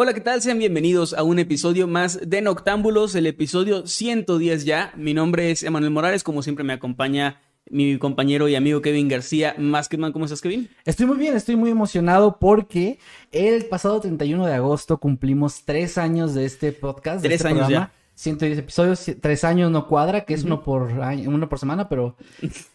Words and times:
Hola, 0.00 0.14
¿qué 0.14 0.20
tal? 0.20 0.40
Sean 0.40 0.60
bienvenidos 0.60 1.12
a 1.12 1.24
un 1.24 1.40
episodio 1.40 1.88
más 1.88 2.20
de 2.22 2.40
Noctámbulos, 2.40 3.16
el 3.16 3.26
episodio 3.26 3.84
110 3.84 4.64
ya. 4.64 4.92
Mi 4.94 5.12
nombre 5.12 5.50
es 5.50 5.64
Emanuel 5.64 5.90
Morales, 5.90 6.22
como 6.22 6.44
siempre 6.44 6.62
me 6.62 6.72
acompaña 6.72 7.40
mi 7.68 7.98
compañero 7.98 8.46
y 8.46 8.54
amigo 8.54 8.80
Kevin 8.80 9.08
García. 9.08 9.56
Masketman, 9.58 10.12
¿cómo 10.12 10.26
estás, 10.26 10.40
Kevin? 10.40 10.70
Estoy 10.84 11.06
muy 11.06 11.16
bien, 11.16 11.34
estoy 11.34 11.56
muy 11.56 11.72
emocionado 11.72 12.38
porque 12.38 13.00
el 13.32 13.64
pasado 13.64 13.98
31 13.98 14.46
de 14.46 14.54
agosto 14.54 14.98
cumplimos 14.98 15.64
tres 15.64 15.98
años 15.98 16.32
de 16.32 16.44
este 16.44 16.70
podcast. 16.70 17.20
de 17.20 17.30
Tres 17.30 17.40
este 17.40 17.48
años 17.48 17.66
programa. 17.66 17.92
110 18.14 18.58
episodios, 18.58 19.04
tres 19.20 19.42
años 19.42 19.72
no 19.72 19.88
cuadra, 19.88 20.24
que 20.24 20.34
es 20.34 20.44
uno 20.44 20.62
por 20.62 20.92
año, 21.02 21.28
uno 21.28 21.48
por 21.48 21.58
semana, 21.58 21.88
pero, 21.88 22.14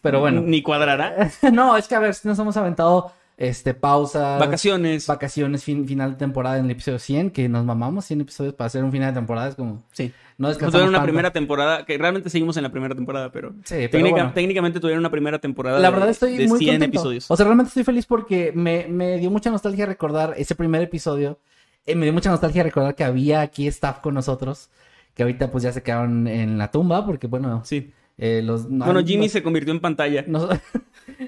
pero 0.02 0.20
bueno. 0.20 0.42
Ni 0.46 0.60
cuadrará. 0.62 1.30
no, 1.54 1.74
es 1.78 1.88
que 1.88 1.94
a 1.94 2.00
ver, 2.00 2.12
si 2.12 2.28
nos 2.28 2.38
hemos 2.38 2.58
aventado 2.58 3.12
este 3.36 3.74
pausas, 3.74 4.38
Vacaciones. 4.38 5.06
vacaciones, 5.06 5.64
fin- 5.64 5.86
final 5.88 6.12
de 6.12 6.16
temporada 6.18 6.58
en 6.58 6.66
el 6.66 6.70
episodio 6.70 6.98
100, 6.98 7.30
que 7.30 7.48
nos 7.48 7.64
mamamos 7.64 8.04
100 8.04 8.20
episodios 8.20 8.54
para 8.54 8.66
hacer 8.66 8.84
un 8.84 8.92
final 8.92 9.12
de 9.12 9.18
temporada, 9.20 9.48
es 9.48 9.54
como 9.56 9.82
sí. 9.92 10.12
no 10.38 10.48
descansamos 10.48 10.72
tuvieron 10.72 10.88
una 10.90 10.98
tanto. 10.98 11.06
primera 11.06 11.32
temporada, 11.32 11.84
que 11.84 11.98
realmente 11.98 12.30
seguimos 12.30 12.56
en 12.56 12.62
la 12.62 12.70
primera 12.70 12.94
temporada, 12.94 13.32
pero, 13.32 13.50
Sí, 13.64 13.74
pero 13.74 13.90
técnica- 13.90 14.10
bueno. 14.16 14.32
técnicamente 14.34 14.78
tuvieron 14.80 15.00
una 15.00 15.10
primera 15.10 15.38
temporada 15.40 15.80
La 15.80 15.88
de- 15.88 15.94
verdad 15.94 16.10
estoy 16.10 16.36
de 16.36 16.46
muy 16.46 16.58
100 16.60 16.74
contento. 16.74 16.96
episodios. 16.98 17.30
O 17.30 17.36
sea, 17.36 17.44
realmente 17.44 17.68
estoy 17.68 17.82
feliz 17.84 18.06
porque 18.06 18.52
me, 18.54 18.86
me 18.88 19.18
dio 19.18 19.30
mucha 19.30 19.50
nostalgia 19.50 19.84
recordar 19.86 20.34
ese 20.36 20.54
primer 20.54 20.82
episodio. 20.82 21.38
Eh, 21.86 21.94
me 21.96 22.04
dio 22.06 22.12
mucha 22.12 22.30
nostalgia 22.30 22.62
recordar 22.62 22.94
que 22.94 23.04
había 23.04 23.40
aquí 23.40 23.66
staff 23.66 23.98
con 23.98 24.14
nosotros. 24.14 24.70
Que 25.14 25.22
ahorita 25.22 25.50
pues 25.50 25.62
ya 25.62 25.72
se 25.72 25.82
quedaron 25.82 26.26
en 26.26 26.58
la 26.58 26.70
tumba 26.72 27.04
porque 27.06 27.26
bueno, 27.28 27.62
sí. 27.64 27.92
Eh, 28.18 28.42
los... 28.44 28.68
no- 28.70 28.84
Bueno, 28.84 29.04
Jimmy 29.04 29.28
se 29.28 29.42
convirtió 29.42 29.72
en 29.72 29.80
pantalla, 29.80 30.24
no- 30.28 30.48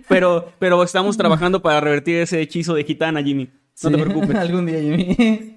pero, 0.09 0.53
pero 0.59 0.83
estamos 0.83 1.17
trabajando 1.17 1.61
para 1.63 1.81
revertir 1.81 2.17
ese 2.17 2.41
hechizo 2.41 2.75
de 2.75 2.85
gitana, 2.85 3.23
Jimmy. 3.23 3.51
No 3.83 3.91
te 3.91 3.99
preocupes. 3.99 4.35
Algún 4.37 4.67
día, 4.67 4.81
Jimmy. 4.81 5.57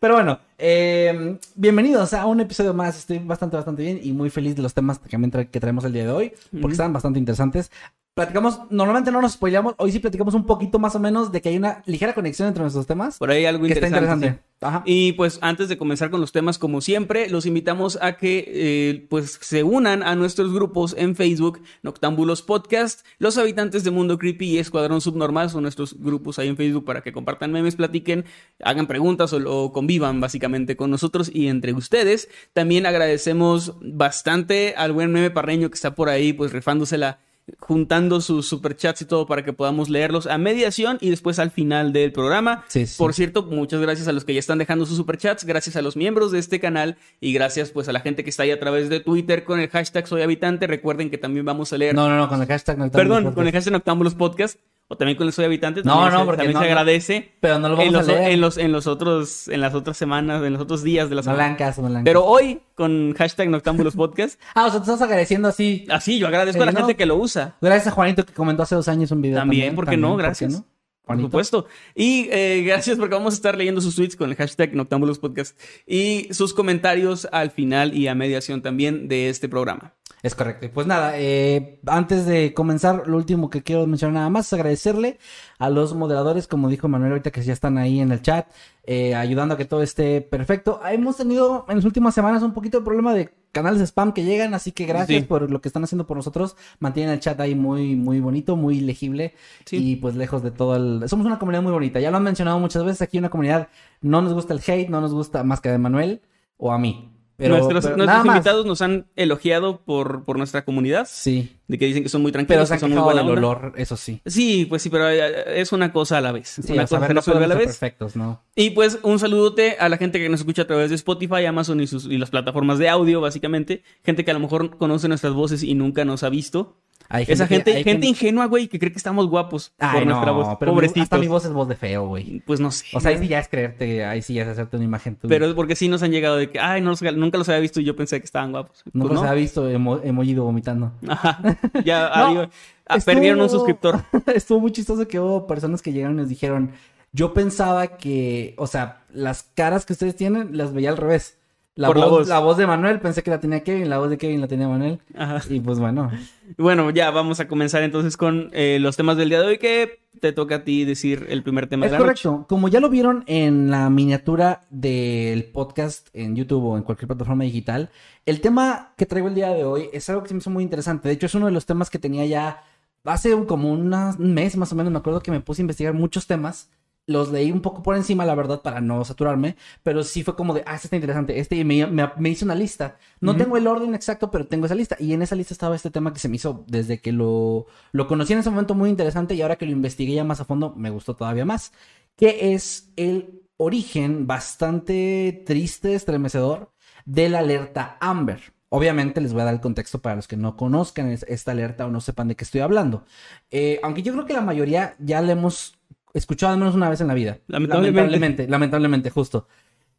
Pero 0.00 0.14
bueno, 0.14 0.38
eh, 0.58 1.38
bienvenidos 1.56 2.12
a 2.14 2.26
un 2.26 2.40
episodio 2.40 2.72
más. 2.72 2.96
Estoy 2.98 3.18
bastante, 3.18 3.56
bastante 3.56 3.82
bien 3.82 3.98
y 4.02 4.12
muy 4.12 4.30
feliz 4.30 4.54
de 4.54 4.62
los 4.62 4.72
temas 4.74 4.98
que, 5.00 5.16
tra- 5.18 5.50
que 5.50 5.58
traemos 5.60 5.84
el 5.84 5.92
día 5.92 6.04
de 6.04 6.10
hoy, 6.12 6.32
porque 6.50 6.58
Ujú. 6.66 6.70
están 6.72 6.92
bastante 6.92 7.18
interesantes. 7.18 7.72
Platicamos, 8.18 8.62
normalmente 8.70 9.12
no 9.12 9.22
nos 9.22 9.34
spoileamos, 9.34 9.76
hoy 9.78 9.92
sí 9.92 10.00
platicamos 10.00 10.34
un 10.34 10.44
poquito 10.44 10.80
más 10.80 10.96
o 10.96 10.98
menos 10.98 11.30
de 11.30 11.40
que 11.40 11.50
hay 11.50 11.56
una 11.56 11.84
ligera 11.86 12.16
conexión 12.16 12.48
entre 12.48 12.62
nuestros 12.62 12.84
temas. 12.84 13.16
Por 13.16 13.30
ahí 13.30 13.44
algo 13.44 13.64
que 13.64 13.74
está 13.74 13.86
interesante. 13.86 14.26
interesante. 14.26 14.48
Ajá. 14.60 14.82
Y 14.86 15.12
pues 15.12 15.38
antes 15.40 15.68
de 15.68 15.78
comenzar 15.78 16.10
con 16.10 16.20
los 16.20 16.32
temas, 16.32 16.58
como 16.58 16.80
siempre, 16.80 17.28
los 17.28 17.46
invitamos 17.46 17.96
a 18.02 18.16
que 18.16 18.44
eh, 18.48 19.06
pues 19.08 19.38
se 19.40 19.62
unan 19.62 20.02
a 20.02 20.16
nuestros 20.16 20.52
grupos 20.52 20.96
en 20.98 21.14
Facebook, 21.14 21.62
Noctámbulos 21.84 22.42
Podcast, 22.42 23.06
Los 23.20 23.38
Habitantes 23.38 23.84
de 23.84 23.92
Mundo 23.92 24.18
Creepy 24.18 24.46
y 24.46 24.58
Escuadrón 24.58 25.00
Subnormal 25.00 25.48
son 25.48 25.62
nuestros 25.62 25.96
grupos 25.96 26.40
ahí 26.40 26.48
en 26.48 26.56
Facebook 26.56 26.84
para 26.84 27.02
que 27.02 27.12
compartan 27.12 27.52
memes, 27.52 27.76
platiquen, 27.76 28.24
hagan 28.64 28.88
preguntas 28.88 29.32
o, 29.32 29.36
o 29.48 29.72
convivan 29.72 30.20
básicamente 30.20 30.76
con 30.76 30.90
nosotros 30.90 31.30
y 31.32 31.46
entre 31.46 31.72
ustedes. 31.72 32.28
También 32.52 32.84
agradecemos 32.84 33.76
bastante 33.80 34.74
al 34.76 34.90
buen 34.90 35.12
meme 35.12 35.30
parreño 35.30 35.70
que 35.70 35.76
está 35.76 35.94
por 35.94 36.08
ahí 36.08 36.32
pues 36.32 36.52
rifándosela 36.52 37.20
juntando 37.58 38.20
sus 38.20 38.48
superchats 38.48 39.02
y 39.02 39.04
todo 39.04 39.26
para 39.26 39.44
que 39.44 39.52
podamos 39.52 39.88
leerlos 39.88 40.26
a 40.26 40.38
mediación 40.38 40.98
y 41.00 41.10
después 41.10 41.38
al 41.38 41.50
final 41.50 41.92
del 41.92 42.12
programa. 42.12 42.64
Sí, 42.68 42.86
sí. 42.86 42.96
Por 42.98 43.14
cierto, 43.14 43.42
muchas 43.42 43.80
gracias 43.80 44.08
a 44.08 44.12
los 44.12 44.24
que 44.24 44.34
ya 44.34 44.40
están 44.40 44.58
dejando 44.58 44.86
sus 44.86 44.96
superchats, 44.96 45.44
gracias 45.44 45.76
a 45.76 45.82
los 45.82 45.96
miembros 45.96 46.32
de 46.32 46.38
este 46.38 46.60
canal 46.60 46.96
y 47.20 47.32
gracias 47.32 47.70
pues 47.70 47.88
a 47.88 47.92
la 47.92 48.00
gente 48.00 48.24
que 48.24 48.30
está 48.30 48.44
ahí 48.44 48.50
a 48.50 48.60
través 48.60 48.88
de 48.88 49.00
Twitter 49.00 49.44
con 49.44 49.60
el 49.60 49.68
hashtag 49.68 50.06
soy 50.06 50.22
habitante. 50.22 50.66
Recuerden 50.66 51.10
que 51.10 51.18
también 51.18 51.44
vamos 51.44 51.72
a 51.72 51.78
leer, 51.78 51.94
No, 51.94 52.08
no, 52.08 52.16
no, 52.16 52.28
con 52.28 52.40
el 52.40 52.48
hashtag 52.48 52.90
perdón, 52.90 53.32
con 53.32 53.46
el 53.46 53.52
hashtag 53.52 53.72
Noctámbulos 53.72 54.14
Podcast 54.14 54.58
o 54.90 54.96
también 54.96 55.16
con 55.18 55.26
el 55.26 55.32
soy 55.32 55.44
habitante. 55.44 55.82
No, 55.84 55.92
también 55.92 56.12
no, 56.14 56.18
se- 56.20 56.24
porque 56.24 56.36
también 56.38 56.54
no, 56.54 56.60
se 56.60 56.64
no. 56.66 56.70
agradece. 56.72 57.32
Pero 57.40 57.58
no 57.58 57.68
lo 57.68 57.74
en 57.74 57.78
vamos 57.92 57.92
los, 57.92 58.08
a 58.08 58.12
leer. 58.20 58.32
en 58.32 58.40
los 58.40 58.58
en 58.58 58.72
los 58.72 58.86
otros 58.86 59.48
en 59.48 59.60
las 59.60 59.74
otras 59.74 59.96
semanas, 59.96 60.42
en 60.42 60.52
los 60.54 60.62
otros 60.62 60.82
días 60.82 61.08
de 61.08 61.14
la 61.14 61.20
No 61.20 61.24
semana. 61.24 61.44
hagan 61.44 61.56
caso, 61.56 61.88
no 61.88 62.00
Pero 62.04 62.24
hoy 62.24 62.60
con 62.74 63.14
hashtag 63.14 63.48
Noctámbulos 63.50 63.94
Podcast, 63.96 64.40
Ah, 64.54 64.66
o 64.66 64.70
sea, 64.70 64.80
te 64.80 64.84
estás 64.90 65.02
agradeciendo 65.02 65.48
así. 65.48 65.86
así 65.90 66.18
yo 66.18 66.26
agradezco 66.26 66.62
a 66.62 66.66
la 66.66 66.72
no. 66.72 66.78
gente 66.78 66.96
que 66.96 67.06
lo 67.06 67.16
usa. 67.16 67.56
Gracias 67.60 67.88
a 67.88 67.90
Juanito 67.90 68.24
que 68.24 68.32
comentó 68.32 68.62
hace 68.62 68.74
dos 68.74 68.88
años 68.88 69.10
un 69.10 69.20
video. 69.22 69.38
También, 69.38 69.74
¿por 69.74 69.86
qué 69.86 69.96
no? 69.96 70.08
También, 70.08 70.26
Gracias. 70.26 70.52
no? 70.52 70.64
Por 71.04 71.18
supuesto. 71.18 71.66
Y 71.94 72.28
eh, 72.30 72.62
gracias 72.66 72.98
porque 72.98 73.14
vamos 73.14 73.32
a 73.32 73.36
estar 73.36 73.56
leyendo 73.56 73.80
sus 73.80 73.96
tweets 73.96 74.14
con 74.14 74.28
el 74.28 74.36
hashtag 74.36 74.74
Noctámbulos 74.74 75.18
Podcast 75.18 75.58
y 75.86 76.28
sus 76.32 76.52
comentarios 76.52 77.26
al 77.32 77.50
final 77.50 77.94
y 77.96 78.08
a 78.08 78.14
mediación 78.14 78.60
también 78.60 79.08
de 79.08 79.30
este 79.30 79.48
programa. 79.48 79.94
Es 80.22 80.34
correcto. 80.34 80.66
Y 80.66 80.68
Pues 80.68 80.86
nada, 80.86 81.12
eh, 81.14 81.80
antes 81.86 82.26
de 82.26 82.52
comenzar, 82.54 83.06
lo 83.06 83.16
último 83.16 83.50
que 83.50 83.62
quiero 83.62 83.86
mencionar 83.86 84.14
nada 84.14 84.30
más 84.30 84.46
es 84.46 84.52
agradecerle 84.52 85.18
a 85.58 85.70
los 85.70 85.94
moderadores, 85.94 86.46
como 86.48 86.68
dijo 86.68 86.88
Manuel 86.88 87.12
ahorita, 87.12 87.30
que 87.30 87.42
ya 87.42 87.52
están 87.52 87.78
ahí 87.78 88.00
en 88.00 88.10
el 88.10 88.20
chat, 88.22 88.46
eh, 88.84 89.14
ayudando 89.14 89.54
a 89.54 89.56
que 89.58 89.64
todo 89.64 89.82
esté 89.82 90.20
perfecto. 90.20 90.80
Hemos 90.90 91.16
tenido 91.18 91.66
en 91.68 91.76
las 91.76 91.84
últimas 91.84 92.14
semanas 92.14 92.42
un 92.42 92.52
poquito 92.52 92.78
de 92.80 92.84
problema 92.84 93.14
de 93.14 93.30
canales 93.52 93.78
de 93.78 93.86
spam 93.86 94.12
que 94.12 94.24
llegan, 94.24 94.54
así 94.54 94.72
que 94.72 94.86
gracias 94.86 95.20
Sí. 95.22 95.26
por 95.26 95.50
lo 95.50 95.60
que 95.60 95.68
están 95.68 95.84
haciendo 95.84 96.06
por 96.06 96.16
nosotros. 96.16 96.56
Mantienen 96.80 97.12
el 97.14 97.20
chat 97.20 97.38
ahí 97.40 97.54
muy, 97.54 97.94
muy 97.96 98.20
bonito, 98.20 98.56
muy 98.56 98.80
legible 98.80 99.34
Sí. 99.66 99.76
y 99.76 99.96
pues 99.96 100.16
lejos 100.16 100.42
de 100.42 100.50
todo 100.50 100.76
el... 100.76 101.08
Somos 101.08 101.26
una 101.26 101.38
comunidad 101.38 101.62
muy 101.62 101.72
bonita, 101.72 102.00
ya 102.00 102.10
lo 102.10 102.16
han 102.16 102.24
mencionado 102.24 102.58
muchas 102.58 102.84
veces, 102.84 103.02
aquí 103.02 103.18
una 103.18 103.30
comunidad 103.30 103.68
no 104.00 104.20
nos 104.20 104.34
gusta 104.34 104.52
el 104.52 104.60
hate, 104.66 104.88
no 104.90 105.00
nos 105.00 105.14
gusta 105.14 105.44
más 105.44 105.60
que 105.60 105.70
de 105.70 105.78
Manuel 105.78 106.22
o 106.56 106.72
a 106.72 106.78
mí. 106.78 107.14
Pero, 107.38 107.56
nuestros 107.56 107.86
pero 107.86 108.26
invitados 108.26 108.66
nos 108.66 108.82
han 108.82 109.06
elogiado 109.14 109.80
por, 109.84 110.24
por 110.24 110.38
nuestra 110.38 110.64
comunidad, 110.64 111.06
Sí. 111.08 111.56
de 111.68 111.78
que 111.78 111.86
dicen 111.86 112.02
que 112.02 112.08
son 112.08 112.20
muy 112.20 112.32
Pero 112.32 112.44
tranquilos, 112.46 112.68
se 112.68 112.72
que 112.72 112.74
han 112.74 112.80
son 112.80 112.90
muy 112.90 113.00
buena 113.00 113.22
del 113.22 113.30
olor, 113.30 113.74
eso 113.76 113.96
sí. 113.96 114.20
Sí, 114.26 114.66
pues 114.68 114.82
sí, 114.82 114.90
pero 114.90 115.08
eh, 115.08 115.60
es 115.60 115.70
una 115.70 115.92
cosa 115.92 116.18
a 116.18 116.20
la 116.20 116.32
vez. 116.32 116.48
Sí, 116.48 116.72
una 116.72 116.82
cosa 116.82 117.06
se 117.06 117.14
no 117.14 117.36
a 117.36 117.46
la 117.46 117.54
vez. 117.54 117.66
perfectos, 117.66 118.16
¿no? 118.16 118.42
Y 118.56 118.70
pues 118.70 118.98
un 119.04 119.20
saludote 119.20 119.76
a 119.78 119.88
la 119.88 119.98
gente 119.98 120.18
que 120.18 120.28
nos 120.28 120.40
escucha 120.40 120.62
a 120.62 120.66
través 120.66 120.90
de 120.90 120.96
Spotify, 120.96 121.44
Amazon 121.46 121.80
y, 121.80 121.86
sus, 121.86 122.06
y 122.06 122.18
las 122.18 122.30
plataformas 122.30 122.80
de 122.80 122.88
audio, 122.88 123.20
básicamente. 123.20 123.84
Gente 124.02 124.24
que 124.24 124.32
a 124.32 124.34
lo 124.34 124.40
mejor 124.40 124.76
conoce 124.76 125.06
nuestras 125.06 125.32
voces 125.32 125.62
y 125.62 125.74
nunca 125.74 126.04
nos 126.04 126.24
ha 126.24 126.30
visto. 126.30 126.80
Hay 127.10 127.24
Esa 127.26 127.48
que- 127.48 127.54
gente, 127.56 127.74
hay 127.74 127.84
gente 127.84 128.06
ingenua, 128.06 128.44
güey, 128.46 128.68
que 128.68 128.78
cree 128.78 128.92
que 128.92 128.98
estamos 128.98 129.28
guapos 129.28 129.72
Ay, 129.78 130.00
por 130.00 130.06
nuestra 130.06 130.26
no, 130.32 130.34
voz. 130.34 130.56
pero 130.60 130.72
Pobrecitos. 130.72 131.04
hasta 131.04 131.16
mi 131.18 131.26
voz 131.26 131.44
es 131.46 131.52
voz 131.52 131.66
de 131.66 131.74
feo, 131.74 132.06
güey. 132.06 132.40
Pues 132.46 132.60
no 132.60 132.70
sé. 132.70 132.84
O 132.94 133.00
sea, 133.00 133.12
ahí 133.12 133.18
sí 133.18 133.28
ya 133.28 133.38
es 133.38 133.48
creerte, 133.48 134.04
ahí 134.04 134.20
sí 134.20 134.34
ya 134.34 134.42
es 134.42 134.48
hacerte 134.48 134.76
una 134.76 134.84
imagen 134.84 135.16
tuya. 135.16 135.30
Pero 135.30 135.46
es 135.46 135.54
porque 135.54 135.74
sí 135.74 135.88
nos 135.88 136.02
han 136.02 136.10
llegado 136.10 136.36
de 136.36 136.50
que, 136.50 136.60
ay, 136.60 136.82
no 136.82 136.90
los- 136.90 137.00
nunca 137.02 137.38
los 137.38 137.48
había 137.48 137.60
visto 137.60 137.80
y 137.80 137.84
yo 137.84 137.96
pensé 137.96 138.18
que 138.20 138.26
estaban 138.26 138.52
guapos. 138.52 138.84
Nunca 138.92 139.08
Pues 139.08 139.20
se 139.20 139.24
no. 139.26 139.30
ha 139.32 139.34
visto 139.34 139.68
emo 139.70 140.00
emojido 140.02 140.44
vomitando. 140.44 140.92
Ajá. 141.08 141.40
Ya 141.84 142.08
No, 142.14 142.14
adiós. 142.26 142.48
Ah, 142.86 142.96
estuvo- 142.98 143.14
perdieron 143.14 143.40
un 143.40 143.48
suscriptor. 143.48 144.02
Estuvo 144.34 144.60
muy 144.60 144.72
chistoso 144.72 145.08
que 145.08 145.18
hubo 145.18 145.46
personas 145.46 145.80
que 145.80 145.92
llegaron 145.92 146.16
y 146.16 146.20
nos 146.20 146.28
dijeron, 146.28 146.72
yo 147.12 147.32
pensaba 147.32 147.96
que, 147.96 148.54
o 148.58 148.66
sea, 148.66 149.04
las 149.10 149.44
caras 149.54 149.86
que 149.86 149.94
ustedes 149.94 150.14
tienen 150.14 150.58
las 150.58 150.74
veía 150.74 150.90
al 150.90 150.98
revés. 150.98 151.37
La, 151.78 151.90
voz, 151.90 152.10
voz. 152.10 152.28
la 152.28 152.40
voz 152.40 152.56
de 152.56 152.66
Manuel 152.66 152.98
pensé 152.98 153.22
que 153.22 153.30
la 153.30 153.38
tenía 153.38 153.62
Kevin, 153.62 153.88
la 153.88 153.98
voz 153.98 154.10
de 154.10 154.18
Kevin 154.18 154.40
la 154.40 154.48
tenía 154.48 154.66
Manuel. 154.66 154.98
Ajá. 155.14 155.40
Y 155.48 155.60
pues 155.60 155.78
bueno, 155.78 156.10
Bueno, 156.56 156.90
ya 156.90 157.12
vamos 157.12 157.38
a 157.38 157.46
comenzar 157.46 157.84
entonces 157.84 158.16
con 158.16 158.50
eh, 158.52 158.78
los 158.80 158.96
temas 158.96 159.16
del 159.16 159.28
día 159.28 159.40
de 159.40 159.46
hoy 159.46 159.58
que 159.58 160.00
te 160.18 160.32
toca 160.32 160.56
a 160.56 160.64
ti 160.64 160.84
decir 160.84 161.26
el 161.28 161.44
primer 161.44 161.68
tema 161.68 161.86
Es 161.86 161.92
de 161.92 161.98
la 161.98 162.02
correcto. 162.02 162.46
Como 162.48 162.66
ya 162.66 162.80
lo 162.80 162.90
vieron 162.90 163.22
en 163.28 163.70
la 163.70 163.90
miniatura 163.90 164.62
del 164.70 165.44
podcast 165.44 166.08
en 166.14 166.34
YouTube 166.34 166.64
o 166.64 166.76
en 166.76 166.82
cualquier 166.82 167.06
plataforma 167.06 167.44
digital, 167.44 167.90
el 168.26 168.40
tema 168.40 168.94
que 168.96 169.06
traigo 169.06 169.28
el 169.28 169.36
día 169.36 169.50
de 169.50 169.62
hoy 169.62 169.88
es 169.92 170.10
algo 170.10 170.22
que 170.22 170.28
se 170.28 170.34
me 170.34 170.38
hizo 170.38 170.50
muy 170.50 170.64
interesante. 170.64 171.06
De 171.06 171.14
hecho, 171.14 171.26
es 171.26 171.34
uno 171.36 171.46
de 171.46 171.52
los 171.52 171.64
temas 171.64 171.90
que 171.90 172.00
tenía 172.00 172.26
ya 172.26 172.64
hace 173.04 173.30
como 173.46 173.70
un 173.72 173.88
mes 174.18 174.56
más 174.56 174.72
o 174.72 174.74
menos 174.74 174.92
me 174.92 174.98
acuerdo 174.98 175.20
que 175.20 175.30
me 175.30 175.40
puse 175.40 175.62
a 175.62 175.64
investigar 175.64 175.94
muchos 175.94 176.26
temas. 176.26 176.70
Los 177.08 177.32
leí 177.32 177.50
un 177.50 177.60
poco 177.62 177.82
por 177.82 177.96
encima, 177.96 178.24
la 178.24 178.34
verdad, 178.36 178.60
para 178.62 178.80
no 178.80 179.04
saturarme, 179.04 179.56
pero 179.82 180.04
sí 180.04 180.22
fue 180.22 180.36
como 180.36 180.52
de, 180.54 180.62
ah, 180.66 180.74
este 180.74 180.86
está 180.88 180.96
interesante, 180.96 181.38
este, 181.40 181.56
y 181.56 181.64
me, 181.64 181.86
me- 181.86 182.10
me 182.18 182.28
hice 182.28 182.44
una 182.44 182.54
lista. 182.54 182.98
No 183.20 183.32
tengo 183.36 183.56
el 183.56 183.66
orden 183.66 183.94
exacto, 183.94 184.30
pero 184.30 184.46
tengo 184.46 184.66
esa 184.66 184.74
lista. 184.74 184.94
Y 185.00 185.12
en 185.14 185.22
esa 185.22 185.34
lista 185.34 185.54
estaba 185.54 185.74
este 185.74 185.90
tema 185.90 186.12
que 186.12 186.18
se 186.20 186.28
me 186.28 186.36
hizo 186.36 186.64
desde 186.68 187.00
que 187.00 187.10
lo, 187.12 187.66
lo 187.92 188.06
conocí 188.06 188.34
en 188.34 188.40
ese 188.40 188.50
momento 188.50 188.74
muy 188.74 188.90
interesante 188.90 189.34
y 189.34 189.42
ahora 189.42 189.56
que 189.56 189.66
lo 189.66 189.72
investigué 189.72 190.14
ya 190.14 190.22
más 190.24 190.40
a 190.40 190.44
fondo, 190.44 190.74
me 190.76 190.90
gustó 190.90 191.16
todavía 191.16 191.44
más. 191.46 191.72
Que 192.14 192.52
es 192.54 192.92
el 192.96 193.42
origen 193.56 194.26
bastante 194.72 195.42
triste, 195.46 195.94
estremecedor 195.94 196.70
de 197.06 197.28
la 197.28 197.38
alerta 197.40 197.96
Amber. 198.00 198.52
Obviamente 198.70 199.20
les 199.22 199.32
voy 199.32 199.40
a 199.42 199.44
dar 199.46 199.54
el 199.54 199.60
contexto 199.60 200.00
para 200.02 200.16
los 200.16 200.28
que 200.28 200.36
no 200.36 200.56
conozcan 200.56 201.08
es- 201.10 201.24
esta 201.28 201.52
alerta 201.52 201.86
o 201.86 201.90
no 201.90 202.00
sepan 202.02 202.28
de 202.28 202.36
qué 202.36 202.44
estoy 202.44 202.60
hablando. 202.60 203.04
Eh, 203.50 203.80
aunque 203.82 204.02
yo 204.02 204.12
creo 204.12 204.26
que 204.26 204.34
la 204.34 204.42
mayoría 204.42 204.94
ya 204.98 205.22
la 205.22 205.32
hemos 205.32 205.77
escuchado 206.14 206.52
al 206.52 206.58
menos 206.58 206.74
una 206.74 206.88
vez 206.90 207.00
en 207.00 207.08
la 207.08 207.14
vida. 207.14 207.38
Lamentablemente. 207.46 208.00
Lamentablemente, 208.00 208.48
lamentablemente, 208.48 209.10
justo. 209.10 209.46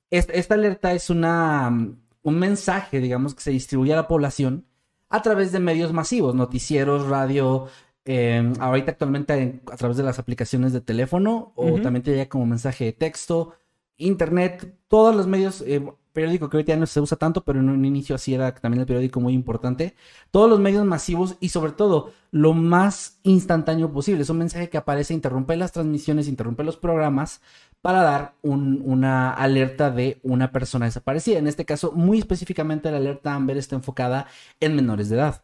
Est- 0.10 0.32
Esta, 0.34 0.56
alerta 0.56 0.94
es 0.94 1.10
una, 1.10 1.70
mm, 1.70 1.96
un 2.24 2.40
mensaje, 2.40 3.00
digamos, 3.00 3.36
que 3.36 3.42
se 3.42 3.52
distribuye 3.52 3.94
a 3.94 3.98
la 3.98 4.08
población 4.08 4.66
a 5.10 5.22
través 5.22 5.52
de 5.52 5.60
medios 5.60 5.94
masivos, 5.94 6.36
noticieros, 6.36 7.08
radio, 7.08 7.68
eh, 8.06 8.52
ahorita 8.60 8.92
actualmente 8.92 9.34
en- 9.36 9.62
a 9.72 9.76
través 9.78 9.98
de 9.98 10.04
las 10.04 10.20
aplicaciones 10.20 10.74
de 10.74 10.82
teléfono 10.82 11.54
o 11.56 11.80
también 11.82 12.04
te 12.04 12.12
llega 12.12 12.28
como 12.30 12.46
mensaje 12.46 12.86
de 12.86 12.94
texto, 12.94 13.54
internet, 13.98 14.76
todos 14.88 15.16
los 15.16 15.28
medios, 15.28 15.62
eh, 15.68 15.84
periódico 16.14 16.50
que 16.50 16.58
ahorita 16.58 16.76
no 16.76 16.86
se 16.86 17.00
usa 17.00 17.18
tanto, 17.18 17.44
pero 17.44 17.60
en 17.60 17.70
un 17.70 17.86
inicio 17.86 18.16
así 18.16 18.34
era 18.34 18.54
también 18.56 18.82
el 18.82 18.88
periódico 18.88 19.20
muy 19.20 19.34
importante, 19.34 19.96
todos 20.32 20.50
los 20.50 20.60
medios 20.60 20.86
masivos 20.86 21.36
y 21.40 21.50
sobre 21.50 21.72
todo 21.72 22.12
lo 22.32 22.54
más 22.54 23.20
instantáneo 23.24 23.92
posible. 23.92 24.22
Es 24.24 24.30
un 24.30 24.40
mensaje 24.40 24.70
que 24.70 24.78
aparece, 24.78 25.14
interrumpe 25.14 25.56
las 25.56 25.72
transmisiones, 25.72 26.28
interrumpe 26.28 26.64
los 26.64 26.78
programas 26.78 27.42
para 27.82 28.02
dar 28.02 28.34
un- 28.42 28.82
una 28.84 29.32
alerta 29.32 29.90
de 29.92 30.20
una 30.24 30.52
persona 30.52 30.86
desaparecida. 30.86 31.40
En 31.40 31.48
este 31.48 31.66
caso, 31.66 31.92
muy 31.94 32.20
específicamente 32.20 32.92
la 32.92 32.98
alerta 32.98 33.34
Amber 33.34 33.58
está 33.58 33.76
enfocada 33.76 34.28
en 34.60 34.76
menores 34.76 35.10
de 35.10 35.16
edad. 35.16 35.44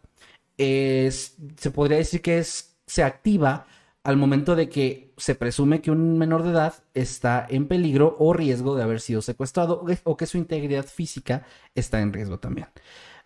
Se 0.58 1.72
podría 1.72 1.98
decir 1.98 2.22
que 2.22 2.44
se 2.44 3.04
activa 3.04 3.66
al 4.06 4.18
momento 4.18 4.56
de 4.56 4.69
que 4.69 5.12
se 5.18 5.34
presume 5.34 5.81
que 5.81 5.90
un 5.90 6.18
menor 6.18 6.44
de 6.44 6.52
edad 6.52 6.75
está 6.94 7.46
en 7.50 7.68
peligro 7.68 8.16
o 8.19 8.34
riesgo 8.34 8.75
de 8.75 8.84
haber 8.84 9.02
sido 9.02 9.22
secuestrado 9.24 9.84
o 10.04 10.16
que- 10.16 10.25
su 10.28 10.38
integridad 10.38 10.86
física 10.86 11.44
está 11.74 12.00
en 12.02 12.13
riesgo 12.13 12.38
también. 12.40 12.68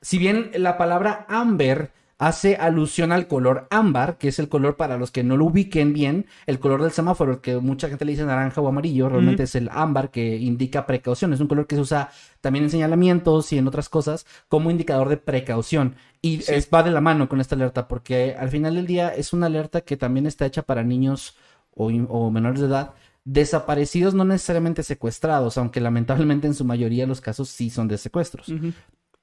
Si 0.01 0.17
bien 0.17 0.51
la 0.55 0.77
palabra 0.77 1.25
amber 1.27 1.91
hace 2.19 2.57
alusión 2.57 3.13
al 3.13 3.27
color 3.27 3.67
ámbar, 3.71 4.17
que 4.17 4.27
es 4.27 4.39
el 4.39 4.49
color 4.49 4.75
para 4.75 4.97
los 4.97 5.09
que 5.09 5.23
no 5.23 5.37
lo 5.37 5.45
ubiquen 5.45 5.93
bien, 5.93 6.25
el 6.45 6.59
color 6.59 6.83
del 6.83 6.91
semáforo, 6.91 7.41
que 7.41 7.57
mucha 7.57 7.87
gente 7.87 8.03
le 8.03 8.11
dice 8.11 8.25
naranja 8.25 8.59
o 8.59 8.67
amarillo, 8.67 9.07
realmente 9.07 9.43
es 9.43 9.55
el 9.55 9.69
ámbar 9.71 10.11
que 10.11 10.35
indica 10.35 10.85
precaución, 10.85 11.31
es 11.31 11.39
un 11.39 11.47
color 11.47 11.65
que 11.65 11.75
se 11.75 11.81
usa 11.81 12.11
también 12.41 12.65
en 12.65 12.71
señalamientos 12.71 13.51
y 13.53 13.57
en 13.57 13.67
otras 13.67 13.87
cosas 13.87 14.25
como 14.49 14.69
indicador 14.69 15.07
de 15.07 15.17
precaución. 15.17 15.95
Y 16.21 16.41
Sí. 16.41 16.53
es, 16.53 16.69
va 16.71 16.83
de 16.83 16.91
la 16.91 16.99
mano 16.99 17.29
con 17.29 17.39
esta 17.39 17.55
alerta, 17.55 17.87
porque 17.87 18.35
al 18.37 18.49
final 18.49 18.75
del 18.75 18.85
día 18.85 19.09
es 19.15 19.31
una 19.31 19.45
alerta 19.45 19.81
que 19.81 19.95
también 19.95 20.25
está 20.27 20.45
hecha 20.45 20.63
para 20.63 20.83
niños 20.83 21.37
o, 21.73 22.29
menores 22.29 22.59
de 22.59 22.67
edad 22.67 22.93
desaparecidos, 23.23 24.13
no 24.13 24.25
necesariamente 24.25 24.83
secuestrados, 24.83 25.57
aunque 25.57 25.79
lamentablemente 25.79 26.47
en 26.47 26.53
su 26.55 26.65
mayoría 26.65 27.05
los 27.07 27.21
casos 27.21 27.47
sí 27.47 27.69
son 27.69 27.87
de 27.87 27.97
secuestros. 27.97 28.51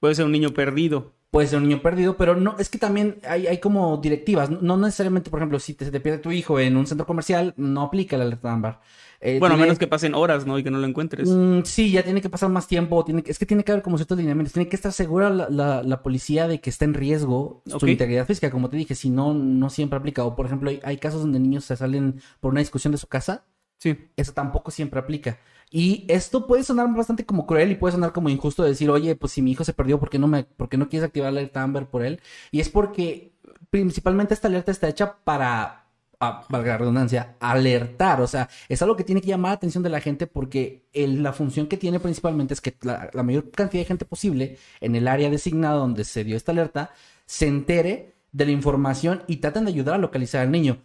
Puede 0.01 0.15
ser 0.15 0.25
un 0.27 0.33
niño 0.33 0.51
perdido. 0.51 1.13
Puede 1.31 1.49
ser 1.49 1.59
un 1.59 1.69
niño 1.69 1.83
perdido, 1.83 2.17
pero 2.17 2.35
no, 2.37 2.57
es 2.59 2.71
que 2.71 2.79
también 2.79 3.17
hay, 3.29 3.47
hay 3.47 3.59
como 3.59 3.97
directivas, 3.99 4.49
no, 4.49 4.61
no 4.63 4.77
necesariamente, 4.79 5.29
por 5.29 5.41
ejemplo, 5.41 5.59
si 5.59 5.75
te, 5.75 5.91
te 5.91 6.01
pierde 6.01 6.19
tu 6.19 6.31
hijo 6.33 6.59
en 6.61 6.77
un 6.77 6.87
centro 6.87 7.05
comercial, 7.07 7.53
no 7.57 7.83
aplica 7.83 8.17
la 8.17 8.25
alerta 8.25 8.53
ámbar. 8.53 8.81
Eh, 9.21 9.39
Bueno, 9.39 9.55
a 9.55 9.57
tiene- 9.57 9.67
menos 9.67 9.79
que 9.79 9.87
pasen 9.87 10.15
horas, 10.15 10.47
¿no? 10.47 10.59
Y 10.59 10.63
que 10.63 10.71
no 10.71 10.79
lo 10.79 10.87
encuentres. 10.87 11.29
Mm, 11.29 11.63
sí, 11.65 11.91
ya 11.91 12.03
tiene 12.05 12.21
que 12.23 12.31
pasar 12.31 12.49
más 12.49 12.69
tiempo. 12.69 13.05
Tiene 13.05 13.23
que- 13.23 13.31
es 13.33 13.39
que 13.39 13.45
tiene 13.47 13.65
que 13.65 13.73
haber 13.73 13.83
como 13.83 13.99
ciertos 13.99 14.17
lineamientos. 14.19 14.53
Tiene 14.53 14.69
que 14.69 14.77
estar 14.77 14.93
segura 14.93 15.29
la, 15.31 15.49
la- 15.51 15.83
la 15.83 16.03
policía 16.03 16.47
de 16.49 16.61
que 16.61 16.71
está 16.71 16.85
en 16.85 16.95
riesgo 16.95 17.63
su 17.67 17.79
integridad 17.93 18.27
física. 18.27 18.51
Como 18.51 18.71
te 18.71 18.77
dije, 18.77 18.95
si 18.95 19.11
no, 19.11 19.35
no 19.35 19.69
siempre 19.69 19.99
aplica. 19.99 20.25
O, 20.25 20.37
por 20.37 20.47
ejemplo, 20.47 20.71
hay, 20.71 20.81
hay 20.85 20.97
casos 20.99 21.23
donde 21.23 21.41
niños 21.41 21.65
se 21.65 21.77
salen 21.77 22.21
por 22.41 22.53
una 22.53 22.61
discusión 22.61 22.93
de 22.93 22.99
su 22.99 23.09
casa. 23.09 23.45
Sí. 23.79 23.97
Eso 24.17 24.33
tampoco 24.33 24.71
siempre 24.71 25.01
aplica. 25.01 25.39
Y 25.71 26.05
esto 26.09 26.47
puede 26.47 26.63
sonar 26.63 26.93
bastante 26.95 27.27
como 27.27 27.47
cruel 27.47 27.73
y 27.73 27.75
puede 27.75 27.93
sonar 27.93 28.13
como 28.13 28.29
injusto 28.29 28.63
decir, 28.63 28.89
oye, 28.91 29.17
pues 29.17 29.33
si 29.33 29.43
mi 29.43 29.53
hijo 29.53 29.65
se 29.65 29.73
perdió, 29.73 29.99
¿por 29.99 30.11
qué 30.11 30.19
no, 30.19 30.29
me, 30.29 30.45
por 30.45 30.69
qué 30.69 30.77
no 30.77 30.89
quieres 30.89 31.07
activar 31.07 31.33
la 31.33 31.41
alerta 31.41 31.63
Amber 31.63 31.87
por 31.87 32.05
él? 32.05 32.21
Y 32.53 32.61
es 32.61 32.69
porque 32.69 33.33
principalmente 33.71 34.35
esta 34.35 34.49
alerta 34.49 34.71
está 34.71 34.89
hecha 34.89 35.19
para, 35.25 35.89
ah, 36.21 36.47
valga 36.49 36.73
la 36.73 36.79
redundancia, 36.79 37.37
alertar. 37.41 38.21
O 38.21 38.27
sea, 38.27 38.49
es 38.69 38.81
algo 38.83 38.97
que 38.97 39.05
tiene 39.05 39.21
que 39.21 39.29
llamar 39.29 39.51
la 39.51 39.57
atención 39.57 39.83
de 39.83 39.91
la 39.91 40.01
gente 40.01 40.27
porque 40.27 40.87
la 40.95 41.33
función 41.33 41.67
que 41.67 41.77
tiene 41.77 42.01
principalmente 42.01 42.55
es 42.55 42.61
que 42.61 42.77
la, 42.83 43.11
la 43.13 43.23
mayor 43.23 43.51
cantidad 43.51 43.83
de 43.83 43.87
gente 43.87 44.05
posible 44.05 44.59
en 44.81 44.95
el 44.95 45.09
área 45.09 45.31
designada 45.31 45.77
donde 45.77 46.05
se 46.05 46.25
dio 46.25 46.37
esta 46.37 46.53
alerta 46.53 46.93
se 47.27 47.49
entere 47.49 48.15
de 48.33 48.47
la 48.47 48.53
información 48.53 49.25
y 49.27 49.39
traten 49.39 49.65
de 49.65 49.73
ayudar 49.73 49.97
a 49.97 49.99
localizar 49.99 50.43
al 50.43 50.51
niño. 50.53 50.79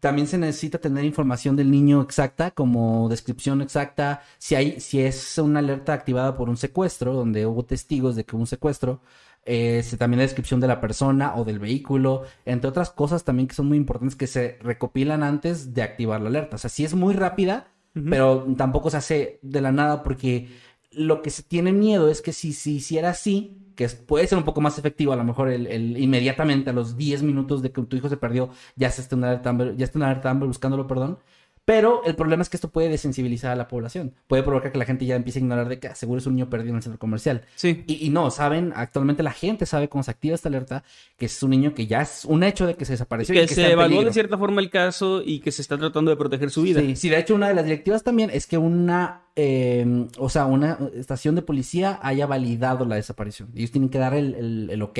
También 0.00 0.26
se 0.26 0.36
necesita 0.36 0.78
tener 0.78 1.04
información 1.04 1.56
del 1.56 1.70
niño 1.70 2.02
exacta, 2.02 2.50
como 2.50 3.08
descripción 3.08 3.62
exacta, 3.62 4.22
si 4.38 4.54
hay, 4.54 4.80
si 4.80 5.00
es 5.00 5.38
una 5.38 5.60
alerta 5.60 5.94
activada 5.94 6.36
por 6.36 6.50
un 6.50 6.56
secuestro, 6.56 7.14
donde 7.14 7.46
hubo 7.46 7.64
testigos 7.64 8.14
de 8.14 8.24
que 8.24 8.36
hubo 8.36 8.42
un 8.42 8.46
secuestro, 8.46 9.00
eh, 9.44 9.82
también 9.98 10.18
la 10.18 10.24
descripción 10.24 10.60
de 10.60 10.68
la 10.68 10.80
persona 10.80 11.34
o 11.36 11.44
del 11.44 11.58
vehículo, 11.58 12.22
entre 12.44 12.68
otras 12.68 12.90
cosas 12.90 13.24
también 13.24 13.48
que 13.48 13.54
son 13.54 13.66
muy 13.66 13.76
importantes 13.76 14.14
que 14.14 14.26
se 14.26 14.58
recopilan 14.60 15.22
antes 15.22 15.74
de 15.74 15.82
activar 15.82 16.20
la 16.20 16.28
alerta. 16.28 16.56
O 16.56 16.58
sea, 16.58 16.70
sí 16.70 16.84
es 16.84 16.94
muy 16.94 17.14
rápida, 17.14 17.68
pero 18.08 18.46
tampoco 18.56 18.90
se 18.90 18.96
hace 18.96 19.38
de 19.42 19.60
la 19.60 19.72
nada 19.72 20.02
porque 20.02 20.48
lo 20.94 21.22
que 21.22 21.30
se 21.30 21.42
tiene 21.42 21.72
miedo 21.72 22.08
es 22.08 22.22
que 22.22 22.32
si 22.32 22.52
se 22.52 22.70
hiciera 22.70 23.10
así, 23.10 23.58
que 23.76 23.88
puede 23.88 24.26
ser 24.26 24.38
un 24.38 24.44
poco 24.44 24.60
más 24.60 24.78
efectivo, 24.78 25.12
a 25.12 25.16
lo 25.16 25.24
mejor 25.24 25.48
el, 25.50 25.66
el- 25.66 25.96
inmediatamente 25.98 26.70
a 26.70 26.72
los 26.72 26.96
10 26.96 27.22
minutos 27.22 27.62
de 27.62 27.72
que 27.72 27.82
tu 27.82 27.96
hijo 27.96 28.08
se 28.08 28.16
perdió, 28.18 28.50
ya 28.76 28.90
se 28.90 29.00
está 29.02 29.16
alerta 29.16 29.50
Amber- 29.50 29.76
ya 29.76 29.84
está 29.86 30.30
Amber 30.30 30.46
buscándolo, 30.48 30.86
perdón. 30.86 31.18
Pero 31.64 32.02
el 32.04 32.16
problema 32.16 32.42
es 32.42 32.48
que 32.48 32.56
esto 32.56 32.70
puede 32.70 32.88
desensibilizar 32.88 33.52
a 33.52 33.56
la 33.56 33.68
población. 33.68 34.14
Puede 34.26 34.42
provocar 34.42 34.72
que 34.72 34.78
la 34.78 34.84
gente 34.84 35.06
ya 35.06 35.14
empiece 35.14 35.38
a 35.38 35.42
ignorar 35.42 35.68
de 35.68 35.78
que 35.78 35.86
ah, 35.86 35.94
seguro 35.94 36.18
es 36.18 36.26
un 36.26 36.34
niño 36.34 36.50
perdido 36.50 36.70
en 36.70 36.76
el 36.78 36.82
centro 36.82 36.98
comercial. 36.98 37.42
Sí. 37.54 37.84
Y, 37.86 38.04
y 38.04 38.10
no, 38.10 38.32
saben, 38.32 38.72
actualmente 38.74 39.22
la 39.22 39.30
gente 39.30 39.64
sabe 39.64 39.88
cómo 39.88 40.02
se 40.02 40.10
activa 40.10 40.34
esta 40.34 40.48
alerta, 40.48 40.82
que 41.16 41.26
es 41.26 41.42
un 41.42 41.50
niño 41.50 41.72
que 41.72 41.86
ya 41.86 42.02
es 42.02 42.24
un 42.24 42.42
hecho 42.42 42.66
de 42.66 42.74
que 42.74 42.84
se 42.84 42.94
desapareció. 42.94 43.32
y 43.34 43.38
Que 43.38 43.46
que 43.46 43.54
se 43.54 43.70
evaluó 43.70 44.02
de 44.02 44.12
cierta 44.12 44.36
forma 44.36 44.60
el 44.60 44.70
caso 44.70 45.22
y 45.24 45.38
que 45.38 45.52
se 45.52 45.62
está 45.62 45.78
tratando 45.78 46.10
de 46.10 46.16
proteger 46.16 46.50
su 46.50 46.62
vida. 46.62 46.80
Sí, 46.80 46.96
sí, 46.96 47.08
de 47.08 47.18
hecho 47.20 47.36
una 47.36 47.46
de 47.46 47.54
las 47.54 47.64
directivas 47.64 48.02
también 48.02 48.30
es 48.32 48.48
que 48.48 48.58
una, 48.58 49.22
eh, 49.36 50.08
o 50.18 50.28
sea, 50.28 50.46
una 50.46 50.78
estación 50.96 51.36
de 51.36 51.42
policía 51.42 52.00
haya 52.02 52.26
validado 52.26 52.84
la 52.86 52.96
desaparición. 52.96 53.50
Ellos 53.54 53.70
tienen 53.70 53.88
que 53.88 53.98
dar 53.98 54.14
el, 54.14 54.34
el- 54.34 54.70
el 54.70 54.82
ok 54.82 54.98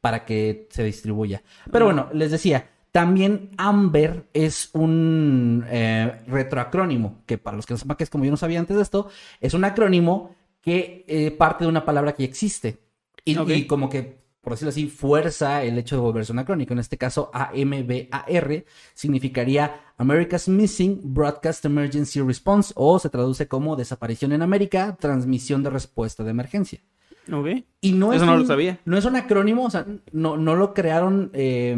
para 0.00 0.24
que 0.24 0.66
se 0.70 0.82
distribuya. 0.82 1.44
Pero 1.70 1.84
bueno, 1.84 2.08
les 2.12 2.32
decía, 2.32 2.70
también 2.92 3.50
AMBER 3.56 4.26
es 4.34 4.70
un 4.74 5.64
eh, 5.68 6.20
retroacrónimo, 6.28 7.22
que 7.26 7.38
para 7.38 7.56
los 7.56 7.66
que 7.66 7.74
no 7.74 7.78
sepan 7.78 7.96
que 7.96 8.04
es 8.04 8.10
como 8.10 8.24
yo 8.24 8.30
no 8.30 8.36
sabía 8.36 8.60
antes 8.60 8.76
de 8.76 8.82
esto, 8.82 9.08
es 9.40 9.54
un 9.54 9.64
acrónimo 9.64 10.34
que 10.60 11.04
eh, 11.08 11.30
parte 11.32 11.64
de 11.64 11.68
una 11.70 11.84
palabra 11.84 12.12
que 12.14 12.22
ya 12.24 12.28
existe. 12.28 12.78
Y, 13.24 13.66
como 13.66 13.88
que, 13.88 14.22
por 14.40 14.52
decirlo 14.52 14.70
así, 14.70 14.88
fuerza 14.88 15.62
el 15.64 15.78
hecho 15.78 15.96
de 15.96 16.02
volverse 16.02 16.32
un 16.32 16.38
acrónico. 16.40 16.72
En 16.72 16.80
este 16.80 16.98
caso, 16.98 17.30
AMBAR 17.32 18.64
significaría 18.94 19.80
America's 19.96 20.48
Missing 20.48 21.00
Broadcast 21.02 21.64
Emergency 21.64 22.20
Response 22.20 22.72
o 22.76 22.98
se 22.98 23.08
traduce 23.10 23.48
como 23.48 23.76
desaparición 23.76 24.32
en 24.32 24.42
América, 24.42 24.96
transmisión 25.00 25.62
de 25.62 25.70
respuesta 25.70 26.24
de 26.24 26.30
emergencia. 26.30 26.80
Ok. 27.32 27.48
Y 27.80 27.92
no 27.92 28.12
Eso 28.12 28.22
es 28.24 28.26
no 28.26 28.34
un- 28.34 28.40
lo 28.40 28.46
sabía. 28.46 28.80
No 28.84 28.98
es 28.98 29.04
un 29.04 29.16
acrónimo, 29.16 29.64
o 29.64 29.70
sea, 29.70 29.86
no, 30.12 30.36
no 30.36 30.56
lo 30.56 30.74
crearon 30.74 31.30
eh, 31.32 31.76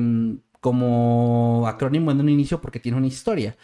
como 0.65 1.65
acrónimo 1.69 2.11
en 2.11 2.21
un 2.21 2.29
inicio 2.31 2.59
porque 2.61 2.81
tiene 2.81 2.97
una 2.97 3.07
historia. 3.07 3.55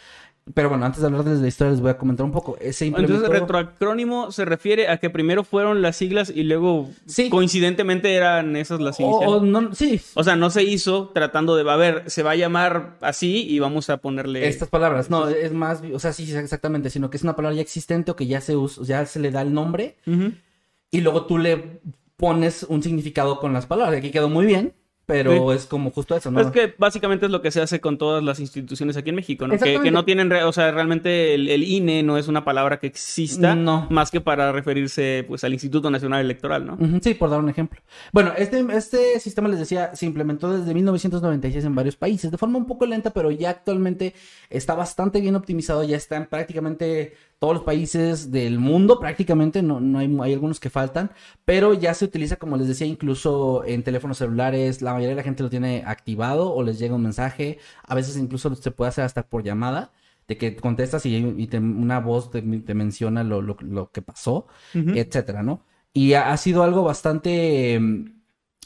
Pero 0.53 0.69
bueno, 0.69 0.85
antes 0.85 1.01
de 1.01 1.07
hablar 1.07 1.23
de 1.23 1.39
la 1.39 1.47
historia 1.47 1.71
les 1.71 1.81
voy 1.81 1.89
a 1.91 1.97
comentar 1.97 2.25
un 2.25 2.31
poco. 2.31 2.57
Ese 2.59 2.85
Entonces, 2.85 3.09
implementó... 3.15 3.31
retroacrónimo 3.39 4.31
se 4.31 4.43
refiere 4.45 4.87
a 4.87 4.97
que 4.97 5.09
primero 5.09 5.43
fueron 5.43 5.81
las 5.81 5.95
siglas 5.95 6.31
y 6.33 6.43
luego 6.43 6.89
Sí. 7.05 7.29
coincidentemente 7.29 8.13
eran 8.13 8.55
esas 8.55 8.79
las 8.81 8.99
O- 8.99 9.03
iniciales. 9.03 9.33
o 9.35 9.41
no, 9.45 9.73
sí, 9.73 9.99
O 10.15 10.23
sea, 10.23 10.35
no 10.35 10.49
se 10.49 10.63
hizo 10.63 11.09
tratando 11.13 11.55
de, 11.55 11.69
a 11.69 11.75
ver, 11.75 12.03
se 12.09 12.21
va 12.23 12.31
a 12.31 12.35
llamar 12.35 12.97
así 13.01 13.45
y 13.47 13.59
vamos 13.59 13.89
a 13.89 13.97
ponerle... 13.97 14.47
Estas 14.47 14.69
palabras, 14.69 15.09
no, 15.09 15.27
es 15.27 15.53
más, 15.53 15.81
o 15.93 15.99
sea, 15.99 16.11
sí, 16.13 16.23
exactamente, 16.35 16.89
sino 16.89 17.09
que 17.09 17.17
es 17.17 17.23
una 17.23 17.35
palabra 17.35 17.55
ya 17.55 17.61
existente 17.61 18.11
o 18.11 18.15
que 18.15 18.25
ya 18.27 18.41
se 18.41 18.55
usa, 18.55 18.83
ya 18.83 19.05
se 19.05 19.19
le 19.19 19.29
da 19.31 19.41
el 19.43 19.53
nombre 19.53 19.97
y 20.91 21.01
luego 21.01 21.25
tú 21.27 21.37
le 21.37 21.81
pones 22.17 22.63
un 22.63 22.81
significado 22.83 23.39
con 23.39 23.53
las 23.53 23.65
palabras. 23.67 23.97
Aquí 23.99 24.09
quedó 24.11 24.27
muy 24.29 24.45
bien, 24.47 24.73
pero 25.11 25.53
es 25.53 25.65
como 25.65 25.91
justo 25.91 26.15
eso, 26.15 26.31
¿no? 26.31 26.39
Es 26.41 26.47
que 26.47 26.73
básicamente 26.77 27.25
es 27.25 27.31
lo 27.31 27.41
que 27.41 27.51
se 27.51 27.61
hace 27.61 27.79
con 27.81 27.97
todas 27.97 28.23
las 28.23 28.39
instituciones 28.39 28.97
aquí 28.97 29.09
en 29.09 29.15
México, 29.15 29.47
¿no? 29.47 29.57
Que, 29.57 29.91
no 29.91 30.05
tienen, 30.05 30.29
re- 30.29 30.43
o 30.43 30.51
sea, 30.51 30.71
realmente 30.71 31.33
el, 31.35 31.49
el 31.49 31.63
INE 31.63 32.03
no 32.03 32.17
es 32.17 32.27
una 32.27 32.43
palabra 32.43 32.79
que 32.79 32.87
exista, 32.87 33.55
No. 33.55 33.87
más 33.89 34.11
que 34.11 34.21
para 34.21 34.51
referirse, 34.51 35.25
pues, 35.27 35.43
al 35.43 35.53
Instituto 35.53 35.89
Nacional 35.91 36.21
Electoral, 36.21 36.65
¿no? 36.65 36.77
Sí, 37.01 37.13
por 37.13 37.29
dar 37.29 37.39
un 37.39 37.49
ejemplo. 37.49 37.81
Bueno, 38.11 38.31
este, 38.37 38.65
este 38.75 39.19
sistema, 39.19 39.47
les 39.49 39.59
decía, 39.59 39.95
se 39.95 40.05
implementó 40.05 40.57
desde 40.57 40.73
1996 40.73 41.65
en 41.65 41.75
varios 41.75 41.95
países, 41.95 42.31
de 42.31 42.37
forma 42.37 42.57
un 42.57 42.65
poco 42.65 42.85
lenta, 42.85 43.09
pero 43.11 43.31
ya 43.31 43.49
actualmente 43.49 44.13
está 44.49 44.75
bastante 44.75 45.21
bien 45.21 45.35
optimizado, 45.35 45.83
ya 45.83 45.97
está 45.97 46.15
en 46.17 46.25
prácticamente 46.27 47.13
todos 47.41 47.55
los 47.55 47.63
países 47.63 48.31
del 48.31 48.59
mundo, 48.59 48.99
prácticamente, 48.99 49.63
no, 49.63 49.79
no 49.81 49.97
hay, 49.99 50.15
hay 50.21 50.33
algunos 50.33 50.59
que 50.59 50.69
faltan, 50.69 51.11
pero 51.43 51.73
ya 51.73 51.93
se 51.95 52.05
utiliza, 52.05 52.35
como 52.37 52.55
les 52.55 52.67
decía, 52.67 52.85
incluso 52.87 53.63
en 53.65 53.83
teléfonos 53.83 54.19
celulares, 54.19 54.81
la 54.83 54.93
mayoría 54.93 55.09
de 55.09 55.15
la 55.15 55.23
gente 55.23 55.41
lo 55.43 55.49
tiene 55.49 55.83
activado 55.85 56.53
o 56.53 56.61
les 56.63 56.77
llega 56.79 56.95
un 56.95 57.01
mensaje, 57.03 57.57
a 57.83 57.95
veces 57.95 58.15
incluso 58.17 58.53
se 58.55 58.71
puede 58.71 58.89
hacer 58.89 59.03
hasta 59.05 59.23
por 59.27 59.43
llamada. 59.43 59.91
De 60.27 60.37
que 60.37 60.55
contestas 60.55 61.05
y, 61.05 61.15
y 61.17 61.47
te- 61.47 61.57
una 61.59 61.99
voz 61.99 62.31
te, 62.31 62.41
te 62.41 62.73
menciona 62.73 63.23
lo, 63.23 63.41
lo- 63.41 63.57
lo 63.61 63.91
que 63.91 64.01
pasó 64.01 64.45
etcétera, 64.73 65.43
¿no? 65.43 65.65
Y 65.93 66.13
ha, 66.13 66.31
ha 66.31 66.37
sido 66.37 66.63
algo 66.63 66.83
bastante, 66.83 67.77
mm, 67.79 68.05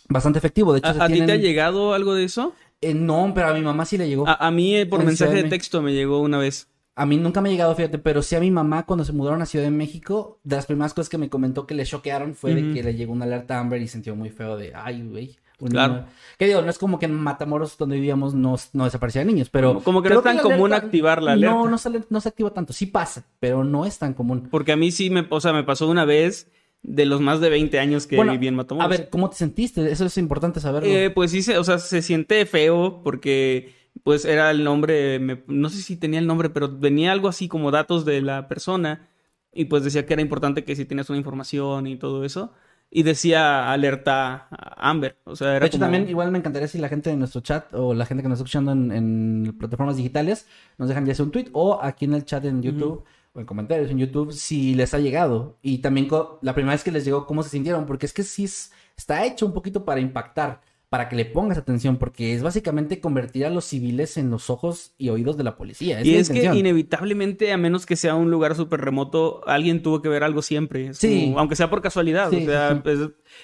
bastante 0.10 0.38
efectivo. 0.40 0.74
De 0.74 0.80
hecho, 0.80 0.94
se 0.94 1.00
¿A, 1.00 1.08
ti 1.08 1.22
te 1.22 1.32
ha 1.32 1.36
llegado 1.38 1.94
algo 1.94 2.14
de 2.14 2.26
eso? 2.26 2.54
Eh, 2.82 2.94
no, 2.94 3.32
pero 3.34 3.48
a 3.48 3.54
mi 3.54 3.62
mamá 3.62 3.86
sí 3.86 3.98
le 3.98 4.08
llegó. 4.08 4.28
A, 4.28 4.48
a 4.48 4.52
mí 4.52 4.76
eh, 4.76 4.86
por 4.86 5.00
En 5.00 5.08
mensaje 5.08 5.44
de 5.44 5.50
texto 5.50 5.82
me 5.82 5.94
llegó 5.94 6.20
una 6.20 6.38
vez. 6.38 6.68
A 6.96 7.06
mí 7.06 7.18
nunca 7.18 7.42
me 7.42 7.50
ha 7.50 7.52
llegado, 7.52 7.76
fíjate, 7.76 7.98
pero 7.98 8.22
sí 8.22 8.36
a 8.36 8.40
mi 8.40 8.52
mamá 8.52 8.86
cuando 8.86 9.04
se 9.04 9.12
mudaron 9.12 9.42
a 9.42 9.46
Ciudad 9.46 9.66
de 9.66 9.72
México, 9.72 10.40
de 10.44 10.56
las 10.56 10.66
primeras 10.66 10.94
cosas 10.94 11.10
que 11.10 11.18
me 11.18 11.30
comentó 11.30 11.68
que 11.68 11.74
le 11.76 11.86
choquearon 11.86 12.36
fue 12.36 12.56
de 12.56 12.74
que 12.74 12.84
le 12.84 12.96
llegó 12.96 13.12
una 13.12 13.26
alerta 13.26 13.60
Amber 13.60 13.82
y 13.82 13.88
sintió 13.88 14.16
muy 14.16 14.30
feo 14.30 14.56
de, 14.58 14.74
ay, 14.74 15.04
güey. 15.04 15.36
Claro. 15.70 15.94
niño". 15.94 16.06
Que 16.38 16.48
digo, 16.48 16.62
no 16.62 16.70
es 16.70 16.78
como 16.78 17.00
que 17.00 17.06
en 17.06 17.14
Matamoros 17.14 17.78
donde 17.78 17.96
vivíamos 17.96 18.34
no, 18.34 18.56
no 18.74 18.84
desaparecían 18.86 19.28
niños, 19.28 19.50
pero... 19.50 19.82
Como- 19.82 20.02
que 20.02 20.10
no 20.10 20.18
es 20.20 20.24
tan 20.24 20.38
común 20.38 20.74
activar 20.74 21.22
la 21.22 21.34
alerta. 21.34 21.56
No, 21.56 21.70
no, 21.70 21.78
sale- 21.78 22.04
no 22.10 22.20
se 22.22 22.30
activa 22.30 22.52
tanto. 22.52 22.74
Sí 22.74 22.86
pasa, 22.86 23.26
pero 23.40 23.64
no 23.64 23.86
es 23.86 23.98
tan 23.98 24.14
común. 24.14 24.48
Porque 24.52 24.72
a 24.72 24.78
mí 24.78 24.92
sí 24.92 25.10
me, 25.10 25.26
o 25.30 25.40
sea, 25.42 25.54
me 25.54 25.64
pasó 25.64 25.90
una 25.90 26.06
vez 26.06 26.50
de 26.82 27.06
los 27.06 27.20
más 27.20 27.40
de 27.40 27.50
20 27.50 27.80
años 27.80 28.06
que 28.06 28.16
Bueno, 28.16 28.34
viví 28.34 28.48
en 28.48 28.56
Matamoros. 28.56 28.86
A 28.86 28.90
ver, 28.90 29.10
¿cómo 29.10 29.30
te 29.30 29.38
sentiste? 29.38 29.92
Eso 29.92 30.06
es 30.06 30.18
importante 30.18 30.60
saberlo. 30.60 30.88
Eh, 30.90 31.10
pues 31.10 31.32
sí, 31.32 31.42
se, 31.42 31.58
o 31.58 31.64
sea, 31.64 31.80
se 31.80 32.02
siente 32.02 32.46
feo 32.46 33.02
porque 33.04 33.74
pues 34.04 34.26
era 34.26 34.52
el 34.52 34.64
nombre, 34.64 35.20
me- 35.20 35.44
no 35.48 35.70
sé 35.70 35.82
si 35.82 35.96
tenía 35.96 36.20
el 36.20 36.28
nombre, 36.28 36.50
pero 36.50 36.70
venía 36.78 37.12
algo 37.12 37.28
así 37.28 37.48
como 37.48 37.72
datos 37.72 38.06
de 38.06 38.22
la 38.22 38.48
persona 38.48 39.08
y 39.54 39.66
pues 39.66 39.84
decía 39.84 40.06
que 40.06 40.14
era 40.14 40.22
importante 40.22 40.64
que 40.64 40.76
si 40.76 40.86
tienes 40.86 41.10
una 41.10 41.18
información 41.18 41.88
y 41.88 41.96
todo 41.98 42.24
eso. 42.26 42.52
Y 42.92 43.02
decía 43.04 43.72
alerta 43.72 44.48
a 44.52 44.90
Amber, 44.90 45.18
o 45.24 45.36
sea, 45.36 45.52
era 45.56 45.62
De 45.62 45.66
hecho, 45.68 45.78
como- 45.80 45.86
también 45.86 46.08
igual 46.10 46.32
me 46.32 46.38
encantaría 46.38 46.68
si 46.68 46.78
la 46.78 46.88
gente 46.88 47.10
de 47.10 47.16
nuestro 47.18 47.42
chat 47.42 47.74
o 47.74 47.94
la 47.94 48.06
gente 48.06 48.22
que 48.22 48.30
nos 48.30 48.38
está 48.38 48.44
escuchando 48.46 48.72
en, 48.74 48.92
en 48.92 49.56
plataformas 49.58 49.98
digitales 49.98 50.48
nos 50.78 50.88
dejan 50.88 51.06
ya 51.06 51.16
sea 51.16 51.26
un 51.26 51.32
tweet 51.32 51.48
o 51.54 51.80
aquí 51.82 52.06
en 52.06 52.14
el 52.14 52.26
chat 52.26 52.46
en 52.46 52.62
YouTube 52.62 53.04
o 53.34 53.40
en 53.40 53.46
comentarios 53.46 53.90
en 53.90 53.98
YouTube 53.98 54.32
si 54.32 54.76
les 54.76 54.94
ha 54.94 55.00
llegado. 55.00 55.58
Y 55.64 55.80
también 55.80 56.08
la 56.42 56.54
primera 56.54 56.74
vez 56.76 56.84
que 56.84 56.92
les 56.92 57.04
llegó, 57.06 57.26
cómo 57.26 57.42
se 57.44 57.50
sintieron, 57.50 57.86
porque 57.86 58.06
es 58.06 58.14
que 58.14 58.24
sí 58.24 58.44
es- 58.46 58.72
está 58.96 59.26
hecho 59.26 59.46
un 59.48 59.54
poquito 59.54 59.84
para 59.84 60.00
impactar, 60.00 60.62
para 60.96 61.10
que 61.10 61.18
le 61.18 61.26
pongas 61.26 61.58
atención, 61.58 61.98
porque 61.98 62.34
es 62.34 62.42
básicamente 62.42 63.02
convertir 63.02 63.46
a 63.46 63.50
los 63.50 63.66
civiles 63.66 64.16
en 64.16 64.30
los 64.30 64.50
ojos 64.50 64.94
y 64.98 65.10
oídos 65.10 65.36
de 65.36 65.44
la 65.44 65.58
policía. 65.58 66.00
Y 66.02 66.14
la 66.14 66.20
es 66.20 66.30
que 66.30 66.46
inevitablemente, 66.56 67.52
a 67.52 67.58
menos 67.58 67.86
que 67.86 67.98
sea 67.98 68.16
un 68.16 68.32
lugar 68.32 68.56
súper 68.56 68.80
remoto, 68.80 69.42
alguien 69.46 69.84
tuvo 69.84 70.02
que 70.02 70.08
ver 70.08 70.24
algo 70.24 70.42
siempre. 70.42 70.88
Es 70.88 70.98
Sí. 71.00 71.26
como- 71.26 71.40
aunque 71.40 71.58
sea 71.58 71.70
por 71.70 71.82
casualidad. 71.82 72.30
Sí, 72.30 72.44
o 72.44 72.46
sea, 72.46 72.70
sí, 72.70 72.76
sí. 72.76 72.82
pues, 72.82 73.00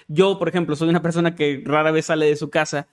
yo, 0.08 0.40
por 0.40 0.48
ejemplo, 0.48 0.78
soy 0.78 0.88
una 0.88 1.02
persona 1.02 1.36
que 1.36 1.62
rara 1.66 1.92
vez 1.92 2.06
sale 2.06 2.28
de 2.28 2.38
su 2.38 2.50
casa, 2.50 2.88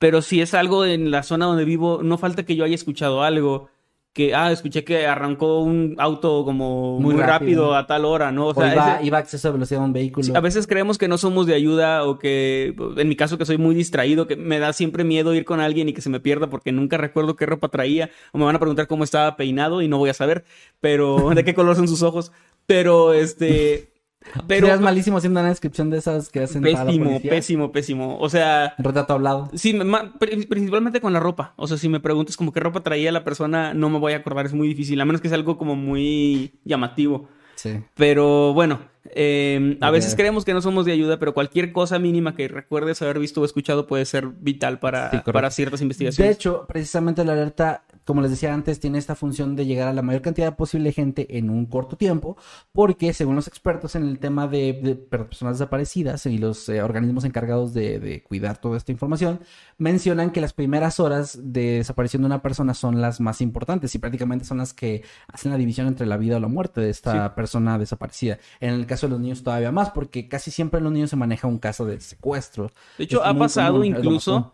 pero 0.00 0.22
si 0.22 0.40
es 0.40 0.54
algo 0.54 0.84
en 0.84 1.12
la 1.12 1.22
zona 1.22 1.46
donde 1.46 1.64
vivo, 1.64 2.00
no 2.02 2.18
falta 2.18 2.44
que 2.44 2.56
yo 2.56 2.64
haya 2.64 2.74
escuchado 2.74 3.22
algo. 3.22 3.68
Que, 4.12 4.34
ah, 4.34 4.50
escuché 4.50 4.82
que 4.82 5.06
arrancó 5.06 5.60
un 5.60 5.94
auto 5.98 6.44
como 6.44 6.98
Muy 6.98 7.14
muy, 7.14 7.22
rápido. 7.22 7.28
rápido. 7.70 7.74
a 7.76 7.86
tal 7.86 8.04
hora, 8.04 8.32
¿no? 8.32 8.46
O 8.46 8.50
O 8.50 8.54
sea, 8.54 8.72
iba, 8.72 8.94
ese- 8.96 9.06
iba 9.06 9.18
a 9.18 9.20
exceso 9.20 9.46
de 9.48 9.52
velocidad 9.52 9.82
a 9.82 9.84
un 9.84 9.92
vehículo. 9.92 10.36
A 10.36 10.40
veces 10.40 10.66
creemos 10.66 10.98
que 10.98 11.06
no 11.06 11.16
somos 11.16 11.46
de 11.46 11.54
ayuda 11.54 12.04
o 12.04 12.18
que, 12.18 12.74
en 12.96 13.08
mi 13.08 13.14
caso, 13.14 13.38
que 13.38 13.46
soy 13.46 13.56
muy 13.56 13.72
distraído, 13.76 14.26
que 14.26 14.34
me 14.34 14.58
da 14.58 14.72
siempre 14.72 15.04
miedo 15.04 15.32
ir 15.32 15.44
con 15.44 15.60
alguien 15.60 15.88
y 15.88 15.92
que 15.92 16.00
se 16.02 16.10
me 16.10 16.18
pierda 16.18 16.50
porque 16.50 16.72
nunca 16.72 16.96
recuerdo 16.96 17.36
qué 17.36 17.46
ropa 17.46 17.68
traía 17.68 18.10
o 18.32 18.38
me 18.38 18.44
van 18.44 18.56
a 18.56 18.58
preguntar 18.58 18.88
cómo 18.88 19.04
estaba 19.04 19.36
peinado 19.36 19.80
y 19.80 19.86
no 19.86 19.98
voy 19.98 20.10
a 20.10 20.14
saber, 20.14 20.44
pero 20.80 21.30
de 21.36 21.44
qué 21.44 21.54
color 21.54 21.76
son 21.76 21.86
sus 21.86 22.02
ojos. 22.02 22.32
Pero, 22.66 23.14
este, 23.14 23.89
pero 24.46 24.66
Serías 24.66 24.80
malísimo 24.80 25.16
haciendo 25.16 25.40
una 25.40 25.48
descripción 25.48 25.90
de 25.90 25.98
esas 25.98 26.28
que 26.28 26.40
hacen 26.42 26.62
pésimo, 26.62 27.20
pésimo, 27.22 27.72
pésimo. 27.72 28.18
O 28.18 28.28
sea, 28.28 28.74
Retrato 28.78 29.14
hablado. 29.14 29.48
sí, 29.54 29.72
ma- 29.74 30.12
principalmente 30.18 31.00
con 31.00 31.12
la 31.12 31.20
ropa. 31.20 31.54
O 31.56 31.66
sea, 31.66 31.76
si 31.78 31.88
me 31.88 32.00
preguntas 32.00 32.36
como 32.36 32.52
qué 32.52 32.60
ropa 32.60 32.82
traía 32.82 33.12
la 33.12 33.24
persona, 33.24 33.72
no 33.74 33.88
me 33.90 33.98
voy 33.98 34.12
a 34.12 34.16
acordar, 34.18 34.46
es 34.46 34.52
muy 34.52 34.68
difícil, 34.68 35.00
a 35.00 35.04
menos 35.04 35.20
que 35.20 35.28
sea 35.28 35.36
algo 35.38 35.56
como 35.58 35.74
muy 35.76 36.52
llamativo. 36.64 37.28
Sí. 37.54 37.78
Pero 37.94 38.54
bueno, 38.54 38.80
eh, 39.14 39.76
a 39.82 39.90
veces 39.90 40.14
creemos 40.14 40.46
que 40.46 40.54
no 40.54 40.62
somos 40.62 40.86
de 40.86 40.92
ayuda, 40.92 41.18
pero 41.18 41.34
cualquier 41.34 41.72
cosa 41.72 41.98
mínima 41.98 42.34
que 42.34 42.48
recuerdes 42.48 43.02
haber 43.02 43.18
visto 43.18 43.42
o 43.42 43.44
escuchado 43.44 43.86
puede 43.86 44.06
ser 44.06 44.28
vital 44.28 44.78
para, 44.78 45.10
Sí, 45.10 45.18
para 45.30 45.50
ciertas 45.50 45.80
De 45.80 45.84
investigaciones. 45.84 46.36
hecho, 46.36 46.64
precisamente 46.66 47.22
la 47.22 47.32
alerta, 47.34 47.82
como 48.10 48.22
les 48.22 48.30
decía 48.32 48.52
antes, 48.52 48.80
tiene 48.80 48.98
esta 48.98 49.14
función 49.14 49.54
de 49.56 49.64
llegar 49.66 49.88
a 49.88 49.92
la 49.92 50.02
mayor 50.02 50.20
cantidad 50.22 50.56
posible 50.56 50.88
de 50.90 50.92
gente 50.92 51.38
en 51.38 51.48
un 51.48 51.66
corto 51.66 51.96
tiempo, 51.96 52.36
porque 52.72 53.12
según 53.12 53.36
los 53.36 53.46
expertos 53.46 53.94
en 53.94 54.04
el 54.06 54.18
tema 54.18 54.48
de, 54.48 54.72
de 54.82 54.96
personas 54.96 55.58
desaparecidas 55.58 56.26
y 56.26 56.38
los 56.38 56.68
eh, 56.68 56.82
organismos 56.82 57.24
encargados 57.24 57.72
de, 57.72 58.00
de 58.00 58.22
cuidar 58.22 58.58
toda 58.60 58.76
esta 58.76 58.90
información, 58.92 59.40
mencionan 59.78 60.30
que 60.30 60.40
las 60.40 60.52
primeras 60.52 60.98
horas 61.00 61.38
de 61.40 61.78
desaparición 61.78 62.22
de 62.22 62.26
una 62.26 62.42
persona 62.42 62.74
son 62.74 63.00
las 63.00 63.20
más 63.20 63.40
importantes 63.40 63.94
y 63.94 63.98
prácticamente 63.98 64.44
son 64.44 64.58
las 64.58 64.74
que 64.74 65.02
hacen 65.28 65.52
la 65.52 65.58
división 65.58 65.86
entre 65.86 66.06
la 66.06 66.16
vida 66.16 66.36
o 66.36 66.40
la 66.40 66.48
muerte 66.48 66.80
de 66.80 66.90
esta 66.90 67.28
Sí. 67.28 67.32
persona 67.36 67.78
desaparecida. 67.78 68.38
En 68.60 68.74
el 68.74 68.86
caso 68.86 69.06
de 69.06 69.12
los 69.12 69.20
niños 69.20 69.42
todavía 69.42 69.70
más, 69.72 69.90
porque 69.90 70.28
casi 70.28 70.50
siempre 70.50 70.78
en 70.78 70.84
los 70.84 70.92
niños 70.92 71.10
se 71.10 71.16
maneja 71.16 71.46
un 71.46 71.58
caso 71.58 71.84
de 71.86 72.00
secuestro. 72.00 72.70
de 72.98 73.04
hecho, 73.04 73.22
Es 73.22 73.28
ha 73.28 73.34
pasado 73.34 73.72
común. 73.74 73.86
incluso 73.86 74.52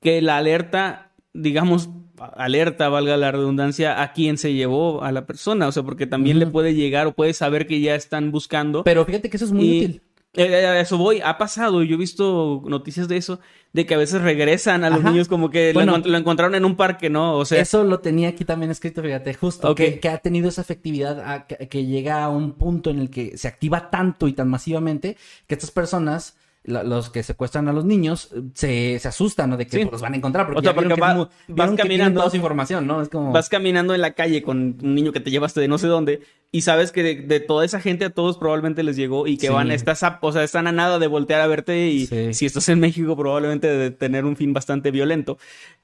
que 0.00 0.22
la 0.22 0.36
alerta, 0.38 1.12
digamos, 1.32 1.88
alerta, 2.36 2.88
valga 2.88 3.16
la 3.16 3.32
redundancia, 3.32 4.02
a 4.02 4.12
quien 4.12 4.38
se 4.38 4.52
llevó 4.54 5.02
a 5.02 5.12
la 5.12 5.26
persona. 5.26 5.68
O 5.68 5.72
sea, 5.72 5.82
porque 5.82 6.06
también 6.06 6.38
le 6.38 6.46
puede 6.46 6.74
llegar 6.74 7.06
o 7.06 7.12
puede 7.12 7.32
saber 7.32 7.66
que 7.66 7.80
ya 7.80 7.94
están 7.94 8.30
buscando. 8.32 8.84
Pero 8.84 9.04
fíjate 9.04 9.30
que 9.30 9.36
eso 9.36 9.46
es 9.46 9.52
muy 9.52 9.64
Y- 9.66 9.78
útil. 9.84 10.02
Eh, 10.38 10.44
eh, 10.50 10.66
a 10.66 10.80
eso 10.80 10.98
voy, 10.98 11.22
ha 11.24 11.38
pasado, 11.38 11.82
yo 11.82 11.94
he 11.94 11.98
visto 11.98 12.62
noticias 12.66 13.08
de 13.08 13.16
eso, 13.16 13.40
de 13.72 13.86
que 13.86 13.94
a 13.94 13.96
veces 13.96 14.20
regresan 14.20 14.84
a 14.84 14.90
los 14.90 15.00
Ajá. 15.00 15.10
niños 15.10 15.28
como 15.28 15.48
que 15.48 15.68
lo 15.72 15.78
Bueno. 15.80 15.96
encont- 15.96 16.04
lo, 16.04 16.18
encontraron 16.18 16.54
en 16.54 16.66
un 16.66 16.76
parque, 16.76 17.08
¿no? 17.08 17.38
O 17.38 17.46
sea, 17.46 17.58
Eso 17.62 17.84
lo 17.84 18.00
tenía 18.00 18.28
aquí 18.28 18.44
también 18.44 18.70
escrito, 18.70 19.00
fíjate, 19.02 19.32
justo, 19.32 19.74
que, 19.74 19.98
que 19.98 20.08
ha 20.10 20.18
tenido 20.18 20.50
esa 20.50 20.60
efectividad 20.60 21.20
a- 21.20 21.46
que, 21.46 21.68
que 21.68 21.86
llega 21.86 22.22
a 22.22 22.28
un 22.28 22.52
punto 22.52 22.90
en 22.90 22.98
el 22.98 23.08
que 23.08 23.38
se 23.38 23.48
activa 23.48 23.88
tanto 23.88 24.28
y 24.28 24.34
tan 24.34 24.50
masivamente 24.50 25.16
que 25.46 25.54
estas 25.54 25.70
personas, 25.70 26.36
la- 26.66 26.82
los 26.82 27.10
que 27.10 27.22
secuestran 27.22 27.68
a 27.68 27.72
los 27.72 27.84
niños, 27.84 28.30
se, 28.54 28.98
se 28.98 29.08
asustan, 29.08 29.50
¿no? 29.50 29.56
De 29.56 29.66
que 29.66 29.78
Sí. 29.82 29.88
los 29.90 30.00
van 30.02 30.14
a 30.14 30.16
encontrar, 30.16 30.46
porque, 30.46 30.58
O 30.58 30.62
sea, 30.62 30.74
porque 30.74 30.94
va- 31.00 31.28
vas 31.48 31.70
caminando- 31.72 32.20
toda 32.20 32.30
su 32.30 32.36
información, 32.36 32.86
¿no? 32.86 33.00
Es 33.00 33.08
como... 33.08 33.32
vas 33.32 33.48
caminando 33.48 33.94
en 33.94 34.00
la 34.00 34.12
calle 34.12 34.42
con 34.42 34.76
un 34.82 34.94
niño 34.94 35.12
que 35.12 35.20
te 35.20 35.30
llevaste 35.30 35.60
de 35.60 35.68
no 35.68 35.78
sé 35.78 35.86
dónde 35.86 36.20
y 36.52 36.62
sabes 36.62 36.92
que 36.92 37.02
de, 37.02 37.14
de 37.16 37.40
toda 37.40 37.64
esa 37.64 37.80
gente 37.80 38.04
a 38.04 38.10
todos 38.10 38.38
probablemente 38.38 38.82
les 38.82 38.96
llegó 38.96 39.26
y 39.26 39.36
que 39.36 39.46
Sí. 39.48 39.52
van, 39.52 39.70
estás 39.70 40.02
a, 40.02 40.18
o 40.22 40.32
sea, 40.32 40.42
están 40.44 40.66
a 40.66 40.72
nada 40.72 40.98
de 40.98 41.06
voltear 41.06 41.40
a 41.40 41.46
verte 41.46 41.88
y 41.88 42.06
Sí. 42.06 42.34
si 42.34 42.46
estás 42.46 42.68
en 42.68 42.80
México 42.80 43.16
probablemente 43.16 43.66
de 43.68 43.90
tener 43.90 44.24
un 44.24 44.36
fin 44.36 44.52
bastante 44.52 44.90
violento. 44.90 45.38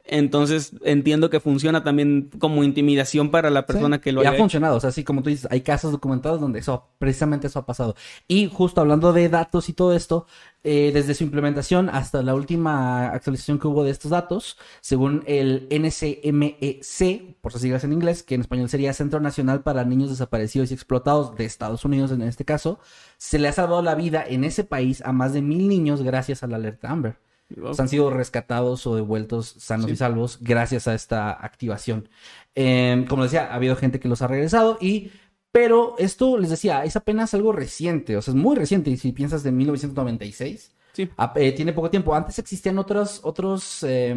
Entonces 0.04 0.72
entiendo 0.84 1.30
que 1.30 1.38
funciona 1.40 1.84
también 1.84 2.30
como 2.38 2.64
intimidación 2.64 3.30
para 3.30 3.50
la 3.50 3.66
persona 3.66 3.96
Sí, 3.96 4.00
que 4.00 4.12
lo 4.12 4.22
y 4.22 4.26
ha 4.26 4.32
hecho. 4.32 4.38
funcionado, 4.38 4.76
o 4.76 4.80
sea, 4.80 4.90
así 4.90 5.04
como 5.04 5.22
tú 5.22 5.30
dices, 5.30 5.46
hay 5.50 5.60
casos 5.60 5.92
documentados 5.92 6.40
donde 6.40 6.58
eso, 6.58 6.88
precisamente 6.98 7.46
eso 7.46 7.60
ha 7.60 7.66
pasado. 7.66 7.94
Y 8.26 8.48
justo 8.48 8.80
hablando 8.80 9.12
de 9.12 9.28
datos 9.28 9.68
y 9.68 9.72
todo 9.74 9.94
esto, 9.94 10.26
eh, 10.64 10.90
desde 10.92 11.14
su 11.14 11.24
implementación 11.24 11.88
hasta 11.88 12.22
la 12.22 12.34
última 12.34 13.08
actualización 13.08 13.58
que 13.58 13.68
hubo 13.68 13.84
de 13.84 13.90
estos 13.92 14.10
datos, 14.10 14.58
según 14.80 15.22
el 15.26 15.68
NCMEC, 15.70 17.36
por 17.40 17.52
sus 17.52 17.62
siglas 17.62 17.84
en 17.84 17.92
inglés, 17.92 18.22
que 18.22 18.34
en 18.34 18.40
español 18.42 18.68
sería 18.68 18.92
Centro 18.92 19.20
Nacional 19.20 19.62
para 19.62 19.84
Niños 19.84 20.10
Desaparecidos 20.10 20.70
y 20.70 20.74
Explotados 20.74 21.36
de 21.36 21.44
Estados 21.44 21.84
Unidos 21.84 22.10
en 22.12 22.22
este 22.22 22.44
caso, 22.44 22.80
se 23.18 23.38
le 23.38 23.48
ha 23.48 23.52
salvado 23.52 23.82
la 23.82 23.94
vida 23.94 24.24
en 24.26 24.44
ese 24.44 24.64
país 24.64 25.02
a 25.04 25.12
más 25.12 25.32
de 25.32 25.42
mil 25.42 25.68
niños 25.68 26.02
gracias 26.02 26.42
a 26.42 26.46
la 26.46 26.56
alerta 26.56 26.90
Amber. 26.90 27.16
Wow. 27.56 27.74
han 27.78 27.88
sido 27.88 28.10
rescatados 28.10 28.86
o 28.86 28.94
devueltos 28.96 29.54
sanos 29.58 29.86
Sí. 29.86 29.92
y 29.92 29.96
salvos 29.96 30.38
gracias 30.40 30.88
a 30.88 30.94
esta 30.94 31.30
activación. 31.32 32.08
Eh, 32.54 33.04
como 33.08 33.24
decía, 33.24 33.48
ha 33.50 33.54
habido 33.54 33.76
gente 33.76 34.00
que 34.00 34.08
los 34.08 34.22
ha 34.22 34.26
regresado 34.28 34.78
y... 34.80 35.10
Pero 35.54 35.96
esto, 35.98 36.38
les 36.38 36.48
decía, 36.48 36.82
es 36.84 36.96
apenas 36.96 37.34
algo 37.34 37.52
reciente, 37.52 38.16
o 38.16 38.22
sea, 38.22 38.32
es 38.32 38.40
muy 38.40 38.56
reciente. 38.56 38.88
Y 38.88 38.96
si 38.96 39.12
piensas 39.12 39.42
de 39.42 39.52
1996, 39.52 40.74
Sí. 40.94 41.10
ah, 41.18 41.30
eh, 41.36 41.52
tiene 41.52 41.74
poco 41.74 41.90
tiempo. 41.90 42.14
Antes 42.14 42.38
existían 42.38 42.78
otros, 42.78 43.20
otros, 43.22 43.82
eh, 43.82 44.16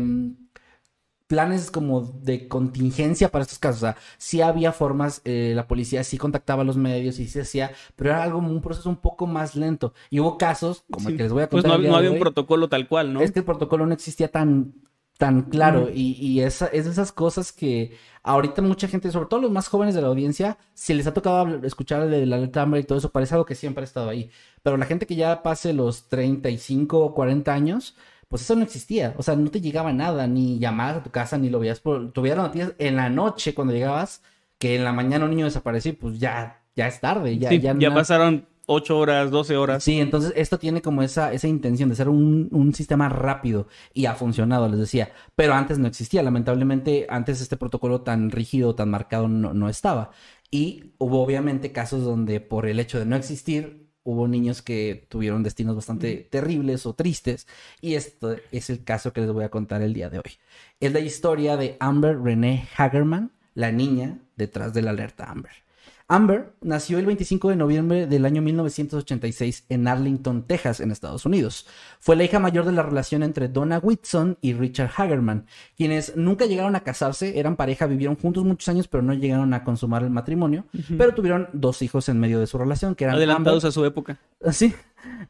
planes 1.27 1.71
como 1.71 2.01
de 2.01 2.47
contingencia 2.47 3.29
para 3.29 3.43
estos 3.43 3.59
casos. 3.59 3.77
O 3.77 3.85
sea, 3.85 3.97
sí 4.17 4.41
había 4.41 4.71
formas, 4.71 5.21
eh, 5.25 5.53
la 5.55 5.67
policía 5.67 6.03
sí 6.03 6.17
contactaba 6.17 6.61
a 6.61 6.65
los 6.65 6.77
medios 6.77 7.19
y 7.19 7.27
se 7.27 7.41
hacía, 7.41 7.71
pero 7.95 8.11
era 8.11 8.23
algo, 8.23 8.39
un 8.39 8.61
proceso 8.61 8.89
un 8.89 8.97
poco 8.97 9.27
más 9.27 9.55
lento. 9.55 9.93
Y 10.09 10.19
hubo 10.19 10.37
casos, 10.37 10.83
como 10.91 11.09
el 11.09 11.17
que 11.17 11.23
les 11.23 11.31
voy 11.33 11.43
a 11.43 11.49
Pues 11.49 11.63
contar. 11.63 11.79
no, 11.79 11.81
día 11.81 11.89
no 11.91 11.97
había 11.97 12.11
un 12.11 12.19
protocolo 12.19 12.69
tal 12.69 12.87
cual, 12.87 13.13
¿no? 13.13 13.21
Es 13.21 13.31
que 13.31 13.39
el 13.39 13.45
protocolo 13.45 13.85
no 13.85 13.93
existía 13.93 14.29
tan, 14.31 14.73
tan 15.17 15.43
claro. 15.43 15.89
Y, 15.93 16.11
y 16.19 16.41
esa, 16.41 16.67
es 16.67 16.85
de 16.85 16.91
esas 16.91 17.11
cosas 17.11 17.51
que 17.51 17.97
ahorita 18.23 18.61
mucha 18.61 18.87
gente, 18.87 19.11
sobre 19.11 19.27
todo 19.27 19.39
los 19.41 19.51
más 19.51 19.67
jóvenes 19.67 19.95
de 19.95 20.01
la 20.01 20.07
audiencia, 20.07 20.57
si 20.73 20.93
les 20.93 21.07
ha 21.07 21.13
tocado 21.13 21.63
escuchar 21.65 22.07
de 22.07 22.25
la 22.25 22.37
letra 22.37 22.63
Amber 22.63 22.81
y 22.81 22.83
todo 22.83 22.97
eso, 22.97 23.11
parece 23.11 23.33
algo 23.35 23.45
que 23.45 23.55
siempre 23.55 23.81
ha 23.81 23.85
estado 23.85 24.09
ahí. 24.09 24.29
Pero 24.63 24.77
la 24.77 24.85
gente 24.85 25.05
que 25.07 25.15
ya 25.15 25.41
pase 25.43 25.73
los 25.73 26.07
35 26.09 26.99
o 26.99 27.13
40 27.13 27.53
años, 27.53 27.95
pues 28.27 28.41
eso 28.41 28.55
no 28.55 28.63
existía. 28.63 29.13
O 29.17 29.23
sea, 29.23 29.35
no 29.35 29.49
te 29.51 29.61
llegaba 29.61 29.93
nada, 29.93 30.27
ni 30.27 30.59
llamabas 30.59 30.97
a 30.97 31.03
tu 31.03 31.09
casa, 31.11 31.37
ni 31.37 31.49
lo 31.49 31.59
veías 31.59 31.79
por. 31.79 32.11
Tuvieras 32.11 32.43
noticias 32.45 32.73
en 32.79 32.95
la 32.95 33.09
noche 33.09 33.53
cuando 33.53 33.73
llegabas, 33.73 34.21
que 34.57 34.75
en 34.75 34.83
la 34.83 34.93
mañana 34.93 35.25
un 35.25 35.31
niño 35.31 35.45
desapareció, 35.45 35.97
pues 35.97 36.19
ya, 36.19 36.61
ya 36.75 36.87
es 36.87 36.99
tarde. 37.01 37.37
Ya, 37.37 37.49
Sí, 37.49 37.59
ya, 37.59 37.75
ya 37.77 37.89
no- 37.89 37.95
pasaron 37.95 38.47
8 38.67 38.97
horas, 38.97 39.29
12 39.29 39.55
horas. 39.57 39.83
Sí, 39.83 39.99
entonces 39.99 40.33
esto 40.35 40.57
tiene 40.57 40.81
como 40.81 41.03
esa, 41.03 41.31
esa 41.33 41.47
intención 41.47 41.87
de 41.89 41.95
ser 41.95 42.09
un, 42.09 42.49
un 42.51 42.73
sistema 42.73 43.09
rápido 43.09 43.67
y 43.93 44.07
ha 44.07 44.15
funcionado, 44.15 44.67
les 44.67 44.79
decía. 44.79 45.11
Pero 45.35 45.53
antes 45.53 45.77
no 45.77 45.87
existía, 45.87 46.23
lamentablemente 46.23 47.05
antes 47.09 47.41
este 47.41 47.57
protocolo 47.57 48.01
tan 48.01 48.31
rígido, 48.31 48.73
tan 48.73 48.89
marcado 48.89 49.27
no, 49.27 49.53
no 49.53 49.69
estaba. 49.69 50.09
Y 50.49 50.93
hubo 50.97 51.21
obviamente 51.23 51.71
casos 51.71 52.03
donde 52.03 52.39
por 52.39 52.65
el 52.65 52.79
hecho 52.79 52.97
de 52.97 53.05
no 53.05 53.15
existir, 53.15 53.84
hubo 54.05 54.27
niños 54.27 54.61
que 54.61 55.05
tuvieron 55.09 55.43
destinos 55.43 55.75
bastante 55.75 56.27
terribles 56.29 56.85
o 56.85 56.93
tristes. 56.93 57.47
Y 57.81 57.95
esto 57.95 58.37
es 58.51 58.69
el 58.69 58.85
caso 58.85 59.11
que 59.11 59.21
les 59.21 59.31
voy 59.31 59.43
a 59.43 59.49
contar 59.49 59.81
el 59.81 59.93
día 59.93 60.09
de 60.09 60.19
hoy. 60.19 60.37
Es 60.79 60.93
la 60.93 60.99
historia 61.01 61.57
de 61.57 61.75
Amber 61.79 62.21
Renee 62.21 62.65
Hagerman, 62.77 63.31
la 63.55 63.71
niña 63.71 64.19
detrás 64.37 64.73
de 64.73 64.83
la 64.83 64.91
alerta 64.91 65.25
Amber. 65.25 65.64
Amber 66.07 66.53
nació 66.61 66.99
el 66.99 67.05
25 67.07 67.49
de 67.49 67.55
noviembre 67.55 68.05
del 68.05 68.25
año 68.25 68.41
1986 68.43 69.65
en 69.69 69.87
Arlington, 69.87 70.43
Texas, 70.45 70.79
en 70.79 70.91
Estados 70.91 71.25
Unidos. 71.25 71.65
Fue 71.99 72.15
la 72.15 72.23
hija 72.23 72.37
mayor 72.37 72.65
de 72.65 72.73
la 72.73 72.83
relación 72.83 73.23
entre 73.23 73.47
Donna 73.47 73.79
Whitson 73.79 74.37
y 74.39 74.53
Richard 74.53 74.91
Hagerman, 74.95 75.47
quienes 75.75 76.15
nunca 76.15 76.45
llegaron 76.45 76.75
a 76.75 76.81
casarse, 76.81 77.39
eran 77.39 77.55
pareja, 77.55 77.87
vivieron 77.87 78.15
juntos 78.17 78.43
muchos 78.45 78.69
años, 78.69 78.87
pero 78.87 79.01
no 79.01 79.13
llegaron 79.15 79.53
a 79.55 79.63
consumar 79.63 80.03
el 80.03 80.11
matrimonio, 80.11 80.65
pero 80.95 81.15
tuvieron 81.15 81.49
dos 81.53 81.81
hijos 81.81 82.07
en 82.07 82.19
medio 82.19 82.39
de 82.39 82.45
su 82.45 82.59
relación, 82.59 82.93
que 82.93 83.05
eran 83.05 83.15
Adelantados 83.15 83.63
Amber- 83.63 83.69
a 83.69 83.71
su 83.71 83.83
época. 83.85 84.19
Sí, 84.51 84.75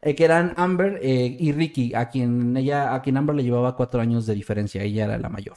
eh, 0.01 0.13
que 0.13 0.25
eran 0.25 0.53
Amber 0.57 0.99
eh, 1.01 1.37
y 1.39 1.53
Ricky, 1.53 1.93
a 1.95 2.09
quien 2.09 2.57
ella, 2.57 2.93
a 2.93 3.01
quien 3.01 3.15
Amber 3.15 3.35
le 3.35 3.43
llevaba 3.43 3.77
cuatro 3.77 4.01
años 4.01 4.25
de 4.25 4.35
diferencia, 4.35 4.83
ella 4.83 5.05
era 5.05 5.17
la 5.17 5.29
mayor. 5.29 5.55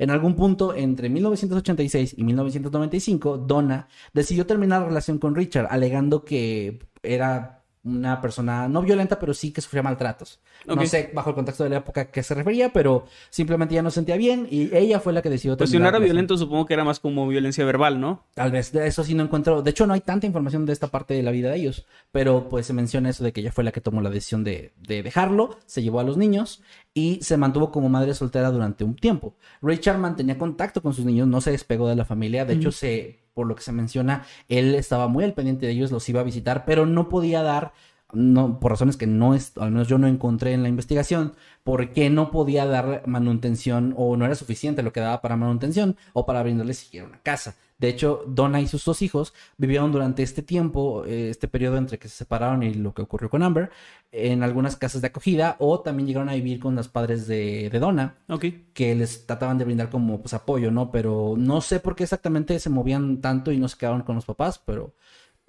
En 0.00 0.08
algún 0.08 0.34
punto 0.34 0.74
entre 0.74 1.10
1986 1.10 2.14
y 2.16 2.24
1995, 2.24 3.36
Donna 3.36 3.86
decidió 4.14 4.46
terminar 4.46 4.80
la 4.80 4.88
relación 4.88 5.18
con 5.18 5.34
Richard, 5.34 5.66
alegando 5.70 6.24
que 6.24 6.78
era 7.02 7.59
una 7.82 8.20
persona 8.20 8.68
no 8.68 8.82
violenta, 8.82 9.18
pero 9.18 9.32
sí 9.32 9.52
que 9.52 9.60
sufría 9.62 9.82
maltratos. 9.82 10.40
No 10.66 10.84
sé 10.84 11.10
bajo 11.14 11.30
el 11.30 11.34
contexto 11.34 11.64
de 11.64 11.70
la 11.70 11.76
época 11.78 12.02
a 12.02 12.04
qué 12.10 12.22
se 12.22 12.34
refería, 12.34 12.72
pero 12.72 13.06
simplemente 13.30 13.74
ya 13.74 13.82
no 13.82 13.90
se 13.90 13.94
sentía 13.96 14.16
bien 14.16 14.46
y 14.50 14.74
ella 14.76 15.00
fue 15.00 15.14
la 15.14 15.22
que 15.22 15.30
decidió 15.30 15.56
Pues 15.56 15.70
si 15.70 15.78
no 15.78 15.88
era 15.88 15.98
violento, 15.98 16.36
supongo 16.36 16.66
que 16.66 16.74
era 16.74 16.84
más 16.84 17.00
como 17.00 17.26
violencia 17.26 17.64
verbal, 17.64 18.00
¿no? 18.00 18.26
Tal 18.34 18.52
vez, 18.52 18.72
de 18.72 18.86
eso 18.86 19.02
sí 19.02 19.14
no 19.14 19.24
encuentro. 19.24 19.62
De 19.62 19.70
hecho, 19.70 19.86
no 19.86 19.94
hay 19.94 20.00
tanta 20.00 20.26
información 20.26 20.66
de 20.66 20.74
esta 20.74 20.88
parte 20.88 21.14
de 21.14 21.22
la 21.22 21.30
vida 21.30 21.50
de 21.50 21.56
ellos. 21.56 21.86
Pero 22.12 22.48
pues 22.48 22.66
se 22.66 22.74
menciona 22.74 23.08
eso 23.08 23.24
de 23.24 23.32
que 23.32 23.40
ella 23.40 23.52
fue 23.52 23.64
la 23.64 23.72
que 23.72 23.80
tomó 23.80 24.02
la 24.02 24.10
decisión 24.10 24.44
de, 24.44 24.72
de 24.76 25.02
dejarlo, 25.02 25.58
se 25.64 25.82
llevó 25.82 26.00
a 26.00 26.04
los 26.04 26.18
niños 26.18 26.62
y 26.92 27.20
se 27.22 27.36
mantuvo 27.36 27.70
como 27.70 27.88
madre 27.88 28.14
soltera 28.14 28.50
durante 28.50 28.84
un 28.84 28.96
tiempo. 28.96 29.36
Richard 29.62 29.98
mantenía 29.98 30.36
contacto 30.36 30.82
con 30.82 30.92
sus 30.92 31.04
niños, 31.04 31.28
no 31.28 31.40
se 31.40 31.52
despegó 31.52 31.88
de 31.88 31.96
la 31.96 32.04
familia. 32.04 32.44
De 32.44 32.54
hecho, 32.54 32.72
se, 32.72 33.20
por 33.40 33.46
lo 33.46 33.56
que 33.56 33.62
se 33.62 33.72
menciona, 33.72 34.26
él 34.50 34.74
estaba 34.74 35.08
muy 35.08 35.24
al 35.24 35.32
pendiente 35.32 35.64
de 35.64 35.72
ellos, 35.72 35.90
los 35.90 36.06
iba 36.10 36.20
a 36.20 36.24
visitar, 36.24 36.66
pero 36.66 36.84
no 36.84 37.08
podía 37.08 37.42
dar. 37.42 37.72
No, 38.12 38.60
por 38.60 38.72
razones 38.72 38.96
que 38.96 39.06
no 39.06 39.34
es, 39.34 39.52
al 39.58 39.70
menos 39.72 39.88
yo 39.88 39.98
no 39.98 40.06
encontré 40.06 40.52
en 40.52 40.62
la 40.62 40.68
investigación, 40.68 41.34
por 41.62 41.90
qué 41.92 42.10
no 42.10 42.30
podía 42.30 42.66
dar 42.66 43.02
manutención 43.06 43.94
o 43.96 44.16
no 44.16 44.24
era 44.24 44.34
suficiente 44.34 44.82
lo 44.82 44.92
que 44.92 45.00
daba 45.00 45.20
para 45.20 45.36
manutención 45.36 45.96
o 46.12 46.26
para 46.26 46.42
brindarle 46.42 46.74
siquiera 46.74 47.06
una 47.06 47.20
casa. 47.22 47.56
De 47.78 47.88
hecho, 47.88 48.24
Donna 48.26 48.60
y 48.60 48.66
sus 48.66 48.84
dos 48.84 49.00
hijos 49.00 49.32
vivieron 49.56 49.90
durante 49.90 50.22
este 50.22 50.42
tiempo, 50.42 51.04
eh, 51.06 51.30
este 51.30 51.48
periodo 51.48 51.78
entre 51.78 51.98
que 51.98 52.08
se 52.08 52.16
separaron 52.16 52.62
y 52.62 52.74
lo 52.74 52.92
que 52.92 53.00
ocurrió 53.02 53.30
con 53.30 53.42
Amber, 53.42 53.70
en 54.12 54.42
algunas 54.42 54.76
casas 54.76 55.00
de 55.00 55.06
acogida 55.06 55.56
o 55.60 55.80
también 55.80 56.06
llegaron 56.06 56.28
a 56.28 56.34
vivir 56.34 56.60
con 56.60 56.74
los 56.74 56.88
padres 56.88 57.26
de, 57.26 57.70
de 57.70 57.78
Donna, 57.78 58.16
Ok. 58.28 58.44
que 58.74 58.94
les 58.94 59.24
trataban 59.26 59.56
de 59.56 59.64
brindar 59.64 59.88
como 59.88 60.20
pues 60.20 60.34
apoyo, 60.34 60.70
¿no? 60.70 60.90
Pero 60.90 61.34
no 61.38 61.62
sé 61.62 61.80
por 61.80 61.96
qué 61.96 62.02
exactamente 62.02 62.58
se 62.60 62.68
movían 62.68 63.22
tanto 63.22 63.50
y 63.50 63.58
no 63.58 63.68
se 63.68 63.78
quedaron 63.78 64.02
con 64.02 64.14
los 64.16 64.26
papás, 64.26 64.58
pero 64.58 64.94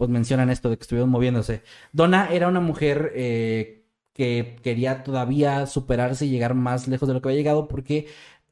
pues 0.01 0.09
mencionan 0.09 0.49
esto 0.49 0.67
de 0.67 0.77
que 0.77 0.81
estuvieron 0.81 1.11
moviéndose. 1.11 1.61
Donna 1.93 2.31
era 2.31 2.47
una 2.47 2.59
mujer 2.59 3.11
eh, 3.13 3.85
que 4.13 4.55
quería 4.63 5.03
todavía 5.03 5.67
superarse 5.67 6.25
y 6.25 6.31
llegar 6.31 6.55
más 6.55 6.87
lejos 6.87 7.07
de 7.07 7.13
lo 7.13 7.21
que 7.21 7.29
había 7.29 7.37
llegado 7.37 7.67
porque 7.67 8.07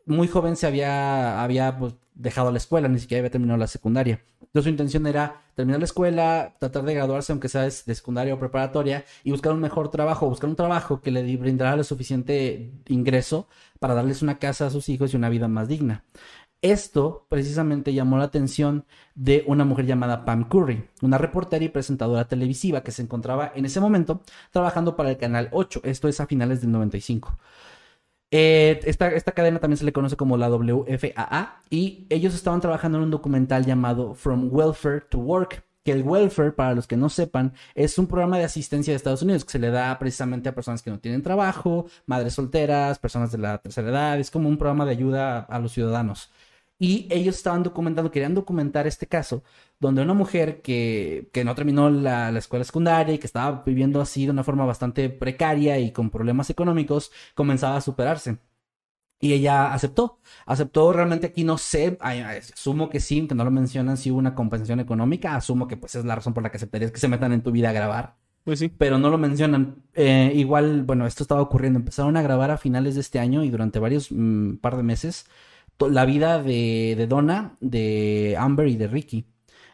muy 0.06 0.28
joven 0.28 0.56
se 0.56 0.68
había, 0.68 1.42
había 1.44 1.80
pues, 1.80 1.96
dejado 2.14 2.52
la 2.52 2.60
escuela, 2.60 2.88
ni 2.88 3.00
siquiera 3.00 3.22
había 3.22 3.32
terminado 3.32 3.58
la 3.58 3.66
secundaria. 3.66 4.22
Entonces 4.42 4.66
su 4.66 4.70
intención 4.70 5.08
era 5.08 5.42
terminar 5.56 5.80
la 5.80 5.86
escuela, 5.86 6.56
tratar 6.60 6.84
de 6.84 6.94
graduarse, 6.94 7.32
aunque 7.32 7.50
sea 7.50 7.64
de 7.64 7.72
secundaria 7.72 8.36
o 8.36 8.40
preparatoria, 8.40 9.04
y 9.24 9.32
buscar 9.32 9.52
un 9.52 9.60
mejor 9.60 9.90
trabajo, 9.90 10.30
buscar 10.30 10.52
un 10.52 10.56
trabajo 10.56 11.02
que 11.02 11.10
le 11.10 11.36
brindara 11.36 11.76
lo 11.76 11.84
suficiente 11.84 12.74
ingreso 12.90 13.48
para 13.80 13.96
darles 13.96 14.22
una 14.22 14.38
casa 14.38 14.68
a 14.68 14.70
sus 14.70 14.88
hijos 14.88 15.14
y 15.14 15.18
una 15.18 15.30
vida 15.30 15.48
más 15.48 15.68
digna. 15.68 16.04
Esto 16.62 17.26
precisamente 17.30 17.94
llamó 17.94 18.18
la 18.18 18.26
atención 18.26 18.86
de 19.16 19.46
una 19.48 19.64
mujer 19.64 19.86
llamada 19.86 20.26
Pam 20.26 20.50
Curry, 20.50 20.90
una 21.02 21.18
reportera 21.18 21.64
y 21.64 21.70
presentadora 21.70 22.28
televisiva 22.28 22.84
que 22.84 22.92
se 22.92 23.02
encontraba 23.02 23.54
en 23.56 23.64
ese 23.64 23.80
momento 23.80 24.24
trabajando 24.52 24.98
para 24.98 25.10
el 25.10 25.18
Canal 25.18 25.48
8, 25.54 25.82
esto 25.86 26.10
es 26.10 26.20
a 26.20 26.28
finales 26.28 26.60
del 26.60 26.72
95. 26.74 27.38
Eh, 28.32 28.82
esta, 28.84 29.08
esta 29.08 29.32
cadena 29.32 29.60
también 29.60 29.78
se 29.78 29.86
le 29.86 29.94
conoce 29.94 30.18
como 30.18 30.36
la 30.36 30.50
WFAA 30.50 31.64
y 31.70 32.06
ellos 32.10 32.36
estaban 32.36 32.60
trabajando 32.60 32.98
en 32.98 33.06
un 33.06 33.12
documental 33.12 33.66
llamado 33.66 34.14
From 34.14 34.50
Welfare 34.52 35.02
to 35.10 35.18
Work, 35.18 35.64
que 35.86 35.94
el 35.94 36.04
welfare, 36.04 36.52
para 36.52 36.76
los 36.76 36.88
que 36.88 36.98
no 36.98 37.08
sepan, 37.08 37.54
es 37.74 37.98
un 37.98 38.06
programa 38.08 38.38
de 38.38 38.44
asistencia 38.44 38.92
de 38.92 38.98
Estados 38.98 39.22
Unidos 39.22 39.46
que 39.46 39.52
se 39.52 39.60
le 39.60 39.72
da 39.72 39.98
precisamente 39.98 40.50
a 40.50 40.56
personas 40.56 40.84
que 40.84 40.92
no 40.92 41.00
tienen 41.00 41.24
trabajo, 41.24 41.86
madres 42.06 42.34
solteras, 42.34 43.00
personas 43.00 43.32
de 43.32 43.38
la 43.38 43.60
tercera 43.60 43.90
edad, 43.90 44.20
es 44.20 44.30
como 44.30 44.50
un 44.50 44.58
programa 44.58 44.84
de 44.86 44.92
ayuda 44.92 45.40
a, 45.40 45.42
a 45.44 45.60
los 45.60 45.72
ciudadanos. 45.72 46.30
Y 46.82 47.08
ellos 47.12 47.36
estaban 47.36 47.64
documentando, 47.64 48.10
querían 48.12 48.34
documentar 48.36 48.88
este 48.88 49.06
caso, 49.08 49.44
donde 49.80 50.02
una 50.02 50.14
mujer 50.14 50.62
que, 50.62 51.30
que 51.34 51.44
no 51.44 51.54
terminó 51.56 51.90
la, 51.90 52.32
la 52.32 52.40
escuela 52.40 52.64
secundaria 52.64 53.14
y 53.16 53.20
que 53.20 53.28
estaba 53.28 53.64
viviendo 53.66 54.00
así 54.02 54.26
de 54.26 54.32
una 54.32 54.46
forma 54.46 54.66
bastante 54.66 55.10
precaria 55.10 55.78
y 55.80 55.92
con 55.92 56.10
problemas 56.10 56.50
económicos, 56.50 57.12
comenzaba 57.36 57.76
a 57.78 57.82
superarse. 57.82 58.40
Y 59.22 59.34
ella 59.34 59.74
aceptó, 59.74 60.20
aceptó 60.46 60.94
realmente 60.94 61.28
aquí 61.28 61.44
no 61.44 61.58
sé, 61.58 61.98
asumo 62.02 62.90
que 62.90 63.02
sí, 63.02 63.28
que 63.28 63.36
no 63.36 63.44
lo 63.44 63.52
mencionan 63.52 63.98
si 63.98 64.12
hubo 64.12 64.20
una 64.20 64.34
compensación 64.36 64.80
económica, 64.80 65.36
asumo 65.36 65.68
que 65.68 65.76
pues 65.78 65.96
es 65.96 66.06
la 66.06 66.16
razón 66.16 66.34
por 66.34 66.44
la 66.44 66.52
que 66.52 66.58
aceptarías 66.58 66.92
que 66.92 67.00
se 67.00 67.10
metan 67.10 67.34
en 67.34 67.44
tu 67.44 67.52
vida 67.52 67.70
a 67.70 67.74
grabar 67.74 68.18
Pues 68.44 68.60
sí. 68.60 68.70
pero 68.78 68.98
no 68.98 69.10
lo 69.10 69.18
mencionan. 69.18 69.84
Eh, 69.94 70.32
igual, 70.36 70.84
bueno, 70.84 71.06
esto 71.06 71.24
estaba 71.24 71.42
ocurriendo. 71.42 71.80
Empezaron 71.80 72.18
a 72.18 72.22
grabar 72.22 72.52
a 72.52 72.58
finales 72.58 72.96
de 72.96 73.02
este 73.02 73.20
año 73.20 73.44
y 73.44 73.50
durante 73.50 73.80
varios 73.80 74.12
mm, 74.12 74.56
par 74.58 74.78
de 74.78 74.84
meses 74.84 75.26
la 75.80 76.06
vida 76.06 76.42
de, 76.42 76.96
de 76.98 77.08
Donna, 77.08 77.58
de 77.62 78.36
Amber 78.38 78.68
y 78.68 78.76
de 78.78 78.88
Ricky. 78.88 79.26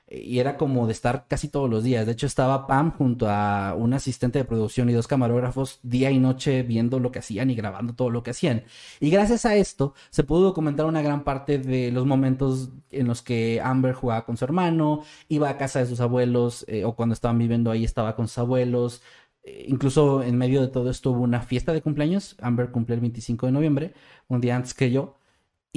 Y 0.07 0.37
era 0.37 0.55
como 0.55 0.85
de 0.85 0.93
estar 0.93 1.25
casi 1.27 1.49
todos 1.49 1.67
los 1.67 1.83
días. 1.83 2.05
De 2.05 2.11
hecho, 2.11 2.27
estaba 2.27 2.67
Pam 2.67 2.91
junto 2.91 3.27
a 3.27 3.73
un 3.75 3.91
asistente 3.93 4.37
de 4.37 4.45
producción 4.45 4.87
y 4.87 4.93
dos 4.93 5.07
camarógrafos 5.07 5.79
día 5.81 6.11
y 6.11 6.19
noche 6.19 6.61
viendo 6.61 6.99
lo 6.99 7.11
que 7.11 7.19
hacían 7.19 7.49
y 7.49 7.55
grabando 7.55 7.95
todo 7.95 8.11
lo 8.11 8.21
que 8.21 8.29
hacían. 8.29 8.65
Y 8.99 9.09
gracias 9.09 9.45
a 9.47 9.55
esto 9.55 9.95
se 10.11 10.23
pudo 10.23 10.43
documentar 10.43 10.85
una 10.85 11.01
gran 11.01 11.23
parte 11.23 11.57
de 11.57 11.91
los 11.91 12.05
momentos 12.05 12.69
en 12.91 13.07
los 13.07 13.23
que 13.23 13.59
Amber 13.63 13.93
jugaba 13.93 14.25
con 14.25 14.37
su 14.37 14.45
hermano, 14.45 15.01
iba 15.27 15.49
a 15.49 15.57
casa 15.57 15.79
de 15.79 15.87
sus 15.87 15.99
abuelos 15.99 16.65
eh, 16.67 16.85
o 16.85 16.95
cuando 16.95 17.13
estaban 17.13 17.39
viviendo 17.39 17.71
ahí 17.71 17.83
estaba 17.83 18.15
con 18.15 18.27
sus 18.27 18.37
abuelos. 18.37 19.01
Eh, 19.43 19.65
incluso 19.69 20.21
en 20.21 20.37
medio 20.37 20.61
de 20.61 20.67
todo 20.67 20.89
esto 20.91 21.11
hubo 21.11 21.21
una 21.23 21.41
fiesta 21.41 21.73
de 21.73 21.81
cumpleaños. 21.81 22.35
Amber 22.41 22.71
cumple 22.71 22.95
el 22.95 23.01
25 23.01 23.47
de 23.47 23.51
noviembre, 23.51 23.93
un 24.27 24.39
día 24.39 24.55
antes 24.55 24.75
que 24.75 24.91
yo. 24.91 25.17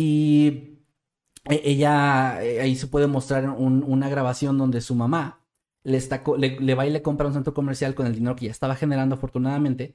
Y 0.01 0.79
e- 1.45 1.63
ella, 1.65 2.41
eh, 2.45 2.61
ahí 2.61 2.77
se 2.77 2.87
puede 2.87 3.09
mostrar 3.09 3.49
un- 3.51 3.83
una 3.85 4.09
grabación 4.09 4.57
donde 4.57 4.81
su 4.81 4.95
mamá 4.95 5.41
le, 5.83 5.97
está, 5.97 6.23
le, 6.39 6.61
le 6.61 6.75
va 6.77 6.87
y 6.87 6.91
le 6.91 7.03
compra 7.03 7.27
un 7.27 7.33
centro 7.35 7.53
comercial 7.53 7.97
con 7.97 8.07
el 8.07 8.15
dinero 8.15 8.37
que 8.37 8.45
ya 8.47 8.53
estaba 8.53 8.77
generando 8.77 9.17
afortunadamente 9.17 9.95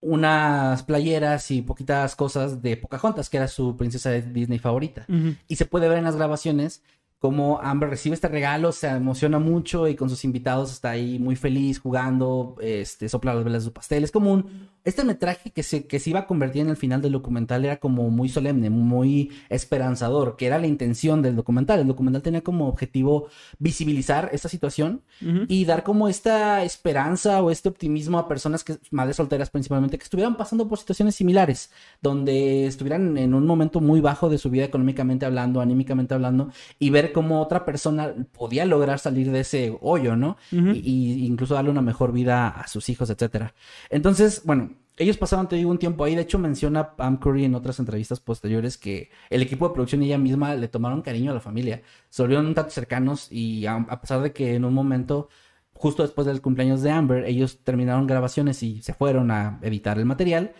unas 0.00 0.84
playeras 0.84 1.50
y 1.50 1.62
poquitas 1.62 2.14
cosas 2.14 2.62
de 2.62 2.76
Pocahontas, 2.76 3.28
que 3.28 3.38
era 3.38 3.48
su 3.48 3.76
princesa 3.76 4.10
de 4.10 4.22
Disney 4.22 4.60
favorita. 4.60 5.04
Y 5.48 5.56
se 5.56 5.66
puede 5.66 5.88
ver 5.88 5.98
en 5.98 6.04
las 6.04 6.14
grabaciones 6.16 6.82
como 7.18 7.58
Amber 7.60 7.90
recibe 7.90 8.14
este 8.14 8.28
regalo, 8.28 8.70
se 8.70 8.86
emociona 8.86 9.40
mucho 9.40 9.88
y 9.88 9.96
con 9.96 10.08
sus 10.08 10.24
invitados 10.24 10.70
está 10.70 10.90
ahí 10.90 11.18
muy 11.18 11.34
feliz 11.34 11.80
jugando, 11.80 12.54
este, 12.60 13.08
sopla 13.08 13.34
las 13.34 13.42
velas 13.42 13.62
de 13.64 13.70
su 13.70 13.72
pastel. 13.72 14.04
Es 14.04 14.12
como 14.12 14.32
un, 14.32 14.68
este 14.88 15.04
metraje 15.04 15.50
que 15.50 15.62
se, 15.62 15.86
que 15.86 16.00
se 16.00 16.10
iba 16.10 16.20
a 16.20 16.26
convertir 16.26 16.62
en 16.62 16.70
el 16.70 16.76
final 16.76 17.02
del 17.02 17.12
documental 17.12 17.64
era 17.64 17.78
como 17.78 18.10
muy 18.10 18.28
solemne, 18.28 18.70
muy 18.70 19.30
esperanzador, 19.50 20.36
que 20.36 20.46
era 20.46 20.58
la 20.58 20.66
intención 20.66 21.20
del 21.20 21.36
documental. 21.36 21.80
El 21.80 21.86
documental 21.86 22.22
tenía 22.22 22.40
como 22.40 22.68
objetivo 22.68 23.28
visibilizar 23.58 24.30
esta 24.32 24.48
situación 24.48 25.02
y 25.48 25.64
dar 25.66 25.82
como 25.82 26.08
esta 26.08 26.64
esperanza 26.64 27.42
o 27.42 27.50
este 27.50 27.68
optimismo 27.68 28.18
a 28.18 28.28
personas 28.28 28.64
que, 28.64 28.78
madres 28.90 29.16
solteras 29.16 29.50
principalmente, 29.50 29.98
que 29.98 30.04
estuvieran 30.04 30.36
pasando 30.36 30.66
por 30.68 30.78
situaciones 30.78 31.16
similares, 31.16 31.70
donde 32.00 32.66
estuvieran 32.66 33.18
en 33.18 33.34
un 33.34 33.46
momento 33.46 33.80
muy 33.80 34.00
bajo 34.00 34.30
de 34.30 34.38
su 34.38 34.48
vida 34.48 34.64
económicamente 34.64 35.26
hablando, 35.26 35.60
anímicamente 35.60 36.14
hablando, 36.14 36.50
y 36.78 36.88
ver 36.88 37.12
cómo 37.12 37.42
otra 37.42 37.66
persona 37.66 38.14
podía 38.32 38.64
lograr 38.64 38.98
salir 38.98 39.30
de 39.30 39.40
ese 39.40 39.76
hoyo, 39.82 40.16
¿no? 40.16 40.38
y, 40.50 41.26
incluso 41.26 41.54
darle 41.54 41.70
una 41.70 41.82
mejor 41.82 42.12
vida 42.12 42.48
a 42.48 42.66
sus 42.68 42.88
hijos, 42.88 43.10
etcétera. 43.10 43.54
Entonces, 43.90 44.42
bueno, 44.44 44.77
ellos 44.98 45.16
pasaron, 45.16 45.48
te 45.48 45.56
digo, 45.56 45.70
un 45.70 45.78
tiempo 45.78 46.04
ahí. 46.04 46.14
De 46.14 46.22
hecho, 46.22 46.38
menciona 46.38 46.96
Pam 46.96 47.18
Curry 47.18 47.44
en 47.44 47.54
otras 47.54 47.78
entrevistas 47.78 48.20
posteriores 48.20 48.76
que 48.76 49.10
el 49.30 49.42
equipo 49.42 49.68
de 49.68 49.74
producción 49.74 50.02
y 50.02 50.06
ella 50.06 50.18
misma 50.18 50.54
le 50.54 50.68
tomaron 50.68 51.02
cariño 51.02 51.30
a 51.30 51.34
la 51.34 51.40
familia. 51.40 51.82
Se 52.08 52.22
volvieron 52.22 52.46
un 52.46 52.54
tanto 52.54 52.70
cercanos 52.70 53.28
y 53.30 53.66
a, 53.66 53.86
pesar 54.00 54.20
de 54.22 54.32
que 54.32 54.54
en 54.54 54.64
un 54.64 54.74
momento, 54.74 55.28
justo 55.72 56.02
después 56.02 56.26
del 56.26 56.40
cumpleaños 56.40 56.82
de 56.82 56.90
Amber, 56.90 57.24
ellos 57.24 57.60
terminaron 57.64 58.06
grabaciones 58.06 58.62
y 58.62 58.82
se 58.82 58.92
fueron 58.92 59.30
a 59.30 59.60
editar 59.62 59.98
el 59.98 60.04
material, 60.04 60.52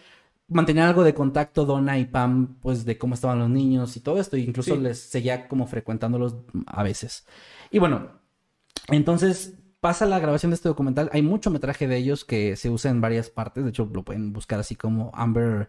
mantenían 0.48 0.88
algo 0.88 1.04
de 1.04 1.14
contacto 1.14 1.64
Donna 1.64 1.98
y 1.98 2.06
Pam, 2.06 2.58
pues 2.60 2.84
de 2.84 2.96
cómo 2.96 3.14
estaban 3.14 3.38
los 3.38 3.50
niños 3.50 3.96
y 3.96 4.00
todo 4.00 4.20
esto. 4.20 4.36
E 4.36 4.40
incluso 4.40 4.76
les 4.76 4.98
seguía 4.98 5.48
como 5.48 5.66
frecuentándolos 5.66 6.36
a 6.66 6.82
veces. 6.82 7.26
Y 7.70 7.78
bueno, 7.78 8.20
entonces 8.88 9.58
pasa 9.80 10.06
la 10.06 10.18
grabación 10.18 10.50
de 10.50 10.56
este 10.56 10.68
documental. 10.68 11.08
Hay 11.12 11.22
mucho 11.22 11.50
metraje 11.50 11.86
de 11.86 11.96
ellos 11.96 12.24
que 12.24 12.56
se 12.56 12.68
usa 12.68 12.90
en 12.90 13.00
varias 13.00 13.30
partes. 13.30 13.64
De 13.64 13.70
hecho, 13.70 13.88
lo 13.92 14.04
pueden 14.04 14.32
buscar 14.32 14.58
así 14.58 14.74
como 14.74 15.10
Amber 15.14 15.68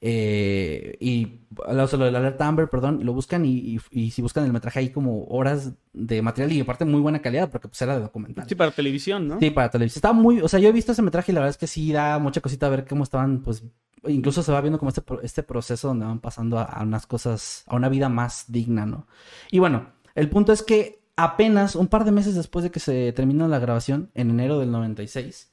eh, 0.00 0.96
y 0.98 1.40
lo 1.70 1.86
de 1.86 2.10
la 2.10 2.18
alerta 2.18 2.46
Amber, 2.46 2.68
perdón, 2.68 3.04
lo 3.04 3.12
buscan 3.12 3.44
y, 3.44 3.78
si 4.10 4.22
buscan 4.22 4.44
el 4.44 4.52
metraje 4.52 4.78
hay 4.78 4.90
como 4.90 5.24
horas 5.24 5.72
de 5.92 6.22
material 6.22 6.52
y 6.52 6.60
aparte 6.60 6.86
muy 6.86 7.00
buena 7.00 7.20
calidad 7.20 7.50
porque 7.50 7.68
pues 7.68 7.80
era 7.82 7.96
de 7.96 8.02
documental. 8.02 8.48
Sí, 8.48 8.54
para 8.54 8.70
televisión, 8.70 9.28
¿no? 9.28 9.38
Sí, 9.38 9.50
para 9.50 9.70
televisión. 9.70 9.98
Está 9.98 10.12
muy, 10.12 10.40
o 10.40 10.48
sea, 10.48 10.58
yo 10.58 10.68
he 10.68 10.72
visto 10.72 10.92
ese 10.92 11.02
metraje 11.02 11.32
y 11.32 11.34
la 11.34 11.40
verdad 11.40 11.50
es 11.50 11.58
que 11.58 11.66
sí 11.66 11.92
da 11.92 12.18
mucha 12.18 12.40
cosita 12.40 12.66
a 12.66 12.70
ver 12.70 12.86
cómo 12.86 13.04
estaban, 13.04 13.42
pues, 13.42 13.62
incluso 14.06 14.42
se 14.42 14.52
va 14.52 14.62
viendo 14.62 14.78
como 14.78 14.88
este, 14.88 15.02
este 15.22 15.42
proceso 15.42 15.88
donde 15.88 16.06
van 16.06 16.20
pasando 16.20 16.58
a 16.58 16.82
unas 16.82 17.06
cosas, 17.06 17.64
a 17.66 17.76
una 17.76 17.90
vida 17.90 18.08
más 18.08 18.46
digna, 18.48 18.86
¿no? 18.86 19.06
Y 19.50 19.58
bueno, 19.58 19.88
el 20.14 20.30
punto 20.30 20.52
es 20.52 20.62
que 20.62 20.99
apenas 21.24 21.74
un 21.76 21.88
par 21.88 22.04
de 22.04 22.12
meses 22.12 22.34
después 22.34 22.62
de 22.62 22.70
que 22.70 22.80
se 22.80 23.12
terminó 23.12 23.48
la 23.48 23.58
grabación, 23.58 24.10
en 24.14 24.30
enero 24.30 24.58
del 24.58 24.70
96, 24.70 25.52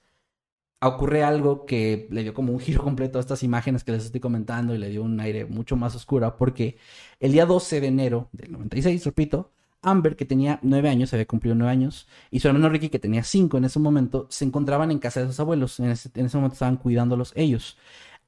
ocurre 0.81 1.23
algo 1.23 1.65
que 1.65 2.07
le 2.11 2.23
dio 2.23 2.33
como 2.33 2.53
un 2.53 2.59
giro 2.59 2.83
completo 2.83 3.17
a 3.17 3.21
estas 3.21 3.43
imágenes 3.43 3.83
que 3.83 3.91
les 3.91 4.05
estoy 4.05 4.21
comentando 4.21 4.75
y 4.75 4.77
le 4.77 4.89
dio 4.89 5.03
un 5.03 5.19
aire 5.19 5.45
mucho 5.45 5.75
más 5.75 5.95
oscuro, 5.95 6.35
porque 6.37 6.77
el 7.19 7.31
día 7.31 7.45
12 7.45 7.81
de 7.81 7.87
enero 7.87 8.29
del 8.31 8.51
96, 8.51 9.03
repito, 9.05 9.51
Amber, 9.81 10.15
que 10.15 10.25
tenía 10.25 10.59
nueve 10.63 10.89
años, 10.89 11.13
había 11.13 11.25
cumplido 11.27 11.55
nueve 11.55 11.71
años, 11.71 12.07
y 12.31 12.39
su 12.39 12.47
hermano 12.47 12.69
Ricky, 12.69 12.89
que 12.89 12.99
tenía 12.99 13.23
cinco 13.23 13.57
en 13.57 13.65
ese 13.65 13.79
momento, 13.79 14.27
se 14.29 14.43
encontraban 14.45 14.91
en 14.91 14.99
casa 14.99 15.21
de 15.21 15.27
sus 15.27 15.39
abuelos. 15.39 15.79
En 15.79 15.91
ese, 15.91 16.09
en 16.15 16.25
ese 16.25 16.37
momento 16.37 16.53
estaban 16.53 16.77
cuidándolos 16.77 17.31
ellos. 17.35 17.77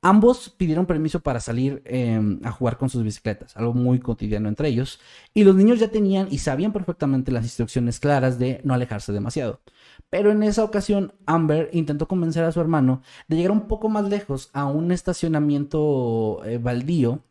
Ambos 0.02 0.50
pidieron 0.50 0.86
permiso 0.86 1.20
para 1.20 1.42
salir 1.42 1.82
em, 1.86 2.40
a 2.46 2.52
jugar 2.52 2.78
con 2.78 2.90
sus 2.90 3.04
bicicletas, 3.04 3.58
algo 3.58 3.74
muy 3.74 4.00
cotidiano 4.00 4.48
entre 4.48 4.70
ellos, 4.70 5.00
y 5.34 5.44
los 5.44 5.56
niños 5.56 5.80
ya 5.80 5.90
tenían 5.90 6.30
y 6.32 6.38
sabían 6.38 6.72
perfectamente 6.72 7.34
las 7.34 7.44
instrucciones 7.44 8.00
claras 8.00 8.40
de 8.40 8.62
no 8.64 8.74
alejarse 8.74 9.12
demasiado. 9.12 9.60
Pero 10.10 10.32
en 10.32 10.42
esa 10.44 10.64
ocasión, 10.64 11.14
Amber 11.26 11.70
intentó 11.74 12.08
convencer 12.08 12.46
a 12.46 12.52
su 12.54 12.62
hermano 12.62 13.02
de 13.28 13.36
llegar 13.36 13.52
un 13.52 13.68
poco 13.68 13.90
más 13.90 14.08
lejos 14.10 14.50
a 14.54 14.66
un 14.66 14.92
estacionamiento 14.94 16.42
eh, 16.46 16.58
baldío, 16.60 17.22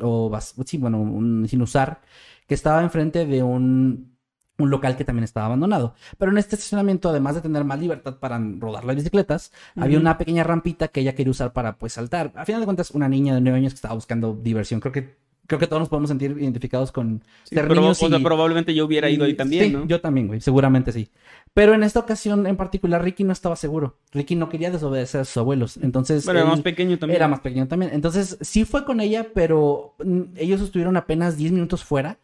o 0.00 0.30
sí, 0.64 0.78
bueno, 0.78 1.46
sin 1.46 1.62
usar, 1.62 2.00
que 2.46 2.54
estaba 2.54 2.82
enfrente 2.82 3.26
de 3.26 3.42
un 3.42 4.13
un 4.58 4.70
local 4.70 4.96
que 4.96 5.04
también 5.04 5.24
estaba 5.24 5.46
abandonado. 5.46 5.94
Pero 6.18 6.30
en 6.30 6.38
este 6.38 6.56
estacionamiento, 6.56 7.08
además 7.08 7.34
de 7.34 7.40
tener 7.40 7.64
más 7.64 7.80
libertad 7.80 8.16
para 8.18 8.38
rodar 8.58 8.84
las 8.84 8.96
bicicletas, 8.96 9.52
había 9.76 9.98
una 9.98 10.16
pequeña 10.16 10.44
rampita 10.44 10.88
que 10.88 11.00
ella 11.00 11.14
quería 11.14 11.30
usar 11.30 11.52
para 11.52 11.76
pues 11.76 11.94
saltar. 11.94 12.32
A 12.36 12.44
final 12.44 12.60
de 12.60 12.66
cuentas, 12.66 12.90
una 12.92 13.08
niña 13.08 13.34
de 13.34 13.40
nueve 13.40 13.58
años 13.58 13.72
que 13.72 13.76
estaba 13.76 13.94
buscando 13.94 14.34
diversión. 14.34 14.80
Creo 14.80 14.92
que 14.92 15.24
creo 15.46 15.58
que 15.58 15.66
todos 15.66 15.80
nos 15.80 15.88
podemos 15.88 16.08
sentir 16.08 16.36
identificados 16.38 16.90
con 16.90 17.22
ser 17.44 17.68
niños 17.68 18.00
probablemente 18.22 18.74
yo 18.74 18.86
hubiera 18.86 19.10
ido 19.10 19.24
ahí 19.24 19.34
también, 19.34 19.72
sí, 19.72 19.78
Yo 19.86 20.00
también, 20.00 20.26
güey, 20.26 20.40
seguramente 20.40 20.92
sí. 20.92 21.10
Pero 21.52 21.74
en 21.74 21.82
esta 21.82 22.00
ocasión 22.00 22.46
en 22.46 22.56
particular, 22.56 23.02
Ricky 23.02 23.24
no 23.24 23.32
estaba 23.32 23.54
seguro. 23.56 23.98
Ricky 24.12 24.34
no 24.34 24.48
quería 24.48 24.70
desobedecer 24.70 25.20
a 25.20 25.24
sus 25.24 25.36
abuelos. 25.36 25.76
Entonces. 25.76 26.24
Pero 26.26 26.40
era 26.40 26.48
más 26.48 26.62
pequeño 26.62 26.98
también. 26.98 27.16
Era 27.16 27.28
más 27.28 27.40
pequeño 27.40 27.68
también. 27.68 27.92
Entonces, 27.94 28.38
sí 28.40 28.64
fue 28.64 28.84
con 28.84 29.00
ella, 29.00 29.28
pero 29.34 29.94
mm, 30.04 30.22
ellos 30.36 30.60
estuvieron 30.60 30.96
apenas 30.96 31.36
10 31.36 31.52
minutos 31.52 31.84
fuera 31.84 32.18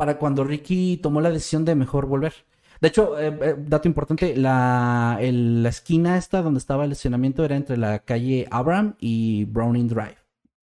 para 0.00 0.16
cuando 0.16 0.44
Ricky 0.44 0.96
tomó 0.96 1.20
la 1.20 1.30
decisión 1.30 1.66
de 1.66 1.74
mejor 1.74 2.06
volver. 2.06 2.32
De 2.80 2.88
hecho, 2.88 3.20
eh, 3.20 3.38
eh, 3.42 3.54
dato 3.58 3.86
importante, 3.86 4.34
la, 4.34 5.18
la 5.20 5.68
esquina 5.68 6.16
esta 6.16 6.40
donde 6.40 6.56
estaba 6.56 6.86
el 6.86 6.92
estacionamiento 6.92 7.44
era 7.44 7.54
entre 7.54 7.76
la 7.76 7.98
calle 7.98 8.48
Abraham 8.50 8.94
y 8.98 9.44
Browning 9.44 9.88
Drive, 9.88 10.16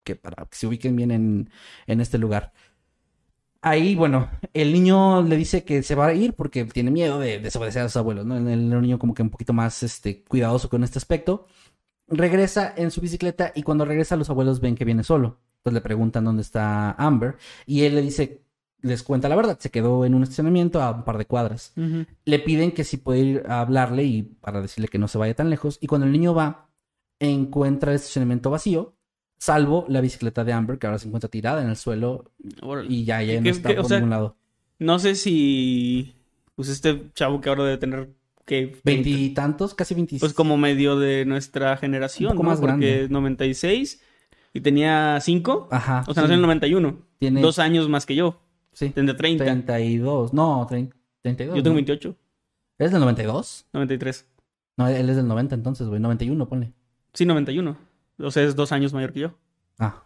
que 0.04 0.14
para 0.14 0.44
que 0.44 0.56
se 0.56 0.68
ubiquen 0.68 0.94
bien 0.94 1.10
en, 1.10 1.50
en 1.88 2.00
este 2.00 2.16
lugar. 2.16 2.52
Ahí, 3.60 3.96
bueno, 3.96 4.30
el 4.52 4.72
niño 4.72 5.20
le 5.22 5.36
dice 5.36 5.64
que 5.64 5.82
se 5.82 5.96
va 5.96 6.06
a 6.06 6.14
ir 6.14 6.34
porque 6.34 6.64
tiene 6.66 6.92
miedo 6.92 7.18
de 7.18 7.40
desobedecer 7.40 7.82
a 7.82 7.88
sus 7.88 7.96
abuelos, 7.96 8.24
¿no? 8.24 8.36
El, 8.36 8.70
niño 8.70 9.00
como 9.00 9.14
que 9.14 9.22
un 9.22 9.30
poquito 9.30 9.52
más 9.52 9.82
este, 9.82 10.22
cuidadoso 10.22 10.68
con 10.68 10.84
este 10.84 11.00
aspecto. 11.00 11.48
Regresa 12.06 12.72
en 12.76 12.92
su 12.92 13.00
bicicleta 13.00 13.50
y 13.52 13.64
cuando 13.64 13.84
regresa 13.84 14.14
los 14.14 14.30
abuelos 14.30 14.60
ven 14.60 14.76
que 14.76 14.84
viene 14.84 15.02
solo. 15.02 15.40
Entonces 15.56 15.74
le 15.74 15.80
preguntan 15.80 16.24
dónde 16.24 16.42
está 16.42 16.92
Amber 16.92 17.36
y 17.66 17.82
él 17.82 17.96
le 17.96 18.02
dice 18.02 18.43
les 18.84 19.02
cuenta 19.02 19.28
la 19.28 19.36
verdad, 19.36 19.58
se 19.58 19.70
quedó 19.70 20.04
en 20.04 20.14
un 20.14 20.22
estacionamiento 20.22 20.80
a 20.80 20.90
un 20.90 21.04
par 21.04 21.18
de 21.18 21.26
cuadras. 21.26 21.72
Le 22.24 22.38
piden 22.38 22.72
que 22.72 22.84
si 22.84 22.98
puede 22.98 23.20
ir 23.20 23.42
a 23.48 23.60
hablarle 23.60 24.04
y 24.04 24.22
para 24.22 24.60
decirle 24.60 24.88
que 24.88 24.98
no 24.98 25.08
se 25.08 25.18
vaya 25.18 25.34
tan 25.34 25.50
lejos. 25.50 25.78
Y 25.80 25.86
cuando 25.86 26.06
el 26.06 26.12
niño 26.12 26.34
va, 26.34 26.68
encuentra 27.18 27.92
el 27.92 27.96
estacionamiento 27.96 28.50
vacío, 28.50 28.94
salvo 29.38 29.86
la 29.88 30.00
bicicleta 30.00 30.44
de 30.44 30.52
Amber, 30.52 30.78
que 30.78 30.86
ahora 30.86 30.98
se 30.98 31.06
encuentra 31.06 31.30
tirada 31.30 31.62
en 31.62 31.70
el 31.70 31.76
suelo 31.76 32.30
y 32.88 33.04
ya, 33.04 33.22
ya 33.22 33.40
no 33.40 33.48
está 33.48 33.74
por 33.74 33.90
ningún 33.90 34.10
lado. 34.10 34.36
No 34.78 34.98
sé 34.98 35.14
si, 35.14 36.14
pues 36.54 36.68
este 36.68 37.10
chavo 37.14 37.40
que 37.40 37.48
ahora 37.48 37.64
debe 37.64 37.78
tener 37.78 38.10
que 38.44 38.76
veintitantos, 38.84 39.74
casi 39.74 39.94
veintiséis. 39.94 40.20
Pues 40.20 40.34
como 40.34 40.56
medio 40.58 40.98
de 40.98 41.24
nuestra 41.24 41.76
generación, 41.78 42.32
un 42.32 42.36
poco 42.36 42.48
más 42.48 42.60
Porque 42.60 43.06
grande. 43.06 43.08
96 43.08 44.02
y 44.52 44.60
tenía 44.60 45.18
cinco. 45.20 45.68
Ajá. 45.70 46.04
O 46.06 46.14
sea, 46.14 46.22
nació 46.22 46.34
en 46.34 46.40
el 46.40 46.42
91. 46.42 46.98
Tiene 47.18 47.40
dos 47.40 47.58
años 47.58 47.88
más 47.88 48.06
que 48.06 48.14
yo. 48.14 48.40
Sí. 48.74 48.90
Tendré 48.90 49.14
30. 49.14 49.44
32. 49.44 50.34
No, 50.34 50.66
32. 50.68 51.56
Yo 51.56 51.62
tengo 51.62 51.74
28. 51.74 52.16
¿Eres 52.78 52.92
del 52.92 53.00
92? 53.00 53.66
93. 53.72 54.28
No, 54.76 54.88
él 54.88 55.08
es 55.08 55.16
del 55.16 55.26
90 55.26 55.54
entonces, 55.54 55.88
güey. 55.88 56.00
91, 56.00 56.48
ponle. 56.48 56.72
Sí, 57.12 57.24
91. 57.24 57.76
O 58.18 58.30
sea, 58.30 58.42
es 58.42 58.54
dos 58.54 58.72
años 58.72 58.92
mayor 58.92 59.12
que 59.12 59.20
yo. 59.20 59.34
Ah. 59.78 60.03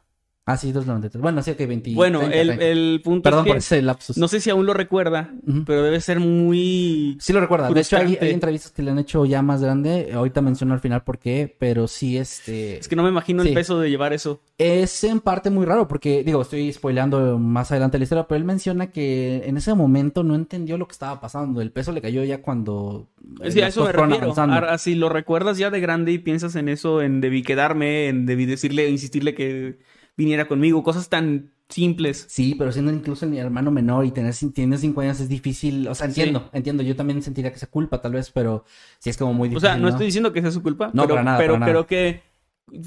Ah, 0.49 0.57
sí, 0.57 0.73
293. 0.73 1.21
Bueno, 1.21 1.43
sí, 1.43 1.53
que 1.53 1.67
20. 1.67 1.93
Bueno, 1.93 2.23
el, 2.23 2.49
el, 2.63 3.03
punto 3.05 3.25
Perdón 3.25 3.41
es 3.41 3.45
que, 3.45 3.51
por 3.51 3.57
ese 3.59 3.83
lapsus. 3.83 4.17
No 4.17 4.29
sé 4.29 4.41
si 4.41 4.49
aún 4.49 4.65
lo 4.65 4.73
recuerda, 4.73 5.31
pero 5.67 5.83
debe 5.83 6.01
ser 6.01 6.21
muy. 6.21 7.19
Sí 7.21 7.35
lo 7.35 7.41
recuerda. 7.41 7.69
De 7.69 7.79
hecho, 7.79 7.99
hay, 7.99 8.17
entrevistas 8.19 8.73
que 8.73 8.83
le 8.83 8.91
han 8.91 8.99
hecho 8.99 9.27
ya 9.27 9.43
más 9.43 9.61
grande. 9.61 10.09
Ahorita 10.15 10.41
menciono 10.41 10.73
al 10.73 10.81
final 10.81 11.03
por 11.03 11.19
qué, 11.19 11.55
pero 11.59 11.87
sí, 11.87 12.17
este. 12.17 12.79
Es 12.79 12.89
que 12.89 12.97
no 12.97 13.03
me 13.03 13.11
imagino 13.11 13.43
el 13.43 13.53
peso 13.53 13.79
de 13.79 13.91
llevar 13.91 14.15
eso. 14.15 14.41
Es 14.57 15.05
en 15.05 15.21
parte 15.21 15.51
muy 15.51 15.67
raro, 15.67 15.87
porque, 15.87 16.25
digo, 16.25 16.41
estoy 16.41 16.73
spoileando 16.73 17.39
más 17.39 17.71
adelante 17.71 17.99
la 17.99 18.05
historia, 18.05 18.27
pero 18.27 18.39
él 18.39 18.45
menciona 18.45 18.91
que 18.91 19.43
en 19.45 19.59
ese 19.59 19.75
momento 19.75 20.25
no 20.25 20.35
entendió 20.35 20.79
lo 20.79 20.89
que 20.89 20.93
estaba 20.93 21.21
pasando. 21.21 21.61
El 21.61 21.73
peso 21.73 21.93
le 21.93 22.01
cayó 22.01 22.25
ya 22.25 22.41
cuando. 22.41 23.07
Sí, 23.51 23.61
a 23.61 23.67
eso 23.67 23.85
me 23.85 23.93
refiero. 23.93 24.33
Ahora, 24.35 24.79
si 24.79 24.95
lo 24.95 25.11
recuerdas 25.11 25.59
ya 25.59 25.69
de 25.69 25.81
grande 25.81 26.13
y 26.13 26.19
piensas 26.19 26.57
en 26.57 26.71
eso, 26.71 27.03
en 27.03 27.21
debí 27.21 27.43
quedarme, 27.43 28.09
en 28.09 28.25
debí 28.25 28.47
decirle, 28.47 28.89
insistirle 28.89 29.35
que 29.35 29.77
viniera 30.19 30.49
conmigo, 30.49 30.83
cosas 30.83 31.09
tan 31.09 31.53
simples. 31.69 32.27
Sí, 32.29 32.57
pero 32.59 32.73
siendo 32.73 32.93
incluso 32.93 33.27
mi 33.27 33.39
hermano 33.39 33.71
menor 33.71 34.05
y 34.05 34.11
tener 34.11 34.35
tienes 34.53 34.81
cinco 34.81 35.01
años 35.01 35.21
es 35.21 35.29
difícil, 35.29 35.87
o 35.87 35.95
sea, 35.95 36.09
entiendo, 36.09 36.51
entiendo, 36.53 36.83
yo 36.83 36.97
también 36.97 37.23
sentiría 37.23 37.53
que 37.53 37.59
sea 37.59 37.71
culpa 37.71 38.03
tal 38.03 38.13
vez, 38.13 38.31
pero 38.31 38.65
sí 38.99 39.11
es 39.11 39.17
como 39.17 39.33
muy 39.33 39.49
difícil. 39.49 39.69
O 39.69 39.71
sea, 39.71 39.79
no, 39.79 39.89
estoy 39.89 40.07
diciendo 40.07 40.33
que 40.33 40.43
sea 40.43 40.51
su 40.51 40.63
culpa, 40.63 40.91
no, 40.93 41.05
pero, 41.05 41.15
para 41.15 41.23
nada, 41.23 41.39
pero 41.39 41.59
creo 41.61 41.87
que, 41.87 42.23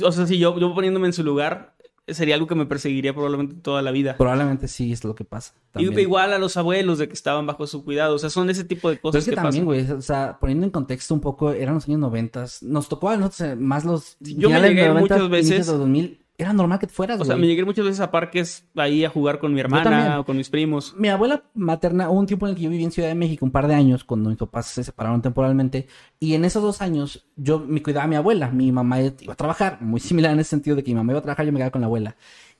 o 0.04 0.12
sea, 0.12 0.28
si 0.28 0.38
yo, 0.38 0.60
yo 0.60 0.76
poniéndome 0.76 1.08
en 1.08 1.14
su 1.14 1.24
lugar, 1.24 1.74
sería 2.08 2.36
algo 2.36 2.48
que 2.48 2.56
me 2.56 2.66
perseguiría 2.66 3.14
probablemente 3.14 3.56
toda 3.56 3.82
la 3.82 3.92
vida. 3.92 4.18
Probablemente 4.18 4.68
sí 4.68 4.92
es 4.92 5.04
lo 5.04 5.16
que 5.16 5.24
pasa. 5.24 5.54
Y 5.76 5.88
igual 6.00 6.34
a 6.34 6.40
los 6.40 6.58
abuelos 6.58 6.98
de 6.98 7.08
que 7.08 7.14
estaban 7.14 7.46
bajo 7.46 7.68
su 7.68 7.84
cuidado. 7.84 8.16
O 8.16 8.20
sea, 8.20 8.30
son 8.30 8.50
ese 8.50 8.64
tipo 8.64 8.90
de 8.90 9.00
cosas. 9.00 9.24
Pero 9.24 9.32
es 9.32 9.40
que, 9.40 9.44
también, 9.44 9.66
güey, 9.66 9.90
o 9.90 10.02
sea, 10.02 10.38
poniendo 10.40 10.66
en 10.66 10.72
contexto 10.72 11.14
un 11.14 11.22
poco, 11.22 11.52
eran 11.52 11.76
los 11.76 11.88
años 11.88 12.00
noventas. 12.00 12.62
Nos 12.64 12.90
tocó 12.90 13.10
a 13.10 13.18
nosotros 13.18 13.42
eh, 13.42 13.56
más 13.56 13.86
los. 13.86 14.18
Yo 14.20 14.50
me 14.50 14.60
llegué 14.62 14.92
muchas 14.92 15.30
veces. 15.30 15.68
2000, 15.68 16.21
era 16.44 16.54
normal 16.54 16.80
que 16.80 16.88
fueras, 16.88 17.20
O 17.20 17.26
sea, 17.26 17.36
me 17.36 17.48
llegué 17.48 17.64
muchas 17.66 17.86
veces 17.86 18.00
a 18.00 18.12
parques 18.12 18.66
ahí 18.76 19.06
a 19.06 19.10
jugar 19.10 19.40
con 19.40 19.54
mi 19.54 19.60
hermana 19.60 20.20
o 20.20 20.26
con 20.26 20.38
mis 20.38 20.50
primos. 20.50 20.96
Mi 20.98 21.10
abuela 21.10 21.44
materna, 21.54 22.10
hubo 22.10 22.20
un 22.20 22.26
tiempo 22.26 22.46
en 22.46 22.52
el 22.52 22.56
que 22.56 22.64
yo 22.64 22.70
viví 22.70 22.84
en 22.84 22.92
Ciudad 22.92 23.10
de 23.10 23.16
México, 23.16 23.46
un 23.46 23.52
par 23.52 23.68
de 23.68 23.76
años, 23.76 24.04
cuando 24.04 24.30
mis 24.30 24.38
papás 24.38 24.68
se 24.68 24.84
separaron 24.84 25.22
temporalmente. 25.22 25.88
Y 26.20 26.34
en 26.34 26.46
esos 26.46 26.62
dos 26.64 26.82
años, 26.82 27.28
yo 27.36 27.60
me 27.60 27.82
cuidaba 27.84 28.06
a 28.06 28.08
mi 28.08 28.16
abuela. 28.16 28.50
Mi 28.50 28.72
mamá 28.72 29.02
iba 29.02 29.34
a 29.34 29.36
trabajar, 29.36 29.82
muy 29.82 30.00
similar 30.00 30.34
en 30.34 30.40
ese 30.40 30.52
sentido 30.52 30.76
de 30.76 30.84
que 30.84 30.92
mi 30.92 30.96
mamá 30.96 31.14
iba 31.14 31.20
a 31.20 31.24
trabajar, 31.24 31.46
yo 31.46 31.52
me 31.52 31.60
quedaba 31.60 31.72
con 31.72 31.82
la 31.82 31.88
abuela. 31.88 32.16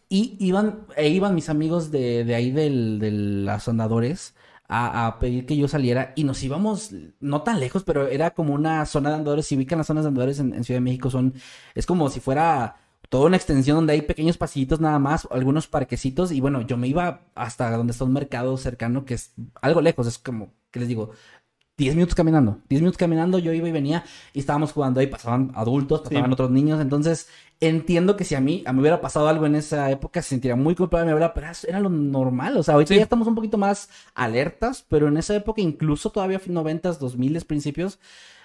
Y 0.10 0.36
iban, 0.40 0.86
e 0.98 1.10
iban 1.10 1.34
mis 1.34 1.50
amigos 1.50 1.90
de, 1.90 2.26
de 2.26 2.36
ahí 2.36 2.52
del, 2.52 3.00
de 3.00 3.12
los 3.12 3.68
andadores 3.68 4.36
a, 4.68 5.08
a 5.08 5.20
pedir 5.20 5.46
que 5.46 5.56
yo 5.56 5.68
saliera. 5.68 6.14
Y 6.16 6.24
nos 6.26 6.44
íbamos, 6.44 6.92
no 7.20 7.44
tan 7.44 7.60
lejos, 7.60 7.84
pero 7.84 8.08
era 8.08 8.32
como 8.32 8.54
una 8.54 8.86
zona 8.86 9.10
de 9.10 9.16
andadores. 9.16 9.46
Si 9.46 9.56
ubican 9.56 9.78
las 9.78 9.88
zonas 9.88 10.04
de 10.04 10.10
andadores 10.10 10.40
en, 10.40 10.54
en 10.54 10.64
Ciudad 10.64 10.78
de 10.78 10.84
México, 10.84 11.10
son, 11.10 11.34
es 11.76 11.86
como 11.86 12.10
si 12.10 12.20
fuera 12.20 12.76
toda 13.12 13.26
una 13.28 13.36
extensión 13.36 13.76
donde 13.76 13.92
hay 13.92 14.04
pequeños 14.04 14.38
pasillitos 14.38 14.80
nada 14.80 14.98
más, 14.98 15.28
algunos 15.32 15.68
parquecitos, 15.68 16.32
y 16.32 16.40
bueno, 16.40 16.62
yo 16.62 16.78
me 16.78 16.88
iba 16.88 17.24
hasta 17.36 17.70
donde 17.76 17.92
está 17.92 18.06
un 18.06 18.14
mercado 18.14 18.56
cercano 18.56 19.04
que 19.04 19.16
es 19.16 19.34
algo 19.62 19.82
lejos, 19.82 20.08
es 20.08 20.18
como, 20.18 20.54
¿qué 20.72 20.80
les 20.80 20.88
digo? 20.88 21.12
10 21.76 21.94
minutos 21.96 22.16
caminando, 22.16 22.60
10 22.70 22.82
minutos 22.82 22.98
caminando, 22.98 23.38
yo 23.38 23.52
iba 23.52 23.68
y 23.68 23.72
venía 23.74 24.06
y 24.34 24.40
estábamos 24.40 24.72
jugando 24.72 25.02
ahí, 25.02 25.08
pasaban 25.08 25.52
adultos, 25.56 26.02
pasaban 26.02 26.28
Sí. 26.30 26.34
otros 26.34 26.52
niños, 26.52 26.80
entonces 26.80 27.28
entiendo 27.60 28.16
que 28.16 28.24
si 28.24 28.36
a 28.36 28.40
mí, 28.40 28.64
a 28.66 28.72
mí 28.72 28.80
hubiera 28.80 29.02
pasado 29.02 29.28
algo 29.28 29.46
en 29.46 29.56
esa 29.56 29.92
época, 29.92 30.22
se 30.22 30.30
sentiría 30.30 30.56
muy 30.56 30.74
culpable 30.76 31.06
mi 31.08 31.12
abuela, 31.12 31.34
pero 31.34 31.48
era- 31.48 31.58
era 31.68 31.80
lo 31.82 31.90
normal, 31.90 32.56
o 32.56 32.64
sea, 32.64 32.76
ahorita 32.76 32.94
Sí. 32.94 32.96
ya 32.96 33.04
estamos 33.04 33.28
un 33.28 33.36
poquito 33.36 33.58
más 33.58 33.90
alertas, 34.16 34.86
pero 34.88 35.10
en 35.10 35.18
esa 35.18 35.36
época, 35.36 35.60
incluso 35.60 36.12
todavía 36.12 36.40
90s, 36.48 36.98
2000 36.98 37.44
principios, 37.44 38.00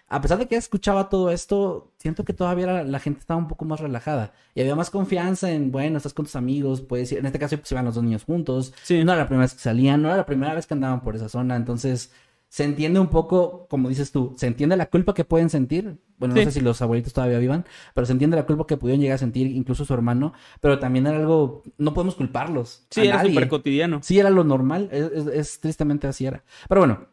a 0.09 0.21
pesar 0.21 0.38
de 0.38 0.47
que 0.47 0.57
escuchaba 0.57 1.09
todo 1.09 1.31
esto, 1.31 1.92
siento 1.99 2.25
que 2.25 2.33
todavía 2.33 2.66
la, 2.66 2.85
la 2.85 3.01
gente 3.01 3.21
estaba 3.21 3.38
un 3.38 3.49
poco 3.49 3.64
más 3.64 3.81
relajada 3.81 4.33
y 4.55 4.61
había 4.61 4.77
más 4.77 4.90
confianza 4.90 5.51
en, 5.51 5.73
bueno, 5.73 5.97
estás 5.97 6.14
con 6.14 6.27
tus 6.27 6.37
amigos, 6.37 6.81
puedes 6.81 7.11
ir, 7.12 7.19
en 7.19 7.27
este 7.27 7.38
caso 7.38 7.57
pues 7.59 7.73
iban 7.73 7.85
los 7.85 7.95
dos 7.97 8.05
niños 8.05 8.25
juntos, 8.25 8.73
Sí. 8.83 9.03
no 9.05 9.12
era 9.12 9.23
la 9.23 9.27
primera 9.29 9.45
vez 9.47 9.55
que 9.55 9.61
salían, 9.61 10.03
no 10.03 10.09
era 10.09 10.16
la 10.19 10.27
primera 10.27 10.55
vez 10.55 10.66
que 10.66 10.75
andaban 10.75 11.01
por 11.03 11.16
esa 11.16 11.29
zona, 11.29 11.57
entonces 11.57 12.12
se 12.49 12.62
entiende 12.62 13.01
un 13.01 13.09
poco, 13.09 13.66
como 13.69 13.88
dices 13.88 14.12
tú, 14.12 14.33
se 14.37 14.47
entiende 14.47 14.77
la 14.77 14.87
culpa 14.87 15.12
que 15.12 15.25
pueden 15.25 15.51
sentir, 15.51 15.99
bueno, 16.19 16.37
no 16.37 16.40
sé 16.42 16.53
si 16.53 16.61
los 16.61 16.81
abuelitos 16.81 17.12
todavía 17.12 17.38
vivan, 17.40 17.66
pero 17.92 18.07
se 18.07 18.12
entiende 18.12 18.37
la 18.37 18.47
culpa 18.47 18.64
que 18.69 18.77
pudieron 18.77 19.01
llegar 19.01 19.16
a 19.16 19.19
sentir 19.19 19.49
incluso 19.49 19.85
su 19.85 19.92
hermano, 19.92 20.33
pero 20.61 20.79
también 20.79 21.09
era 21.09 21.16
algo, 21.19 21.64
no 21.79 21.92
podemos 21.92 22.14
culparlos. 22.14 22.87
Sí, 22.90 23.01
a 23.01 23.05
era 23.05 23.25
súper 23.25 23.49
cotidiano. 23.49 23.99
Sí, 24.05 24.21
era 24.21 24.31
lo 24.31 24.45
normal. 24.45 24.88
Es, 24.92 25.11
es- 25.12 25.27
es- 25.27 25.61
tristemente 25.61 26.07
así 26.07 26.25
era. 26.25 26.45
Pero 26.69 26.83
bueno, 26.83 27.09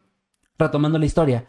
retomando 0.56 0.98
la 0.98 1.06
historia. 1.06 1.46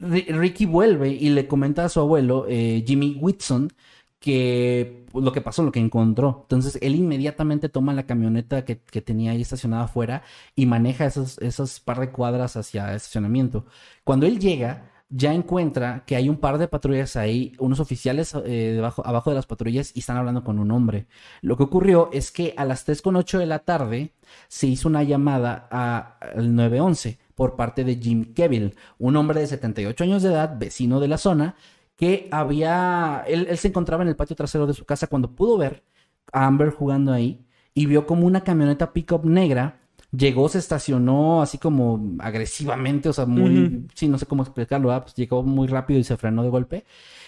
Ri- 0.00 0.26
Ricky 0.28 0.66
vuelve 0.66 1.08
y 1.10 1.30
le 1.30 1.46
comenta 1.46 1.84
a 1.84 1.88
su 1.88 2.00
abuelo, 2.00 2.46
eh, 2.48 2.84
Jimmy 2.86 3.16
Whitson, 3.20 3.72
que 4.20 5.06
pues, 5.12 5.24
lo 5.24 5.32
que 5.32 5.40
pasó, 5.40 5.62
lo 5.62 5.72
que 5.72 5.80
encontró. 5.80 6.40
Entonces, 6.42 6.78
él 6.82 6.94
inmediatamente 6.94 7.68
toma 7.68 7.92
la 7.94 8.06
camioneta 8.06 8.64
que, 8.64 8.80
que 8.80 9.00
tenía 9.02 9.32
ahí 9.32 9.42
estacionada 9.42 9.84
afuera 9.84 10.22
y 10.56 10.66
maneja 10.66 11.06
esos, 11.06 11.80
par 11.80 12.00
de 12.00 12.10
cuadras 12.10 12.56
hacia 12.56 12.90
el 12.90 12.96
estacionamiento. 12.96 13.66
Cuando 14.02 14.26
él 14.26 14.38
llega, 14.40 14.90
ya 15.10 15.32
encuentra 15.34 16.04
que 16.06 16.16
hay 16.16 16.28
un 16.28 16.38
par 16.38 16.58
de 16.58 16.66
patrullas 16.68 17.16
ahí, 17.16 17.52
unos 17.58 17.78
oficiales 17.80 18.34
eh, 18.34 18.72
debajo, 18.74 19.06
abajo 19.06 19.30
de 19.30 19.36
las 19.36 19.46
patrullas 19.46 19.92
y 19.94 20.00
están 20.00 20.16
hablando 20.16 20.42
con 20.42 20.58
un 20.58 20.70
hombre. 20.70 21.06
Lo 21.42 21.56
que 21.56 21.62
ocurrió 21.64 22.10
es 22.12 22.30
que 22.32 22.54
a 22.56 22.64
las 22.64 22.84
3.8 22.86 23.38
de 23.38 23.46
la 23.46 23.60
tarde 23.60 24.12
se 24.48 24.66
hizo 24.66 24.88
una 24.88 25.02
llamada 25.02 25.68
al 25.70 26.54
911 26.54 27.18
por 27.34 27.56
parte 27.56 27.84
de 27.84 27.96
Jim 27.96 28.34
Keville, 28.34 28.74
un 28.98 29.16
hombre 29.16 29.40
de 29.40 29.46
78 29.46 30.04
años 30.04 30.22
de 30.22 30.30
edad, 30.30 30.56
vecino 30.58 31.00
de 31.00 31.08
la 31.08 31.18
zona, 31.18 31.56
que 31.96 32.28
había, 32.30 33.24
él, 33.26 33.46
él 33.48 33.58
se 33.58 33.68
encontraba 33.68 34.02
en 34.02 34.08
el 34.08 34.16
patio 34.16 34.36
trasero 34.36 34.66
de 34.66 34.74
su 34.74 34.84
casa 34.84 35.06
cuando 35.06 35.30
pudo 35.34 35.58
ver 35.58 35.84
a 36.32 36.46
Amber 36.46 36.70
jugando 36.70 37.12
ahí 37.12 37.44
y 37.74 37.86
vio 37.86 38.06
como 38.06 38.26
una 38.26 38.42
camioneta 38.42 38.92
pickup 38.92 39.24
negra 39.24 39.80
llegó, 40.16 40.48
se 40.48 40.58
estacionó 40.58 41.42
así 41.42 41.58
como 41.58 42.16
agresivamente, 42.18 43.08
o 43.08 43.12
sea, 43.12 43.26
muy, 43.26 43.86
sí, 43.94 44.08
no 44.08 44.18
sé 44.18 44.26
cómo 44.26 44.42
explicarlo, 44.42 44.88
¿verdad? 44.88 45.02
pues 45.04 45.14
llegó 45.14 45.42
muy 45.42 45.66
rápido 45.68 46.00
y 46.00 46.04
se 46.04 46.16
frenó 46.16 46.42
de 46.42 46.48
golpe. 46.50 46.84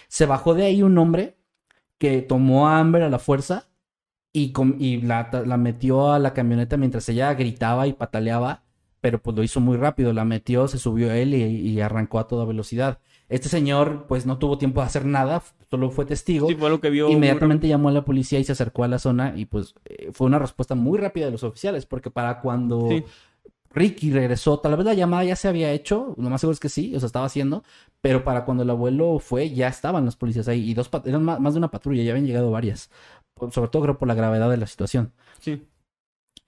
Se 0.09 0.27
bajó 0.27 0.55
de 0.55 0.64
ahí 0.66 0.83
un 0.83 0.97
hombre 0.99 1.37
que 1.99 2.23
tomó 2.23 2.69
a 2.69 2.79
Amber 2.79 3.03
a 3.03 3.11
la 3.11 3.19
fuerza 3.19 3.69
y, 4.33 4.53
y 4.79 5.01
la, 5.03 5.31
la 5.47 5.57
metió 5.57 6.12
a 6.12 6.19
la 6.19 6.35
camioneta 6.35 6.77
mientras 6.77 7.09
ella 7.09 7.35
gritaba 7.35 7.87
y 7.87 7.92
pataleaba, 7.95 8.64
pero 9.07 9.23
pues 9.23 9.37
lo 9.37 9.45
hizo 9.45 9.61
muy 9.61 9.77
rápido, 9.77 10.12
la 10.12 10.25
metió, 10.25 10.66
se 10.66 10.79
subió 10.79 11.12
él 11.12 11.33
y, 11.33 11.45
y 11.45 11.81
arrancó 11.81 12.19
a 12.19 12.27
toda 12.27 12.45
velocidad. 12.45 12.99
Este 13.29 13.49
señor 13.49 14.07
pues 14.09 14.27
no 14.27 14.37
tuvo 14.38 14.59
tiempo 14.59 14.81
de 14.81 14.87
hacer 14.88 15.05
nada, 15.05 15.45
solo 15.71 15.90
fue 15.90 16.07
testigo. 16.07 16.49
Sí, 16.49 16.57
fue 16.57 16.71
lo 16.71 16.81
que 16.81 16.90
vio. 16.90 17.09
Inmediatamente 17.09 17.69
llamó 17.69 17.88
a 17.88 17.92
la 17.92 18.05
policía 18.05 18.40
y 18.40 18.45
se 18.45 18.51
acercó 18.51 18.83
a 18.83 18.88
la 18.88 18.99
zona 18.99 19.35
y 19.37 19.45
pues 19.45 19.77
eh, 19.85 20.11
fue 20.12 20.27
una 20.27 20.40
respuesta 20.40 20.75
muy 20.75 20.99
rápida 20.99 21.27
de 21.27 21.31
los 21.31 21.45
oficiales 21.45 21.87
porque 21.87 22.11
para 22.11 22.40
cuando 22.40 22.88
Sí. 22.88 23.05
Ricky 23.71 24.11
regresó, 24.11 24.59
tal 24.59 24.75
vez 24.77 24.85
la 24.87 24.95
llamada 24.95 25.23
ya 25.23 25.37
se 25.37 25.47
había 25.47 25.71
hecho, 25.71 26.16
lo 26.19 26.29
más 26.29 26.40
seguro 26.40 26.55
es 26.55 26.59
que 26.61 26.69
sí, 26.69 26.92
o 26.97 26.99
sea, 26.99 27.07
estaba 27.07 27.27
haciendo, 27.27 27.62
pero 28.01 28.25
para 28.25 28.45
cuando 28.45 28.64
el 28.64 28.71
abuelo 28.71 29.21
fue 29.21 29.51
ya 29.51 29.69
estaban 29.69 30.05
los 30.05 30.16
policías 30.16 30.49
ahí 30.49 30.69
y 30.69 30.75
dos 30.75 30.90
eran 31.05 31.23
ma- 31.23 31.38
más, 31.38 31.55
de 31.55 31.59
una 31.59 31.71
patrulla, 31.71 32.03
ya 32.03 32.11
habían 32.11 32.27
llegado 32.27 32.51
varias, 32.51 32.90
sobre 33.53 33.69
todo 33.69 33.83
creo 33.83 33.99
por 33.99 34.09
la 34.09 34.14
gravedad 34.14 34.51
de 34.51 34.57
la 34.57 34.66
situación. 34.66 35.12
Sí. 35.38 35.62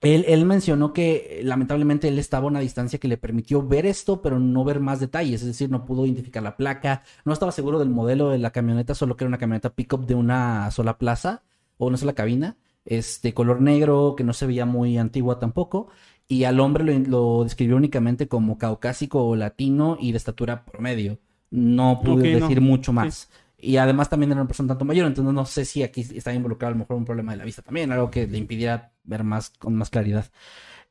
Él, 0.01 0.25
él 0.29 0.45
mencionó 0.45 0.93
que 0.93 1.41
eh, 1.41 1.43
lamentablemente 1.43 2.07
él 2.09 2.19
estaba 2.19 2.45
a 2.45 2.49
una 2.49 2.61
distancia 2.61 3.01
que 3.01 3.09
le 3.09 3.17
permitió 3.17 3.67
ver 3.67 3.85
esto, 3.85 4.23
pero 4.23 4.39
no 4.39 4.65
ver 4.65 4.81
más 4.81 5.01
detalles. 5.01 5.41
Es 5.43 5.49
decir, 5.49 5.71
no 5.71 5.85
pudo 5.85 6.07
identificar 6.07 6.43
la 6.43 6.57
placa, 6.57 7.03
no 7.25 7.33
estaba 7.33 7.53
seguro 7.53 7.79
del 7.79 7.91
modelo 7.91 8.31
de 8.31 8.39
la 8.39 8.51
camioneta, 8.51 8.95
solo 8.95 9.17
que 9.17 9.25
era 9.25 9.29
una 9.29 9.39
camioneta 9.39 9.71
pickup 9.71 10.07
de 10.07 10.15
una 10.15 10.71
sola 10.71 10.99
plaza 10.99 11.43
o 11.79 11.87
una 11.87 11.97
sola 11.97 12.13
cabina, 12.13 12.57
este 12.85 13.35
color 13.35 13.61
negro, 13.61 14.15
que 14.17 14.25
no 14.25 14.33
se 14.33 14.47
veía 14.47 14.67
muy 14.67 14.99
antigua 14.99 15.39
tampoco. 15.41 15.89
Y 16.29 16.45
al 16.45 16.61
hombre 16.61 16.85
lo, 16.85 17.39
lo 17.39 17.45
describió 17.45 17.77
únicamente 17.77 18.29
como 18.29 18.59
caucásico 18.59 19.25
o 19.25 19.35
latino 19.35 19.97
y 20.01 20.13
de 20.13 20.19
estatura 20.19 20.65
promedio. 20.65 21.19
No 21.51 22.01
no. 22.05 22.17
decir 22.17 22.61
mucho 22.61 22.93
más. 22.93 23.31
Y 23.61 23.77
además 23.77 24.09
también 24.09 24.31
era 24.31 24.41
una 24.41 24.47
persona 24.47 24.69
tanto 24.69 24.85
mayor, 24.85 25.07
entonces 25.09 25.35
no 25.35 25.45
sé 25.45 25.65
si 25.65 25.83
aquí 25.83 26.07
está 26.15 26.33
involucrado 26.33 26.71
a 26.71 26.75
lo 26.75 26.79
mejor 26.79 26.97
un 26.97 27.05
problema 27.05 27.33
de 27.33 27.39
la 27.39 27.45
vista 27.45 27.63
también, 27.63 27.91
algo 27.91 28.11
que 28.11 28.27
le 28.27 28.39
impidiera 28.39 28.93
ver 29.03 29.25
más 29.25 29.51
con 29.51 29.75
más 29.75 29.91
claridad. 29.91 30.27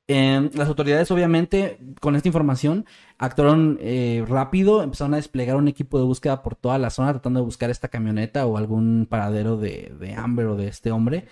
Eh, 0.09 0.49
las 0.53 0.69
autoridades, 0.69 1.11
obviamente, 1.11 1.79
con 1.99 2.15
esta 2.15 2.29
información, 2.29 2.85
actuaron 3.17 3.77
eh, 3.81 4.23
rápido, 4.27 4.81
empezaron 4.81 5.13
a 5.13 5.17
desplegar 5.17 5.57
un 5.57 5.67
equipo 5.67 5.97
de 5.97 6.05
búsqueda 6.05 6.43
por 6.43 6.55
toda 6.55 6.77
la 6.77 6.89
zona, 6.89 7.11
tratando 7.11 7.41
de 7.41 7.45
buscar 7.45 7.69
esta 7.69 7.89
camioneta 7.89 8.45
o 8.45 8.57
algún 8.57 9.05
paradero 9.09 9.57
de, 9.57 9.93
de 9.99 10.13
Amber 10.13 10.47
o 10.47 10.55
de 10.55 10.67
este 10.67 10.91
hombre. 10.91 11.27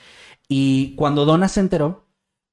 Y 0.49 0.95
cuando 0.95 1.25
Donna 1.25 1.47
se 1.47 1.61
enteró, 1.61 2.07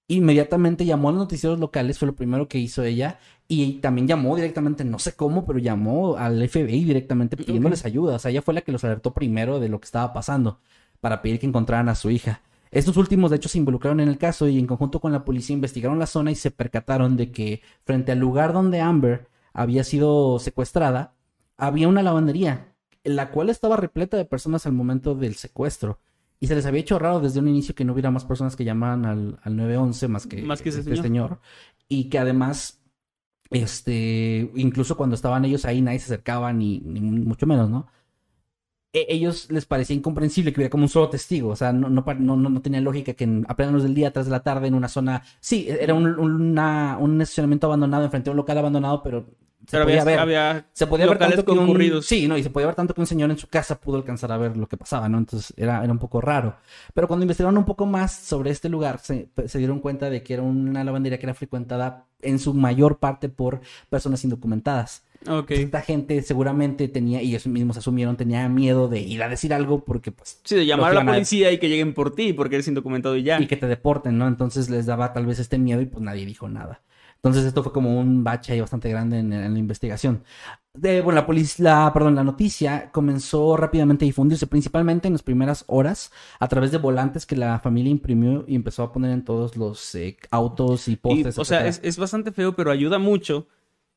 inmediatamente 0.06 0.84
llamó 0.84 1.08
a 1.08 1.12
los 1.12 1.22
noticieros 1.22 1.58
locales, 1.58 1.98
fue 1.98 2.06
lo 2.06 2.14
primero 2.14 2.48
que 2.48 2.58
hizo 2.58 2.84
ella, 2.84 3.18
y 3.48 3.74
también 3.80 4.08
llamó 4.08 4.34
directamente, 4.36 4.84
no 4.84 4.98
sé 4.98 5.14
cómo, 5.14 5.44
pero 5.44 5.58
llamó 5.58 6.16
al 6.16 6.48
FBI 6.48 6.84
directamente 6.84 7.36
pidiéndoles 7.36 7.84
ayuda. 7.84 8.16
O 8.16 8.18
sea, 8.18 8.30
ella 8.30 8.42
fue 8.42 8.54
la 8.54 8.62
que 8.62 8.72
los 8.72 8.82
alertó 8.84 9.12
primero 9.12 9.60
de 9.60 9.68
lo 9.68 9.80
que 9.80 9.84
estaba 9.86 10.12
pasando 10.12 10.60
para 11.00 11.20
pedir 11.20 11.38
que 11.38 11.46
encontraran 11.46 11.88
a 11.88 11.94
su 11.94 12.10
hija. 12.10 12.40
Estos 12.70 12.96
últimos, 12.96 13.30
de 13.30 13.36
hecho, 13.36 13.50
se 13.50 13.58
involucraron 13.58 14.00
en 14.00 14.08
el 14.08 14.16
caso 14.16 14.48
y 14.48 14.58
en 14.58 14.66
conjunto 14.66 15.00
con 15.00 15.12
la 15.12 15.24
policía 15.24 15.52
investigaron 15.54 15.98
la 15.98 16.06
zona 16.06 16.30
y 16.30 16.34
se 16.34 16.50
percataron 16.50 17.16
de 17.18 17.30
que 17.30 17.60
frente 17.84 18.12
al 18.12 18.18
lugar 18.18 18.54
donde 18.54 18.80
Amber 18.80 19.28
había 19.52 19.84
sido 19.84 20.38
secuestrada, 20.38 21.12
había 21.58 21.88
una 21.88 22.02
lavandería, 22.02 22.72
la 23.04 23.30
cual 23.30 23.50
estaba 23.50 23.76
repleta 23.76 24.16
de 24.16 24.24
personas 24.24 24.64
al 24.64 24.72
momento 24.72 25.14
del 25.14 25.34
secuestro. 25.34 25.98
Y 26.40 26.46
se 26.46 26.54
les 26.54 26.64
había 26.64 26.80
hecho 26.80 26.98
raro 26.98 27.20
desde 27.20 27.40
un 27.40 27.48
inicio 27.48 27.74
que 27.74 27.84
no 27.84 27.92
hubiera 27.92 28.10
más 28.10 28.24
personas 28.24 28.56
que 28.56 28.64
llamaran 28.64 29.04
al, 29.04 29.38
al 29.42 29.56
911 29.56 30.08
más 30.08 30.26
que, 30.26 30.42
Más 30.42 30.62
que 30.62 30.70
ese 30.70 30.78
este 30.80 30.96
señor. 30.96 31.04
señor. 31.04 31.38
Y 31.88 32.04
que 32.08 32.18
además, 32.18 32.80
este, 33.52 34.50
incluso 34.56 34.96
cuando 34.96 35.14
estaban 35.16 35.44
ellos 35.44 35.64
ahí, 35.64 35.80
nadie 35.82 35.98
se 36.00 36.06
acercaba 36.06 36.52
ni, 36.52 36.80
ni 36.80 37.00
mucho 37.00 37.46
menos, 37.46 37.70
¿no? 37.70 37.86
E- 38.98 39.06
ellos 39.08 39.50
les 39.50 39.64
parecía 39.66 39.96
incomprensible 39.96 40.52
que 40.52 40.60
hubiera 40.60 40.70
como 40.70 40.84
un 40.84 40.88
solo 40.90 41.08
testigo, 41.08 41.48
o 41.50 41.56
sea, 41.56 41.72
no, 41.72 41.88
no, 41.88 42.04
no, 42.18 42.36
no, 42.36 42.62
tenía 42.62 42.80
lógica 42.80 43.14
que 43.14 43.24
en, 43.24 43.44
a 43.48 43.56
plena 43.56 43.72
luz 43.72 43.82
del 43.84 43.94
día, 43.94 44.12
tras 44.12 44.26
de 44.26 44.32
la 44.32 44.42
tarde, 44.42 44.68
en 44.68 44.74
una 44.74 44.88
zona, 44.88 45.22
sí, 45.40 45.66
era 45.68 45.94
un, 45.94 46.06
una- 46.18 46.98
un 47.00 47.20
estacionamiento 47.22 47.66
abandonado, 47.68 48.04
enfrente 48.04 48.26
de 48.28 48.32
un 48.32 48.36
local 48.38 48.58
abandonado, 48.58 49.02
pero 49.02 49.24
se 49.66 49.72
Pero 49.72 49.84
podía 49.84 50.02
había, 50.02 50.04
ver. 50.04 50.18
había 50.18 50.66
Se 50.72 50.86
podía 50.86 51.06
ver 51.06 51.18
tanto 51.18 51.44
que 51.44 51.52
un... 51.52 52.02
Sí, 52.02 52.26
no, 52.28 52.36
y 52.36 52.42
se 52.42 52.50
podía 52.50 52.66
ver 52.66 52.74
tanto 52.74 52.94
que 52.94 53.00
un 53.00 53.06
señor 53.06 53.30
en 53.30 53.38
su 53.38 53.46
casa 53.48 53.80
pudo 53.80 53.96
alcanzar 53.96 54.32
a 54.32 54.36
ver 54.36 54.56
lo 54.56 54.68
que 54.68 54.76
pasaba, 54.76 55.08
¿no? 55.08 55.18
Entonces 55.18 55.54
era, 55.56 55.82
era 55.82 55.92
un 55.92 55.98
poco 55.98 56.20
raro. 56.20 56.56
Pero 56.94 57.06
cuando 57.08 57.24
investigaron 57.24 57.56
un 57.56 57.64
poco 57.64 57.86
más 57.86 58.12
sobre 58.12 58.50
este 58.50 58.68
lugar, 58.68 58.98
se, 59.00 59.28
se 59.46 59.58
dieron 59.58 59.80
cuenta 59.80 60.10
de 60.10 60.22
que 60.22 60.34
era 60.34 60.42
una 60.42 60.82
lavandería 60.84 61.18
que 61.18 61.26
era 61.26 61.34
frecuentada 61.34 62.06
en 62.22 62.38
su 62.38 62.54
mayor 62.54 62.98
parte 62.98 63.28
por 63.28 63.60
personas 63.88 64.22
indocumentadas. 64.24 65.02
Ok. 65.28 65.52
Esta 65.52 65.80
gente 65.82 66.20
seguramente 66.22 66.88
tenía, 66.88 67.22
y 67.22 67.28
ellos 67.30 67.46
mismos 67.46 67.76
asumieron, 67.76 68.16
tenía 68.16 68.48
miedo 68.48 68.88
de 68.88 69.00
ir 69.00 69.22
a 69.22 69.28
decir 69.28 69.54
algo 69.54 69.84
porque 69.84 70.10
pues 70.10 70.40
Sí, 70.42 70.56
de 70.56 70.66
llamar 70.66 70.90
a 70.90 70.94
la 70.94 71.00
a- 71.02 71.14
policía 71.14 71.52
y 71.52 71.58
que 71.58 71.68
lleguen 71.68 71.94
por 71.94 72.12
ti 72.14 72.32
porque 72.32 72.56
eres 72.56 72.66
indocumentado 72.66 73.16
y 73.16 73.22
ya. 73.22 73.40
y 73.40 73.46
que 73.46 73.56
te 73.56 73.68
deporten, 73.68 74.18
¿no? 74.18 74.26
Entonces 74.26 74.68
les 74.68 74.86
daba 74.86 75.12
tal 75.12 75.26
vez 75.26 75.38
este 75.38 75.58
miedo 75.58 75.80
y 75.80 75.86
pues 75.86 76.02
nadie 76.02 76.26
dijo 76.26 76.48
nada. 76.48 76.80
Entonces 77.22 77.44
esto 77.44 77.62
fue 77.62 77.72
como 77.72 78.00
un 78.00 78.24
bache 78.24 78.52
ahí 78.52 78.60
bastante 78.60 78.88
grande 78.90 79.20
en, 79.20 79.32
en 79.32 79.52
la 79.52 79.58
investigación. 79.58 80.24
De, 80.74 81.02
bueno, 81.02 81.20
la, 81.20 81.26
polic- 81.26 81.58
la, 81.58 81.92
perdón, 81.92 82.14
la 82.16 82.24
noticia 82.24 82.90
comenzó 82.90 83.56
rápidamente 83.56 84.04
a 84.04 84.06
difundirse, 84.06 84.46
principalmente 84.48 85.06
en 85.06 85.14
las 85.14 85.22
primeras 85.22 85.64
horas, 85.68 86.10
a 86.40 86.48
través 86.48 86.72
de 86.72 86.78
volantes 86.78 87.24
que 87.26 87.36
la 87.36 87.60
familia 87.60 87.90
imprimió 87.90 88.44
y 88.48 88.56
empezó 88.56 88.82
a 88.82 88.92
poner 88.92 89.12
en 89.12 89.24
todos 89.24 89.56
los 89.56 89.94
eh, 89.94 90.16
autos 90.30 90.88
y 90.88 90.92
Y, 90.92 90.96
postes. 90.96 91.38
o 91.38 91.44
sea, 91.44 91.66
es, 91.66 91.80
es 91.84 91.98
bastante 91.98 92.32
feo, 92.32 92.56
pero 92.56 92.70
ayuda 92.70 92.98
mucho 92.98 93.46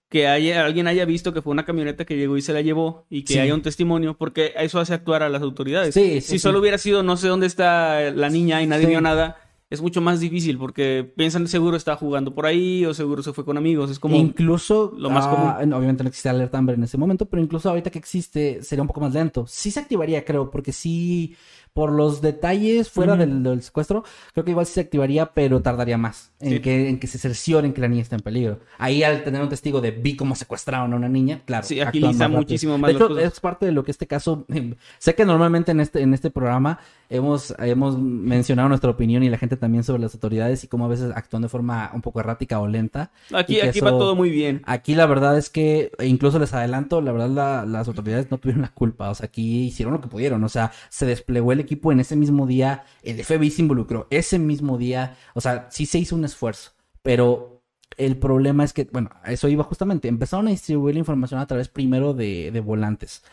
que 0.10 0.28
haya, 0.28 0.66
alguien 0.66 0.88
haya 0.88 1.06
visto 1.06 1.34
que 1.34 1.42
fue 1.42 1.52
una 1.52 1.66
camioneta 1.66 2.06
que 2.06 2.16
llegó 2.18 2.38
y 2.38 2.42
se 2.42 2.54
la 2.54 2.62
llevó 2.62 3.06
y 3.10 3.24
que 3.24 3.34
Sí. 3.34 3.40
haya 3.40 3.56
un 3.56 3.62
testimonio, 3.64 4.18
porque 4.18 4.54
eso 4.58 4.80
hace 4.80 4.94
actuar 4.94 5.24
a 5.24 5.30
las 5.30 5.42
autoridades. 5.42 5.94
Sí, 5.96 6.22
sí, 6.22 6.22
si 6.22 6.40
solo 6.40 6.60
hubiera 6.60 6.78
sido 6.78 7.04
no 7.04 7.18
sé 7.18 7.28
dónde 7.28 7.48
está 7.48 8.12
la 8.12 8.30
niña 8.30 8.62
y 8.62 8.68
nadie 8.68 8.86
vio 8.88 9.02
nada, 9.02 9.38
es 9.70 9.82
mucho 9.82 10.00
más 10.00 10.20
difícil 10.20 10.58
porque 10.60 11.12
piensan 11.16 11.48
seguro 11.48 11.76
está 11.76 11.96
jugando 11.96 12.36
por 12.36 12.46
ahí 12.46 12.86
o 12.86 12.94
seguro 12.94 13.24
se 13.24 13.34
fue 13.34 13.44
con 13.46 13.58
amigos. 13.58 13.90
Es 13.90 14.00
como... 14.00 14.16
incluso 14.16 14.94
lo 14.98 15.10
más 15.10 15.26
ah, 15.28 15.64
no, 15.66 15.78
obviamente 15.78 16.04
no 16.04 16.10
existe 16.10 16.30
alerta 16.30 16.58
Amber 16.58 16.76
en 16.76 16.84
ese 16.84 16.98
momento, 16.98 17.26
pero 17.26 17.42
incluso 17.42 17.70
ahorita 17.70 17.90
que 17.90 18.00
existe 18.00 18.62
sería 18.62 18.84
un 18.84 18.88
poco 18.88 19.02
más 19.02 19.14
lento. 19.14 19.46
Sí 19.48 19.72
se 19.72 19.80
activaría, 19.80 20.24
creo, 20.24 20.52
porque 20.52 20.72
sí 20.72 21.36
por 21.74 21.92
los 21.92 22.22
detalles 22.22 22.90
fuera 22.90 23.18
del, 23.18 23.44
del 23.44 23.62
secuestro, 23.62 24.06
creo 24.34 24.46
que 24.46 24.52
igual 24.52 24.66
sí 24.66 24.72
se 24.76 24.80
activaría, 24.80 25.34
pero 25.34 25.62
tardaría 25.62 25.98
más 25.98 26.32
en 26.40 26.52
Sí. 26.54 26.60
que 26.62 26.88
en 26.88 27.00
que 27.00 27.08
se 27.08 27.18
cercioren 27.20 27.74
que 27.74 27.82
la 27.82 27.90
niña 27.90 28.02
está 28.02 28.16
en 28.16 28.22
peligro. 28.22 28.60
Ahí 28.78 29.04
al 29.04 29.26
tener 29.26 29.42
un 29.42 29.50
testigo 29.50 29.82
de 29.82 29.92
vi 29.92 30.16
cómo 30.16 30.36
secuestraron 30.36 30.94
a 30.94 30.96
una 30.96 31.10
niña, 31.10 31.42
claro, 31.44 31.66
Sí, 31.68 31.82
agiliza 31.82 32.30
más 32.30 32.38
muchísimo 32.40 32.78
más 32.78 32.88
De 32.92 32.96
hecho, 32.96 33.10
cosas. 33.10 33.26
es 33.26 33.40
parte 33.42 33.66
de 33.66 33.74
lo 33.74 33.84
que 33.84 33.92
este 33.92 34.08
caso 34.08 34.46
sé 35.00 35.16
que 35.16 35.26
normalmente 35.26 35.72
en 35.74 35.82
este 35.82 36.02
en 36.02 36.14
este 36.14 36.32
programa 36.32 36.80
hemos 37.10 37.54
hemos 37.60 37.98
mencionado 38.00 38.70
nuestra 38.70 38.90
opinión 38.92 39.24
y 39.24 39.30
la 39.30 39.38
gente 39.38 39.58
también 39.58 39.84
sobre 39.84 40.02
las 40.02 40.14
autoridades 40.14 40.64
y 40.64 40.68
cómo 40.68 40.86
a 40.86 40.88
veces 40.88 41.12
actúan 41.16 41.42
de 41.44 41.50
forma 41.50 41.92
un 41.94 42.02
poco 42.02 42.20
errática 42.20 42.60
o 42.60 42.68
lenta. 42.68 43.12
Aquí, 43.34 43.60
aquí 43.70 43.80
va 43.80 43.90
eso- 43.90 43.98
todo 44.00 44.16
muy 44.16 44.30
bien. 44.30 44.62
Aquí 44.66 44.96
la 44.96 45.06
verdad 45.06 45.38
es 45.38 45.50
que, 45.50 45.92
e 46.00 46.08
incluso 46.08 46.40
les 46.40 46.54
adelanto, 46.54 47.02
la 47.02 47.12
verdad 47.12 47.30
la- 47.30 47.66
las 47.66 47.88
autoridades 47.88 48.32
no 48.32 48.38
tuvieron 48.38 48.62
la 48.64 48.74
culpa, 48.74 49.10
o 49.10 49.16
sea, 49.16 49.28
aquí 49.28 49.64
hicieron 49.66 49.94
lo 49.94 50.02
que 50.02 50.08
pudieron, 50.08 50.44
o 50.44 50.50
sea, 50.50 50.72
se 50.90 51.06
desplegó 51.06 51.52
el 51.52 51.60
equipo 51.60 51.92
en 51.92 52.00
ese 52.00 52.16
mismo 52.16 52.48
día, 52.48 52.84
el 53.04 53.20
FBI 53.20 53.52
se 53.52 53.62
involucró 53.62 54.08
ese 54.10 54.40
mismo 54.40 54.78
día, 54.78 55.18
o 55.34 55.42
sea, 55.42 55.68
sí 55.72 55.86
se 55.86 56.00
hizo 56.00 56.16
un 56.16 56.26
esfuerzo, 56.26 56.72
pero 57.02 57.62
el 57.98 58.18
problema 58.18 58.64
es 58.66 58.74
que, 58.74 58.90
bueno, 58.92 59.10
eso 59.26 59.48
iba 59.48 59.64
justamente, 59.64 60.08
empezaron 60.10 60.48
a 60.48 60.52
distribuir 60.52 60.96
la 60.96 61.00
información 61.00 61.40
a 61.40 61.48
través 61.48 61.70
primero 61.70 62.14
de, 62.14 62.52
de 62.52 62.60
volantes, 62.60 63.24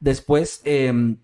después... 0.00 0.60
em, 0.64 1.16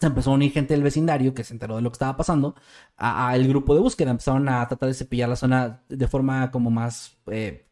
se 0.00 0.06
empezó 0.06 0.30
a 0.30 0.34
unir 0.34 0.52
gente 0.52 0.74
del 0.74 0.82
vecindario 0.82 1.34
que 1.34 1.44
se 1.44 1.52
enteró 1.54 1.76
de 1.76 1.82
lo 1.82 1.90
que 1.90 1.94
estaba 1.94 2.16
pasando 2.16 2.54
al 2.96 3.46
grupo 3.48 3.74
de 3.74 3.80
búsqueda. 3.80 4.10
Empezaron 4.10 4.48
a 4.48 4.66
tratar 4.68 4.88
de 4.88 4.94
cepillar 4.94 5.28
la 5.28 5.36
zona 5.36 5.82
de 5.88 6.08
forma 6.08 6.50
como 6.50 6.70
más 6.70 7.18
eh, 7.26 7.67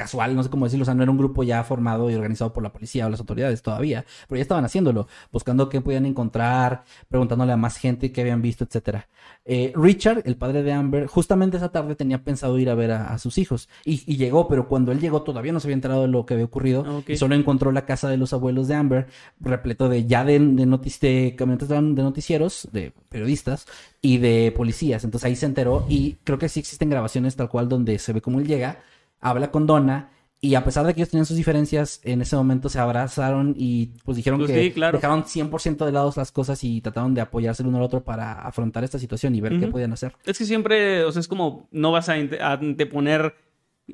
casual, 0.00 0.34
no 0.34 0.42
sé 0.42 0.48
cómo 0.48 0.64
decirlo. 0.64 0.84
O 0.84 0.86
sea, 0.86 0.94
no 0.94 1.02
era 1.02 1.12
un 1.12 1.18
grupo 1.18 1.42
ya 1.42 1.62
formado 1.62 2.10
y 2.10 2.14
organizado 2.14 2.54
por 2.54 2.62
la 2.62 2.72
policía 2.72 3.06
o 3.06 3.10
las 3.10 3.20
autoridades 3.20 3.60
todavía, 3.60 4.06
pero 4.26 4.38
ya 4.38 4.42
estaban 4.42 4.64
haciéndolo, 4.64 5.08
buscando 5.30 5.68
qué 5.68 5.82
podían 5.82 6.06
encontrar, 6.06 6.84
preguntándole 7.08 7.52
a 7.52 7.58
más 7.58 7.76
gente 7.76 8.10
qué 8.10 8.22
habían 8.22 8.40
visto, 8.40 8.64
etcétera. 8.64 9.08
Eh, 9.44 9.72
Richard, 9.76 10.22
el 10.24 10.36
padre 10.36 10.62
de 10.62 10.72
Amber, 10.72 11.06
justamente 11.06 11.58
esa 11.58 11.70
tarde 11.70 11.96
tenía 11.96 12.24
pensado 12.24 12.58
ir 12.58 12.70
a 12.70 12.74
ver 12.74 12.92
a, 12.92 13.12
a 13.12 13.18
sus 13.18 13.36
hijos 13.36 13.68
y, 13.84 14.02
y 14.10 14.16
llegó, 14.16 14.48
pero 14.48 14.68
cuando 14.68 14.90
él 14.92 15.00
llegó 15.00 15.22
todavía 15.22 15.52
no 15.52 15.60
se 15.60 15.66
había 15.66 15.74
enterado 15.74 16.02
de 16.02 16.08
lo 16.08 16.24
que 16.24 16.34
había 16.34 16.46
ocurrido 16.46 16.84
Ah, 16.86 17.02
y 17.06 17.16
solo 17.16 17.34
encontró 17.34 17.72
la 17.72 17.84
casa 17.84 18.08
de 18.08 18.16
los 18.16 18.32
abuelos 18.32 18.68
de 18.68 18.74
Amber 18.74 19.06
repleto 19.40 19.88
de 19.88 20.06
ya 20.06 20.24
de, 20.24 20.38
de, 20.38 20.66
de 21.00 21.34
camionetas 21.36 21.68
de 21.68 22.02
noticieros, 22.02 22.68
de 22.72 22.92
periodistas 23.08 23.66
y 24.00 24.18
de 24.18 24.52
policías. 24.56 25.04
Entonces 25.04 25.26
ahí 25.26 25.36
se 25.36 25.46
enteró 25.46 25.84
y 25.88 26.16
creo 26.24 26.38
que 26.38 26.48
sí 26.48 26.60
existen 26.60 26.88
grabaciones 26.88 27.36
tal 27.36 27.48
cual 27.48 27.68
donde 27.68 27.98
se 27.98 28.12
ve 28.12 28.20
cómo 28.20 28.40
él 28.40 28.46
llega, 28.46 28.78
habla 29.20 29.50
con 29.50 29.66
Donna 29.66 30.10
y 30.42 30.54
a 30.54 30.64
pesar 30.64 30.86
de 30.86 30.94
que 30.94 31.00
ellos 31.00 31.10
tenían 31.10 31.26
sus 31.26 31.36
diferencias, 31.36 32.00
en 32.02 32.22
ese 32.22 32.34
momento 32.34 32.70
se 32.70 32.78
abrazaron 32.78 33.54
y 33.58 33.90
pues 34.04 34.16
dijeron 34.16 34.40
Pues 34.40 34.50
que 34.50 34.62
sí, 34.62 34.70
claro. 34.70 34.96
dejaron 34.96 35.24
100% 35.24 35.84
de 35.84 35.92
lado 35.92 36.10
las 36.16 36.32
cosas 36.32 36.64
y 36.64 36.80
trataron 36.80 37.12
de 37.12 37.20
apoyarse 37.20 37.62
el 37.62 37.68
uno 37.68 37.76
al 37.76 37.84
otro 37.84 38.02
para 38.02 38.32
afrontar 38.32 38.82
esta 38.82 38.98
situación 38.98 39.34
y 39.34 39.42
ver 39.42 39.60
qué 39.60 39.66
podían 39.66 39.92
hacer. 39.92 40.14
Es 40.24 40.38
que 40.38 40.46
siempre, 40.46 41.04
o 41.04 41.12
sea, 41.12 41.20
es 41.20 41.28
como 41.28 41.68
no 41.72 41.92
vas 41.92 42.08
a 42.08 42.14
anteponer 42.14 43.34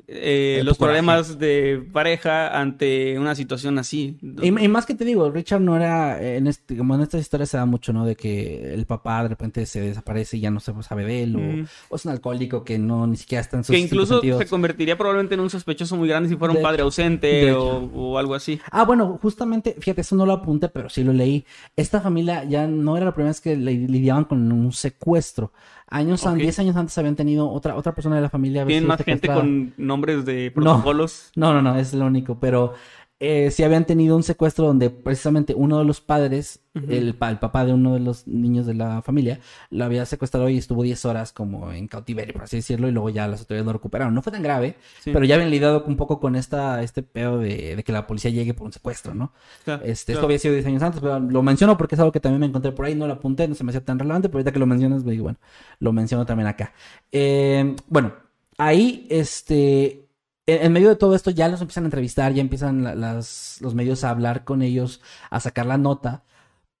eh, 0.07 0.61
los 0.63 0.77
coraje. 0.77 0.97
problemas 0.99 1.39
de 1.39 1.83
pareja 1.91 2.59
ante 2.59 3.17
una 3.19 3.35
situación 3.35 3.77
así. 3.79 4.17
Y, 4.41 4.47
y 4.47 4.67
más 4.67 4.85
que 4.85 4.95
te 4.95 5.05
digo, 5.05 5.29
Richard 5.31 5.61
no 5.61 5.75
era, 5.75 6.21
en 6.21 6.47
este, 6.47 6.77
como 6.77 6.95
en 6.95 7.01
estas 7.01 7.21
historias 7.21 7.49
se 7.49 7.57
da 7.57 7.65
mucho, 7.65 7.93
¿no? 7.93 8.05
De 8.05 8.15
que 8.15 8.73
el 8.73 8.85
papá 8.85 9.23
de 9.23 9.29
repente 9.29 9.65
se 9.65 9.81
desaparece 9.81 10.37
y 10.37 10.41
ya 10.41 10.51
no 10.51 10.59
se 10.59 10.73
sabe 10.83 11.05
de 11.05 11.23
él, 11.23 11.35
o, 11.35 11.39
Mm. 11.39 11.65
o 11.89 11.95
es 11.95 12.05
un 12.05 12.11
alcohólico 12.11 12.63
que 12.63 12.77
no 12.79 13.07
ni 13.07 13.17
siquiera 13.17 13.41
está 13.41 13.57
en 13.57 13.63
sus 13.63 13.73
Que 13.73 13.79
incluso 13.79 14.15
sentidos. 14.15 14.39
se 14.39 14.47
convertiría 14.47 14.97
probablemente 14.97 15.35
en 15.35 15.41
un 15.41 15.49
sospechoso 15.49 15.95
muy 15.95 16.07
grande 16.07 16.29
si 16.29 16.35
fuera 16.35 16.53
De 16.53 16.59
un 16.59 16.63
padre 16.63 16.77
hecho, 16.77 16.85
ausente 16.85 17.51
o, 17.53 17.77
o 17.93 18.17
algo 18.17 18.35
así. 18.35 18.59
Ah, 18.71 18.85
bueno, 18.85 19.17
justamente, 19.21 19.75
fíjate, 19.79 20.01
eso 20.01 20.15
no 20.15 20.25
lo 20.25 20.33
apunté, 20.33 20.69
pero 20.69 20.89
sí 20.89 21.03
lo 21.03 21.13
leí. 21.13 21.45
Esta 21.75 22.01
familia 22.01 22.43
ya 22.43 22.67
no 22.67 22.95
era 22.97 23.05
la 23.07 23.13
primera 23.13 23.29
vez 23.31 23.41
que 23.41 23.55
li- 23.55 23.87
lidiaban 23.87 24.25
con 24.25 24.51
un 24.51 24.71
secuestro. 24.71 25.51
Años, 25.89 26.25
an- 26.25 26.33
Ok. 26.33 26.39
10 26.39 26.59
años 26.59 26.75
antes 26.75 26.97
habían 26.97 27.15
tenido 27.15 27.49
otra, 27.49 27.75
otra 27.75 27.93
persona 27.95 28.17
de 28.17 28.21
la 28.21 28.29
familia. 28.29 28.65
Tienen 28.65 28.87
más 28.87 29.01
gente 29.03 29.27
con 29.27 29.73
nombres 29.77 30.25
de 30.25 30.51
No. 30.55 30.61
protocolos. 30.63 31.31
No, 31.35 31.53
no, 31.53 31.61
no, 31.61 31.77
es 31.77 31.93
lo 31.93 32.05
único, 32.05 32.37
pero 32.39 32.73
eh, 33.19 33.49
sí 33.49 33.63
habían 33.63 33.85
tenido 33.85 34.15
un 34.15 34.21
secuestro 34.23 34.65
donde 34.67 34.91
precisamente 34.91 35.55
uno 35.55 35.79
de 35.79 35.85
los 35.85 36.01
padres, 36.01 36.59
el, 36.87 37.15
pa- 37.15 37.31
el 37.31 37.39
papá 37.39 37.65
de 37.65 37.73
uno 37.73 37.95
de 37.95 37.99
los 37.99 38.27
niños 38.27 38.67
de 38.67 38.75
la 38.75 39.01
familia, 39.01 39.39
lo 39.71 39.85
había 39.85 40.05
secuestrado 40.05 40.47
y 40.49 40.59
estuvo 40.59 40.83
10 40.83 41.03
horas 41.05 41.33
como 41.33 41.71
en 41.71 41.87
cautiverio, 41.87 42.33
por 42.35 42.43
así 42.43 42.57
decirlo, 42.57 42.87
y 42.87 42.91
luego 42.91 43.09
ya 43.09 43.27
las 43.27 43.39
autoridades 43.39 43.65
lo 43.65 43.73
recuperaron. 43.73 44.13
No 44.13 44.21
fue 44.21 44.31
tan 44.31 44.43
grave, 44.43 44.75
Sí. 45.01 45.09
pero 45.11 45.25
ya 45.25 45.33
habían 45.33 45.49
lidiado 45.49 45.83
un 45.87 45.95
poco 45.95 46.19
con 46.19 46.35
esta, 46.35 46.83
este 46.83 47.01
pedo 47.01 47.39
de, 47.39 47.75
de 47.75 47.83
que 47.83 47.91
la 47.91 48.05
policía 48.05 48.29
llegue 48.29 48.53
por 48.53 48.67
un 48.67 48.73
secuestro, 48.73 49.15
¿no? 49.15 49.33
Claro, 49.65 49.83
Este, 49.83 50.13
claro. 50.13 50.19
Esto 50.19 50.25
había 50.27 50.37
sido 50.39 50.53
10 50.53 50.65
años 50.67 50.83
antes, 50.83 51.01
pero 51.01 51.19
lo 51.19 51.41
menciono 51.41 51.75
porque 51.75 51.95
es 51.95 51.99
algo 51.99 52.11
que 52.11 52.19
también 52.19 52.41
me 52.41 52.45
encontré 52.45 52.71
por 52.71 52.85
ahí, 52.85 52.93
no 52.93 53.07
lo 53.07 53.13
apunté, 53.13 53.47
no 53.47 53.55
se 53.55 53.63
me 53.63 53.71
hacía 53.71 53.83
tan 53.83 53.97
relevante, 53.97 54.29
pero 54.29 54.37
ahorita 54.37 54.51
que 54.51 54.59
lo 54.59 54.67
mencionas, 54.67 55.03
me 55.03 55.13
digo, 55.13 55.23
bueno, 55.23 55.39
lo 55.79 55.91
menciono 55.91 56.27
también 56.27 56.45
acá. 56.47 56.71
Eh, 57.11 57.75
bueno, 57.87 58.13
ahí, 58.59 59.07
este, 59.09 60.06
en, 60.47 60.73
medio 60.73 60.89
de 60.89 60.95
todo 60.95 61.15
esto 61.15 61.29
ya 61.31 61.47
los 61.49 61.61
empiezan 61.61 61.83
a 61.83 61.87
entrevistar, 61.87 62.33
ya 62.33 62.41
empiezan 62.41 62.83
los 63.01 63.75
medios 63.75 64.03
a 64.03 64.09
hablar 64.09 64.43
con 64.45 64.61
ellos, 64.61 65.01
a 65.29 65.39
sacar 65.39 65.65
la 65.65 65.77
nota. 65.77 66.23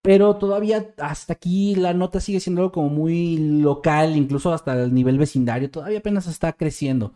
Pero 0.01 0.37
todavía 0.37 0.93
hasta 0.99 1.33
aquí 1.33 1.75
la 1.75 1.93
nota 1.93 2.21
sigue 2.21 2.39
siendo 2.39 2.61
algo 2.61 2.71
como 2.71 2.89
muy 2.89 3.37
local, 3.37 4.15
incluso 4.15 4.53
hasta 4.53 4.81
el 4.83 4.93
nivel 4.93 5.17
vecindario, 5.17 5.69
todavía 5.69 5.99
apenas 5.99 6.27
está 6.27 6.53
creciendo. 6.53 7.13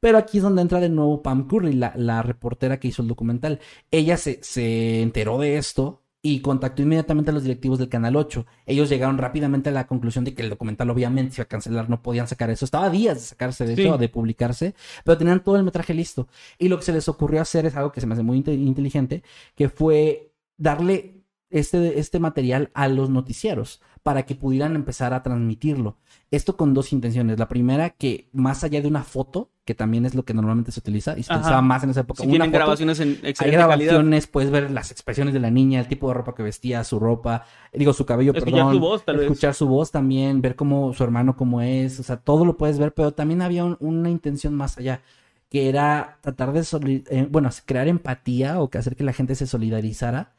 Pero 0.00 0.18
aquí 0.18 0.38
es 0.38 0.42
donde 0.42 0.62
entra 0.62 0.80
de 0.80 0.88
nuevo 0.88 1.22
Pam 1.22 1.46
Curry, 1.46 1.74
la, 1.74 1.92
la 1.96 2.22
reportera 2.22 2.80
que 2.80 2.88
hizo 2.88 3.02
el 3.02 3.08
documental. 3.08 3.60
Ella 3.90 4.16
se, 4.16 4.40
se 4.42 5.02
enteró 5.02 5.38
de 5.38 5.58
esto 5.58 5.99
y 6.22 6.40
contactó 6.40 6.82
inmediatamente 6.82 7.30
a 7.30 7.34
los 7.34 7.42
directivos 7.44 7.78
del 7.78 7.88
Canal 7.88 8.14
8. 8.16 8.44
Ellos 8.66 8.88
llegaron 8.90 9.16
rápidamente 9.16 9.70
a 9.70 9.72
la 9.72 9.86
conclusión 9.86 10.24
de 10.24 10.34
que 10.34 10.42
el 10.42 10.50
documental 10.50 10.90
obviamente 10.90 11.34
se 11.34 11.40
iba 11.40 11.44
a 11.44 11.48
cancelar, 11.48 11.88
no 11.88 12.02
podían 12.02 12.28
sacar 12.28 12.50
eso. 12.50 12.64
Estaba 12.66 12.90
días 12.90 13.14
de 13.16 13.20
sacarse, 13.22 13.66
de 13.66 13.74
Sí. 13.76 13.82
hecho, 13.82 13.96
de 13.96 14.08
publicarse, 14.10 14.74
pero 15.04 15.16
tenían 15.16 15.42
todo 15.42 15.56
el 15.56 15.62
metraje 15.64 15.94
listo. 15.94 16.28
Y 16.58 16.68
lo 16.68 16.76
que 16.78 16.84
se 16.84 16.92
les 16.92 17.08
ocurrió 17.08 17.40
hacer 17.40 17.64
es 17.66 17.74
algo 17.76 17.90
que 17.92 18.00
se 18.02 18.06
me 18.06 18.12
hace 18.14 18.22
muy 18.22 18.36
inte- 18.38 18.52
inteligente, 18.54 19.22
que 19.54 19.68
fue 19.70 20.32
darle 20.58 21.16
este, 21.48 21.98
este 21.98 22.20
material 22.20 22.70
a 22.74 22.86
los 22.86 23.08
noticieros 23.10 23.80
para 24.02 24.24
que 24.24 24.34
pudieran 24.34 24.74
empezar 24.76 25.12
a 25.14 25.22
transmitirlo. 25.22 25.96
Esto 26.30 26.56
con 26.56 26.72
dos 26.74 26.92
intenciones. 26.92 27.38
La 27.38 27.48
primera, 27.48 27.90
que 27.90 28.28
más 28.32 28.64
allá 28.64 28.80
de 28.80 28.88
una 28.88 29.02
foto, 29.02 29.50
que 29.64 29.74
también 29.74 30.06
es 30.06 30.14
lo 30.14 30.24
que 30.24 30.32
normalmente 30.34 30.72
se 30.72 30.80
utiliza, 30.80 31.18
y 31.18 31.22
se 31.22 31.32
utilizaba 31.32 31.60
más 31.62 31.84
en 31.84 31.90
esa 31.90 32.00
época, 32.00 32.22
Si 32.22 32.26
una 32.26 32.32
tienen 32.32 32.48
foto, 32.50 32.58
grabaciones 32.58 33.00
en 33.00 33.08
hay 33.08 33.14
excelente 33.30 33.36
calidad. 33.58 33.66
grabaciones, 33.68 34.26
puedes 34.26 34.50
ver 34.50 34.70
las 34.70 34.90
expresiones 34.90 35.34
de 35.34 35.40
la 35.40 35.50
niña, 35.50 35.80
el 35.80 35.86
tipo 35.88 36.08
de 36.08 36.14
ropa 36.14 36.34
que 36.34 36.42
vestía, 36.42 36.82
su 36.82 36.98
ropa, 36.98 37.44
digo, 37.72 37.92
su 37.92 38.06
cabello, 38.06 38.32
Escuchar 38.32 38.52
perdón. 38.58 38.74
su 38.74 38.80
voz, 38.80 39.04
tal 39.04 39.16
vez. 39.16 39.26
escuchar 39.26 39.54
su 39.54 39.68
voz 39.68 39.90
también, 39.90 40.40
ver 40.40 40.56
cómo 40.56 40.92
su 40.94 41.04
hermano 41.04 41.36
cómo 41.36 41.60
es, 41.60 42.00
o 42.00 42.02
sea, 42.02 42.16
todo 42.16 42.44
lo 42.44 42.56
puedes 42.56 42.78
ver, 42.78 42.94
pero 42.94 43.12
también 43.12 43.42
había 43.42 43.64
un- 43.64 43.76
una 43.80 44.08
intención 44.10 44.54
más 44.54 44.78
allá, 44.78 45.02
que 45.50 45.68
era 45.68 46.18
tratar 46.22 46.52
de, 46.52 47.04
eh, 47.10 47.28
bueno, 47.30 47.50
crear 47.66 47.86
empatía 47.86 48.60
o 48.60 48.70
que 48.70 48.78
hacer 48.78 48.96
que 48.96 49.04
la 49.04 49.12
gente 49.12 49.34
se 49.34 49.46
solidarizara 49.46 50.32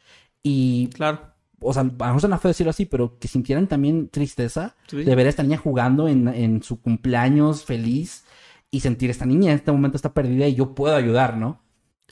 y, 0.43 0.87
Claro. 0.93 1.30
O 1.61 1.73
sea, 1.73 1.81
a 1.81 1.85
lo 1.85 1.91
mejor 1.93 2.19
suena 2.21 2.37
feo 2.39 2.49
decirlo 2.49 2.71
así, 2.71 2.85
pero 2.85 3.17
que 3.19 3.27
sintieran 3.27 3.67
también 3.67 4.09
tristeza 4.09 4.75
Sí. 4.87 5.03
de 5.03 5.15
ver 5.15 5.27
a 5.27 5.29
esta 5.29 5.43
niña 5.43 5.57
jugando 5.57 6.07
en, 6.07 6.27
en 6.27 6.63
su 6.63 6.81
cumpleaños 6.81 7.63
feliz 7.63 8.25
y 8.71 8.79
sentir 8.81 9.09
esta 9.09 9.25
niña 9.25 9.51
en 9.51 9.57
este 9.57 9.71
momento 9.71 9.95
está 9.97 10.13
perdida 10.13 10.47
y 10.47 10.55
yo 10.55 10.73
puedo 10.75 10.95
ayudar, 10.95 11.37
¿no? 11.37 11.61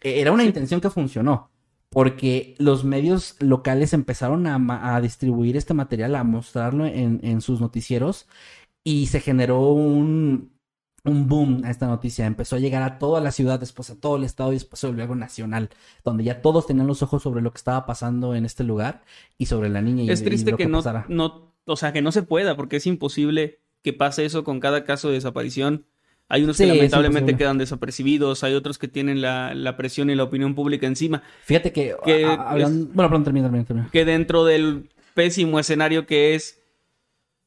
E- 0.01 0.19
Era 0.21 0.31
una 0.31 0.43
intención 0.43 0.81
que 0.81 0.89
funcionó, 0.89 1.49
porque 1.89 2.55
los 2.59 2.83
medios 2.83 3.35
locales 3.39 3.93
empezaron 3.93 4.45
a, 4.47 4.95
a 4.95 5.01
distribuir 5.01 5.57
este 5.57 5.73
material, 5.73 6.15
a 6.15 6.23
mostrarlo 6.23 6.85
en, 6.85 7.19
en 7.23 7.41
sus 7.41 7.59
noticieros 7.61 8.27
y 8.83 9.07
se 9.07 9.19
generó 9.19 9.71
un, 9.73 10.51
un 11.05 11.27
boom 11.27 11.61
a 11.65 11.71
esta 11.71 11.87
noticia. 11.87 12.25
Empezó 12.25 12.55
a 12.55 12.59
llegar 12.59 12.83
a 12.83 12.97
toda 12.99 13.21
la 13.21 13.31
ciudad, 13.31 13.59
después 13.59 13.89
a 13.89 13.95
todo 13.99 14.17
el 14.17 14.23
estado 14.23 14.51
y 14.51 14.55
después 14.55 14.79
se 14.79 14.87
volvió 14.87 15.03
algo 15.03 15.15
nacional, 15.15 15.69
donde 16.03 16.23
ya 16.23 16.41
todos 16.41 16.67
tenían 16.67 16.87
los 16.87 17.01
ojos 17.01 17.23
sobre 17.23 17.41
lo 17.41 17.51
que 17.51 17.57
estaba 17.57 17.85
pasando 17.85 18.35
en 18.35 18.45
este 18.45 18.63
lugar 18.63 19.03
y 19.37 19.45
sobre 19.47 19.69
la 19.69 19.81
niña. 19.81 20.03
y- 20.03 20.09
Es 20.09 20.21
y 20.21 20.25
triste 20.25 20.51
lo 20.51 20.57
que 20.57 20.65
no, 20.67 20.79
pasara. 20.79 21.05
no, 21.09 21.53
o 21.65 21.75
sea, 21.75 21.93
que 21.93 22.01
no 22.01 22.11
se 22.11 22.23
pueda, 22.23 22.55
porque 22.55 22.77
es 22.77 22.85
imposible 22.87 23.59
que 23.81 23.93
pase 23.93 24.25
eso 24.25 24.43
con 24.43 24.59
cada 24.59 24.83
caso 24.83 25.07
de 25.07 25.15
desaparición. 25.15 25.85
Hay 26.31 26.43
unos 26.43 26.57
Sí, 26.57 26.65
que 26.65 26.73
lamentablemente 26.75 27.35
quedan 27.37 27.57
desapercibidos, 27.57 28.43
hay 28.43 28.53
otros 28.53 28.77
que 28.77 28.87
tienen 28.87 29.19
la, 29.21 29.55
la 29.55 29.77
presión 29.77 30.09
y 30.11 30.15
la 30.15 30.23
opinión 30.23 30.53
pública 30.53 30.85
encima. 30.85 31.23
Fíjate 31.43 31.71
que, 31.71 31.95
Que 32.05 32.25
a- 32.25 32.33
a- 32.33 32.51
hablando- 32.51 32.85
bueno, 32.93 33.09
perdón, 33.09 33.23
termina, 33.23 33.45
termina, 33.47 33.65
termina. 33.65 33.89
Que 33.91 34.05
dentro 34.05 34.45
del 34.45 34.89
pésimo 35.15 35.59
escenario 35.59 36.05
que 36.05 36.35
es, 36.35 36.58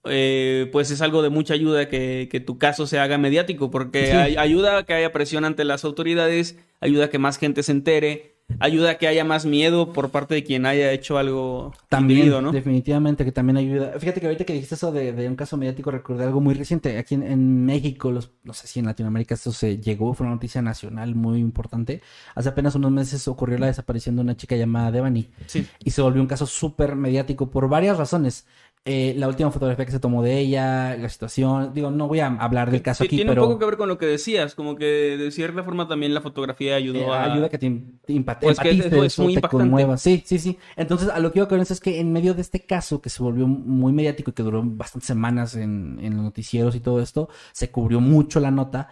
eh, 0.05 0.68
pues 0.72 0.90
es 0.90 1.00
algo 1.00 1.22
de 1.22 1.30
mucha 1.30 1.55
ayuda 1.55 1.88
que, 1.88 2.28
que 2.30 2.40
tu 2.40 2.59
caso 2.59 2.86
se 2.86 2.98
haga 2.98 3.18
mediático, 3.18 3.70
porque 3.70 4.07
Sí. 4.07 4.36
ayuda 4.36 4.78
a 4.78 4.82
que 4.84 4.94
haya 4.94 5.12
presión 5.12 5.44
ante 5.44 5.64
las 5.64 5.84
autoridades, 5.84 6.59
ayuda 6.80 7.07
a 7.07 7.11
que 7.11 7.18
más 7.18 7.38
gente 7.38 7.62
se 7.62 7.72
entere, 7.72 8.32
ayuda 8.59 8.90
a 8.90 8.94
que 8.98 9.07
haya 9.07 9.24
más 9.24 9.46
miedo 9.46 9.92
por 9.94 10.11
parte 10.11 10.34
de 10.34 10.44
quien 10.44 10.66
haya 10.66 10.92
hecho 10.92 11.16
algo 11.16 11.72
También, 11.88 12.28
¿no? 12.28 12.53
definitivamente 12.53 13.24
que 13.24 13.32
también 13.32 13.57
ayuda. 13.57 13.92
Fíjate 13.98 14.20
que 14.20 14.26
ahorita 14.26 14.44
que 14.44 14.53
dijiste 14.53 14.74
eso 14.74 14.92
de, 14.92 15.12
de 15.12 15.28
un 15.28 15.36
caso 15.36 15.57
mediático, 15.57 15.90
recordé 15.90 16.24
algo 16.24 16.40
muy 16.40 16.53
reciente. 16.55 16.98
Aquí 16.98 17.14
en, 17.14 17.22
en 17.22 17.64
México, 17.64 18.11
los, 18.11 18.32
no 18.42 18.53
sé 18.53 18.66
si 18.66 18.80
en 18.80 18.86
Latinoamérica 18.86 19.34
esto 19.36 19.53
se 19.53 19.78
llegó, 19.78 20.12
fue 20.12 20.26
una 20.26 20.34
noticia 20.34 20.61
nacional 20.61 21.14
muy 21.14 21.38
importante. 21.38 22.03
Hace 22.34 22.48
apenas 22.50 22.74
unos 22.74 22.90
meses 22.90 23.26
ocurrió 23.28 23.57
la 23.57 23.66
desaparición 23.68 24.16
de 24.16 24.22
una 24.22 24.36
chica 24.36 24.57
llamada 24.57 24.90
Devani 24.90 25.28
Sí. 25.46 25.64
y 25.82 25.90
se 25.92 26.03
volvió 26.03 26.20
un 26.20 26.28
caso 26.28 26.44
súper 26.46 26.94
mediático 26.96 27.48
por 27.50 27.68
varias 27.68 27.96
razones. 27.96 28.46
Eh, 28.85 29.14
la 29.16 29.28
última 29.28 29.53
fotografía 29.53 29.85
que 29.87 29.93
se 29.93 30.01
tomó 30.01 30.24
de 30.24 30.41
ella, 30.41 30.97
la 30.97 31.09
situación, 31.09 31.72
digo, 31.72 31.93
no 31.93 32.09
voy 32.09 32.18
a 32.18 32.26
hablar 32.26 32.68
del 32.72 32.83
caso 32.83 33.05
Sí, 33.05 33.07
aquí, 33.07 33.16
Tiene 33.18 33.30
pero 33.30 33.43
un 33.45 33.49
poco 33.51 33.61
que 33.61 33.66
ver 33.66 33.76
con 33.76 33.89
lo 33.89 33.97
que 33.97 34.07
decías, 34.07 34.57
como 34.57 34.74
que 34.74 34.85
de 35.16 35.30
cierta 35.30 35.62
forma 35.62 35.87
también 35.87 36.12
la 36.14 36.20
fotografía 36.20 36.74
ayudó 36.74 36.99
eh, 36.99 37.14
a... 37.14 37.33
ayuda 37.33 37.47
a 37.47 37.49
que 37.49 37.59
te 37.59 37.70
te 38.05 38.12
empat- 38.14 38.39
Pues 38.41 38.59
que 38.59 38.70
empatices 38.70 38.93
es 39.05 39.18
muy 39.20 39.35
te 39.35 39.41
conmuevas. 39.43 40.03
Sí, 40.03 40.22
sí, 40.26 40.39
sí. 40.41 40.59
Entonces, 40.74 41.11
a 41.11 41.20
lo 41.20 41.30
que 41.30 41.39
iba 41.39 41.47
con 41.49 41.61
eso 41.61 41.72
es 41.72 41.80
que 41.80 42.01
en 42.01 42.12
medio 42.12 42.35
de 42.35 42.41
este 42.43 42.66
caso 42.66 43.01
que 43.01 43.09
se 43.09 43.22
volvió 43.22 43.47
muy 43.47 43.93
mediático 43.93 44.33
y 44.33 44.35
que 44.35 44.43
duró 44.43 44.62
bastantes 44.64 45.07
semanas 45.07 45.55
en, 45.55 45.99
en 46.03 46.14
los 46.16 46.24
noticieros 46.24 46.74
y 46.74 46.80
todo 46.80 47.01
esto, 47.01 47.28
se 47.53 47.70
cubrió 47.70 48.01
mucho 48.01 48.41
la 48.41 48.51
nota. 48.51 48.89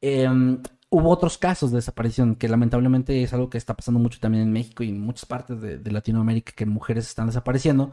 eh, 0.00 0.28
hubo 0.90 1.10
otros 1.10 1.38
casos 1.38 1.70
de 1.70 1.76
desaparición 1.76 2.36
que 2.36 2.48
lamentablemente 2.48 3.22
es 3.22 3.32
algo 3.32 3.50
que 3.50 3.58
está 3.58 3.74
pasando 3.74 4.00
mucho 4.00 4.20
también 4.20 4.44
en 4.44 4.52
México 4.52 4.82
y 4.82 4.90
en 4.90 5.00
muchas 5.00 5.26
partes 5.26 5.60
de, 5.60 5.78
de 5.78 5.92
Latinoamérica 5.92 6.52
que 6.54 6.66
mujeres 6.66 7.06
están 7.06 7.26
desapareciendo, 7.26 7.92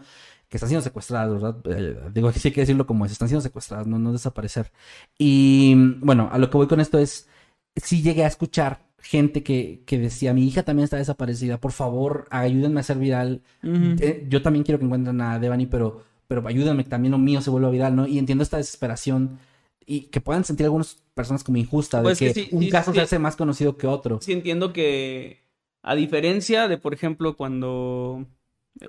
que 0.50 0.58
están 0.58 0.70
siendo 0.70 0.84
secuestradas, 0.84 1.32
¿verdad? 1.32 1.58
Eh, 1.66 1.98
digo, 2.14 2.32
sí 2.32 2.48
hay 2.48 2.54
que 2.54 2.62
decirlo 2.62 2.86
como 2.86 3.06
es, 3.06 3.12
están 3.12 3.28
siendo 3.28 3.42
secuestradas, 3.42 3.88
no, 3.88 3.98
no 4.00 4.12
desaparecer. 4.12 4.72
Y 5.18 5.74
bueno, 6.02 6.30
a 6.32 6.38
lo 6.38 6.50
que 6.50 6.58
voy 6.58 6.68
con 6.68 6.80
esto 6.80 7.00
es, 7.00 7.28
sí 7.76 8.02
llegué 8.02 8.24
a 8.24 8.28
escuchar 8.28 8.86
gente 9.00 9.44
que, 9.44 9.84
que 9.86 10.00
decía, 10.00 10.34
mi 10.34 10.48
hija 10.48 10.64
también 10.64 10.86
está 10.86 10.98
desaparecida, 10.98 11.60
por 11.60 11.74
favor, 11.74 12.28
ayúdenme 12.32 12.80
a 12.80 12.82
hacer 12.82 12.98
viral. 12.98 13.42
Eh, 13.64 14.26
yo 14.30 14.42
también 14.42 14.64
quiero 14.64 14.80
que 14.80 14.86
encuentren 14.86 15.20
a 15.22 15.40
Devani, 15.40 15.66
pero, 15.66 16.04
pero 16.28 16.48
ayúdenme 16.48 16.86
que 16.86 16.90
también 16.90 17.12
lo 17.12 17.18
mío 17.18 17.42
se 17.42 17.50
vuelva 17.50 17.70
viral, 17.70 17.96
¿no? 17.96 18.08
Y 18.08 18.18
entiendo 18.18 18.44
esta 18.44 18.58
desesperación 18.58 19.40
y 19.86 20.04
que 20.04 20.22
puedan 20.22 20.46
sentir 20.46 20.66
algunas 20.66 21.03
personas 21.14 21.44
como 21.44 21.58
injusta, 21.58 22.02
de 22.04 22.04
Pues 22.04 22.20
que, 22.20 22.34
que 22.34 22.34
sí, 22.34 22.48
un 22.52 22.64
sí, 22.64 22.70
caso 22.70 22.92
sí. 22.92 22.98
se 22.98 23.02
hace 23.04 23.20
más 23.20 23.36
conocido 23.36 23.78
que 23.78 23.88
otro. 23.88 24.20
Sí 24.22 24.32
entiendo 24.34 24.74
que 24.74 25.44
a 25.82 25.96
diferencia 25.96 26.68
de, 26.68 26.78
por 26.78 26.94
ejemplo, 26.94 27.36
cuando, 27.36 28.26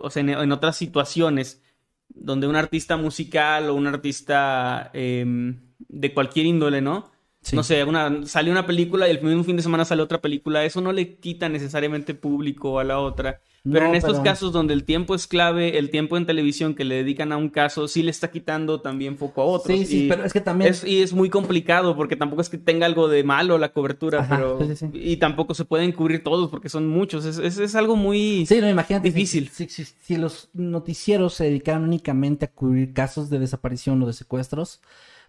o 0.00 0.10
sea, 0.10 0.20
en, 0.20 0.30
en 0.30 0.52
otras 0.52 0.76
situaciones 0.76 1.62
donde 2.08 2.46
un 2.46 2.56
artista 2.56 2.96
musical 2.96 3.68
o 3.70 3.74
un 3.74 3.86
artista 3.86 4.90
em, 4.92 5.60
de 5.78 6.14
cualquier 6.14 6.46
índole, 6.46 6.80
¿no? 6.80 7.10
Sí. 7.44 7.54
No 7.56 7.62
sé, 7.62 7.84
una, 7.84 8.26
sale 8.26 8.50
una 8.50 8.66
película 8.66 9.06
y 9.06 9.10
el 9.12 9.22
mismo 9.22 9.44
fin 9.44 9.56
de 9.56 9.62
semana 9.62 9.84
sale 9.84 10.02
otra 10.02 10.20
película, 10.20 10.64
eso 10.64 10.80
no 10.80 10.92
le 10.92 11.16
quita 11.16 11.48
necesariamente 11.48 12.14
público 12.14 12.78
a 12.80 12.84
la 12.84 12.98
otra. 12.98 13.40
Pero 13.62 13.80
No, 13.84 13.90
en 13.90 13.94
estos 13.94 14.12
pero- 14.14 14.24
casos 14.24 14.52
donde 14.52 14.74
el 14.74 14.84
tiempo 14.84 15.14
es 15.14 15.26
clave, 15.26 15.78
el 15.78 15.88
tiempo 15.88 16.18
en 16.18 16.26
televisión 16.26 16.74
que 16.74 16.84
le 16.84 16.96
dedican 16.96 17.32
a 17.32 17.38
un 17.38 17.48
caso, 17.48 17.88
sí 17.88 18.02
le 18.02 18.10
está 18.10 18.30
quitando 18.30 18.82
también 18.82 19.16
foco 19.16 19.40
a 19.40 19.44
otros. 19.46 19.78
Sí, 19.78 19.86
sí, 19.86 20.06
pero 20.08 20.22
es 20.24 20.32
que 20.34 20.42
también... 20.42 20.70
es, 20.70 20.84
y 20.84 21.00
es 21.02 21.14
muy 21.14 21.30
complicado 21.30 21.96
porque 21.96 22.14
tampoco 22.16 22.42
es 22.42 22.50
que 22.50 22.58
tenga 22.58 22.84
algo 22.84 23.08
de 23.08 23.24
malo 23.24 23.56
la 23.56 23.72
cobertura, 23.72 24.20
Ajá, 24.20 24.36
pero 24.36 24.58
sí, 24.60 24.76
sí, 24.76 24.86
sí. 24.92 24.98
y 24.98 25.16
tampoco 25.16 25.54
se 25.54 25.64
pueden 25.64 25.92
cubrir 25.92 26.22
todos 26.22 26.50
porque 26.50 26.68
son 26.68 26.86
muchos. 26.88 27.24
Es, 27.24 27.38
es, 27.38 27.56
es 27.58 27.74
algo 27.74 27.96
muy 27.96 28.44
Sí, 28.46 28.60
no, 28.60 28.68
imagínate. 28.68 29.08
difícil. 29.10 29.48
Si, 29.48 29.66
si- 29.70 29.84
si 29.84 30.16
los 30.16 30.50
noticieros 30.52 31.32
se 31.34 31.44
dedicaran 31.44 31.84
únicamente 31.84 32.44
a 32.46 32.50
cubrir 32.50 32.92
casos 32.92 33.30
de 33.30 33.38
desaparición 33.38 34.02
o 34.02 34.06
de 34.06 34.12
secuestros, 34.12 34.82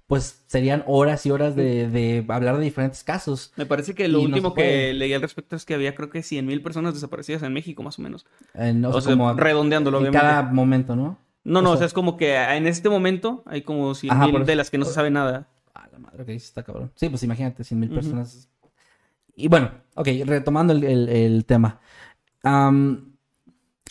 pues 0.07 0.43
serían 0.47 0.83
horas 0.87 1.25
y 1.25 1.31
horas 1.31 1.55
de, 1.55 1.87
de 1.89 2.23
hablar 2.29 2.57
de 2.57 2.63
diferentes 2.63 3.03
casos. 3.03 3.51
Me 3.57 3.65
parece 3.65 3.95
que 3.95 4.07
lo 4.07 4.19
Y 4.21 4.25
último 4.25 4.53
que 4.53 4.93
leí 4.93 5.13
al 5.13 5.21
respecto 5.21 5.55
es 5.55 5.65
que 5.65 5.73
había 5.73 5.95
creo 5.95 6.09
que 6.09 6.21
100 6.21 6.45
mil 6.45 6.61
personas 6.61 6.93
desaparecidas 6.93 7.41
en 7.43 7.53
México 7.53 7.81
más 7.83 7.97
o 7.97 8.01
menos. 8.01 8.25
En, 8.53 8.85
o 8.85 8.89
O, 8.89 9.01
sea, 9.01 9.13
como 9.13 9.33
redondeándolo 9.33 9.97
en 9.97 10.03
obviamente. 10.03 10.27
cada 10.27 10.43
momento, 10.43 10.95
¿no? 10.95 11.17
No, 11.43 11.61
no, 11.61 11.71
o 11.71 11.73
o 11.73 11.77
sea- 11.77 11.85
es 11.87 11.93
como 11.93 12.17
que 12.17 12.35
en 12.35 12.67
este 12.67 12.89
momento 12.89 13.43
hay 13.45 13.61
como 13.63 13.93
100 13.95 14.13
Ajá, 14.13 14.25
mil 14.25 14.31
por 14.33 14.41
eso. 14.41 14.51
de 14.51 14.55
las 14.55 14.69
que 14.71 14.77
no 14.77 14.85
se 14.85 14.93
sabe 14.93 15.11
nada. 15.11 15.47
Ah, 15.73 15.87
la 15.91 15.99
madre, 15.99 16.23
ok, 16.23 16.27
sí 16.29 16.35
está 16.35 16.63
cabrón. 16.63 16.91
Sí, 16.95 17.09
pues 17.09 17.23
imagínate, 17.23 17.63
100 17.63 17.79
mil 17.79 17.89
Ujú. 17.89 17.99
personas. 17.99 18.49
Y 19.35 19.47
bueno, 19.47 19.71
ok, 19.95 20.07
retomando 20.25 20.73
el, 20.73 20.83
el- 20.83 21.09
el 21.09 21.45
tema. 21.45 21.79
Am, 22.43 23.14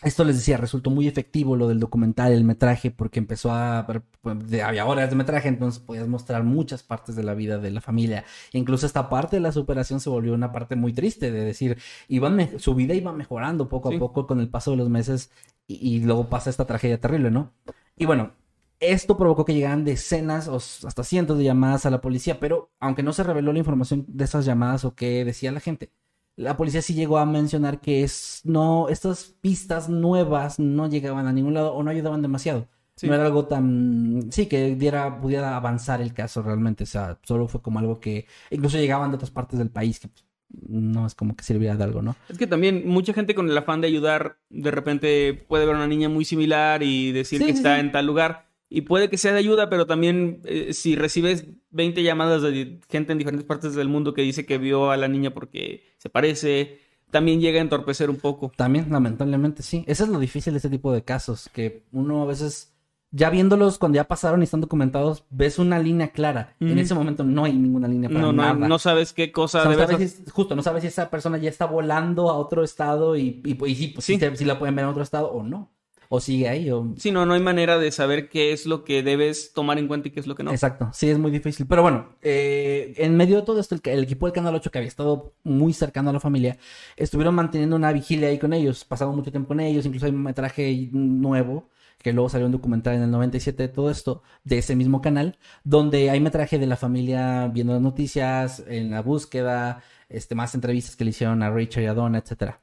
esto 0.05 0.24
les 0.24 0.36
decía, 0.36 0.57
resultó 0.57 0.90
muy 0.90 1.09
efectivo 1.09 1.57
lo 1.57 1.66
del 1.68 1.80
documental, 1.80 2.32
el 2.32 2.44
metraje, 2.44 2.90
porque 2.90 3.18
empezó 3.18 3.52
a... 3.52 3.86
pues, 4.20 4.36
había 4.62 4.86
horas 4.86 5.11
de 5.11 5.16
metraje, 5.16 5.48
entonces 5.48 5.80
podías 5.80 6.07
mostrar 6.09 6.44
muchas 6.44 6.82
partes 6.82 7.16
de 7.16 7.22
la 7.24 7.34
vida 7.34 7.59
de 7.59 7.70
la 7.70 7.80
familia. 7.80 8.24
Incluso 8.52 8.86
esta 8.86 9.09
parte 9.09 9.36
de 9.36 9.40
la 9.40 9.52
superación 9.52 10.00
se 10.00 10.11
volvió 10.11 10.34
una 10.34 10.52
parte 10.52 10.76
muy 10.76 10.92
triste, 10.92 11.30
de 11.32 11.44
decir, 11.44 11.78
iban 12.09 12.59
su 12.59 12.74
vida 12.74 12.94
iba 12.94 13.12
mejorando 13.12 13.68
poco 13.68 13.90
Sí. 13.90 13.96
a 13.96 13.98
poco 13.98 14.26
con 14.26 14.40
el 14.40 14.48
paso 14.48 14.72
de 14.72 14.76
los 14.78 14.88
meses 14.90 15.30
y, 15.66 15.96
y 15.96 16.00
luego 16.05 16.28
pasa 16.28 16.50
esta 16.50 16.66
tragedia 16.66 17.00
terrible, 17.00 17.30
¿no? 17.30 17.52
Y 17.96 18.07
bueno, 18.07 18.32
esto 18.80 19.16
provocó 19.16 19.44
que 19.44 19.55
llegaran 19.55 19.84
decenas 19.84 20.48
o 20.48 20.57
hasta 20.57 21.05
cientos 21.05 21.38
de 21.38 21.44
llamadas 21.44 21.86
a 21.86 21.90
la 21.90 22.00
policía, 22.00 22.40
pero 22.40 22.70
aunque 22.80 23.02
no 23.02 23.12
se 23.12 23.22
reveló 23.22 23.52
la 23.52 23.59
información 23.61 24.05
de 24.09 24.24
esas 24.24 24.44
llamadas 24.44 24.84
o 24.84 24.94
qué 24.94 25.24
decía 25.24 25.52
la 25.52 25.61
gente, 25.61 25.92
la 26.37 26.57
policía 26.57 26.82
sí 26.82 26.95
llegó 26.95 27.18
a 27.18 27.26
mencionar 27.26 27.80
que 27.80 28.03
es 28.03 28.41
no 28.45 28.89
estas 28.89 29.35
pistas 29.41 29.89
nuevas 29.89 30.59
no 30.59 30.89
llegaban 30.89 31.26
a 31.26 31.32
ningún 31.32 31.55
lado 31.55 31.74
o 31.74 31.82
no 31.82 31.91
ayudaban 31.91 32.22
demasiado. 32.22 32.68
Sí. 32.97 33.09
No 33.09 33.14
era 33.14 33.26
algo 33.26 33.47
tan 33.47 34.28
sí 34.30 34.47
que 34.47 34.76
diera 34.76 35.20
pudiera 35.20 35.57
avanzar 35.57 36.01
el 36.01 36.14
caso 36.14 36.43
realmente, 36.43 36.85
o 36.85 36.87
sea, 36.87 37.18
solo 37.24 37.49
fue 37.49 37.61
como 37.61 37.78
algo 37.80 37.99
que 37.99 38.26
incluso 38.51 38.78
llegaban 38.78 39.11
de 39.11 39.16
otras 39.16 39.32
partes 39.32 39.59
del 39.59 39.70
país 39.70 39.99
que 39.99 40.09
pues, 40.09 40.24
no 40.68 41.07
es 41.07 41.14
como 41.14 41.35
que 41.35 41.43
sirviera 41.43 41.76
de 41.76 41.85
algo, 41.85 42.03
¿no? 42.03 42.14
Es 42.28 42.39
que 42.39 42.47
también 42.47 42.87
mucha 42.87 43.12
gente 43.12 43.35
con 43.35 43.49
el 43.51 43.59
afán 43.59 43.80
de 43.80 43.89
ayudar, 43.89 44.39
de 44.51 44.70
repente 44.70 45.35
puede 45.49 45.66
ver 45.66 45.74
una 45.74 45.89
niña 45.89 46.09
muy 46.09 46.24
similar 46.24 46.82
y 46.82 47.11
decir 47.12 47.41
Sí, 47.41 47.47
que 47.47 47.53
sí, 47.53 47.59
está 47.59 47.80
en 47.80 47.91
tal 47.91 48.07
lugar. 48.07 48.47
Y 48.70 48.80
puede 48.82 49.08
que 49.08 49.18
sea 49.18 49.32
de 49.32 49.38
ayuda, 49.38 49.68
pero 49.70 49.86
también 49.86 50.40
eh, 50.44 50.72
si 50.72 50.96
recibes 50.96 51.46
20 51.70 52.02
llamadas 52.02 52.42
de 52.42 52.80
gente 52.88 53.12
en 53.12 53.18
diferentes 53.18 53.46
partes 53.46 53.74
del 53.74 53.88
mundo 53.88 54.14
que 54.14 54.22
dice 54.22 54.46
que 54.46 54.58
vio 54.58 54.90
a 54.90 54.96
la 54.96 55.06
niña 55.06 55.32
porque 55.32 55.84
se 55.98 56.08
parece, 56.08 56.80
también 57.10 57.40
llega 57.40 57.58
a 57.58 57.62
entorpecer 57.62 58.10
un 58.10 58.16
poco. 58.16 58.50
También, 58.56 58.86
lamentablemente, 58.90 59.62
sí. 59.62 59.84
Eso 59.86 60.04
es 60.04 60.10
lo 60.10 60.18
difícil 60.18 60.54
de 60.54 60.56
este 60.58 60.70
tipo 60.70 60.92
de 60.92 61.04
casos, 61.04 61.48
que 61.52 61.84
uno 61.92 62.22
a 62.22 62.26
veces, 62.26 62.72
ya 63.12 63.30
viéndolos 63.30 63.78
cuando 63.78 63.94
ya 63.96 64.08
pasaron 64.08 64.40
y 64.40 64.44
están 64.44 64.60
documentados, 64.62 65.24
ves 65.30 65.60
una 65.60 65.78
línea 65.78 66.08
clara. 66.10 66.56
En 66.58 66.76
ese 66.78 66.94
momento 66.94 67.22
no 67.22 67.44
hay 67.44 67.52
ninguna 67.52 67.86
línea 67.86 68.08
para 68.08 68.22
No, 68.22 68.32
no, 68.32 68.42
nada. 68.42 68.66
no 68.66 68.78
sabes 68.80 69.12
qué 69.12 69.24
O 69.26 69.32
cosa 69.32 69.62
sea, 69.62 69.70
no 69.70 69.86
sabes 69.86 70.12
si- 70.14 70.24
justo, 70.30 70.56
no 70.56 70.62
sabes 70.62 70.82
si 70.82 70.88
esa 70.88 71.10
persona 71.10 71.38
ya 71.38 71.50
está 71.50 71.66
volando 71.66 72.28
a 72.28 72.34
otro 72.34 72.64
estado 72.64 73.16
y, 73.16 73.40
y, 73.44 73.54
pues 73.54 73.76
sí. 73.76 74.18
Se- 74.18 74.36
sí 74.36 74.44
la 74.44 74.58
pueden 74.58 74.74
ver 74.74 74.84
en 74.84 74.90
otro 74.90 75.02
estado 75.04 75.28
o 75.30 75.44
no. 75.44 75.70
O 76.09 76.20
sigue 76.20 76.48
ahí 76.48 76.70
o... 76.70 76.94
Sí, 76.96 77.11
no, 77.11 77.26
no 77.26 77.34
hay 77.34 77.40
manera 77.40 77.78
de 77.78 77.90
saber 77.90 78.28
qué 78.28 78.52
es 78.52 78.66
lo 78.66 78.84
que 78.84 79.02
debes 79.02 79.52
tomar 79.52 79.78
en 79.78 79.88
cuenta 79.88 80.09
y 80.09 80.11
qué 80.11 80.20
es 80.20 80.26
lo 80.26 80.34
que 80.34 80.42
no. 80.42 80.50
Exacto, 80.50 80.90
sí, 80.92 81.09
es 81.09 81.18
muy 81.18 81.30
difícil. 81.30 81.66
Pero 81.66 81.82
bueno, 81.82 82.16
eh, 82.22 82.94
en 82.96 83.16
medio 83.16 83.36
de 83.36 83.42
todo 83.42 83.61
esto, 83.61 83.74
el, 83.74 83.80
el 83.84 84.05
equipo 84.05 84.26
del 84.26 84.32
Canal 84.32 84.55
8, 84.55 84.70
que 84.70 84.78
había 84.78 84.88
estado 84.88 85.34
muy 85.42 85.72
cercano 85.72 86.11
a 86.11 86.12
la 86.12 86.20
familia, 86.20 86.59
estuvieron 86.96 87.34
manteniendo 87.34 87.76
una 87.76 87.92
vigilia 87.92 88.28
ahí 88.28 88.38
con 88.38 88.52
ellos. 88.52 88.84
Pasaron 88.84 89.16
mucho 89.16 89.30
tiempo 89.30 89.48
con 89.48 89.61
ellos, 89.61 89.86
incluso 89.86 90.07
hay 90.07 90.12
un 90.12 90.22
metraje 90.22 90.88
nuevo, 90.92 91.68
que 92.05 92.12
luego 92.12 92.28
salió 92.28 92.46
un 92.46 92.52
documental 92.52 92.94
en 92.96 93.02
el 93.02 93.11
97 93.11 93.62
de 93.62 93.68
todo 93.68 93.90
esto, 93.90 94.22
de 94.44 94.59
ese 94.59 94.76
mismo 94.76 95.00
canal, 95.00 95.38
donde 95.64 96.11
hay 96.11 96.20
metraje 96.20 96.59
de 96.59 96.66
la 96.66 96.76
familia 96.76 97.48
viendo 97.48 97.72
las 97.72 97.82
noticias, 97.82 98.62
en 98.66 98.90
la 98.90 99.00
búsqueda, 99.00 99.82
este, 100.11 100.34
más 100.34 100.55
entrevistas 100.55 100.96
que 100.96 101.05
le 101.05 101.11
hicieron 101.11 101.42
a 101.42 101.50
Rachel 101.50 101.84
y 101.84 101.86
a 101.86 101.94
Donna, 101.94 102.18
etcétera. 102.18 102.61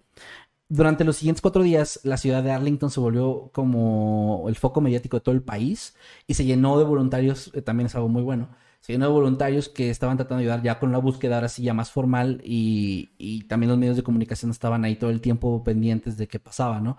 Durante 0.74 1.04
los 1.04 1.18
siguientes 1.18 1.42
cuatro 1.42 1.64
días, 1.64 2.00
la 2.04 2.16
ciudad 2.16 2.42
de 2.42 2.52
Arlington 2.52 2.90
se 2.90 3.02
volvió 3.02 3.50
como 3.52 4.46
el 4.48 4.56
foco 4.56 4.80
mediático 4.80 5.18
de 5.18 5.22
todo 5.22 5.36
el 5.36 5.42
país 5.42 5.98
y 6.28 6.36
se 6.36 6.46
llenó 6.46 6.80
de 6.80 6.86
voluntarios, 6.86 7.52
eh, 7.54 7.62
también 7.62 7.88
es 7.88 7.96
algo 7.96 8.08
muy 8.08 8.22
bueno, 8.22 8.48
se 8.80 8.94
llenó 8.94 9.08
de 9.08 9.12
voluntarios 9.12 9.68
que 9.68 9.90
estaban 9.90 10.16
tratando 10.16 10.38
de 10.38 10.44
ayudar 10.44 10.64
ya 10.64 10.80
con 10.80 10.94
la 10.94 11.00
búsqueda 11.00 11.36
ahora 11.36 11.50
sí 11.50 11.62
ya 11.64 11.74
más 11.74 11.92
formal 11.92 12.40
y, 12.46 13.12
y 13.18 13.44
también 13.50 13.70
los 13.70 13.78
medios 13.78 13.98
de 13.98 14.04
comunicación 14.04 14.50
estaban 14.50 14.86
ahí 14.86 14.96
todo 14.96 15.10
el 15.10 15.20
tiempo 15.20 15.62
pendientes 15.62 16.16
de 16.16 16.30
qué 16.30 16.40
pasaba, 16.40 16.80
¿no? 16.80 16.98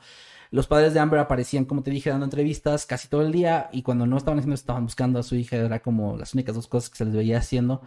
Los 0.51 0.67
padres 0.67 0.93
de 0.93 1.01
Amber 1.01 1.21
aparecían, 1.21 1.65
como 1.65 1.83
te 1.83 1.91
dije, 1.91 2.11
dando 2.11 2.27
entrevistas 2.27 2.85
casi 2.85 3.09
todo 3.09 3.23
el 3.23 3.33
día 3.33 3.71
y 3.73 3.81
cuando 3.81 4.07
no 4.07 4.19
estaban 4.19 4.39
haciendo, 4.39 4.55
estaban 4.55 4.85
buscando 4.85 5.19
a 5.19 5.23
su 5.23 5.35
hija, 5.35 5.57
era 5.57 5.81
como 5.81 6.19
las 6.19 6.35
únicas 6.35 6.55
dos 6.55 6.69
cosas 6.69 6.91
que 6.91 6.99
se 6.99 7.07
les 7.07 7.15
veía 7.15 7.39
haciendo. 7.39 7.81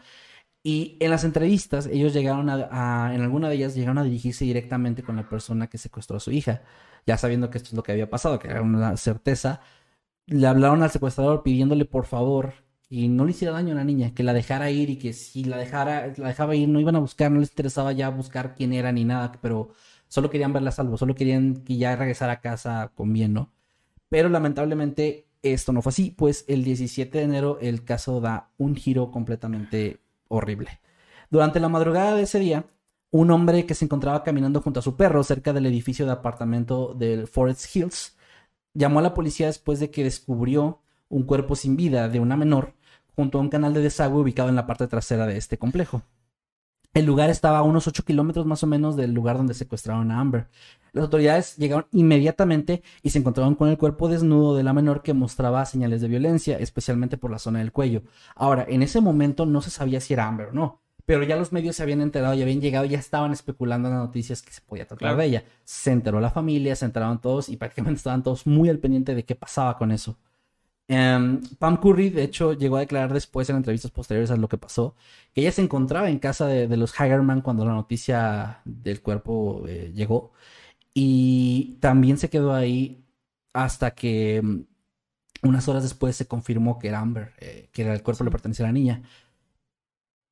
Y 0.67 0.97
en 0.99 1.11
las 1.11 1.23
entrevistas, 1.23 1.85
ellos 1.85 2.11
llegaron 2.11 2.49
a, 2.49 3.11
en 3.13 3.21
alguna 3.21 3.49
de 3.49 3.55
ellas 3.55 3.75
llegaron 3.75 3.99
a 3.99 4.03
dirigirse 4.03 4.45
directamente 4.45 5.03
con 5.03 5.15
la 5.15 5.29
persona 5.29 5.67
que 5.67 5.77
secuestró 5.77 6.17
a 6.17 6.19
su 6.19 6.31
hija, 6.31 6.63
ya 7.05 7.19
sabiendo 7.19 7.51
que 7.51 7.59
esto 7.59 7.69
es 7.69 7.73
lo 7.75 7.83
que 7.83 7.91
había 7.91 8.09
pasado, 8.09 8.39
que 8.39 8.47
era 8.47 8.63
una 8.63 8.97
certeza. 8.97 9.61
Le 10.25 10.47
hablaron 10.47 10.81
al 10.81 10.89
secuestrador 10.89 11.43
pidiéndole 11.43 11.85
por 11.85 12.07
favor 12.07 12.55
y 12.89 13.09
no 13.09 13.25
le 13.25 13.31
hiciera 13.31 13.53
daño 13.53 13.73
a 13.73 13.75
la 13.75 13.83
niña, 13.83 14.15
que 14.15 14.23
la 14.23 14.33
dejara 14.33 14.71
ir 14.71 14.89
y 14.89 14.97
que 14.97 15.13
si 15.13 15.43
la 15.43 15.57
dejara, 15.57 16.11
la 16.17 16.29
dejaba 16.29 16.55
ir, 16.55 16.67
no 16.67 16.79
iban 16.79 16.95
a 16.95 16.99
buscar, 16.99 17.31
no 17.31 17.41
les 17.41 17.51
interesaba 17.51 17.91
ya 17.91 18.09
buscar 18.09 18.55
quién 18.55 18.73
era 18.73 18.91
ni 18.91 19.05
nada, 19.05 19.33
pero 19.43 19.69
solo 20.07 20.31
querían 20.31 20.51
verla 20.51 20.69
a 20.69 20.71
salvo, 20.73 20.97
solo 20.97 21.13
querían 21.13 21.57
que 21.63 21.77
ya 21.77 21.95
regresara 21.95 22.33
a 22.33 22.41
casa 22.41 22.91
con 22.95 23.13
bien, 23.13 23.33
¿no? 23.33 23.51
Pero 24.09 24.29
lamentablemente 24.29 25.27
esto 25.43 25.73
no 25.73 25.83
fue 25.83 25.91
así, 25.91 26.09
pues 26.09 26.43
el 26.47 26.63
17 26.63 27.19
de 27.19 27.23
enero 27.23 27.59
el 27.61 27.83
caso 27.83 28.19
da 28.19 28.49
un 28.57 28.75
giro 28.75 29.11
completamente 29.11 29.99
horrible. 30.27 30.79
Durante 31.29 31.59
la 31.59 31.69
madrugada 31.69 32.15
de 32.15 32.23
ese 32.23 32.39
día, 32.39 32.65
un 33.11 33.31
hombre 33.31 33.65
que 33.65 33.75
se 33.75 33.85
encontraba 33.85 34.23
caminando 34.23 34.61
junto 34.61 34.79
a 34.79 34.83
su 34.83 34.95
perro 34.95 35.23
cerca 35.23 35.53
del 35.53 35.65
edificio 35.65 36.05
de 36.05 36.11
apartamento 36.11 36.93
del 36.93 37.27
Forest 37.27 37.75
Hills 37.75 38.17
llamó 38.73 38.99
a 38.99 39.03
la 39.03 39.13
policía 39.13 39.47
después 39.47 39.79
de 39.79 39.89
que 39.89 40.03
descubrió 40.03 40.81
un 41.09 41.23
cuerpo 41.23 41.55
sin 41.55 41.77
vida 41.77 42.09
de 42.09 42.19
una 42.19 42.35
menor 42.35 42.73
junto 43.15 43.37
a 43.37 43.41
un 43.41 43.49
canal 43.49 43.73
de 43.73 43.81
desagüe 43.81 44.21
ubicado 44.21 44.49
en 44.49 44.55
la 44.55 44.67
parte 44.67 44.87
trasera 44.87 45.25
de 45.25 45.37
este 45.37 45.57
complejo. 45.57 46.03
El 46.95 47.03
lugar 47.05 47.29
estaba 47.29 47.57
a 47.57 47.63
unos 47.63 47.89
8 47.89 48.05
kilómetros 48.05 48.45
más 48.45 48.63
o 48.63 48.67
menos 48.67 48.95
del 48.95 49.11
lugar 49.11 49.35
donde 49.35 49.53
secuestraron 49.53 50.11
a 50.11 50.19
Amber. 50.21 50.47
Las 50.93 51.03
autoridades 51.03 51.57
llegaron 51.57 51.87
inmediatamente 51.91 52.83
y 53.03 53.09
se 53.09 53.19
encontraron 53.19 53.55
con 53.55 53.67
el 53.67 53.77
cuerpo 53.77 54.07
desnudo 54.07 54.55
de 54.55 54.63
la 54.63 54.71
menor 54.71 55.03
que 55.03 55.13
mostraba 55.13 55.65
señales 55.65 55.99
de 55.99 56.07
violencia, 56.07 56.57
especialmente 56.57 57.17
por 57.17 57.31
la 57.31 57.37
zona 57.37 57.59
del 57.59 57.73
cuello. 57.73 58.03
Ahora, 58.33 58.65
en 58.69 58.81
ese 58.81 59.01
momento 59.01 59.45
no 59.45 59.61
se 59.61 59.71
sabía 59.71 59.99
si 59.99 60.13
era 60.13 60.25
Amber 60.25 60.47
o 60.47 60.53
no, 60.53 60.83
pero 61.05 61.23
ya 61.23 61.35
los 61.35 61.51
medios 61.51 61.75
se 61.75 61.83
habían 61.83 61.99
enterado, 61.99 62.33
ya 62.33 62.43
habían 62.43 62.61
llegado, 62.61 62.85
ya 62.85 62.97
estaban 62.97 63.33
especulando 63.33 63.89
en 63.89 63.95
las 63.95 64.05
noticias 64.05 64.41
que 64.41 64.53
se 64.53 64.61
podía 64.61 64.87
tratar 64.87 65.17
de 65.17 65.25
ella. 65.25 65.43
Se 65.65 65.91
enteró 65.91 66.21
la 66.21 66.29
familia, 66.29 66.77
se 66.77 66.85
enteraron 66.85 67.19
todos 67.19 67.49
y 67.49 67.57
prácticamente 67.57 67.97
estaban 67.97 68.23
todos 68.23 68.47
muy 68.47 68.69
al 68.69 68.79
pendiente 68.79 69.15
de 69.15 69.25
qué 69.25 69.35
pasaba 69.35 69.77
con 69.77 69.91
eso. 69.91 70.17
Em, 70.87 71.41
Pam 71.57 71.77
Curry, 71.77 72.09
de 72.11 72.23
hecho, 72.23 72.53
llegó 72.53 72.77
a 72.77 72.81
declarar 72.81 73.11
después 73.11 73.49
en 73.49 73.55
entrevistas 73.55 73.89
posteriores 73.91 74.29
a 74.29 74.35
lo 74.35 74.47
que 74.47 74.57
pasó, 74.57 74.95
que 75.33 75.41
ella 75.41 75.51
se 75.51 75.63
encontraba 75.63 76.09
en 76.09 76.19
casa 76.19 76.45
de, 76.47 76.77
los 76.77 76.99
Hagerman 76.99 77.41
cuando 77.41 77.65
la 77.65 77.73
noticia 77.73 78.61
del 78.65 79.01
cuerpo 79.01 79.63
eh, 79.67 79.91
llegó. 79.95 80.31
Y 80.93 81.77
también 81.81 82.17
se 82.17 82.29
quedó 82.29 82.53
ahí 82.53 83.05
hasta 83.53 83.91
que 83.95 84.37
em, 84.37 84.65
unas 85.43 85.67
horas 85.67 85.83
después 85.83 86.15
se 86.15 86.27
confirmó 86.27 86.79
que 86.79 86.89
era 86.89 86.99
Amber, 87.01 87.33
eh, 87.39 87.69
que 87.71 87.83
era 87.83 87.93
el 87.93 88.03
cuerpo 88.03 88.23
le 88.23 88.31
pertenecía 88.31 88.65
a 88.65 88.69
la 88.69 88.73
niña. 88.73 89.03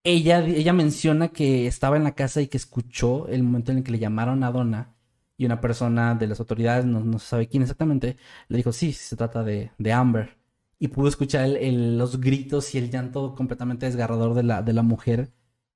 Ella, 0.05 0.39
ella 0.45 0.73
menciona 0.73 1.29
que 1.29 1.65
estaba 1.67 1.95
en 1.97 2.03
la 2.03 2.13
casa 2.15 2.41
y 2.41 2.47
que 2.47 2.57
escuchó 2.57 3.27
el 3.29 3.43
momento 3.43 3.71
en 3.71 3.79
el 3.79 3.83
que 3.83 3.91
le 3.91 3.99
llamaron 3.99 4.43
a 4.43 4.51
Donna 4.51 4.93
y 5.37 5.45
una 5.45 5.61
persona 5.61 6.15
de 6.15 6.27
las 6.27 6.39
autoridades, 6.39 6.85
no, 6.85 6.99
no 7.01 7.19
se 7.19 7.27
sabe 7.27 7.47
quién 7.47 7.63
exactamente, 7.63 8.17
le 8.49 8.57
dijo, 8.57 8.71
sí, 8.73 8.91
se 8.93 9.15
trata 9.15 9.43
de, 9.43 9.71
de 9.77 9.93
Amber 9.93 10.42
y 10.83 10.89
pudo 10.89 11.07
escuchar 11.07 11.47
los 11.61 12.19
gritos 12.19 12.75
y 12.75 12.77
el 12.77 12.91
llanto 12.91 13.35
completamente 13.35 13.85
desgarrador 13.85 14.33
de 14.33 14.43
la, 14.43 14.61
de 14.61 14.73
la 14.73 14.81
mujer, 14.81 15.31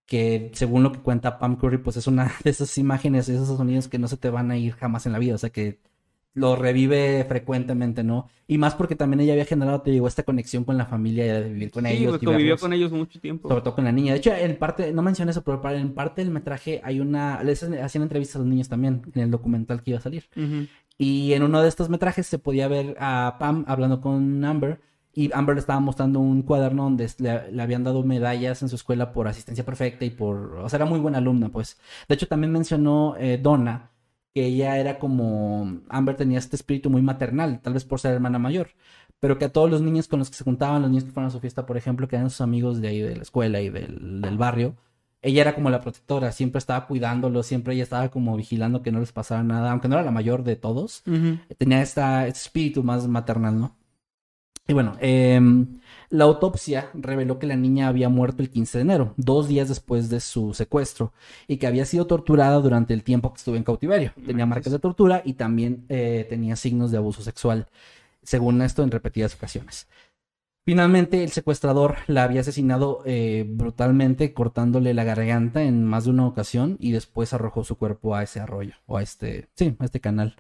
que 0.06 0.52
según 0.54 0.84
lo 0.84 0.92
que 0.92 1.00
cuenta 1.00 1.40
Pam 1.40 1.56
Curry, 1.56 1.78
pues 1.78 1.96
es 1.96 2.08
una 2.08 2.30
de 2.44 2.50
esas 2.50 2.78
imágenes, 2.78 3.30
esos 3.30 3.48
sonidos 3.48 3.88
que 3.88 4.00
no 4.00 4.10
se 4.10 4.18
te 4.18 4.30
van 4.30 4.52
a 4.52 4.58
ir 4.58 4.74
jamás 4.74 5.06
en 5.06 5.14
la 5.14 5.20
vida, 5.20 5.36
o 5.36 5.38
sea 5.38 5.50
que 5.50 5.80
lo 6.34 6.58
revive 6.58 7.24
frecuentemente, 7.24 8.04
¿no? 8.04 8.28
Y 8.48 8.58
más 8.58 8.76
porque 8.76 8.98
también 8.98 9.22
ella 9.22 9.32
había 9.32 9.46
generado, 9.46 9.82
te 9.82 9.92
digo, 9.92 10.10
esta 10.10 10.24
conexión 10.24 10.66
con 10.66 10.78
la 10.78 10.86
familia 10.86 11.40
de 11.40 11.50
vivir 11.52 11.72
con 11.72 11.86
sí, 11.86 11.92
ellos. 11.92 12.02
Sí, 12.02 12.26
pues, 12.26 12.26
convivió 12.26 12.58
con 12.58 12.74
ellos 12.74 12.92
mucho 12.92 13.22
tiempo. 13.22 13.48
Sobre 13.48 13.62
todo 13.62 13.76
con 13.76 13.86
la 13.86 13.94
niña. 13.94 14.12
De 14.12 14.20
hecho, 14.20 14.36
en 14.36 14.58
parte, 14.58 14.92
no 14.92 15.04
mencioné 15.04 15.32
eso, 15.32 15.42
pero 15.42 15.62
en 15.72 15.94
parte 15.94 16.22
del 16.22 16.32
metraje 16.32 16.82
hay 16.84 17.00
una, 17.00 17.42
les 17.44 17.64
hacían 17.64 18.02
entrevistas 18.02 18.36
a 18.36 18.40
los 18.40 18.48
niños 18.48 18.68
también 18.68 19.04
en 19.16 19.22
el 19.22 19.32
documental 19.32 19.82
que 19.82 19.92
iba 19.92 20.00
a 20.00 20.04
salir. 20.04 20.26
Y 20.98 21.32
en 21.32 21.44
uno 21.44 21.62
de 21.62 21.70
estos 21.70 21.88
metrajes 21.88 22.28
se 22.28 22.40
podía 22.40 22.68
ver 22.68 22.98
a 23.00 23.38
Pam 23.40 23.64
hablando 23.70 24.02
con 24.02 24.44
Amber 24.44 24.82
y 25.18 25.32
Amber 25.34 25.56
le 25.56 25.62
estaba 25.62 25.80
mostrando 25.80 26.20
un 26.20 26.44
cuaderno 26.44 26.84
donde 26.84 27.10
le, 27.18 27.60
habían 27.60 27.84
dado 27.84 28.04
medallas 28.04 28.62
en 28.62 28.70
su 28.70 28.76
escuela 28.76 29.14
por 29.14 29.28
asistencia 29.28 29.66
perfecta 29.66 30.06
y 30.06 30.12
por... 30.12 30.58
O 30.58 30.70
sea, 30.70 30.78
era 30.78 30.86
muy 30.86 31.00
buena 31.00 31.18
alumna, 31.18 31.50
pues. 31.50 31.80
De 32.08 32.14
hecho, 32.14 32.28
también 32.28 32.52
mencionó 32.54 33.16
eh, 33.18 33.40
Donna 33.42 33.90
que 34.32 34.46
ella 34.46 34.78
era 34.78 35.00
como... 35.00 35.82
Amber 35.90 36.18
tenía 36.18 36.38
este 36.38 36.56
espíritu 36.56 36.92
muy 36.92 37.02
maternal, 37.02 37.62
tal 37.64 37.74
vez 37.74 37.84
por 37.84 38.00
ser 38.00 38.14
hermana 38.14 38.38
mayor. 38.38 38.70
Pero 39.20 39.40
que 39.40 39.46
a 39.46 39.52
todos 39.52 39.72
los 39.72 39.82
niños 39.82 40.08
con 40.08 40.20
los 40.20 40.30
que 40.30 40.36
se 40.36 40.44
juntaban, 40.44 40.84
los 40.84 40.92
niños 40.92 41.06
que 41.06 41.12
fueron 41.12 41.30
a 41.30 41.32
su 41.32 41.40
fiesta, 41.40 41.66
por 41.66 41.78
ejemplo, 41.78 42.08
que 42.08 42.16
eran 42.16 42.30
sus 42.30 42.42
amigos 42.42 42.80
de 42.80 42.90
ahí 42.90 43.02
de 43.02 43.16
la 43.16 43.24
escuela 43.24 43.60
y 43.60 43.72
del, 43.72 44.38
barrio, 44.38 44.76
ella 45.24 45.42
era 45.42 45.56
como 45.56 45.72
la 45.72 45.82
protectora, 45.82 46.32
siempre 46.32 46.60
estaba 46.60 46.86
cuidándolos, 46.86 47.48
siempre 47.48 47.74
ella 47.74 47.82
estaba 47.82 48.10
como 48.10 48.38
vigilando 48.38 48.84
que 48.84 48.92
no 48.92 49.00
les 49.00 49.14
pasara 49.14 49.42
nada, 49.42 49.72
aunque 49.72 49.88
no 49.88 49.96
era 49.96 50.06
la 50.06 50.12
mayor 50.12 50.44
de 50.44 50.58
todos, 50.58 51.02
tenía 51.58 51.82
esta, 51.82 52.28
este 52.28 52.42
espíritu 52.42 52.84
más 52.84 53.08
maternal, 53.08 53.60
¿no? 53.60 53.78
Y 54.68 54.74
bueno, 54.74 54.98
em, 55.00 55.80
la 56.10 56.26
autopsia 56.26 56.90
reveló 56.94 57.40
que 57.40 57.48
la 57.48 57.56
niña 57.56 57.88
había 57.88 58.10
muerto 58.10 58.44
el 58.44 58.50
15 58.50 58.78
de 58.78 58.82
enero, 58.82 59.14
dos 59.16 59.48
días 59.48 59.70
después 59.70 60.10
de 60.10 60.20
su 60.20 60.54
secuestro, 60.54 61.14
y 61.48 61.58
que 61.58 61.68
había 61.68 61.86
sido 61.86 62.06
torturada 62.06 62.60
durante 62.60 62.94
el 62.94 63.04
tiempo 63.04 63.32
que 63.32 63.38
estuvo 63.38 63.56
en 63.56 63.64
cautiverio. 63.64 64.12
Tenía 64.26 64.46
marcas 64.46 64.74
de 64.74 64.80
tortura 64.80 65.22
y 65.24 65.34
también 65.34 65.86
eh, 65.90 66.26
tenía 66.30 66.56
signos 66.58 66.92
de 66.92 66.98
abuso 66.98 67.22
sexual, 67.22 67.68
según 68.24 68.62
esto 68.62 68.84
en 68.84 68.92
repetidas 68.92 69.36
ocasiones. 69.36 69.88
Finalmente, 70.66 71.24
el 71.24 71.30
secuestrador 71.32 71.96
la 72.08 72.24
había 72.24 72.42
asesinado 72.42 73.02
eh, 73.06 73.46
brutalmente, 73.48 74.34
cortándole 74.34 74.94
la 74.94 75.06
garganta 75.06 75.64
en 75.64 75.86
más 75.86 76.04
de 76.04 76.10
una 76.10 76.28
ocasión 76.28 76.76
y 76.82 76.92
después 76.92 77.34
arrojó 77.34 77.64
su 77.64 77.78
cuerpo 77.78 78.16
a 78.16 78.24
ese 78.24 78.42
arroyo, 78.42 78.74
o 78.86 78.98
a 78.98 79.02
este, 79.02 79.48
sí, 79.56 79.78
a 79.80 79.86
este 79.86 80.02
canal. 80.02 80.36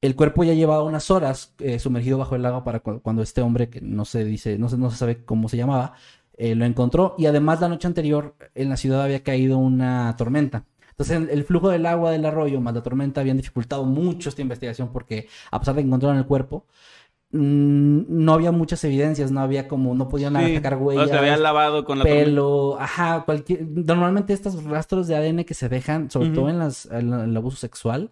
El 0.00 0.16
cuerpo 0.16 0.44
ya 0.44 0.54
llevaba 0.54 0.82
unas 0.82 1.10
horas 1.10 1.54
eh, 1.58 1.78
sumergido 1.78 2.16
bajo 2.16 2.34
el 2.34 2.42
lago 2.42 2.64
para 2.64 2.80
cuando 2.80 3.22
este 3.22 3.42
hombre, 3.42 3.68
que 3.68 3.82
no 3.82 4.06
se 4.06 4.24
dice, 4.24 4.58
no 4.58 4.70
se, 4.70 4.78
no 4.78 4.90
se 4.90 4.96
sabe 4.96 5.24
cómo 5.24 5.48
se 5.50 5.58
llamaba, 5.58 5.94
eh, 6.38 6.54
lo 6.54 6.64
encontró. 6.64 7.14
Y 7.18 7.26
además 7.26 7.60
la 7.60 7.68
noche 7.68 7.86
anterior 7.86 8.34
en 8.54 8.70
la 8.70 8.78
ciudad 8.78 9.02
había 9.02 9.22
caído 9.22 9.58
una 9.58 10.14
tormenta. 10.16 10.64
Entonces 11.00 11.30
el, 11.30 11.44
flujo 11.44 11.68
del 11.70 11.86
agua 11.86 12.10
del 12.10 12.24
arroyo 12.26 12.60
más 12.60 12.74
la 12.74 12.82
tormenta 12.82 13.20
habían 13.22 13.38
dificultado 13.38 13.84
mucho 13.84 14.28
esta 14.28 14.42
investigación 14.42 14.92
porque 14.92 15.28
a 15.50 15.58
pesar 15.58 15.74
de 15.74 15.82
que 15.82 15.88
el 15.88 16.26
cuerpo, 16.26 16.66
no 17.32 18.32
había 18.32 18.50
muchas 18.50 18.82
evidencias, 18.82 19.30
no 19.30 19.40
había 19.40 19.68
como, 19.68 19.94
no 19.94 20.08
podían 20.08 20.34
sacar 20.34 20.76
huellas. 20.76 21.10
se 21.10 21.16
habían 21.16 21.42
lavado 21.42 21.84
con 21.84 21.98
la 21.98 22.04
pelo, 22.04 22.76
ajá, 22.80 23.22
cualquier, 23.24 23.66
normalmente 23.68 24.32
estos 24.32 24.64
rastros 24.64 25.06
de 25.06 25.16
ADN 25.16 25.44
que 25.44 25.54
se 25.54 25.68
dejan, 25.68 26.10
sobre 26.10 26.30
todo 26.30 26.48
en, 26.48 26.58
las, 26.58 26.86
en 26.86 27.12
el 27.12 27.36
abuso 27.36 27.56
sexual, 27.56 28.10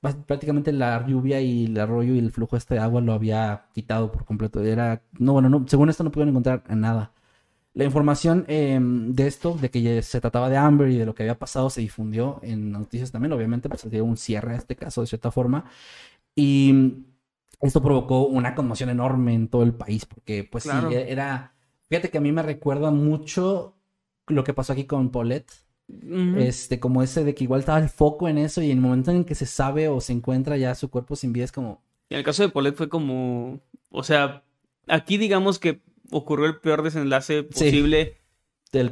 prácticamente 0.00 0.72
la 0.72 1.06
lluvia 1.06 1.40
y 1.40 1.66
el 1.66 1.78
arroyo 1.78 2.14
y 2.14 2.18
el 2.18 2.32
flujo 2.32 2.56
de 2.56 2.58
este 2.58 2.78
agua 2.78 3.00
lo 3.00 3.12
había 3.12 3.66
quitado 3.72 4.10
por 4.10 4.24
completo. 4.24 4.60
Era, 4.62 5.02
no, 5.18 5.34
bueno, 5.34 5.48
no, 5.48 5.64
según 5.68 5.88
esto 5.88 6.02
no 6.02 6.10
pudieron 6.10 6.30
encontrar 6.30 6.64
nada. 6.68 7.12
La 7.72 7.84
información 7.84 8.44
em, 8.48 9.12
de 9.14 9.26
esto, 9.26 9.54
de 9.60 9.70
que 9.70 10.02
se 10.02 10.20
trataba 10.20 10.48
de 10.48 10.56
Amber 10.56 10.88
y 10.88 10.96
de 10.96 11.06
lo 11.06 11.14
que 11.14 11.22
había 11.22 11.38
pasado, 11.38 11.68
se 11.70 11.82
difundió 11.82 12.40
en 12.42 12.72
noticias 12.72 13.12
también. 13.12 13.32
Obviamente, 13.32 13.68
pues 13.68 13.82
se 13.82 13.90
dio 13.90 14.04
un 14.04 14.16
cierre 14.16 14.54
a 14.54 14.56
este 14.56 14.76
caso 14.76 15.02
de 15.02 15.06
cierta 15.06 15.30
forma. 15.30 15.66
Y 16.34 17.04
esto 17.60 17.82
provocó 17.82 18.26
una 18.26 18.54
conmoción 18.54 18.90
enorme 18.90 19.34
en 19.34 19.48
todo 19.48 19.62
el 19.62 19.74
país, 19.74 20.06
porque 20.06 20.44
pues 20.44 20.64
sí, 20.64 20.70
era... 20.92 21.54
Fíjate 21.88 22.10
que 22.10 22.18
a 22.18 22.20
mí 22.20 22.32
me 22.32 22.42
recuerda 22.42 22.90
mucho 22.90 23.76
lo 24.26 24.42
que 24.42 24.54
pasó 24.54 24.72
aquí 24.72 24.84
con 24.84 25.10
Paulette 25.10 25.52
este, 26.38 26.80
como 26.80 27.02
ese 27.02 27.22
de 27.22 27.34
que 27.34 27.44
igual 27.44 27.60
estaba 27.60 27.78
el 27.78 27.88
foco 27.88 28.28
en 28.28 28.38
eso 28.38 28.60
y 28.60 28.70
en 28.70 28.78
el 28.78 28.82
momento 28.82 29.12
en 29.12 29.24
que 29.24 29.36
se 29.36 29.46
sabe 29.46 29.88
o 29.88 30.00
se 30.00 30.12
encuentra 30.12 30.56
ya 30.56 30.74
su 30.74 30.90
cuerpo 30.90 31.16
sin 31.16 31.32
vida 31.32 31.44
es 31.44 31.52
como... 31.52 31.82
En 32.10 32.18
el 32.18 32.24
caso 32.24 32.42
de 32.42 32.48
Paulette 32.48 32.76
fue 32.76 32.88
como, 32.88 33.60
o 33.90 34.02
sea, 34.02 34.42
aquí 34.88 35.16
digamos 35.16 35.58
que 35.58 35.82
ocurrió 36.10 36.46
el 36.46 36.58
peor 36.58 36.82
desenlace 36.82 37.42
posible. 37.44 38.16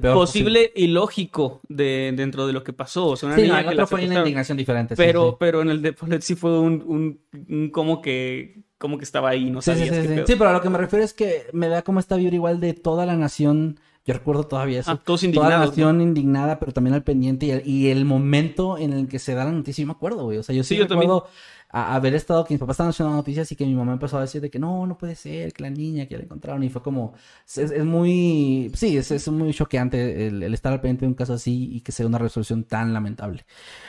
Peor 0.01 0.15
posible, 0.15 0.73
y 0.75 0.89
lógico 0.89 1.61
de, 1.69 2.13
dentro 2.17 2.47
de 2.47 2.53
lo 2.53 2.65
que 2.65 2.73
pasó. 2.73 3.09
O 3.09 3.17
sea, 3.17 3.29
una 3.29 3.37
sí, 3.37 3.77
no, 3.77 3.87
fue 3.87 4.05
una 4.05 4.19
indignación 4.19 4.59
diferente. 4.59 4.97
Pero, 4.97 5.37
pero 5.39 5.63
en 5.63 5.71
el 5.71 5.83
de 5.83 5.93
Paulette 5.93 6.23
sí 6.23 6.35
fue 6.35 6.59
un, 6.59 7.19
un, 7.49 7.71
como 7.71 8.03
que 8.03 8.65
como 8.79 8.99
que 8.99 9.05
estaba 9.05 9.31
ahí, 9.31 9.51
no 9.51 9.63
sabías 9.63 9.97
sí, 9.97 10.03
sí, 10.03 10.23
sí, 10.27 10.35
pero 10.37 10.51
a 10.51 10.53
lo 10.53 10.61
que 10.61 10.69
me 10.69 10.77
refiero 10.77 11.03
es 11.03 11.15
que 11.15 11.47
me 11.53 11.69
da 11.69 11.81
como 11.81 12.01
esta 12.01 12.17
vibra 12.17 12.35
igual 12.35 12.61
de 12.61 12.75
toda 12.75 13.07
la 13.07 13.17
nación 13.17 13.79
yo 14.07 14.13
recuerdo 14.13 14.45
todavía 14.45 14.81
eso. 14.81 14.91
Ah, 14.91 15.01
todos 15.03 15.23
indignados. 15.23 15.49
Toda 15.49 15.61
la 15.61 15.67
nación 15.67 16.01
indignada, 16.03 16.59
pero 16.59 16.73
también 16.73 16.93
al 16.93 17.03
pendiente. 17.03 17.63
Y 17.65 17.89
el, 17.89 18.05
momento 18.05 18.77
en 18.77 18.93
el 18.93 19.09
que 19.09 19.19
se 19.19 19.35
da 19.35 19.47
la 19.47 19.53
noticia, 19.53 19.81
yo 19.81 19.87
me 19.87 19.93
acuerdo, 19.93 20.25
güey. 20.25 20.37
O 20.37 20.43
sea, 20.43 20.55
yo 20.55 20.63
sí, 20.63 20.79
recuerdo 20.79 21.27
haber 21.75 22.15
estado, 22.15 22.45
que 22.45 22.55
mis 22.55 22.61
papás 22.61 22.75
estaban 22.75 22.91
haciendo 22.91 23.15
noticias 23.15 23.51
y 23.51 23.57
que 23.57 23.67
mi 23.67 23.75
mamá 23.75 23.95
empezó 23.95 24.19
a 24.19 24.21
decir 24.21 24.41
de 24.41 24.49
que 24.49 24.61
no, 24.61 24.87
no 24.87 24.97
puede 24.97 25.17
ser, 25.17 25.53
que 25.53 25.63
la 25.63 25.71
niña 25.71 26.07
que 26.07 26.17
la 26.17 26.23
encontraron. 26.23 26.63
Y 26.63 26.71
fue 26.71 26.83
como, 26.83 27.15
es, 27.57 27.85
muy, 27.85 28.71
sí, 28.75 28.97
es, 28.97 29.11
es 29.11 29.29
muy 29.29 29.53
choqueante 29.53 30.29
el, 30.29 30.43
estar 30.55 30.73
al 30.73 30.81
pendiente 30.81 31.05
de 31.05 31.09
un 31.09 31.15
caso 31.15 31.35
así 31.35 31.71
y 31.75 31.81
que 31.81 31.91
sea 31.93 32.07
una 32.07 32.19
resolución 32.19 32.65
tan 32.65 32.93
lamentable. 32.93 33.45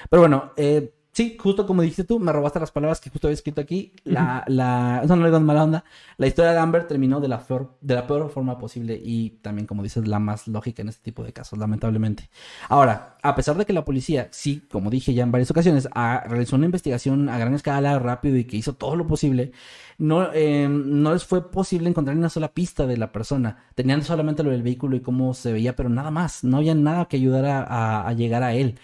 Pero 0.10 0.22
bueno, 0.22 0.52
eh, 0.58 0.94
Sí, 1.16 1.38
justo 1.40 1.66
como 1.66 1.82
dijiste 1.82 2.04
tú, 2.04 2.20
me 2.20 2.34
robaste 2.34 2.60
las 2.60 2.72
palabras 2.72 3.00
que 3.00 3.10
justo 3.10 3.28
había 3.28 3.36
escrito 3.36 3.62
aquí. 3.62 3.94
La, 4.04 4.44
la, 4.48 5.00
eso 5.02 5.16
no 5.16 5.26
le 5.26 5.40
mala 5.40 5.64
onda. 5.64 5.86
La 6.18 6.28
historia 6.28 6.52
de 6.52 6.58
Amber 6.58 6.88
terminó 6.88 7.22
de 7.22 7.30
la, 7.30 7.40
peor, 7.40 7.78
de 7.80 7.96
la 7.96 8.06
peor 8.06 8.30
forma 8.30 8.58
posible 8.58 9.00
y 9.02 9.30
también, 9.42 9.66
como 9.66 9.82
dices, 9.82 10.10
la 10.10 10.20
más 10.20 10.46
lógica 10.50 10.82
en 10.82 10.90
este 10.90 11.02
tipo 11.04 11.24
de 11.24 11.32
casos, 11.32 11.58
lamentablemente. 11.58 12.30
Ahora, 12.68 13.16
a 13.24 13.34
pesar 13.34 13.56
de 13.56 13.66
que 13.66 13.72
la 13.72 13.86
policía, 13.86 14.28
sí, 14.32 14.68
como 14.70 14.90
dije 14.90 15.14
ya 15.14 15.24
en 15.24 15.32
varias 15.32 15.50
ocasiones, 15.52 15.88
realizó 16.26 16.58
una 16.58 16.66
investigación 16.66 17.30
a 17.30 17.38
gran 17.38 17.54
escala, 17.54 17.98
rápido 17.98 18.36
y 18.36 18.44
que 18.44 18.58
hizo 18.58 18.74
todo 18.74 18.98
lo 18.98 19.08
posible, 19.08 19.54
no, 19.98 20.34
eh, 20.34 20.68
no 20.68 21.14
les 21.14 21.24
fue 21.24 21.50
posible 21.50 21.88
encontrar 21.88 22.18
una 22.18 22.28
sola 22.28 22.50
pista 22.54 22.88
de 22.88 22.98
la 22.98 23.14
persona. 23.14 23.64
Tenían 23.74 24.04
solamente 24.04 24.44
lo 24.44 24.52
del 24.52 24.64
vehículo 24.64 24.98
y 24.98 25.00
cómo 25.00 25.34
se 25.34 25.54
veía, 25.54 25.78
pero 25.78 25.88
nada 25.88 26.12
más. 26.12 26.44
No 26.44 26.58
había 26.58 26.76
nada 26.76 27.06
que 27.06 27.16
ayudara 27.16 28.06
a 28.06 28.12
llegar 28.12 28.44
a 28.44 28.54
él. 28.54 28.78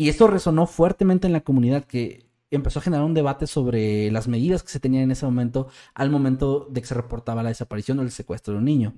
Y 0.00 0.08
esto 0.08 0.28
resonó 0.28 0.66
fuertemente 0.66 1.26
en 1.26 1.34
la 1.34 1.42
comunidad 1.42 1.84
que 1.84 2.24
empezó 2.50 2.80
a 2.80 2.82
generar 2.82 3.04
un 3.04 3.14
debate 3.14 3.46
sobre 3.46 4.10
las 4.10 4.28
medidas 4.28 4.62
que 4.62 4.70
se 4.70 4.80
tenían 4.80 5.04
en 5.04 5.10
ese 5.12 5.24
momento 5.24 5.68
al 5.94 6.10
momento 6.10 6.66
de 6.70 6.80
que 6.80 6.86
se 6.86 6.94
reportaba 6.94 7.42
la 7.42 7.50
desaparición 7.50 7.98
o 7.98 8.02
el 8.02 8.10
secuestro 8.10 8.54
de 8.54 8.58
un 8.58 8.64
niño. 8.64 8.94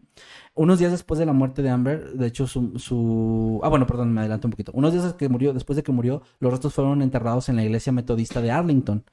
Unos 0.54 0.78
días 0.78 0.92
después 0.92 1.18
de 1.18 1.26
la 1.26 1.32
muerte 1.32 1.62
de 1.62 1.70
Amber, 1.70 2.12
de 2.12 2.26
hecho 2.26 2.46
su, 2.46 3.60
Ah, 3.62 3.68
bueno, 3.68 3.86
perdón, 3.86 4.12
me 4.12 4.20
adelanto 4.20 4.48
un 4.48 4.52
poquito. 4.52 4.72
Unos 4.74 4.92
días 4.92 5.14
que 5.14 5.28
murió, 5.28 5.52
después 5.52 5.76
de 5.76 5.82
que 5.82 5.92
murió, 5.92 6.22
los 6.40 6.52
restos 6.52 6.74
fueron 6.74 7.02
enterrados 7.02 7.48
en 7.48 7.56
la 7.56 7.64
iglesia 7.64 7.92
metodista 7.92 8.40
de 8.40 8.50
Arlington. 8.50 9.04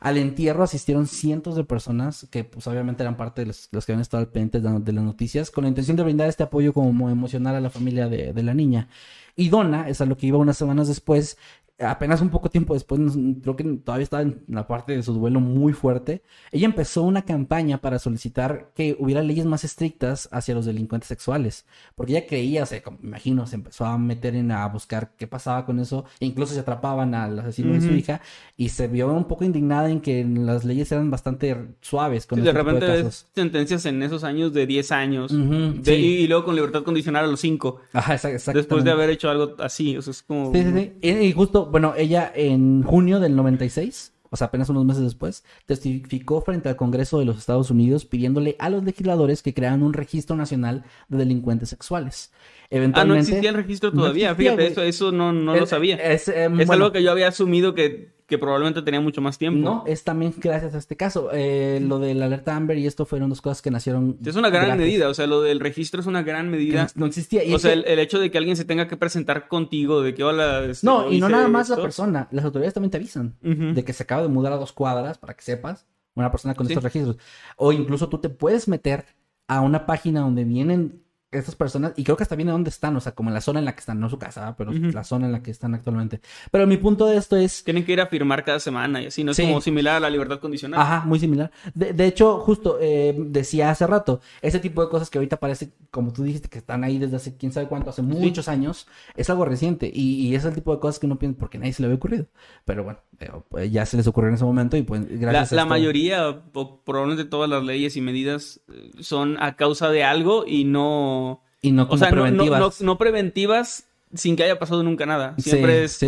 Al 0.00 0.16
entierro 0.16 0.62
asistieron 0.62 1.06
cientos 1.06 1.56
de 1.56 1.64
personas 1.64 2.26
que 2.30 2.44
pues 2.44 2.66
obviamente 2.68 3.02
eran 3.02 3.16
parte 3.16 3.42
de 3.42 3.46
los, 3.48 3.68
que 3.68 3.92
habían 3.92 4.00
estado 4.00 4.22
al 4.22 4.30
pendiente 4.30 4.60
de, 4.60 4.92
las 4.92 5.04
noticias 5.04 5.50
con 5.50 5.64
la 5.64 5.68
intención 5.68 5.96
de 5.96 6.04
brindar 6.04 6.28
este 6.28 6.44
apoyo 6.44 6.72
como 6.72 7.10
emocional 7.10 7.56
a 7.56 7.60
la 7.60 7.70
familia 7.70 8.08
de, 8.08 8.32
de 8.32 8.42
la 8.42 8.54
niña. 8.54 8.88
Y 9.34 9.50
Donna, 9.50 9.88
es 9.88 10.00
a 10.00 10.06
lo 10.06 10.16
que 10.16 10.26
iba 10.26 10.38
unas 10.38 10.56
semanas 10.56 10.88
después, 10.88 11.36
apenas 11.80 12.20
un 12.20 12.30
poco 12.30 12.50
tiempo 12.50 12.74
después, 12.74 13.00
creo 13.42 13.56
que 13.56 13.64
todavía 13.64 14.02
estaba 14.02 14.22
en 14.22 14.42
la 14.48 14.66
parte 14.66 14.96
de 14.96 15.02
su 15.02 15.12
duelo 15.12 15.40
muy 15.40 15.72
fuerte, 15.72 16.22
ella 16.50 16.66
empezó 16.66 17.02
una 17.02 17.22
campaña 17.22 17.78
para 17.78 17.98
solicitar 17.98 18.72
que 18.74 18.96
hubiera 18.98 19.22
leyes 19.22 19.46
más 19.46 19.62
estrictas 19.64 20.28
hacia 20.32 20.54
los 20.54 20.66
delincuentes 20.66 21.08
sexuales, 21.08 21.66
porque 21.94 22.12
ella 22.12 22.26
creía, 22.26 22.64
o 22.64 22.66
sea, 22.66 22.82
como, 22.82 22.98
me 23.00 23.08
imagino, 23.08 23.46
se 23.46 23.56
empezó 23.56 23.84
a 23.84 23.96
meter 23.96 24.34
en 24.34 24.50
a 24.50 24.66
buscar 24.66 25.12
qué 25.16 25.26
pasaba 25.26 25.64
con 25.66 25.78
eso, 25.78 26.04
e 26.18 26.26
incluso 26.26 26.54
se 26.54 26.60
atrapaban 26.60 27.14
al 27.14 27.38
asesino 27.38 27.72
de 27.74 27.80
su 27.80 27.92
hija, 27.92 28.20
y 28.56 28.70
se 28.70 28.88
vio 28.88 29.12
un 29.12 29.26
poco 29.26 29.44
indignada 29.44 29.88
en 29.88 30.00
que 30.00 30.24
las 30.24 30.64
leyes 30.64 30.90
eran 30.90 31.10
bastante 31.10 31.56
suaves 31.80 32.26
con 32.26 32.40
sí, 32.40 32.44
de 32.44 32.52
repente 32.52 32.86
ves 32.86 33.26
sentencias 33.34 33.86
en 33.86 34.02
esos 34.02 34.24
años 34.24 34.52
de 34.52 34.66
10 34.66 34.92
años, 34.92 35.32
y, 35.32 36.26
luego 36.26 36.44
con 36.44 36.56
libertad 36.56 36.82
condicional 36.82 37.24
a 37.24 37.28
los 37.28 37.40
5, 37.40 37.80
Ajá, 37.92 38.14
exactamente. 38.14 38.58
después 38.58 38.82
de 38.82 38.90
haber 38.90 39.10
hecho 39.10 39.30
algo 39.30 39.54
así, 39.60 39.96
o 39.96 40.02
sea, 40.02 40.10
es 40.10 40.22
como... 40.22 40.52
Sí, 40.52 40.62
sí, 40.64 40.92
sí, 41.02 41.08
y 41.08 41.32
justo 41.32 41.67
bueno, 41.70 41.94
ella 41.96 42.30
en 42.34 42.82
junio 42.82 43.20
del 43.20 43.36
96, 43.36 44.12
o 44.30 44.36
sea, 44.36 44.48
apenas 44.48 44.68
unos 44.68 44.84
meses 44.84 45.02
después, 45.02 45.44
testificó 45.66 46.40
frente 46.42 46.68
al 46.68 46.76
Congreso 46.76 47.18
de 47.18 47.24
los 47.24 47.38
Estados 47.38 47.70
Unidos 47.70 48.04
pidiéndole 48.04 48.56
a 48.58 48.68
los 48.70 48.84
legisladores 48.84 49.42
que 49.42 49.54
crearan 49.54 49.82
un 49.82 49.92
registro 49.92 50.36
nacional 50.36 50.84
de 51.08 51.18
delincuentes 51.18 51.70
sexuales. 51.70 52.32
Eventualmente, 52.70 53.00
ah, 53.00 53.04
no 53.04 53.20
existía 53.20 53.50
el 53.50 53.56
registro 53.56 53.92
todavía, 53.92 54.34
fíjate, 54.34 54.66
eso, 54.66 54.82
eso 54.82 55.12
no, 55.12 55.32
no 55.32 55.56
lo 55.56 55.66
sabía. 55.66 55.96
Es, 55.96 56.28
eh, 56.28 56.44
algo 56.68 56.92
que 56.92 57.02
yo 57.02 57.10
había 57.10 57.28
asumido 57.28 57.74
que 57.74 58.17
que 58.28 58.36
probablemente 58.36 58.82
tenía 58.82 59.00
mucho 59.00 59.22
más 59.22 59.38
tiempo. 59.38 59.58
No, 59.58 59.84
es 59.86 60.04
también 60.04 60.34
gracias 60.36 60.74
a 60.74 60.78
este 60.78 60.96
caso. 60.96 61.30
Eh, 61.32 61.80
lo 61.82 61.98
de 61.98 62.14
la 62.14 62.26
alerta 62.26 62.54
Amber 62.54 62.76
y 62.76 62.86
esto 62.86 63.06
fueron 63.06 63.30
dos 63.30 63.40
cosas 63.40 63.62
que 63.62 63.70
nacieron. 63.70 64.18
Es 64.22 64.36
una 64.36 64.50
gran 64.50 64.76
medida, 64.76 65.08
o 65.08 65.14
sea, 65.14 65.26
lo 65.26 65.40
del 65.40 65.60
registro 65.60 66.02
es 66.02 66.06
una 66.06 66.22
gran 66.22 66.50
medida. 66.50 66.88
No, 66.94 67.06
existía. 67.06 67.42
o 67.54 67.58
sea, 67.58 67.72
el, 67.72 67.98
hecho 67.98 68.18
de 68.18 68.30
que 68.30 68.36
alguien 68.36 68.56
se 68.56 68.66
tenga 68.66 68.86
que 68.86 68.98
presentar 68.98 69.48
contigo, 69.48 70.02
de 70.02 70.12
que 70.12 70.24
hola. 70.24 70.62
Este, 70.66 70.86
no, 70.86 71.10
y 71.10 71.20
no 71.20 71.30
nada 71.30 71.48
más 71.48 71.70
la 71.70 71.76
persona, 71.76 72.28
las 72.30 72.44
autoridades 72.44 72.74
también 72.74 72.90
te 72.90 72.98
avisan 72.98 73.34
de 73.40 73.82
que 73.82 73.94
se 73.94 74.02
acaba 74.02 74.20
de 74.20 74.28
mudar 74.28 74.52
a 74.52 74.56
dos 74.56 74.72
cuadras 74.72 75.16
para 75.16 75.32
que 75.32 75.42
sepas, 75.42 75.86
una 76.14 76.30
persona 76.30 76.54
con 76.54 76.66
estos 76.66 76.84
registros. 76.84 77.16
O 77.56 77.72
incluso 77.72 78.10
tú 78.10 78.18
te 78.18 78.28
puedes 78.28 78.68
meter 78.68 79.06
a 79.46 79.62
una 79.62 79.86
página 79.86 80.20
donde 80.20 80.44
vienen 80.44 81.02
estas 81.30 81.54
personas, 81.54 81.92
y 81.96 82.04
creo 82.04 82.16
que 82.16 82.22
hasta 82.22 82.36
viene 82.36 82.52
donde 82.52 82.70
están, 82.70 82.96
o 82.96 83.00
sea, 83.00 83.12
como 83.12 83.28
en 83.28 83.34
la 83.34 83.42
zona 83.42 83.58
en 83.58 83.66
la 83.66 83.74
que 83.74 83.80
están, 83.80 84.00
no 84.00 84.08
su 84.08 84.18
casa, 84.18 84.54
pero 84.56 84.72
la 84.72 85.04
zona 85.04 85.26
en 85.26 85.32
la 85.32 85.42
que 85.42 85.50
están 85.50 85.74
actualmente. 85.74 86.20
Pero 86.50 86.66
mi 86.66 86.78
punto 86.78 87.06
de 87.06 87.18
esto 87.18 87.36
es... 87.36 87.64
Tienen 87.64 87.84
que 87.84 87.92
ir 87.92 88.00
a 88.00 88.06
firmar 88.06 88.44
cada 88.44 88.60
semana 88.60 89.02
y 89.02 89.06
así, 89.06 89.24
¿no? 89.24 89.32
Es 89.32 89.40
como 89.40 89.60
similar 89.60 89.96
a 89.96 90.00
la 90.00 90.08
libertad 90.08 90.40
condicional. 90.40 90.80
Ajá, 90.80 91.04
muy 91.04 91.18
similar. 91.18 91.50
De, 91.74 92.06
hecho, 92.06 92.38
justo 92.38 92.78
eh, 92.80 93.14
decía 93.18 93.70
hace 93.70 93.86
rato, 93.86 94.22
ese 94.40 94.58
tipo 94.58 94.82
de 94.82 94.88
cosas 94.88 95.10
que 95.10 95.18
ahorita 95.18 95.38
parece, 95.38 95.70
como 95.90 96.14
tú 96.14 96.22
dijiste, 96.22 96.48
que 96.48 96.58
están 96.58 96.82
ahí 96.82 96.98
desde 96.98 97.16
hace 97.16 97.36
quién 97.36 97.52
sabe 97.52 97.66
cuánto, 97.66 97.90
hace 97.90 98.02
muchos 98.02 98.48
años, 98.48 98.86
es 99.14 99.28
algo 99.28 99.44
reciente. 99.44 99.90
Y, 99.92 100.34
es 100.34 100.44
el 100.44 100.54
tipo 100.54 100.72
de 100.72 100.80
cosas 100.80 100.98
que 100.98 101.06
uno 101.06 101.18
piensa, 101.18 101.38
porque 101.38 101.58
nadie 101.58 101.72
se 101.72 101.82
le 101.82 101.86
había 101.86 101.96
ocurrido. 101.96 102.26
Pero 102.64 102.84
bueno, 102.84 103.00
eh, 103.18 103.30
pues 103.48 103.70
ya 103.70 103.84
se 103.84 103.96
les 103.96 104.06
ocurrió 104.06 104.28
en 104.28 104.36
ese 104.36 104.44
momento 104.44 104.76
y 104.76 104.82
pues 104.82 105.06
gracias 105.08 105.52
la, 105.52 105.62
a 105.62 105.64
La 105.64 105.68
mayoría, 105.68 106.42
probablemente 106.52 107.24
todas 107.24 107.50
las 107.50 107.64
leyes 107.64 107.96
y 107.96 108.00
medidas 108.00 108.60
eh, 108.72 108.90
son 109.00 109.36
a 109.42 109.56
causa 109.56 109.90
de 109.90 110.04
algo 110.04 110.44
y 110.46 110.64
no 110.64 111.17
y 111.60 111.72
no 111.72 111.88
como 111.88 112.00
preventivas. 112.00 112.80
No, 112.80 112.98
preventivas 112.98 113.84
sin 114.14 114.36
que 114.36 114.44
haya 114.44 114.58
pasado 114.58 114.82
nunca 114.82 115.06
nada. 115.06 115.34
Siempre 115.38 115.84
es, 115.84 115.98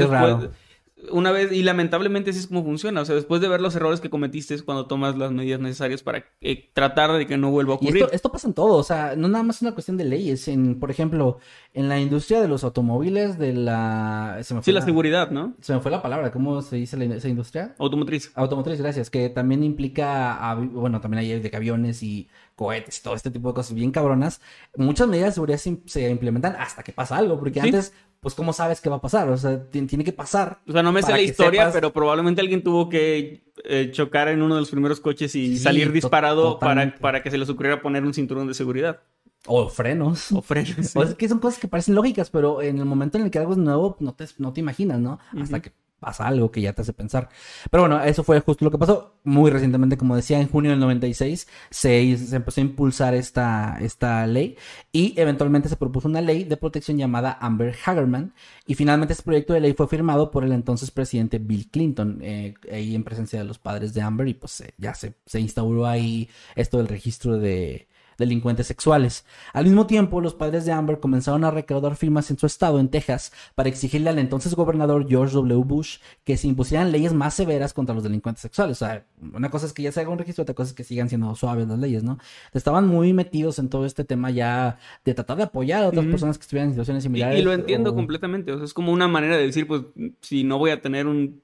Una 1.10 1.30
vez, 1.30 1.52
y 1.52 1.62
lamentablemente 1.62 2.30
así 2.30 2.40
es 2.40 2.46
como 2.46 2.62
funciona. 2.62 3.00
O 3.00 3.04
sea, 3.04 3.14
después 3.14 3.40
de 3.40 3.48
ver 3.48 3.60
los 3.60 3.74
errores 3.74 4.00
que 4.00 4.10
cometiste 4.10 4.54
es 4.54 4.62
cuando 4.62 4.86
tomas 4.86 5.16
las 5.16 5.32
medidas 5.32 5.60
necesarias 5.60 6.02
para 6.02 6.24
eh, 6.40 6.70
tratar 6.72 7.12
de 7.12 7.26
que 7.26 7.36
no 7.36 7.50
vuelva 7.50 7.74
a 7.74 7.76
ocurrir. 7.76 8.06
esto, 8.12 8.30
pasa 8.30 8.48
en 8.48 8.54
todo, 8.54 8.76
o 8.76 8.82
sea, 8.82 9.14
no 9.16 9.28
nada 9.28 9.42
más 9.42 9.56
es 9.56 9.62
una 9.62 9.72
cuestión 9.72 9.96
de 9.96 10.04
leyes. 10.04 10.46
En, 10.48 10.78
por 10.78 10.90
ejemplo, 10.90 11.38
en 11.72 11.88
la 11.88 11.98
industria 12.00 12.40
de 12.40 12.48
los 12.48 12.64
automóviles, 12.64 13.38
de 13.38 13.52
la. 13.52 14.40
sí, 14.62 14.72
la, 14.72 14.82
seguridad, 14.82 15.30
¿no? 15.30 15.54
Se 15.60 15.74
me 15.74 15.80
fue 15.80 15.90
la 15.90 16.02
palabra, 16.02 16.30
¿cómo 16.30 16.62
se 16.62 16.76
dice 16.76 17.02
esa 17.14 17.28
industria? 17.28 17.74
Automotriz. 17.78 18.32
Automotriz, 18.34 18.80
gracias. 18.80 19.10
Que 19.10 19.28
también 19.28 19.62
implica. 19.64 20.54
Bueno, 20.54 21.00
también 21.00 21.20
hay 21.20 21.40
de 21.40 21.56
aviones 21.56 22.02
y 22.02 22.28
cohetes 22.60 22.98
y 22.98 23.02
todo 23.02 23.14
este 23.14 23.30
tipo 23.30 23.48
de 23.48 23.54
cosas 23.54 23.74
bien 23.74 23.90
cabronas, 23.90 24.42
muchas 24.76 25.08
medidas 25.08 25.30
de 25.30 25.32
seguridad 25.32 25.58
se, 25.58 26.10
implementan 26.10 26.56
hasta 26.56 26.82
que 26.82 26.92
pasa 26.92 27.16
algo, 27.16 27.38
porque 27.38 27.58
antes, 27.58 27.94
pues, 28.20 28.34
¿cómo 28.34 28.52
sabes 28.52 28.80
qué 28.80 28.90
va 28.90 28.96
a 28.96 29.00
pasar? 29.00 29.28
O 29.30 29.36
sea, 29.36 29.64
tiene 29.70 30.04
que 30.04 30.12
pasar. 30.12 30.60
O 30.68 30.72
sea, 30.72 30.82
no 30.82 30.92
me 30.92 31.02
sé 31.02 31.10
la 31.10 31.22
historia, 31.22 31.70
pero 31.72 31.92
probablemente 31.92 32.40
alguien 32.40 32.62
tuvo 32.62 32.88
que 32.88 33.44
eh, 33.64 33.90
chocar 33.92 34.28
en 34.28 34.42
uno 34.42 34.54
de 34.54 34.60
los 34.60 34.70
primeros 34.70 35.00
coches 35.00 35.34
y 35.34 35.58
salir 35.58 35.90
disparado 35.90 36.58
para, 36.58 36.94
para 36.96 37.22
que 37.22 37.30
se 37.30 37.38
les 37.38 37.48
ocurriera 37.48 37.80
poner 37.80 38.04
un 38.04 38.12
cinturón 38.12 38.46
de 38.46 38.54
seguridad. 38.54 39.00
O 39.46 39.68
frenos. 39.70 40.32
O 40.32 40.42
frenos. 40.42 40.94
O 40.94 41.02
es 41.02 41.14
que 41.14 41.28
son 41.28 41.38
cosas 41.38 41.58
que 41.58 41.66
parecen 41.68 41.94
lógicas, 41.94 42.28
pero 42.28 42.60
en 42.60 42.78
el 42.78 42.84
momento 42.84 43.16
en 43.16 43.24
el 43.24 43.30
que 43.30 43.38
algo 43.38 43.52
es 43.52 43.58
nuevo, 43.58 43.96
no 44.00 44.12
te, 44.14 44.26
no 44.36 44.52
te 44.52 44.60
imaginas, 44.60 45.00
¿no? 45.00 45.18
Hasta 45.40 45.60
que 45.62 45.72
pasa 46.00 46.26
algo 46.26 46.50
que 46.50 46.60
ya 46.62 46.72
te 46.72 46.82
hace 46.82 46.92
pensar. 46.92 47.28
Pero 47.70 47.82
bueno, 47.82 48.02
eso 48.02 48.24
fue 48.24 48.40
justo 48.40 48.64
lo 48.64 48.70
que 48.70 48.78
pasó. 48.78 49.14
Muy 49.22 49.50
recientemente, 49.50 49.96
como 49.98 50.16
decía, 50.16 50.40
en 50.40 50.48
junio 50.48 50.70
del 50.70 50.80
96 50.80 51.46
se, 51.70 52.16
se 52.16 52.36
empezó 52.36 52.60
a 52.60 52.64
impulsar 52.64 53.14
esta, 53.14 53.78
esta 53.80 54.26
ley 54.26 54.56
y 54.92 55.14
eventualmente 55.20 55.68
se 55.68 55.76
propuso 55.76 56.08
una 56.08 56.22
ley 56.22 56.44
de 56.44 56.56
protección 56.56 56.96
llamada 56.96 57.36
Amber 57.40 57.76
Hagerman 57.84 58.34
y 58.66 58.74
finalmente 58.74 59.12
este 59.12 59.24
proyecto 59.24 59.52
de 59.52 59.60
ley 59.60 59.74
fue 59.74 59.88
firmado 59.88 60.30
por 60.30 60.44
el 60.44 60.52
entonces 60.52 60.90
presidente 60.90 61.38
Bill 61.38 61.68
Clinton, 61.70 62.18
eh, 62.22 62.54
ahí 62.72 62.94
en 62.94 63.04
presencia 63.04 63.38
de 63.38 63.44
los 63.44 63.58
padres 63.58 63.92
de 63.94 64.00
Amber 64.00 64.28
y 64.28 64.34
pues 64.34 64.62
eh, 64.62 64.74
ya 64.78 64.94
se, 64.94 65.14
se 65.26 65.40
instauró 65.40 65.86
ahí 65.86 66.28
esto 66.56 66.78
del 66.78 66.88
registro 66.88 67.38
de 67.38 67.89
delincuentes 68.20 68.68
sexuales. 68.68 69.24
Al 69.52 69.64
mismo 69.64 69.88
tiempo, 69.88 70.20
los 70.20 70.34
padres 70.34 70.64
de 70.64 70.70
Amber 70.70 71.00
comenzaron 71.00 71.44
a 71.44 71.50
recaudar 71.50 71.96
firmas 71.96 72.30
en 72.30 72.38
su 72.38 72.46
estado, 72.46 72.78
en 72.78 72.88
Texas, 72.88 73.32
para 73.56 73.68
exigirle 73.68 74.10
al 74.10 74.20
entonces 74.20 74.54
gobernador 74.54 75.08
George 75.08 75.34
W. 75.34 75.64
Bush 75.64 75.98
que 76.24 76.36
se 76.36 76.46
impusieran 76.46 76.92
leyes 76.92 77.12
más 77.12 77.34
severas 77.34 77.72
contra 77.72 77.94
los 77.94 78.04
delincuentes 78.04 78.42
sexuales. 78.42 78.80
O 78.80 78.86
sea, 78.86 79.04
una 79.32 79.50
cosa 79.50 79.66
es 79.66 79.72
que 79.72 79.82
ya 79.82 79.90
se 79.90 80.00
haga 80.00 80.10
un 80.10 80.18
registro, 80.18 80.42
otra 80.42 80.54
cosa 80.54 80.70
es 80.70 80.74
que 80.74 80.84
sigan 80.84 81.08
siendo 81.08 81.34
suaves 81.34 81.66
las 81.66 81.78
leyes, 81.78 82.04
¿no? 82.04 82.18
Estaban 82.52 82.86
muy 82.86 83.12
metidos 83.12 83.58
en 83.58 83.68
todo 83.68 83.86
este 83.86 84.04
tema 84.04 84.30
ya 84.30 84.78
de 85.04 85.14
tratar 85.14 85.36
de 85.38 85.42
apoyar 85.44 85.82
a 85.82 85.88
otras 85.88 86.06
personas 86.06 86.38
que 86.38 86.42
estuvieran 86.42 86.68
en 86.68 86.74
situaciones 86.74 87.02
similares. 87.02 87.40
Y, 87.40 87.42
lo 87.42 87.52
entiendo 87.52 87.94
completamente. 87.94 88.52
O 88.52 88.56
sea, 88.56 88.64
es 88.64 88.74
como 88.74 88.92
una 88.92 89.08
manera 89.08 89.36
de 89.36 89.46
decir, 89.46 89.66
pues, 89.66 89.82
si 90.20 90.44
no 90.44 90.58
voy 90.58 90.70
a 90.70 90.80
tener 90.80 91.06
un 91.06 91.42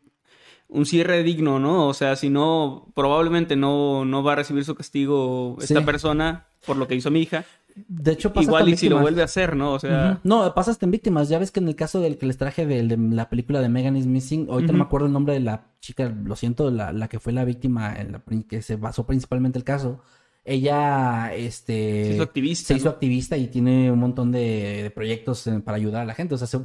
un 0.69 0.87
cierre 0.87 1.23
digno, 1.23 1.59
¿no? 1.59 1.89
O 1.89 1.95
sea, 1.95 2.17
si 2.17 2.29
no, 2.29 2.89
probablemente 2.95 3.57
no, 3.57 4.05
no 4.05 4.23
va 4.23 4.33
a 4.33 4.37
recibir 4.37 4.65
su 4.65 4.75
castigo 4.75 5.57
esta 5.61 5.85
persona 5.85 6.47
por 6.65 6.77
lo 6.77 6.89
que 6.89 6.95
hizo 6.95 7.11
mi 7.11 7.21
hija. 7.21 7.45
De 7.89 8.13
hecho, 8.13 8.33
pasa 8.33 8.45
Igual 8.45 8.69
y 8.71 8.77
si 8.77 8.89
lo 8.89 8.99
vuelve 9.01 9.21
a 9.21 9.27
hacer, 9.27 9.55
¿no? 9.55 9.73
O 9.73 9.79
sea... 9.79 10.19
No, 10.25 10.55
pasa 10.55 10.71
hasta 10.71 10.87
en 10.87 10.93
víctimas. 10.93 11.29
Ya 11.29 11.39
ves 11.39 11.51
que 11.51 11.61
en 11.61 11.69
el 11.69 11.77
caso 11.77 12.01
del 12.01 12.17
que 12.17 12.25
les 12.25 12.39
traje 12.39 12.65
de, 12.65 12.83
la 12.97 13.29
película 13.29 13.61
de 13.61 13.69
Megan 13.69 13.97
is 13.97 14.07
Missing, 14.07 14.49
ahorita 14.49 14.73
no 14.73 14.79
me 14.79 14.85
acuerdo 14.85 15.07
el 15.07 15.13
nombre 15.13 15.35
de 15.35 15.41
la 15.41 15.67
chica, 15.81 16.09
lo 16.09 16.37
siento, 16.37 16.71
la, 16.71 16.93
la 16.93 17.09
que 17.09 17.21
fue 17.21 17.35
la 17.35 17.45
víctima, 17.45 17.95
en 17.95 18.13
la, 18.13 18.23
que 18.49 18.63
se 18.63 18.77
basó 18.77 19.07
principalmente 19.07 19.59
el 19.59 19.65
caso 19.65 20.01
ella 20.47 21.35
este 21.35 22.05
se 22.05 22.15
hizo 22.15 22.23
activista, 22.23 22.69
se 22.69 22.75
hizo 22.75 22.89
activista 22.89 23.37
y 23.37 23.49
tiene 23.49 23.91
un 23.91 23.99
montón 23.99 24.31
de, 24.31 24.93
proyectos 24.95 25.49
para 25.65 25.77
ayudar 25.77 26.03
a 26.03 26.05
la 26.05 26.15
gente. 26.15 26.35
O 26.35 26.39
sea, 26.39 26.61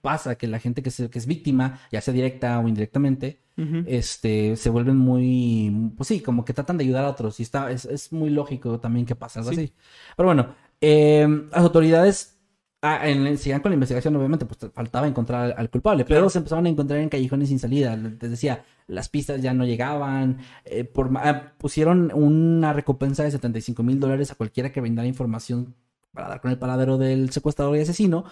pasa 0.00 0.36
que 0.36 0.46
la 0.46 0.58
gente 0.58 0.82
que, 0.82 0.90
que 0.90 1.18
es 1.18 1.26
víctima, 1.26 1.80
ya 1.90 2.00
sea 2.00 2.14
directa 2.14 2.58
o 2.60 2.68
indirectamente, 2.68 3.40
este, 3.86 4.56
se 4.56 4.70
vuelven 4.70 4.96
muy, 4.96 5.92
pues 5.96 6.08
sí, 6.08 6.20
como 6.20 6.44
que 6.44 6.52
tratan 6.52 6.78
de 6.78 6.84
ayudar 6.84 7.04
a 7.04 7.10
otros. 7.10 7.40
Y 7.40 7.42
está, 7.42 7.70
es, 7.70 7.84
es 7.84 8.12
muy 8.12 8.30
lógico 8.30 8.78
también 8.78 9.06
que 9.06 9.16
pase 9.16 9.40
algo 9.40 9.50
así. 9.50 9.72
Pero 10.16 10.28
bueno, 10.28 10.54
em, 10.80 11.48
las 11.50 11.62
autoridades 11.62 12.36
Ah, 12.82 13.08
en, 13.08 13.36
sigan 13.38 13.60
con 13.62 13.70
la 13.70 13.74
investigación, 13.74 14.14
obviamente, 14.14 14.44
pues 14.46 14.70
faltaba 14.72 15.08
encontrar 15.08 15.44
al, 15.44 15.54
al 15.56 15.70
culpable, 15.70 16.04
pero 16.04 16.30
se 16.30 16.38
empezaban 16.38 16.66
a 16.66 16.68
encontrar 16.68 17.00
en 17.00 17.08
callejones 17.08 17.48
sin 17.48 17.58
salida. 17.58 17.96
Les 17.96 18.30
decía, 18.30 18.64
las 18.86 19.08
pistas 19.08 19.42
ya 19.42 19.54
no 19.54 19.64
llegaban. 19.64 20.38
eh, 20.64 20.84
por, 20.84 21.10
ah, 21.16 21.52
pusieron 21.58 22.12
una 22.14 22.72
recompensa 22.72 23.24
de 23.24 23.30
75 23.30 23.82
mil 23.82 24.00
dólares 24.00 24.30
a 24.30 24.34
cualquiera 24.34 24.70
que 24.72 24.80
brindara 24.80 25.08
información 25.08 25.74
para 26.12 26.28
dar 26.28 26.40
con 26.40 26.50
el 26.50 26.58
paradero 26.58 26.98
del 26.98 27.30
secuestrador 27.30 27.76
y 27.76 27.80
asesino. 27.80 28.24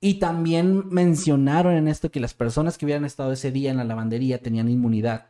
Y 0.00 0.14
también 0.18 0.88
mencionaron 0.90 1.74
en 1.74 1.88
esto 1.88 2.10
que 2.10 2.20
las 2.20 2.34
personas 2.34 2.76
que 2.76 2.84
hubieran 2.84 3.04
estado 3.04 3.32
ese 3.32 3.50
día 3.50 3.70
en 3.70 3.78
la 3.78 3.84
lavandería 3.84 4.42
tenían 4.42 4.68
inmunidad. 4.68 5.28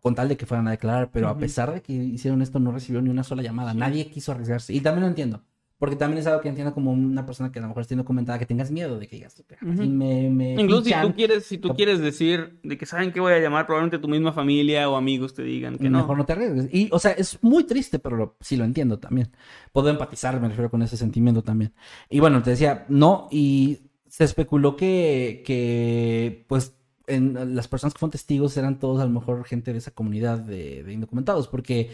Con 0.00 0.14
tal 0.14 0.28
de 0.28 0.36
que 0.38 0.46
fueran 0.46 0.66
a 0.66 0.70
declarar, 0.70 1.10
pero 1.12 1.28
a 1.28 1.36
pesar 1.36 1.74
de 1.74 1.82
que 1.82 1.92
hicieron 1.92 2.40
esto, 2.40 2.58
no 2.58 2.72
recibió 2.72 3.02
ni 3.02 3.10
una 3.10 3.22
sola 3.22 3.42
llamada. 3.42 3.74
Nadie 3.74 4.10
quiso 4.10 4.32
arriesgarse. 4.32 4.72
Y 4.72 4.80
también 4.80 5.02
lo 5.02 5.08
entiendo. 5.08 5.42
Porque 5.80 5.96
también 5.96 6.18
es 6.18 6.26
algo 6.26 6.42
que 6.42 6.48
entiendo 6.50 6.74
como 6.74 6.92
una 6.92 7.24
persona 7.24 7.50
que 7.50 7.58
a 7.58 7.62
lo 7.62 7.68
mejor 7.68 7.80
esté 7.80 7.96
documentada, 7.96 8.38
que 8.38 8.44
tengas 8.44 8.70
miedo 8.70 8.98
de 8.98 9.08
que 9.08 9.16
digas, 9.16 9.42
Ujú. 9.62 9.82
"Si 9.82 9.88
me, 9.88 10.28
me 10.28 10.52
Incluso 10.60 10.84
si 10.84 10.92
tú 10.92 11.14
quieres, 11.14 11.46
si 11.46 11.56
tú 11.56 11.74
quieres 11.74 12.00
decir 12.00 12.60
de 12.62 12.76
que 12.76 12.84
saben 12.84 13.12
que 13.12 13.18
voy 13.20 13.32
a 13.32 13.38
llamar, 13.38 13.64
probablemente 13.64 13.98
tu 13.98 14.06
misma 14.06 14.34
familia 14.34 14.90
o 14.90 14.96
amigos 14.96 15.32
te 15.32 15.42
digan 15.42 15.78
que 15.78 15.88
no. 15.88 16.00
mejor 16.00 16.18
no 16.18 16.26
te 16.26 16.34
arriesgues. 16.34 16.68
Y, 16.70 16.90
o 16.92 16.98
sea, 16.98 17.12
es 17.12 17.38
muy 17.42 17.64
triste, 17.64 17.98
pero 17.98 18.16
lo- 18.18 18.36
sí 18.42 18.56
lo 18.58 18.64
entiendo 18.64 18.98
también. 18.98 19.30
Puedo 19.72 19.88
empatizar, 19.88 20.38
me 20.38 20.48
refiero 20.48 20.70
con 20.70 20.82
ese 20.82 20.98
sentimiento 20.98 21.42
también. 21.42 21.72
Y 22.10 22.20
bueno, 22.20 22.42
te 22.42 22.50
decía, 22.50 22.84
no, 22.90 23.28
y 23.30 23.78
se 24.06 24.24
especuló 24.24 24.76
que, 24.76 25.42
que 25.46 26.44
pues, 26.46 26.74
en, 27.06 27.56
las 27.56 27.68
personas 27.68 27.94
que 27.94 28.00
fueron 28.00 28.12
testigos 28.12 28.54
eran 28.58 28.78
todos 28.78 29.00
a 29.00 29.04
lo 29.06 29.10
mejor 29.12 29.44
gente 29.46 29.72
de 29.72 29.78
esa 29.78 29.92
comunidad 29.92 30.40
de, 30.40 30.82
de 30.84 30.92
indocumentados, 30.92 31.48
porque 31.48 31.90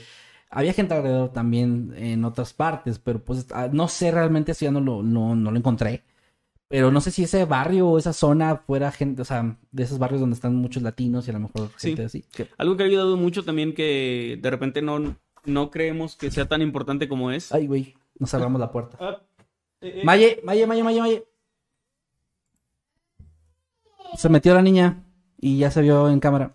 había 0.50 0.72
gente 0.72 0.94
alrededor 0.94 1.32
también 1.32 1.92
en 1.96 2.24
otras 2.24 2.52
partes, 2.52 2.98
pero 2.98 3.22
pues 3.22 3.46
ah, 3.52 3.68
no 3.72 3.88
sé 3.88 4.10
realmente 4.10 4.54
si 4.54 4.64
ya 4.64 4.70
no 4.70 4.80
lo, 4.80 5.02
no, 5.02 5.34
no 5.36 5.50
lo 5.50 5.56
encontré. 5.58 6.02
Pero 6.68 6.90
no 6.90 7.00
sé 7.00 7.12
si 7.12 7.22
ese 7.24 7.44
barrio 7.44 7.88
o 7.88 7.98
esa 7.98 8.12
zona 8.12 8.56
fuera 8.56 8.90
gente, 8.90 9.22
o 9.22 9.24
sea, 9.24 9.56
de 9.70 9.82
esos 9.84 9.98
barrios 10.00 10.20
donde 10.20 10.34
están 10.34 10.56
muchos 10.56 10.82
latinos 10.82 11.26
y 11.26 11.30
a 11.30 11.34
lo 11.34 11.40
mejor 11.40 11.70
Sí. 11.76 11.88
gente 11.90 12.04
así. 12.06 12.22
que- 12.32 12.48
Algo 12.58 12.76
que 12.76 12.82
ha 12.82 12.86
ayudado 12.86 13.16
mucho 13.16 13.44
también 13.44 13.72
que 13.72 14.36
de 14.42 14.50
repente 14.50 14.82
no, 14.82 15.16
no 15.44 15.70
creemos 15.70 16.16
que 16.16 16.30
sea 16.32 16.48
tan 16.48 16.62
importante 16.62 17.08
como 17.08 17.30
es. 17.30 17.52
Ay, 17.52 17.68
güey, 17.68 17.94
nos 18.18 18.30
cerramos 18.32 18.60
la 18.60 18.72
puerta. 18.72 18.96
Ah, 19.00 19.22
eh, 19.80 20.00
eh, 20.00 20.04
Maye, 20.04 20.40
Maye, 20.42 20.66
Maye, 20.66 20.82
Maye, 20.82 21.00
Maye. 21.00 21.24
Se 24.16 24.28
metió 24.28 24.52
la 24.54 24.62
niña 24.62 25.04
y 25.38 25.58
ya 25.58 25.70
se 25.70 25.82
vio 25.82 26.08
en 26.10 26.18
cámara. 26.18 26.54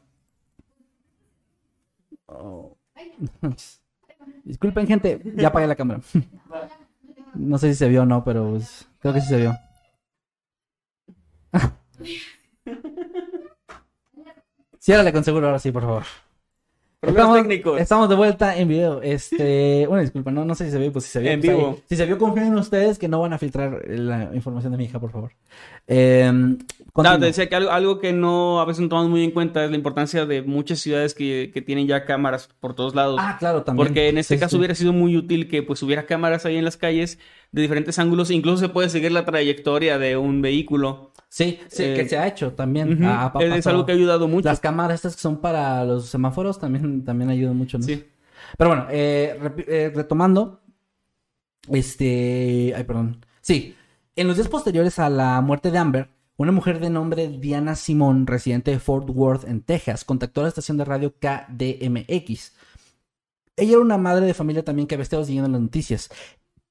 Oh. 2.26 2.76
Disculpen, 4.52 4.86
gente, 4.86 5.22
ya 5.38 5.48
apagué 5.48 5.66
la 5.66 5.78
cámara. 5.78 6.02
No 7.34 7.58
sé 7.58 7.70
si 7.70 7.76
se 7.76 7.88
vio 7.88 8.02
o 8.02 8.06
no, 8.06 8.22
pero 8.22 8.50
pues, 8.50 8.86
creo 9.00 9.14
que 9.14 9.22
sí 9.22 9.30
se 9.30 9.38
vio. 9.38 9.56
Ciérrale 14.78 15.14
con 15.14 15.24
seguro 15.24 15.48
ahora 15.48 15.58
sí, 15.58 15.72
por 15.72 15.84
favor. 15.84 16.04
Problemas 17.00 17.44
técnicos. 17.44 17.80
estamos 17.80 18.10
de 18.10 18.16
vuelta 18.16 18.58
en 18.58 18.68
video. 18.68 19.02
Este, 19.02 19.88
una 19.88 20.02
disculpa, 20.02 20.32
no, 20.32 20.44
no 20.44 20.54
sé 20.54 20.66
si 20.66 20.72
se 20.72 20.80
vio, 20.80 20.92
pues 20.92 21.06
si 21.06 21.12
se 21.12 21.22
vio. 21.22 21.32
En 21.32 21.40
pues, 21.40 21.50
ahí. 21.50 21.56
vivo. 21.56 21.80
Si 21.88 21.96
se 21.96 22.06
vio, 22.06 22.18
confíen 22.18 22.48
en 22.48 22.58
ustedes 22.58 23.00
que 23.00 23.08
no 23.08 23.22
van 23.22 23.32
a 23.32 23.38
filtrar 23.38 23.88
la 23.88 24.36
información 24.36 24.74
de 24.74 24.78
mi 24.78 24.84
hija, 24.84 25.00
por 25.00 25.12
favor. 25.12 25.32
Eh, 25.94 26.32
te 26.94 27.18
decía 27.26 27.48
que 27.50 27.56
algo, 27.56 27.70
algo 27.72 28.00
que 28.00 28.12
no 28.14 28.60
a 28.62 28.66
veces 28.66 28.82
no 28.82 28.90
tomamos 28.90 29.10
muy 29.12 29.24
en 29.24 29.32
cuenta 29.32 29.64
es 29.64 29.72
la 29.72 29.78
importancia 29.78 30.26
de 30.26 30.42
muchas 30.42 30.80
ciudades 30.80 31.14
que, 31.14 31.52
que 31.54 31.62
tienen 31.62 31.88
ya 31.88 32.06
cámaras 32.06 32.50
por 32.60 32.76
todos 32.76 32.96
lados. 32.96 33.18
Ah, 33.22 33.38
claro, 33.40 33.64
también. 33.64 33.88
Porque 33.88 34.10
en 34.10 34.18
este 34.18 34.36
Sí, 34.36 34.40
caso 34.40 34.52
sí. 34.52 34.58
hubiera 34.58 34.76
sido 34.76 34.92
muy 34.94 35.16
útil 35.18 35.48
que 35.48 35.64
pues 35.64 35.82
hubiera 35.84 36.06
cámaras 36.06 36.46
ahí 36.46 36.58
en 36.58 36.66
las 36.66 36.78
calles 36.78 37.18
de 37.52 37.62
diferentes 37.62 37.98
ángulos. 38.00 38.30
Incluso 38.32 38.58
se 38.58 38.70
puede 38.70 38.90
seguir 38.90 39.12
la 39.12 39.26
trayectoria 39.26 39.98
de 39.98 40.18
un 40.18 40.42
vehículo. 40.42 41.12
Sí, 41.30 41.60
sí, 41.70 41.84
Eh, 41.84 41.94
que 41.96 42.10
se 42.10 42.18
ha 42.18 42.28
hecho 42.28 42.52
también. 42.54 42.94
Ujú. 42.94 43.04
Ah, 43.06 43.32
pa- 43.34 43.44
es, 43.44 43.66
algo 43.68 43.86
que 43.86 43.94
ha 43.94 43.96
ayudado 43.96 44.28
mucho. 44.28 44.48
Las 44.50 44.60
cámaras 44.60 44.96
estas 44.96 45.16
que 45.16 45.22
son 45.22 45.38
para 45.40 45.86
los 45.86 46.08
semáforos 46.08 46.60
también, 46.60 47.06
también 47.06 47.30
ayudan 47.30 47.56
mucho, 47.56 47.78
¿no? 47.78 47.86
Sí. 47.86 48.04
Pero 48.58 48.70
bueno, 48.70 48.88
eh, 48.90 49.38
eh, 49.68 49.92
retomando. 49.96 50.62
Este. 51.70 52.74
Ay, 52.76 52.84
perdón. 52.84 53.26
Sí. 53.42 53.76
En 54.22 54.28
los 54.28 54.36
días 54.36 54.50
posteriores 54.50 55.00
a 55.00 55.10
la 55.10 55.42
muerte 55.42 55.72
de 55.72 55.80
Amber, 55.80 56.12
una 56.38 56.52
mujer 56.52 56.80
de 56.80 56.92
nombre 56.92 57.28
Diana 57.28 57.76
Simón, 57.76 58.28
residente 58.28 58.70
de 58.70 58.78
Fort 58.78 59.10
Worth, 59.10 59.48
en 59.48 59.64
Texas, 59.64 60.06
contactó 60.06 60.42
a 60.42 60.44
la 60.44 60.50
estación 60.50 60.78
de 60.78 60.86
radio 60.86 61.16
KDMX. 61.16 62.54
Ella 63.56 63.72
era 63.72 63.80
una 63.80 63.98
madre 63.98 64.28
de 64.28 64.36
familia 64.36 64.64
también 64.64 64.88
que 64.88 64.94
había 64.94 65.02
estado 65.02 65.26
siguiendo 65.26 65.50
las 65.50 65.60
noticias. 65.60 66.12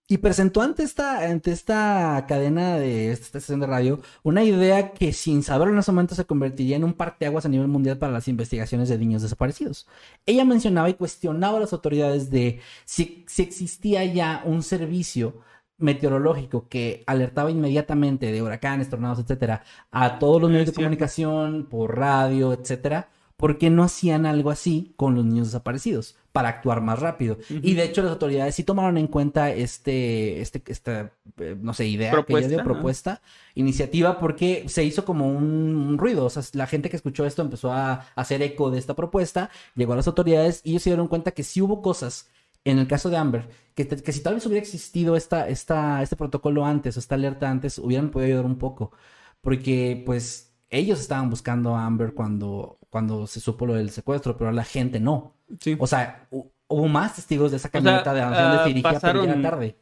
Y 0.07 0.19
presentó 0.19 0.63
ante 0.63 0.85
esta, 0.85 1.29
ante 1.29 1.51
esta 1.51 2.25
cadena 2.29 2.79
de 2.79 3.11
esta 3.11 3.27
estación 3.39 3.59
de 3.59 3.67
radio 3.67 4.01
una 4.23 4.45
idea 4.45 4.93
que 4.93 5.13
sin 5.13 5.43
saberlo 5.43 5.75
en 5.75 5.81
ese 5.81 5.91
momento 5.91 6.15
se 6.15 6.27
convertiría 6.27 6.77
en 6.77 6.85
un 6.85 6.95
parteaguas 6.95 7.47
a 7.47 7.49
nivel 7.49 7.67
mundial 7.67 7.99
para 7.99 8.13
las 8.13 8.29
investigaciones 8.29 8.89
de 8.89 8.99
niños 8.99 9.23
desaparecidos. 9.23 9.89
Ella 10.25 10.45
mencionaba 10.45 10.89
y 10.89 10.95
cuestionaba 10.95 11.57
a 11.57 11.61
las 11.63 11.73
autoridades 11.73 12.31
de 12.31 12.61
si, 12.85 13.25
si 13.27 13.43
existía 13.43 14.05
ya 14.05 14.41
un 14.47 14.63
servicio 14.63 15.50
meteorológico 15.81 16.69
que 16.69 17.03
alertaba 17.07 17.51
inmediatamente 17.51 18.31
de 18.31 18.43
huracanes, 18.43 18.89
tornados, 18.89 19.19
etcétera, 19.19 19.65
a 19.91 20.19
todos 20.19 20.41
los 20.41 20.51
medios 20.51 20.67
de 20.67 20.75
comunicación, 20.75 21.67
por 21.69 21.97
radio, 21.97 22.53
etcétera, 22.53 23.09
¿por 23.41 23.57
qué 23.57 23.71
no 23.71 23.83
hacían 23.83 24.27
algo 24.27 24.51
así 24.51 24.93
con 24.97 25.15
los 25.15 25.25
niños 25.25 25.49
desaparecidos? 25.49 26.17
Para 26.31 26.51
actuar 26.51 26.83
más 26.83 27.01
rápido. 27.01 27.39
Y 27.49 27.75
de 27.75 27.85
hecho, 27.85 28.03
las 28.03 28.13
autoridades 28.13 28.55
sí 28.55 28.63
tomaron 28.63 28.99
en 28.99 29.09
cuenta 29.09 29.51
este, 29.51 30.41
este, 30.41 30.63
esta, 30.67 31.13
eh, 31.39 31.57
no 31.61 31.75
sé, 31.75 31.87
idea 31.87 32.11
que 32.11 32.17
ella 32.17 32.27
Propuesta, 32.27 32.49
dio, 32.49 32.59
¿no? 32.59 32.65
propuesta, 32.65 33.23
iniciativa, 33.55 34.21
porque 34.21 34.65
se 34.69 34.85
hizo 34.85 35.05
como 35.05 35.27
un, 35.27 35.75
un 35.75 35.99
ruido. 35.99 36.27
O 36.27 36.31
sea, 36.31 36.43
la 36.53 36.69
gente 36.69 36.91
que 36.91 36.97
escuchó 36.97 37.25
esto 37.25 37.43
empezó 37.43 37.73
a 37.73 38.07
hacer 38.15 38.43
eco 38.43 38.71
de 38.71 38.79
esta 38.79 38.95
propuesta, 38.95 39.51
llegó 39.75 39.95
a 39.95 39.97
las 39.97 40.07
autoridades 40.07 40.61
y 40.63 40.71
ellos 40.71 40.83
se 40.83 40.91
dieron 40.91 41.09
cuenta 41.09 41.33
que 41.33 41.43
sí 41.43 41.61
hubo 41.61 41.83
cosas 41.83 42.29
en 42.65 42.79
el 42.79 42.87
caso 42.89 43.11
de 43.11 43.17
Amber, 43.17 43.49
que, 43.75 43.85
te- 43.85 44.03
que 44.03 44.13
si 44.13 44.21
tal 44.23 44.35
vez 44.35 44.47
hubiera 44.47 44.63
existido 44.63 45.17
esta, 45.17 45.49
esta, 45.49 46.03
este 46.03 46.17
protocolo 46.17 46.65
antes 46.67 46.97
o 46.97 47.01
esta 47.01 47.15
alerta 47.17 47.51
antes, 47.51 47.79
hubieran 47.79 48.11
podido 48.11 48.29
ayudar 48.29 48.45
un 48.47 48.59
poco. 48.59 48.93
Porque, 49.41 50.03
pues, 50.07 50.53
ellos 50.69 51.01
estaban 51.01 51.31
buscando 51.31 51.75
a 51.77 51.87
Amber 51.87 52.15
cuando, 52.15 52.79
cuando 52.91 53.27
se 53.27 53.41
supo 53.41 53.67
lo 53.67 53.75
del 53.75 53.91
secuestro, 53.91 54.37
pero 54.37 54.53
la 54.53 54.65
gente 54.65 55.01
no. 55.01 55.35
Sí. 55.61 55.77
O 55.79 55.87
sea, 55.87 56.29
hubo 56.71 56.89
más 56.89 57.17
testigos 57.17 57.51
de 57.51 57.59
esa 57.59 57.69
O 57.69 57.71
sea, 57.71 57.81
camioneta 57.81 58.15
de 58.15 58.21
donde 58.23 58.39
ah, 58.39 58.61
se 58.63 58.69
dirigía, 58.69 58.99
pero 59.01 59.25
ya 59.27 59.43
tarde. 59.43 59.77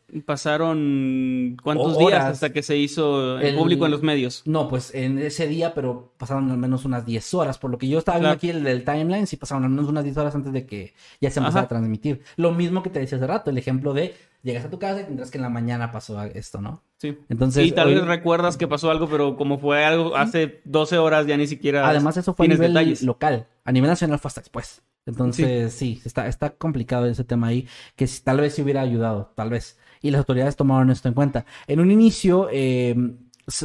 pasaron 0.58 1.56
cuántos 1.62 1.98
días 1.98 2.24
hasta 2.24 2.52
que 2.52 2.62
se 2.62 2.76
hizo 2.76 3.38
El- 3.38 3.56
público 3.56 3.84
en 3.84 3.90
los 3.92 4.02
medios. 4.02 4.42
No, 4.46 4.68
pues 4.68 4.94
en 4.94 5.18
ese 5.18 5.46
día, 5.46 5.74
pero 5.74 6.12
pasaron 6.18 6.50
al 6.50 6.58
menos 6.58 6.84
unas 6.84 7.04
10 7.06 7.34
horas. 7.34 7.58
Por 7.58 7.70
lo 7.70 7.78
que 7.78 7.88
yo 7.88 7.98
estaba 7.98 8.18
viendo 8.18 8.34
aquí 8.34 8.50
el 8.50 8.64
del 8.64 8.84
timeline, 8.84 9.26
sí 9.26 9.36
pasaron 9.36 9.64
al 9.64 9.70
menos 9.70 9.88
unas 9.88 10.04
10 10.04 10.16
horas 10.16 10.34
antes 10.34 10.52
de 10.52 10.66
que 10.66 10.94
ya 11.20 11.30
se 11.30 11.40
empezara 11.40 11.60
Ajá. 11.60 11.66
a 11.66 11.68
transmitir. 11.68 12.22
Lo 12.36 12.52
mismo 12.52 12.82
que 12.82 12.90
te 12.90 13.00
decía 13.00 13.18
hace 13.18 13.26
rato, 13.26 13.50
el 13.50 13.58
ejemplo 13.58 13.92
de 13.92 14.14
llegas 14.42 14.64
a 14.64 14.70
tu 14.70 14.78
casa 14.78 15.00
y 15.00 15.04
tendrás 15.04 15.30
que 15.30 15.38
en 15.38 15.42
la 15.42 15.48
mañana 15.50 15.90
pasó 15.92 16.22
esto, 16.22 16.60
¿no? 16.60 16.82
Sí. 16.96 17.18
Entonces, 17.28 17.66
y 17.66 17.72
tal 17.72 17.88
hoy- 17.88 17.94
vez 17.96 18.04
recuerdas 18.06 18.56
que 18.56 18.66
pasó 18.68 18.90
algo, 18.90 19.08
pero 19.08 19.36
como 19.36 19.58
fue 19.58 19.84
algo 19.84 20.16
hace 20.16 20.60
12 20.64 20.98
horas, 20.98 21.26
ya 21.26 21.36
ni 21.36 21.46
siquiera 21.46 21.88
Además, 21.88 22.16
eso 22.16 22.34
fue 22.34 22.46
a 22.46 22.48
nivel 22.48 22.72
detalles. 22.72 23.02
local. 23.02 23.46
A 23.64 23.72
nivel 23.72 23.90
nacional 23.90 24.18
fue 24.18 24.28
hasta 24.28 24.40
después. 24.40 24.82
Entonces, 25.08 25.72
sí, 25.72 26.00
está, 26.04 26.28
está 26.28 26.50
complicado 26.50 27.06
ese 27.06 27.24
tema 27.24 27.48
ahí, 27.48 27.66
que 27.96 28.06
tal 28.22 28.40
vez 28.40 28.54
sí 28.54 28.62
hubiera 28.62 28.82
ayudado, 28.82 29.32
tal 29.34 29.50
vez. 29.50 29.78
Y 30.02 30.10
las 30.10 30.20
autoridades 30.20 30.54
tomaron 30.54 30.90
esto 30.90 31.08
en 31.08 31.14
cuenta. 31.14 31.46
En 31.66 31.80
un 31.80 31.90
inicio, 31.90 32.48
eh, 32.52 32.94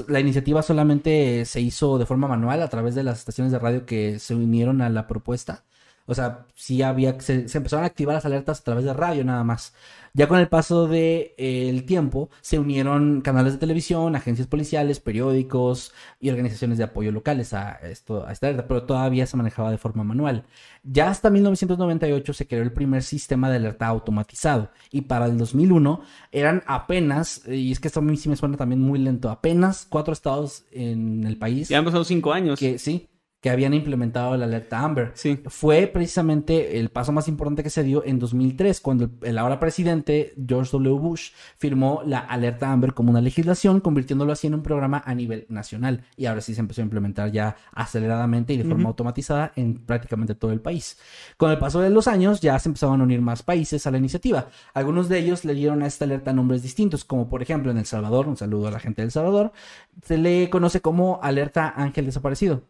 la 0.08 0.20
iniciativa 0.22 0.62
solamente 0.62 1.44
se 1.46 1.60
hizo 1.60 1.98
de 1.98 2.06
forma 2.06 2.28
manual 2.28 2.62
a 2.62 2.70
través 2.70 2.96
de 2.96 3.04
las 3.04 3.20
estaciones 3.20 3.52
de 3.52 3.60
radio 3.60 3.86
que 3.86 4.20
se 4.20 4.34
unieron 4.34 4.82
a 4.82 4.90
la 4.90 5.06
propuesta. 5.06 5.66
O 6.06 6.14
sea, 6.14 6.46
sí 6.56 6.82
había, 6.82 7.20
se, 7.22 7.48
se 7.48 7.58
empezaron 7.58 7.84
a 7.84 7.88
activar 7.88 8.16
las 8.16 8.26
alertas 8.26 8.60
a 8.60 8.64
través 8.64 8.86
de 8.86 8.94
radio 8.94 9.24
nada 9.24 9.44
más. 9.44 9.74
Ya 10.16 10.28
con 10.28 10.38
el 10.38 10.48
paso 10.48 10.88
del 10.88 11.86
tiempo, 11.86 12.30
se 12.42 12.60
unieron 12.60 13.22
canales 13.22 13.54
de 13.54 13.60
televisión, 13.60 14.16
agencias 14.16 14.48
policiales, 14.48 15.00
periódicos 15.00 15.92
y 16.20 16.30
organizaciones 16.30 16.78
de 16.78 16.84
apoyo 16.84 17.12
locales 17.12 17.54
a, 17.54 17.80
esto, 17.82 18.24
a 18.24 18.32
esta 18.32 18.46
alerta, 18.48 18.68
pero 18.68 18.84
todavía 18.84 19.26
se 19.26 19.38
manejaba 19.38 19.72
de 19.72 19.80
forma 19.80 20.04
manual. 20.04 20.46
Ya 20.84 21.10
hasta 21.10 21.32
1998 21.32 22.32
se 22.34 22.48
creó 22.48 22.62
el 22.62 22.72
primer 22.72 23.02
sistema 23.02 23.50
de 23.50 23.56
alerta 23.56 23.88
automatizado 23.88 24.70
y 24.92 25.02
para 25.02 25.26
el 25.26 25.36
2001 25.36 26.04
eran 26.32 26.62
apenas, 26.68 27.42
y 27.48 27.72
es 27.72 27.80
que 27.80 27.88
esto 27.88 28.00
a 28.02 28.04
mí 28.04 28.16
sí 28.16 28.30
me 28.30 28.36
suena 28.36 28.56
también 28.56 28.82
muy 28.82 29.00
lento, 29.00 29.32
apenas 29.32 29.88
cuatro 29.90 30.14
estados 30.14 30.66
en 30.72 31.24
el 31.26 31.38
país 31.38 31.70
Ya 31.70 31.80
han 31.80 31.86
pasado 31.86 32.04
5 32.04 32.34
años. 32.34 32.60
que 32.60 32.78
sí, 32.78 33.08
que 33.44 33.50
habían 33.50 33.74
implementado 33.74 34.38
la 34.38 34.46
alerta 34.46 34.80
Amber. 34.80 35.12
Sí. 35.16 35.38
Fue 35.48 35.88
precisamente 35.88 36.80
el 36.80 36.88
paso 36.88 37.12
más 37.12 37.28
importante 37.28 37.62
que 37.62 37.70
se 37.70 37.84
dio 37.84 38.02
en 38.06 38.18
2003, 38.18 38.80
cuando 38.80 39.10
el, 39.22 39.38
ahora 39.38 39.60
presidente 39.60 40.34
George 40.48 40.72
W. 40.72 40.98
Bush 40.98 41.32
firmó 41.58 42.04
la 42.06 42.20
alerta 42.20 42.72
Amber 42.72 42.94
como 42.94 43.12
una 43.12 43.20
legislación, 43.20 43.82
convirtiéndolo 43.82 44.32
así 44.32 44.48
en 44.48 44.54
un 44.54 44.64
programa 44.64 45.04
a 45.06 45.14
nivel 45.14 45.46
nacional. 45.50 46.06
Y 46.16 46.26
ahora 46.26 46.40
sí 46.40 46.56
se 46.56 46.62
empezó 46.62 46.80
a 46.80 46.86
implementar 46.86 47.34
ya 47.34 47.58
aceleradamente 47.74 48.54
y 48.54 48.58
de 48.60 48.64
forma 48.64 48.88
automatizada 48.88 49.52
en 49.58 49.76
prácticamente 49.76 50.36
todo 50.36 50.54
el 50.54 50.62
país. 50.62 50.98
Con 51.36 51.52
el 51.52 51.58
paso 51.58 51.82
de 51.82 51.90
los 51.90 52.08
años 52.08 52.40
ya 52.40 52.58
se 52.60 52.70
empezaban 52.70 53.02
a 53.02 53.04
unir 53.04 53.20
más 53.20 53.44
países 53.44 53.86
a 53.86 53.92
la 53.92 53.98
iniciativa. 53.98 54.48
Algunos 54.74 55.10
de 55.10 55.20
ellos 55.20 55.44
le 55.44 55.54
dieron 55.54 55.84
a 55.84 55.88
esta 55.88 56.06
alerta 56.06 56.32
nombres 56.32 56.64
distintos, 56.64 57.04
como 57.04 57.28
por 57.28 57.42
ejemplo 57.42 57.72
en 57.72 57.78
El 57.78 57.86
Salvador, 57.86 58.30
un 58.30 58.38
saludo 58.38 58.70
a 58.70 58.72
la 58.72 58.80
gente 58.80 59.02
de 59.02 59.08
El 59.08 59.12
Salvador, 59.12 59.52
se 60.02 60.18
le 60.18 60.50
conoce 60.50 60.80
como 60.80 61.20
alerta 61.22 61.74
ángel 61.76 62.06
desaparecido. 62.06 62.64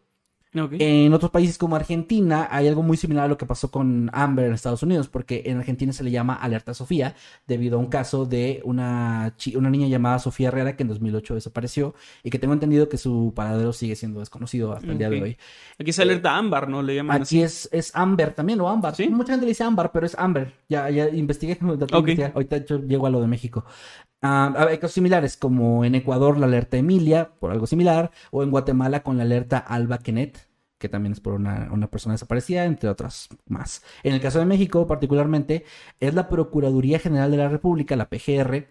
En 0.54 1.12
otros 1.12 1.30
países 1.32 1.58
como 1.58 1.74
Argentina 1.74 2.48
hay 2.50 2.68
algo 2.68 2.82
muy 2.82 2.96
similar 2.96 3.24
a 3.24 3.28
lo 3.28 3.36
que 3.36 3.44
pasó 3.44 3.70
con 3.70 4.08
Amber 4.12 4.46
en 4.46 4.54
Estados 4.54 4.82
Unidos, 4.82 5.08
porque 5.08 5.42
en 5.46 5.58
Argentina 5.58 5.92
se 5.92 6.04
le 6.04 6.12
llama 6.12 6.34
alerta 6.34 6.74
Sofía 6.74 7.16
debido 7.46 7.76
a 7.76 7.80
un 7.80 7.86
caso 7.86 8.24
de 8.24 8.60
una, 8.64 9.34
niña 9.46 9.88
llamada 9.88 10.18
Sofía 10.20 10.48
Herrera 10.48 10.76
que 10.76 10.84
en 10.84 10.88
2008 10.90 11.34
desapareció 11.34 11.94
y 12.22 12.30
que 12.30 12.38
tengo 12.38 12.54
entendido 12.54 12.88
que 12.88 12.98
su 12.98 13.32
paradero 13.34 13.72
sigue 13.72 13.96
siendo 13.96 14.20
desconocido 14.20 14.72
hasta 14.72 14.90
el 14.90 14.98
día 14.98 15.10
de 15.10 15.22
hoy. 15.22 15.36
Aquí 15.78 15.90
es 15.90 15.98
alerta 15.98 16.36
ámbar, 16.36 16.68
¿no? 16.68 16.82
Le 16.82 16.94
llaman 16.94 17.22
así. 17.22 17.38
Aquí 17.38 17.44
es, 17.44 17.68
es 17.72 17.94
Amber 17.94 18.32
también, 18.32 18.60
o 18.60 18.68
Ámbar. 18.68 18.94
¿Sí? 18.94 19.08
Mucha 19.08 19.32
gente 19.32 19.46
le 19.46 19.50
dice 19.50 19.64
Ámbar, 19.64 19.90
pero 19.90 20.06
es 20.06 20.16
Amber. 20.16 20.54
Ya, 20.68 20.88
ya 20.90 21.08
investigué. 21.08 21.56
traté 21.56 21.76
de 21.76 21.84
Ok. 21.84 21.98
investigar. 22.00 22.32
Ahorita 22.34 22.58
llego 22.86 23.06
a 23.06 23.10
lo 23.10 23.20
de 23.20 23.26
México. 23.26 23.64
Ah, 24.26 24.54
hay 24.70 24.78
cosas 24.78 24.92
similares, 24.92 25.36
como 25.36 25.84
en 25.84 25.94
Ecuador 25.94 26.38
la 26.38 26.46
alerta 26.46 26.78
Emilia, 26.78 27.32
por 27.38 27.50
algo 27.50 27.66
similar, 27.66 28.10
o 28.30 28.42
en 28.42 28.50
Guatemala 28.50 29.02
con 29.02 29.18
la 29.18 29.24
alerta 29.24 29.58
Alba 29.58 29.98
Kenet, 29.98 30.43
que 30.78 30.88
también 30.88 31.12
es 31.12 31.20
por 31.20 31.34
una, 31.34 31.68
una 31.72 31.90
persona 31.90 32.14
desaparecida, 32.14 32.64
entre 32.64 32.88
otras 32.88 33.28
más. 33.46 33.82
En 34.02 34.14
el 34.14 34.20
caso 34.20 34.38
de 34.38 34.46
México, 34.46 34.86
particularmente, 34.86 35.64
es 36.00 36.14
la 36.14 36.28
Procuraduría 36.28 36.98
General 36.98 37.30
de 37.30 37.36
la 37.36 37.48
República, 37.48 37.96
la 37.96 38.08
PGR, 38.08 38.68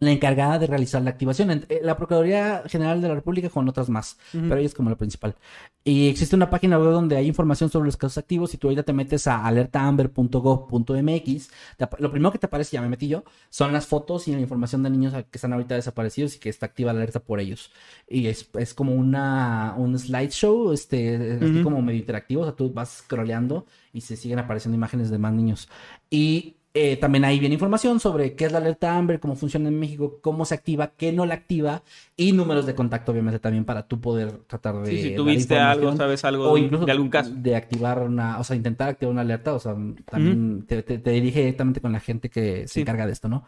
la 0.00 0.10
encargada 0.10 0.58
de 0.58 0.66
realizar 0.66 1.02
la 1.02 1.10
activación. 1.10 1.64
Eh, 1.68 1.80
La 1.82 1.96
Procuraduría 1.96 2.62
General 2.66 3.00
de 3.00 3.08
la 3.08 3.14
República 3.14 3.48
con 3.48 3.68
otras 3.68 3.88
más, 3.88 4.18
pero 4.32 4.56
ella 4.56 4.66
es 4.66 4.74
como 4.74 4.90
la 4.90 4.96
principal. 4.96 5.36
Y 5.84 6.08
existe 6.08 6.34
una 6.34 6.50
página 6.50 6.78
web 6.78 6.92
donde 6.92 7.16
hay 7.16 7.26
información 7.26 7.70
sobre 7.70 7.86
los 7.86 7.96
casos 7.96 8.18
activos. 8.18 8.50
Si 8.50 8.56
tú 8.56 8.68
ahorita 8.68 8.82
te 8.82 8.92
metes 8.92 9.26
a 9.26 9.44
alertaamber.gov.mx, 9.46 11.50
lo 11.98 12.10
primero 12.10 12.32
que 12.32 12.38
te 12.38 12.46
aparece, 12.46 12.74
ya 12.74 12.82
me 12.82 12.88
metí 12.88 13.08
yo, 13.08 13.24
son 13.50 13.72
las 13.72 13.86
fotos 13.86 14.26
y 14.28 14.32
la 14.32 14.40
información 14.40 14.82
de 14.82 14.90
niños 14.90 15.12
que 15.12 15.26
están 15.32 15.52
ahorita 15.52 15.74
desaparecidos 15.74 16.36
y 16.36 16.38
que 16.38 16.48
está 16.48 16.66
activa 16.66 16.92
la 16.92 17.00
alerta 17.00 17.20
por 17.20 17.40
ellos. 17.40 17.70
Y 18.08 18.26
es, 18.26 18.48
es 18.58 18.74
como 18.74 18.94
una, 18.94 19.74
un 19.76 19.98
slideshow, 19.98 20.72
este, 20.72 21.38
así 21.40 21.62
como 21.62 21.80
medio 21.82 22.00
interactivo. 22.00 22.42
O 22.42 22.44
sea, 22.44 22.54
tú 22.54 22.72
vas 22.72 23.04
scrolleando 23.04 23.66
y 23.92 24.00
se 24.00 24.16
siguen 24.16 24.38
apareciendo 24.38 24.76
imágenes 24.76 25.10
de 25.10 25.18
más 25.18 25.32
niños. 25.32 25.68
Y 26.10 26.56
eh, 26.76 26.96
también 26.96 27.24
ahí 27.24 27.38
viene 27.38 27.54
información 27.54 28.00
sobre 28.00 28.34
qué 28.34 28.46
es 28.46 28.52
la 28.52 28.58
alerta 28.58 28.96
Amber, 28.96 29.20
cómo 29.20 29.36
funciona 29.36 29.68
en 29.68 29.78
México, 29.78 30.18
cómo 30.20 30.44
se 30.44 30.54
activa, 30.56 30.88
qué 30.96 31.12
no 31.12 31.24
la 31.24 31.34
activa 31.34 31.84
y 32.16 32.32
números 32.32 32.66
de 32.66 32.74
contacto, 32.74 33.12
obviamente, 33.12 33.38
también 33.38 33.64
para 33.64 33.86
tú 33.86 34.00
poder 34.00 34.38
tratar 34.48 34.82
de. 34.82 34.90
Sí, 34.90 35.02
si 35.02 35.14
tú 35.14 35.24
viste 35.24 35.56
algo, 35.58 35.96
sabes 35.96 36.24
algo 36.24 36.50
o 36.50 36.58
incluso 36.58 36.84
de 36.84 36.92
algún 36.92 37.10
caso. 37.10 37.30
de 37.32 37.54
activar 37.56 38.02
una, 38.02 38.38
o 38.40 38.44
sea, 38.44 38.56
intentar 38.56 38.88
activar 38.88 39.12
una 39.12 39.20
alerta, 39.22 39.54
o 39.54 39.60
sea, 39.60 39.76
también 40.10 40.66
te, 40.66 40.82
te- 40.82 40.98
te 40.98 41.10
dirige 41.10 41.40
directamente 41.40 41.80
con 41.80 41.92
la 41.92 42.00
gente 42.00 42.28
que 42.28 42.66
se 42.66 42.80
encarga 42.80 43.06
de 43.06 43.12
esto, 43.12 43.28
¿no? 43.28 43.44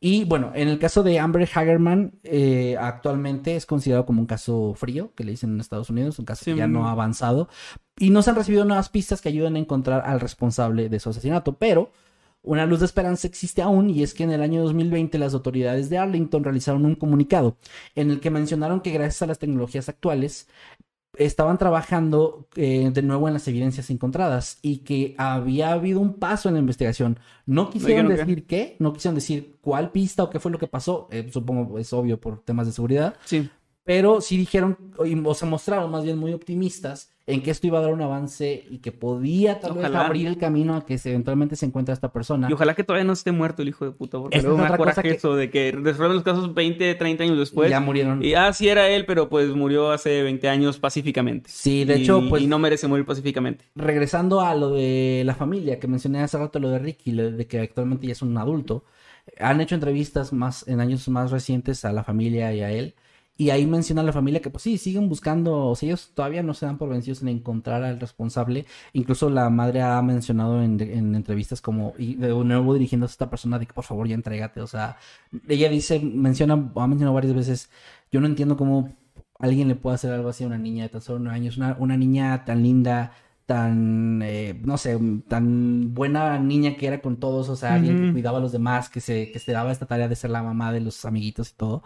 Y 0.00 0.24
bueno, 0.24 0.52
en 0.54 0.68
el 0.68 0.78
caso 0.78 1.02
de 1.02 1.18
Amber 1.18 1.48
Hagerman, 1.54 2.12
eh, 2.24 2.76
actualmente 2.78 3.56
es 3.56 3.64
considerado 3.64 4.04
como 4.04 4.20
un 4.20 4.26
caso 4.26 4.74
frío, 4.76 5.12
que 5.14 5.24
le 5.24 5.30
dicen 5.30 5.52
en 5.54 5.60
Estados 5.60 5.88
Unidos, 5.88 6.18
un 6.18 6.26
caso 6.26 6.44
Sí, 6.44 6.50
que 6.52 6.56
ya 6.58 6.66
mm. 6.68 6.72
no 6.72 6.86
ha 6.88 6.90
avanzado, 6.92 7.48
y 7.98 8.10
no 8.10 8.20
se 8.22 8.30
han 8.30 8.36
recibido 8.36 8.64
nuevas 8.66 8.90
pistas 8.90 9.22
que 9.22 9.30
ayuden 9.30 9.56
a 9.56 9.60
encontrar 9.60 10.02
al 10.04 10.20
responsable 10.20 10.88
de 10.90 11.00
su 11.00 11.08
asesinato, 11.10 11.54
pero 11.56 11.90
una 12.44 12.66
luz 12.66 12.80
de 12.80 12.86
esperanza 12.86 13.26
existe 13.26 13.62
aún 13.62 13.90
y 13.90 14.02
es 14.02 14.14
que 14.14 14.22
en 14.22 14.30
el 14.30 14.42
año 14.42 14.62
2020 14.62 15.18
las 15.18 15.34
autoridades 15.34 15.90
de 15.90 15.98
Arlington 15.98 16.44
realizaron 16.44 16.84
un 16.84 16.94
comunicado 16.94 17.56
en 17.94 18.10
el 18.10 18.20
que 18.20 18.30
mencionaron 18.30 18.80
que 18.80 18.92
gracias 18.92 19.22
a 19.22 19.26
las 19.26 19.38
tecnologías 19.38 19.88
actuales 19.88 20.46
estaban 21.16 21.58
trabajando 21.58 22.48
eh, 22.56 22.90
de 22.92 23.02
nuevo 23.02 23.28
en 23.28 23.34
las 23.34 23.46
evidencias 23.48 23.88
encontradas 23.90 24.58
y 24.62 24.78
que 24.78 25.14
había 25.16 25.72
habido 25.72 26.00
un 26.00 26.14
paso 26.14 26.48
en 26.48 26.54
la 26.54 26.60
investigación. 26.60 27.18
No 27.46 27.70
quisieron 27.70 28.08
decir 28.08 28.46
qué, 28.46 28.76
no 28.78 28.92
quisieron 28.92 29.14
decir 29.14 29.56
cuál 29.60 29.90
pista 29.90 30.24
o 30.24 30.30
qué 30.30 30.40
fue 30.40 30.50
lo 30.50 30.58
que 30.58 30.66
pasó, 30.66 31.08
eh, 31.10 31.28
supongo 31.32 31.78
es 31.78 31.92
obvio 31.92 32.20
por 32.20 32.40
temas 32.40 32.66
de 32.66 32.72
seguridad, 32.72 33.14
Sí. 33.24 33.48
Pero 33.84 34.20
sí 34.20 34.36
dijeron, 34.36 34.76
o 34.96 35.34
se 35.34 35.46
mostraron 35.46 35.90
más 35.90 36.04
bien 36.04 36.18
muy 36.18 36.32
optimistas 36.32 37.10
en 37.26 37.42
que 37.42 37.50
esto 37.50 37.66
iba 37.66 37.78
a 37.78 37.82
dar 37.82 37.92
un 37.94 38.02
avance 38.02 38.66
y 38.68 38.78
que 38.78 38.92
podía 38.92 39.58
tal 39.58 39.72
vez 39.74 39.86
abrir 39.86 40.26
el 40.26 40.36
camino 40.36 40.76
a 40.76 40.84
que 40.84 40.98
se, 40.98 41.08
eventualmente 41.10 41.56
se 41.56 41.64
encuentre 41.64 41.94
esta 41.94 42.12
persona. 42.12 42.48
Y 42.50 42.52
ojalá 42.52 42.74
que 42.74 42.84
todavía 42.84 43.04
no 43.06 43.14
esté 43.14 43.32
muerto 43.32 43.62
el 43.62 43.68
hijo 43.68 43.86
de 43.86 43.92
puta, 43.92 44.18
porque 44.18 44.42
luego 44.42 44.62
es 44.62 44.70
me 44.70 44.76
coraje 44.76 45.02
que- 45.02 45.10
eso 45.12 45.34
de 45.34 45.48
que 45.48 45.72
resuelven 45.72 46.16
los 46.16 46.22
casos 46.22 46.52
20, 46.52 46.94
30 46.96 47.24
años 47.24 47.38
después. 47.38 47.70
ya 47.70 47.80
murieron. 47.80 48.22
Y 48.22 48.34
ah, 48.34 48.52
sí 48.52 48.68
era 48.68 48.88
él, 48.90 49.06
pero 49.06 49.30
pues 49.30 49.48
murió 49.50 49.90
hace 49.90 50.22
20 50.22 50.48
años 50.50 50.78
pacíficamente. 50.78 51.48
Sí, 51.50 51.84
de 51.86 51.98
Y- 51.98 52.02
hecho, 52.02 52.22
pues 52.28 52.42
Y 52.42 52.46
no 52.46 52.58
merece 52.58 52.88
morir 52.88 53.06
pacíficamente. 53.06 53.64
regresando 53.74 54.42
a 54.42 54.54
lo 54.54 54.70
de 54.70 55.22
la 55.24 55.34
familia 55.34 55.80
que 55.80 55.88
mencioné 55.88 56.20
hace 56.20 56.36
rato, 56.36 56.58
lo 56.58 56.68
de 56.68 56.78
Ricky, 56.78 57.12
lo 57.12 57.30
de 57.30 57.46
que 57.46 57.60
actualmente 57.60 58.06
ya 58.06 58.12
es 58.12 58.20
un 58.20 58.36
adulto, 58.36 58.84
han 59.40 59.62
hecho 59.62 59.74
entrevistas 59.74 60.34
más 60.34 60.68
en 60.68 60.80
años 60.80 61.08
más 61.08 61.30
recientes 61.30 61.86
a 61.86 61.92
la 61.94 62.04
familia 62.04 62.52
y 62.52 62.60
a 62.60 62.70
él. 62.70 62.94
Y 63.36 63.50
ahí 63.50 63.66
menciona 63.66 64.02
a 64.02 64.04
la 64.04 64.12
familia 64.12 64.40
que 64.40 64.48
pues 64.50 64.62
sí, 64.62 64.78
siguen 64.78 65.08
buscando, 65.08 65.66
o 65.66 65.74
sea, 65.74 65.88
ellos 65.88 66.12
todavía 66.14 66.44
no 66.44 66.54
se 66.54 66.66
dan 66.66 66.78
por 66.78 66.88
vencidos 66.88 67.20
en 67.22 67.28
encontrar 67.28 67.82
al 67.82 67.98
responsable. 67.98 68.64
Incluso 68.92 69.28
la 69.28 69.50
madre 69.50 69.82
ha 69.82 70.00
mencionado 70.02 70.62
en, 70.62 70.80
en 70.80 71.16
entrevistas 71.16 71.60
como, 71.60 71.94
y 71.98 72.14
de 72.14 72.28
nuevo 72.28 72.74
dirigiéndose 72.74 73.12
a 73.12 73.14
esta 73.14 73.30
persona 73.30 73.58
de 73.58 73.66
que 73.66 73.72
por 73.72 73.84
favor 73.84 74.06
ya 74.06 74.14
entrégate. 74.14 74.60
O 74.60 74.68
sea, 74.68 74.98
ella 75.48 75.68
dice, 75.68 75.98
menciona, 75.98 76.54
ha 76.54 76.86
mencionado 76.86 77.14
varias 77.14 77.34
veces, 77.34 77.70
yo 78.12 78.20
no 78.20 78.26
entiendo 78.28 78.56
cómo 78.56 78.94
alguien 79.40 79.66
le 79.68 79.74
puede 79.74 79.96
hacer 79.96 80.12
algo 80.12 80.28
así 80.28 80.44
a 80.44 80.46
una 80.46 80.58
niña 80.58 80.84
de 80.84 80.90
tan 80.90 81.00
solo 81.00 81.18
nueve 81.18 81.36
años, 81.36 81.56
una, 81.56 81.76
una 81.80 81.96
niña 81.96 82.44
tan 82.44 82.62
linda, 82.62 83.12
tan, 83.46 84.22
eh, 84.22 84.58
no 84.64 84.78
sé, 84.78 84.98
tan 85.28 85.92
buena 85.92 86.38
niña 86.38 86.76
que 86.76 86.86
era 86.86 87.00
con 87.00 87.16
todos, 87.18 87.48
o 87.48 87.56
sea, 87.56 87.74
alguien 87.74 88.06
que 88.06 88.12
cuidaba 88.12 88.38
a 88.38 88.40
los 88.40 88.52
demás, 88.52 88.88
que 88.88 89.00
se, 89.00 89.30
que 89.32 89.38
se 89.38 89.52
daba 89.52 89.72
esta 89.72 89.86
tarea 89.86 90.08
de 90.08 90.16
ser 90.16 90.30
la 90.30 90.42
mamá 90.42 90.72
de 90.72 90.80
los 90.80 91.04
amiguitos 91.04 91.50
y 91.50 91.54
todo. 91.54 91.82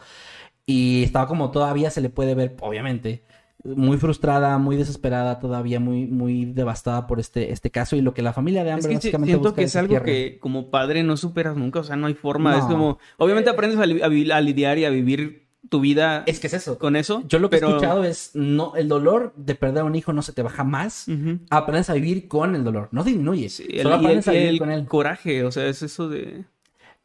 Y 0.70 1.02
estaba 1.04 1.26
como 1.26 1.50
todavía 1.50 1.88
se 1.90 2.02
le 2.02 2.10
puede 2.10 2.34
ver, 2.34 2.54
obviamente, 2.60 3.22
muy 3.64 3.96
frustrada, 3.96 4.58
muy 4.58 4.76
desesperada, 4.76 5.40
todavía 5.40 5.80
muy, 5.80 6.06
muy 6.06 6.44
devastada 6.44 7.06
por 7.06 7.20
este, 7.20 7.52
este 7.52 7.70
caso 7.70 7.96
y 7.96 8.02
lo 8.02 8.12
que 8.12 8.20
la 8.20 8.34
familia 8.34 8.64
de 8.64 8.70
Es 8.70 8.74
Amber 8.74 8.88
que 8.90 8.94
básicamente 8.96 9.32
siento 9.32 9.48
busca 9.48 9.56
que 9.56 9.62
es 9.64 9.76
algo 9.76 10.02
que 10.02 10.38
como 10.40 10.70
padre 10.70 11.02
no 11.02 11.16
superas 11.16 11.56
nunca, 11.56 11.80
o 11.80 11.84
sea, 11.84 11.96
no 11.96 12.06
hay 12.06 12.12
forma. 12.14 12.58
Es 12.58 12.64
como, 12.66 12.98
obviamente 13.16 13.48
aprendes 13.48 13.78
a, 13.80 13.86
li- 13.86 14.02
a 14.02 14.08
vi- 14.08 14.30
a 14.30 14.40
lidiar 14.42 14.76
y 14.78 14.84
a 14.84 14.90
vivir 14.90 15.48
tu 15.70 15.80
vida 15.80 16.22
Es 16.26 16.38
que 16.38 16.48
es 16.48 16.54
eso. 16.54 16.78
con 16.78 16.96
eso. 16.96 17.22
Yo 17.26 17.38
lo 17.38 17.48
que 17.48 17.56
pero... 17.56 17.68
he 17.68 17.70
escuchado 17.70 18.04
es, 18.04 18.32
no, 18.34 18.76
el 18.76 18.88
dolor 18.88 19.32
de 19.36 19.54
perder 19.54 19.82
a 19.82 19.84
un 19.86 19.94
hijo 19.96 20.12
no 20.12 20.20
se 20.22 20.32
te 20.34 20.42
baja 20.42 20.64
más. 20.64 21.06
Aprendes 21.50 21.88
a 21.88 21.94
vivir 21.94 22.28
con 22.28 22.54
el 22.54 22.62
dolor, 22.62 22.90
no 22.92 23.04
disminuye. 23.04 23.48
Sí, 23.48 23.66
el, 23.70 23.82
solo 23.84 23.94
el- 23.94 24.00
aprendes 24.02 24.28
a 24.28 24.32
vivir 24.32 24.48
el 24.48 24.58
con 24.58 24.70
él. 24.70 24.84
coraje, 24.86 25.44
o 25.44 25.50
sea, 25.50 25.66
es 25.66 25.82
eso 25.82 26.10
de... 26.10 26.44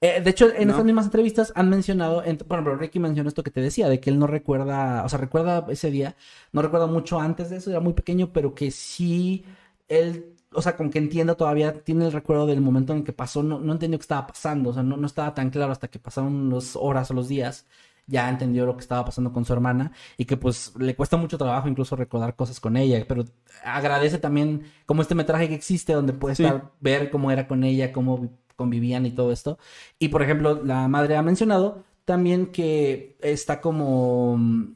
Eh, 0.06 0.20
de 0.22 0.30
hecho, 0.32 0.50
en 0.54 0.66
¿No? 0.68 0.72
estas 0.72 0.84
mismas 0.84 1.06
entrevistas 1.06 1.54
han 1.56 1.70
mencionado, 1.70 2.24
en- 2.26 2.36
por 2.38 2.58
ejemplo, 2.58 2.76
Ricky 2.76 3.00
mencionó 3.00 3.30
esto 3.30 3.42
que 3.42 3.52
te 3.52 3.62
decía, 3.62 3.88
de 3.88 4.02
que 4.02 4.10
él 4.10 4.20
no 4.20 4.28
recuerda, 4.28 5.02
o 5.06 5.08
sea, 5.08 5.18
recuerda 5.18 5.66
ese 5.70 5.92
día, 5.92 6.18
no 6.52 6.62
recuerda 6.62 6.88
mucho 6.88 7.22
antes 7.22 7.50
de 7.50 7.56
eso, 7.58 7.70
era 7.72 7.80
muy 7.80 7.94
pequeño, 7.94 8.34
pero 8.34 8.54
que 8.54 8.70
sí, 8.70 9.46
él, 9.88 10.36
o 10.52 10.62
sea, 10.62 10.76
con 10.76 10.90
que 10.90 11.00
entienda 11.00 11.36
todavía, 11.36 11.86
tiene 11.86 12.06
el 12.06 12.12
recuerdo 12.12 12.46
del 12.48 12.60
momento 12.60 12.92
en 12.92 13.06
que 13.06 13.14
pasó, 13.14 13.44
no, 13.44 13.60
no 13.60 13.72
entendió 13.72 13.98
qué 13.98 14.02
estaba 14.04 14.28
pasando, 14.28 14.72
o 14.72 14.74
sea, 14.74 14.84
no, 14.84 14.98
no 14.98 15.08
estaba 15.08 15.34
tan 15.34 15.50
claro 15.50 15.72
hasta 15.72 15.88
que 15.88 16.00
pasaron 16.00 16.50
las 16.50 16.76
horas 16.76 17.10
o 17.10 17.14
los 17.14 17.30
días, 17.30 17.66
ya 18.06 18.28
entendió 18.28 18.66
lo 18.66 18.76
que 18.76 18.82
estaba 18.82 19.06
pasando 19.06 19.32
con 19.32 19.46
su 19.46 19.54
hermana 19.54 19.94
y 20.18 20.26
que 20.26 20.36
pues 20.36 20.74
le 20.78 20.94
cuesta 20.98 21.16
mucho 21.16 21.38
trabajo 21.38 21.70
incluso 21.70 21.96
recordar 21.96 22.36
cosas 22.36 22.60
con 22.60 22.76
ella, 22.76 23.06
pero 23.08 23.24
agradece 23.64 24.18
también 24.20 24.64
como 24.86 25.02
este 25.02 25.16
metraje 25.16 25.48
que 25.48 25.56
existe 25.56 25.94
donde 25.94 26.12
puede 26.12 26.36
Sí. 26.36 26.44
estar, 26.44 26.72
ver 26.82 27.10
cómo 27.10 27.32
era 27.32 27.48
con 27.48 27.64
ella, 27.64 27.94
cómo 27.94 28.30
convivían 28.56 29.06
y 29.06 29.12
todo 29.12 29.32
esto. 29.32 29.58
Y 30.00 30.10
por 30.10 30.24
ejemplo, 30.24 30.64
la 30.64 30.88
madre 30.88 31.16
ha 31.16 31.22
mencionado 31.22 31.84
también 32.06 32.48
que 32.48 33.18
está 33.22 33.62
como, 33.62 34.38
mm, 34.38 34.76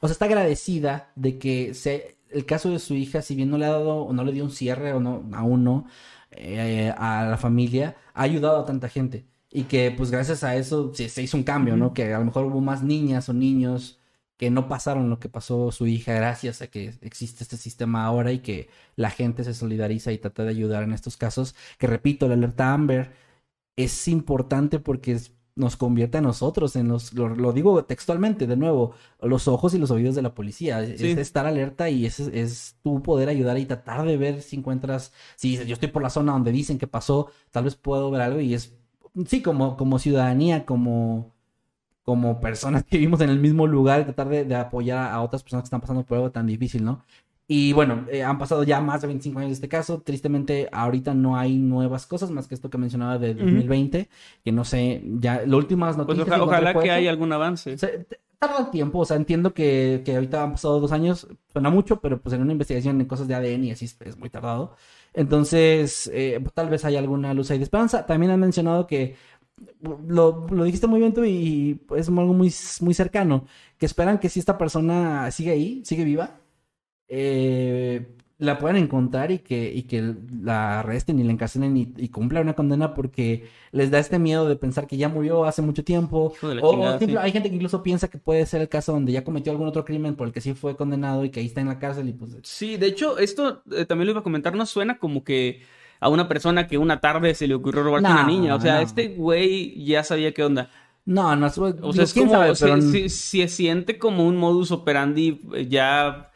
o 0.00 0.08
sea, 0.08 0.12
está 0.12 0.24
agradecida 0.26 1.12
de 1.16 1.38
que 1.38 1.74
se, 1.74 2.18
el 2.30 2.46
caso 2.46 2.70
de 2.70 2.78
su 2.78 2.94
hija, 2.94 3.22
si 3.22 3.34
bien 3.34 3.50
no 3.50 3.58
le 3.58 3.66
ha 3.66 3.70
dado 3.70 4.02
o 4.02 4.12
no 4.12 4.24
le 4.24 4.32
dio 4.32 4.44
un 4.44 4.50
cierre 4.50 4.92
o 4.92 5.00
no, 5.00 5.24
aún 5.32 5.64
no, 5.64 5.86
eh, 6.32 6.92
a 6.96 7.24
la 7.24 7.36
familia, 7.36 7.96
ha 8.14 8.22
ayudado 8.22 8.58
a 8.60 8.64
tanta 8.64 8.88
gente. 8.88 9.26
Y 9.50 9.64
que 9.64 9.92
pues 9.96 10.10
gracias 10.10 10.44
a 10.44 10.56
eso 10.56 10.92
se, 10.94 11.08
se 11.08 11.22
hizo 11.22 11.36
un 11.36 11.44
cambio, 11.44 11.76
¿no? 11.76 11.94
Que 11.94 12.12
a 12.12 12.18
lo 12.18 12.24
mejor 12.26 12.46
hubo 12.46 12.60
más 12.60 12.82
niñas 12.82 13.28
o 13.28 13.32
niños 13.32 14.00
que 14.36 14.50
no 14.50 14.68
pasaron 14.68 15.10
lo 15.10 15.18
que 15.18 15.28
pasó 15.28 15.72
su 15.72 15.86
hija 15.86 16.12
gracias 16.14 16.62
a 16.62 16.68
que 16.68 16.94
existe 17.00 17.42
este 17.42 17.56
sistema 17.56 18.04
ahora 18.04 18.32
y 18.32 18.40
que 18.40 18.68
la 18.96 19.10
gente 19.10 19.44
se 19.44 19.54
solidariza 19.54 20.12
y 20.12 20.18
trata 20.18 20.44
de 20.44 20.50
ayudar 20.50 20.82
en 20.82 20.92
estos 20.92 21.16
casos. 21.16 21.54
Que 21.78 21.86
repito, 21.86 22.28
la 22.28 22.34
alerta 22.34 22.72
Amber 22.74 23.12
es 23.76 24.08
importante 24.08 24.78
porque 24.78 25.12
es 25.12 25.32
nos 25.56 25.76
convierte 25.76 26.18
a 26.18 26.20
nosotros 26.20 26.76
en 26.76 26.88
los, 26.88 27.14
lo, 27.14 27.30
lo 27.30 27.52
digo 27.52 27.82
textualmente, 27.86 28.46
de 28.46 28.56
nuevo, 28.56 28.94
los 29.22 29.48
ojos 29.48 29.72
y 29.72 29.78
los 29.78 29.90
oídos 29.90 30.14
de 30.14 30.20
la 30.22 30.34
policía. 30.34 30.82
Es 30.82 31.00
estar 31.00 31.46
alerta 31.46 31.88
y 31.88 32.04
es, 32.04 32.20
es 32.20 32.76
tu 32.82 33.02
poder 33.02 33.30
ayudar 33.30 33.58
y 33.58 33.64
tratar 33.64 34.06
de 34.06 34.18
ver 34.18 34.42
si 34.42 34.56
encuentras, 34.56 35.12
si 35.34 35.52
dices, 35.52 35.66
yo 35.66 35.72
estoy 35.72 35.88
por 35.88 36.02
la 36.02 36.10
zona 36.10 36.32
donde 36.32 36.52
dicen 36.52 36.78
que 36.78 36.86
pasó, 36.86 37.30
tal 37.50 37.64
vez 37.64 37.74
puedo 37.74 38.10
ver 38.10 38.20
algo 38.20 38.40
y 38.40 38.52
es, 38.52 38.76
sí, 39.26 39.40
como, 39.40 39.78
como 39.78 39.98
ciudadanía, 39.98 40.66
como, 40.66 41.34
como 42.06 42.40
personas 42.40 42.84
que 42.84 42.98
vivimos 42.98 43.20
en 43.20 43.30
el 43.30 43.40
mismo 43.40 43.66
lugar, 43.66 44.04
tratar 44.04 44.28
de, 44.28 44.44
de 44.44 44.54
apoyar 44.54 45.12
a 45.12 45.20
otras 45.20 45.42
personas 45.42 45.64
que 45.64 45.66
están 45.66 45.80
pasando 45.80 46.04
por 46.04 46.16
algo 46.16 46.30
tan 46.30 46.46
difícil, 46.46 46.84
¿no? 46.84 47.02
Y 47.48 47.72
bueno, 47.72 48.06
eh, 48.10 48.22
han 48.24 48.38
pasado 48.38 48.64
ya 48.64 48.80
más 48.80 49.02
de 49.02 49.08
25 49.08 49.38
años 49.38 49.50
de 49.50 49.54
este 49.54 49.68
caso. 49.68 50.00
Tristemente, 50.02 50.68
ahorita 50.72 51.14
no 51.14 51.36
hay 51.36 51.58
nuevas 51.58 52.06
cosas 52.06 52.30
más 52.30 52.48
que 52.48 52.54
esto 52.54 52.70
que 52.70 52.78
mencionaba 52.78 53.18
de 53.18 53.34
2020, 53.34 54.08
que 54.44 54.52
no 54.52 54.64
sé, 54.64 55.02
ya, 55.18 55.42
las 55.46 55.52
últimas 55.52 55.94
Pues 55.96 56.08
noticias... 56.08 56.26
encontré 56.26 56.56
ojalá 56.56 56.72
fue 56.72 56.84
que 56.84 56.90
haya 56.90 57.10
algún 57.10 57.32
avance. 57.32 57.74
O 57.74 57.78
sea, 57.78 57.90
tarda 58.38 58.70
tiempo, 58.70 58.98
o 58.98 59.04
sea, 59.04 59.16
entiendo 59.16 59.54
que, 59.54 60.02
que 60.04 60.16
ahorita 60.16 60.42
han 60.42 60.52
pasado 60.52 60.80
dos 60.80 60.90
años, 60.90 61.28
suena 61.52 61.70
mucho, 61.70 62.00
pero 62.00 62.20
pues 62.20 62.34
en 62.34 62.42
una 62.42 62.52
investigación 62.52 63.00
en 63.00 63.06
cosas 63.06 63.28
de 63.28 63.34
ADN 63.36 63.64
y 63.64 63.70
así 63.70 63.84
es, 63.84 64.16
muy 64.18 64.28
tardado. 64.28 64.74
Entonces, 65.14 66.10
eh, 66.12 66.38
pues, 66.42 66.52
tal 66.52 66.68
vez 66.68 66.84
haya 66.84 66.98
alguna 66.98 67.32
luz 67.32 67.50
ahí 67.50 67.58
de 67.58 67.64
esperanza. 67.64 68.06
También 68.06 68.32
han 68.32 68.40
mencionado 68.40 68.86
que, 68.88 69.16
lo, 70.06 70.46
lo 70.50 70.64
dijiste 70.64 70.86
muy 70.86 71.00
bien 71.00 71.14
tú 71.14 71.24
y 71.24 71.80
es 71.96 72.08
algo 72.08 72.34
muy, 72.34 72.52
muy 72.80 72.94
cercano, 72.94 73.46
que 73.78 73.86
esperan 73.86 74.18
que 74.18 74.28
si 74.28 74.40
esta 74.40 74.58
persona 74.58 75.30
sigue 75.30 75.50
ahí, 75.52 75.82
sigue 75.84 76.04
viva, 76.04 76.40
eh, 77.08 78.06
la 78.38 78.58
puedan 78.58 78.76
encontrar 78.76 79.30
y 79.30 79.38
que, 79.38 79.72
y 79.72 79.84
que 79.84 80.14
la 80.42 80.80
arresten 80.80 81.18
y 81.18 81.24
la 81.24 81.32
encarcelen 81.32 81.76
y, 81.76 81.94
y 81.96 82.08
cumpla 82.10 82.42
una 82.42 82.54
condena 82.54 82.92
porque 82.94 83.48
les 83.72 83.90
da 83.90 83.98
este 83.98 84.18
miedo 84.18 84.46
de 84.48 84.56
pensar 84.56 84.86
que 84.86 84.98
ya 84.98 85.08
murió 85.08 85.44
hace 85.46 85.62
mucho 85.62 85.84
tiempo. 85.84 86.34
O, 86.60 86.66
o 86.66 86.72
chingada, 86.72 86.98
simple- 86.98 87.16
sí. 87.16 87.22
hay 87.22 87.32
gente 87.32 87.48
que 87.48 87.54
incluso 87.56 87.82
piensa 87.82 88.08
que 88.08 88.18
puede 88.18 88.44
ser 88.44 88.60
el 88.60 88.68
caso 88.68 88.92
donde 88.92 89.12
ya 89.12 89.24
cometió 89.24 89.52
algún 89.52 89.68
otro 89.68 89.84
crimen 89.86 90.16
por 90.16 90.26
el 90.26 90.32
que 90.34 90.42
sí 90.42 90.52
fue 90.54 90.76
condenado 90.76 91.24
y 91.24 91.30
que 91.30 91.40
ahí 91.40 91.46
está 91.46 91.62
en 91.62 91.68
la 91.68 91.78
cárcel 91.78 92.08
y 92.08 92.12
pues... 92.12 92.36
Sí, 92.42 92.76
de 92.76 92.88
hecho, 92.88 93.18
esto 93.18 93.62
eh, 93.72 93.86
también 93.86 94.06
lo 94.06 94.12
iba 94.12 94.20
a 94.20 94.24
comentar, 94.24 94.54
no 94.54 94.66
suena 94.66 94.98
como 94.98 95.24
que 95.24 95.62
a 96.00 96.08
una 96.08 96.28
persona 96.28 96.66
que 96.66 96.78
una 96.78 97.00
tarde 97.00 97.34
se 97.34 97.46
le 97.48 97.54
ocurrió 97.54 97.82
robarse 97.82 98.06
a 98.06 98.10
No, 98.10 98.14
una 98.20 98.26
niña. 98.26 98.54
O 98.54 98.60
sea, 98.60 98.76
no. 98.76 98.80
este 98.80 99.08
güey 99.08 99.84
ya 99.84 100.02
sabía 100.04 100.32
qué 100.32 100.44
onda. 100.44 100.70
No, 101.04 101.36
no, 101.36 101.46
es, 101.46 101.56
O 101.58 101.72
digo, 101.72 101.92
sea, 101.92 102.04
es 102.04 102.14
como, 102.14 102.32
sabe, 102.32 102.54
se, 102.56 102.64
pero- 102.66 102.82
se- 102.82 103.08
se 103.08 103.48
siente 103.48 103.98
como 103.98 104.26
un 104.26 104.36
modus 104.36 104.72
operandi 104.72 105.40
eh, 105.54 105.66
ya 105.68 106.30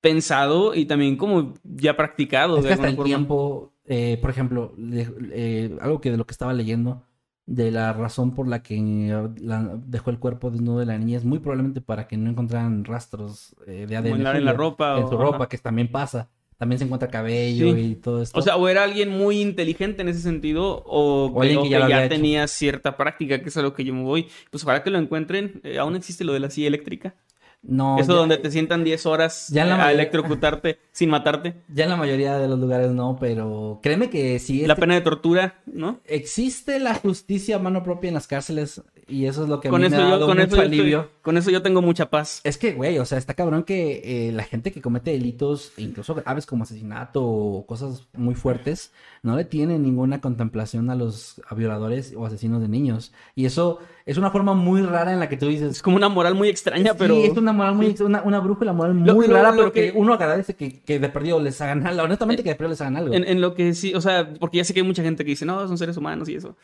pensado 0.00 0.74
y 0.74 0.84
también 0.86 1.16
como 1.16 1.54
ya 1.64 1.96
practicado 1.96 2.58
Es 2.58 2.64
de 2.64 2.72
hasta 2.72 2.88
el 2.88 2.96
forma. 2.96 3.06
tiempo, 3.06 3.72
eh, 3.86 4.18
por 4.20 4.30
ejemplo, 4.30 4.74
de- 4.76 5.08
eh, 5.32 5.78
algo 5.80 6.00
que 6.00 6.10
de 6.10 6.16
lo 6.16 6.26
que 6.26 6.32
estaba 6.32 6.52
leyendo, 6.52 7.02
de 7.46 7.70
la 7.70 7.92
razón 7.92 8.34
por 8.34 8.48
la 8.48 8.62
que 8.62 8.76
eh, 8.76 9.28
la- 9.40 9.76
dejó 9.86 10.10
el 10.10 10.18
cuerpo 10.18 10.50
desnudo 10.50 10.78
de 10.80 10.86
la 10.86 10.98
niña 10.98 11.16
es 11.18 11.24
muy 11.24 11.38
probablemente 11.38 11.80
para 11.80 12.06
que 12.06 12.16
no 12.16 12.30
encontraran 12.30 12.84
rastros 12.84 13.54
eh, 13.66 13.86
de 13.88 13.96
ADN. 13.96 14.16
En 14.16 14.24
la- 14.24 14.36
en 14.36 14.44
la 14.44 14.50
suyo, 14.52 14.62
ropa 14.62 14.98
En 14.98 15.04
o- 15.04 15.08
su 15.08 15.16
ropa, 15.16 15.48
que 15.48 15.58
también 15.58 15.90
pasa. 15.90 16.28
También 16.62 16.78
se 16.78 16.84
encuentra 16.84 17.10
cabello 17.10 17.74
Sí. 17.74 17.80
y 17.80 17.94
todo 17.96 18.22
esto. 18.22 18.38
O 18.38 18.40
sea, 18.40 18.54
o 18.54 18.68
era 18.68 18.84
alguien 18.84 19.08
muy 19.08 19.40
inteligente 19.40 20.02
en 20.02 20.06
ese 20.06 20.20
sentido, 20.20 20.84
o, 20.86 21.24
O 21.34 21.42
alguien 21.42 21.60
que 21.64 21.70
ya 21.70 22.08
tenía 22.08 22.46
cierta 22.46 22.96
práctica, 22.96 23.42
que 23.42 23.48
es 23.48 23.56
a 23.56 23.62
lo 23.62 23.74
que 23.74 23.82
yo 23.82 23.92
me 23.92 24.04
voy. 24.04 24.28
Pues 24.48 24.64
para 24.64 24.84
que 24.84 24.90
lo 24.90 24.98
encuentren, 25.00 25.60
eh, 25.64 25.80
aún 25.80 25.96
existe 25.96 26.22
lo 26.22 26.32
de 26.32 26.38
la 26.38 26.50
silla 26.50 26.68
eléctrica. 26.68 27.16
No, 27.62 27.98
Eso 27.98 28.12
ya- 28.12 28.18
donde 28.18 28.36
te 28.38 28.50
sientan 28.50 28.84
10 28.84 29.06
horas 29.06 29.48
ya 29.48 29.64
la 29.64 29.76
eh, 29.76 29.80
a 29.82 29.92
electrocutarte 29.92 30.78
sin 30.90 31.10
matarte. 31.10 31.54
Ya 31.72 31.84
en 31.84 31.90
la 31.90 31.96
mayoría 31.96 32.38
de 32.38 32.48
los 32.48 32.58
lugares 32.58 32.90
no, 32.90 33.16
pero 33.20 33.78
créeme 33.82 34.10
que 34.10 34.38
sí. 34.38 34.66
La 34.66 34.74
este- 34.74 34.80
pena 34.80 34.94
de 34.94 35.00
tortura, 35.00 35.60
¿no? 35.66 36.00
Existe 36.04 36.78
la 36.80 36.94
justicia 36.94 37.56
a 37.56 37.58
mano 37.58 37.82
propia 37.82 38.08
en 38.08 38.14
las 38.14 38.26
cárceles 38.26 38.82
y 39.08 39.26
eso 39.26 39.42
es 39.42 39.48
lo 39.48 39.60
que 39.60 39.68
a 39.68 39.70
Con 39.70 39.80
mí 39.80 39.86
eso, 39.88 39.96
me 39.96 40.02
ha 40.02 40.06
yo, 40.06 40.10
dado 40.12 40.26
con, 40.26 40.36
mucho 40.38 40.46
eso 40.46 40.56
yo 40.56 40.62
estoy- 40.62 40.78
alivio. 40.80 41.10
con 41.22 41.36
eso 41.36 41.50
yo 41.50 41.62
tengo 41.62 41.82
mucha 41.82 42.08
paz. 42.10 42.40
Es 42.44 42.56
que, 42.58 42.72
güey, 42.72 42.98
o 42.98 43.04
sea, 43.04 43.18
está 43.18 43.34
cabrón 43.34 43.62
que 43.64 44.28
eh, 44.28 44.32
la 44.32 44.44
gente 44.44 44.72
que 44.72 44.80
comete 44.80 45.10
delitos, 45.12 45.72
incluso 45.76 46.14
graves 46.14 46.46
como 46.46 46.64
asesinato 46.64 47.22
o 47.24 47.66
cosas 47.66 48.06
muy 48.14 48.34
fuertes, 48.34 48.92
no 49.22 49.36
le 49.36 49.44
tiene 49.44 49.78
ninguna 49.78 50.20
contemplación 50.20 50.90
a 50.90 50.94
los 50.94 51.40
a 51.48 51.54
violadores 51.54 52.14
o 52.16 52.26
asesinos 52.26 52.60
de 52.60 52.68
niños. 52.68 53.12
Y 53.34 53.44
eso 53.46 53.78
es 54.06 54.16
una 54.18 54.30
forma 54.30 54.54
muy 54.54 54.82
rara 54.82 55.12
en 55.12 55.20
la 55.20 55.28
que 55.28 55.36
tú 55.36 55.46
dices... 55.48 55.70
Es 55.76 55.82
como 55.82 55.96
una 55.96 56.08
moral 56.08 56.34
muy 56.34 56.48
extraña, 56.48 56.94
pero... 56.94 57.14
Sí, 57.14 57.24
es 57.24 57.36
una 57.36 57.52
moral 57.52 57.74
muy, 57.74 57.94
una, 58.00 58.22
una 58.22 58.40
brújula 58.40 58.72
moral 58.72 58.94
muy 58.94 59.06
Lo- 59.06 59.14
lo- 59.14 59.34
rara, 59.34 59.50
lo 59.50 59.56
pero 59.56 59.72
que... 59.72 59.92
que- 59.92 59.98
uno 59.98 60.14
agradece 60.14 60.54
que, 60.54 60.80
que 60.82 60.98
de 60.98 61.08
perdido 61.08 61.40
les 61.40 61.60
hagan 61.60 61.86
algo. 61.86 62.02
Honestamente, 62.02 62.42
que 62.42 62.50
de 62.50 62.54
perdido 62.56 62.70
les 62.70 62.80
hagan 62.80 62.96
algo. 62.96 63.14
En, 63.14 63.24
en 63.26 63.40
lo 63.40 63.54
que 63.54 63.74
sí, 63.74 63.94
o 63.94 64.00
sea, 64.00 64.32
porque 64.40 64.58
ya 64.58 64.64
sé 64.64 64.74
que 64.74 64.80
hay 64.80 64.86
mucha 64.86 65.02
gente 65.02 65.24
que 65.24 65.30
dice, 65.30 65.44
no, 65.46 65.66
son 65.68 65.78
seres 65.78 65.96
humanos 65.96 66.28
y 66.28 66.34
eso. 66.36 66.56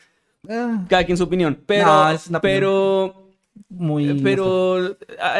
Ah, 0.49 0.85
Cada 0.89 1.03
quien 1.05 1.17
su 1.17 1.23
opinión. 1.25 1.59
Pero, 1.65 1.85
No, 1.85 2.09
es 2.11 2.27
una 2.27 2.37
opinión. 2.39 2.59
pero, 2.59 3.31
muy... 3.69 4.21
pero 4.23 4.95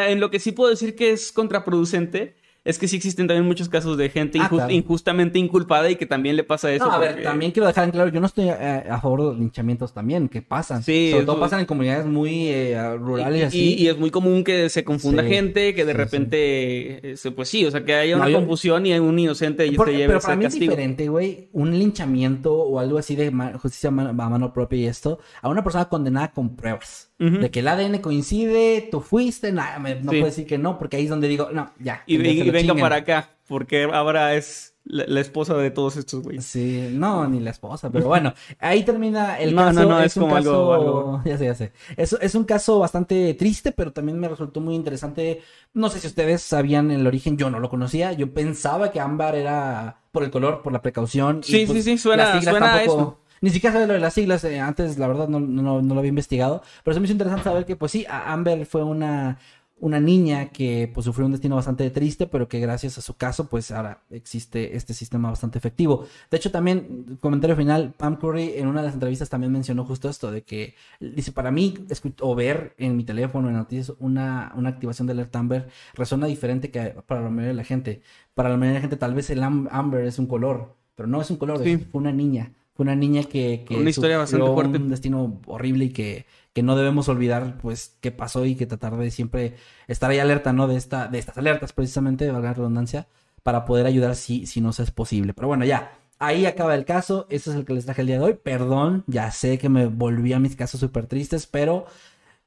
en 0.07 0.19
lo 0.19 0.29
que 0.31 0.39
sí 0.39 0.51
puedo 0.51 0.69
decir 0.69 0.95
que 0.95 1.11
es 1.11 1.31
contraproducente 1.31 2.35
es 2.69 2.77
que 2.79 2.87
sí 2.87 2.95
existen 2.97 3.27
también 3.27 3.45
muchos 3.45 3.67
casos 3.69 3.97
de 3.97 4.09
gente 4.09 4.39
Ah, 4.41 4.47
claro. 4.49 4.71
injustamente 4.71 5.39
inculpada 5.39 5.89
y 5.89 5.95
que 5.95 6.05
también 6.05 6.35
le 6.35 6.43
pasa 6.43 6.71
eso. 6.71 6.85
No, 6.85 6.91
a 6.91 6.97
ver, 6.99 7.09
porque- 7.11 7.23
también 7.23 7.51
quiero 7.51 7.67
dejar 7.67 7.85
en 7.85 7.91
claro, 7.91 8.09
yo 8.11 8.19
no 8.19 8.27
estoy 8.27 8.49
eh, 8.49 8.83
a 8.89 8.99
favor 9.01 9.21
de 9.21 9.25
los 9.27 9.39
linchamientos 9.39 9.93
también, 9.93 10.29
que 10.29 10.41
pasan. 10.41 10.83
Sí, 10.83 11.09
Sobre 11.11 11.25
todo 11.25 11.39
pasan 11.39 11.59
en 11.61 11.65
comunidades 11.65 12.05
muy 12.05 12.47
eh, 12.49 12.95
rurales 12.97 13.53
y 13.53 13.57
Y, 13.57 13.73
así. 13.73 13.83
y 13.83 13.87
es 13.87 13.97
muy 13.97 14.11
común 14.11 14.43
que 14.43 14.69
se 14.69 14.83
confunda 14.83 15.23
Sí, 15.23 15.29
gente, 15.29 15.73
que 15.73 15.85
de 15.85 15.91
sí, 15.93 15.97
repente, 15.97 17.11
eh, 17.11 17.17
se- 17.17 17.31
pues 17.31 17.49
sí, 17.49 17.65
o 17.65 17.71
sea, 17.71 17.83
que 17.83 17.93
haya 17.95 18.15
No, 18.15 18.21
una 18.23 18.31
yo- 18.31 18.37
confusión 18.39 18.85
y 18.85 18.93
un 18.97 19.17
inocente 19.17 19.65
y 19.65 19.75
Por- 19.75 19.87
se 19.87 19.93
lleve 19.93 20.07
pero 20.07 20.19
para 20.19 20.35
mí 20.35 20.45
es 20.45 20.59
diferente, 20.59 21.07
güey, 21.09 21.49
un 21.53 21.77
linchamiento 21.77 22.53
o 22.55 22.79
algo 22.79 22.97
así 22.97 23.15
de 23.15 23.31
justicia 23.61 23.89
a 23.89 23.91
mano 23.91 24.53
propia 24.53 24.79
y 24.79 24.85
esto, 24.85 25.19
a 25.41 25.49
una 25.49 25.63
persona 25.63 25.85
condenada 25.89 26.31
con 26.31 26.55
pruebas. 26.55 27.08
De 27.19 27.51
que 27.51 27.59
el 27.59 27.67
ADN 27.67 27.99
coincide, 27.99 28.87
tú 28.89 29.01
fuiste, 29.01 29.51
nada, 29.51 29.77
me- 29.79 29.95
no 29.95 30.11
Sí. 30.11 30.19
puedo 30.19 30.25
decir 30.25 30.47
que 30.47 30.57
no, 30.57 30.79
porque 30.79 30.95
ahí 30.97 31.03
es 31.03 31.09
donde 31.09 31.27
digo, 31.27 31.49
no, 31.51 31.71
ya. 31.77 32.01
Y, 32.07 32.15
y- 32.15 32.49
venga 32.49 32.73
para 32.75 32.95
acá, 32.97 33.29
porque 33.45 33.83
ahora 33.91 34.35
es 34.35 34.73
la, 34.85 35.03
la 35.05 35.19
esposa 35.19 35.53
de 35.55 35.69
todos 35.69 35.97
estos 35.97 36.23
güeyes. 36.23 36.45
Sí, 36.45 36.89
no, 36.93 37.27
ni 37.27 37.41
la 37.41 37.49
esposa, 37.51 37.89
pero 37.91 38.07
bueno, 38.07 38.33
ahí 38.59 38.83
termina 38.83 39.37
el 39.37 39.53
No, 39.55 39.65
caso. 39.65 39.81
no, 39.83 39.89
no, 39.89 40.01
es 40.01 40.15
un 40.15 40.23
como 40.23 40.35
algo- 40.37 40.51
caso- 40.51 40.73
algo- 40.73 41.21
Ya 41.25 41.37
sé, 41.37 41.45
ya 41.45 41.55
sé. 41.55 41.73
Es, 41.97 42.13
es 42.13 42.35
un 42.35 42.45
caso 42.45 42.79
bastante 42.79 43.33
triste, 43.33 43.73
pero 43.73 43.91
también 43.91 44.17
me 44.17 44.29
resultó 44.29 44.61
muy 44.61 44.75
interesante. 44.75 45.41
No 45.73 45.89
sé 45.89 45.99
si 45.99 46.07
ustedes 46.07 46.41
sabían 46.41 46.89
el 46.89 47.05
origen, 47.05 47.37
yo 47.37 47.49
no 47.49 47.59
lo 47.59 47.69
conocía. 47.69 48.13
Yo 48.13 48.33
pensaba 48.33 48.91
que 48.91 49.01
ámbar 49.01 49.35
era 49.35 49.97
por 50.11 50.23
el 50.23 50.31
color, 50.31 50.61
por 50.61 50.71
la 50.71 50.81
precaución. 50.81 51.41
y, 51.45 51.51
Sí, 51.51 51.65
pues, 51.67 51.83
sí, 51.83 51.91
sí, 51.91 51.97
suena- 51.97 52.41
suena 52.41 52.75
a 52.75 52.83
eso. 52.83 53.19
Ni 53.41 53.49
siquiera 53.49 53.73
sabía 53.73 53.87
lo 53.87 53.93
de 53.93 53.99
las 53.99 54.13
siglas, 54.13 54.43
eh, 54.43 54.59
antes 54.59 54.97
la 54.97 55.07
verdad 55.07 55.27
no, 55.27 55.39
no, 55.39 55.81
no 55.81 55.93
lo 55.93 55.99
había 55.99 56.09
investigado, 56.09 56.61
pero 56.83 56.93
se 56.93 56.99
me 56.99 57.05
hizo 57.05 57.13
interesante 57.13 57.43
saber 57.45 57.65
que 57.65 57.75
pues 57.75 57.91
sí, 57.91 58.05
Amber 58.09 58.65
fue 58.65 58.83
una, 58.83 59.37
una 59.81 60.01
niña 60.01 60.49
que 60.49 60.91
pues 60.93 61.05
sufrió 61.05 61.25
un 61.25 61.31
destino 61.31 61.55
bastante 61.55 61.89
triste, 61.89 62.27
pero 62.27 62.49
que 62.49 62.59
gracias 62.59 62.97
a 62.97 63.01
su 63.01 63.15
caso 63.15 63.47
pues 63.47 63.71
ahora 63.71 64.01
existe 64.09 64.75
este 64.75 64.93
sistema 64.93 65.29
bastante 65.29 65.57
efectivo. 65.57 66.05
De 66.29 66.35
hecho 66.35 66.51
también, 66.51 67.17
comentario 67.21 67.55
final, 67.55 67.93
Pam 67.97 68.17
Curry 68.17 68.55
en 68.57 68.67
una 68.67 68.81
de 68.81 68.87
las 68.87 68.93
entrevistas 68.95 69.29
también 69.29 69.53
mencionó 69.53 69.85
justo 69.85 70.09
esto, 70.09 70.31
de 70.31 70.41
que 70.41 70.75
dice, 70.99 71.31
para 71.31 71.49
mí 71.49 71.75
o 72.19 72.35
ver 72.35 72.73
en 72.77 72.97
mi 72.97 73.05
teléfono, 73.05 73.47
en 73.47 73.55
noticias, 73.55 73.93
una, 73.99 74.51
una 74.57 74.67
activación 74.69 75.07
de 75.07 75.13
alerta 75.13 75.39
Amber 75.39 75.69
resuena 75.93 76.27
diferente 76.27 76.71
que 76.71 76.81
para 77.07 77.21
la 77.21 77.29
mayoría 77.29 77.49
de 77.49 77.53
la 77.53 77.63
gente. 77.63 78.01
Para 78.33 78.49
la 78.49 78.57
mayoría 78.57 78.71
de 78.73 78.79
la 78.79 78.81
gente 78.81 78.97
tal 78.97 79.13
vez 79.13 79.29
el 79.29 79.41
am- 79.43 79.69
Amber 79.71 80.03
es 80.05 80.19
un 80.19 80.27
color, 80.27 80.75
pero 80.95 81.07
no 81.07 81.21
es 81.21 81.29
un 81.31 81.37
color, 81.37 81.63
Sí. 81.63 81.71
es- 81.71 81.85
fue 81.89 82.01
una 82.01 82.11
niña. 82.11 82.51
Fue 82.79 82.85
una 82.85 82.95
niña 82.95 83.25
que, 83.25 83.65
que 83.67 83.75
Una 83.75 83.89
historia 83.89 84.17
bastante 84.17 84.47
fuerte. 84.53 84.77
un 84.77 84.87
destino 84.87 85.41
horrible 85.47 85.83
y 85.83 85.89
que, 85.89 86.25
que 86.53 86.63
no 86.63 86.77
debemos 86.77 87.09
olvidar, 87.09 87.57
pues, 87.57 87.97
qué 87.99 88.09
pasó 88.09 88.45
y 88.45 88.55
que 88.55 88.67
tratar 88.67 88.95
de 88.95 89.11
siempre 89.11 89.55
estar 89.89 90.09
ahí 90.09 90.19
alerta, 90.19 90.53
¿no? 90.53 90.65
De, 90.65 90.77
esta, 90.77 91.09
de 91.09 91.19
estas 91.19 91.37
alertas, 91.37 91.73
precisamente, 91.73 92.31
valga 92.31 92.47
la 92.47 92.53
redundancia, 92.53 93.09
para 93.43 93.65
poder 93.65 93.85
ayudar 93.85 94.15
si, 94.15 94.45
si 94.45 94.61
nos 94.61 94.79
es 94.79 94.91
posible. 94.91 95.33
Pero 95.33 95.49
bueno, 95.49 95.65
ya. 95.65 95.91
Ahí 96.19 96.45
acaba 96.45 96.73
el 96.73 96.85
caso. 96.85 97.27
Ese 97.29 97.49
es 97.49 97.57
el 97.57 97.65
que 97.65 97.73
les 97.73 97.83
traje 97.83 97.99
el 97.99 98.07
día 98.07 98.17
de 98.17 98.23
hoy. 98.23 98.35
Perdón, 98.41 99.03
ya 99.07 99.29
sé 99.31 99.57
que 99.57 99.67
me 99.67 99.87
volví 99.87 100.31
a 100.31 100.39
mis 100.39 100.55
casos 100.55 100.79
súper 100.79 101.05
tristes, 101.05 101.47
pero 101.47 101.85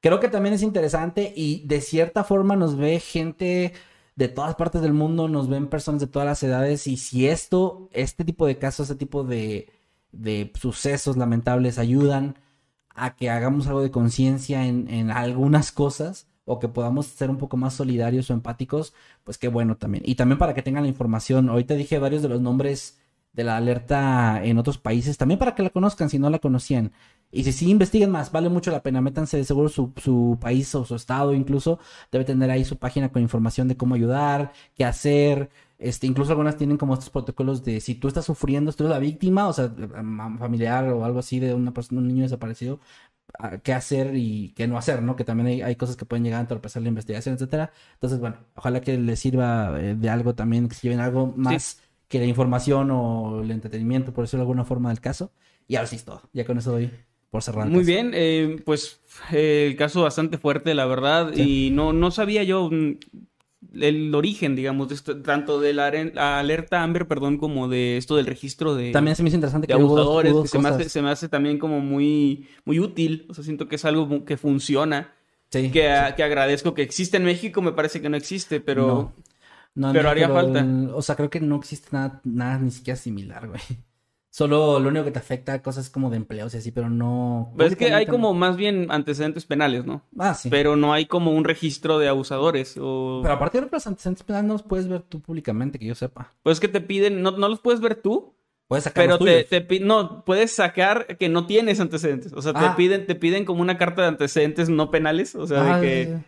creo 0.01 0.19
que 0.19 0.29
también 0.29 0.55
es 0.55 0.63
interesante 0.63 1.31
y 1.37 1.63
de 1.67 1.83
cierta 1.83 2.25
forma 2.25 2.57
nos 2.57 2.79
ve 2.79 3.01
gente 3.01 3.75
de 4.17 4.29
todas 4.29 4.55
partes 4.55 4.81
del 4.81 4.95
mundo, 4.95 5.29
nos 5.29 5.51
ven 5.51 5.67
personas 5.67 6.01
de 6.01 6.07
todas 6.07 6.25
las 6.25 6.43
edades 6.43 6.87
y 6.87 6.97
si 6.97 7.29
esto, 7.29 7.91
este 7.93 8.25
tipo 8.25 8.47
de 8.47 8.57
casos, 8.57 8.89
este 8.89 8.99
tipo 8.99 9.25
de, 9.25 9.69
de 10.13 10.53
sucesos 10.61 11.17
lamentables 11.17 11.79
ayudan 11.79 12.37
a 12.95 13.17
que 13.17 13.31
hagamos 13.31 13.67
algo 13.67 13.83
de 13.83 13.91
conciencia 13.91 14.67
en, 14.67 14.89
en 14.89 15.11
algunas 15.11 15.73
cosas 15.73 16.29
o 16.45 16.59
que 16.59 16.69
podamos 16.69 17.07
ser 17.07 17.31
un 17.31 17.39
poco 17.39 17.57
más 17.57 17.75
solidarios 17.75 18.31
o 18.31 18.35
empáticos, 18.35 18.95
pues 19.25 19.39
qué 19.39 19.49
bueno 19.49 19.77
también. 19.77 20.05
Y 20.07 20.17
también 20.17 20.39
para 20.39 20.55
que 20.55 20.63
tengan 20.63 20.83
la 20.83 20.89
información. 20.89 21.49
Ahorita 21.49 21.75
dije 21.75 21.99
varios 21.99 22.23
de 22.23 22.29
los 22.29 22.41
nombres 22.41 22.99
de 23.33 23.45
la 23.45 23.57
alerta 23.57 24.45
en 24.45 24.59
otros 24.59 24.79
países, 24.79 25.17
también 25.17 25.39
para 25.39 25.55
que 25.55 25.63
la 25.63 25.71
conozcan 25.71 26.11
si 26.11 26.19
no 26.19 26.29
la 26.31 26.39
conocían. 26.39 26.93
Y 27.31 27.45
si 27.45 27.53
sí 27.53 27.71
investiguen 27.71 28.11
más, 28.11 28.31
vale 28.31 28.51
mucho 28.51 28.71
la 28.71 28.83
pena. 28.83 29.01
Métanse 29.01 29.39
de 29.39 29.45
seguro 29.45 29.71
su, 29.71 29.93
su 29.97 30.37
país 30.41 30.75
o 30.75 30.85
su 30.85 30.95
estado 30.95 31.33
incluso. 31.33 31.79
Debe 32.11 32.25
tener 32.27 32.51
ahí 32.51 32.65
su 32.65 32.77
página 32.77 33.11
con 33.11 33.23
información 33.23 33.69
de 33.69 33.77
cómo 33.77 33.95
ayudar, 33.95 34.53
qué 34.75 34.85
hacer. 34.85 35.49
Este, 35.83 36.07
incluso 36.07 36.31
algunas 36.33 36.57
tienen 36.57 36.77
como 36.77 36.95
estos 36.95 37.11
protocolos 37.11 37.65
de 37.65 37.81
si 37.81 37.95
tú 37.97 38.09
estás 38.09 38.25
sufriendo, 38.25 38.71
si 38.71 38.79
tú 38.79 38.85
eres 38.85 38.95
la 38.95 39.01
víctima, 39.01 39.49
o 39.49 39.53
sea, 39.53 39.73
familiar 40.39 40.89
o 40.89 41.05
algo 41.05 41.19
así 41.19 41.41
de 41.41 41.55
una 41.55 41.75
persona, 41.75 42.01
un 42.01 42.09
niño 42.09 42.23
desaparecido, 42.23 42.81
qué 43.63 43.73
hacer 43.73 44.15
y 44.15 44.53
qué 44.57 44.67
no 44.67 44.79
hacer, 44.79 45.03
¿no? 45.03 45.17
Que 45.17 45.25
también 45.25 45.47
hay, 45.49 45.63
hay, 45.63 45.77
cosas 45.77 45.97
que 45.97 46.05
pueden 46.05 46.25
llegar 46.25 46.39
a 46.39 46.43
entorpecer 46.43 46.83
la 46.83 46.89
investigación, 46.89 47.35
etcétera. 47.35 47.73
Entonces, 47.95 48.21
bueno, 48.21 48.37
ojalá 48.55 48.81
que 48.81 48.99
les 48.99 49.19
sirva 49.19 49.81
eh, 49.81 49.95
de 49.95 50.11
algo 50.11 50.35
también, 50.35 50.69
que 50.69 50.75
se 50.75 50.83
lleven 50.83 51.01
algo 51.01 51.33
más 51.37 51.81
que 52.09 52.19
la 52.19 52.27
información 52.27 52.91
o 52.91 53.41
el 53.43 53.51
entretenimiento, 53.51 54.13
por 54.13 54.25
decirlo 54.25 54.41
de 54.41 54.45
alguna 54.45 54.65
forma 54.65 54.91
del 54.91 55.01
caso. 55.01 55.33
Y 55.67 55.77
ahora 55.77 55.87
sí 55.87 55.97
es 55.97 56.05
todo. 56.05 56.23
Ya 56.33 56.45
con 56.45 56.59
eso 56.59 56.73
doy 56.73 56.91
por 57.31 57.43
cerrar. 57.43 57.67
Muy 57.67 57.85
bien, 57.85 58.11
eh, 58.15 58.61
pues 58.67 59.01
eh, 59.33 59.69
el 59.71 59.77
caso 59.77 60.03
bastante 60.03 60.37
fuerte, 60.37 60.75
la 60.75 60.85
verdad. 60.85 61.33
Y 61.35 61.71
no, 61.71 61.95
no 61.95 62.11
sabía 62.11 62.43
yo 62.43 62.69
mm, 62.71 62.99
el 63.81 64.15
origen, 64.15 64.55
digamos, 64.57 64.89
de 64.89 64.95
esto, 64.95 65.21
tanto 65.23 65.61
de 65.61 65.73
la 65.73 65.87
alerta 66.39 66.83
Amber, 66.83 67.07
perdón, 67.07 67.39
como 67.39 67.69
de 67.69 67.97
esto 67.97 68.17
del 68.17 68.27
registro 68.27 68.75
de... 68.75 68.93
También 68.93 69.17
se 69.17 69.23
me 69.23 69.29
hizo 69.29 69.37
interesante 69.37 69.67
que 69.67 69.73
abusadores, 69.73 70.35
que 70.43 70.49
se 70.49 70.59
me, 70.59 70.69
hace, 70.69 70.89
se 70.89 71.03
me, 71.03 71.11
hace, 71.11 71.29
también 71.29 71.59
como 71.59 71.81
muy, 71.81 72.49
muy 72.65 72.79
útil. 72.81 73.27
O 73.29 73.35
sea, 73.35 73.45
siento 73.45 73.69
que 73.69 73.77
es 73.77 73.85
algo 73.85 74.25
que 74.25 74.37
funciona. 74.37 75.15
Sí, 75.51 75.71
que, 75.71 75.93
que 76.17 76.23
agradezco 76.23 76.75
que 76.75 76.83
existe 76.83 77.17
en 77.17 77.25
México, 77.25 77.63
me 77.63 77.73
parece 77.73 78.01
que 78.01 78.09
no 78.09 78.17
existe, 78.17 78.61
pero... 78.61 79.13
No. 79.75 79.91
pero 79.93 80.11
haría 80.11 80.29
falta. 80.29 80.67
O 80.95 81.01
sea, 81.01 81.17
creo 81.17 81.31
que 81.31 81.41
no 81.41 81.57
existe 81.57 81.89
nada, 81.93 82.21
nada 82.25 82.59
ni 82.59 82.71
siquiera 82.71 82.97
similar, 82.97 83.49
güey. 83.49 83.61
Solo 84.35 84.81
lo 84.81 84.89
único 84.89 85.05
que 85.05 85.11
te 85.11 85.19
afecta 85.19 85.61
cosas 85.61 85.91
como 85.91 86.09
de 86.09 86.17
empleos 86.17 86.55
y 86.55 86.57
así, 86.57 86.71
pero 86.71 86.89
no. 86.89 87.53
Pero 87.55 87.69
es 87.69 87.77
que 87.77 87.93
hay 87.93 88.07
como 88.07 88.33
más 88.33 88.57
bien 88.57 88.87
antecedentes 88.89 89.45
penales, 89.45 89.85
¿no? 89.85 90.07
Ah, 90.19 90.33
sí. 90.33 90.49
Pero 90.49 90.75
no 90.75 90.95
hay 90.95 91.05
como 91.05 91.33
un 91.33 91.45
registro 91.45 91.99
de 91.99 92.09
abusadores 92.09 92.79
o. 92.81 93.21
Pero 93.23 93.35
aparte 93.35 93.61
de 93.61 93.69
los 93.71 93.87
antecedentes 93.87 94.23
penales 94.23 94.49
no 94.49 94.55
los 94.55 94.63
puedes 94.63 94.89
ver 94.89 95.03
tú 95.03 95.21
públicamente, 95.21 95.79
que 95.79 95.85
yo 95.85 95.95
sepa. 95.95 96.33
Pues 96.43 96.57
es 96.57 96.61
que 96.61 96.69
te 96.69 96.81
piden, 96.81 97.21
no, 97.21 97.33
no 97.33 97.47
los 97.47 97.61
puedes 97.61 97.83
ver 97.83 97.97
tú. 97.97 98.35
Puedes 98.69 98.85
sacar 98.85 99.05
Pero 99.05 99.19
te, 99.19 99.45
te 99.45 99.81
no, 99.81 100.25
puedes 100.25 100.55
sacar 100.55 101.19
que 101.19 101.29
no 101.29 101.45
tienes 101.45 101.79
antecedentes. 101.79 102.33
O 102.33 102.41
sea, 102.41 102.55
te 102.55 102.61
ah. 102.61 102.75
piden, 102.75 103.05
te 103.05 103.15
piden 103.15 103.45
como 103.45 103.61
una 103.61 103.77
carta 103.77 104.01
de 104.01 104.09
antecedentes 104.09 104.71
no 104.71 104.91
penales. 104.91 105.35
O 105.35 105.47
sea, 105.47 105.63
de 105.63 105.71
ah, 105.71 105.81
que. 105.83 106.19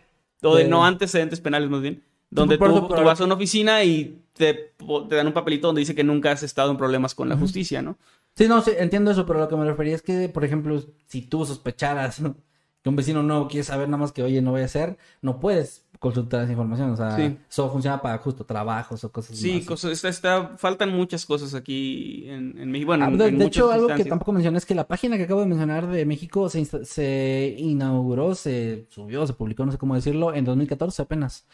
O 0.43 0.55
de 0.55 0.67
no 0.67 0.85
antecedentes 0.85 1.41
penales, 1.41 1.71
más 1.71 1.81
bien. 1.81 2.03
Donde 2.29 2.59
tú, 2.59 2.87
vas 3.03 3.19
a 3.19 3.25
una 3.25 3.33
oficina 3.33 3.83
y 3.83 4.21
te, 4.35 4.73
dan 5.09 5.27
un 5.27 5.33
papelito 5.33 5.67
donde 5.67 5.79
dice 5.79 5.95
que 5.95 6.03
nunca 6.03 6.31
has 6.31 6.43
estado 6.43 6.71
en 6.71 6.77
problemas 6.77 7.15
con 7.15 7.29
la 7.29 7.37
justicia, 7.37 7.81
¿no? 7.81 7.97
Sí, 8.35 8.47
no, 8.49 8.61
sí, 8.61 8.71
entiendo 8.77 9.11
eso, 9.11 9.25
pero 9.25 9.39
lo 9.39 9.47
que 9.47 9.55
me 9.55 9.65
refería 9.65 9.95
es 9.95 10.01
que, 10.01 10.27
por 10.27 10.43
ejemplo, 10.43 10.83
si 11.07 11.21
tú 11.21 11.45
sospecharas 11.45 12.21
que 12.83 12.89
un 12.89 12.95
vecino 12.95 13.23
no 13.23 13.47
quiere 13.47 13.63
saber 13.63 13.87
nada 13.87 13.97
más 13.97 14.11
que, 14.11 14.23
oye, 14.23 14.41
no 14.41 14.51
voy 14.51 14.61
a 14.61 14.65
hacer, 14.65 14.97
no 15.21 15.39
puedes 15.39 15.85
consultar 15.99 16.43
esa 16.43 16.51
información, 16.51 16.91
o 16.91 16.97
sea, 16.97 17.17
eso 17.49 17.71
funciona 17.71 18.01
para 18.01 18.17
justo 18.17 18.45
trabajos 18.45 19.03
o 19.05 19.11
cosas 19.11 19.37
Sí, 19.37 19.63
cosas, 19.63 20.03
está, 20.03 20.57
faltan 20.57 20.91
muchas 20.91 21.25
cosas 21.25 21.55
aquí 21.55 22.29
en, 22.29 22.57
en 22.59 22.69
México. 22.69 22.89
Bueno, 22.89 23.05
ah, 23.05 23.09
de, 23.09 23.45
hecho, 23.45 23.71
algo 23.71 23.87
que 23.87 24.03
tampoco 24.03 24.33
mencioné 24.33 24.57
es 24.57 24.65
que 24.65 24.75
la 24.75 24.85
página 24.85 25.15
que 25.17 25.23
acabo 25.23 25.39
de 25.39 25.47
mencionar 25.47 25.87
de 25.87 26.05
México 26.05 26.49
se, 26.49 26.65
se 26.65 27.55
inauguró, 27.57 28.35
se 28.35 28.85
subió, 28.89 29.25
se 29.25 29.33
publicó, 29.33 29.65
no 29.65 29.71
sé 29.71 29.77
cómo 29.77 29.95
decirlo, 29.95 30.33
en 30.33 30.43
2014 30.43 31.01
apenas. 31.01 31.47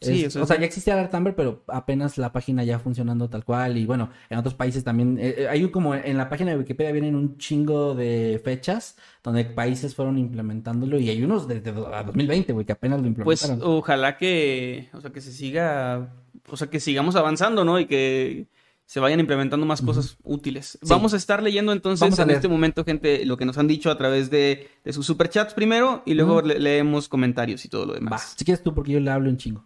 Sí, 0.00 0.26
o 0.26 0.46
sea, 0.46 0.58
ya 0.58 0.66
existía 0.66 0.94
Alert 0.94 1.14
Amber, 1.14 1.34
pero 1.34 1.64
apenas 1.68 2.18
la 2.18 2.32
página 2.32 2.64
ya 2.64 2.78
funcionando 2.78 3.28
tal 3.28 3.44
cual. 3.44 3.76
Y 3.76 3.86
bueno, 3.86 4.10
en 4.30 4.38
otros 4.38 4.54
países 4.54 4.84
también. 4.84 5.18
Eh, 5.18 5.34
eh, 5.38 5.48
hay 5.48 5.68
como 5.70 5.94
en 5.94 6.16
la 6.16 6.28
página 6.28 6.50
de 6.50 6.58
Wikipedia 6.58 6.92
vienen 6.92 7.14
un 7.14 7.38
chingo 7.38 7.94
de 7.94 8.40
fechas 8.44 8.96
donde 9.22 9.44
países 9.44 9.94
fueron 9.94 10.18
implementándolo. 10.18 10.98
Y 10.98 11.08
hay 11.08 11.22
unos 11.22 11.48
desde 11.48 11.72
2020, 11.72 12.52
güey, 12.52 12.66
que 12.66 12.72
apenas 12.72 13.00
lo 13.00 13.06
implementaron. 13.06 13.58
Pues 13.58 13.68
ojalá 13.68 14.16
que, 14.16 14.88
o 14.92 15.00
sea, 15.00 15.10
que 15.10 15.20
se 15.20 15.32
siga, 15.32 16.14
o 16.48 16.56
sea, 16.56 16.68
que 16.68 16.80
sigamos 16.80 17.16
avanzando, 17.16 17.64
¿no? 17.64 17.78
Y 17.80 17.86
que 17.86 18.48
se 18.86 19.00
vayan 19.00 19.20
implementando 19.20 19.64
más 19.64 19.80
cosas 19.80 20.16
útiles. 20.22 20.78
Vamos 20.82 21.14
a 21.14 21.16
estar 21.16 21.42
leyendo 21.42 21.72
entonces 21.72 22.18
en 22.18 22.30
este 22.30 22.48
momento, 22.48 22.84
gente, 22.84 23.24
lo 23.24 23.36
que 23.36 23.44
nos 23.44 23.56
han 23.56 23.66
dicho 23.66 23.90
a 23.90 23.96
través 23.96 24.30
de, 24.30 24.68
sus 24.90 25.06
superchats 25.06 25.54
primero 25.54 26.02
y 26.04 26.14
luego 26.14 26.42
leemos 26.42 27.08
comentarios 27.08 27.64
y 27.64 27.68
todo 27.68 27.86
lo 27.86 27.94
demás. 27.94 28.34
Si 28.36 28.44
quieres 28.44 28.62
tú, 28.62 28.74
porque 28.74 28.92
yo 28.92 29.00
le 29.00 29.10
hablo 29.10 29.30
un 29.30 29.36
chingo. 29.36 29.64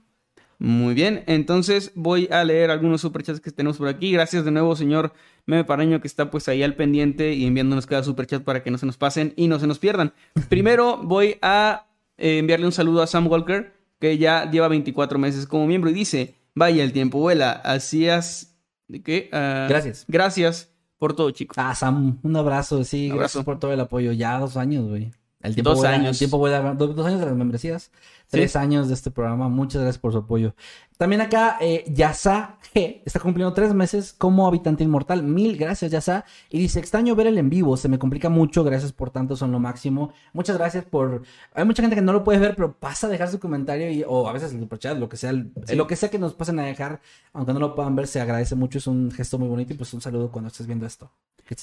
Muy 0.60 0.94
bien, 0.94 1.22
entonces 1.28 1.92
voy 1.94 2.28
a 2.32 2.42
leer 2.42 2.72
algunos 2.72 3.00
superchats 3.00 3.40
que 3.40 3.52
tenemos 3.52 3.78
por 3.78 3.86
aquí. 3.86 4.10
Gracias 4.10 4.44
de 4.44 4.50
nuevo, 4.50 4.74
señor 4.74 5.12
Meme 5.46 5.62
Paraño, 5.62 6.00
que 6.00 6.08
está 6.08 6.32
pues 6.32 6.48
ahí 6.48 6.64
al 6.64 6.74
pendiente 6.74 7.32
y 7.32 7.46
enviándonos 7.46 7.86
cada 7.86 8.02
superchat 8.02 8.42
para 8.42 8.64
que 8.64 8.72
no 8.72 8.78
se 8.78 8.84
nos 8.84 8.96
pasen 8.96 9.34
y 9.36 9.46
no 9.46 9.60
se 9.60 9.68
nos 9.68 9.78
pierdan. 9.78 10.12
Primero 10.48 10.96
voy 10.96 11.36
a 11.42 11.86
eh, 12.16 12.38
enviarle 12.38 12.66
un 12.66 12.72
saludo 12.72 13.02
a 13.02 13.06
Sam 13.06 13.28
Walker, 13.28 13.72
que 14.00 14.18
ya 14.18 14.50
lleva 14.50 14.66
24 14.66 15.16
meses 15.20 15.46
como 15.46 15.64
miembro 15.68 15.90
y 15.90 15.94
dice, 15.94 16.34
vaya, 16.54 16.82
el 16.82 16.92
tiempo 16.92 17.18
vuela, 17.18 17.52
hacías... 17.52 18.56
¿De 18.88 19.02
qué? 19.02 19.28
Ah, 19.32 19.66
gracias. 19.68 20.06
Gracias 20.08 20.72
por 20.98 21.14
todo, 21.14 21.30
chicos. 21.30 21.56
Ah, 21.58 21.74
Sam, 21.74 22.18
un 22.22 22.36
abrazo, 22.36 22.82
sí, 22.84 23.10
gracias 23.10 23.44
por 23.44 23.58
todo 23.60 23.72
el 23.72 23.80
apoyo. 23.80 24.12
Ya 24.12 24.38
dos 24.38 24.56
años, 24.56 24.88
güey. 24.88 25.12
El 25.42 25.54
tiempo 25.54 25.74
dos 25.74 25.84
años. 25.84 26.12
El 26.12 26.18
tiempo 26.18 26.38
vuela, 26.38 26.60
dos 26.74 27.06
años 27.06 27.20
de 27.20 27.26
las 27.26 27.36
membresías 27.36 27.92
tres 28.28 28.56
años 28.56 28.88
de 28.88 28.94
este 28.94 29.10
programa. 29.10 29.48
Muchas 29.48 29.82
gracias 29.82 29.98
por 29.98 30.12
su 30.12 30.18
apoyo. 30.18 30.54
También 30.98 31.20
acá, 31.20 31.58
eh, 31.60 31.84
Yasa 31.94 32.58
G 32.74 33.02
está 33.04 33.20
cumpliendo 33.20 33.52
tres 33.52 33.72
meses 33.72 34.12
como 34.12 34.48
habitante 34.48 34.82
inmortal. 34.82 35.22
Mil 35.22 35.56
gracias, 35.56 35.92
Yasa. 35.92 36.24
Y 36.50 36.58
dice, 36.58 36.80
extraño 36.80 37.14
ver 37.14 37.28
el 37.28 37.38
en 37.38 37.48
vivo, 37.48 37.76
se 37.76 37.88
me 37.88 38.00
complica 38.00 38.28
mucho, 38.28 38.64
gracias 38.64 38.92
por 38.92 39.10
tanto, 39.10 39.36
son 39.36 39.52
lo 39.52 39.60
máximo. 39.60 40.12
Muchas 40.32 40.58
gracias 40.58 40.84
por... 40.84 41.22
Hay 41.54 41.64
mucha 41.64 41.82
gente 41.82 41.94
que 41.94 42.02
no 42.02 42.12
lo 42.12 42.24
puede 42.24 42.40
ver, 42.40 42.56
pero 42.56 42.72
pasa 42.72 43.06
a 43.06 43.10
dejar 43.10 43.30
su 43.30 43.38
comentario 43.38 43.88
y, 43.92 44.02
o 44.04 44.28
a 44.28 44.32
veces 44.32 44.52
el 44.52 44.58
superchat, 44.58 44.98
lo 44.98 45.08
que 45.08 45.16
sea, 45.16 45.32
lo 45.32 45.86
que 45.86 45.94
sea 45.94 46.10
que 46.10 46.18
nos 46.18 46.34
pasen 46.34 46.58
a 46.58 46.64
dejar, 46.64 47.00
aunque 47.32 47.52
no 47.52 47.60
lo 47.60 47.76
puedan 47.76 47.94
ver, 47.94 48.08
se 48.08 48.20
agradece 48.20 48.56
mucho, 48.56 48.78
es 48.78 48.88
un 48.88 49.12
gesto 49.12 49.38
muy 49.38 49.48
bonito 49.48 49.72
y 49.72 49.76
pues 49.76 49.94
un 49.94 50.00
saludo 50.00 50.32
cuando 50.32 50.48
estés 50.48 50.66
viendo 50.66 50.84
esto. 50.84 51.12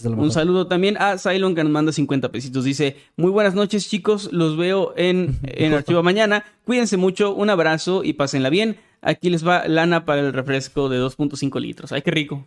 un 0.05 0.31
saludo 0.31 0.67
también 0.67 0.95
a 0.97 1.17
Cylon 1.17 1.55
que 1.55 1.63
nos 1.63 1.73
manda 1.73 1.91
50 1.91 2.31
pesitos. 2.31 2.63
Dice, 2.63 2.95
muy 3.17 3.31
buenas 3.31 3.53
noches 3.53 3.89
chicos, 3.89 4.31
los 4.31 4.55
veo 4.55 4.93
en, 4.95 5.37
en 5.43 5.73
Archivo 5.73 6.01
Mañana. 6.03 6.45
Cuídense 6.65 6.97
mucho, 6.97 7.33
un 7.33 7.49
abrazo 7.49 8.03
y 8.03 8.13
pásenla 8.13 8.49
bien. 8.49 8.77
Aquí 9.01 9.29
les 9.29 9.47
va 9.47 9.67
lana 9.67 10.03
para 10.03 10.21
el 10.21 10.33
refresco 10.33 10.89
de 10.89 10.99
2.5 10.99 11.59
litros. 11.61 11.91
Ay, 11.91 12.01
qué 12.01 12.11
rico. 12.11 12.45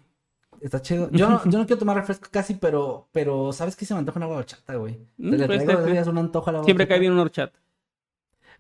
Está 0.60 0.82
chido. 0.82 1.08
Yo 1.12 1.28
no, 1.28 1.40
yo 1.44 1.58
no 1.58 1.66
quiero 1.66 1.78
tomar 1.78 1.96
refresco 1.96 2.28
casi, 2.30 2.54
pero, 2.54 3.08
pero 3.12 3.52
¿sabes 3.52 3.76
qué 3.76 3.84
se 3.86 3.94
me 3.94 4.00
antoja 4.00 4.18
una 4.18 4.26
horchata, 4.28 4.74
güey? 4.74 4.98
Mm, 5.18 5.46
pues, 5.46 6.06
un 6.08 6.18
antojo 6.18 6.50
a 6.50 6.52
la 6.52 6.64
Siempre 6.64 6.88
cae 6.88 6.98
bien 6.98 7.12
una 7.12 7.22
horchata. 7.22 7.58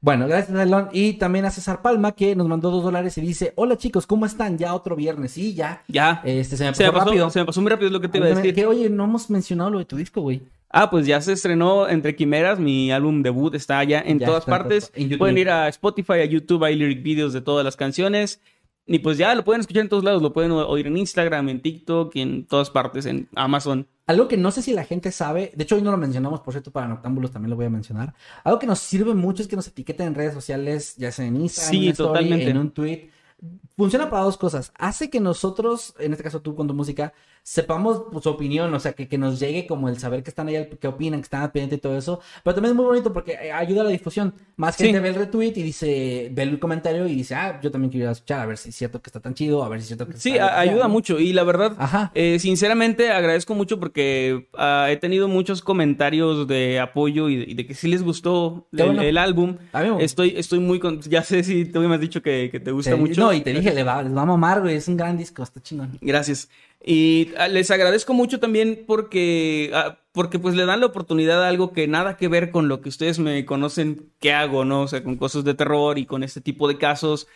Bueno, 0.00 0.28
gracias 0.28 0.56
Elon. 0.56 0.90
Y 0.92 1.14
también 1.14 1.44
a 1.44 1.50
César 1.50 1.82
Palma 1.82 2.12
que 2.12 2.36
nos 2.36 2.46
mandó 2.46 2.70
dos 2.70 2.84
dólares 2.84 3.18
y 3.18 3.20
dice, 3.20 3.52
hola 3.56 3.76
chicos, 3.76 4.06
¿cómo 4.06 4.26
están? 4.26 4.56
Ya 4.56 4.74
otro 4.74 4.94
viernes. 4.94 5.32
Sí, 5.32 5.54
ya. 5.54 5.82
Ya. 5.88 6.22
Este, 6.24 6.56
se 6.56 6.64
me 6.64 6.70
pasó, 6.70 6.92
rápido. 6.92 7.30
Se 7.30 7.40
me 7.40 7.46
pasó 7.46 7.60
muy 7.60 7.70
rápido 7.70 7.90
lo 7.90 8.00
que 8.00 8.08
te 8.08 8.18
iba 8.18 8.26
a 8.26 8.30
decir. 8.30 8.54
Que 8.54 8.66
oye, 8.66 8.88
no 8.88 9.04
hemos 9.04 9.28
mencionado 9.28 9.70
lo 9.70 9.78
de 9.78 9.84
tu 9.84 9.96
disco, 9.96 10.20
güey. 10.20 10.42
Ah, 10.70 10.90
pues 10.90 11.06
ya 11.06 11.20
se 11.20 11.32
estrenó 11.32 11.88
Entre 11.88 12.14
Quimeras, 12.14 12.58
mi 12.58 12.92
álbum 12.92 13.22
debut 13.22 13.54
está 13.54 13.82
ya 13.84 14.00
en 14.00 14.18
todas 14.18 14.44
partes. 14.44 14.92
pueden 15.18 15.38
ir 15.38 15.50
a 15.50 15.68
Spotify, 15.68 16.14
a 16.14 16.24
YouTube, 16.24 16.64
hay 16.64 16.76
lyric 16.76 17.02
videos 17.02 17.32
de 17.32 17.40
todas 17.40 17.64
las 17.64 17.76
canciones. 17.76 18.40
Y 18.90 19.00
pues 19.00 19.18
ya 19.18 19.34
lo 19.34 19.44
pueden 19.44 19.60
escuchar 19.60 19.82
en 19.82 19.90
todos 19.90 20.02
lados, 20.02 20.22
lo 20.22 20.32
pueden 20.32 20.50
oír 20.50 20.86
en 20.86 20.96
Instagram, 20.96 21.50
en 21.50 21.60
TikTok, 21.60 22.16
en 22.16 22.46
todas 22.46 22.70
partes, 22.70 23.04
en 23.04 23.28
Amazon. 23.34 23.86
Algo 24.06 24.28
que 24.28 24.38
no 24.38 24.50
sé 24.50 24.62
si 24.62 24.72
la 24.72 24.84
gente 24.84 25.12
sabe, 25.12 25.52
de 25.54 25.64
hecho 25.64 25.76
hoy 25.76 25.82
no 25.82 25.90
lo 25.90 25.98
mencionamos, 25.98 26.40
por 26.40 26.54
cierto, 26.54 26.70
para 26.70 26.88
Noctámbulos 26.88 27.30
también 27.30 27.50
lo 27.50 27.56
voy 27.56 27.66
a 27.66 27.70
mencionar. 27.70 28.14
Algo 28.44 28.58
que 28.58 28.66
nos 28.66 28.78
sirve 28.78 29.12
mucho 29.12 29.42
es 29.42 29.48
que 29.48 29.56
nos 29.56 29.68
etiqueten 29.68 30.06
en 30.06 30.14
redes 30.14 30.32
sociales, 30.32 30.96
ya 30.96 31.12
sea 31.12 31.26
en 31.26 31.36
Instagram, 31.36 32.32
en, 32.32 32.40
en 32.40 32.56
un 32.56 32.70
tweet. 32.70 33.10
Funciona 33.76 34.08
para 34.08 34.22
dos 34.22 34.38
cosas. 34.38 34.72
Hace 34.78 35.10
que 35.10 35.20
nosotros, 35.20 35.94
en 35.98 36.12
este 36.12 36.24
caso 36.24 36.40
tú 36.40 36.56
con 36.56 36.66
tu 36.66 36.72
música, 36.72 37.12
sepamos 37.42 38.04
pues, 38.12 38.24
su 38.24 38.30
opinión, 38.30 38.72
o 38.72 38.80
sea, 38.80 38.92
que, 38.92 39.08
que, 39.08 39.18
nos 39.18 39.40
llegue 39.40 39.66
como 39.66 39.88
el 39.88 39.98
saber 39.98 40.22
que 40.22 40.30
están 40.30 40.48
ahí, 40.48 40.68
que 40.80 40.88
opinan, 40.88 41.20
que 41.20 41.24
están 41.24 41.50
pendientes 41.50 41.78
y 41.78 41.80
todo 41.80 41.96
eso. 41.96 42.20
Pero 42.44 42.54
también 42.54 42.72
es 42.72 42.76
muy 42.76 42.86
bonito 42.86 43.12
porque 43.12 43.32
eh, 43.32 43.52
ayuda 43.52 43.82
a 43.82 43.84
la 43.84 43.90
difusión. 43.90 44.34
Más 44.56 44.76
gente 44.76 45.00
ve 45.00 45.08
el 45.08 45.14
retweet 45.14 45.52
y 45.56 45.62
dice, 45.62 46.30
ve 46.32 46.42
el 46.42 46.58
comentario 46.58 47.06
y 47.06 47.14
dice, 47.14 47.34
ah, 47.34 47.60
yo 47.62 47.70
también 47.70 47.90
quiero 47.90 48.10
escuchar, 48.10 48.40
a 48.40 48.46
ver 48.46 48.58
si 48.58 48.70
es 48.70 48.74
cierto 48.74 49.00
que 49.00 49.08
está 49.08 49.20
tan 49.20 49.34
chido, 49.34 49.64
a 49.64 49.68
ver 49.68 49.80
si 49.80 49.82
es 49.84 49.88
cierto 49.88 50.06
que 50.06 50.18
Sí, 50.18 50.38
ayuda 50.38 50.88
mucho. 50.88 51.18
Y 51.18 51.32
la 51.32 51.44
verdad, 51.44 52.10
eh, 52.14 52.38
sinceramente 52.38 53.10
agradezco 53.10 53.54
mucho 53.54 53.78
porque 53.78 54.48
ah, 54.56 54.88
he 54.90 54.96
tenido 54.96 55.28
muchos 55.28 55.62
comentarios 55.62 56.46
de 56.46 56.80
apoyo 56.80 57.28
y 57.28 57.54
de, 57.54 57.66
que 57.66 57.74
sí 57.74 57.88
les 57.88 58.02
gustó 58.02 58.68
el, 58.72 59.16
álbum. 59.16 59.56
Estoy, 60.00 60.34
estoy 60.36 60.58
muy 60.58 60.78
con... 60.78 61.00
Ya 61.00 61.22
sé 61.22 61.42
si 61.42 61.64
tú 61.64 61.80
me 61.80 61.94
has 61.94 62.00
dicho 62.00 62.22
que, 62.22 62.60
te 62.62 62.70
gusta 62.70 62.96
mucho. 62.96 63.20
No, 63.20 63.32
y 63.32 63.40
te 63.40 63.52
dije, 63.52 63.72
le 63.74 63.84
va, 63.84 64.02
les 64.02 64.14
va 64.14 64.22
a 64.22 64.26
mamar, 64.26 64.60
güey. 64.60 64.76
Es 64.76 64.88
un 64.88 64.96
gran 64.96 65.16
disco, 65.16 65.42
está 65.42 65.60
chingón. 65.62 65.98
Gracias. 66.00 66.48
Y 66.84 67.32
ah, 67.36 67.48
les 67.48 67.70
agradezco 67.70 68.14
mucho 68.14 68.38
también 68.38 68.84
porque, 68.86 69.70
ah, 69.74 69.98
porque 70.12 70.38
pues 70.38 70.54
le 70.54 70.64
dan 70.64 70.80
la 70.80 70.86
oportunidad 70.86 71.44
a 71.44 71.48
algo 71.48 71.72
que 71.72 71.88
nada 71.88 72.16
que 72.16 72.28
ver 72.28 72.50
con 72.50 72.68
lo 72.68 72.80
que 72.80 72.88
ustedes 72.88 73.18
me 73.18 73.44
conocen 73.44 74.12
que 74.20 74.32
hago, 74.32 74.64
¿no? 74.64 74.82
O 74.82 74.88
sea, 74.88 75.02
con 75.02 75.16
cosas 75.16 75.44
de 75.44 75.54
terror 75.54 75.98
y 75.98 76.06
con 76.06 76.22
este 76.22 76.40
tipo 76.40 76.68
de 76.68 76.78
casos. 76.78 77.26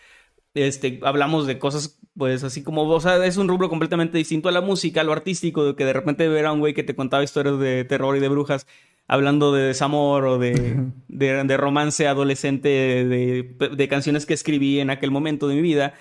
Este, 0.53 0.99
hablamos 1.03 1.47
de 1.47 1.59
cosas, 1.59 1.99
pues 2.15 2.43
así 2.43 2.63
como, 2.63 2.83
o 2.83 2.99
sea, 3.01 3.25
es 3.25 3.37
un 3.37 3.47
rubro 3.47 3.69
completamente 3.69 4.17
distinto 4.17 4.49
a 4.49 4.51
la 4.51 4.61
música, 4.61 5.01
a 5.01 5.03
lo 5.03 5.11
artístico, 5.11 5.65
de 5.65 5.75
que 5.75 5.85
de 5.85 5.93
repente 5.93 6.27
ver 6.27 6.45
a 6.45 6.53
un 6.53 6.59
güey 6.59 6.73
que 6.73 6.83
te 6.83 6.95
contaba 6.95 7.23
historias 7.23 7.59
de 7.59 7.83
terror 7.85 8.15
y 8.15 8.19
de 8.19 8.29
brujas 8.29 8.67
hablando 9.07 9.51
de 9.51 9.63
desamor 9.63 10.25
o 10.25 10.37
de, 10.39 10.77
de, 11.07 11.57
romance 11.57 12.07
adolescente, 12.07 12.69
de, 12.69 13.55
de 13.75 13.87
canciones 13.87 14.25
que 14.25 14.33
escribí 14.33 14.79
en 14.79 14.89
aquel 14.89 15.11
momento 15.11 15.47
de 15.47 15.55
mi 15.55 15.61
vida 15.61 15.93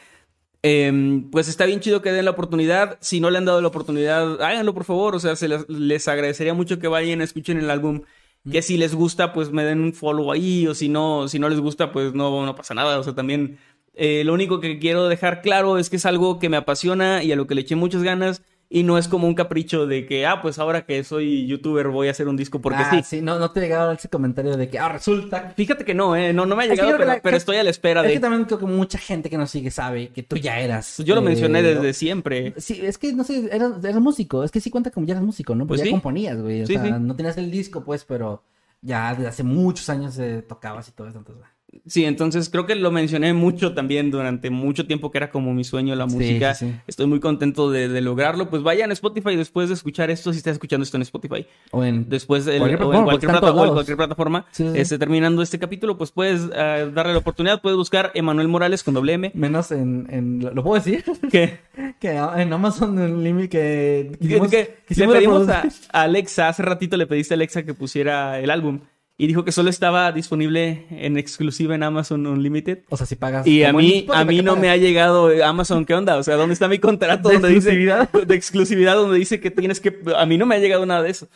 Em, 0.62 1.28
pues 1.30 1.48
está 1.48 1.66
bien 1.66 1.80
chido 1.80 2.02
que 2.02 2.12
den 2.12 2.24
la 2.24 2.30
oportunidad. 2.30 2.98
Si 3.00 3.20
no 3.20 3.30
le 3.30 3.38
han 3.38 3.44
dado 3.44 3.60
la 3.60 3.68
oportunidad, 3.68 4.40
háganlo 4.40 4.74
por 4.74 4.84
favor. 4.84 5.16
O 5.16 5.20
sea, 5.20 5.36
se 5.36 5.48
les, 5.48 6.08
agradecería 6.08 6.54
mucho 6.54 6.78
que 6.78 6.88
vayan, 6.88 7.20
escuchen 7.20 7.58
el 7.58 7.70
álbum. 7.70 8.02
Que 8.50 8.62
si 8.62 8.76
les 8.76 8.94
gusta, 8.94 9.32
pues 9.32 9.52
me 9.52 9.64
den 9.64 9.80
un 9.80 9.92
follow 9.92 10.32
ahí. 10.32 10.66
O 10.66 10.74
si 10.74 10.88
no, 10.88 11.28
si 11.28 11.38
no 11.38 11.48
les 11.48 11.60
gusta, 11.60 11.92
pues 11.92 12.14
no, 12.14 12.46
no 12.46 12.54
pasa 12.54 12.74
nada. 12.74 12.98
O 12.98 13.02
sea, 13.02 13.14
también 13.14 13.58
eh, 13.94 14.22
lo 14.24 14.32
único 14.32 14.60
que 14.60 14.78
quiero 14.78 15.08
dejar 15.08 15.42
claro 15.42 15.78
es 15.78 15.90
que 15.90 15.96
es 15.96 16.06
algo 16.06 16.38
que 16.38 16.48
me 16.48 16.56
apasiona 16.56 17.22
y 17.22 17.32
a 17.32 17.36
lo 17.36 17.46
que 17.46 17.54
le 17.54 17.62
eché 17.62 17.76
muchas 17.76 18.02
ganas. 18.02 18.42
Y 18.74 18.84
no 18.84 18.96
es 18.96 19.06
como 19.06 19.26
un 19.28 19.34
capricho 19.34 19.86
de 19.86 20.06
que, 20.06 20.24
ah, 20.24 20.40
pues 20.40 20.58
ahora 20.58 20.86
que 20.86 21.04
soy 21.04 21.46
youtuber 21.46 21.88
voy 21.88 22.08
a 22.08 22.12
hacer 22.12 22.26
un 22.26 22.38
disco 22.38 22.62
porque 22.62 22.78
ah, 22.82 23.02
sí. 23.02 23.20
no, 23.20 23.38
no 23.38 23.50
te 23.50 23.60
llegaba 23.60 23.92
ese 23.92 24.08
comentario 24.08 24.56
de 24.56 24.70
que, 24.70 24.78
ah, 24.78 24.88
resulta. 24.88 25.52
Fíjate 25.54 25.84
que 25.84 25.92
no, 25.92 26.16
eh, 26.16 26.32
no, 26.32 26.46
no 26.46 26.56
me 26.56 26.62
ha 26.62 26.66
Es 26.66 26.70
que 26.80 26.86
llegado, 26.86 26.96
pero, 27.20 27.20
que- 27.22 27.36
estoy 27.36 27.56
a 27.58 27.64
la 27.64 27.68
espera 27.68 28.00
Es 28.00 28.06
de... 28.08 28.14
que 28.14 28.20
también 28.20 28.46
creo 28.46 28.58
que 28.58 28.64
mucha 28.64 28.96
gente 28.96 29.28
que 29.28 29.36
nos 29.36 29.50
sigue 29.50 29.70
sabe 29.70 30.08
que 30.08 30.22
tú 30.22 30.36
ya 30.36 30.58
eras. 30.58 30.96
Yo 31.04 31.14
lo 31.14 31.20
eh, 31.20 31.24
mencioné 31.24 31.62
desde 31.62 31.92
siempre. 31.92 32.54
Sí, 32.56 32.80
es 32.82 32.96
que 32.96 33.12
no 33.12 33.24
sé, 33.24 33.46
eras, 33.54 33.84
eras 33.84 34.00
músico, 34.00 34.42
es 34.42 34.50
que 34.50 34.58
sí 34.61 34.70
cuenta 34.70 34.90
como 34.90 35.07
ya 35.07 35.12
eras 35.12 35.24
músico, 35.26 35.54
¿no? 35.54 35.66
Pues, 35.66 35.80
Pues 35.80 35.80
ya 35.80 35.84
sí. 35.84 35.90
componías, 35.90 36.40
güey. 36.40 36.62
O 36.62 36.66
Sí, 36.66 36.72
sea, 36.72 36.99
no 36.99 37.14
tenías 37.14 37.36
el 37.36 37.50
disco, 37.50 37.84
pues, 37.84 38.07
pero 38.07 38.42
ya 38.80 39.12
desde 39.14 39.28
hace 39.28 39.42
muchos 39.42 39.90
años 39.90 40.18
eh, 40.18 40.42
tocabas 40.49 40.88
y 40.88 40.92
todo 40.92 41.08
eso. 41.08 41.18
Entonces, 41.18 41.44
Sí, 41.86 42.04
entonces 42.04 42.49
creo 42.50 42.66
que 42.66 42.74
lo 42.74 42.90
mencioné 42.90 43.32
mucho 43.32 43.72
también 43.74 44.11
durante 44.11 44.50
mucho 44.50 44.86
tiempo 44.86 45.11
que 45.11 45.18
era 45.18 45.30
como 45.30 45.53
mi 45.54 45.64
sueño 45.64 45.94
la 45.96 46.07
música. 46.07 46.54
sí, 46.54 46.66
sí. 46.68 46.74
Estoy 46.86 47.07
muy 47.07 47.18
contento 47.18 47.70
de, 47.70 47.88
de 47.88 48.00
lograrlo. 48.03 48.50
Pues 48.50 48.62
vayan 48.62 48.90
a 48.90 48.92
Spotify 48.92 49.36
después 49.36 49.68
de 49.68 49.74
escuchar 49.74 50.11
esto, 50.11 50.32
si 50.32 50.38
estás 50.38 50.53
escuchando 50.53 50.84
esto 50.84 50.96
en 50.99 51.03
Spotify. 51.03 51.46
o 51.70 51.82
en 51.82 52.08
Después 52.08 52.44
del- 52.44 52.58
Cualquier 52.58 52.82
o 52.82 52.94
en 52.94 53.04
cualquier, 53.04 53.30
plata- 53.32 53.53
o 53.53 53.80
en 53.80 53.96
plataforma, 53.96 54.46
este, 54.74 54.99
terminando 54.99 55.42
este 55.42 55.58
capítulo, 55.58 55.96
pues 55.99 56.11
puedes 56.12 56.42
eh, 56.54 56.90
darle 56.94 57.12
la 57.12 57.18
oportunidad, 57.18 57.61
puedes 57.62 57.76
buscar 57.76 58.11
Emanuel 58.14 58.49
Morales 58.49 58.82
con 58.84 58.94
doble 58.94 59.14
M. 59.14 59.32
menos 59.34 59.72
en, 59.72 60.07
en 60.11 60.40
¿lo- 60.40 60.53
¿lo 60.54 60.62
puedo 60.62 60.80
decir? 60.82 61.04
Que, 61.30 61.58
que 61.99 62.11
en 62.11 62.53
Amazon 62.53 62.99
en 62.99 63.24
Limit 63.24 63.50
que 63.50 64.12
quisimos- 64.20 64.50
que 64.50 64.57
le 64.58 64.76
quisimos 64.86 65.14
pedimos 65.14 65.49
a 65.49 65.62
Alexa, 66.03 66.49
hace 66.49 66.62
ratito 66.62 66.96
le 66.96 67.07
pediste 67.07 67.34
a 67.34 67.36
Alexa 67.36 67.62
que 67.64 67.72
pusiera 67.74 68.38
el 68.38 68.50
álbum 68.50 68.80
y 69.22 69.28
dijo 69.28 69.44
que 69.44 69.53
solo 69.53 69.70
estaba 69.70 70.11
disponible 70.11 70.84
en 70.90 71.16
exclusiva 71.16 71.76
en 71.76 71.84
Amazon 71.84 72.26
Unlimited. 72.26 72.80
O 72.88 72.96
sea, 72.96 73.07
si 73.07 73.14
pagas 73.14 73.46
Y 73.46 73.62
a 73.62 73.72
mí, 73.72 74.04
a 74.12 74.24
mí 74.24 74.42
no 74.42 74.57
me 74.57 74.68
ha 74.68 74.76
llegado 74.76 75.30
eh, 75.30 75.44
Amazon, 75.44 75.84
¿qué 75.84 75.94
onda? 75.94 76.16
O 76.16 76.24
sea, 76.24 76.34
¿dónde 76.34 76.54
está 76.54 76.66
mi 76.66 76.80
contrato 76.80 77.28
¿De 77.28 77.34
donde 77.34 77.50
dice 77.50 77.68
exclusividad? 77.68 78.11
de 78.26 78.34
exclusividad 78.34 78.96
donde 78.96 79.18
dice 79.18 79.38
que 79.38 79.53
tienes 79.53 79.78
que 79.78 79.96
a 80.16 80.26
mí 80.26 80.36
no 80.38 80.44
me 80.44 80.57
ha 80.57 80.58
llegado 80.58 80.84
nada 80.86 81.04
de 81.04 81.11
eso. 81.11 81.28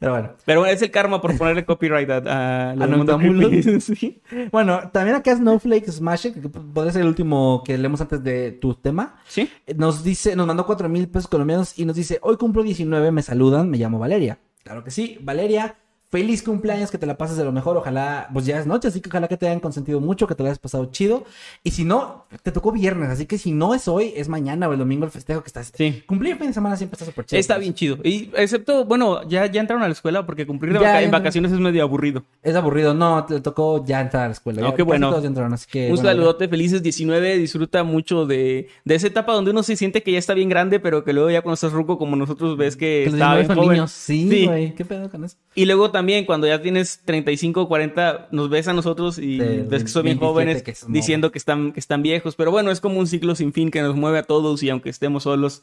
Pero 0.00 0.10
bueno. 0.14 0.32
Pero 0.44 0.58
bueno, 0.58 0.74
es 0.74 0.82
el 0.82 0.90
karma 0.90 1.20
por 1.20 1.38
ponerle 1.38 1.64
copyright 1.64 2.10
a, 2.10 2.70
a, 2.72 2.74
lo 2.74 3.02
A. 3.14 3.18
Sí. 3.80 4.20
Bueno, 4.50 4.90
también 4.92 5.14
acá 5.14 5.36
Snowflake 5.36 5.92
Smash, 5.92 6.32
que 6.32 6.48
podría 6.48 6.92
ser 6.92 7.02
el 7.02 7.08
último 7.08 7.62
que 7.64 7.78
leemos 7.78 8.00
antes 8.00 8.20
de 8.24 8.50
tu 8.50 8.74
tema. 8.74 9.14
¿Sí? 9.28 9.48
Nos 9.76 10.02
dice, 10.02 10.34
nos 10.34 10.48
mandó 10.48 10.66
cuatro 10.66 10.88
mil 10.88 11.06
pesos 11.06 11.28
colombianos 11.28 11.78
y 11.78 11.84
nos 11.84 11.94
dice, 11.94 12.18
hoy 12.20 12.36
cumplo 12.36 12.64
19, 12.64 13.12
me 13.12 13.22
saludan, 13.22 13.70
me 13.70 13.78
llamo 13.78 14.00
Valeria. 14.00 14.40
Claro 14.64 14.82
que 14.82 14.90
sí, 14.90 15.18
Valeria, 15.22 15.76
feliz 16.10 16.42
cumpleaños, 16.42 16.90
que 16.90 16.98
te 16.98 17.06
la 17.06 17.18
pases 17.18 17.36
de 17.36 17.44
lo 17.44 17.52
mejor, 17.52 17.76
ojalá, 17.76 18.28
pues 18.32 18.46
ya 18.46 18.58
es 18.58 18.66
noche, 18.66 18.88
así 18.88 19.00
que 19.00 19.08
ojalá 19.10 19.28
que 19.28 19.36
te 19.36 19.46
hayan 19.46 19.60
consentido 19.60 20.00
mucho, 20.00 20.26
que 20.26 20.34
te 20.34 20.42
lo 20.42 20.48
hayas 20.48 20.58
pasado 20.58 20.86
chido. 20.86 21.24
Y 21.62 21.70
si 21.72 21.84
no, 21.84 22.24
te 22.42 22.50
tocó 22.50 22.72
viernes, 22.72 23.10
así 23.10 23.26
que 23.26 23.36
si 23.38 23.52
no 23.52 23.74
es 23.74 23.88
hoy, 23.88 24.12
es 24.16 24.28
mañana 24.28 24.68
o 24.68 24.72
el 24.72 24.78
domingo 24.78 25.04
el 25.04 25.10
festejo 25.10 25.42
que 25.42 25.48
estás. 25.48 25.70
Sí. 25.76 26.02
Cumplir 26.06 26.36
fin 26.38 26.46
de 26.48 26.52
semana 26.54 26.76
siempre 26.76 26.94
está 26.96 27.04
súper 27.04 27.26
chido. 27.26 27.38
Está 27.40 27.58
bien 27.58 27.74
chido. 27.74 27.98
Y 28.04 28.30
excepto, 28.36 28.84
bueno, 28.86 29.28
ya, 29.28 29.46
ya 29.46 29.60
entraron 29.60 29.82
a 29.82 29.86
la 29.86 29.92
escuela 29.92 30.24
porque 30.24 30.46
cumplir 30.46 30.72
de 30.72 30.78
Ya, 30.80 30.86
vaca- 30.86 31.00
ya 31.00 31.04
en 31.04 31.10
vacaciones 31.10 31.52
es 31.52 31.58
medio 31.58 31.82
aburrido. 31.82 32.24
Es 32.42 32.54
aburrido, 32.56 32.94
no, 32.94 33.24
te 33.26 33.40
tocó 33.40 33.84
ya 33.84 34.00
entrar 34.00 34.24
a 34.24 34.26
la 34.28 34.32
escuela. 34.32 34.62
No, 34.62 34.70
ya 34.70 34.76
qué 34.76 34.82
bueno. 34.82 35.10
todos 35.10 35.22
ya 35.22 35.28
entraron, 35.28 35.52
así 35.52 35.66
que, 35.70 35.88
Un 35.90 35.96
bueno, 35.96 36.08
saludote, 36.08 36.48
felices 36.48 36.82
19, 36.82 37.36
disfruta 37.36 37.84
mucho 37.84 38.24
de, 38.24 38.68
de 38.84 38.94
esa 38.94 39.08
etapa 39.08 39.32
donde 39.34 39.50
uno 39.50 39.62
se 39.62 39.76
siente 39.76 40.02
que 40.02 40.12
ya 40.12 40.18
está 40.18 40.32
bien 40.32 40.48
grande, 40.48 40.80
pero 40.80 41.04
que 41.04 41.12
luego 41.12 41.30
ya 41.30 41.42
cuando 41.42 41.54
estás 41.54 41.72
ruco 41.72 41.98
como 41.98 42.16
nosotros 42.16 42.56
ves 42.56 42.76
que, 42.76 43.04
está 43.04 43.34
19 43.34 43.42
bien 43.44 43.54
joven. 43.56 43.70
niños. 43.72 43.90
Sí, 43.92 44.46
güey, 44.46 44.74
qué 44.74 44.84
pedo 44.86 45.10
con 45.10 45.24
eso. 45.24 45.36
Y 45.54 45.66
luego 45.66 45.90
también 45.90 45.97
cuando 46.26 46.46
ya 46.46 46.60
tienes 46.60 47.00
35 47.04 47.62
o 47.62 47.68
40, 47.68 48.28
nos 48.30 48.50
ves 48.50 48.68
a 48.68 48.72
nosotros 48.72 49.18
y 49.18 49.38
ves 49.38 49.84
que 49.84 49.88
son 49.88 50.04
bien 50.04 50.18
27 50.18 50.26
jóvenes 50.26 50.62
que 50.62 50.74
son 50.74 50.92
diciendo 50.92 51.32
que 51.32 51.38
están, 51.38 51.72
que 51.72 51.80
están 51.80 52.02
viejos. 52.02 52.36
Pero 52.36 52.50
bueno, 52.50 52.70
es 52.70 52.80
como 52.80 52.98
un 52.98 53.06
ciclo 53.06 53.34
sin 53.34 53.52
fin 53.52 53.70
que 53.70 53.82
nos 53.82 53.96
mueve 53.96 54.18
a 54.18 54.22
todos 54.22 54.62
y 54.62 54.70
aunque 54.70 54.90
estemos 54.90 55.24
solos. 55.24 55.62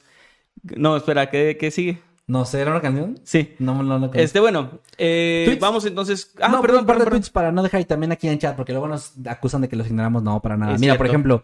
No, 0.63 0.95
espera, 0.95 1.29
¿qué, 1.29 1.57
qué 1.59 1.71
sigue? 1.71 1.99
No 2.27 2.43
sé, 2.43 2.61
¿era 2.61 2.71
una 2.71 2.81
canción? 2.81 3.19
Sí. 3.23 3.53
No, 3.59 3.83
no, 3.83 3.99
no. 3.99 4.09
Este, 4.13 4.39
bueno, 4.39 4.79
eh, 4.97 5.57
vamos 5.61 5.85
entonces. 5.85 6.33
Ah, 6.41 6.47
no, 6.47 6.59
perdón, 6.59 6.79
un 6.79 6.85
par 6.87 6.95
de 6.95 6.99
perdón, 6.99 7.05
perdón. 7.05 7.19
tweets 7.19 7.29
para 7.29 7.51
no 7.51 7.61
dejar 7.61 7.81
y 7.81 7.85
también 7.85 8.11
aquí 8.11 8.27
en 8.27 8.39
chat, 8.39 8.55
porque 8.55 8.71
luego 8.71 8.87
nos 8.87 9.13
acusan 9.27 9.61
de 9.61 9.69
que 9.69 9.75
los 9.75 9.85
ignoramos. 9.85 10.23
No, 10.23 10.41
para 10.41 10.57
nada. 10.57 10.73
Es 10.73 10.81
Mira, 10.81 10.97
por 10.97 11.05
ejemplo, 11.05 11.43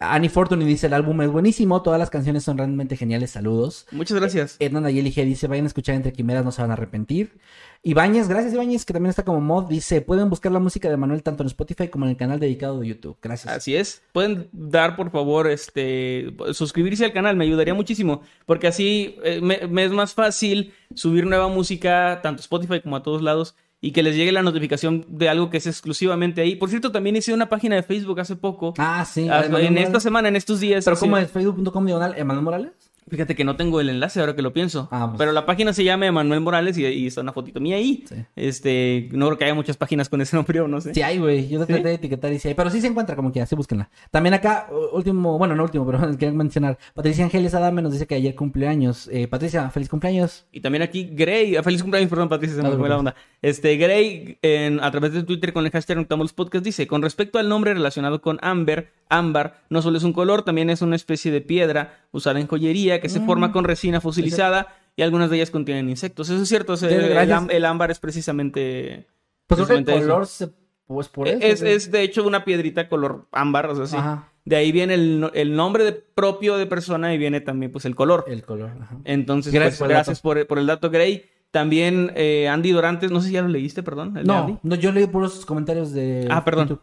Annie 0.00 0.28
Fortuny 0.28 0.64
dice: 0.64 0.86
el 0.86 0.94
álbum 0.94 1.20
es 1.22 1.30
buenísimo, 1.30 1.82
todas 1.82 1.98
las 1.98 2.10
canciones 2.10 2.44
son 2.44 2.56
realmente 2.56 2.96
geniales. 2.96 3.30
Saludos. 3.30 3.86
Muchas 3.90 4.18
gracias. 4.18 4.56
Edna 4.58 4.80
Nayeli 4.80 5.12
G 5.12 5.24
dice: 5.24 5.48
vayan 5.48 5.64
a 5.64 5.68
escuchar 5.68 5.96
Entre 5.96 6.12
Quimeras, 6.12 6.44
no 6.44 6.52
se 6.52 6.62
van 6.62 6.70
a 6.70 6.74
arrepentir. 6.74 7.38
Ibáñez, 7.82 8.28
gracias 8.28 8.54
Ibáñez, 8.54 8.84
que 8.84 8.92
también 8.92 9.10
está 9.10 9.24
como 9.24 9.40
mod, 9.40 9.68
dice: 9.68 10.00
pueden 10.00 10.30
buscar 10.30 10.52
la 10.52 10.58
música 10.58 10.88
de 10.88 10.96
Manuel 10.96 11.22
tanto 11.22 11.42
en 11.42 11.48
Spotify 11.48 11.88
como 11.88 12.04
en 12.04 12.12
el 12.12 12.16
canal 12.16 12.38
dedicado 12.38 12.80
de 12.80 12.88
YouTube. 12.88 13.16
Gracias. 13.22 13.52
Así 13.52 13.74
es. 13.74 14.02
Pueden 14.12 14.48
dar, 14.52 14.96
por 14.96 15.10
favor, 15.10 15.48
este, 15.48 16.34
suscribirse 16.52 17.04
al 17.04 17.12
canal, 17.12 17.36
me 17.36 17.44
ayudaría 17.44 17.74
muchísimo, 17.74 18.22
porque 18.46 18.68
así 18.68 19.16
eh, 19.24 19.40
me, 19.40 19.66
me 19.66 19.84
es 19.84 19.92
más 19.92 20.14
fácil 20.14 20.72
subir 20.94 21.26
nueva 21.26 21.48
música, 21.48 22.20
tanto 22.22 22.40
Spotify 22.40 22.80
como 22.80 22.96
a 22.96 23.02
todos 23.02 23.22
lados, 23.22 23.54
y 23.80 23.92
que 23.92 24.02
les 24.02 24.16
llegue 24.16 24.32
la 24.32 24.42
notificación 24.42 25.06
de 25.08 25.28
algo 25.28 25.50
que 25.50 25.58
es 25.58 25.66
exclusivamente 25.66 26.40
ahí. 26.40 26.56
Por 26.56 26.68
cierto, 26.68 26.90
también 26.90 27.16
hice 27.16 27.32
una 27.32 27.48
página 27.48 27.76
de 27.76 27.82
Facebook 27.82 28.18
hace 28.20 28.36
poco. 28.36 28.74
Ah, 28.78 29.04
sí. 29.04 29.28
Ah, 29.28 29.44
en 29.60 29.78
esta 29.78 30.00
semana, 30.00 30.28
en 30.28 30.36
estos 30.36 30.60
días. 30.60 30.84
Pero 30.84 30.96
sí. 30.96 31.00
como 31.00 31.18
es 31.18 31.30
facebook.com 31.30 31.86
diagonal 31.86 32.14
Emanuel 32.16 32.44
Morales. 32.44 32.87
Fíjate 33.10 33.34
que 33.34 33.44
no 33.44 33.56
tengo 33.56 33.80
el 33.80 33.88
enlace 33.88 34.20
ahora 34.20 34.34
que 34.36 34.42
lo 34.42 34.52
pienso. 34.52 34.88
Ah, 34.90 35.06
pues. 35.08 35.18
Pero 35.18 35.32
la 35.32 35.46
página 35.46 35.72
se 35.72 35.84
llama 35.84 36.06
Emanuel 36.06 36.40
Morales 36.40 36.76
y, 36.78 36.84
y 36.86 37.06
está 37.06 37.20
una 37.22 37.32
fotito 37.32 37.60
mía 37.60 37.76
ahí. 37.76 38.04
Sí. 38.08 38.14
Este, 38.36 39.08
no 39.12 39.26
creo 39.26 39.38
que 39.38 39.44
haya 39.44 39.54
muchas 39.54 39.76
páginas 39.76 40.08
con 40.08 40.20
ese 40.20 40.36
nombre 40.36 40.60
o 40.60 40.68
no 40.68 40.80
sé. 40.80 40.94
Sí 40.94 41.02
hay, 41.02 41.18
güey. 41.18 41.48
Yo 41.48 41.64
traté 41.66 41.82
de 41.82 41.94
etiquetar 41.94 42.32
y 42.32 42.38
sí 42.38 42.48
hay. 42.48 42.54
Pero 42.54 42.70
sí 42.70 42.80
se 42.80 42.86
encuentra 42.86 43.16
como 43.16 43.32
que 43.32 43.40
así 43.40 43.54
búsquenla. 43.54 43.90
También 44.10 44.34
acá, 44.34 44.68
último, 44.92 45.38
bueno, 45.38 45.54
no 45.54 45.64
último, 45.64 45.86
pero 45.90 46.00
quería 46.12 46.32
mencionar. 46.32 46.78
Patricia 46.94 47.24
Ángeles 47.24 47.54
Adame 47.54 47.82
nos 47.82 47.92
dice 47.92 48.06
que 48.06 48.14
ayer 48.14 48.34
cumpleaños. 48.34 49.08
Eh, 49.12 49.28
Patricia, 49.28 49.68
feliz 49.70 49.88
cumpleaños. 49.88 50.46
Y 50.52 50.60
también 50.60 50.82
aquí 50.82 51.08
Gray, 51.12 51.56
ah, 51.56 51.62
feliz 51.62 51.82
cumpleaños, 51.82 52.10
perdón 52.10 52.28
Patricia, 52.28 52.56
se 52.56 52.62
me 52.62 52.68
No 52.70 52.76
fue 52.76 52.88
la 52.88 52.96
preocupes. 52.96 53.14
onda. 53.14 53.28
Este, 53.42 53.76
Gray, 53.76 54.38
en- 54.42 54.80
a 54.80 54.90
través 54.90 55.12
de 55.12 55.22
Twitter 55.22 55.52
con 55.52 55.64
el 55.64 55.70
hashtag 55.70 55.96
Noctambulos 55.98 56.32
Podcast 56.32 56.64
dice, 56.64 56.86
con 56.86 57.02
respecto 57.02 57.38
al 57.38 57.48
nombre 57.48 57.72
relacionado 57.74 58.20
con 58.20 58.38
Amber, 58.42 58.90
ámbar 59.08 59.60
no 59.70 59.80
solo 59.82 59.96
es 59.98 60.04
un 60.04 60.12
color, 60.12 60.42
también 60.42 60.70
es 60.70 60.82
una 60.82 60.96
especie 60.96 61.30
de 61.32 61.40
piedra 61.40 61.98
usada 62.12 62.40
en 62.40 62.46
joyería 62.46 62.97
que 63.00 63.08
se 63.08 63.20
Mm. 63.20 63.26
forma 63.26 63.52
con 63.52 63.64
resina 63.64 64.00
fosilizada 64.00 64.68
y 64.96 65.02
algunas 65.02 65.30
de 65.30 65.36
ellas 65.36 65.50
contienen 65.50 65.88
insectos. 65.88 66.28
Eso 66.30 66.42
es 66.42 66.48
cierto, 66.48 66.74
el, 66.74 67.50
el 67.50 67.64
ámbar 67.64 67.90
es 67.90 67.98
precisamente... 68.00 69.06
Pues 69.46 69.60
el 69.60 69.66
precisamente 69.66 69.92
eso. 69.96 70.00
color 70.08 70.26
se, 70.26 70.48
pues 70.86 71.08
por 71.08 71.26
eso. 71.28 71.66
es, 71.66 71.90
de 71.90 72.02
hecho 72.02 72.26
una 72.26 72.44
piedrita 72.44 72.88
color 72.88 73.26
ámbar, 73.32 73.66
o 73.70 73.76
sea, 73.76 73.86
sí. 73.86 73.96
Ajá. 73.96 74.30
De 74.44 74.56
ahí 74.56 74.72
viene 74.72 74.94
el, 74.94 75.30
el 75.34 75.54
nombre 75.56 75.84
de- 75.84 75.92
propio 75.92 76.56
de 76.56 76.66
persona 76.66 77.12
y 77.14 77.18
viene 77.18 77.40
también 77.40 77.70
pues 77.72 77.84
el 77.84 77.94
color. 77.94 78.24
El 78.28 78.42
color. 78.44 78.70
Ajá. 78.80 78.96
Entonces, 79.04 79.52
Gracias 79.52 79.74
pues, 79.74 79.78
por 79.78 79.86
el 79.90 79.94
gracias 79.96 80.18
dato. 80.18 80.22
por, 80.22 80.46
por 80.46 80.58
el 80.58 80.66
dato, 80.66 80.90
Gray. 80.90 81.24
También 81.50 82.12
eh, 82.14 82.46
Andy 82.48 82.72
Dorantes, 82.72 83.10
no 83.10 83.20
sé 83.20 83.28
si 83.28 83.34
ya 83.34 83.42
lo 83.42 83.48
leíste, 83.48 83.82
perdón. 83.82 84.16
el. 84.18 84.26
No, 84.26 84.60
no, 84.62 84.74
yo 84.74 84.92
leí 84.92 85.06
puros 85.06 85.44
comentarios 85.46 85.92
de. 85.92 86.26
Ah, 86.30 86.44
perdón. 86.44 86.68
YouTube. 86.68 86.82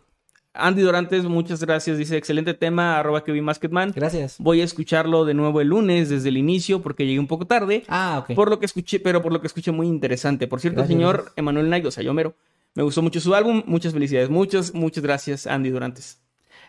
Andy 0.56 0.82
Dorantes, 0.82 1.24
muchas 1.26 1.62
gracias. 1.62 1.98
Dice, 1.98 2.18
excelente 2.18 2.54
tema, 2.54 2.98
arroba 3.00 3.24
que 3.24 3.32
vi 3.32 3.42
Masketman. 3.42 3.92
Gracias. 3.96 4.38
Voy 4.40 4.62
a 4.62 4.64
escucharlo 4.64 5.26
de 5.26 5.34
nuevo 5.34 5.62
el 5.62 5.68
lunes 5.68 6.10
desde 6.10 6.30
el 6.30 6.38
inicio 6.38 6.82
porque 6.82 7.06
llegué 7.06 7.20
un 7.20 7.28
poco 7.28 7.46
tarde. 7.46 7.84
Ah, 7.88 8.20
ok. 8.24 8.36
Por 8.36 8.50
lo 8.50 8.60
que 8.60 8.66
escuché, 8.66 9.00
pero 9.00 9.22
por 9.22 9.32
lo 9.32 9.42
que 9.42 9.48
escuché 9.48 9.72
muy 9.72 9.88
interesante. 9.88 10.48
Por 10.48 10.62
cierto, 10.62 10.78
Gracias, 10.78 10.96
señor 10.96 11.16
gracias. 11.16 11.34
Emanuel 11.38 11.68
Knight, 11.68 11.86
o 11.86 11.92
sea, 11.92 12.04
yo 12.04 12.14
mero. 12.14 12.36
Me 12.74 12.84
gustó 12.84 13.02
mucho 13.02 13.20
su 13.20 13.34
álbum. 13.36 13.64
Muchas 13.66 13.94
felicidades. 13.94 14.30
Muchas, 14.30 14.74
muchas 14.74 15.04
gracias, 15.04 15.48
Andy 15.48 15.70
Dorantes. 15.70 16.20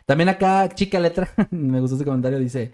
También 0.05 0.29
acá, 0.29 0.69
chica 0.69 1.01
letra, 1.01 1.29
me 1.51 1.81
gustó 1.81 1.97
ese 1.97 2.05
comentario, 2.05 2.39
dice. 2.39 2.73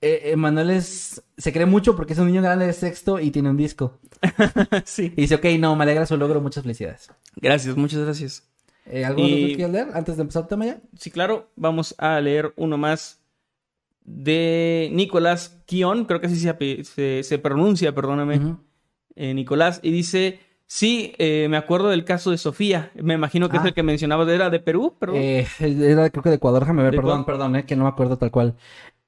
Eh, 0.00 0.32
Emanuel 0.32 0.70
es, 0.70 1.22
se 1.38 1.52
cree 1.52 1.66
mucho 1.66 1.96
porque 1.96 2.12
es 2.12 2.18
un 2.18 2.26
niño 2.26 2.42
grande 2.42 2.66
de 2.66 2.72
sexto 2.72 3.20
y 3.20 3.30
tiene 3.30 3.50
un 3.50 3.56
disco. 3.56 3.98
sí. 4.84 5.12
Y 5.16 5.22
dice, 5.22 5.36
ok, 5.36 5.46
no, 5.58 5.74
me 5.76 5.84
alegra 5.84 6.04
su 6.04 6.16
logro, 6.16 6.40
muchas 6.40 6.62
felicidades. 6.62 7.10
Gracias, 7.36 7.76
muchas 7.76 8.00
gracias. 8.00 8.53
Eh, 8.86 9.04
¿Algo 9.04 9.20
Y- 9.22 9.48
que 9.48 9.54
quieras 9.56 9.72
leer 9.72 9.88
antes 9.94 10.16
de 10.16 10.22
empezar 10.22 10.42
el 10.42 10.48
tema 10.48 10.66
ya? 10.66 10.80
Sí, 10.98 11.10
claro. 11.10 11.50
Vamos 11.56 11.94
a 11.98 12.20
leer 12.20 12.52
uno 12.56 12.76
más 12.76 13.20
de 14.04 14.90
Nicolás 14.92 15.62
Kion. 15.66 16.04
Creo 16.04 16.20
que 16.20 16.26
así 16.26 16.36
se, 16.36 16.84
se, 16.84 17.22
se 17.22 17.38
pronuncia, 17.38 17.94
perdóname. 17.94 18.56
Eh, 19.16 19.32
Nicolás. 19.34 19.80
Y 19.82 19.90
dice, 19.90 20.40
sí, 20.66 21.14
eh, 21.18 21.46
me 21.48 21.56
acuerdo 21.56 21.88
del 21.88 22.04
caso 22.04 22.30
de 22.30 22.38
Sofía. 22.38 22.90
Me 22.94 23.14
imagino 23.14 23.48
que 23.48 23.56
es 23.56 23.62
Ah. 23.64 23.68
el 23.68 23.74
que 23.74 23.82
mencionabas. 23.82 24.28
¿Era 24.28 24.50
de 24.50 24.60
Perú? 24.60 24.94
Perdón. 24.98 25.16
Eh, 25.18 25.46
era 25.60 26.10
creo 26.10 26.22
que 26.22 26.28
de 26.30 26.36
Ecuador, 26.36 26.60
déjame 26.62 26.82
ver, 26.82 26.92
¿De 26.92 26.98
perdón, 26.98 27.20
Ecuador? 27.20 27.26
perdón, 27.40 27.56
eh, 27.56 27.64
que 27.66 27.76
no 27.76 27.84
me 27.84 27.90
acuerdo 27.90 28.18
tal 28.18 28.30
cual. 28.30 28.54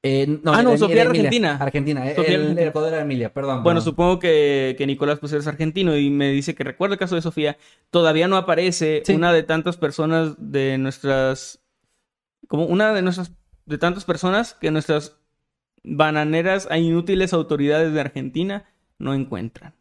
Eh, 0.08 0.38
no, 0.42 0.52
Ah, 0.54 0.62
no, 0.62 0.76
Sofía 0.78 1.02
era 1.02 1.02
era 1.02 1.10
Emilia. 1.10 1.28
Argentina. 1.28 1.56
Argentina, 1.60 2.10
eh, 2.10 2.14
Sofía 2.14 2.34
el, 2.34 2.40
Argentina. 2.40 2.62
el 2.62 2.68
Ecuador 2.68 2.92
era 2.92 3.02
Emilia, 3.02 3.32
perdón. 3.32 3.62
bueno, 3.62 3.80
perdón. 3.80 3.82
supongo 3.82 4.18
que, 4.18 4.74
que 4.78 4.86
Nicolás 4.86 5.18
pues 5.18 5.32
es 5.32 5.46
argentino 5.46 5.96
y 5.96 6.10
me 6.10 6.30
dice 6.30 6.54
que 6.54 6.64
recuerda 6.64 6.94
el 6.94 6.98
caso 6.98 7.14
de 7.16 7.22
Sofía. 7.22 7.56
Todavía 7.90 8.28
no 8.28 8.36
aparece 8.36 9.02
Sí. 9.04 9.14
una 9.14 9.32
de 9.32 9.42
tantas 9.42 9.76
personas 9.76 10.34
de 10.38 10.78
nuestras... 10.78 11.60
Como 12.48 12.66
una 12.66 12.92
de 12.94 13.02
nuestras 13.02 13.32
de 13.66 13.78
tantas 13.78 14.04
personas 14.04 14.54
que 14.54 14.70
nuestras 14.70 15.16
bananeras 15.82 16.68
e 16.70 16.78
inútiles 16.78 17.32
autoridades 17.32 17.92
de 17.92 18.00
Argentina 18.00 18.64
no 18.98 19.12
encuentran. 19.14 19.74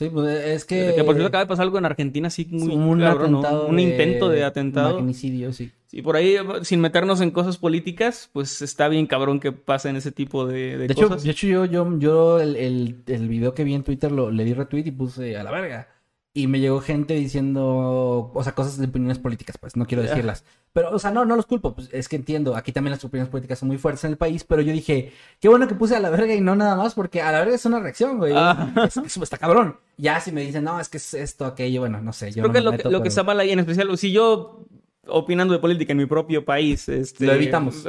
Sí, 0.00 0.08
pues 0.08 0.44
es 0.46 0.64
que... 0.64 0.94
Que 0.96 1.04
por 1.04 1.14
cierto 1.14 1.28
acaba 1.28 1.44
de 1.44 1.48
pasar 1.48 1.64
algo 1.64 1.76
en 1.76 1.84
Argentina 1.84 2.28
así 2.28 2.46
muy 2.50 2.72
un 2.74 3.00
cabrón, 3.00 3.32
¿no? 3.32 3.66
Un 3.66 3.76
de- 3.76 3.82
intento 3.82 4.30
de 4.30 4.44
atentado. 4.44 4.94
Magnicidio, 4.94 5.52
sí. 5.52 5.72
Y 5.92 6.00
por 6.00 6.16
ahí, 6.16 6.36
sin 6.62 6.80
meternos 6.80 7.20
en 7.20 7.30
cosas 7.32 7.58
políticas, 7.58 8.30
pues 8.32 8.62
está 8.62 8.88
bien 8.88 9.06
cabrón 9.06 9.40
que 9.40 9.52
pasen 9.52 9.96
ese 9.96 10.10
tipo 10.10 10.46
de, 10.46 10.78
de 10.78 10.86
De 10.86 10.92
hecho, 10.94 11.08
cosas. 11.08 11.22
de 11.24 11.30
hecho 11.32 11.46
yo, 11.48 11.64
yo, 11.66 11.98
yo 11.98 12.40
el, 12.40 12.56
el, 12.56 13.02
el 13.08 13.28
video 13.28 13.52
que 13.52 13.62
vi 13.64 13.74
en 13.74 13.82
Twitter 13.82 14.10
lo, 14.10 14.30
le 14.30 14.44
di 14.44 14.54
retweet 14.54 14.86
y 14.86 14.90
puse 14.90 15.36
a 15.36 15.42
la 15.44 15.50
verga. 15.50 15.88
Y 16.32 16.46
me 16.46 16.60
llegó 16.60 16.80
gente 16.80 17.14
diciendo, 17.14 18.30
o 18.32 18.44
sea, 18.44 18.54
cosas 18.54 18.78
de 18.78 18.86
opiniones 18.86 19.18
políticas, 19.18 19.58
pues, 19.58 19.74
no 19.76 19.84
quiero 19.86 20.02
decirlas. 20.04 20.44
Pero, 20.72 20.92
o 20.94 20.98
sea, 21.00 21.10
no, 21.10 21.24
no 21.24 21.34
los 21.34 21.46
culpo, 21.46 21.74
pues 21.74 21.88
es 21.90 22.08
que 22.08 22.14
entiendo, 22.14 22.54
aquí 22.54 22.70
también 22.70 22.92
las 22.92 23.04
opiniones 23.04 23.28
políticas 23.30 23.58
son 23.58 23.66
muy 23.66 23.78
fuertes 23.78 24.04
en 24.04 24.12
el 24.12 24.16
país, 24.16 24.44
pero 24.44 24.62
yo 24.62 24.72
dije, 24.72 25.12
qué 25.40 25.48
bueno 25.48 25.66
que 25.66 25.74
puse 25.74 25.96
a 25.96 26.00
la 26.00 26.10
verga 26.10 26.32
y 26.32 26.40
no 26.40 26.54
nada 26.54 26.76
más, 26.76 26.94
porque 26.94 27.20
a 27.20 27.32
la 27.32 27.40
verga 27.40 27.56
es 27.56 27.66
una 27.66 27.80
reacción, 27.80 28.18
güey. 28.18 28.32
Ah. 28.36 28.72
Es- 28.86 28.96
es- 28.96 29.16
está 29.16 29.36
cabrón. 29.38 29.78
Ya 29.96 30.20
si 30.20 30.30
me 30.30 30.42
dicen, 30.42 30.62
no, 30.62 30.78
es 30.78 30.88
que 30.88 30.98
es 30.98 31.12
esto, 31.14 31.44
aquello, 31.44 31.80
bueno, 31.80 32.00
no 32.00 32.12
sé. 32.12 32.28
Yo 32.30 32.44
Creo 32.44 32.46
no 32.46 32.52
que 32.52 32.58
me 32.60 32.64
lo, 32.64 32.70
que 32.84 32.88
lo 32.90 33.02
que 33.02 33.08
está 33.08 33.24
mal 33.24 33.40
ahí 33.40 33.50
en 33.50 33.58
especial, 33.58 33.98
si 33.98 34.12
yo 34.12 34.64
opinando 35.06 35.54
de 35.54 35.60
política 35.60 35.92
en 35.92 35.98
mi 35.98 36.06
propio 36.06 36.44
país, 36.44 36.88
este, 36.88 37.26
Lo 37.26 37.32
evitamos. 37.32 37.88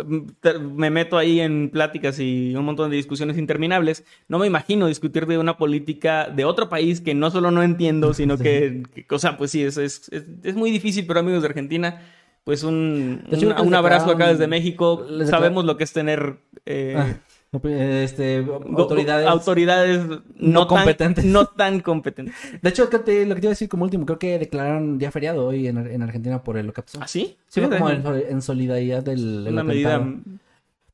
Me 0.75 0.89
meto 0.89 1.17
ahí 1.17 1.39
en 1.39 1.69
pláticas 1.69 2.19
y 2.19 2.55
un 2.55 2.65
montón 2.65 2.89
de 2.89 2.95
discusiones 2.95 3.37
interminables. 3.37 4.03
No 4.27 4.39
me 4.39 4.47
imagino 4.47 4.87
discutir 4.87 5.25
de 5.25 5.37
una 5.37 5.57
política 5.57 6.29
de 6.29 6.45
otro 6.45 6.69
país 6.69 7.01
que 7.01 7.13
no 7.13 7.29
solo 7.31 7.51
no 7.51 7.63
entiendo, 7.63 8.13
sino 8.13 8.37
que, 8.37 8.83
que- 8.93 9.05
o 9.13 9.19
sea, 9.19 9.37
pues 9.37 9.51
sí, 9.51 9.63
es, 9.63 9.77
es, 9.77 10.09
es, 10.11 10.23
es 10.43 10.55
muy 10.55 10.71
difícil, 10.71 11.05
pero 11.05 11.19
amigos 11.19 11.41
de 11.41 11.49
Argentina, 11.49 12.01
pues 12.43 12.63
un, 12.63 13.23
un, 13.29 13.75
abrazo 13.75 14.11
acá 14.11 14.27
desde 14.29 14.47
México. 14.47 15.05
Sabemos 15.25 15.65
lo 15.65 15.77
que 15.77 15.83
es 15.83 15.93
tener 15.93 16.37
eh, 16.65 16.95
Ah, 16.97 17.17
este, 17.53 18.41
go- 18.43 18.63
autoridades. 18.77 19.27
autoridades 19.27 20.05
no, 20.07 20.21
no 20.37 20.67
tan- 20.67 20.77
competentes. 20.77 21.25
no 21.25 21.45
tan 21.47 21.81
competentes. 21.81 22.33
De 22.61 22.69
hecho, 22.69 22.83
lo 22.85 22.89
que 22.89 22.99
te 22.99 23.23
iba 23.23 23.35
a 23.35 23.49
decir 23.49 23.67
como 23.67 23.83
último, 23.83 24.05
creo 24.05 24.19
que 24.19 24.39
declararon 24.39 24.97
día 24.97 25.11
feriado 25.11 25.47
hoy 25.47 25.67
en, 25.67 25.77
en 25.77 26.01
Argentina 26.01 26.41
por 26.43 26.63
lo 26.63 26.71
que 26.71 26.81
pasó. 26.81 26.99
¿Ah, 27.01 27.07
sí? 27.07 27.37
Sí, 27.47 27.59
Fíjate. 27.59 27.77
como 27.77 27.89
en, 27.89 28.03
en 28.29 28.41
solidaridad 28.41 29.03
del, 29.03 29.47
una 29.49 29.63
medida 29.65 30.01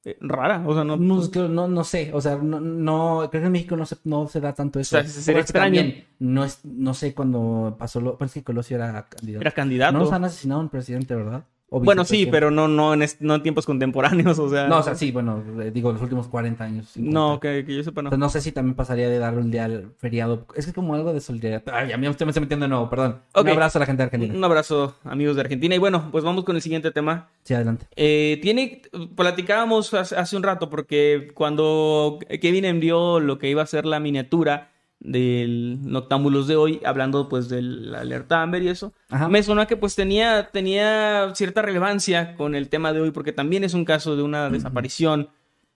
eh, 0.03 0.17
rara, 0.21 0.63
o 0.65 0.73
sea, 0.73 0.83
no, 0.83 0.97
No, 0.97 1.21
no, 1.49 1.67
no 1.67 1.83
sé, 1.83 2.11
o 2.13 2.21
sea, 2.21 2.37
no, 2.37 2.59
no, 2.59 3.27
creo 3.29 3.41
que 3.41 3.45
en 3.47 3.51
México 3.51 3.75
no 3.75 3.85
se, 3.85 3.97
no 4.05 4.27
se 4.27 4.39
da 4.39 4.53
tanto 4.53 4.79
eso. 4.79 4.97
O 4.97 5.01
sea, 5.03 5.07
sería 5.09 5.41
extraño. 5.41 5.75
también 5.81 6.05
no, 6.17 6.43
es, 6.43 6.61
no 6.63 6.93
sé 6.95 7.13
cuando 7.13 7.75
pasó 7.77 8.01
lo, 8.01 8.17
parece 8.17 8.39
que 8.39 8.45
Colosio 8.45 8.77
era 8.77 9.05
candidato. 9.07 9.41
era 9.41 9.51
candidato. 9.51 9.93
No 9.93 9.99
nos 10.05 10.11
han 10.13 10.23
asesinado 10.23 10.61
a 10.61 10.63
un 10.63 10.69
presidente, 10.69 11.13
¿verdad? 11.13 11.43
Bueno, 11.69 12.05
sí, 12.05 12.27
pero 12.31 12.49
no, 12.49 12.69
no, 12.69 12.93
en, 12.93 13.05
no 13.19 13.35
en 13.35 13.43
tiempos 13.43 13.65
contemporáneos, 13.65 14.39
o 14.39 14.49
sea. 14.49 14.67
No, 14.67 14.79
o 14.79 14.83
sea, 14.83 14.95
sí, 14.95 15.11
bueno, 15.11 15.43
eh, 15.61 15.71
digo, 15.73 15.91
los 15.91 16.01
últimos 16.01 16.27
40 16.27 16.63
años. 16.63 16.89
50. 16.89 17.19
No, 17.19 17.39
que, 17.39 17.65
que 17.65 17.75
yo 17.75 17.83
sepa, 17.83 18.01
no. 18.01 18.07
Entonces, 18.07 18.19
no 18.19 18.29
sé 18.29 18.41
si 18.41 18.51
también 18.53 18.75
pasaría 18.75 19.09
de 19.09 19.19
dar 19.19 19.37
un 19.37 19.51
día 19.51 19.65
al 19.65 19.91
feriado. 19.97 20.45
Es 20.55 20.65
que 20.65 20.71
es 20.71 20.75
como 20.75 20.95
algo 20.95 21.13
de 21.13 21.19
solidaridad. 21.19 21.63
Ay, 21.73 21.91
a 21.91 21.97
mí 21.97 22.07
me 22.07 22.11
está 22.11 22.25
metiendo 22.25 22.65
de 22.65 22.69
nuevo, 22.69 22.89
perdón. 22.89 23.19
Un 23.35 23.49
abrazo 23.49 23.79
a 23.79 23.81
la 23.81 23.85
gente 23.85 24.01
de 24.01 24.05
Argentina. 24.05 24.33
Un 24.33 24.43
abrazo, 24.43 24.95
amigos 25.03 25.35
de 25.35 25.41
Argentina. 25.41 25.75
Y 25.75 25.79
bueno, 25.79 26.07
pues 26.11 26.23
vamos 26.23 26.45
con 26.45 26.55
el 26.55 26.61
siguiente 26.61 26.91
tema. 26.91 27.29
Sí, 27.43 27.53
adelante. 27.53 27.85
Eh, 27.95 28.39
tiene, 28.41 28.81
platicábamos 29.15 29.93
hace 29.93 30.37
un 30.37 30.43
rato 30.43 30.69
porque 30.69 31.31
cuando 31.33 32.19
Kevin 32.41 32.65
envió 32.65 33.19
lo 33.19 33.39
que 33.39 33.49
iba 33.49 33.61
a 33.61 33.65
ser 33.65 33.85
la 33.85 33.99
miniatura 33.99 34.71
del 34.99 35.79
Noctámbulos 35.83 36.47
de 36.47 36.55
hoy, 36.55 36.81
hablando 36.83 37.29
pues 37.29 37.49
del 37.49 37.93
alerta 37.93 38.41
Amber 38.41 38.63
y 38.63 38.69
eso, 38.69 38.93
Ajá. 39.09 39.29
me 39.29 39.43
sonó 39.43 39.67
que 39.67 39.77
pues 39.77 39.95
tenía, 39.95 40.49
tenía 40.51 41.31
cierta 41.35 41.61
relevancia 41.61 42.35
con 42.35 42.55
el 42.55 42.69
tema 42.69 42.93
de 42.93 43.01
hoy 43.01 43.11
porque 43.11 43.31
también 43.31 43.63
es 43.63 43.73
un 43.73 43.85
caso 43.85 44.15
de 44.15 44.23
una 44.23 44.49
desaparición, 44.49 45.29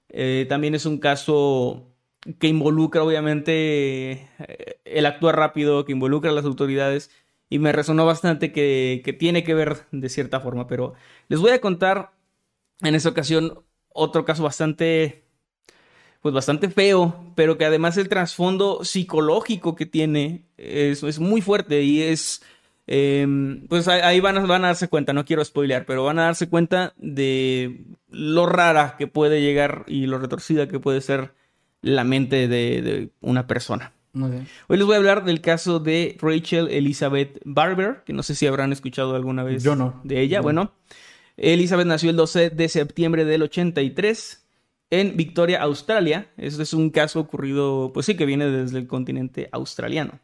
eh, 0.09 0.45
también 0.49 0.75
es 0.75 0.85
un 0.85 0.97
caso 0.97 1.87
que 2.39 2.47
involucra 2.47 3.03
obviamente 3.03 4.11
eh, 4.39 4.79
el 4.85 5.05
actuar 5.05 5.35
rápido, 5.35 5.85
que 5.85 5.91
involucra 5.91 6.31
a 6.31 6.33
las 6.33 6.45
autoridades 6.45 7.11
y 7.49 7.59
me 7.59 7.71
resonó 7.71 8.05
bastante 8.05 8.51
que, 8.51 9.01
que 9.03 9.13
tiene 9.13 9.43
que 9.43 9.53
ver 9.53 9.77
de 9.91 10.09
cierta 10.09 10.39
forma, 10.39 10.67
pero 10.67 10.93
les 11.27 11.39
voy 11.39 11.51
a 11.51 11.61
contar 11.61 12.11
en 12.81 12.95
esta 12.95 13.09
ocasión 13.09 13.63
otro 13.89 14.25
caso 14.25 14.43
bastante, 14.43 15.25
pues 16.21 16.33
bastante 16.35 16.69
feo, 16.69 17.31
pero 17.35 17.57
que 17.57 17.65
además 17.65 17.97
el 17.97 18.07
trasfondo 18.09 18.83
psicológico 18.83 19.75
que 19.75 19.85
tiene 19.85 20.43
es, 20.57 21.01
es 21.03 21.19
muy 21.19 21.41
fuerte 21.41 21.81
y 21.81 22.01
es, 22.03 22.41
eh, 22.87 23.25
pues 23.67 23.87
ahí- 23.87 24.19
van 24.19 24.37
a, 24.37 24.45
van 24.45 24.63
a 24.63 24.67
darse 24.67 24.87
cuenta, 24.87 25.13
no 25.13 25.25
quiero 25.25 25.43
spoilear, 25.43 25.85
pero 25.85 26.03
van 26.03 26.19
a 26.19 26.23
darse 26.25 26.47
cuenta 26.49 26.93
de 26.97 27.85
lo 28.09 28.45
rara 28.45 28.95
que 28.97 29.07
puede 29.07 29.41
llegar 29.41 29.83
y 29.87 30.05
lo 30.05 30.19
retorcida 30.19 30.67
que 30.67 30.79
puede 30.79 31.01
ser 31.01 31.33
la 31.81 32.03
mente 32.03 32.47
de, 32.47 32.81
de 32.81 33.09
una 33.21 33.47
persona. 33.47 33.93
Hoy 34.13 34.77
les 34.77 34.85
voy 34.85 34.95
a 34.95 34.97
hablar 34.97 35.23
del 35.23 35.39
caso 35.41 35.79
de 35.79 36.17
Rachel 36.21 36.67
Elizabeth 36.69 37.39
Barber, 37.45 38.03
que 38.05 38.11
no 38.13 38.23
sé 38.23 38.35
si 38.35 38.45
habrán 38.45 38.73
escuchado 38.73 39.15
alguna 39.15 39.41
vez 39.43 39.63
Yo 39.63 39.75
no. 39.75 40.01
de 40.03 40.19
ella. 40.21 40.39
No. 40.39 40.43
Bueno, 40.43 40.73
Elizabeth 41.37 41.87
nació 41.87 42.09
el 42.09 42.17
12 42.17 42.49
de 42.49 42.67
septiembre 42.69 43.23
del 43.25 43.41
83 43.43 44.40
en 44.91 45.17
Victoria, 45.17 45.61
Australia. 45.63 46.27
Este 46.37 46.61
es 46.61 46.73
un 46.73 46.91
caso 46.91 47.19
ocurrido, 47.19 47.91
pues 47.93 48.05
sí, 48.05 48.15
que 48.15 48.27
viene 48.27 48.45
desde 48.45 48.77
el 48.77 48.85
continente 48.85 49.49
australiano. 49.51 50.19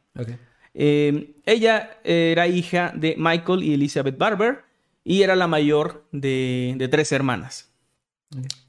Eh, 0.75 1.33
ella 1.45 1.99
era 2.03 2.47
hija 2.47 2.93
de 2.95 3.15
Michael 3.17 3.63
y 3.63 3.73
Elizabeth 3.73 4.17
Barber 4.17 4.59
y 5.03 5.23
era 5.23 5.35
la 5.35 5.47
mayor 5.47 6.05
de, 6.11 6.75
de 6.77 6.87
tres 6.87 7.11
hermanas. 7.11 7.71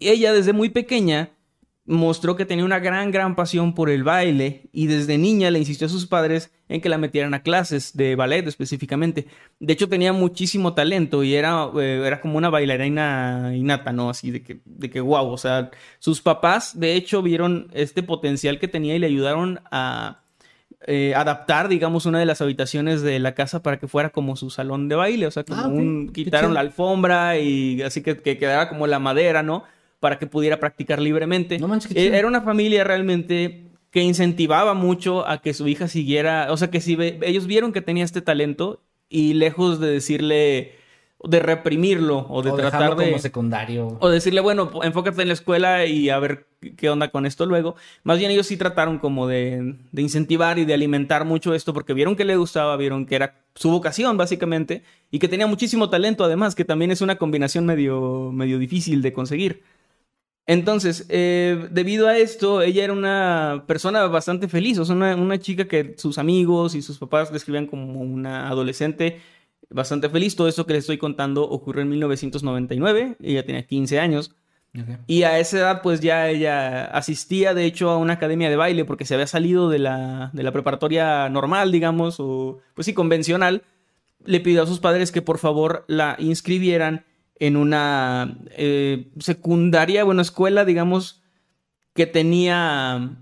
Ella 0.01 0.33
desde 0.33 0.53
muy 0.53 0.71
pequeña 0.71 1.31
mostró 1.89 2.37
que 2.37 2.45
tenía 2.45 2.67
una 2.67 2.81
gran, 2.81 3.11
gran 3.11 3.35
pasión 3.35 3.75
por 3.75 3.89
el 3.89 4.05
baile 4.05 4.69
y 4.73 4.89
desde 4.89 5.17
niña 5.17 5.51
le 5.51 5.59
insistió 5.59 5.87
a 5.87 5.91
sus 5.91 6.07
padres 6.07 6.53
en 6.69 6.83
que 6.83 6.91
la 6.91 6.99
metieran 6.99 7.33
a 7.33 7.43
clases 7.43 7.97
de 7.97 8.15
ballet 8.15 8.47
específicamente. 8.47 9.27
De 9.59 9.73
hecho 9.73 9.89
tenía 9.89 10.13
muchísimo 10.13 10.75
talento 10.75 11.25
y 11.25 11.35
era, 11.35 11.67
eh, 11.81 12.03
era 12.05 12.21
como 12.21 12.37
una 12.37 12.51
bailarina 12.51 13.53
innata, 13.55 13.93
¿no? 13.93 14.11
Así 14.11 14.31
de 14.31 14.43
que, 14.43 14.61
de 14.67 14.91
que 14.91 15.01
wow, 15.01 15.31
o 15.31 15.39
sea, 15.39 15.71
sus 15.99 16.21
papás 16.21 16.79
de 16.79 16.95
hecho 16.95 17.23
vieron 17.23 17.69
este 17.73 18.03
potencial 18.03 18.59
que 18.59 18.69
tenía 18.69 18.95
y 18.95 18.99
le 18.99 19.07
ayudaron 19.07 19.61
a 19.71 20.21
eh, 20.87 21.15
adaptar, 21.17 21.69
digamos, 21.69 22.05
una 22.05 22.19
de 22.19 22.27
las 22.27 22.43
habitaciones 22.43 23.01
de 23.01 23.19
la 23.19 23.35
casa 23.35 23.63
para 23.63 23.79
que 23.79 23.89
fuera 23.89 24.11
como 24.11 24.37
su 24.37 24.51
salón 24.51 24.91
de 24.91 24.95
baile, 24.95 25.27
o 25.27 25.31
sea, 25.31 25.43
como 25.43 25.63
Ah, 25.63 25.69
un, 25.69 26.11
quitaron 26.13 26.53
la 26.53 26.61
alfombra 26.61 27.39
y 27.39 27.81
así 27.81 28.03
que, 28.03 28.19
que 28.19 28.37
quedara 28.37 28.69
como 28.69 28.87
la 28.87 28.99
madera, 28.99 29.43
¿no? 29.43 29.65
Para 30.01 30.19
que 30.19 30.27
pudiera 30.27 30.61
practicar 30.61 31.01
libremente. 31.01 31.59
No 31.59 31.69
manches, 31.69 31.91
Eh. 31.97 32.07
Era 32.17 32.29
una 32.29 32.43
familia 32.43 32.85
realmente 32.85 33.65
que 33.91 34.03
incentivaba 34.03 34.75
mucho 34.75 35.27
a 35.27 35.41
que 35.41 35.55
su 35.55 35.67
hija 35.67 35.89
siguiera, 35.89 36.49
o 36.51 36.57
sea, 36.57 36.71
que 36.71 36.81
si 36.81 36.95
ve- 36.95 37.19
ellos 37.23 37.47
vieron 37.47 37.73
que 37.73 37.81
tenía 37.81 38.05
este 38.05 38.21
talento 38.21 38.81
y 39.09 39.33
lejos 39.35 39.81
de 39.81 39.89
decirle, 39.91 40.73
de 41.25 41.41
reprimirlo 41.41 42.27
o 42.29 42.43
de 42.43 42.51
o 42.51 42.57
tratar 42.57 42.95
de... 42.97 43.07
como 43.07 43.19
secundario. 43.19 43.97
O 44.01 44.09
decirle, 44.11 44.41
bueno, 44.41 44.71
enfócate 44.83 45.23
en 45.23 45.29
la 45.29 45.35
escuela 45.35 45.87
y 45.87 46.11
a 46.11 46.19
ver 46.19 46.47
qué 46.77 46.91
onda 46.91 47.09
con 47.09 47.25
esto 47.25 47.47
luego. 47.47 47.77
Más 48.05 48.19
bien 48.19 48.31
ellos 48.31 48.47
sí 48.47 48.57
trataron 48.59 48.99
como 48.99 49.27
de, 49.27 49.75
de 49.91 50.03
incentivar 50.03 50.59
y 50.59 50.65
de 50.67 50.75
alimentar 50.75 51.25
mucho 51.25 51.55
esto 51.55 51.73
porque 51.73 51.95
vieron 51.95 52.15
que 52.15 52.25
le 52.27 52.37
gustaba, 52.37 52.77
vieron 52.77 53.07
que 53.07 53.17
era 53.17 53.37
su 53.55 53.71
vocación 53.71 54.17
básicamente 54.19 54.83
y 55.11 55.19
que 55.19 55.29
tenía 55.29 55.47
muchísimo 55.47 55.89
talento 55.89 56.23
además, 56.25 56.55
que 56.55 56.65
también 56.67 56.91
es 56.91 57.01
una 57.01 57.17
combinación 57.17 57.65
medio, 57.67 58.31
medio 58.33 58.59
difícil 58.59 59.01
de 59.03 59.13
conseguir. 59.15 59.63
Entonces, 60.49 61.05
eh, 61.11 61.69
debido 61.71 62.09
a 62.09 62.17
esto, 62.17 62.63
ella 62.63 62.83
era 62.83 62.95
una 62.95 63.65
persona 63.67 64.07
bastante 64.07 64.49
feliz, 64.49 64.79
o 64.79 64.85
sea, 64.87 64.97
una, 64.97 65.15
una 65.15 65.39
chica 65.39 65.69
que 65.69 65.95
sus 65.99 66.17
amigos 66.17 66.75
y 66.75 66.81
sus 66.81 66.97
papás 66.97 67.31
describían 67.31 67.67
como 67.67 68.01
una 68.01 68.49
adolescente 68.49 69.21
bastante 69.69 70.09
feliz. 70.09 70.37
Todo 70.37 70.49
esto 70.49 70.65
que 70.65 70.73
les 70.73 70.85
estoy 70.85 70.97
contando 70.97 71.43
ocurrió 71.43 71.83
en 71.83 71.91
1999, 71.91 73.17
ella 73.23 73.45
tenía 73.45 73.67
15 73.67 74.01
años. 74.01 74.35
Y 75.07 75.25
a 75.25 75.39
esa 75.39 75.59
edad, 75.59 75.83
pues 75.83 76.01
ya 76.01 76.29
ella 76.31 76.85
asistía, 76.87 77.53
de 77.53 77.67
hecho, 77.67 77.91
a 77.91 77.99
una 77.99 78.15
academia 78.15 78.49
de 78.49 78.57
baile 78.57 78.87
porque 78.87 79.05
se 79.05 79.15
había 79.15 79.27
salido 79.27 79.69
de 79.69 79.81
la, 79.81 80.31
de 80.33 80.43
la 80.43 80.53
preparatoria 80.53 81.29
normal, 81.29 81.73
digamos, 81.73 82.21
o 82.21 82.61
pues 82.75 82.87
sí, 82.87 82.95
convencional. 82.95 83.65
Le 84.25 84.41
pidió 84.41 84.63
a 84.63 84.67
sus 84.67 84.79
padres 84.79 85.13
que 85.13 85.21
por 85.21 85.37
favor 85.37 85.85
la 85.89 86.17
inscribieran 86.19 87.05
en 87.41 87.57
una 87.57 88.37
eh, 88.51 89.11
secundaria, 89.19 90.05
bueno, 90.05 90.23
escuela, 90.23 90.65
digamos, 90.65 91.23
que 91.95 92.07
tenía 92.07 93.17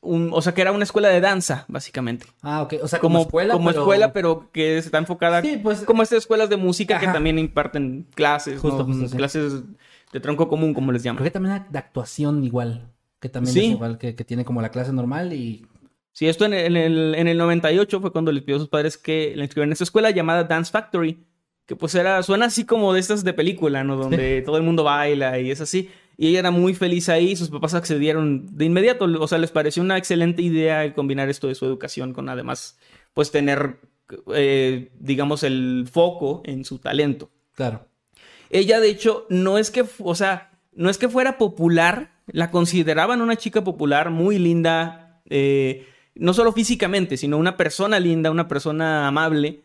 un, 0.00 0.30
o 0.32 0.42
sea, 0.42 0.54
que 0.54 0.60
era 0.60 0.72
una 0.72 0.84
escuela 0.84 1.08
de 1.08 1.20
danza, 1.20 1.64
básicamente. 1.68 2.26
Ah, 2.42 2.62
ok. 2.62 2.74
O 2.82 2.88
sea, 2.88 2.98
como, 2.98 3.14
Como, 3.18 3.24
escuela, 3.26 3.54
como 3.54 3.68
pero... 3.70 3.80
escuela, 3.80 4.12
pero 4.12 4.50
que 4.52 4.78
está 4.78 4.98
enfocada 4.98 5.40
Sí, 5.42 5.58
pues... 5.62 5.80
como 5.82 6.02
estas 6.02 6.18
escuelas 6.18 6.50
de 6.50 6.56
música 6.56 6.98
que 7.00 7.06
también 7.06 7.38
imparten 7.38 8.06
clases, 8.14 8.60
Justo, 8.60 8.78
¿no? 8.80 8.84
justo, 8.86 9.08
sí. 9.08 9.16
clases 9.16 9.62
de 10.12 10.20
tronco 10.20 10.48
común, 10.48 10.74
como 10.74 10.92
les 10.92 11.02
Creo 11.02 11.12
llaman. 11.14 11.24
que 11.24 11.30
también 11.30 11.64
de 11.70 11.78
actuación 11.78 12.44
igual. 12.44 12.90
Que 13.20 13.28
también 13.28 13.54
Sí. 13.54 13.60
es 13.60 13.70
igual, 13.72 13.98
que, 13.98 14.14
que 14.14 14.24
tiene 14.24 14.44
como 14.44 14.60
la 14.62 14.68
clase 14.70 14.92
normal 14.92 15.32
y... 15.32 15.66
Sí, 16.12 16.28
esto 16.28 16.44
en 16.44 16.52
el, 16.54 16.76
en 16.76 16.92
el, 16.92 17.14
en 17.16 17.26
el 17.26 17.38
98 17.38 18.00
fue 18.00 18.12
cuando 18.12 18.30
les 18.30 18.44
pidió 18.44 18.56
a 18.56 18.60
sus 18.60 18.68
padres 18.68 18.96
que 18.96 19.32
la 19.34 19.42
inscribieran 19.42 19.70
en 19.70 19.72
esta 19.72 19.82
escuela 19.84 20.10
llamada 20.10 20.44
Dance 20.44 20.70
Factory. 20.70 21.24
Que 21.66 21.76
pues 21.76 21.94
era, 21.94 22.22
suena 22.22 22.46
así 22.46 22.64
como 22.64 22.92
de 22.92 23.00
estas 23.00 23.24
de 23.24 23.32
película, 23.32 23.84
¿no? 23.84 23.96
Donde 23.96 24.42
todo 24.42 24.56
el 24.56 24.62
mundo 24.62 24.84
baila 24.84 25.38
y 25.38 25.50
es 25.50 25.60
así. 25.60 25.90
Y 26.16 26.28
ella 26.28 26.40
era 26.40 26.50
muy 26.50 26.74
feliz 26.74 27.08
ahí, 27.08 27.34
sus 27.34 27.50
papás 27.50 27.74
accedieron 27.74 28.46
de 28.56 28.66
inmediato, 28.66 29.04
o 29.04 29.26
sea, 29.26 29.38
les 29.38 29.50
pareció 29.50 29.82
una 29.82 29.98
excelente 29.98 30.42
idea 30.42 30.84
el 30.84 30.94
combinar 30.94 31.28
esto 31.28 31.48
de 31.48 31.54
su 31.54 31.64
educación 31.64 32.12
con 32.12 32.28
además, 32.28 32.78
pues 33.14 33.32
tener, 33.32 33.80
eh, 34.32 34.92
digamos, 34.98 35.42
el 35.42 35.88
foco 35.90 36.42
en 36.44 36.64
su 36.64 36.78
talento. 36.78 37.30
Claro. 37.54 37.88
Ella, 38.50 38.78
de 38.78 38.90
hecho, 38.90 39.26
no 39.28 39.58
es 39.58 39.72
que, 39.72 39.84
o 39.98 40.14
sea, 40.14 40.52
no 40.72 40.88
es 40.88 40.98
que 40.98 41.08
fuera 41.08 41.36
popular, 41.38 42.12
la 42.26 42.50
consideraban 42.52 43.20
una 43.20 43.36
chica 43.36 43.64
popular, 43.64 44.10
muy 44.10 44.38
linda, 44.38 45.20
eh, 45.28 45.86
no 46.14 46.32
solo 46.32 46.52
físicamente, 46.52 47.16
sino 47.16 47.38
una 47.38 47.56
persona 47.56 47.98
linda, 47.98 48.30
una 48.30 48.46
persona 48.46 49.08
amable, 49.08 49.63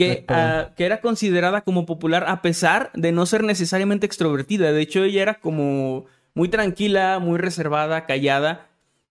que, 0.00 0.24
ah, 0.28 0.70
que, 0.76 0.86
era 0.86 1.02
considerada 1.02 1.60
como 1.60 1.84
popular 1.84 2.24
a 2.26 2.40
pesar 2.40 2.90
de 2.94 3.12
no 3.12 3.26
ser 3.26 3.44
necesariamente 3.44 4.06
extrovertida. 4.06 4.72
De 4.72 4.80
hecho, 4.80 5.04
ella 5.04 5.20
era 5.20 5.34
como 5.34 6.06
muy 6.32 6.48
tranquila, 6.48 7.18
muy 7.18 7.38
reservada, 7.38 8.06
callada, 8.06 8.68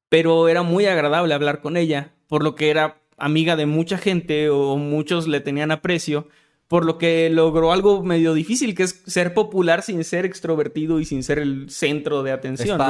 pero 0.09 0.47
era 0.47 0.63
muy 0.63 0.87
agradable 0.87 1.35
hablar 1.35 1.61
con 1.61 1.77
ella, 1.77 2.13
por 2.27 2.43
lo 2.43 2.55
que 2.55 2.71
era 2.71 2.97
amiga 3.17 3.55
de 3.55 3.67
mucha 3.67 3.99
gente 3.99 4.49
o 4.49 4.77
muchos 4.77 5.27
le 5.27 5.41
tenían 5.41 5.69
aprecio, 5.69 6.27
por 6.67 6.85
lo 6.85 6.97
que 6.97 7.29
logró 7.29 7.71
algo 7.71 8.03
medio 8.03 8.33
difícil, 8.33 8.73
que 8.73 8.83
es 8.83 9.03
ser 9.05 9.35
popular 9.35 9.83
sin 9.83 10.03
ser 10.03 10.25
extrovertido 10.25 10.99
y 10.99 11.05
sin 11.05 11.21
ser 11.21 11.37
el 11.37 11.69
centro 11.69 12.23
de 12.23 12.31
atención. 12.31 12.81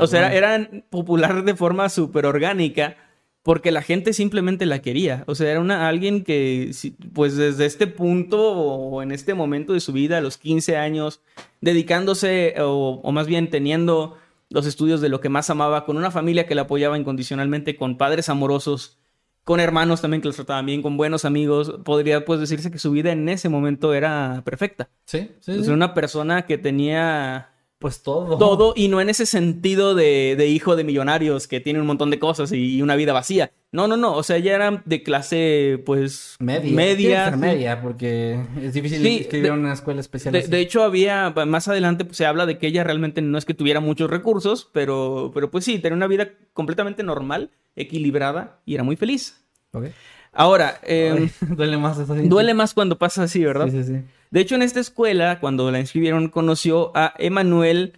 O 0.00 0.06
sea, 0.08 0.34
era 0.34 0.68
popular 0.90 1.44
de 1.44 1.54
forma 1.54 1.88
súper 1.88 2.26
orgánica 2.26 2.96
porque 3.44 3.70
la 3.70 3.82
gente 3.82 4.14
simplemente 4.14 4.64
la 4.64 4.80
quería. 4.80 5.22
O 5.26 5.34
sea, 5.34 5.50
era 5.50 5.60
una, 5.60 5.86
alguien 5.86 6.24
que, 6.24 6.70
pues 7.12 7.36
desde 7.36 7.66
este 7.66 7.86
punto 7.86 8.40
o 8.40 9.02
en 9.02 9.12
este 9.12 9.34
momento 9.34 9.74
de 9.74 9.80
su 9.80 9.92
vida, 9.92 10.16
a 10.16 10.22
los 10.22 10.38
15 10.38 10.78
años, 10.78 11.20
dedicándose 11.60 12.54
o, 12.60 13.12
más 13.12 13.26
bien 13.26 13.50
teniendo 13.50 14.16
los 14.48 14.64
estudios 14.66 15.02
de 15.02 15.10
lo 15.10 15.20
que 15.20 15.28
más 15.28 15.50
amaba, 15.50 15.84
con 15.84 15.98
una 15.98 16.10
familia 16.10 16.46
que 16.46 16.54
la 16.54 16.62
apoyaba 16.62 16.96
incondicionalmente, 16.96 17.76
con 17.76 17.98
padres 17.98 18.30
amorosos, 18.30 18.96
con 19.44 19.60
hermanos 19.60 20.00
también 20.00 20.22
que 20.22 20.28
los 20.28 20.36
trataban 20.36 20.64
bien, 20.64 20.80
con 20.80 20.96
buenos 20.96 21.26
amigos, 21.26 21.74
podría 21.84 22.24
pues 22.24 22.40
decirse 22.40 22.70
que 22.70 22.78
su 22.78 22.92
vida 22.92 23.12
en 23.12 23.28
ese 23.28 23.50
momento 23.50 23.92
era 23.92 24.40
perfecta. 24.46 24.88
Sí, 25.04 25.32
sí. 25.40 25.62
sí. 25.62 25.70
una 25.70 25.92
persona 25.92 26.46
que 26.46 26.56
tenía 26.56 27.50
pues 27.84 28.02
todo. 28.02 28.38
Todo, 28.38 28.72
y 28.74 28.88
no 28.88 29.02
en 29.02 29.10
ese 29.10 29.26
sentido 29.26 29.94
de, 29.94 30.36
de, 30.38 30.46
hijo 30.46 30.74
de 30.74 30.84
millonarios 30.84 31.46
que 31.46 31.60
tiene 31.60 31.82
un 31.82 31.86
montón 31.86 32.08
de 32.08 32.18
cosas 32.18 32.50
y, 32.50 32.80
una 32.80 32.96
vida 32.96 33.12
vacía. 33.12 33.52
No, 33.72 33.86
no, 33.86 33.98
no. 33.98 34.16
O 34.16 34.22
sea, 34.22 34.38
ella 34.38 34.54
era 34.54 34.82
de 34.86 35.02
clase, 35.02 35.82
pues. 35.84 36.36
Media. 36.38 36.72
Media. 36.74 37.30
media, 37.36 37.82
porque 37.82 38.40
es 38.62 38.72
difícil 38.72 39.06
escribir 39.06 39.48
en 39.48 39.58
una 39.58 39.74
escuela 39.74 40.00
especial. 40.00 40.32
De, 40.32 40.48
de, 40.48 40.60
hecho, 40.60 40.82
había. 40.82 41.34
Más 41.46 41.68
adelante 41.68 42.06
pues, 42.06 42.16
se 42.16 42.24
habla 42.24 42.46
de 42.46 42.56
que 42.56 42.68
ella 42.68 42.84
realmente 42.84 43.20
no 43.20 43.36
es 43.36 43.44
que 43.44 43.52
tuviera 43.52 43.80
muchos 43.80 44.08
recursos, 44.08 44.66
pero, 44.72 45.30
pero 45.34 45.50
pues 45.50 45.66
sí, 45.66 45.78
tenía 45.78 45.94
una 45.94 46.06
vida 46.06 46.30
completamente 46.54 47.02
normal, 47.02 47.50
equilibrada 47.76 48.62
y 48.64 48.76
era 48.76 48.82
muy 48.82 48.96
feliz. 48.96 49.44
Okay. 49.72 49.92
Ahora. 50.32 50.80
Eh, 50.84 51.28
duele 51.42 51.76
más 51.76 51.98
eso. 51.98 52.14
Duele 52.14 52.54
más 52.54 52.72
cuando 52.72 52.96
pasa 52.96 53.24
así, 53.24 53.44
¿verdad? 53.44 53.68
Sí, 53.70 53.82
sí, 53.82 53.92
sí. 53.92 54.04
De 54.34 54.40
hecho, 54.40 54.56
en 54.56 54.62
esta 54.62 54.80
escuela, 54.80 55.38
cuando 55.38 55.70
la 55.70 55.78
inscribieron, 55.78 56.28
conoció 56.28 56.90
a 56.96 57.14
Emanuel 57.18 57.92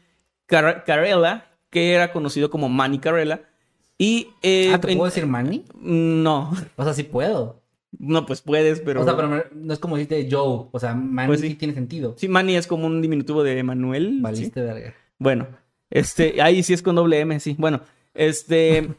Car 0.44 0.84
Carella, 0.84 1.46
que 1.70 1.94
era 1.94 2.12
conocido 2.12 2.50
como 2.50 2.68
Manny 2.68 2.98
Carella. 2.98 3.48
Y, 3.96 4.28
eh, 4.42 4.70
ah, 4.74 4.78
¿te 4.78 4.94
puedo 4.94 5.06
decir 5.06 5.26
Manny? 5.26 5.64
No. 5.80 6.52
O 6.76 6.84
sea, 6.84 6.92
sí 6.92 7.04
puedo. 7.04 7.62
No, 7.98 8.26
pues 8.26 8.42
puedes, 8.42 8.80
pero. 8.80 9.00
O 9.00 9.04
sea, 9.04 9.16
pero 9.16 9.46
no 9.50 9.72
es 9.72 9.78
como 9.78 9.96
decirte 9.96 10.28
Joe. 10.30 10.66
O 10.72 10.78
sea, 10.78 10.92
Manny 10.92 11.26
pues 11.26 11.40
sí. 11.40 11.54
tiene 11.54 11.72
sentido. 11.72 12.14
Sí, 12.18 12.28
Manny 12.28 12.56
es 12.56 12.66
como 12.66 12.84
un 12.84 13.00
diminutivo 13.00 13.42
de 13.42 13.58
Emanuel. 13.58 14.18
Valiste 14.20 14.60
¿sí? 14.60 14.66
verga. 14.66 14.94
Bueno, 15.18 15.48
este, 15.88 16.42
ahí 16.42 16.62
sí 16.62 16.74
es 16.74 16.82
con 16.82 16.96
doble 16.96 17.18
M, 17.18 17.40
sí. 17.40 17.56
Bueno, 17.58 17.80
este. 18.12 18.90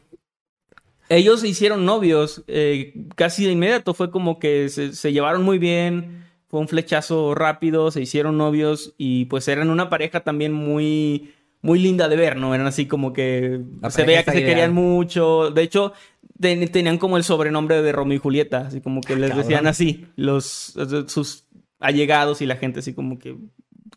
ellos 1.08 1.42
se 1.42 1.46
hicieron 1.46 1.84
novios 1.84 2.42
eh, 2.48 2.94
casi 3.14 3.44
de 3.44 3.52
inmediato. 3.52 3.94
Fue 3.94 4.10
como 4.10 4.40
que 4.40 4.68
se, 4.70 4.92
se 4.92 5.12
llevaron 5.12 5.44
muy 5.44 5.58
bien 5.58 6.26
fue 6.48 6.60
un 6.60 6.68
flechazo 6.68 7.34
rápido, 7.34 7.90
se 7.90 8.00
hicieron 8.00 8.38
novios 8.38 8.94
y 8.96 9.26
pues 9.26 9.46
eran 9.48 9.70
una 9.70 9.90
pareja 9.90 10.20
también 10.20 10.52
muy, 10.52 11.34
muy 11.60 11.78
linda 11.78 12.08
de 12.08 12.16
ver, 12.16 12.36
¿no? 12.36 12.54
Eran 12.54 12.66
así 12.66 12.86
como 12.86 13.12
que 13.12 13.60
se 13.90 14.04
veía 14.04 14.24
que 14.24 14.32
se 14.32 14.44
querían 14.44 14.72
mucho. 14.72 15.50
De 15.50 15.62
hecho, 15.62 15.92
tenían 16.40 16.98
como 16.98 17.18
el 17.18 17.24
sobrenombre 17.24 17.82
de 17.82 17.92
Romeo 17.92 18.16
y 18.16 18.20
Julieta, 18.20 18.66
así 18.66 18.80
como 18.80 19.02
que 19.02 19.16
les 19.16 19.36
decían 19.36 19.66
así, 19.66 20.06
los, 20.16 20.74
sus 21.06 21.44
allegados 21.80 22.40
y 22.40 22.46
la 22.46 22.56
gente 22.56 22.80
así 22.80 22.94
como 22.94 23.18
que, 23.18 23.36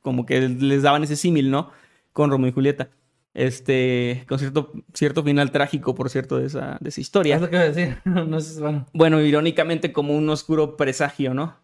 como 0.01 0.25
que 0.25 0.41
les 0.49 0.83
daban 0.83 1.03
ese 1.03 1.15
símil, 1.15 1.51
¿no? 1.51 1.71
Con 2.11 2.29
Romeo 2.31 2.49
y 2.49 2.53
Julieta. 2.53 2.89
Este, 3.33 4.25
con 4.27 4.39
cierto, 4.39 4.73
cierto 4.93 5.23
final 5.23 5.51
trágico, 5.51 5.95
por 5.95 6.09
cierto, 6.09 6.37
de 6.37 6.47
esa, 6.47 6.77
de 6.81 6.89
esa 6.89 6.99
historia. 6.99 7.35
Es 7.35 7.41
lo 7.41 7.49
que 7.49 7.55
voy 7.55 7.65
a 7.65 7.71
decir. 7.71 7.97
no 8.05 8.37
es, 8.37 8.59
bueno. 8.59 8.87
bueno, 8.93 9.21
irónicamente 9.21 9.93
como 9.93 10.13
un 10.13 10.27
oscuro 10.29 10.75
presagio, 10.75 11.33
¿no? 11.33 11.60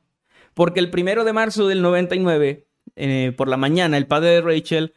Porque 0.57 0.79
el 0.79 0.89
primero 0.89 1.23
de 1.23 1.33
marzo 1.33 1.67
del 1.67 1.83
99, 1.83 2.65
eh, 2.95 3.31
por 3.37 3.47
la 3.47 3.57
mañana, 3.57 3.95
el 3.95 4.07
padre 4.07 4.29
de 4.29 4.41
Rachel 4.41 4.95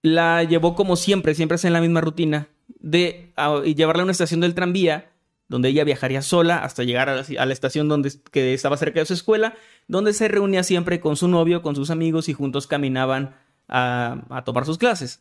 la 0.00 0.44
llevó 0.44 0.76
como 0.76 0.94
siempre, 0.94 1.34
siempre 1.34 1.58
en 1.60 1.72
la 1.72 1.80
misma 1.80 2.00
rutina, 2.00 2.46
de 2.68 3.32
llevarla 3.74 4.02
a 4.02 4.04
una 4.04 4.12
estación 4.12 4.38
del 4.38 4.54
tranvía, 4.54 5.10
donde 5.48 5.70
ella 5.70 5.82
viajaría 5.82 6.22
sola 6.22 6.62
hasta 6.62 6.84
llegar 6.84 7.08
a 7.08 7.16
la, 7.16 7.52
estación 7.52 7.88
donde, 7.88 8.12
que 8.30 8.54
estaba 8.54 8.76
cerca 8.76 9.00
de 9.00 9.06
su 9.06 9.14
escuela, 9.14 9.56
donde 9.88 10.12
se 10.12 10.28
reunía 10.28 10.62
siempre 10.62 11.00
con 11.00 11.16
su 11.16 11.26
novio, 11.26 11.62
con 11.62 11.74
sus 11.74 11.90
amigos 11.90 12.28
y 12.28 12.32
juntos 12.32 12.68
caminaban 12.68 13.34
a 13.66 14.42
tomar 14.46 14.64
sus 14.66 14.78
clases. 14.78 15.20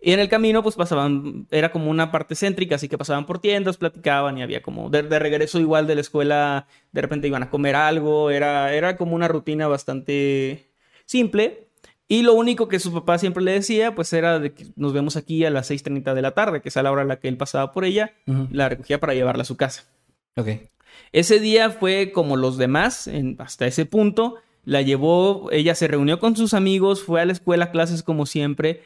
Y 0.00 0.12
en 0.12 0.20
el 0.20 0.28
camino, 0.28 0.62
pues 0.62 0.76
pasaban, 0.76 1.48
era 1.50 1.72
como 1.72 1.90
una 1.90 2.12
parte 2.12 2.36
céntrica, 2.36 2.76
así 2.76 2.88
que 2.88 2.96
pasaban 2.96 3.26
por 3.26 3.40
tiendas, 3.40 3.78
platicaban 3.78 4.38
y 4.38 4.42
había 4.42 4.62
como, 4.62 4.90
de, 4.90 5.02
de, 5.02 5.18
regreso 5.18 5.58
igual 5.58 5.88
de 5.88 5.96
la 5.96 6.00
escuela, 6.00 6.68
de 6.92 7.02
repente 7.02 7.26
iban 7.26 7.42
a 7.42 7.50
comer 7.50 7.74
algo, 7.74 8.30
era, 8.30 8.72
era 8.72 8.96
como 8.96 9.16
una 9.16 9.26
rutina 9.26 9.66
bastante 9.66 10.70
simple. 11.04 11.68
Y 12.06 12.22
lo 12.22 12.32
único 12.34 12.68
que 12.68 12.78
su 12.78 12.92
papá 12.92 13.18
siempre 13.18 13.42
le 13.42 13.52
decía, 13.52 13.94
pues 13.94 14.12
era 14.12 14.38
de 14.38 14.54
que 14.54 14.66
nos 14.76 14.92
vemos 14.92 15.16
aquí 15.16 15.44
a 15.44 15.50
las 15.50 15.70
6.30 15.70 16.14
de 16.14 16.22
la 16.22 16.30
tarde, 16.30 16.62
que 16.62 16.70
es 16.70 16.76
a 16.76 16.82
la 16.82 16.92
hora 16.92 17.02
a 17.02 17.04
la 17.04 17.18
que 17.18 17.28
él 17.28 17.36
pasaba 17.36 17.72
por 17.72 17.84
ella, 17.84 18.12
uh 18.26 18.32
-huh. 18.32 18.48
la 18.50 18.68
recogía 18.68 18.98
para 19.00 19.14
llevarla 19.14 19.42
a 19.42 19.46
su 19.46 19.56
casa. 19.56 19.84
Ok. 20.36 20.48
Ese 21.12 21.40
día 21.40 21.70
fue 21.70 22.12
como 22.12 22.36
los 22.36 22.56
demás, 22.56 23.08
en, 23.08 23.36
hasta 23.40 23.66
ese 23.66 23.84
punto, 23.84 24.36
la 24.64 24.80
llevó, 24.82 25.50
ella 25.50 25.74
se 25.74 25.88
reunió 25.88 26.18
con 26.18 26.36
sus 26.36 26.54
amigos, 26.54 27.02
fue 27.02 27.20
a 27.20 27.24
la 27.26 27.32
escuela 27.32 27.70
clases 27.70 28.02
como 28.02 28.26
siempre, 28.26 28.82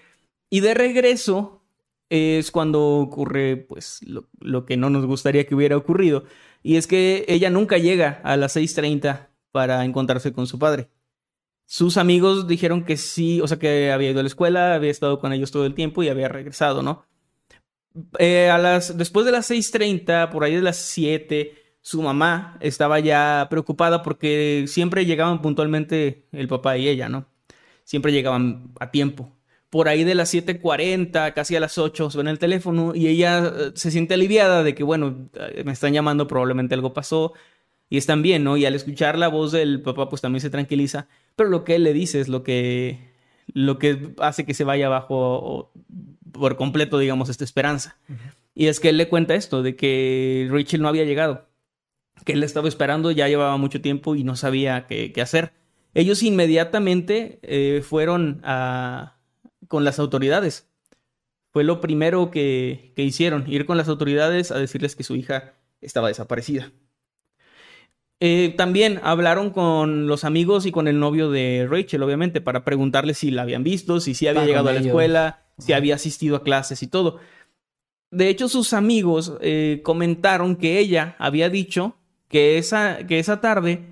y 0.52 0.60
de 0.60 0.74
regreso 0.74 1.62
es 2.10 2.50
cuando 2.50 2.84
ocurre, 2.98 3.56
pues, 3.56 4.00
lo, 4.02 4.66
que 4.66 4.76
no 4.76 4.90
nos 4.90 5.06
gustaría 5.06 5.46
que 5.46 5.54
hubiera 5.54 5.78
ocurrido. 5.78 6.24
Y 6.62 6.76
es 6.76 6.86
que 6.86 7.24
ella 7.26 7.48
nunca 7.48 7.78
llega 7.78 8.20
a 8.22 8.36
las 8.36 8.54
6.30 8.54 9.28
para 9.50 9.82
encontrarse 9.86 10.34
con 10.34 10.46
su 10.46 10.58
padre. 10.58 10.90
Sus 11.64 11.96
amigos 11.96 12.46
dijeron 12.46 12.84
que 12.84 12.98
sí, 12.98 13.40
o 13.40 13.48
sea, 13.48 13.58
que 13.58 13.92
había 13.92 14.10
ido 14.10 14.20
a 14.20 14.24
la 14.24 14.26
escuela, 14.26 14.74
había 14.74 14.90
estado 14.90 15.20
con 15.20 15.32
ellos 15.32 15.50
todo 15.52 15.64
el 15.64 15.72
tiempo 15.72 16.02
y 16.02 16.10
había 16.10 16.28
regresado, 16.28 16.82
¿no? 16.82 17.06
Eh, 18.18 18.50
a 18.50 18.58
las, 18.58 18.98
después 18.98 19.24
de 19.24 19.32
las 19.32 19.50
6.30, 19.50 20.28
por 20.28 20.44
ahí 20.44 20.56
de 20.56 20.60
las 20.60 20.76
7, 20.76 21.54
su 21.80 22.02
mamá 22.02 22.58
estaba 22.60 23.00
ya 23.00 23.46
preocupada 23.48 24.02
porque 24.02 24.66
siempre 24.68 25.06
llegaban 25.06 25.40
puntualmente 25.40 26.26
el 26.30 26.46
papá 26.46 26.76
y 26.76 26.88
ella, 26.88 27.08
¿no? 27.08 27.24
Siempre 27.84 28.12
llegaban 28.12 28.74
a 28.78 28.90
tiempo 28.90 29.32
por 29.72 29.88
ahí 29.88 30.04
de 30.04 30.14
las 30.14 30.28
7:40, 30.34 31.32
casi 31.32 31.56
a 31.56 31.60
las 31.60 31.78
8, 31.78 32.10
suena 32.10 32.30
el 32.30 32.38
teléfono 32.38 32.94
y 32.94 33.06
ella 33.06 33.38
eh, 33.46 33.70
se 33.74 33.90
siente 33.90 34.12
aliviada 34.12 34.62
de 34.62 34.74
que, 34.74 34.84
bueno, 34.84 35.30
eh, 35.32 35.62
me 35.64 35.72
están 35.72 35.94
llamando, 35.94 36.28
probablemente 36.28 36.74
algo 36.74 36.92
pasó 36.92 37.32
y 37.88 37.96
están 37.96 38.20
bien, 38.20 38.44
¿no? 38.44 38.58
Y 38.58 38.66
al 38.66 38.74
escuchar 38.74 39.16
la 39.16 39.28
voz 39.28 39.50
del 39.50 39.80
papá, 39.80 40.10
pues 40.10 40.20
también 40.20 40.42
se 40.42 40.50
tranquiliza, 40.50 41.08
pero 41.36 41.48
lo 41.48 41.64
que 41.64 41.76
él 41.76 41.84
le 41.84 41.94
dice 41.94 42.20
es 42.20 42.28
lo 42.28 42.42
que, 42.42 43.14
lo 43.54 43.78
que 43.78 44.12
hace 44.18 44.44
que 44.44 44.52
se 44.52 44.64
vaya 44.64 44.88
abajo 44.88 45.72
por 46.32 46.58
completo, 46.58 46.98
digamos, 46.98 47.30
esta 47.30 47.44
esperanza. 47.44 47.96
Uh 48.10 48.12
-huh. 48.12 48.34
Y 48.54 48.66
es 48.66 48.78
que 48.78 48.90
él 48.90 48.98
le 48.98 49.08
cuenta 49.08 49.34
esto, 49.34 49.62
de 49.62 49.74
que 49.74 50.48
Rachel 50.50 50.82
no 50.82 50.88
había 50.88 51.04
llegado, 51.04 51.48
que 52.26 52.34
él 52.34 52.42
estaba 52.42 52.68
esperando, 52.68 53.10
ya 53.10 53.26
llevaba 53.26 53.56
mucho 53.56 53.80
tiempo 53.80 54.16
y 54.16 54.22
no 54.22 54.36
sabía 54.36 54.86
qué, 54.86 55.12
qué 55.12 55.22
hacer. 55.22 55.54
Ellos 55.94 56.22
inmediatamente 56.22 57.38
eh, 57.42 57.80
fueron 57.82 58.42
a 58.44 59.16
con 59.72 59.84
las 59.86 59.98
autoridades. 59.98 60.68
Fue 61.50 61.64
lo 61.64 61.80
primero 61.80 62.30
que, 62.30 62.92
que, 62.94 63.02
hicieron, 63.02 63.50
ir 63.50 63.64
con 63.64 63.78
las 63.78 63.88
autoridades 63.88 64.50
a 64.50 64.58
decirles 64.58 64.94
que 64.94 65.02
su 65.02 65.16
hija 65.16 65.54
estaba 65.80 66.08
desaparecida. 66.08 66.72
Eh, 68.20 68.52
también 68.54 69.00
hablaron 69.02 69.48
con 69.48 70.08
los 70.08 70.24
amigos 70.24 70.66
y 70.66 70.72
con 70.72 70.88
el 70.88 71.00
novio 71.00 71.30
de 71.30 71.66
Rachel, 71.70 72.02
obviamente, 72.02 72.42
para 72.42 72.66
preguntarle 72.66 73.14
si 73.14 73.30
la 73.30 73.42
habían 73.42 73.64
visto, 73.64 73.98
si 73.98 74.12
sí 74.12 74.26
había 74.26 74.44
llegado 74.44 74.68
a 74.68 74.74
la 74.74 74.80
escuela, 74.80 75.46
si 75.56 75.72
había 75.72 75.94
asistido 75.94 76.36
a 76.36 76.42
clases 76.42 76.82
y 76.82 76.86
todo. 76.86 77.18
De 78.10 78.28
hecho, 78.28 78.50
sus 78.50 78.74
amigos 78.74 79.38
eh, 79.40 79.80
comentaron 79.82 80.56
que 80.56 80.80
ella 80.80 81.16
había 81.18 81.48
dicho 81.48 81.96
que 82.28 82.58
esa, 82.58 83.06
que 83.06 83.18
esa 83.18 83.40
tarde 83.40 83.86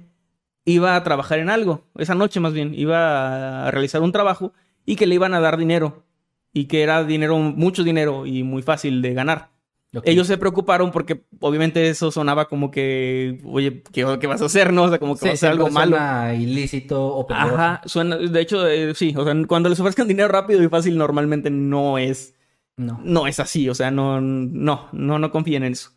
iba 0.66 0.94
a 0.94 1.02
trabajar 1.04 1.38
en 1.38 1.48
algo, 1.48 1.86
esa 1.96 2.14
noche 2.14 2.38
más 2.38 2.52
bien, 2.52 2.74
iba 2.74 3.66
a 3.66 3.70
realizar 3.70 4.02
un 4.02 4.12
trabajo 4.12 4.52
y 4.86 4.96
que 4.96 5.06
le 5.06 5.14
iban 5.16 5.34
a 5.34 5.40
dar 5.40 5.56
dinero 5.56 6.04
y 6.52 6.64
que 6.66 6.82
era 6.82 7.04
dinero, 7.04 7.38
mucho 7.38 7.84
dinero 7.84 8.26
y 8.26 8.42
muy 8.42 8.62
fácil 8.62 9.02
de 9.02 9.14
ganar. 9.14 9.50
Ellos 10.04 10.28
se 10.28 10.38
preocuparon 10.38 10.92
porque 10.92 11.24
obviamente 11.40 11.88
eso 11.88 12.12
sonaba 12.12 12.46
como 12.48 12.70
que, 12.70 13.40
oye, 13.44 13.82
¿qué, 13.92 14.06
qué 14.20 14.26
vas 14.28 14.40
a 14.40 14.44
hacer? 14.44 14.72
¿No? 14.72 14.84
O 14.84 14.88
sea, 14.88 15.00
como 15.00 15.14
que 15.14 15.20
Sí, 15.20 15.24
vas 15.26 15.32
a 15.32 15.34
hacer 15.34 15.50
algo 15.50 15.68
malo. 15.68 15.96
suena 15.96 16.34
ilícito 16.34 17.04
o 17.04 17.26
peligroso. 17.26 17.54
Ajá, 17.56 17.80
suena, 17.86 18.16
de 18.16 18.40
hecho, 18.40 18.68
eh, 18.68 18.94
sí, 18.94 19.12
o 19.16 19.24
sea, 19.24 19.34
cuando 19.48 19.68
les 19.68 19.80
ofrezcan 19.80 20.06
dinero 20.06 20.28
rápido 20.28 20.62
y 20.62 20.68
fácil 20.68 20.96
normalmente 20.96 21.50
no 21.50 21.98
es, 21.98 22.34
No. 22.76 23.00
no 23.02 23.26
es 23.26 23.40
así, 23.40 23.68
o 23.68 23.74
sea, 23.74 23.90
no, 23.90 24.20
no, 24.20 24.88
no, 24.92 25.18
no 25.18 25.30
confíen 25.32 25.64
en 25.64 25.72
eso. 25.72 25.90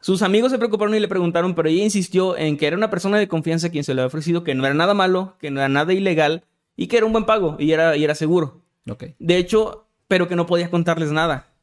Sus 0.00 0.20
amigos 0.20 0.50
se 0.52 0.58
preocuparon 0.58 0.94
y 0.94 1.00
le 1.00 1.08
preguntaron, 1.08 1.54
pero 1.54 1.70
ella 1.70 1.84
insistió 1.84 2.36
en 2.36 2.58
que 2.58 2.66
era 2.66 2.76
una 2.76 2.90
persona 2.90 3.16
de 3.18 3.28
confianza 3.28 3.70
quien 3.70 3.84
se 3.84 3.94
le 3.94 4.02
había 4.02 4.08
ofrecido, 4.08 4.44
que 4.44 4.54
no 4.54 4.66
era 4.66 4.74
nada 4.74 4.92
malo, 4.92 5.36
que 5.40 5.50
no 5.50 5.60
era 5.60 5.70
nada 5.70 5.94
ilegal 5.94 6.44
y 6.82 6.88
que 6.88 6.96
era 6.96 7.06
un 7.06 7.12
buen 7.12 7.26
pago 7.26 7.56
y 7.60 7.70
era, 7.70 7.96
y 7.96 8.02
era 8.02 8.16
seguro. 8.16 8.60
Ok. 8.88 9.04
De 9.20 9.36
hecho, 9.36 9.86
pero 10.08 10.26
que 10.26 10.34
no 10.34 10.46
podía 10.46 10.68
contarles 10.68 11.12
nada. 11.12 11.54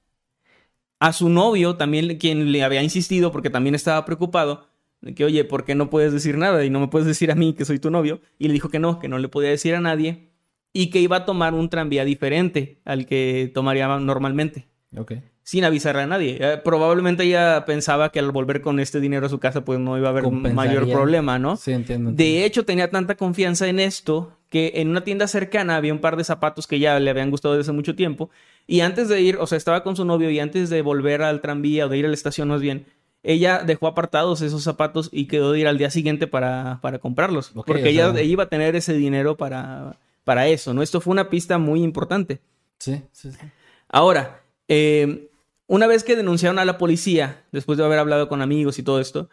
A 0.97 1.11
su 1.11 1.27
novio 1.27 1.75
también, 1.75 2.17
quien 2.17 2.53
le 2.53 2.63
había 2.63 2.81
insistido, 2.83 3.29
porque 3.33 3.49
también 3.49 3.75
estaba 3.75 4.05
preocupado, 4.05 4.67
de 5.01 5.13
que, 5.13 5.25
oye, 5.25 5.43
¿por 5.43 5.65
qué 5.65 5.75
no 5.75 5.89
puedes 5.89 6.13
decir 6.13 6.37
nada? 6.37 6.63
Y 6.63 6.69
no 6.69 6.79
me 6.79 6.87
puedes 6.87 7.05
decir 7.05 7.31
a 7.31 7.35
mí 7.35 7.53
que 7.53 7.65
soy 7.65 7.79
tu 7.79 7.91
novio. 7.91 8.21
Y 8.37 8.47
le 8.47 8.53
dijo 8.53 8.69
que 8.69 8.79
no, 8.79 8.97
que 8.99 9.09
no 9.09 9.17
le 9.17 9.27
podía 9.27 9.49
decir 9.49 9.75
a 9.75 9.81
nadie. 9.81 10.29
Y 10.71 10.89
que 10.89 11.01
iba 11.01 11.17
a 11.17 11.25
tomar 11.25 11.53
un 11.53 11.67
tranvía 11.67 12.05
diferente 12.05 12.79
al 12.85 13.05
que 13.05 13.51
tomaría 13.53 13.89
normalmente, 13.99 14.69
Ok. 14.95 15.15
Sin 15.49 15.63
avisarle 15.63 16.03
a 16.03 16.05
nadie. 16.05 16.38
Eh, 16.39 16.61
probablemente 16.63 17.23
ella 17.23 17.65
pensaba 17.65 18.11
que 18.11 18.19
al 18.19 18.31
volver 18.31 18.61
con 18.61 18.80
este 18.80 18.99
dinero 18.99 19.26
a 19.26 19.30
su 19.30 19.39
casa, 19.39 19.65
pues 19.65 19.80
no 19.80 19.97
iba 19.97 20.07
a 20.07 20.11
haber 20.11 20.30
mayor 20.30 20.88
problema, 20.88 21.39
¿no? 21.39 21.55
Sí, 21.55 21.71
entiendo. 21.71 22.11
De 22.11 22.45
hecho, 22.45 22.65
tenía 22.65 22.91
tanta 22.91 23.15
confianza 23.15 23.67
en 23.67 23.80
esto 23.80 24.31
que 24.49 24.73
en 24.76 24.89
una 24.89 25.03
tienda 25.03 25.27
cercana 25.27 25.76
había 25.76 25.91
un 25.91 26.01
par 26.01 26.17
de 26.17 26.23
zapatos 26.23 26.67
que 26.67 26.77
ya 26.77 26.99
le 26.99 27.09
habían 27.09 27.31
gustado 27.31 27.55
desde 27.55 27.61
hace 27.61 27.71
mucho 27.71 27.95
tiempo. 27.95 28.30
Y 28.67 28.81
antes 28.81 29.09
de 29.09 29.21
ir, 29.21 29.38
o 29.38 29.47
sea, 29.47 29.57
estaba 29.57 29.81
con 29.81 29.95
su 29.95 30.05
novio 30.05 30.30
y 30.30 30.39
antes 30.39 30.69
de 30.69 30.84
volver 30.84 31.23
al 31.23 31.41
tranvía 31.41 31.88
o 31.88 31.89
de 31.89 31.97
ir 31.97 32.05
a 32.05 32.09
la 32.09 32.13
estación 32.13 32.49
más 32.49 32.61
bien, 32.61 32.85
ella 33.23 33.63
dejó 33.65 33.88
apartados 33.88 34.41
esos 34.41 34.61
zapatos 34.61 35.09
y 35.11 35.26
quedó 35.26 35.53
de 35.53 35.61
ir 35.61 35.67
al 35.67 35.80
día 35.80 35.89
siguiente 35.89 36.27
para, 36.27 36.77
para 36.84 36.99
comprarlos. 36.99 37.53
Porque 37.55 37.89
ella 37.89 38.21
iba 38.21 38.43
a 38.43 38.49
tener 38.49 38.76
ese 38.76 38.93
dinero 38.93 39.35
para, 39.35 39.97
para 40.26 40.47
eso, 40.47 40.76
¿no? 40.76 40.84
Esto 40.84 41.01
fue 41.01 41.09
una 41.09 41.31
pista 41.31 41.57
muy 41.57 41.81
importante. 41.81 42.39
Sí, 42.77 43.01
sí, 43.11 43.31
sí. 43.31 43.39
Ahora, 43.88 44.41
eh, 44.67 45.28
una 45.69 45.87
vez 45.87 46.03
que 46.03 46.15
denunciaron 46.17 46.59
a 46.59 46.65
la 46.65 46.77
policía, 46.77 47.43
después 47.51 47.77
de 47.77 47.85
haber 47.85 47.99
hablado 47.99 48.27
con 48.27 48.41
amigos 48.41 48.77
y 48.79 48.83
todo 48.83 48.99
esto, 48.99 49.29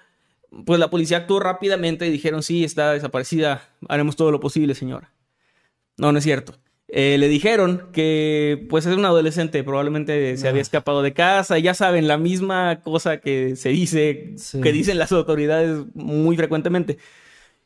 pues 0.64 0.78
la 0.78 0.90
policía 0.90 1.16
actuó 1.16 1.40
rápidamente 1.40 2.06
y 2.06 2.10
dijeron, 2.10 2.42
sí, 2.42 2.62
está 2.62 2.92
desaparecida, 2.92 3.62
haremos 3.88 4.14
todo 4.16 4.30
lo 4.30 4.38
posible, 4.38 4.74
señora. 4.74 5.12
No, 5.96 6.12
no 6.12 6.18
es 6.18 6.24
cierto. 6.24 6.54
Eh, 6.88 7.16
le 7.18 7.28
dijeron 7.28 7.88
que 7.92 8.64
pues 8.70 8.86
es 8.86 8.96
un 8.96 9.04
adolescente, 9.04 9.64
probablemente 9.64 10.36
se 10.36 10.46
Ah. 10.46 10.50
había 10.50 10.62
escapado 10.62 11.02
de 11.02 11.12
casa, 11.14 11.58
ya 11.58 11.74
saben, 11.74 12.06
la 12.06 12.16
misma 12.18 12.80
cosa 12.82 13.16
que 13.20 13.56
se 13.56 13.70
dice, 13.70 14.34
Sí. 14.36 14.60
que 14.60 14.70
dicen 14.72 14.98
las 14.98 15.10
autoridades 15.12 15.84
muy 15.94 16.36
frecuentemente, 16.36 16.98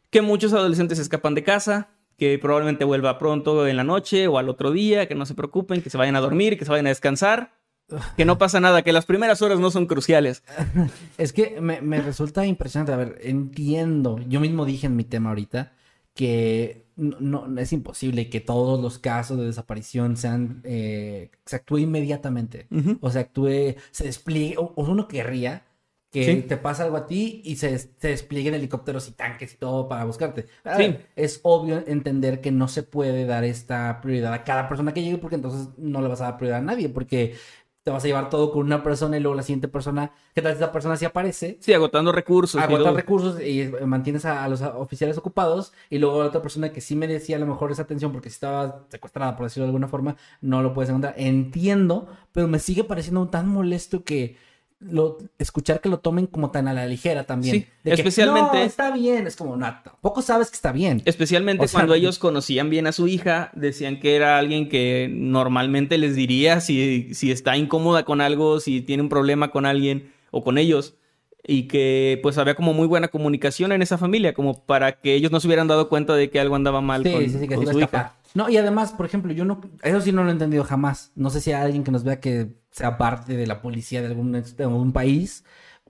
que 0.09 0.23
muchos 0.23 0.53
adolescentes 0.55 0.99
escapan 0.99 1.35
de 1.35 1.43
casa, 1.43 1.91
que 2.17 2.39
probablemente 2.39 2.85
vuelva 2.85 3.19
pronto 3.19 3.67
en 3.67 3.77
la 3.77 3.85
noche 3.85 4.27
o 4.29 4.39
al 4.39 4.49
otro 4.49 4.71
día, 4.71 5.07
que 5.07 5.15
no 5.15 5.27
se 5.27 5.35
preocupen, 5.35 5.83
que 5.83 5.91
se 5.91 5.99
vayan 5.99 6.17
a 6.17 6.21
dormir, 6.21 6.57
que 6.59 6.65
se 6.65 6.71
vayan 6.71 6.87
a 6.87 6.91
descansar, 6.91 7.53
que 8.17 8.25
no 8.25 8.39
pasa 8.39 8.61
nada, 8.61 8.83
que 8.83 8.93
las 8.93 9.07
primeras 9.07 9.43
horas 9.43 9.59
no 9.61 9.71
son 9.71 9.87
cruciales. 9.87 10.43
Es 11.19 11.33
que 11.33 11.61
me, 11.61 11.81
me 11.81 12.01
resulta 12.01 12.47
impresionante. 12.47 12.93
A 12.93 12.97
ver, 12.97 13.19
entiendo. 13.23 14.19
Yo 14.29 14.41
mismo 14.41 14.65
dije 14.65 14.87
en 14.87 14.97
mi 14.97 15.05
tema 15.05 15.31
ahorita 15.31 15.73
que 16.15 16.87
no, 16.97 17.47
no- 17.49 17.61
es 17.61 17.73
imposible 17.73 18.29
que 18.29 18.41
todos 18.41 18.81
los 18.81 18.99
casos 18.99 19.39
de 19.39 19.47
desaparición 19.47 20.17
sean 20.17 20.61
eh, 20.65 21.31
se 21.47 21.57
actúe 21.57 21.79
inmediatamente. 21.79 22.67
O 23.01 23.11
sea, 23.11 23.23
actúe, 23.23 23.75
se 23.91 24.05
despliegue. 24.05 24.57
O, 24.59 24.73
o 24.77 24.85
uno 24.85 25.09
querría 25.09 25.65
que 26.13 26.25
Sí. 26.25 26.43
te 26.43 26.57
pasa 26.57 26.83
algo 26.83 26.97
a 26.97 27.07
ti 27.07 27.41
y 27.45 27.55
se, 27.55 27.79
se 27.79 28.09
desplieguen 28.09 28.55
helicópteros 28.55 29.07
y 29.09 29.13
tanques 29.13 29.55
y 29.55 29.57
todo 29.59 29.89
para 29.89 30.05
buscarte. 30.05 30.47
A 30.65 30.75
Sí. 30.77 30.83
ver, 30.83 31.07
es 31.15 31.39
obvio 31.45 31.85
entender 31.87 32.41
que 32.41 32.51
no 32.51 32.67
se 32.67 32.83
puede 32.83 33.27
dar 33.27 33.45
esta 33.45 34.01
prioridad 34.03 34.33
a 34.33 34.43
cada 34.43 34.69
persona 34.69 34.93
que 34.93 35.03
llegue 35.05 35.19
porque 35.19 35.37
entonces 35.37 35.69
no 35.79 36.03
le 36.03 36.09
vas 36.09 36.21
a 36.21 36.25
dar 36.25 36.37
prioridad 36.37 36.59
a 36.59 36.65
nadie 36.65 36.89
porque 36.89 37.37
te 37.91 37.93
vas 37.93 38.05
a 38.05 38.07
llevar 38.07 38.31
todo 38.31 38.53
con 38.53 38.67
una 38.67 38.85
persona 38.85 39.17
y 39.17 39.21
luego 39.21 39.35
la 39.35 39.43
siguiente 39.43 39.67
persona, 39.67 40.13
¿qué 40.33 40.41
tal 40.43 40.53
si 40.53 40.59
esa 40.59 40.71
persona 40.71 40.97
sí 40.97 41.05
aparece? 41.05 41.59
Sí, 41.61 41.73
agotando 41.73 42.13
recursos. 42.13 42.61
agotas 42.61 42.85
todo. 42.85 42.97
recursos 42.97 43.43
y 43.43 43.69
mantienes 43.85 44.25
a, 44.25 44.45
a 44.45 44.49
los 44.49 44.63
oficiales 44.63 45.19
ocupados 45.19 45.73
y 45.89 45.99
luego 45.99 46.21
la 46.21 46.29
otra 46.29 46.41
persona 46.41 46.71
que 46.73 46.81
sí 46.81 46.95
merecía 46.95 47.35
a 47.35 47.41
lo 47.41 47.47
mejor 47.47 47.73
esa 47.73 47.83
atención 47.83 48.13
porque 48.13 48.31
si 48.31 48.35
estaba 48.35 48.85
secuestrada, 48.91 49.37
por 49.37 49.47
decirlo 49.47 49.65
de 49.65 49.71
alguna 49.71 49.89
forma, 49.89 50.17
no 50.41 50.63
lo 50.63 50.73
puedes 50.73 50.89
encontrar. 50.89 51.15
Entiendo, 51.17 52.07
pero 52.31 52.47
me 52.47 52.61
sigue 52.61 52.85
pareciendo 52.85 53.27
tan 53.29 53.49
molesto 53.49 54.05
que 54.05 54.37
lo, 54.81 55.19
escuchar 55.39 55.81
que 55.81 55.89
lo 55.91 55.99
tomen 55.99 56.27
como 56.27 56.51
tan 56.51 56.67
a 56.67 56.73
la 56.73 56.87
ligera 56.87 57.25
también. 57.25 57.55
Sí, 57.55 57.67
De 57.85 57.91
que, 57.91 57.95
especialmente- 57.97 58.59
"No, 58.59 58.65
está 58.65 58.91
bien, 58.91 59.27
es 59.27 59.37
como, 59.37 59.55
no, 59.57 59.67
tampoco 59.85 60.23
sabes 60.23 60.49
que 60.51 60.55
está 60.57 60.73
bien. 60.73 61.03
Especialmente 61.05 61.65
O 61.65 61.69
sea, 61.69 61.79
cuando 61.81 61.95
ellos 61.95 62.19
conocían 62.19 62.71
bien 62.71 62.87
a 62.87 62.93
su 62.93 63.07
hija, 63.07 63.51
decían 63.55 64.01
que 64.01 64.17
era 64.17 64.39
alguien 64.39 64.69
que 64.71 65.09
normalmente 65.13 65.99
les 65.99 66.17
diría 66.17 66.61
si, 66.61 67.13
si 67.15 67.31
está 67.31 67.57
incómoda 67.57 68.05
con 68.05 68.21
algo, 68.21 68.59
si 68.61 68.81
tiene 68.81 69.03
un 69.03 69.09
problema 69.11 69.51
con 69.51 69.67
alguien 69.67 70.13
o 70.31 70.43
con 70.43 70.57
ellos. 70.59 70.95
Y 71.47 71.65
que 71.69 72.19
pues 72.23 72.37
había 72.39 72.55
como 72.55 72.75
muy 72.75 72.87
buena 72.87 73.09
comunicación 73.09 73.73
en 73.73 73.81
esa 73.83 73.97
familia, 73.99 74.35
como 74.35 74.63
para 74.65 74.93
que 75.01 75.15
ellos 75.15 75.31
no 75.33 75.41
se 75.41 75.47
hubieran 75.47 75.69
dado 75.69 75.89
cuenta 75.89 76.15
de 76.15 76.29
que 76.31 76.39
algo 76.39 76.55
andaba 76.55 76.81
mal 76.83 77.03
Sí, 77.03 77.13
con, 77.13 77.23
sí, 77.25 77.31
sí, 77.31 77.49
que 77.49 77.55
con 77.55 77.59
se 77.59 77.63
iba 77.63 77.71
a 77.71 77.73
su 77.73 77.79
hija. 77.81 78.15
No, 78.35 78.49
y 78.49 78.57
además, 78.57 78.93
por 78.93 79.07
ejemplo, 79.07 79.33
yo 79.33 79.45
no, 79.45 79.61
eso 79.83 80.01
sí 80.01 80.13
no 80.13 80.23
lo 80.23 80.29
he 80.29 80.33
entendido 80.33 80.65
jamás. 80.65 81.13
No 81.17 81.31
sé 81.31 81.41
si 81.41 81.53
hay 81.53 81.63
alguien 81.63 81.83
que 81.85 81.91
nos 81.91 82.05
vea 82.05 82.21
que 82.21 82.57
sea 82.71 82.97
parte 82.97 83.37
de 83.37 83.47
la 83.47 83.61
policía 83.61 84.01
de 84.03 84.09
algún, 84.09 84.33
de 84.33 84.65
algún 84.65 84.93
país, 84.93 85.45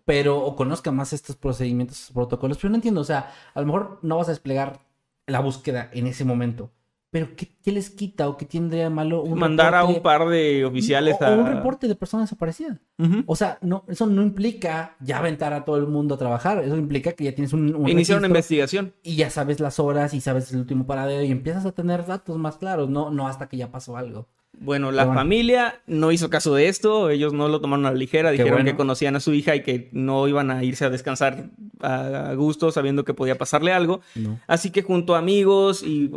pero, 0.06 0.38
o 0.44 0.56
conozca 0.56 0.90
más 0.90 1.12
estos 1.12 1.36
procedimientos, 1.36 1.98
estos 2.00 2.14
protocolos, 2.14 2.56
pero 2.58 2.70
no 2.70 2.76
entiendo, 2.76 3.02
o 3.02 3.04
sea, 3.04 3.32
a 3.54 3.60
lo 3.60 3.66
mejor 3.66 3.98
no 4.02 4.16
vas 4.16 4.28
a 4.28 4.32
desplegar 4.32 4.80
la 5.26 5.40
búsqueda 5.40 5.90
en 5.92 6.06
ese 6.06 6.24
momento, 6.24 6.72
pero 7.10 7.34
¿qué, 7.34 7.56
qué 7.62 7.72
les 7.72 7.90
quita 7.90 8.28
o 8.28 8.36
qué 8.36 8.46
tendría 8.46 8.88
malo 8.88 9.22
un 9.22 9.38
Mandar 9.38 9.74
a 9.74 9.84
un 9.84 10.00
par 10.00 10.28
de 10.28 10.64
oficiales 10.64 11.16
o, 11.20 11.24
a... 11.24 11.30
o 11.30 11.40
un 11.40 11.46
reporte 11.46 11.88
de 11.88 11.96
persona 11.96 12.22
desaparecida? 12.22 12.80
Ujú. 12.98 13.24
O 13.26 13.34
sea, 13.36 13.58
no, 13.62 13.84
eso 13.88 14.06
no 14.06 14.22
implica 14.22 14.96
ya 15.00 15.18
aventar 15.18 15.52
a 15.52 15.64
todo 15.64 15.76
el 15.76 15.86
mundo 15.88 16.14
a 16.14 16.18
trabajar, 16.18 16.62
eso 16.62 16.76
implica 16.76 17.12
que 17.12 17.24
ya 17.24 17.34
tienes 17.34 17.52
un, 17.52 17.74
un 17.74 17.88
Iniciar 17.88 18.18
una 18.18 18.28
investigación. 18.28 18.94
y 19.02 19.16
ya 19.16 19.28
sabes 19.30 19.58
las 19.60 19.80
horas 19.80 20.14
y 20.14 20.20
sabes 20.20 20.52
el 20.52 20.60
último 20.60 20.86
paradero 20.86 21.24
y 21.24 21.30
empiezas 21.30 21.66
a 21.66 21.72
tener 21.72 22.06
datos 22.06 22.38
más 22.38 22.56
claros, 22.58 22.88
no, 22.88 23.10
no 23.10 23.26
hasta 23.26 23.48
que 23.48 23.56
ya 23.56 23.70
pasó 23.70 23.96
algo. 23.96 24.28
Bueno, 24.62 24.92
la 24.92 25.06
bueno. 25.06 25.18
familia 25.18 25.80
no 25.86 26.12
hizo 26.12 26.28
caso 26.28 26.54
de 26.54 26.68
esto, 26.68 27.08
ellos 27.08 27.32
no 27.32 27.48
lo 27.48 27.62
tomaron 27.62 27.86
a 27.86 27.92
la 27.92 27.96
ligera, 27.96 28.28
Qué 28.28 28.36
dijeron 28.36 28.58
bueno. 28.58 28.70
que 28.70 28.76
conocían 28.76 29.16
a 29.16 29.20
su 29.20 29.32
hija 29.32 29.56
y 29.56 29.62
que 29.62 29.88
no 29.92 30.28
iban 30.28 30.50
a 30.50 30.62
irse 30.62 30.84
a 30.84 30.90
descansar 30.90 31.46
a 31.80 32.34
gusto 32.34 32.70
sabiendo 32.70 33.06
que 33.06 33.14
podía 33.14 33.38
pasarle 33.38 33.72
algo. 33.72 34.02
No. 34.14 34.38
Así 34.46 34.70
que 34.70 34.82
junto 34.82 35.14
a 35.14 35.18
amigos 35.18 35.82
y 35.82 36.10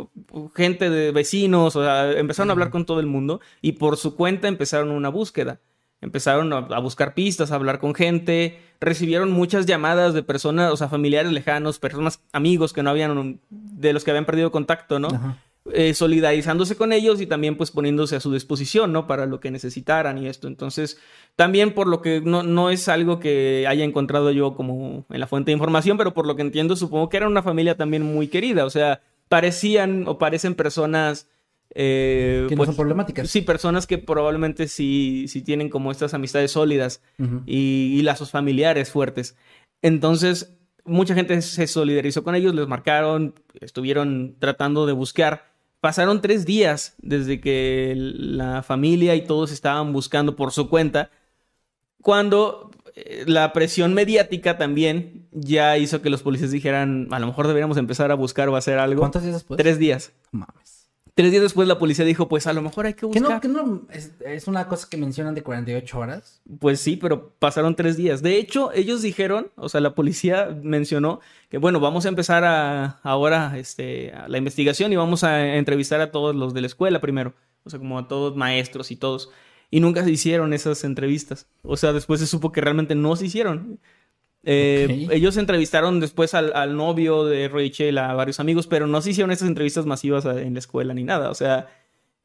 gente 0.54 0.90
de 0.90 1.10
vecinos, 1.10 1.74
o 1.74 1.82
sea, 1.82 2.12
empezaron 2.12 2.50
a 2.50 2.52
hablar 2.52 2.68
con 2.68 2.84
todo 2.84 3.00
el 3.00 3.06
mundo 3.06 3.40
y 3.62 3.72
por 3.72 3.96
su 3.96 4.14
cuenta 4.14 4.46
empezaron 4.46 4.90
una 4.90 5.08
búsqueda. 5.08 5.60
Empezaron 6.02 6.52
a, 6.52 6.78
buscar 6.80 7.14
pistas, 7.14 7.50
a 7.50 7.54
hablar 7.54 7.78
con 7.78 7.94
gente, 7.94 8.60
recibieron 8.78 9.32
muchas 9.32 9.64
llamadas 9.64 10.12
de 10.12 10.22
personas, 10.22 10.70
o 10.70 10.76
sea, 10.76 10.90
familiares 10.90 11.32
lejanos, 11.32 11.78
personas, 11.78 12.20
amigos 12.30 12.74
que 12.74 12.82
no 12.82 12.90
habían, 12.90 13.40
de 13.48 13.94
los 13.94 14.04
que 14.04 14.10
habían 14.10 14.26
perdido 14.26 14.52
contacto, 14.52 14.98
¿no? 14.98 15.08
Ajá. 15.08 15.38
Eh, 15.72 15.94
solidarizándose 15.94 16.76
con 16.76 16.92
ellos 16.92 17.20
y 17.20 17.26
también 17.26 17.56
pues 17.56 17.70
poniéndose 17.70 18.16
a 18.16 18.20
su 18.20 18.32
disposición, 18.32 18.92
¿no? 18.92 19.06
Para 19.06 19.26
lo 19.26 19.40
que 19.40 19.50
necesitaran 19.50 20.18
y 20.18 20.26
esto. 20.26 20.46
Entonces, 20.46 20.98
también 21.36 21.72
por 21.72 21.86
lo 21.86 22.02
que 22.02 22.20
no, 22.20 22.42
no 22.42 22.70
es 22.70 22.88
algo 22.88 23.18
que 23.18 23.66
haya 23.66 23.84
encontrado 23.84 24.30
yo 24.30 24.54
como 24.54 25.06
en 25.10 25.20
la 25.20 25.26
fuente 25.26 25.50
de 25.50 25.54
información, 25.54 25.96
pero 25.96 26.12
por 26.12 26.26
lo 26.26 26.36
que 26.36 26.42
entiendo, 26.42 26.76
supongo 26.76 27.08
que 27.08 27.16
era 27.16 27.26
una 27.28 27.42
familia 27.42 27.76
también 27.76 28.02
muy 28.02 28.28
querida. 28.28 28.66
O 28.66 28.70
sea, 28.70 29.00
parecían 29.28 30.06
o 30.06 30.18
parecen 30.18 30.54
personas... 30.54 31.28
eh, 31.74 32.44
Que 32.48 32.54
no 32.54 32.58
pues, 32.58 32.68
son 32.68 32.76
problemáticas. 32.76 33.30
Sí, 33.30 33.40
personas 33.40 33.86
que 33.86 33.96
probablemente 33.98 34.68
sí, 34.68 35.26
sí 35.28 35.40
tienen 35.40 35.70
como 35.70 35.90
estas 35.90 36.12
amistades 36.12 36.50
sólidas 36.50 37.02
y, 37.46 37.96
y 37.98 38.02
lazos 38.02 38.30
familiares 38.30 38.90
fuertes. 38.90 39.34
Entonces, 39.80 40.56
mucha 40.84 41.14
gente 41.14 41.40
se 41.40 41.66
solidarizó 41.66 42.22
con 42.22 42.34
ellos, 42.34 42.54
les 42.54 42.68
marcaron, 42.68 43.34
estuvieron 43.60 44.36
tratando 44.38 44.84
de 44.84 44.92
buscar. 44.92 45.53
Pasaron 45.84 46.22
tres 46.22 46.46
días 46.46 46.94
desde 46.96 47.42
que 47.42 47.92
la 47.94 48.62
familia 48.62 49.16
y 49.16 49.26
todos 49.26 49.52
estaban 49.52 49.92
buscando 49.92 50.34
por 50.34 50.50
su 50.50 50.70
cuenta, 50.70 51.10
cuando 52.00 52.70
eh, 52.94 53.24
la 53.26 53.52
presión 53.52 53.92
mediática 53.92 54.56
también 54.56 55.28
ya 55.30 55.76
hizo 55.76 56.00
que 56.00 56.08
los 56.08 56.22
policías 56.22 56.52
dijeran, 56.52 57.08
a 57.10 57.18
lo 57.18 57.26
mejor 57.26 57.48
deberíamos 57.48 57.76
empezar 57.76 58.10
a 58.10 58.14
buscar 58.14 58.48
o 58.48 58.56
hacer 58.56 58.78
algo. 58.78 59.00
¿Cuántos 59.00 59.24
días 59.24 59.34
después? 59.34 59.58
Tres 59.58 59.78
días. 59.78 60.12
Mames. 60.30 60.73
Tres 61.14 61.30
días 61.30 61.44
después 61.44 61.68
la 61.68 61.78
policía 61.78 62.04
dijo, 62.04 62.28
pues 62.28 62.48
a 62.48 62.52
lo 62.52 62.60
mejor 62.60 62.86
hay 62.86 62.94
que 62.94 63.00
¿Que 63.02 63.06
buscar. 63.06 63.30
no, 63.30 63.40
que 63.40 63.46
no 63.48 63.82
es, 63.90 64.14
es 64.26 64.48
una 64.48 64.66
cosa 64.66 64.88
que 64.90 64.96
mencionan 64.96 65.36
de 65.36 65.44
48 65.44 65.96
horas? 65.96 66.42
Pues 66.58 66.80
sí, 66.80 66.96
pero 66.96 67.30
pasaron 67.38 67.76
tres 67.76 67.96
días. 67.96 68.20
De 68.20 68.36
hecho, 68.36 68.72
ellos 68.72 69.00
dijeron, 69.00 69.52
o 69.54 69.68
sea, 69.68 69.80
la 69.80 69.94
policía 69.94 70.48
mencionó 70.62 71.20
que, 71.50 71.58
bueno, 71.58 71.78
vamos 71.78 72.04
a 72.04 72.08
empezar 72.08 72.42
a, 72.44 72.98
ahora 73.04 73.56
este, 73.56 74.12
a 74.12 74.26
la 74.26 74.38
investigación 74.38 74.92
y 74.92 74.96
vamos 74.96 75.22
a 75.22 75.54
entrevistar 75.54 76.00
a 76.00 76.10
todos 76.10 76.34
los 76.34 76.52
de 76.52 76.62
la 76.62 76.66
escuela 76.66 77.00
primero. 77.00 77.32
O 77.62 77.70
sea, 77.70 77.78
como 77.78 77.96
a 77.96 78.08
todos 78.08 78.34
maestros 78.36 78.90
y 78.90 78.96
todos. 78.96 79.30
Y 79.70 79.78
nunca 79.78 80.02
se 80.02 80.10
hicieron 80.10 80.52
esas 80.52 80.82
entrevistas. 80.82 81.46
O 81.62 81.76
sea, 81.76 81.92
después 81.92 82.18
se 82.18 82.26
supo 82.26 82.50
que 82.50 82.60
realmente 82.60 82.96
no 82.96 83.14
se 83.14 83.26
hicieron. 83.26 83.78
Eh. 84.46 85.08
Ellos 85.10 85.36
entrevistaron 85.36 86.00
después 86.00 86.34
al, 86.34 86.52
al 86.54 86.76
novio 86.76 87.24
de 87.24 87.48
Rachel, 87.48 87.98
a 87.98 88.12
varios 88.14 88.40
amigos, 88.40 88.66
pero 88.66 88.86
no 88.86 89.00
se 89.00 89.10
hicieron 89.10 89.30
esas 89.30 89.48
entrevistas 89.48 89.86
masivas 89.86 90.26
a- 90.26 90.40
en 90.40 90.52
la 90.54 90.58
escuela 90.58 90.92
ni 90.94 91.02
nada. 91.04 91.30
O 91.30 91.34
sea, 91.34 91.68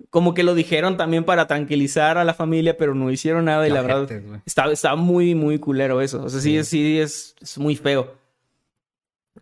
como 0.10 0.34
que 0.34 0.44
lo 0.44 0.54
dijeron 0.56 0.98
también 0.98 1.24
para 1.24 1.48
tranquilizar 1.48 2.18
a 2.18 2.24
la 2.24 2.34
familia, 2.34 2.78
pero 2.78 2.94
no 2.96 3.12
hicieron 3.12 3.46
nada 3.46 3.68
y 3.68 3.72
la 3.72 3.82
verdad 3.82 4.42
está, 4.46 4.72
está 4.72 4.96
muy, 4.96 5.36
muy 5.36 5.60
culero 5.60 6.02
eso. 6.02 6.24
O 6.24 6.30
sea, 6.30 6.40
sí, 6.42 6.52
Sí. 6.52 6.58
es- 6.58 6.68
sí 6.68 7.00
es, 7.00 7.36
es 7.42 7.58
muy 7.58 7.76
feo. 7.76 8.16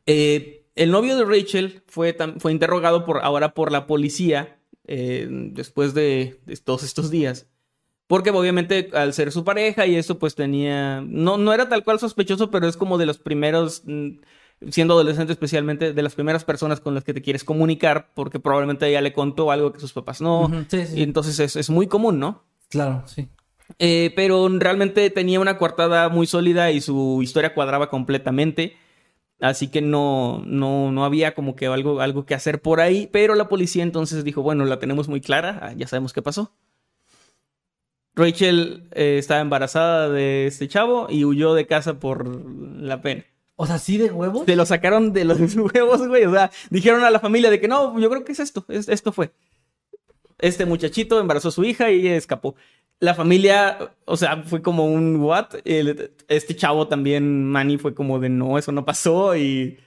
Eh, 0.05 0.65
el 0.75 0.91
novio 0.91 1.17
de 1.17 1.25
Rachel 1.25 1.81
fue, 1.87 2.15
fue 2.39 2.51
interrogado 2.51 3.05
por, 3.05 3.19
ahora 3.23 3.53
por 3.53 3.71
la 3.71 3.87
policía 3.87 4.59
eh, 4.87 5.27
después 5.29 5.93
de, 5.93 6.39
de 6.45 6.55
todos 6.57 6.83
estos 6.83 7.09
días. 7.11 7.47
Porque 8.07 8.29
obviamente 8.29 8.89
al 8.93 9.13
ser 9.13 9.31
su 9.31 9.43
pareja 9.43 9.85
y 9.85 9.95
eso 9.95 10.17
pues 10.17 10.35
tenía... 10.35 11.01
No, 11.01 11.37
no 11.37 11.53
era 11.53 11.67
tal 11.67 11.83
cual 11.83 11.99
sospechoso, 11.99 12.49
pero 12.49 12.67
es 12.67 12.77
como 12.77 12.97
de 12.97 13.05
los 13.05 13.17
primeros, 13.17 13.83
mm, 13.85 14.19
siendo 14.69 14.93
adolescente 14.93 15.33
especialmente, 15.33 15.93
de 15.93 16.01
las 16.01 16.15
primeras 16.15 16.45
personas 16.45 16.79
con 16.79 16.93
las 16.95 17.03
que 17.03 17.13
te 17.13 17.21
quieres 17.21 17.43
comunicar, 17.43 18.11
porque 18.13 18.39
probablemente 18.39 18.87
ella 18.87 19.01
le 19.01 19.11
contó 19.11 19.51
algo 19.51 19.73
que 19.73 19.81
sus 19.81 19.91
papás 19.91 20.21
no. 20.21 20.49
Sí, 20.69 20.85
sí. 20.85 20.99
Y 20.99 21.03
entonces 21.03 21.39
es, 21.39 21.57
es 21.57 21.69
muy 21.69 21.87
común, 21.87 22.17
¿no? 22.19 22.45
Claro, 22.69 23.03
sí. 23.07 23.27
Eh, 23.79 24.13
pero 24.15 24.47
realmente 24.49 25.09
tenía 25.09 25.39
una 25.39 25.57
coartada 25.57 26.09
muy 26.09 26.27
sólida 26.27 26.71
y 26.71 26.81
su 26.81 27.19
historia 27.21 27.53
cuadraba 27.53 27.89
completamente. 27.89 28.77
Así 29.39 29.67
que 29.67 29.81
no, 29.81 30.41
no, 30.45 30.91
no 30.91 31.05
había 31.05 31.35
como 31.35 31.55
que 31.55 31.67
algo, 31.67 32.01
algo 32.01 32.25
que 32.25 32.33
hacer 32.33 32.61
por 32.61 32.79
ahí. 32.79 33.07
Pero 33.11 33.35
la 33.35 33.49
policía 33.49 33.83
entonces 33.83 34.23
dijo, 34.23 34.41
bueno, 34.41 34.65
la 34.65 34.79
tenemos 34.79 35.07
muy 35.07 35.21
clara, 35.21 35.59
ah, 35.61 35.73
ya 35.73 35.87
sabemos 35.87 36.13
qué 36.13 36.21
pasó. 36.21 36.53
Rachel 38.17 38.89
eh, 38.93 39.17
estaba 39.19 39.39
embarazada 39.41 40.09
de 40.09 40.47
este 40.47 40.67
chavo 40.67 41.07
y 41.09 41.23
huyó 41.23 41.53
de 41.53 41.67
casa 41.67 41.99
por 41.99 42.27
la 42.81 43.01
pena. 43.01 43.23
O 43.55 43.65
sea, 43.65 43.77
¿sí 43.77 43.97
de 43.97 44.11
huevos? 44.11 44.45
Se 44.45 44.55
lo 44.55 44.65
sacaron 44.65 45.13
de 45.13 45.23
los 45.23 45.39
huevos, 45.55 46.07
güey. 46.07 46.25
O 46.25 46.31
sea, 46.33 46.51
dijeron 46.69 47.03
a 47.03 47.11
la 47.11 47.19
familia 47.19 47.49
de 47.49 47.59
que 47.61 47.67
no, 47.67 47.97
yo 47.99 48.09
creo 48.09 48.23
que 48.25 48.31
es 48.33 48.39
esto, 48.39 48.65
es- 48.69 48.89
esto 48.89 49.11
fue. 49.11 49.31
Este 50.39 50.65
muchachito 50.65 51.19
embarazó 51.19 51.47
a 51.47 51.51
su 51.51 51.63
hija 51.63 51.91
y 51.91 52.07
escapó. 52.07 52.55
La 52.99 53.13
familia, 53.13 53.93
o 54.05 54.17
sea, 54.17 54.43
fue 54.43 54.61
como 54.61 54.85
un 54.85 55.17
what. 55.17 55.47
El- 55.65 56.11
este 56.27 56.55
chavo 56.55 56.87
también, 56.87 57.45
Manny, 57.45 57.77
fue 57.77 57.93
como 57.93 58.19
de 58.19 58.29
no, 58.29 58.57
eso 58.57 58.71
no 58.71 58.85
pasó. 58.85 59.35
Y, 59.35 59.77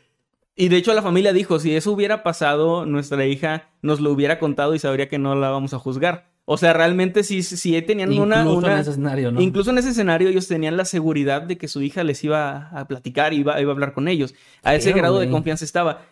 y 0.56 0.68
de 0.68 0.76
hecho 0.76 0.94
la 0.94 1.02
familia 1.02 1.32
dijo, 1.32 1.58
si 1.58 1.74
eso 1.74 1.92
hubiera 1.92 2.22
pasado, 2.22 2.86
nuestra 2.86 3.26
hija 3.26 3.68
nos 3.82 4.00
lo 4.00 4.10
hubiera 4.12 4.38
contado 4.38 4.74
y 4.74 4.78
sabría 4.78 5.08
que 5.08 5.18
no 5.18 5.34
la 5.34 5.50
vamos 5.50 5.74
a 5.74 5.78
juzgar. 5.78 6.29
O 6.52 6.56
sea, 6.56 6.72
realmente 6.72 7.22
sí, 7.22 7.44
sí 7.44 7.80
tenían 7.82 8.10
una... 8.18 8.40
Incluso 8.40 8.66
en 8.66 8.78
ese 8.78 8.90
escenario, 8.90 9.30
¿no? 9.30 9.40
Incluso 9.40 9.70
en 9.70 9.78
ese 9.78 9.90
escenario 9.90 10.28
ellos 10.28 10.48
tenían 10.48 10.76
la 10.76 10.84
seguridad 10.84 11.42
de 11.42 11.56
que 11.56 11.68
su 11.68 11.80
hija 11.80 12.02
les 12.02 12.24
iba 12.24 12.70
a 12.70 12.88
platicar 12.88 13.32
iba, 13.32 13.60
iba 13.60 13.70
a 13.70 13.72
hablar 13.72 13.92
con 13.92 14.08
ellos. 14.08 14.34
A 14.64 14.74
ese 14.74 14.90
grado 14.92 15.20
de 15.20 15.30
confianza 15.30 15.64
estaba. 15.64 16.02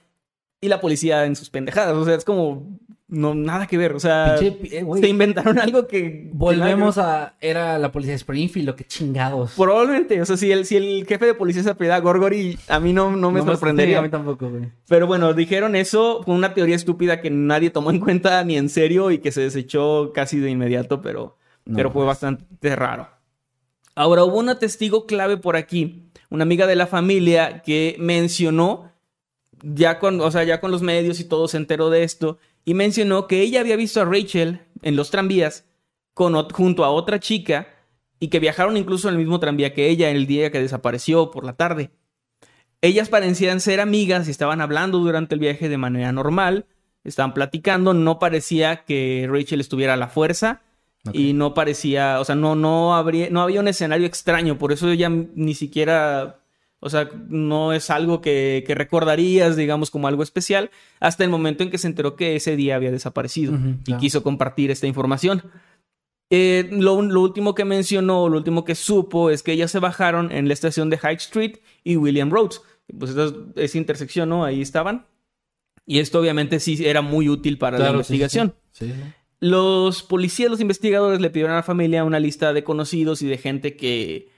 Y 0.61 0.69
la 0.69 0.81
policía 0.81 1.25
en 1.25 1.35
sus 1.35 1.51
pendejadas. 1.51 1.97
O 1.97 2.05
sea, 2.05 2.15
es 2.15 2.25
como... 2.25 2.79
No, 3.11 3.35
nada 3.35 3.67
que 3.67 3.79
ver. 3.79 3.95
O 3.95 4.01
sea, 4.01 4.37
Pinche, 4.39 4.79
eh, 4.81 4.87
se 5.01 5.09
inventaron 5.09 5.59
algo 5.61 5.87
que... 5.87 6.29
Volvemos 6.33 6.99
a... 6.99 7.37
Era 7.41 7.79
la 7.79 7.91
policía 7.91 8.13
de 8.13 8.17
Springfield, 8.17 8.67
lo 8.67 8.77
que 8.77 8.85
chingados. 8.85 9.55
Probablemente. 9.57 10.21
O 10.21 10.27
sea, 10.27 10.37
si 10.37 10.53
el, 10.53 10.67
si 10.67 10.77
el 10.77 11.07
jefe 11.07 11.25
de 11.25 11.35
policía 11.35 11.63
se 11.63 11.71
apellida 11.71 11.99
Gorgory, 12.01 12.59
a 12.69 12.79
mí 12.81 12.93
no, 12.93 13.17
no 13.17 13.31
me 13.31 13.41
sorprendería. 13.41 14.01
a 14.01 14.03
mí 14.03 14.11
tampoco, 14.11 14.51
güey. 14.51 14.71
Pero 14.89 15.07
bueno, 15.07 15.33
dijeron 15.33 15.75
eso. 15.75 16.23
Fue 16.23 16.35
una 16.35 16.53
teoría 16.53 16.77
estúpida 16.77 17.23
que 17.23 17.31
nadie 17.31 17.71
tomó 17.71 17.91
en 17.91 18.01
cuenta 18.01 18.45
ni 18.45 18.59
en 18.59 18.69
serio 18.69 19.11
y 19.11 19.19
que 19.19 19.33
se 19.33 19.41
desechó 19.41 20.13
casi 20.13 20.39
de 20.39 20.51
inmediato, 20.51 21.01
pero, 21.01 21.39
No, 21.65 21.77
pero 21.77 21.91
fue 21.91 22.01
pues. 22.01 22.09
bastante 22.09 22.77
raro. 22.77 23.09
Ahora, 23.95 24.23
hubo 24.25 24.39
una 24.39 24.59
testigo 24.59 25.07
clave 25.07 25.39
por 25.39 25.57
aquí, 25.57 26.11
una 26.29 26.43
amiga 26.43 26.67
de 26.67 26.77
la 26.77 26.87
familia 26.87 27.63
que 27.63 27.97
mencionó, 27.99 28.93
ya 29.63 29.99
con, 29.99 30.21
o 30.21 30.31
sea, 30.31 30.45
ya 30.45 30.61
con 30.61 30.71
los 30.71 30.83
medios 30.83 31.19
y 31.21 31.25
todo 31.25 31.49
se 31.49 31.57
enteró 31.57 31.91
de 31.91 32.05
esto, 32.05 32.39
y 32.65 32.75
mencionó 32.75 33.27
que 33.27 33.41
ella 33.41 33.61
había 33.61 33.77
visto 33.77 34.01
a 34.01 34.05
Rachel 34.05 34.61
en 34.83 34.97
los 34.97 35.11
tranvías 35.11 35.67
con, 36.15 36.35
junto 36.51 36.85
a 36.85 36.91
otra 36.91 37.21
chica 37.21 37.69
y 38.21 38.29
que 38.29 38.41
viajaron 38.41 38.77
incluso 38.77 39.09
en 39.09 39.15
el 39.15 39.21
mismo 39.21 39.41
tranvía 39.41 39.75
que 39.75 39.89
ella 39.89 40.11
en 40.11 40.17
el 40.17 40.27
día 40.27 40.51
que 40.51 40.61
desapareció 40.61 41.31
por 41.31 41.45
la 41.45 41.55
tarde. 41.55 41.91
Ellas 42.81 43.09
parecían 43.09 43.61
ser 43.61 43.81
amigas 43.81 44.29
y 44.29 44.31
estaban 44.31 44.61
hablando 44.61 44.99
durante 44.99 45.35
el 45.35 45.41
viaje 45.41 45.69
de 45.69 45.79
manera 45.79 46.13
normal, 46.13 46.67
estaban 47.05 47.35
platicando, 47.35 47.95
no 47.95 48.19
parecía 48.19 48.85
que 48.85 49.29
Rachel 49.31 49.61
estuviera 49.61 49.95
a 49.95 49.97
la 49.97 50.09
fuerza 50.09 50.63
y 51.13 51.33
no 51.33 51.55
parecía, 51.55 52.21
o 52.21 52.25
sea, 52.25 52.35
no, 52.35 52.55
no, 52.55 52.95
habría, 52.95 53.31
no 53.31 53.41
había 53.41 53.61
un 53.61 53.69
escenario 53.69 54.07
extraño, 54.07 54.59
por 54.59 54.73
eso 54.73 54.91
ella 54.91 55.09
ni 55.09 55.55
siquiera, 55.55 56.38
o 56.81 56.91
sea, 56.91 57.09
no 57.29 57.73
es 57.73 57.91
algo 57.91 58.21
que, 58.21 58.63
que 58.67 58.75
recordarías, 58.75 59.57
digamos, 59.57 59.91
como 59.91 60.07
algo 60.09 60.23
especial, 60.23 60.71
hasta 61.01 61.25
el 61.25 61.31
momento 61.31 61.63
en 61.63 61.71
que 61.71 61.79
se 61.79 61.89
enteró 61.89 62.15
que 62.17 62.37
ese 62.37 62.55
día 62.57 62.77
había 62.77 62.91
desaparecido 62.91 63.55
y 63.55 63.83
claro. 63.85 64.01
quiso 64.01 64.23
compartir 64.23 64.71
esta 64.71 64.87
información. 64.87 65.43
Eh, 66.31 66.69
lo, 66.71 67.01
lo 67.03 67.21
último 67.23 67.55
que 67.55 67.65
mencionó, 67.65 68.29
lo 68.29 68.37
último 68.37 68.65
que 68.65 68.75
supo 68.75 69.31
es 69.31 69.43
que 69.43 69.53
ellas 69.53 69.71
se 69.71 69.79
bajaron 69.79 70.31
en 70.31 70.47
la 70.47 70.55
estación 70.55 70.91
de 70.91 70.99
High 70.99 71.17
Street 71.17 71.57
y 71.85 71.97
William 71.97 72.31
Roads. 72.31 72.63
Pues 72.99 73.11
esa, 73.13 73.35
esa 73.57 73.79
intersección, 73.79 74.29
¿no? 74.29 74.45
Ahí 74.45 74.61
estaban. 74.61 75.07
Y 75.87 76.01
esto 76.01 76.21
obviamente 76.21 76.61
sí 76.61 76.87
era 76.87 77.01
muy 77.03 77.29
útil 77.29 77.57
para 77.59 77.79
la 77.79 77.85
Claro, 77.85 77.95
investigación. 77.99 78.55
sí. 78.73 78.87
Sí, 78.87 78.93
sí. 78.93 79.03
Los 79.41 80.03
policías, 80.03 80.51
los 80.51 80.61
investigadores 80.61 81.21
le 81.21 81.31
pidieron 81.31 81.53
a 81.53 81.57
la 81.57 81.63
familia 81.63 82.03
una 82.05 82.19
lista 82.19 82.53
de 82.53 82.65
conocidos 82.65 83.23
y 83.23 83.27
de 83.27 83.39
gente 83.39 83.77
que, 83.77 84.31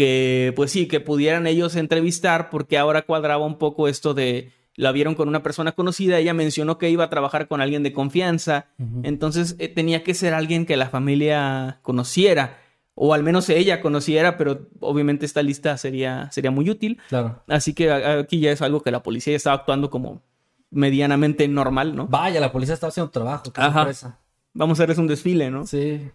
que, 0.00 0.54
pues 0.56 0.70
sí, 0.70 0.88
que 0.88 0.98
pudieran 0.98 1.46
ellos 1.46 1.76
entrevistar, 1.76 2.48
porque 2.48 2.78
ahora 2.78 3.02
cuadraba 3.02 3.44
un 3.44 3.58
poco 3.58 3.86
esto 3.86 4.14
de, 4.14 4.50
la 4.74 4.92
vieron 4.92 5.14
con 5.14 5.28
una 5.28 5.42
persona 5.42 5.72
conocida, 5.72 6.18
ella 6.18 6.32
mencionó 6.32 6.78
que 6.78 6.88
iba 6.88 7.04
a 7.04 7.10
trabajar 7.10 7.48
con 7.48 7.60
alguien 7.60 7.82
de 7.82 7.92
confianza, 7.92 8.68
entonces 9.02 9.56
eh, 9.58 9.68
tenía 9.68 10.02
que 10.02 10.14
ser 10.14 10.32
alguien 10.32 10.64
que 10.64 10.78
la 10.78 10.88
familia 10.88 11.80
conociera, 11.82 12.56
o 12.94 13.12
al 13.12 13.22
menos 13.22 13.50
ella 13.50 13.82
conociera, 13.82 14.38
pero 14.38 14.68
obviamente 14.80 15.26
esta 15.26 15.42
lista 15.42 15.76
sería, 15.76 16.30
sería 16.32 16.50
muy 16.50 16.70
útil. 16.70 16.98
Claro. 17.10 17.42
Así 17.46 17.74
que 17.74 17.92
aquí 17.92 18.40
ya 18.40 18.52
es 18.52 18.62
algo 18.62 18.80
que 18.80 18.90
la 18.90 19.02
policía 19.02 19.34
ya 19.34 19.36
estaba 19.36 19.56
actuando 19.56 19.90
como 19.90 20.22
medianamente 20.70 21.46
normal, 21.46 21.94
¿no? 21.94 22.06
Vaya, 22.06 22.40
la 22.40 22.52
policía 22.52 22.72
estaba 22.72 22.88
haciendo 22.88 23.10
trabajo. 23.10 23.52
Qué 23.52 23.60
Ajá. 23.60 23.80
sorpresa. 23.80 24.18
Vamos 24.54 24.78
a 24.80 24.82
hacerles 24.82 24.96
un 24.96 25.08
desfile, 25.08 25.50
¿no? 25.50 25.66
Sí. 25.66 26.10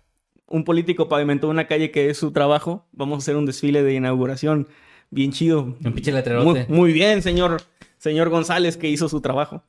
Un 0.47 0.63
político 0.63 1.07
pavimentó 1.09 1.49
una 1.49 1.67
calle 1.67 1.91
que 1.91 2.09
es 2.09 2.17
su 2.17 2.31
trabajo, 2.31 2.87
vamos 2.91 3.15
a 3.15 3.17
hacer 3.19 3.35
un 3.35 3.45
desfile 3.45 3.83
de 3.83 3.93
inauguración 3.93 4.67
bien 5.09 5.31
chido. 5.31 5.61
Un 5.83 5.93
pinche 5.93 6.11
Muy, 6.11 6.17
letrerote. 6.19 6.65
muy 6.69 6.93
bien, 6.93 7.21
señor, 7.21 7.61
señor 7.97 8.29
González, 8.29 8.77
que 8.77 8.89
hizo 8.89 9.09
su 9.09 9.21
trabajo. 9.21 9.63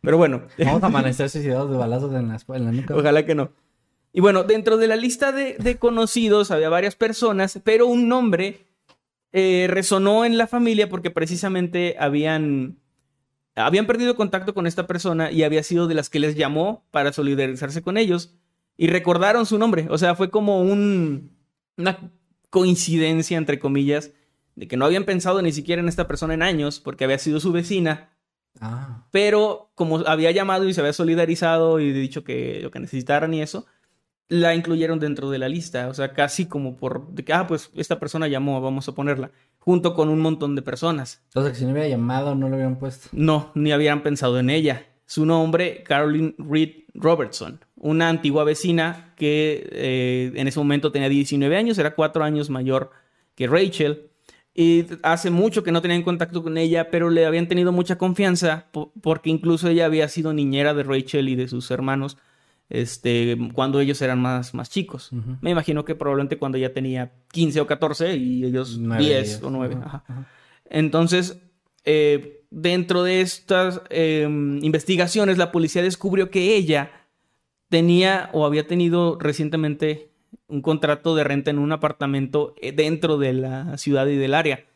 Pero 0.00 0.16
bueno, 0.16 0.42
Vamos 0.58 0.82
a 0.82 0.86
amanecer 0.86 1.28
suicidados 1.28 1.70
de 1.70 1.76
balazos 1.76 2.14
en 2.14 2.28
la 2.28 2.36
escuela, 2.36 2.70
nunca. 2.70 2.94
ojalá 2.94 3.24
que 3.24 3.34
no. 3.34 3.50
Y 4.12 4.20
bueno, 4.20 4.44
dentro 4.44 4.76
de 4.76 4.86
la 4.86 4.96
lista 4.96 5.32
de, 5.32 5.56
de 5.58 5.76
conocidos 5.78 6.50
había 6.50 6.68
varias 6.68 6.94
personas, 6.96 7.58
pero 7.64 7.86
un 7.86 8.08
nombre 8.08 8.66
eh, 9.32 9.66
resonó 9.70 10.24
en 10.24 10.36
la 10.36 10.46
familia 10.46 10.88
porque 10.90 11.10
precisamente 11.10 11.96
habían, 11.98 12.78
habían 13.56 13.86
perdido 13.86 14.14
contacto 14.14 14.52
con 14.54 14.66
esta 14.66 14.86
persona 14.86 15.32
y 15.32 15.42
había 15.44 15.62
sido 15.62 15.86
de 15.88 15.94
las 15.94 16.10
que 16.10 16.20
les 16.20 16.36
llamó 16.36 16.84
para 16.90 17.12
solidarizarse 17.12 17.80
con 17.82 17.96
ellos 17.96 18.34
y 18.76 18.86
recordaron 18.88 19.46
su 19.46 19.58
nombre. 19.58 19.86
O 19.90 19.98
sea, 19.98 20.14
fue 20.14 20.30
como 20.30 20.60
un, 20.62 21.36
una 21.76 22.12
coincidencia, 22.50 23.38
entre 23.38 23.58
comillas, 23.58 24.12
de 24.56 24.68
que 24.68 24.76
no 24.76 24.84
habían 24.84 25.04
pensado 25.04 25.40
ni 25.42 25.52
siquiera 25.52 25.80
en 25.80 25.88
esta 25.88 26.06
persona 26.06 26.34
en 26.34 26.42
años 26.42 26.80
porque 26.80 27.04
había 27.04 27.18
sido 27.18 27.40
su 27.40 27.52
vecina 27.52 28.12
Ah. 28.60 29.06
pero 29.10 29.70
como 29.74 29.98
había 30.06 30.30
llamado 30.30 30.68
y 30.68 30.74
se 30.74 30.80
había 30.80 30.92
solidarizado 30.92 31.80
y 31.80 31.92
dicho 31.92 32.22
que 32.22 32.60
lo 32.62 32.70
que 32.70 32.80
necesitaran 32.80 33.32
y 33.34 33.42
eso, 33.42 33.66
la 34.28 34.54
incluyeron 34.54 34.98
dentro 34.98 35.30
de 35.30 35.38
la 35.38 35.48
lista. 35.48 35.88
O 35.88 35.94
sea, 35.94 36.12
casi 36.12 36.46
como 36.46 36.76
por, 36.76 37.08
de 37.08 37.24
que, 37.24 37.32
ah, 37.32 37.46
pues 37.46 37.70
esta 37.74 37.98
persona 37.98 38.28
llamó, 38.28 38.60
vamos 38.60 38.88
a 38.88 38.92
ponerla, 38.94 39.30
junto 39.58 39.94
con 39.94 40.08
un 40.08 40.20
montón 40.20 40.54
de 40.54 40.62
personas. 40.62 41.22
Entonces, 41.26 41.52
que 41.52 41.58
si 41.60 41.64
no 41.64 41.72
hubiera 41.72 41.88
llamado, 41.88 42.34
no 42.34 42.48
lo 42.48 42.56
hubieran 42.56 42.78
puesto. 42.78 43.08
No, 43.12 43.50
ni 43.54 43.72
habían 43.72 44.02
pensado 44.02 44.38
en 44.38 44.50
ella. 44.50 44.86
Su 45.06 45.26
nombre, 45.26 45.82
Caroline 45.82 46.34
Reed 46.38 46.84
Robertson, 46.94 47.60
una 47.76 48.08
antigua 48.08 48.44
vecina 48.44 49.14
que 49.16 49.68
eh, 49.72 50.32
en 50.34 50.48
ese 50.48 50.58
momento 50.58 50.92
tenía 50.92 51.08
19 51.08 51.56
años, 51.56 51.78
era 51.78 51.94
cuatro 51.94 52.24
años 52.24 52.50
mayor 52.50 52.90
que 53.34 53.46
Rachel. 53.46 54.10
y 54.54 54.86
hace 55.02 55.30
mucho 55.30 55.62
que 55.62 55.72
no 55.72 55.82
tenían 55.82 56.02
contacto 56.02 56.42
con 56.42 56.58
ella, 56.58 56.90
pero 56.90 57.10
le 57.10 57.26
habían 57.26 57.48
tenido 57.48 57.72
mucha 57.72 57.96
confianza 57.96 58.66
porque 59.00 59.30
incluso 59.30 59.68
ella 59.68 59.86
había 59.86 60.08
sido 60.08 60.32
niñera 60.32 60.74
de 60.74 60.82
Rachel 60.82 61.28
y 61.28 61.36
de 61.36 61.48
sus 61.48 61.70
hermanos 61.70 62.18
este, 62.72 63.36
cuando 63.52 63.80
ellos 63.80 64.00
eran 64.00 64.20
más, 64.20 64.54
más 64.54 64.70
chicos. 64.70 65.10
Me 65.42 65.50
imagino 65.50 65.84
que 65.84 65.94
probablemente 65.94 66.38
cuando 66.38 66.56
ya 66.56 66.72
tenía 66.72 67.12
15 67.32 67.60
o 67.60 67.66
14 67.66 68.16
y 68.16 68.44
ellos 68.44 68.80
10 68.80 69.42
o 69.42 69.50
9. 69.50 69.76
Entonces, 70.70 71.38
eh, 71.84 72.41
dentro 72.52 73.02
de 73.02 73.22
estas 73.22 73.80
em, 73.88 74.62
investigaciones, 74.62 75.38
la 75.38 75.50
policía 75.50 75.82
descubrió 75.82 76.30
que 76.30 76.54
ella 76.54 76.92
tenía 77.68 78.28
o 78.32 78.44
había 78.44 78.66
tenido 78.66 79.18
recientemente 79.18 80.10
un 80.46 80.60
contrato 80.60 81.14
de 81.14 81.24
renta 81.24 81.50
en 81.50 81.58
un 81.58 81.72
apartamento 81.72 82.54
eh, 82.60 82.72
dentro 82.72 83.16
de 83.16 83.32
la 83.32 83.78
ciudad 83.78 84.06
y 84.06 84.16
del 84.16 84.34
área, 84.34 84.66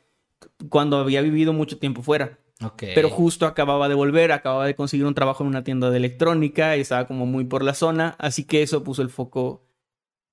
cuando 0.70 0.96
había 0.96 1.20
vivido 1.20 1.52
mucho 1.52 1.78
tiempo 1.78 2.02
fuera. 2.02 2.38
Pero 2.78 3.10
justo 3.10 3.44
acababa 3.44 3.86
de 3.90 3.94
volver, 3.94 4.32
acababa 4.32 4.64
de 4.64 4.74
conseguir 4.74 5.04
un 5.04 5.14
trabajo 5.14 5.44
en 5.44 5.48
una 5.48 5.62
tienda 5.62 5.90
de 5.90 5.98
electrónica 5.98 6.76
y 6.76 6.80
estaba 6.80 7.06
como 7.06 7.26
muy 7.26 7.44
por 7.44 7.62
la 7.62 7.74
zona, 7.74 8.16
así 8.18 8.44
que 8.44 8.62
eso 8.62 8.82
puso 8.82 9.02
el 9.02 9.10
foco 9.10 9.66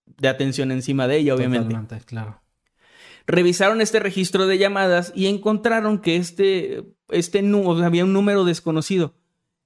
de 0.05 0.29
atención 0.29 0.71
encima 0.71 1.07
de 1.07 1.17
ella, 1.17 1.35
obviamente. 1.35 1.75
claro. 2.05 2.42
Revisaron 3.25 3.81
este 3.81 3.99
registro 3.99 4.47
de 4.47 4.57
llamadas 4.57 5.13
y 5.15 5.27
encontraron 5.27 5.99
que 5.99 6.17
este, 6.17 6.83
este 7.09 7.39
había 7.39 8.03
un 8.03 8.13
número 8.13 8.43
desconocido 8.43 9.13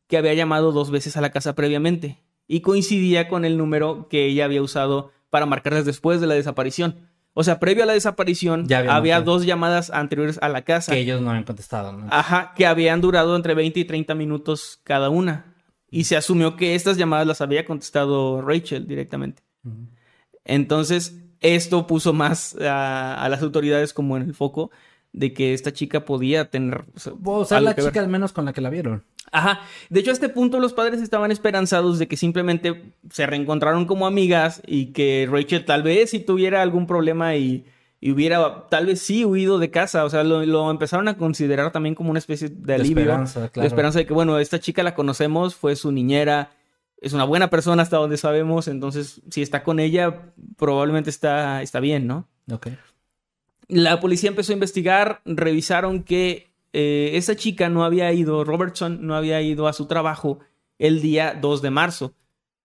que 0.07 0.17
había 0.17 0.33
llamado 0.33 0.71
dos 0.71 0.91
veces 0.91 1.17
a 1.17 1.21
la 1.21 1.31
casa 1.31 1.55
previamente 1.55 2.21
y 2.47 2.61
coincidía 2.61 3.27
con 3.27 3.45
el 3.45 3.57
número 3.57 4.07
que 4.09 4.25
ella 4.25 4.45
había 4.45 4.61
usado 4.61 5.11
para 5.29 5.45
marcarles 5.45 5.85
después 5.85 6.21
de 6.21 6.27
la 6.27 6.35
desaparición. 6.35 7.09
O 7.33 7.43
sea, 7.43 7.59
previo 7.59 7.83
a 7.83 7.85
la 7.85 7.93
desaparición, 7.93 8.67
había, 8.73 9.21
dos 9.21 9.45
llamadas 9.45 9.91
anteriores 9.91 10.39
a 10.41 10.49
la 10.49 10.63
casa. 10.63 10.91
Que 10.91 11.01
ellos 11.01 11.21
no 11.21 11.29
habían 11.29 11.43
contestado, 11.43 11.93
¿no? 11.93 12.07
Ajá, 12.09 12.53
que 12.55 12.65
habían 12.65 12.99
durado 12.99 13.35
entre 13.35 13.53
20 13.53 13.79
y 13.79 13.85
30 13.85 14.15
minutos 14.15 14.79
cada 14.83 15.09
una. 15.09 15.53
Y 15.89 16.05
se 16.05 16.17
asumió 16.17 16.55
que 16.55 16.73
estas 16.73 16.97
llamadas 16.97 17.27
las 17.27 17.41
había 17.41 17.63
contestado 17.63 18.41
Rachel 18.41 18.87
directamente. 18.87 19.43
Entonces, 20.45 21.26
esto 21.41 21.87
puso 21.87 22.13
más 22.13 22.55
a, 22.59 23.27
las 23.29 23.41
autoridades 23.41 23.93
como 23.93 24.17
en 24.17 24.23
el 24.23 24.33
foco 24.33 24.71
de 25.13 25.33
que 25.33 25.53
esta 25.53 25.73
chica 25.73 26.05
podía 26.05 26.49
tener. 26.49 26.85
O 27.23 27.45
sea, 27.45 27.61
la 27.61 27.75
chica 27.75 27.99
al 27.99 28.07
menos 28.07 28.33
con 28.33 28.45
la 28.45 28.53
que 28.53 28.61
la 28.61 28.69
vieron. 28.69 29.03
Ajá. 29.31 29.61
De 29.89 29.99
hecho, 29.99 30.11
a 30.11 30.13
este 30.13 30.29
punto 30.29 30.59
los 30.59 30.73
padres 30.73 31.01
estaban 31.01 31.31
esperanzados 31.31 31.99
de 31.99 32.07
que 32.07 32.17
simplemente 32.17 32.93
se 33.11 33.25
reencontraron 33.25 33.85
como 33.85 34.07
amigas 34.07 34.61
y 34.65 34.87
que 34.87 35.27
Rachel 35.29 35.65
tal 35.65 35.83
vez 35.83 36.11
si 36.11 36.19
tuviera 36.19 36.61
algún 36.61 36.87
problema 36.87 37.35
y, 37.35 37.65
hubiera 38.01 38.67
tal 38.69 38.85
vez 38.85 39.01
sí 39.01 39.25
huido 39.25 39.59
de 39.59 39.69
casa. 39.69 40.05
O 40.05 40.09
sea, 40.09 40.23
lo, 40.23 40.71
empezaron 40.71 41.07
a 41.07 41.17
considerar 41.17 41.71
también 41.71 41.95
como 41.95 42.09
una 42.09 42.19
especie 42.19 42.49
de 42.49 42.75
alivio. 42.75 42.95
De 42.95 43.01
esperanza, 43.01 43.49
claro. 43.49 43.63
De 43.63 43.67
esperanza 43.67 43.99
de 43.99 44.05
que, 44.05 44.13
bueno, 44.13 44.39
esta 44.39 44.59
chica 44.59 44.83
la 44.83 44.95
conocemos, 44.95 45.55
fue 45.55 45.75
su 45.75 45.91
niñera, 45.91 46.51
es 46.99 47.13
una 47.13 47.23
buena 47.23 47.49
persona 47.49 47.83
hasta 47.83 47.97
donde 47.97 48.17
sabemos, 48.17 48.67
entonces 48.67 49.21
si 49.29 49.41
está 49.41 49.63
con 49.63 49.79
ella, 49.79 50.33
probablemente 50.57 51.09
está, 51.09 51.61
está 51.61 51.79
bien, 51.79 52.07
¿no? 52.07 52.27
Ok. 52.51 52.67
La 53.67 53.99
policía 53.99 54.29
empezó 54.29 54.53
a 54.53 54.55
investigar, 54.55 55.21
revisaron 55.25 56.03
que 56.03 56.51
eh, 56.73 57.11
esa 57.13 57.35
chica 57.35 57.69
no 57.69 57.83
había 57.83 58.11
ido, 58.13 58.43
Robertson 58.43 59.05
no 59.05 59.15
había 59.15 59.41
ido 59.41 59.67
a 59.67 59.73
su 59.73 59.87
trabajo 59.87 60.39
el 60.79 61.01
día 61.01 61.37
2 61.39 61.61
de 61.61 61.69
marzo, 61.69 62.13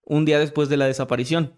un 0.03 0.25
día 0.25 0.39
después 0.39 0.69
de 0.69 0.77
la 0.77 0.85
desaparición. 0.85 1.53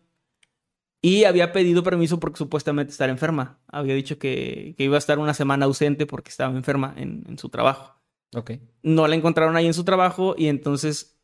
Y 1.02 1.26
había 1.26 1.52
pedido 1.52 1.84
permiso 1.84 2.20
porque 2.20 2.38
supuestamente 2.38 2.92
estaba 2.92 3.12
enferma. 3.12 3.60
Había 3.68 3.94
dicho 3.94 4.18
que, 4.18 4.74
iba 4.78 4.96
a 4.96 4.98
estar 4.98 5.20
una 5.20 5.36
semana 5.36 5.66
ausente 5.66 6.08
porque 6.08 6.30
estaba 6.30 6.56
enferma 6.56 6.96
en, 6.98 7.38
su 7.38 7.50
trabajo. 7.50 7.96
Ok. 8.34 8.54
No 8.82 9.08
la 9.08 9.16
encontraron 9.16 9.56
ahí 9.56 9.68
en 9.68 9.76
su 9.76 9.84
trabajo 9.84 10.34
y 10.36 10.48
entonces 10.48 11.16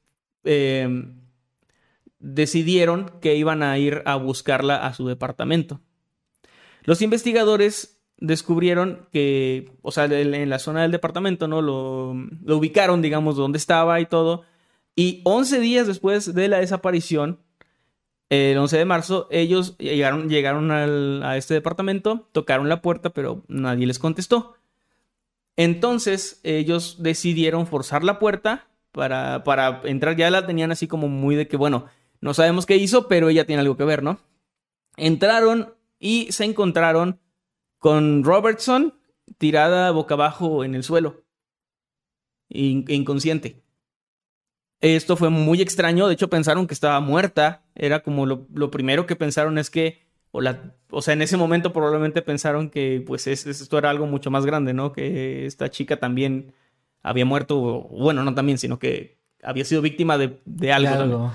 em, 0.43 1.20
decidieron 2.21 3.11
que 3.19 3.35
iban 3.35 3.63
a 3.63 3.77
ir 3.77 4.03
a 4.05 4.15
buscarla 4.15 4.85
a 4.85 4.93
su 4.93 5.07
departamento. 5.07 5.81
Los 6.83 7.01
investigadores 7.01 8.01
descubrieron 8.17 9.07
que, 9.11 9.71
o 9.81 9.91
sea, 9.91 10.05
en 10.05 10.49
la 10.49 10.59
zona 10.59 10.83
del 10.83 10.91
departamento, 10.91 11.47
¿no? 11.47 11.61
Lo, 11.61 12.11
ubicaron, 12.55 13.01
digamos, 13.01 13.35
donde 13.35 13.57
estaba 13.57 13.99
y 13.99 14.05
todo. 14.05 14.43
Y 14.95 15.21
11 15.25 15.59
días 15.59 15.87
después 15.87 16.33
de 16.33 16.47
la 16.47 16.59
desaparición, 16.59 17.39
el 18.29 18.57
11 18.57 18.77
de 18.77 18.85
marzo, 18.85 19.27
ellos 19.31 19.77
llegaron, 19.77 20.29
llegaron 20.29 20.71
a 20.71 21.35
este 21.35 21.55
departamento, 21.55 22.29
tocaron 22.31 22.69
la 22.69 22.81
puerta, 22.81 23.09
pero 23.09 23.43
nadie 23.47 23.87
les 23.87 23.99
contestó. 23.99 24.55
Entonces, 25.57 26.39
ellos 26.43 26.97
decidieron 26.99 27.67
forzar 27.67 28.03
la 28.03 28.19
puerta 28.19 28.67
para, 28.91 29.43
para 29.43 29.81
entrar. 29.83 30.15
Ya 30.15 30.29
la 30.29 30.45
tenían 30.45 30.71
así 30.71 30.87
como 30.87 31.07
muy 31.07 31.35
de 31.35 31.47
que, 31.47 31.57
bueno, 31.57 31.87
no 32.21 32.33
sabemos 32.33 32.65
qué 32.65 32.77
hizo, 32.77 33.07
pero 33.07 33.29
ella 33.29 33.45
tiene 33.45 33.61
algo 33.61 33.75
que 33.75 33.83
ver, 33.83 34.03
¿no? 34.03 34.19
Entraron 34.95 35.73
y 35.99 36.31
se 36.31 36.45
encontraron 36.45 37.19
con 37.79 38.23
Robertson 38.23 38.93
tirada 39.37 39.91
boca 39.91 40.13
abajo 40.13 40.63
en 40.63 40.75
el 40.75 40.83
suelo, 40.83 41.23
inconsciente. 42.49 43.63
Esto 44.81 45.15
fue 45.15 45.29
muy 45.29 45.61
extraño, 45.61 46.07
de 46.07 46.13
hecho 46.13 46.29
pensaron 46.29 46.67
que 46.67 46.73
estaba 46.73 46.99
muerta, 46.99 47.63
era 47.75 48.01
como 48.01 48.25
lo, 48.25 48.71
primero 48.71 49.05
que 49.05 49.15
pensaron 49.15 49.57
es 49.57 49.69
que, 49.69 50.01
o, 50.31 50.41
la, 50.41 50.75
o 50.89 51.01
sea, 51.01 51.13
en 51.13 51.21
ese 51.21 51.37
momento 51.37 51.71
probablemente 51.71 52.21
pensaron 52.21 52.69
que 52.69 53.03
pues 53.05 53.27
esto 53.27 53.77
era 53.77 53.89
algo 53.89 54.07
mucho 54.07 54.31
más 54.31 54.45
grande, 54.45 54.73
¿no? 54.73 54.91
Que 54.91 55.45
esta 55.45 55.69
chica 55.69 55.97
también 55.97 56.53
había 57.03 57.25
muerto, 57.25 57.59
bueno, 57.59 58.23
no 58.23 58.33
también, 58.33 58.57
sino 58.57 58.79
que 58.79 59.19
había 59.43 59.65
sido 59.65 59.81
víctima 59.81 60.17
de, 60.17 60.71
algo. 60.71 61.31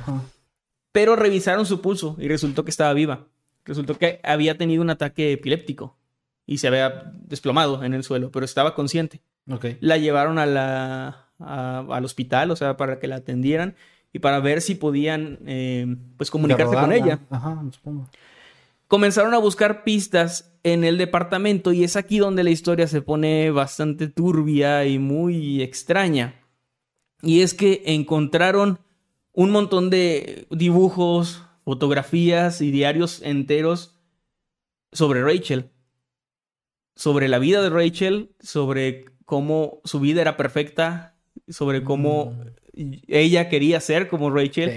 Pero 0.97 1.15
revisaron 1.15 1.67
su 1.67 1.83
pulso 1.83 2.17
y 2.19 2.27
resultó 2.27 2.65
que 2.65 2.71
estaba 2.71 2.95
viva. 2.95 3.27
Resultó 3.67 3.99
que 3.99 4.19
había 4.23 4.57
tenido 4.57 4.81
un 4.81 4.89
ataque 4.89 5.31
epiléptico 5.33 5.95
y 6.47 6.57
se 6.57 6.69
había 6.69 7.13
desplomado 7.17 7.85
en 7.85 7.93
el 7.93 8.03
suelo, 8.03 8.31
pero 8.31 8.47
estaba 8.47 8.75
consciente. 8.75 9.21
Okay. 9.47 9.77
La 9.81 9.99
llevaron 9.99 10.39
a 10.39 10.47
la, 10.47 11.29
al 11.39 12.03
hospital, 12.03 12.51
o 12.51 12.57
sea, 12.57 12.79
para 12.79 12.99
que 12.99 13.09
la 13.09 13.17
atendieran 13.17 13.75
y 14.15 14.21
para 14.21 14.41
ver 14.41 14.63
si 14.63 14.75
podían, 14.75 15.39
eh, 15.45 15.99
pues, 16.17 16.31
comunicarse 16.31 16.75
con 16.75 16.91
ella. 16.91 17.19
Ajá, 17.29 17.63
supongo. 17.73 18.09
Comenzaron 18.89 19.35
a 19.35 19.39
buscar 19.39 19.85
pistas 19.85 20.55
en 20.63 20.83
el 20.83 20.97
departamento 20.97 21.75
y 21.75 21.85
es 21.85 21.97
aquí 21.97 22.21
donde 22.21 22.43
la 22.43 22.49
historia 22.49 22.87
se 22.87 23.03
pone 23.03 23.51
bastante 23.51 24.09
turbia 24.09 24.87
y 24.87 24.99
muy 24.99 25.61
extraña. 25.61 26.37
Y 27.21 27.43
es 27.43 27.53
que 27.53 27.83
encontraron 27.85 28.79
un 29.37 29.51
montón 29.51 29.89
de 29.89 30.49
dibujos, 30.51 31.45
fotografías 31.65 32.61
y 32.61 32.73
diarios 32.73 33.23
enteros 33.23 33.95
sobre 34.91 35.23
Rachel 35.23 35.71
sobre 36.97 37.29
la 37.29 37.39
vida 37.39 37.63
de 37.63 37.71
Rachel, 37.71 38.31
sobre 38.41 39.05
cómo 39.27 39.81
su 39.85 40.01
vida 40.01 40.23
era 40.23 40.37
perfecta, 40.37 41.15
sobre 41.47 41.85
cómo 41.85 42.33
mm. 42.75 42.93
ella 43.07 43.49
quería 43.49 43.81
ser 43.81 44.09
como 44.09 44.31
Rachel. 44.31 44.73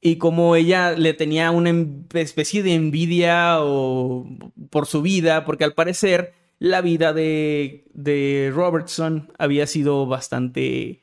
y 0.00 0.16
cómo 0.16 0.56
ella 0.56 0.92
le 0.92 1.14
tenía 1.14 1.50
una 1.52 1.72
especie 2.14 2.62
de 2.64 2.74
envidia 2.74 3.58
o 3.60 4.26
por 4.70 4.86
su 4.86 5.02
vida, 5.02 5.44
porque 5.44 5.64
al 5.64 5.74
parecer 5.74 6.32
la 6.58 6.80
vida 6.80 7.12
de, 7.12 7.84
de 7.92 8.50
Robertson 8.52 9.32
había 9.38 9.66
sido 9.66 10.06
bastante 10.06 11.01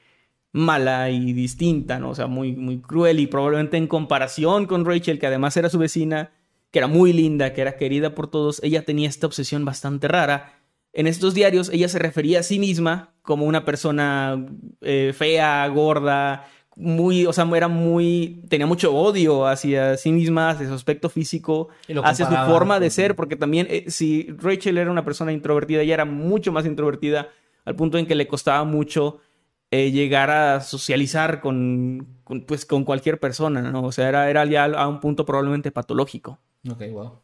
mala 0.51 1.09
y 1.09 1.34
distinta, 1.34 1.99
¿no? 1.99 2.09
O 2.11 2.15
sea, 2.15 2.27
muy, 2.27 2.55
muy 2.55 2.80
cruel 2.80 3.19
y 3.19 3.27
probablemente 3.27 3.77
en 3.77 3.88
comparación 3.88 4.65
con 4.65 4.85
Rachel, 4.85 5.19
que 5.19 5.27
además 5.27 5.55
era 5.57 5.69
su 5.69 5.77
vecina, 5.77 6.31
que 6.71 6.80
era 6.80 6.88
muy 6.88 7.13
linda, 7.13 7.53
que 7.53 7.61
era 7.61 7.77
querida 7.77 8.15
por 8.15 8.30
todos, 8.30 8.61
ella 8.63 8.84
tenía 8.84 9.09
esta 9.09 9.27
obsesión 9.27 9.65
bastante 9.65 10.07
rara. 10.07 10.59
En 10.91 11.07
estos 11.07 11.34
diarios 11.34 11.69
ella 11.69 11.88
se 11.88 11.99
refería 11.99 12.39
a 12.39 12.43
sí 12.43 12.59
misma 12.59 13.13
como 13.21 13.45
una 13.45 13.63
persona 13.63 14.43
eh, 14.81 15.13
fea, 15.15 15.67
gorda, 15.67 16.47
muy, 16.80 17.26
o 17.26 17.34
sea, 17.34 17.47
era 17.55 17.67
muy, 17.67 18.45
tenía 18.47 18.65
mucho 18.65 18.95
odio 18.95 19.45
hacia 19.45 19.97
sí 19.97 20.11
misma, 20.11 20.51
hacia 20.51 20.67
su 20.67 20.73
aspecto 20.73 21.09
físico, 21.09 21.67
hacia 22.03 22.26
su 22.27 22.35
forma 22.49 22.80
de 22.80 22.89
ser, 22.89 23.15
porque 23.15 23.35
también 23.35 23.67
eh, 23.69 23.85
si 23.89 24.27
Rachel 24.38 24.77
era 24.77 24.89
una 24.89 25.03
persona 25.03 25.34
introvertida, 25.34 25.81
ella 25.81 25.95
era 25.95 26.05
mucho 26.05 26.53
más 26.53 26.65
introvertida, 26.65 27.27
al 27.65 27.76
punto 27.76 27.97
en 27.97 28.05
que 28.05 28.15
le 28.15 28.27
costaba 28.27 28.63
mucho 28.63 29.19
eh, 29.72 29.91
llegar 29.91 30.32
a 30.32 30.62
socializar 30.62 31.41
con, 31.41 32.08
pues, 32.48 32.66
con 32.66 32.84
cualquier 32.84 33.20
persona, 33.20 33.62
¿no? 33.62 33.84
O 33.84 33.91
sea, 33.91 34.10
era, 34.10 34.30
era 34.30 34.46
ya 34.46 34.66
a 34.66 34.88
un 34.88 35.00
punto 35.00 35.26
probablemente 35.26 35.72
patológico. 35.72 36.40
Ok, 36.70 36.84
wow. 36.91 37.20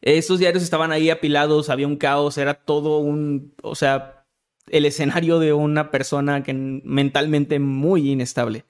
Estos 0.00 0.38
diarios 0.38 0.62
estaban 0.62 0.92
ahí 0.92 1.10
apilados, 1.10 1.70
había 1.70 1.88
un 1.88 1.96
caos, 1.96 2.38
era 2.38 2.54
todo 2.54 2.98
un, 2.98 3.52
o 3.62 3.74
sea, 3.74 4.24
el 4.68 4.86
escenario 4.86 5.40
de 5.40 5.52
una 5.52 5.90
persona 5.90 6.42
que 6.44 6.54
mentalmente 6.54 7.58
muy 7.58 8.10
inestable. 8.10 8.64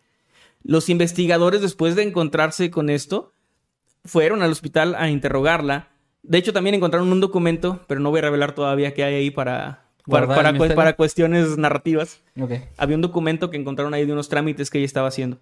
Los 0.62 0.88
investigadores, 0.88 1.60
después 1.60 1.96
de 1.96 2.04
encontrarse 2.04 2.70
con 2.70 2.88
esto, 2.88 3.34
fueron 4.04 4.42
al 4.42 4.52
hospital 4.52 4.94
a 4.94 5.10
interrogarla 5.10 5.90
De 6.22 6.38
hecho, 6.38 6.52
también 6.52 6.74
encontraron 6.74 7.12
un 7.12 7.20
documento, 7.20 7.84
pero 7.86 8.00
no 8.00 8.10
voy 8.10 8.20
a 8.20 8.22
revelar 8.22 8.54
todavía 8.54 8.94
qué 8.94 9.04
hay 9.04 9.14
ahí 9.14 9.30
para, 9.30 9.87
para, 10.10 10.54
para 10.74 10.92
cu- 10.92 10.96
cuestiones 10.96 11.58
narrativas. 11.58 12.22
Había 12.76 12.96
un 12.96 13.02
documento 13.02 13.50
que 13.50 13.56
encontraron 13.56 13.94
ahí 13.94 14.06
de 14.06 14.12
unos 14.12 14.28
trámites 14.28 14.70
que 14.70 14.78
ella 14.78 14.86
estaba 14.86 15.08
haciendo. 15.08 15.38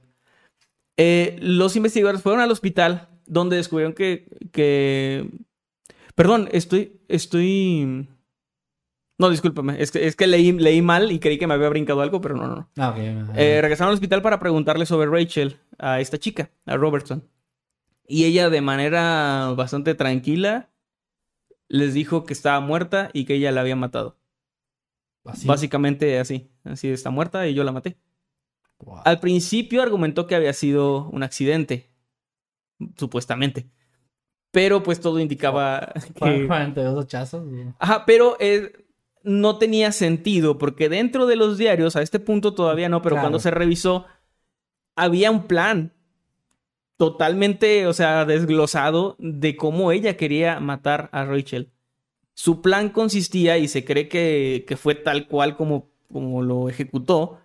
Eh, 0.97 1.37
los 1.41 1.77
investigadores 1.77 2.23
fueron 2.23 2.41
al 2.41 2.51
hospital 2.51 3.09
donde 3.27 3.57
descubrieron 3.57 3.93
que, 3.93 4.29
que... 4.53 5.29
Perdón, 6.15 6.49
estoy... 6.53 7.01
estoy... 7.09 8.09
No, 9.19 9.31
discúlpame. 9.31 9.83
Es 9.83 9.91
que, 9.91 10.07
es 10.07 10.15
que 10.15 10.27
leí, 10.27 10.53
leí 10.53 10.83
mal 10.83 11.11
y 11.11 11.19
creí 11.19 11.39
que 11.39 11.47
me 11.47 11.55
había 11.55 11.71
brincado 11.71 12.03
algo, 12.03 12.21
pero 12.21 12.37
no, 12.37 12.47
no, 12.49 12.55
no. 12.57 12.71
Ah. 12.77 12.95
Eh, 12.99 13.61
regresaron 13.63 13.89
al 13.89 13.95
hospital 13.95 14.21
para 14.21 14.39
preguntarle 14.39 14.85
sobre 14.85 15.09
Rachel 15.09 15.57
a 15.79 16.01
esta 16.01 16.19
chica, 16.19 16.51
a 16.67 16.77
Robertson. 16.77 17.25
Y 18.07 18.25
ella 18.25 18.51
de 18.51 18.61
manera 18.61 19.53
bastante 19.57 19.95
tranquila 19.95 20.69
les 21.69 21.95
dijo 21.95 22.25
que 22.25 22.33
estaba 22.33 22.61
muerta 22.61 23.11
y 23.13 23.25
que 23.25 23.35
ella 23.35 23.53
la 23.53 23.63
había 23.63 23.75
matado. 23.75 24.17
Así. 25.27 25.47
Básicamente 25.47 26.19
así. 26.19 26.51
Así 26.65 26.89
está 26.89 27.11
muerta 27.11 27.47
y 27.49 27.55
yo 27.55 27.65
la 27.65 27.73
maté. 27.73 27.97
Wow. 28.79 29.01
Al 29.05 29.21
principio 29.21 29.83
argumentó 29.83 30.27
que 30.27 30.35
había 30.35 30.53
sido 30.53 31.09
un 31.11 31.23
accidente. 31.23 31.91
Supuestamente. 32.97 33.71
Pero 34.51 34.83
pues 34.83 35.01
todo 35.01 35.19
indicaba 35.21 35.93
que... 36.15 36.47
42 36.47 37.05
hachazos. 37.05 37.47
güey. 37.49 37.67
Ajá, 37.79 38.05
pero 38.07 38.37
eh, 38.41 38.73
no 39.23 39.59
tenía 39.59 39.93
sentido 39.93 40.59
porque 40.59 40.89
dentro 40.89 41.27
de 41.27 41.37
los 41.37 41.59
diarios, 41.59 41.97
a 41.97 42.03
este 42.03 42.21
punto 42.21 42.55
todavía 42.55 42.89
no, 42.89 43.03
pero 43.03 43.15
Claro. 43.17 43.25
cuando 43.25 43.39
se 43.39 43.51
revisó, 43.51 44.07
había 44.95 45.31
un 45.31 45.47
plan 45.47 45.93
totalmente, 46.97 47.87
o 47.87 47.93
sea, 47.93 48.25
desglosado 48.25 49.17
de 49.19 49.57
cómo 49.57 49.93
ella 49.93 50.17
quería 50.17 50.61
matar 50.61 51.09
a 51.13 51.25
Rachel. 51.25 51.73
Su 52.39 52.61
plan 52.61 52.91
consistía, 52.91 53.57
y 53.57 53.67
se 53.67 53.87
cree 53.87 54.09
que, 54.09 54.67
que 54.69 54.77
fue 54.77 54.95
tal 54.95 55.27
cual 55.27 55.57
como, 55.57 55.89
como 56.13 56.43
lo 56.43 56.69
ejecutó, 56.69 57.39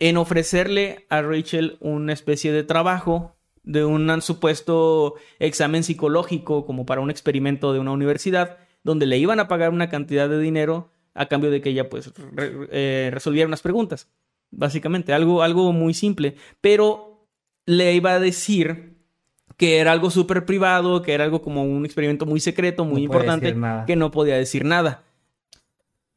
en 0.00 0.16
ofrecerle 0.16 1.06
a 1.10 1.22
Rachel 1.22 1.76
una 1.78 2.12
especie 2.12 2.50
de 2.50 2.64
trabajo 2.64 3.36
de 3.62 3.84
un 3.84 4.20
supuesto 4.22 5.14
examen 5.38 5.84
psicológico 5.84 6.66
como 6.66 6.86
para 6.86 7.00
un 7.00 7.10
experimento 7.10 7.72
de 7.72 7.78
una 7.78 7.92
universidad, 7.92 8.58
donde 8.82 9.06
le 9.06 9.16
iban 9.16 9.38
a 9.38 9.46
pagar 9.46 9.70
una 9.70 9.88
cantidad 9.88 10.28
de 10.28 10.40
dinero 10.40 10.90
a 11.14 11.26
cambio 11.26 11.52
de 11.52 11.60
que 11.60 11.70
ella 11.70 11.88
pues 11.88 12.12
eh, 12.36 13.10
resolviera 13.12 13.46
unas 13.46 13.62
preguntas. 13.62 14.10
Básicamente, 14.50 15.12
algo, 15.12 15.42
algo 15.44 15.72
muy 15.72 15.94
simple. 15.94 16.34
Pero 16.60 17.28
le 17.64 17.94
iba 17.94 18.14
a 18.14 18.20
decir 18.20 18.95
que 19.56 19.78
era 19.78 19.92
algo 19.92 20.10
súper 20.10 20.44
privado, 20.44 21.02
que 21.02 21.14
era 21.14 21.24
algo 21.24 21.42
como 21.42 21.64
un 21.64 21.84
experimento 21.84 22.26
muy 22.26 22.40
secreto, 22.40 22.84
muy 22.84 23.02
No 23.02 23.04
importante, 23.04 23.56
que 23.86 23.96
no 23.96 24.10
podía 24.10 24.36
decir 24.36 24.64
nada. 24.64 25.02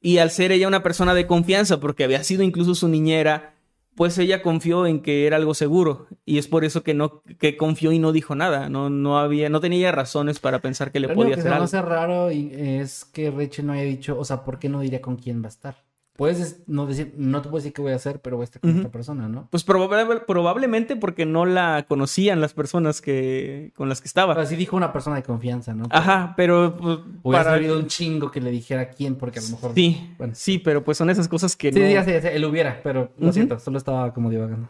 Y 0.02 0.18
al 0.18 0.32
ser 0.32 0.52
ella 0.52 0.68
una 0.68 0.84
persona 0.84 1.14
de 1.14 1.28
confianza, 1.28 1.80
porque 1.80 2.04
había 2.04 2.24
sido 2.24 2.44
incluso 2.44 2.76
su 2.76 2.88
niñera, 2.88 3.54
pues 3.96 4.18
ella 4.18 4.42
confió 4.42 4.86
en 4.86 5.02
que 5.02 5.28
era 5.28 5.36
algo 5.38 5.54
seguro. 5.54 6.08
Y 6.26 6.38
es 6.38 6.48
por 6.48 6.64
eso 6.64 6.84
que 6.84 6.94
no, 6.94 7.22
que 7.38 7.58
confió 7.58 7.92
y 7.92 8.00
no 8.00 8.14
dijo 8.14 8.34
nada. 8.36 8.70
No, 8.70 8.90
no 8.90 9.20
había, 9.20 9.50
no 9.50 9.60
tenía 9.60 9.92
razones 9.92 10.40
para 10.40 10.60
pensar 10.62 10.92
que 10.92 11.02
le 11.02 11.08
Lo 11.08 11.16
podía 11.16 11.36
único 11.36 11.36
que 11.36 11.50
hacer 11.50 11.68
se 11.68 11.78
algo. 11.78 11.90
raro 11.90 12.30
es 12.30 13.04
que 13.06 13.30
Rachel 13.32 13.68
no 13.68 13.74
haya 13.74 13.84
dicho, 13.84 14.18
o 14.18 14.24
sea, 14.24 14.44
¿por 14.46 14.58
qué 14.60 14.70
no 14.70 14.80
diría 14.80 15.02
con 15.02 15.18
quién 15.18 15.42
va 15.42 15.48
a 15.48 15.50
estar? 15.50 15.89
Puedes 16.20 16.60
no 16.68 16.86
decir, 16.86 17.14
no 17.16 17.42
te 17.42 17.48
puedo 17.48 17.60
decir 17.62 17.72
qué 17.72 17.82
voy 17.82 17.94
a 17.94 17.96
hacer, 17.96 18.20
pero 18.20 18.36
voy 18.36 18.44
a 18.44 18.46
estar 18.46 18.60
con 18.60 18.72
Ujú. 18.72 18.80
esta 18.80 18.92
persona, 18.92 19.30
¿no? 19.30 19.48
Pues 19.50 19.66
probable- 19.66 20.20
probablemente 20.28 20.98
porque 20.98 21.26
no 21.26 21.46
la 21.46 21.86
conocían 21.88 22.42
las 22.42 22.54
personas 22.54 23.00
que, 23.00 23.72
con 23.78 23.88
las 23.88 24.02
que 24.02 24.10
estaba. 24.10 24.34
Así 24.34 24.58
dijo 24.58 24.76
una 24.76 24.92
persona 24.92 25.16
de 25.16 25.24
confianza, 25.24 25.74
¿no? 25.74 25.86
Ajá, 25.90 26.34
pero 26.36 26.76
pues, 26.76 26.98
Hubiera 27.24 27.46
para... 27.46 27.56
sabido 27.56 27.80
un 27.80 27.88
chingo 27.88 28.32
que 28.32 28.42
le 28.42 28.52
dijera 28.52 28.90
quién, 28.90 29.16
porque 29.16 29.40
a 29.40 29.42
lo 29.44 29.48
mejor. 29.48 29.72
Sí, 29.74 30.14
Bueno. 30.18 30.34
sí, 30.36 30.60
pero 30.60 30.84
pues 30.84 30.98
son 30.98 31.10
esas 31.10 31.30
cosas 31.30 31.56
que 31.56 31.72
Sí, 31.72 31.80
no... 31.80 31.90
ya 31.90 32.04
sé, 32.04 32.12
ya 32.12 32.22
sé, 32.22 32.36
él 32.36 32.44
hubiera, 32.44 32.82
pero 32.84 33.14
lo 33.18 33.32
siento, 33.32 33.58
solo 33.58 33.78
estaba 33.78 34.14
como 34.14 34.30
divagando. 34.30 34.70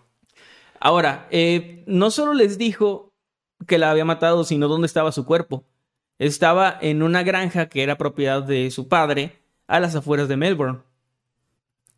Ahora, 0.79 1.27
eh, 1.31 1.83
no 1.87 2.11
solo 2.11 2.35
les 2.35 2.59
dijo 2.59 3.11
que 3.65 3.79
la 3.79 3.89
había 3.89 4.05
matado, 4.05 4.43
sino 4.43 4.67
dónde 4.67 4.85
estaba 4.85 5.11
su 5.11 5.25
cuerpo. 5.25 5.65
Estaba 6.19 6.77
en 6.79 7.01
una 7.01 7.23
granja 7.23 7.69
que 7.69 7.81
era 7.81 7.97
propiedad 7.97 8.43
de 8.43 8.69
su 8.69 8.87
padre 8.87 9.39
a 9.67 9.79
las 9.79 9.95
afueras 9.95 10.27
de 10.27 10.37
Melbourne. 10.37 10.79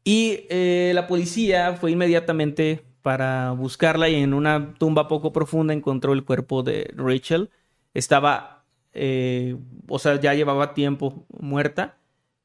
Y 0.03 0.45
eh, 0.49 0.91
la 0.95 1.07
policía 1.07 1.73
fue 1.73 1.91
inmediatamente 1.91 2.83
para 3.01 3.51
buscarla 3.51 4.09
y 4.09 4.15
en 4.15 4.33
una 4.33 4.73
tumba 4.75 5.07
poco 5.07 5.31
profunda 5.33 5.73
encontró 5.73 6.13
el 6.13 6.23
cuerpo 6.23 6.63
de 6.63 6.91
Rachel. 6.95 7.49
Estaba, 7.93 8.65
eh, 8.93 9.57
o 9.87 9.99
sea, 9.99 10.19
ya 10.19 10.33
llevaba 10.33 10.73
tiempo 10.73 11.25
muerta 11.29 11.97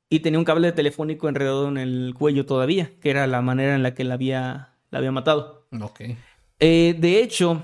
y 0.09 0.21
tenía 0.21 0.39
un 0.39 0.45
cable 0.45 0.73
telefónico 0.73 1.29
enredado 1.29 1.69
en 1.69 1.79
el 1.79 2.15
cuello 2.17 2.47
todavía, 2.47 2.93
que 3.01 3.11
era 3.11 3.27
la 3.27 3.43
manera 3.43 3.75
en 3.75 3.83
la 3.83 3.95
que 3.95 4.05
la 4.05 4.15
había, 4.15 4.75
la 4.91 4.99
había 4.99 5.13
matado. 5.13 5.67
Ok. 5.81 6.01
Eh, 6.59 6.97
de 6.99 7.21
hecho, 7.21 7.63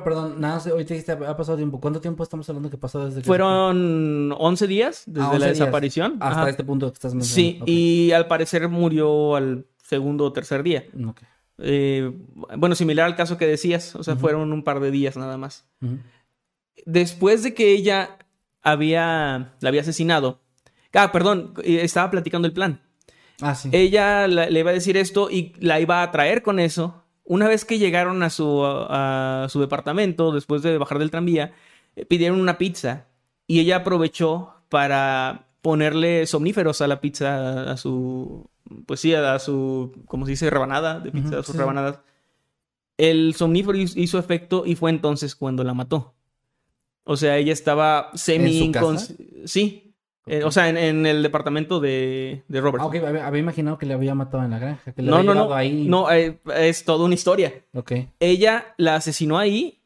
perdón, 0.00 0.40
nada, 0.40 0.54
más, 0.54 0.66
ahorita 0.66 0.94
dijiste, 0.94 1.12
ha 1.12 1.36
pasado 1.36 1.56
tiempo. 1.56 1.80
¿Cuánto 1.80 2.00
tiempo 2.00 2.22
estamos 2.22 2.48
hablando 2.48 2.70
que 2.70 2.76
pasó 2.78 3.04
desde 3.04 3.20
que... 3.22 3.26
fueron 3.26 4.32
11 4.38 4.66
días 4.66 5.02
desde 5.06 5.22
Ah, 5.22 5.28
11 5.30 5.38
la 5.38 5.46
días. 5.46 5.58
desaparición. 5.58 6.12
Hasta 6.20 6.40
Ajá. 6.42 6.50
este 6.50 6.64
punto 6.64 6.88
que 6.90 6.94
estás 6.94 7.12
Sí, 7.12 7.16
mencionando. 7.18 7.62
Ok. 7.64 7.68
y 7.68 8.12
al 8.12 8.26
parecer 8.28 8.68
murió 8.68 9.36
al 9.36 9.66
segundo 9.82 10.24
o 10.24 10.32
tercer 10.32 10.62
día. 10.62 10.84
Eh, 11.58 12.10
bueno, 12.56 12.74
similar 12.74 13.06
al 13.06 13.14
caso 13.16 13.36
que 13.36 13.46
decías, 13.46 13.94
o 13.94 14.02
sea, 14.02 14.16
fueron 14.16 14.52
un 14.52 14.64
par 14.64 14.80
de 14.80 14.90
días 14.90 15.16
nada 15.16 15.36
más. 15.36 15.66
Después 16.86 17.42
de 17.42 17.54
que 17.54 17.72
ella 17.72 18.18
había, 18.62 19.54
la 19.60 19.68
había 19.68 19.82
asesinado, 19.82 20.40
ah, 20.94 21.12
perdón, 21.12 21.54
eh, 21.62 21.80
estaba 21.82 22.10
platicando 22.10 22.48
el 22.48 22.54
plan. 22.54 22.80
Ah, 23.40 23.54
sí. 23.54 23.68
Ella 23.72 24.26
la- 24.28 24.48
le 24.48 24.60
iba 24.60 24.70
a 24.70 24.74
decir 24.74 24.96
esto 24.96 25.28
y 25.30 25.52
la 25.58 25.80
iba 25.80 26.02
a 26.02 26.10
traer 26.10 26.42
con 26.42 26.58
eso. 26.60 27.01
Una 27.32 27.48
vez 27.48 27.64
que 27.64 27.78
llegaron 27.78 28.22
a 28.22 28.28
su, 28.28 28.62
a 28.62 29.46
su 29.48 29.58
departamento, 29.58 30.32
después 30.32 30.60
de 30.60 30.76
bajar 30.76 30.98
del 30.98 31.10
tranvía, 31.10 31.54
eh, 31.96 32.04
pidieron 32.04 32.38
una 32.38 32.58
pizza 32.58 33.06
y 33.46 33.60
ella 33.60 33.76
aprovechó 33.76 34.52
para 34.68 35.46
ponerle 35.62 36.26
somníferos 36.26 36.82
a 36.82 36.88
la 36.88 37.00
pizza, 37.00 37.70
a 37.72 37.78
su, 37.78 38.50
pues 38.84 39.00
sí, 39.00 39.14
a 39.14 39.38
su, 39.38 39.92
como 40.06 40.26
se 40.26 40.32
dice, 40.32 40.50
rebanada 40.50 41.00
de 41.00 41.10
pizza, 41.10 41.38
a 41.38 41.42
sus 41.42 41.54
sí. 41.54 41.58
rebanadas. 41.58 42.00
El 42.98 43.34
somnífero 43.34 43.78
hizo 43.78 44.18
efecto 44.18 44.64
y 44.66 44.74
fue 44.74 44.90
entonces 44.90 45.34
cuando 45.34 45.64
la 45.64 45.72
mató. 45.72 46.12
O 47.04 47.16
sea, 47.16 47.38
ella 47.38 47.54
estaba 47.54 48.10
semi 48.12 48.58
¿En 48.58 48.66
su 48.66 48.72
casa? 48.72 48.86
incons- 48.86 49.46
Eh, 50.26 50.44
o 50.44 50.52
sea, 50.52 50.68
en, 50.68 50.76
en 50.76 51.04
el 51.04 51.22
departamento 51.22 51.80
de, 51.80 52.44
de 52.46 52.60
Robert. 52.60 52.82
Ah, 52.82 52.86
ok, 52.86 52.94
había, 52.96 53.38
imaginado 53.40 53.76
que 53.78 53.86
le 53.86 53.94
había 53.94 54.14
matado 54.14 54.44
en 54.44 54.50
la 54.52 54.58
granja. 54.60 54.92
Que 54.92 55.02
le 55.02 55.10
No, 55.10 55.16
había 55.16 55.34
no, 55.34 55.48
no. 55.48 55.54
ahí. 55.54 55.86
No, 55.88 56.10
eh, 56.12 56.38
es 56.56 56.84
toda 56.84 57.04
una 57.04 57.14
historia. 57.14 57.52
Ok. 57.74 57.92
Ella 58.20 58.74
la 58.78 58.94
asesinó 58.94 59.38
ahí 59.38 59.82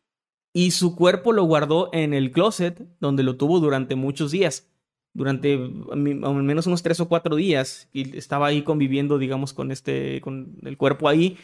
y 0.53 0.73
su 0.73 0.95
cuerpo 0.95 1.33
lo 1.33 1.45
guardó 1.45 1.89
en 1.93 2.13
el 2.13 2.33
closet 2.33 2.83
donde 3.01 3.23
lo 3.23 3.37
tuvo 3.37 3.61
durante 3.61 3.95
muchos 3.95 4.31
días. 4.31 4.71
Durante 5.15 5.55
al 5.55 5.97
menos 5.99 6.67
unos 6.67 6.83
tres 6.83 7.01
o 7.01 7.09
cuatro 7.09 7.35
días. 7.37 7.89
Y 7.95 8.19
estaba 8.19 8.49
ahí 8.49 8.61
conviviendo, 8.63 9.17
digamos, 9.17 9.55
con 9.55 9.71
este, 9.73 10.21
con 10.21 10.59
el 10.65 10.77
cuerpo 10.77 11.09
ahí. 11.09 11.39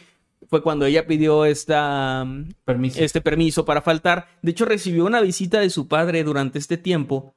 Fue 0.49 0.61
cuando 0.61 0.85
ella 0.85 1.07
pidió 1.07 1.45
esta, 1.45 2.23
mm, 2.25 2.49
Permiso. 2.65 3.01
este 3.03 3.21
permiso 3.21 3.65
para 3.65 3.81
faltar. 3.81 4.27
De 4.43 4.51
hecho, 4.51 4.65
recibió 4.65 5.05
una 5.05 5.21
visita 5.21 5.59
de 5.61 5.71
su 5.71 5.87
padre 5.87 6.23
durante 6.23 6.59
este 6.59 6.77
tiempo. 6.77 7.33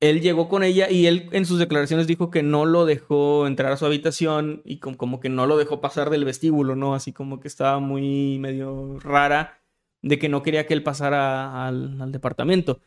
Él 0.00 0.20
llegó 0.20 0.48
con 0.48 0.62
ella 0.64 0.90
y 0.90 1.06
él 1.06 1.28
en 1.32 1.46
sus 1.46 1.58
declaraciones 1.58 2.06
dijo 2.06 2.30
que 2.30 2.42
no 2.42 2.66
lo 2.66 2.84
dejó 2.84 3.46
entrar 3.46 3.72
a 3.72 3.76
su 3.76 3.86
habitación 3.86 4.60
y 4.64 4.78
com- 4.78 4.94
como 4.96 5.18
que 5.20 5.28
no 5.30 5.46
lo 5.46 5.56
dejó 5.56 5.80
pasar 5.80 6.10
del 6.10 6.24
vestíbulo, 6.24 6.76
¿no? 6.76 6.94
Así 6.94 7.12
como 7.12 7.40
que 7.40 7.48
estaba 7.48 7.78
muy 7.78 8.38
medio 8.38 8.98
rara 9.00 9.60
de 10.02 10.18
que 10.18 10.28
no 10.28 10.42
quería 10.42 10.66
que 10.66 10.74
él 10.74 10.82
pasara 10.82 11.66
al, 11.66 12.00
al 12.02 12.12
departamento. 12.12 12.80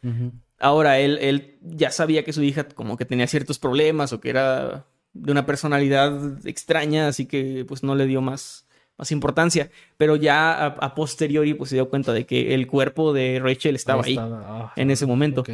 Ahora, 0.60 1.00
él, 1.00 1.18
él 1.22 1.58
ya 1.62 1.90
sabía 1.92 2.24
que 2.24 2.34
su 2.34 2.44
hija 2.44 2.68
como 2.68 2.98
que 2.98 3.06
tenía 3.06 3.26
ciertos 3.28 3.58
problemas 3.58 4.14
o 4.14 4.20
que 4.20 4.30
era 4.30 4.86
de 5.14 5.32
una 5.32 5.46
personalidad 5.48 6.46
extraña, 6.48 7.08
así 7.08 7.26
que 7.26 7.66
pues 7.68 7.82
no 7.84 7.96
le 7.96 8.06
dio 8.06 8.22
más, 8.22 8.68
más 8.98 9.12
importancia. 9.12 9.72
Pero 9.98 10.16
ya 10.16 10.54
a, 10.54 10.66
a 10.68 10.94
posteriori 10.94 11.56
pues 11.56 11.70
se 11.72 11.76
dio 11.78 11.90
cuenta 11.90 12.14
de 12.14 12.26
que 12.28 12.54
el 12.54 12.68
cuerpo 12.68 13.14
de 13.14 13.40
Rachel 13.42 13.76
estaba 13.76 14.02
ahí, 14.04 14.16
Ah, 14.46 14.74
en 14.76 14.92
ese 14.92 15.06
momento. 15.08 15.42
ok. 15.42 15.50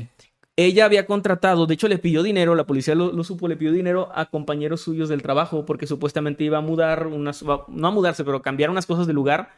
Ella 0.55 0.85
había 0.85 1.07
contratado, 1.07 1.65
de 1.65 1.73
hecho 1.73 1.87
le 1.87 1.97
pidió 1.97 2.21
dinero, 2.21 2.53
la 2.53 2.65
policía 2.65 2.93
lo, 2.93 3.23
supo, 3.23 3.47
le 3.47 3.57
pidió 3.57 3.71
dinero 3.71 4.11
a 4.13 4.29
compañeros 4.29 4.81
suyos 4.81 5.09
del 5.09 5.23
trabajo 5.23 5.65
porque 5.65 5.87
supuestamente 5.87 6.43
iba 6.43 6.59
a 6.59 6.61
mudar, 6.61 7.07
unas, 7.07 7.43
no 7.43 7.87
a 7.87 7.91
mudarse, 7.91 8.23
pero 8.23 8.43
cambiar 8.43 8.69
unas 8.69 8.85
cosas 8.85 9.07
de 9.07 9.13
lugar 9.13 9.49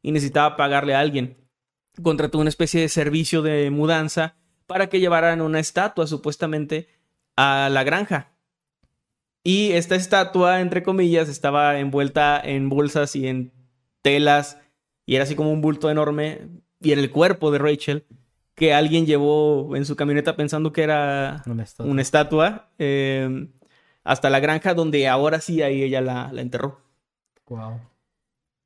y 0.00 0.12
necesitaba 0.12 0.56
pagarle 0.56 0.94
a 0.94 1.00
alguien. 1.00 1.36
Contrató 2.02 2.38
una 2.38 2.50
especie 2.50 2.80
de 2.80 2.88
servicio 2.88 3.42
de 3.42 3.70
mudanza 3.70 4.36
para 4.66 4.88
que 4.88 5.00
llevaran 5.00 5.40
una 5.40 5.58
estatua 5.58 6.06
supuestamente 6.06 6.88
a 7.36 7.68
la 7.70 7.82
granja. 7.82 8.32
Y 9.42 9.72
esta 9.72 9.96
estatua, 9.96 10.60
entre 10.60 10.82
comillas, 10.84 11.28
estaba 11.28 11.78
envuelta 11.78 12.40
en 12.40 12.68
bolsas 12.68 13.16
y 13.16 13.26
en 13.26 13.52
telas 14.02 14.58
y 15.06 15.16
era 15.16 15.24
así 15.24 15.34
como 15.34 15.52
un 15.52 15.60
bulto 15.60 15.90
enorme 15.90 16.48
y 16.80 16.92
en 16.92 16.98
el 16.98 17.10
cuerpo 17.10 17.50
de 17.50 17.58
Rachel. 17.58 18.06
Que 18.54 18.72
alguien 18.74 19.06
llevó 19.06 19.74
en 19.76 19.84
su 19.84 19.96
camioneta 19.96 20.36
pensando 20.36 20.72
que 20.72 20.82
era 20.82 21.42
Una 21.46 21.62
estatua. 21.64 21.90
una 21.90 22.02
estatua 22.02 22.68
eh, 22.78 23.48
hasta 24.04 24.30
la 24.30 24.38
granja 24.40 24.74
donde 24.74 25.08
ahora 25.08 25.40
sí 25.40 25.62
ahí 25.62 25.82
ella 25.82 26.00
la, 26.00 26.30
la 26.32 26.40
enterró. 26.40 26.80
Wow. 27.48 27.80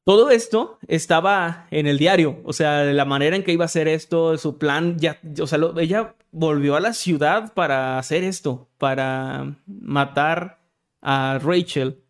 Todo 0.05 0.31
esto 0.31 0.79
estaba 0.89 1.67
en 1.71 1.87
el 1.87 1.99
diario, 1.99 2.41
o 2.45 2.53
sea, 2.55 2.85
la 2.85 3.05
manera 3.05 3.37
en 3.37 3.43
que 3.45 3.53
iba 3.53 3.65
a 3.65 3.67
hacer 3.67 3.89
esto, 3.89 4.39
su 4.39 4.57
plan, 4.57 4.99
ya, 4.99 5.19
o 5.41 5.47
sea, 5.47 5.59
lo- 5.59 5.79
ella 5.79 6.15
volvió 6.31 6.77
a 6.77 6.81
la 6.81 6.95
ciudad 6.95 7.53
para 7.53 7.99
hacer 7.99 8.25
esto, 8.25 8.69
para 8.79 9.55
matar 9.67 10.61
a 11.03 11.39
Rachel 11.43 12.03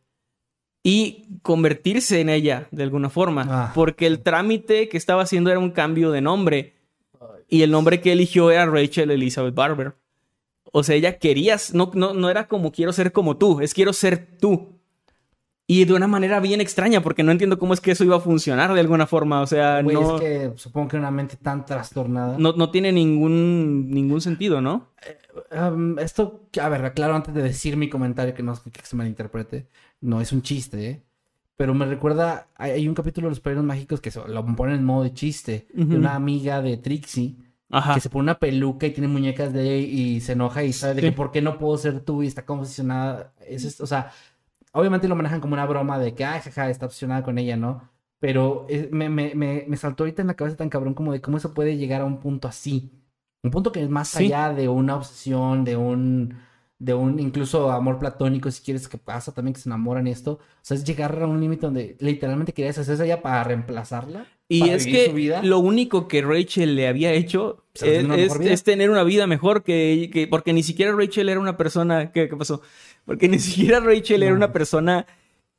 y 0.85 1.27
convertirse 1.43 2.21
en 2.21 2.29
ella 2.29 2.69
de 2.71 2.85
alguna 2.85 3.11
forma, 3.11 3.47
Ah. 3.49 3.73
porque 3.75 4.07
el 4.07 4.23
trámite 4.23 4.89
que 4.89 4.97
estaba 4.97 5.23
haciendo 5.23 5.51
era 5.51 5.59
un 5.59 5.71
cambio 5.73 6.11
de 6.13 6.21
nombre 6.21 6.75
y 7.49 7.63
el 7.63 7.71
nombre 7.71 8.01
que 8.01 8.13
eligió 8.13 8.51
era 8.51 8.67
Rachel 8.67 9.11
Elizabeth 9.11 9.55
Barber. 9.55 9.95
O 10.71 10.83
sea, 10.83 10.95
ella 10.95 11.19
quería, 11.19 11.57
no, 11.73 11.91
no, 11.95 12.13
no 12.13 12.29
era 12.29 12.47
como 12.47 12.73
quiero 12.73 12.93
ser 12.93 13.13
como 13.13 13.37
tú, 13.39 13.61
es 13.61 13.73
quiero 13.73 13.93
ser 13.93 14.37
tú. 14.39 14.79
Y 15.71 15.85
de 15.85 15.93
una 15.93 16.07
manera 16.07 16.41
bien 16.41 16.63
extraña, 16.63 17.03
porque 17.03 17.23
no 17.23 17.31
entiendo 17.31 17.59
cómo 17.59 17.75
es 17.75 17.81
que 17.83 17.91
eso 17.91 18.03
iba 18.03 18.17
a 18.17 18.21
funcionar 18.21 18.73
de 18.73 18.81
alguna 18.81 19.07
forma. 19.07 19.43
O 19.43 19.47
sea, 19.47 19.83
Güey, 19.83 19.97
no, 19.97 20.17
es 20.17 20.21
que 20.23 20.53
supongo 20.57 20.89
que 20.89 20.97
una 20.97 21.11
mente 21.11 21.37
tan 21.37 21.67
trastornada. 21.67 22.37
no, 22.39 22.53
no 22.55 22.71
tiene 22.71 22.91
ningún, 22.91 23.91
ningún 23.91 24.23
sentido, 24.23 24.63
¿no? 24.63 24.89
Um, 25.51 25.99
esto, 25.99 26.49
a 26.61 26.69
ver, 26.71 26.85
aclaro 26.87 27.15
antes 27.15 27.35
de 27.35 27.43
decir 27.43 27.77
mi 27.77 27.91
comentario 27.91 28.35
que 28.35 28.43
no 28.43 28.55
que 28.55 28.81
se 28.83 28.97
malinterprete. 28.97 29.69
No 30.01 30.23
es 30.23 30.33
un 30.33 30.41
chiste, 30.41 30.89
¿eh? 30.89 31.03
Pero 31.59 31.75
me 31.75 31.87
recuerda, 31.87 32.47
hay, 32.55 32.87
un 32.87 32.95
capítulo 32.95 33.27
de 33.27 33.33
los 33.33 33.41
Padrinos 33.41 33.67
Mágicos 33.67 34.01
que 34.01 34.13
lo 34.29 34.47
ponen 34.55 34.77
en 34.77 34.85
modo 34.85 35.03
de 35.03 35.13
chiste. 35.13 35.67
De 35.75 35.97
una 35.97 36.15
amiga 36.15 36.63
de 36.63 36.77
Trixie 36.77 37.35
Ajá. 37.69 37.95
que 37.95 38.01
se 38.01 38.09
pone 38.09 38.23
una 38.23 38.39
peluca 38.39 38.87
y 38.87 38.93
tiene 38.93 39.09
muñecas 39.09 39.53
de 39.53 39.79
y 39.79 40.21
se 40.21 40.33
enoja 40.35 40.63
y 40.63 40.73
sabe 40.73 40.95
de 40.95 41.01
que 41.03 41.11
por 41.13 41.33
qué 41.33 41.43
no 41.43 41.59
puedo 41.59 41.77
ser 41.77 41.99
tú 41.99 42.23
y 42.23 42.29
está 42.29 42.45
obsesionada. 42.47 43.33
Es, 43.45 43.81
o 43.81 43.89
sea, 43.89 44.13
obviamente 44.71 45.09
lo 45.09 45.17
manejan 45.17 45.41
como 45.41 45.55
una 45.55 45.67
broma 45.67 45.99
de 45.99 46.15
que, 46.15 46.25
ay, 46.25 46.41
jaja, 46.43 46.71
está 46.71 46.87
obsesionada 46.87 47.25
con 47.25 47.39
ella, 47.39 47.57
¿no? 47.57 47.91
Pero 48.21 48.69
me, 48.93 49.09
me, 49.09 49.35
me, 49.35 49.65
me 49.67 49.77
saltó 49.77 50.05
ahorita 50.05 50.23
en 50.23 50.29
la 50.29 50.35
cabeza 50.35 50.57
tan 50.57 50.69
cabrón 50.71 50.95
como 50.95 51.13
de 51.13 51.21
cómo 51.21 51.39
eso 51.39 51.55
puede 51.55 51.77
llegar 51.77 52.03
a 52.03 52.05
un 52.05 52.21
punto 52.21 52.47
así. 52.47 52.93
Un 53.43 53.51
punto 53.51 53.73
que 53.73 53.83
es 53.83 53.91
más 53.91 54.07
Sí. 54.09 54.27
allá 54.27 54.53
de 54.55 54.69
una 54.69 54.95
obsesión, 54.95 55.65
de 55.65 55.77
un, 55.77 56.37
de 56.79 56.95
un 56.95 57.19
incluso 57.19 57.71
amor 57.73 57.99
platónico, 57.99 58.51
si 58.51 58.63
quieres, 58.63 58.87
que 58.89 58.99
pasa 58.99 59.33
también 59.33 59.55
que 59.55 59.61
se 59.61 59.69
enamoran 59.69 60.07
y 60.07 60.11
esto. 60.11 60.33
O 60.33 60.41
sea, 60.63 60.77
es 60.77 60.85
llegar 60.85 61.21
a 61.23 61.27
un 61.27 61.41
límite 61.41 61.67
donde 61.67 61.97
literalmente 62.01 62.53
querías 62.53 62.79
hacerse 62.79 63.05
ella 63.05 63.21
para 63.21 63.43
reemplazarla. 63.45 64.27
Y 64.49 64.61
para 64.61 64.75
es 64.75 64.87
que 64.87 65.09
vida. 65.13 65.43
lo 65.43 65.59
único 65.59 66.09
que 66.09 66.23
Rachel 66.23 66.77
le 66.77 66.87
había 66.89 67.13
hecho 67.13 67.65
es, 67.75 67.81
tener 67.81 68.05
una 68.07 68.17
es- 68.17 68.39
vida. 68.39 68.53
es 68.53 68.63
tener 68.63 68.91
una 68.91 69.03
vida 69.05 69.27
mejor 69.27 69.63
que, 69.65 70.09
que- 70.13 70.27
porque 70.29 70.53
ni 70.53 70.63
siquiera 70.63 70.93
Rachel 70.93 71.29
era 71.29 71.41
una 71.41 71.57
persona 71.57 72.13
¿qué, 72.13 72.29
qué 72.29 72.37
pasó? 72.37 72.63
Porque 73.05 73.29
ni 73.29 73.39
siquiera 73.41 73.81
Rachel 73.81 74.23
era 74.23 74.35
una 74.35 74.53
persona 74.53 75.07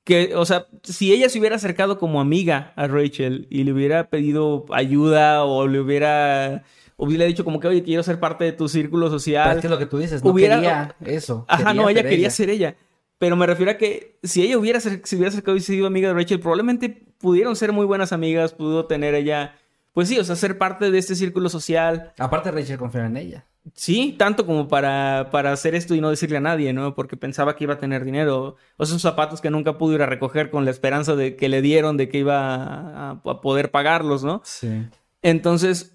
que, 0.06 0.34
o 0.36 0.46
sea, 0.46 0.66
si 0.84 1.12
ella 1.14 1.30
se 1.30 1.38
hubiera 1.38 1.58
acercado 1.58 2.00
como 2.00 2.20
amiga 2.20 2.74
a 2.76 2.88
Rachel 2.88 3.46
y 3.52 3.64
le 3.64 3.74
hubiera 3.74 4.10
pedido 4.10 4.66
ayuda 4.72 5.44
o 5.44 5.68
le 5.68 5.80
hubiera 5.82 6.64
hubiera 7.00 7.26
dicho 7.26 7.44
como 7.44 7.60
que, 7.60 7.68
oye, 7.68 7.82
quiero 7.82 8.04
ser 8.04 8.20
parte 8.20 8.44
de 8.44 8.52
tu 8.52 8.68
círculo 8.70 9.08
Pero 9.08 9.18
social. 9.20 9.56
es 9.58 9.62
que 9.62 9.70
lo 9.70 9.78
que 9.80 9.88
tú 9.88 9.98
dices, 9.98 10.24
no 10.24 10.30
hubiera- 10.32 10.56
quería 10.58 10.96
eso. 11.06 11.46
Ajá, 11.48 11.74
no, 11.74 11.90
ella 11.90 12.02
ser 12.02 12.10
quería 12.10 12.30
ser 12.30 12.50
ella. 12.52 12.76
Pero 13.18 13.36
me 13.36 13.46
refiero 13.48 13.72
a 13.72 13.76
que 13.78 14.18
si 14.24 14.44
ella 14.44 14.58
hubiera 14.58 14.80
ser- 14.80 15.02
se 15.04 15.16
hubiera 15.16 15.30
acercado 15.30 15.58
y 15.58 15.62
sido 15.62 15.88
amiga 15.88 16.10
de 16.10 16.14
Rachel, 16.14 16.40
probablemente 16.40 17.06
pudieron 17.20 17.56
ser 17.56 17.74
muy 17.74 17.86
buenas 17.86 18.14
amigas, 18.14 18.54
pudo 18.54 18.86
tener 18.86 19.14
ella, 19.16 19.56
pues 19.94 20.08
sí, 20.08 20.18
o 20.20 20.24
sea, 20.24 20.36
ser 20.36 20.58
parte 20.58 20.92
de 20.92 20.98
este 21.00 21.16
círculo 21.16 21.50
social. 21.50 22.14
Aparte, 22.20 22.52
Rachel 22.52 22.78
confiaba 22.78 23.08
en 23.08 23.18
ella. 23.18 23.46
Sí, 23.76 24.16
tanto 24.18 24.46
como 24.46 24.68
para, 24.70 25.28
para 25.32 25.52
hacer 25.52 25.76
esto 25.76 25.94
y 25.94 26.02
no 26.02 26.10
decirle 26.10 26.38
a 26.38 26.42
nadie, 26.42 26.72
¿no? 26.74 26.96
Porque 26.96 27.18
pensaba 27.18 27.56
que 27.56 27.66
iba 27.66 27.74
a 27.74 27.78
tener 27.78 28.04
dinero. 28.06 28.56
O 28.78 28.84
esos 28.84 29.02
zapatos 29.02 29.42
que 29.42 29.50
nunca 29.52 29.78
pudo 29.78 29.94
ir 29.96 30.02
a 30.02 30.06
recoger 30.06 30.50
con 30.50 30.64
la 30.66 30.72
esperanza 30.72 31.16
de 31.16 31.36
que 31.36 31.50
le 31.50 31.62
dieron 31.62 31.98
de 31.98 32.08
que 32.10 32.20
iba 32.20 32.56
a, 32.56 33.10
a 33.12 33.42
poder 33.42 33.70
pagarlos, 33.70 34.24
¿no? 34.24 34.42
Sí. 34.46 34.88
Entonces, 35.22 35.94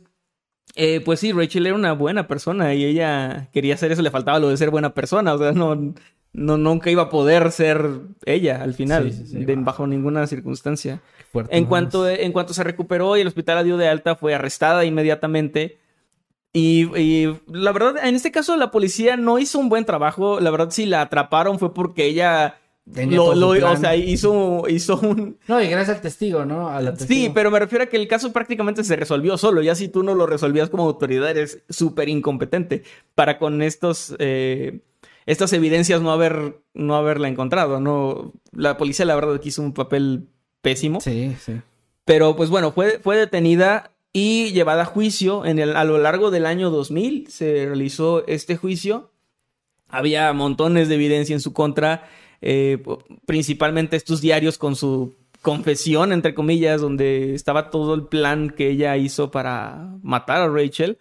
eh, 0.76 1.00
pues 1.04 1.20
sí, 1.20 1.32
Rachel 1.32 1.66
era 1.66 1.74
una 1.74 1.92
buena 1.92 2.26
persona 2.26 2.74
y 2.74 2.84
ella 2.84 3.48
quería 3.52 3.74
hacer 3.74 3.92
eso, 3.92 4.02
le 4.02 4.10
faltaba 4.10 4.38
lo 4.38 4.48
de 4.48 4.56
ser 4.56 4.70
buena 4.70 4.92
persona, 4.94 5.34
o 5.34 5.38
sea, 5.38 5.52
no, 5.52 5.94
no 6.32 6.56
nunca 6.58 6.90
iba 6.90 7.02
a 7.02 7.08
poder 7.10 7.52
ser 7.52 7.88
ella 8.24 8.62
al 8.62 8.74
final, 8.74 9.10
Sí, 9.12 9.18
sí, 9.18 9.26
sí, 9.26 9.44
de- 9.44 9.54
wow. 9.54 9.64
bajo 9.64 9.86
ninguna 9.86 10.26
circunstancia. 10.26 11.00
Fuerte. 11.30 11.56
En 11.56 11.66
cuanto, 11.66 12.08
en 12.08 12.32
cuanto 12.32 12.54
se 12.54 12.62
recuperó 12.64 13.16
y 13.16 13.20
el 13.20 13.26
hospital 13.28 13.56
la 13.56 13.62
dio 13.64 13.76
de 13.76 13.88
alta, 13.88 14.14
fue 14.16 14.34
arrestada 14.34 14.84
inmediatamente. 14.84 15.78
Y, 16.52 16.84
y 16.96 17.36
la 17.48 17.72
verdad, 17.72 17.96
en 18.04 18.14
este 18.14 18.30
caso 18.30 18.56
la 18.56 18.70
policía 18.70 19.16
no 19.16 19.40
hizo 19.40 19.58
un 19.58 19.68
buen 19.68 19.84
trabajo. 19.84 20.38
La 20.38 20.50
verdad, 20.52 20.70
si 20.70 20.86
la 20.86 21.00
atraparon 21.00 21.58
fue 21.58 21.74
porque 21.74 22.04
ella 22.06 22.58
Tenía 22.92 23.16
lo, 23.16 23.24
todo 23.32 23.54
su 23.54 23.60
lo- 23.60 23.72
o 23.72 23.76
sea, 23.76 23.96
hizo, 23.96 24.64
hizo 24.68 24.98
un, 25.00 25.38
No, 25.48 25.62
y 25.62 25.68
gracias 25.68 25.96
al 25.96 26.02
testigo, 26.02 26.44
¿no? 26.44 26.68
A 26.68 26.82
la 26.82 26.94
Sí, 26.96 27.30
pero 27.32 27.50
me 27.50 27.58
refiero 27.58 27.84
a 27.84 27.86
que 27.86 27.96
el 27.96 28.06
caso 28.08 28.32
prácticamente 28.32 28.84
se 28.84 28.94
resolvió 28.96 29.38
solo. 29.38 29.62
Ya 29.62 29.74
si 29.74 29.88
tú 29.88 30.02
no 30.02 30.14
lo 30.14 30.26
resolvías 30.26 30.68
como 30.68 30.84
autoridad, 30.84 31.30
eres 31.30 31.62
súper 31.70 32.08
incompetente 32.10 32.82
para 33.14 33.38
con 33.38 33.62
estos, 33.62 34.14
eh, 34.18 34.80
estas 35.24 35.54
evidencias 35.54 36.02
no, 36.02 36.12
haber, 36.12 36.58
no 36.74 36.94
haberla 36.96 37.28
encontrado. 37.28 37.80
No, 37.80 38.32
la 38.52 38.76
policía, 38.76 39.06
la 39.06 39.14
verdad, 39.14 39.40
que 39.40 39.48
hizo 39.48 39.62
un 39.62 39.72
papel 39.72 40.28
pésimo. 40.60 41.00
Sí, 41.00 41.34
sí. 41.42 41.54
Pero 42.04 42.36
pues 42.36 42.50
bueno, 42.50 42.70
fue, 42.72 42.98
fue 43.02 43.16
detenida 43.16 43.92
y 44.12 44.52
llevada 44.52 44.82
a 44.82 44.86
juicio. 44.86 45.46
En 45.46 45.58
el, 45.58 45.74
a 45.74 45.84
lo 45.84 45.96
largo 45.96 46.30
del 46.30 46.44
año 46.44 46.68
2000 46.68 47.28
se 47.30 47.64
realizó 47.64 48.26
este 48.26 48.58
juicio. 48.58 49.10
Había 49.88 50.30
montones 50.34 50.88
de 50.88 50.96
evidencia 50.96 51.32
en 51.34 51.40
su 51.40 51.52
contra, 51.54 52.04
eh, 52.46 52.76
principalmente 53.24 53.96
estos 53.96 54.20
diarios 54.20 54.58
con 54.58 54.76
su 54.76 55.16
confesión, 55.40 56.12
entre 56.12 56.34
comillas, 56.34 56.78
donde 56.78 57.34
estaba 57.34 57.70
todo 57.70 57.94
el 57.94 58.06
plan 58.06 58.50
que 58.50 58.68
ella 58.68 58.98
hizo 58.98 59.30
para 59.30 59.96
matar 60.02 60.42
a 60.42 60.48
Rachel. 60.50 60.98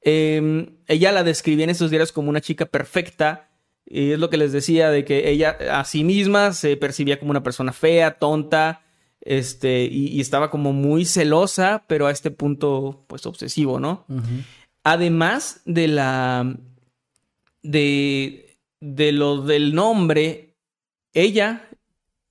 Eh, 0.00 0.74
ella 0.88 1.12
la 1.12 1.22
describía 1.22 1.62
en 1.62 1.70
esos 1.70 1.90
diarios 1.90 2.10
como 2.10 2.30
una 2.30 2.40
chica 2.40 2.66
perfecta. 2.66 3.48
Y 3.86 4.10
es 4.10 4.18
lo 4.18 4.28
que 4.28 4.38
les 4.38 4.50
decía, 4.50 4.90
de 4.90 5.04
que 5.04 5.30
ella 5.30 5.56
a 5.70 5.84
sí 5.84 6.02
misma 6.02 6.52
se 6.52 6.76
percibía 6.76 7.20
como 7.20 7.30
una 7.30 7.44
persona 7.44 7.72
fea, 7.72 8.18
tonta, 8.18 8.82
este, 9.20 9.84
y, 9.84 10.08
y 10.08 10.20
estaba 10.20 10.50
como 10.50 10.72
muy 10.72 11.04
celosa, 11.04 11.84
pero 11.86 12.08
a 12.08 12.10
este 12.10 12.32
punto, 12.32 13.04
pues, 13.06 13.24
obsesivo, 13.24 13.78
¿no? 13.78 14.04
Además 14.82 15.62
de 15.64 15.86
la. 15.86 16.56
de. 17.62 18.58
de 18.80 19.12
lo 19.12 19.42
del 19.42 19.76
nombre, 19.76 20.51
ella 21.14 21.68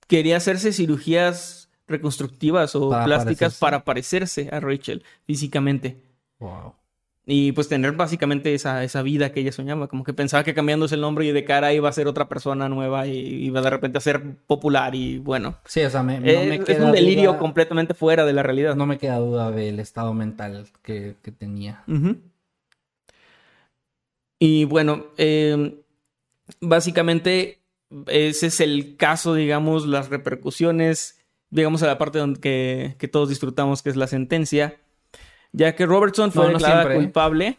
quería 0.08 0.36
hacerse 0.36 0.72
cirugías 0.72 1.70
reconstructivas 1.86 2.74
o 2.74 2.90
Para 2.90 3.04
plásticas 3.04 3.58
parecerse. 3.58 3.60
para 3.60 3.84
parecerse 3.84 4.48
a 4.52 4.60
Rachel 4.60 5.04
físicamente. 5.26 5.98
Wow. 6.38 6.74
Y 7.24 7.52
pues 7.52 7.68
tener 7.68 7.92
básicamente 7.92 8.52
esa, 8.52 8.82
esa 8.82 9.00
vida 9.02 9.30
que 9.32 9.40
ella 9.40 9.52
soñaba. 9.52 9.86
Como 9.86 10.02
que 10.02 10.12
pensaba 10.12 10.42
que 10.42 10.54
cambiándose 10.54 10.96
el 10.96 11.02
nombre 11.02 11.24
y 11.24 11.30
de 11.30 11.44
cara 11.44 11.72
iba 11.72 11.88
a 11.88 11.92
ser 11.92 12.08
otra 12.08 12.28
persona 12.28 12.68
nueva 12.68 13.06
y 13.06 13.16
iba 13.44 13.60
de 13.62 13.70
repente 13.70 13.98
a 13.98 14.00
ser 14.00 14.36
popular. 14.48 14.94
Y 14.96 15.18
bueno, 15.18 15.56
Sí, 15.64 15.82
o 15.82 15.90
sea, 15.90 16.02
me, 16.02 16.18
no 16.18 16.26
eh, 16.26 16.46
me 16.48 16.54
es 16.56 16.64
queda 16.64 16.86
un 16.86 16.92
delirio 16.92 17.30
duda- 17.30 17.38
completamente 17.38 17.94
fuera 17.94 18.24
de 18.26 18.32
la 18.32 18.42
realidad. 18.42 18.74
No 18.74 18.86
me 18.86 18.98
queda 18.98 19.18
duda 19.18 19.52
del 19.52 19.78
estado 19.78 20.12
mental 20.14 20.66
que, 20.82 21.14
que 21.22 21.30
tenía. 21.30 21.84
Y 24.40 24.64
bueno, 24.64 25.06
eh, 25.16 25.80
básicamente 26.60 27.61
ese 28.06 28.46
es 28.48 28.60
el 28.60 28.96
caso, 28.96 29.34
digamos, 29.34 29.86
las 29.86 30.08
repercusiones, 30.08 31.18
digamos, 31.50 31.82
a 31.82 31.86
la 31.86 31.98
parte 31.98 32.18
donde 32.18 32.40
que, 32.40 32.96
que 32.98 33.08
todos 33.08 33.28
disfrutamos, 33.28 33.82
que 33.82 33.90
es 33.90 33.96
la 33.96 34.06
sentencia. 34.06 34.80
Ya 35.52 35.74
que 35.74 35.84
Robertson 35.86 36.32
fue 36.32 36.44
No, 36.44 36.52
no 36.52 36.58
declarada 36.58 36.82
siempre, 36.82 36.98
¿eh? 36.98 37.04
culpable. 37.04 37.58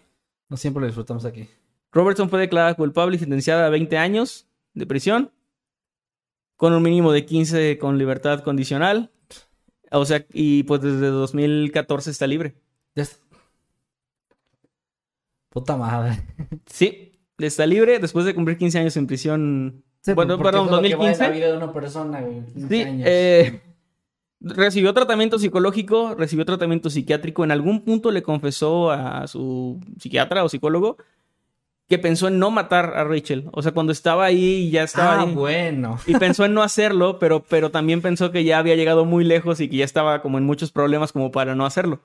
No 0.50 0.58
siempre 0.58 0.82
lo 0.82 0.88
disfrutamos 0.88 1.26
aquí. 1.26 1.48
Robertson 1.92 2.30
fue 2.30 2.40
declarada 2.40 2.74
culpable 2.74 3.16
y 3.16 3.20
sentenciada 3.20 3.68
a 3.68 3.70
20 3.70 3.98
años 3.98 4.48
de 4.74 4.88
prisión, 4.88 5.32
con 6.56 6.74
un 6.74 6.82
mínimo 6.82 7.12
de 7.12 7.26
15 7.26 7.78
con 7.78 7.98
libertad 8.00 8.44
condicional. 8.44 9.12
O 9.92 10.06
sea, 10.06 10.26
y 10.34 10.64
pues 10.64 10.82
desde 10.82 11.08
2014 11.08 12.10
está 12.10 12.26
libre. 12.26 12.56
Ya 12.96 13.04
es- 13.04 13.20
Puta 15.50 15.78
madre. 15.78 16.20
Sí, 16.66 17.20
está 17.38 17.66
libre 17.68 18.00
después 18.00 18.26
de 18.26 18.34
cumplir 18.34 18.58
15 18.58 18.80
años 18.80 18.98
en 18.98 19.06
prisión. 19.06 19.84
Sí, 20.04 20.14
bueno, 20.14 20.38
perdón, 20.38 20.66
es 20.66 20.72
lo 20.72 20.82
que 20.82 20.96
va 20.96 21.12
en 21.12 21.18
2015. 21.18 21.24
la 21.24 21.30
vida 21.30 21.48
de 21.52 21.58
una 21.58 21.72
persona, 21.74 22.22
güey. 22.22 22.42
15 22.54 22.68
Sí, 22.68 22.82
años. 22.82 23.08
eh, 23.10 23.62
recibió 24.42 24.94
tratamiento 24.94 25.40
psicológico, 25.40 26.16
recibió 26.16 26.46
tratamiento 26.46 26.90
psiquiátrico. 26.90 27.44
En 27.44 27.52
algún 27.52 27.84
punto 27.86 28.12
le 28.12 28.22
confesó 28.24 28.92
a 28.92 29.26
su 29.28 29.80
psiquiatra 30.00 30.44
o 30.44 30.50
psicólogo 30.50 30.98
que 31.88 32.00
pensó 32.00 32.28
en 32.28 32.40
no 32.40 32.50
matar 32.52 32.94
a 32.98 33.04
Rachel. 33.04 33.50
O 33.54 33.62
sea, 33.62 33.72
cuando 33.74 33.92
estaba 33.92 34.26
ahí 34.26 34.68
y 34.68 34.72
ya 34.72 34.84
estaba 34.84 35.20
ah, 35.20 35.22
ahí. 35.24 35.34
bueno. 35.34 36.00
Y 36.06 36.16
pensó 36.16 36.44
en 36.46 36.54
no 36.54 36.64
hacerlo, 36.64 37.20
pero, 37.20 37.44
pero 37.44 37.72
también 37.72 38.02
pensó 38.02 38.32
que 38.32 38.44
ya 38.44 38.58
había 38.58 38.76
llegado 38.76 39.06
muy 39.06 39.24
lejos 39.24 39.60
y 39.62 39.70
que 39.70 39.78
ya 39.78 39.86
estaba 39.86 40.22
como 40.22 40.38
en 40.38 40.46
muchos 40.46 40.72
problemas 40.72 41.12
como 41.14 41.32
para 41.32 41.56
no 41.56 41.66
hacerlo. 41.66 42.00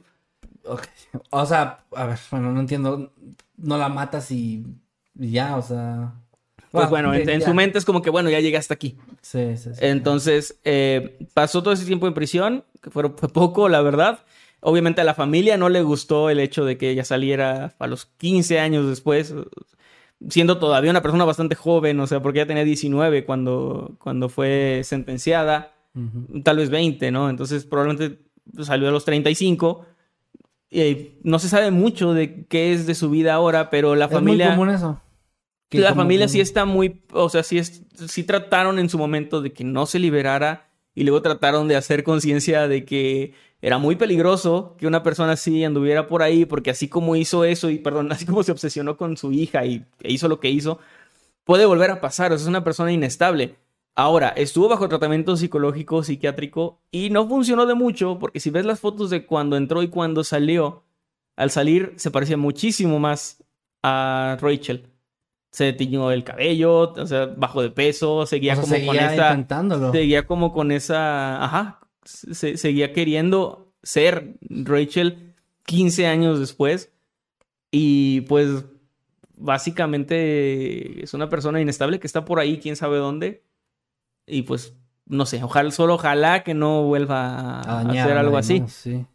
Ok. 0.64 0.82
O 1.30 1.46
sea, 1.46 1.84
a 1.96 2.06
ver, 2.06 2.18
bueno, 2.30 2.52
no 2.52 2.60
entiendo. 2.60 3.12
No 3.56 3.76
la 3.78 3.88
matas 3.88 4.30
y 4.30 4.64
ya, 5.14 5.56
o 5.56 5.62
sea. 5.62 6.12
Pues 6.70 6.90
bueno, 6.90 7.14
en, 7.14 7.26
ya. 7.26 7.32
en 7.32 7.42
su 7.42 7.54
mente 7.54 7.78
es 7.78 7.84
como 7.84 8.02
que, 8.02 8.10
bueno, 8.10 8.28
ya 8.30 8.40
llegué 8.40 8.56
hasta 8.56 8.74
aquí. 8.74 8.96
Sí, 9.22 9.56
sí, 9.56 9.70
sí. 9.74 9.78
Entonces, 9.80 10.58
eh, 10.64 11.18
pasó 11.34 11.62
todo 11.62 11.72
ese 11.72 11.86
tiempo 11.86 12.06
en 12.06 12.14
prisión, 12.14 12.64
que 12.82 12.90
fue, 12.90 13.08
fue 13.16 13.28
poco, 13.28 13.68
la 13.68 13.80
verdad. 13.80 14.20
Obviamente 14.60 15.00
a 15.00 15.04
la 15.04 15.14
familia 15.14 15.56
no 15.56 15.68
le 15.68 15.82
gustó 15.82 16.30
el 16.30 16.40
hecho 16.40 16.64
de 16.64 16.76
que 16.76 16.90
ella 16.90 17.04
saliera 17.04 17.74
a 17.78 17.86
los 17.86 18.06
15 18.06 18.58
años 18.58 18.88
después, 18.88 19.34
siendo 20.28 20.58
todavía 20.58 20.90
una 20.90 21.02
persona 21.02 21.24
bastante 21.24 21.54
joven, 21.54 22.00
o 22.00 22.06
sea, 22.06 22.20
porque 22.20 22.40
ella 22.40 22.48
tenía 22.48 22.64
19 22.64 23.24
cuando, 23.24 23.94
cuando 23.98 24.28
fue 24.28 24.82
sentenciada, 24.84 25.72
tal 26.42 26.56
vez 26.58 26.70
20, 26.70 27.10
¿no? 27.12 27.30
Entonces 27.30 27.64
probablemente 27.64 28.18
salió 28.62 28.88
a 28.88 28.92
los 28.92 29.04
35. 29.04 29.84
Y 30.70 31.12
no 31.22 31.38
se 31.38 31.48
sabe 31.48 31.70
mucho 31.70 32.12
de 32.12 32.44
qué 32.46 32.72
es 32.74 32.86
de 32.86 32.94
su 32.94 33.08
vida 33.10 33.32
ahora, 33.34 33.70
pero 33.70 33.94
la 33.94 34.04
Es 34.06 34.10
familia... 34.10 34.48
muy 34.48 34.56
común 34.56 34.74
eso. 34.74 35.00
Que 35.68 35.80
La 35.80 35.94
familia 35.94 36.26
que- 36.26 36.32
sí 36.32 36.40
está 36.40 36.64
muy, 36.64 37.02
o 37.12 37.28
sea, 37.28 37.42
sí, 37.42 37.58
es, 37.58 37.82
sí 38.08 38.24
trataron 38.24 38.78
en 38.78 38.88
su 38.88 38.96
momento 38.98 39.42
de 39.42 39.52
que 39.52 39.64
no 39.64 39.84
se 39.86 39.98
liberara 39.98 40.68
y 40.94 41.04
luego 41.04 41.20
trataron 41.22 41.68
de 41.68 41.76
hacer 41.76 42.04
conciencia 42.04 42.68
de 42.68 42.84
que 42.84 43.34
era 43.60 43.76
muy 43.78 43.96
peligroso 43.96 44.76
que 44.78 44.86
una 44.86 45.02
persona 45.02 45.32
así 45.32 45.62
anduviera 45.64 46.06
por 46.06 46.22
ahí 46.22 46.44
porque 46.46 46.70
así 46.70 46.88
como 46.88 47.16
hizo 47.16 47.44
eso 47.44 47.68
y, 47.70 47.78
perdón, 47.78 48.10
así 48.12 48.24
como 48.24 48.42
se 48.42 48.52
obsesionó 48.52 48.96
con 48.96 49.16
su 49.16 49.30
hija 49.32 49.64
y 49.66 49.84
e 50.02 50.12
hizo 50.12 50.28
lo 50.28 50.40
que 50.40 50.48
hizo, 50.48 50.78
puede 51.44 51.66
volver 51.66 51.90
a 51.90 52.00
pasar, 52.00 52.32
o 52.32 52.38
sea, 52.38 52.44
es 52.44 52.48
una 52.48 52.64
persona 52.64 52.92
inestable. 52.92 53.56
Ahora, 53.94 54.28
estuvo 54.28 54.68
bajo 54.68 54.88
tratamiento 54.88 55.36
psicológico, 55.36 56.02
psiquiátrico 56.04 56.80
y 56.92 57.10
no 57.10 57.28
funcionó 57.28 57.66
de 57.66 57.74
mucho 57.74 58.18
porque 58.18 58.38
si 58.40 58.50
ves 58.50 58.64
las 58.64 58.78
fotos 58.80 59.10
de 59.10 59.26
cuando 59.26 59.56
entró 59.56 59.82
y 59.82 59.88
cuando 59.88 60.22
salió, 60.24 60.84
al 61.36 61.50
salir 61.50 61.92
se 61.96 62.10
parecía 62.10 62.36
muchísimo 62.36 62.98
más 63.00 63.44
a 63.82 64.38
Rachel 64.40 64.87
se 65.50 65.72
tiñó 65.72 66.10
el 66.12 66.24
cabello, 66.24 66.92
o 66.92 67.06
sea, 67.06 67.26
bajó 67.26 67.62
de 67.62 67.70
peso, 67.70 68.26
seguía 68.26 68.52
o 68.52 68.56
sea, 68.56 68.62
como 68.64 68.74
seguía 68.76 68.92
con 69.06 69.14
esa, 69.14 69.28
intentándolo. 69.30 69.92
seguía 69.92 70.26
como 70.26 70.52
con 70.52 70.70
esa, 70.72 71.42
ajá, 71.44 71.80
se- 72.04 72.56
seguía 72.56 72.92
queriendo 72.92 73.72
ser 73.82 74.36
Rachel 74.42 75.34
15 75.66 76.06
años 76.06 76.38
después 76.40 76.92
y 77.70 78.22
pues 78.22 78.64
básicamente 79.36 81.02
es 81.02 81.14
una 81.14 81.28
persona 81.28 81.60
inestable 81.60 81.98
que 82.00 82.06
está 82.06 82.24
por 82.24 82.40
ahí, 82.40 82.58
quién 82.58 82.76
sabe 82.76 82.98
dónde 82.98 83.42
y 84.26 84.42
pues 84.42 84.74
no 85.06 85.24
sé, 85.26 85.42
ojalá, 85.42 85.70
solo 85.70 85.94
ojalá 85.94 86.42
que 86.44 86.52
no 86.54 86.82
vuelva 86.84 87.26
a, 87.38 87.60
A 87.60 87.80
a 87.80 87.84
dañar 87.84 88.06
hacer 88.06 88.18
algo 88.18 88.36
así. 88.36 88.62
Sí. 88.68 89.06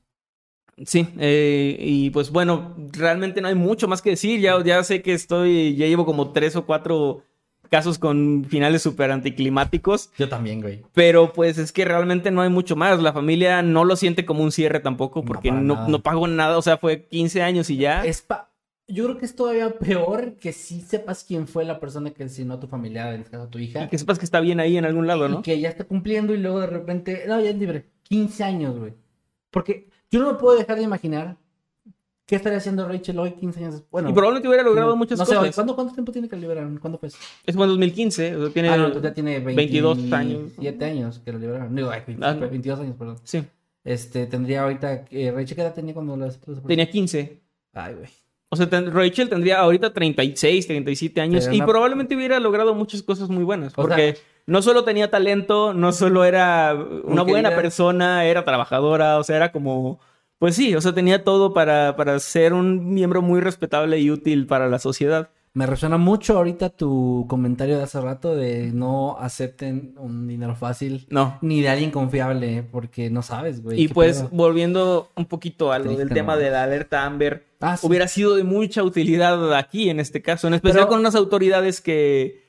Sí, 0.85 1.07
eh, 1.19 1.77
y 1.79 2.09
pues 2.09 2.31
bueno, 2.31 2.75
realmente 2.91 3.41
no 3.41 3.47
hay 3.47 3.55
mucho 3.55 3.87
más 3.87 4.01
que 4.01 4.11
decir. 4.11 4.39
Ya, 4.39 4.61
ya 4.63 4.83
sé 4.83 5.01
que 5.01 5.13
estoy, 5.13 5.75
ya 5.75 5.85
llevo 5.87 6.05
como 6.05 6.31
tres 6.31 6.55
o 6.55 6.65
cuatro 6.65 7.23
casos 7.69 7.97
con 7.97 8.45
finales 8.49 8.81
súper 8.83 9.11
anticlimáticos, 9.11 10.11
Yo 10.17 10.29
también, 10.29 10.61
güey. 10.61 10.81
pero 10.93 11.33
pues 11.33 11.57
es 11.57 11.71
que 11.71 11.85
realmente 11.85 12.29
no 12.31 12.41
hay 12.41 12.49
mucho 12.49 12.75
más. 12.75 13.01
La 13.01 13.13
familia 13.13 13.61
no 13.63 13.83
lo 13.83 13.95
siente 13.95 14.25
como 14.25 14.43
un 14.43 14.51
cierre 14.51 14.79
tampoco, 14.79 15.19
No, 15.21 15.25
porque 15.25 15.51
no, 15.51 15.75
nada. 15.75 15.87
no 15.87 15.99
pagó 16.03 16.27
nada, 16.27 16.57
o 16.57 16.61
sea, 16.61 16.77
fue 16.77 17.05
15 17.05 17.41
años 17.41 17.69
y 17.69 17.77
ya. 17.77 18.03
Es 18.05 18.21
pa- 18.21 18.51
Yo 18.87 19.05
creo 19.05 19.17
que 19.17 19.25
es 19.25 19.35
todavía 19.35 19.71
peor 19.79 20.35
que 20.35 20.51
si 20.53 20.81
sepas 20.81 21.23
quién 21.23 21.47
fue 21.47 21.65
la 21.65 21.79
persona 21.79 22.11
que 22.11 22.23
asesinó 22.25 22.55
a 22.55 22.59
tu 22.59 22.67
familiar, 22.67 23.13
en 23.13 23.21
este 23.21 23.31
caso 23.31 23.43
a 23.45 23.49
tu 23.49 23.57
hija. 23.59 23.83
Y 23.85 23.87
que 23.87 23.97
sepas 23.97 24.19
que 24.19 24.25
está 24.25 24.39
bien 24.39 24.59
ahí 24.59 24.77
en 24.77 24.85
algún 24.85 25.07
lado, 25.07 25.25
Y 25.27 25.31
¿no? 25.31 25.41
que 25.41 25.59
ya 25.59 25.69
está 25.69 25.85
cumpliendo 25.85 26.33
y 26.33 26.37
luego 26.37 26.59
de 26.59 26.67
repente, 26.67 27.23
no, 27.27 27.39
ya 27.39 27.51
es 27.51 27.55
libre. 27.57 27.85
15 28.03 28.43
años, 28.43 28.77
güey. 28.77 28.93
Porque 29.49 29.87
yo 30.13 30.21
no 30.21 30.31
me 30.33 30.37
puedo 30.39 30.57
dejar 30.57 30.77
de 30.77 30.83
imaginar 30.83 31.35
qué 32.25 32.35
estaría 32.37 32.57
haciendo 32.57 32.87
Rachel 32.87 33.19
hoy 33.19 33.31
15 33.31 33.59
años 33.59 33.73
después. 33.73 33.91
Bueno, 33.91 34.09
y 34.09 34.13
probablemente 34.13 34.47
hubiera 34.47 34.63
logrado 34.63 34.89
no- 34.91 34.95
muchas 34.95 35.19
no 35.19 35.25
sé, 35.25 35.35
cosas. 35.35 35.55
¿cuándo, 35.55 35.75
¿cuánto 35.75 35.93
tiempo 35.93 36.11
tiene 36.11 36.29
que 36.29 36.35
lo 36.35 36.41
liberaron? 36.43 36.77
¿Cuándo 36.77 36.97
fue 36.97 37.07
eso? 37.09 37.17
Es 37.45 37.53
como 37.55 37.65
en 37.65 37.71
2015, 37.71 38.35
o 38.37 38.41
sea, 38.45 38.53
tiene... 38.53 38.69
Ah, 38.69 38.77
no, 38.77 39.01
ya 39.01 39.13
tiene 39.13 39.31
20 39.39 39.55
22 39.55 40.11
años. 40.13 40.51
7 40.59 40.85
años 40.85 41.19
que 41.25 41.31
lo 41.33 41.39
liberaron. 41.39 41.75
Digo, 41.75 41.89
ay, 41.89 42.01
20, 42.07 42.25
Ah, 42.25 42.33
no. 42.33 42.39
22 42.49 42.79
años, 42.79 42.95
perdón. 42.97 43.17
Sí, 43.23 43.43
Este, 43.83 44.25
tendría 44.27 44.63
ahorita, 44.63 45.05
eh, 45.11 45.31
Rachel, 45.35 45.55
¿qué 45.55 45.61
edad 45.61 45.73
tenía 45.73 45.93
cuando 45.93 46.15
la 46.15 46.31
tenía 46.65 46.89
15. 46.89 47.41
Ay, 47.73 47.95
güey. 47.95 48.07
O 48.49 48.55
sea, 48.55 48.69
ten- 48.69 48.93
Rachel 48.93 49.27
tendría 49.29 49.59
ahorita 49.59 49.91
36, 49.91 50.67
37 50.67 51.19
años 51.19 51.43
Pero 51.45 51.53
y 51.53 51.57
una- 51.57 51.65
probablemente 51.65 52.15
hubiera 52.15 52.39
logrado 52.39 52.73
muchas 52.75 53.01
cosas 53.03 53.27
muy 53.29 53.43
buenas. 53.43 53.73
O 53.73 53.75
sea- 53.75 53.83
Porque 53.83 54.15
no 54.45 54.61
solo 54.61 54.83
tenía 54.83 55.09
talento, 55.09 55.73
no 55.73 55.91
solo 55.91 56.25
era 56.25 56.75
una 57.05 57.21
buena 57.23 57.55
persona, 57.55 58.25
era 58.25 58.43
trabajadora, 58.45 59.17
o 59.19 59.23
sea, 59.23 59.37
era 59.37 59.51
como... 59.51 59.99
Pues 60.39 60.55
sí, 60.55 60.75
o 60.75 60.81
sea, 60.81 60.93
tenía 60.93 61.23
todo 61.23 61.53
para, 61.53 61.95
para 61.95 62.19
ser 62.19 62.53
un 62.53 62.93
miembro 62.93 63.21
muy 63.21 63.39
respetable 63.39 63.99
y 63.99 64.11
útil 64.11 64.45
para 64.45 64.67
la 64.67 64.77
sociedad. 64.77 65.29
Me 65.53 65.65
resuena 65.67 65.97
mucho 65.97 66.35
ahorita 66.35 66.69
tu 66.69 67.25
comentario 67.29 67.77
de 67.77 67.83
hace 67.83 68.01
rato 68.01 68.35
de 68.35 68.71
no 68.73 69.15
acepten 69.19 69.93
un 69.97 70.27
dinero 70.27 70.55
fácil 70.55 71.05
No. 71.09 71.37
ni 71.41 71.61
de 71.61 71.69
alguien 71.69 71.91
confiable 71.91 72.63
porque 72.71 73.09
no 73.09 73.21
sabes, 73.21 73.61
güey. 73.63 73.79
Y 73.81 73.87
pues 73.87 74.17
pedo. 74.23 74.29
volviendo 74.33 75.11
un 75.15 75.27
poquito 75.27 75.71
a 75.71 75.77
lo 75.77 75.85
Triste, 75.85 76.05
del 76.05 76.13
tema 76.13 76.33
¿no? 76.33 76.39
de 76.41 76.49
la 76.49 76.63
alerta 76.63 77.05
Amber, 77.05 77.45
Ah, 77.61 77.77
sí. 77.77 77.87
hubiera 77.87 78.09
sido 78.09 78.35
de 78.35 78.43
mucha 78.43 78.83
utilidad 78.83 79.53
aquí 79.53 79.89
en 79.89 80.01
este 80.01 80.21
caso, 80.21 80.47
en 80.47 80.55
especial 80.55 80.79
Pero- 80.81 80.89
con 80.89 80.99
unas 80.99 81.15
autoridades 81.15 81.79
que, 81.79 82.42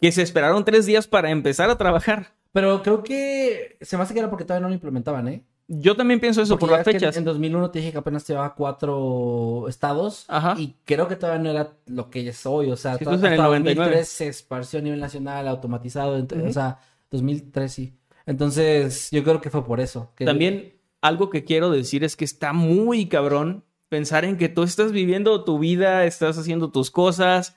que 0.00 0.12
se 0.12 0.22
esperaron 0.22 0.64
tres 0.64 0.86
días 0.86 1.06
para 1.06 1.30
empezar 1.30 1.70
a 1.70 1.78
trabajar. 1.78 2.34
Pero 2.52 2.82
creo 2.82 3.02
que 3.02 3.76
se 3.80 3.96
me 3.96 4.02
hace 4.02 4.14
que 4.14 4.20
era 4.20 4.30
porque 4.30 4.44
todavía 4.44 4.62
no 4.62 4.68
lo 4.68 4.74
implementaban, 4.74 5.28
¿eh? 5.28 5.44
Yo 5.68 5.96
también 5.96 6.20
pienso 6.20 6.40
eso 6.42 6.54
Porque 6.58 6.70
por 6.70 6.78
las 6.78 6.84
fechas. 6.84 7.16
En 7.16 7.24
2001 7.24 7.70
te 7.72 7.80
dije 7.80 7.90
que 7.92 7.98
apenas 7.98 8.26
llevaba 8.26 8.54
cuatro 8.54 9.66
estados. 9.68 10.24
Ajá. 10.28 10.54
Y 10.58 10.76
creo 10.84 11.08
que 11.08 11.16
todavía 11.16 11.42
no 11.42 11.50
era 11.50 11.72
lo 11.86 12.08
que 12.08 12.26
es 12.28 12.46
hoy. 12.46 12.70
O 12.70 12.76
sea, 12.76 12.96
Sí, 12.98 13.04
to- 13.04 13.10
esto 13.10 13.26
es 13.26 13.28
en 13.28 13.32
el 13.34 13.40
hasta 13.40 13.48
99. 13.48 13.84
2003 13.90 14.08
se 14.08 14.28
esparció 14.28 14.78
a 14.78 14.82
nivel 14.82 15.00
nacional, 15.00 15.48
automatizado. 15.48 16.24
O 16.46 16.52
sea, 16.52 16.78
2003 17.10 17.72
sí. 17.72 17.94
Entonces, 18.26 19.08
yo 19.10 19.22
creo 19.24 19.40
que 19.40 19.50
fue 19.50 19.64
por 19.64 19.80
eso. 19.80 20.12
que- 20.16 20.24
También 20.24 20.74
algo 21.00 21.30
que 21.30 21.44
quiero 21.44 21.70
decir 21.70 22.04
es 22.04 22.16
que 22.16 22.24
está 22.24 22.52
muy 22.52 23.06
cabrón 23.08 23.64
pensar 23.88 24.24
en 24.24 24.36
que 24.36 24.48
tú 24.48 24.62
estás 24.62 24.92
viviendo 24.92 25.44
tu 25.44 25.58
vida, 25.58 26.04
estás 26.04 26.38
haciendo 26.38 26.70
tus 26.70 26.90
cosas 26.90 27.56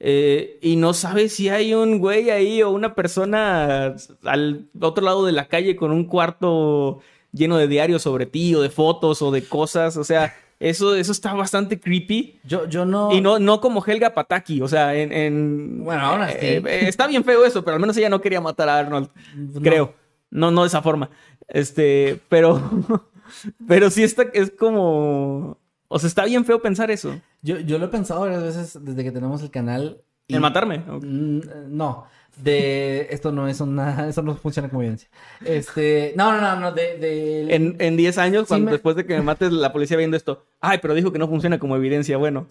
eh, 0.00 0.58
y 0.62 0.76
no 0.76 0.92
sabes 0.94 1.34
si 1.34 1.48
hay 1.48 1.72
un 1.74 1.98
güey 1.98 2.30
ahí 2.30 2.62
o 2.62 2.70
una 2.70 2.94
persona 2.94 3.94
al 4.24 4.66
otro 4.80 5.04
lado 5.04 5.24
de 5.24 5.32
la 5.32 5.48
calle 5.48 5.76
con 5.76 5.90
un 5.90 6.04
cuarto 6.04 7.00
lleno 7.32 7.56
de 7.56 7.68
diarios 7.68 8.02
sobre 8.02 8.26
ti 8.26 8.54
o 8.54 8.60
de 8.62 8.70
fotos 8.70 9.22
o 9.22 9.30
de 9.30 9.42
cosas. 9.44 9.96
O 9.96 10.04
sea, 10.04 10.34
eso, 10.60 10.94
eso 10.94 11.12
está 11.12 11.34
bastante 11.34 11.78
creepy. 11.80 12.40
Yo, 12.44 12.66
yo 12.66 12.84
no. 12.86 13.12
Y 13.12 13.20
no, 13.20 13.38
no 13.38 13.60
como 13.60 13.84
Helga 13.84 14.14
Pataki, 14.14 14.60
o 14.62 14.68
sea, 14.68 14.94
en... 14.94 15.12
en- 15.12 15.84
Bueno, 15.84 16.02
así. 16.22 16.36
eh, 16.40 16.62
eh, 16.66 16.84
está 16.88 17.06
bien 17.06 17.24
feo 17.24 17.44
eso, 17.44 17.62
pero 17.64 17.74
al 17.74 17.80
menos 17.80 17.96
ella 17.96 18.08
no 18.08 18.20
quería 18.20 18.40
matar 18.40 18.68
a 18.68 18.78
Arnold 18.78 19.08
no. 19.34 19.60
creo. 19.60 19.94
No, 20.30 20.50
no 20.50 20.62
de 20.62 20.68
esa 20.68 20.82
forma. 20.82 21.08
Este, 21.48 22.18
pero, 22.28 22.60
pero 23.68 23.90
sí 23.90 24.02
está, 24.02 24.24
es 24.34 24.50
como, 24.50 25.58
o 25.88 25.98
sea, 25.98 26.08
está 26.08 26.24
bien 26.24 26.44
feo 26.44 26.60
pensar 26.60 26.90
eso. 26.90 27.20
Yo, 27.46 27.60
yo 27.60 27.78
lo 27.78 27.84
he 27.86 27.88
pensado 27.88 28.20
varias 28.22 28.42
veces 28.42 28.78
desde 28.82 29.04
que 29.04 29.12
tenemos 29.12 29.40
el 29.42 29.50
canal. 29.50 30.02
y- 30.28 30.34
En 30.34 30.40
matarme. 30.42 30.78
Mm, 30.78 31.40
No, 31.68 32.04
de 32.42 33.06
esto 33.10 33.30
no 33.30 33.46
es 33.46 33.60
una, 33.60 34.08
eso 34.08 34.22
no 34.22 34.34
funciona 34.34 34.68
como 34.68 34.82
evidencia. 34.82 35.08
Este, 35.44 36.12
no, 36.16 36.32
no, 36.32 36.40
no, 36.40 36.60
no, 36.60 36.72
de, 36.72 36.98
de- 36.98 37.54
En, 37.54 37.76
en 37.78 37.96
10 37.96 38.18
años, 38.18 38.42
Sí 38.42 38.48
cuando, 38.48 38.66
me- 38.66 38.72
después 38.72 38.96
de 38.96 39.06
que 39.06 39.14
me 39.16 39.22
mates 39.22 39.52
la 39.52 39.72
policía 39.72 39.96
viendo 39.96 40.16
esto, 40.16 40.44
ay, 40.60 40.78
pero 40.82 40.94
dijo 40.94 41.12
que 41.12 41.18
no 41.20 41.28
funciona 41.28 41.58
como 41.60 41.76
evidencia, 41.76 42.16
bueno. 42.16 42.46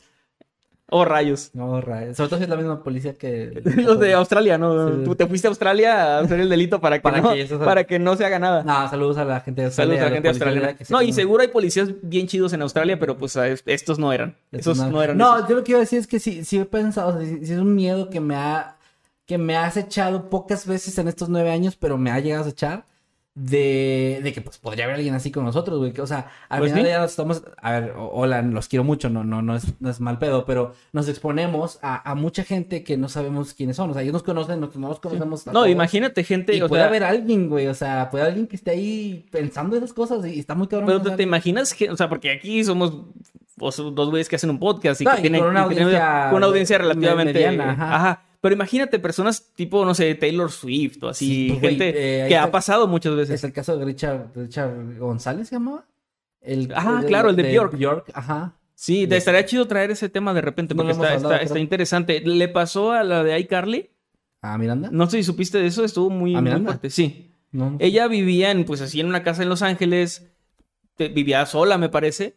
Oh, 0.91 1.03
rayos. 1.03 1.49
No, 1.55 1.81
ra- 1.81 2.13
sobre 2.13 2.29
todo 2.29 2.37
si 2.37 2.43
es 2.43 2.49
la 2.49 2.55
misma 2.57 2.83
policía 2.83 3.13
que 3.15 3.59
Los 3.77 3.99
de 3.99 4.13
Australia, 4.13 4.57
¿no? 4.59 4.89
Sí. 4.89 5.01
Tú 5.03 5.15
te 5.15 5.25
fuiste 5.25 5.47
a 5.47 5.49
Australia 5.49 6.17
a 6.17 6.19
hacer 6.19 6.39
el 6.39 6.47
delito 6.47 6.79
para 6.79 6.97
que, 6.97 7.01
Para 7.01 7.21
no, 7.21 7.33
que 7.33 7.41
eso 7.41 7.57
sea- 7.57 7.65
para 7.65 7.83
que 7.85 7.97
no 7.97 8.15
se 8.15 8.23
haga 8.23 8.37
nada. 8.37 8.61
No, 8.63 8.87
saludos 8.89 9.17
a 9.17 9.25
la 9.25 9.39
gente 9.41 9.61
de 9.61 9.67
Australia. 9.67 9.93
Saludos 9.95 10.05
a 10.05 10.09
la 10.09 10.15
gente 10.15 10.29
australiana. 10.29 10.75
No, 10.89 11.01
y 11.01 11.11
seguro 11.11 11.41
hay 11.41 11.47
policías 11.47 11.89
bien 12.03 12.27
chidos 12.27 12.53
en 12.53 12.61
Australia, 12.61 12.99
pero 12.99 13.17
pues 13.17 13.35
estos 13.65 13.97
no 13.97 14.13
eran. 14.13 14.35
Esos 14.51 14.77
no, 14.77 15.01
eran. 15.01 15.17
No, 15.17 15.35
esos. 15.37 15.49
yo 15.49 15.55
lo 15.55 15.63
que 15.63 15.71
iba 15.71 15.79
a 15.79 15.81
decir 15.81 15.97
es 15.99 16.05
que 16.07 16.19
sí, 16.19 16.45
sí 16.45 16.59
he 16.59 16.65
pensado, 16.65 17.09
o 17.09 17.19
sea, 17.19 17.21
sí, 17.27 17.39
sí 17.45 17.53
es 17.53 17.59
un 17.59 17.73
miedo 17.73 18.09
que 18.11 18.19
me 18.19 18.35
ha, 18.35 18.75
que 19.25 19.39
me 19.39 19.57
has 19.57 19.77
echado 19.77 20.29
pocas 20.29 20.67
veces 20.67 20.95
en 20.99 21.07
estos 21.07 21.29
nueve 21.29 21.49
años, 21.49 21.75
pero 21.75 21.97
me 21.97 22.11
ha 22.11 22.19
llegado 22.19 22.45
a 22.45 22.49
echar 22.49 22.85
de, 23.37 24.21
de 24.23 24.31
que 24.33 24.39
pues 24.39 24.57
podría 24.57 24.85
haber 24.85 24.95
alguien 24.95 25.13
así 25.13 25.29
con 25.29 25.43
nosotros, 25.43 25.77
güey. 25.77 25.91
que, 25.91 26.01
O 26.01 26.07
sea, 26.07 26.31
al 26.47 26.59
Pues 26.59 26.71
final 26.71 26.85
sí. 26.85 26.89
ya 26.91 26.99
nos 27.01 27.11
estamos, 27.11 27.43
a 27.61 27.71
ver, 27.73 27.93
hola, 27.97 28.41
los 28.41 28.69
quiero 28.69 28.85
mucho, 28.85 29.09
no, 29.09 29.25
no, 29.25 29.41
no 29.41 29.55
es, 29.57 29.65
no 29.81 29.89
es 29.89 29.99
mal 29.99 30.17
pedo, 30.19 30.45
pero 30.45 30.73
nos 30.93 31.09
exponemos 31.09 31.77
a, 31.81 32.09
a 32.09 32.15
mucha 32.15 32.43
gente 32.45 32.83
que 32.85 32.95
no 32.95 33.09
sabemos 33.09 33.53
quiénes 33.53 33.75
son. 33.75 33.89
O 33.89 33.93
sea, 33.93 34.03
ellos 34.03 34.13
nos 34.13 34.23
conocen, 34.23 34.61
nosotros 34.61 34.81
no 34.81 34.87
los 34.87 34.99
conocemos. 35.01 35.47
a 35.47 35.51
No, 35.51 35.59
todos. 35.59 35.69
imagínate 35.69 36.23
gente, 36.23 36.55
Y 36.55 36.61
o 36.61 36.69
puede 36.69 36.81
sea, 36.83 36.87
haber 36.89 37.03
alguien, 37.03 37.49
güey, 37.49 37.67
o 37.67 37.73
sea, 37.73 38.09
puede 38.09 38.23
haber 38.23 38.31
alguien 38.33 38.47
que 38.47 38.55
esté 38.55 38.71
ahí 38.71 39.25
pensando 39.31 39.75
esas 39.75 39.91
cosas 39.91 40.25
y 40.25 40.39
está 40.39 40.55
muy 40.55 40.67
cabrón. 40.67 40.87
Pero 41.03 41.15
te, 41.17 41.23
imaginas 41.23 41.73
que, 41.73 41.89
o 41.91 41.97
sea, 41.97 42.07
porque 42.07 42.31
aquí 42.31 42.63
somos 42.63 42.93
dos 43.57 44.09
güeyes 44.09 44.29
que 44.29 44.37
hacen 44.37 44.49
un 44.49 44.59
podcast 44.59 45.01
y 45.01 45.03
No, 45.05 45.11
que 45.11 45.17
y 45.17 45.21
tienen 45.21 45.41
con 45.41 45.49
una 45.49 45.67
tienen 45.67 45.83
audiencia 45.87 46.27
con 46.29 46.37
una 46.37 46.45
audiencia 46.47 46.77
me- 46.77 46.83
relativamente 46.85 47.33
mediana, 47.33 47.71
ajá. 47.71 48.21
Pero 48.45 48.53
imagínate 48.53 48.99
personas 48.99 49.41
tipo, 49.55 49.83
no 49.85 49.95
sé, 49.95 50.13
Taylor 50.13 50.51
Swift 50.51 51.01
o 51.01 51.09
así, 51.09 51.25
Sí, 51.25 51.47
pues, 51.49 51.61
gente 51.61 51.89
eh, 51.89 52.27
que 52.27 52.35
está- 52.35 52.43
ha 52.43 52.51
pasado 52.51 52.87
muchas 52.87 53.15
veces. 53.15 53.33
Es 53.33 53.43
el 53.43 53.51
caso 53.51 53.75
de 53.75 53.83
Richard, 53.83 54.27
Richard 54.35 54.99
González, 54.99 55.47
¿se 55.47 55.55
llamaba? 55.55 55.85
El, 56.41 56.71
Ah, 56.75 57.03
claro, 57.07 57.31
el 57.31 57.37
de 57.37 57.51
Bjork. 57.51 57.75
Bjork, 57.75 58.11
ajá. 58.13 58.53
Sí, 58.75 59.07
te 59.07 59.15
De- 59.15 59.17
estaría 59.17 59.43
chido 59.47 59.65
traer 59.67 59.89
ese 59.89 60.09
tema 60.09 60.31
de 60.35 60.41
repente 60.41 60.75
porque 60.75 60.91
está, 60.91 61.13
hablado, 61.15 61.33
está, 61.41 61.57
interesante. 61.57 62.21
¿Le 62.21 62.47
pasó 62.47 62.91
a 62.91 63.03
la 63.03 63.23
de 63.23 63.39
iCarly? 63.39 63.89
Ah, 64.43 64.59
Miranda. 64.59 64.89
No 64.91 65.09
sé 65.09 65.17
si 65.17 65.23
supiste 65.23 65.57
de 65.57 65.65
eso, 65.65 65.83
estuvo 65.83 66.11
muy, 66.11 66.35
¿A 66.35 66.41
muy 66.41 66.61
fuerte. 66.61 66.91
Sí. 66.91 67.31
No. 67.51 67.77
Ella 67.79 68.07
vivía 68.07 68.51
en, 68.51 68.63
pues 68.65 68.79
así 68.81 68.99
en 68.99 69.07
una 69.07 69.23
casa 69.23 69.41
en 69.41 69.49
Los 69.49 69.63
Ángeles, 69.63 70.27
vivía 70.99 71.43
sola, 71.47 71.79
me 71.79 71.89
parece, 71.89 72.35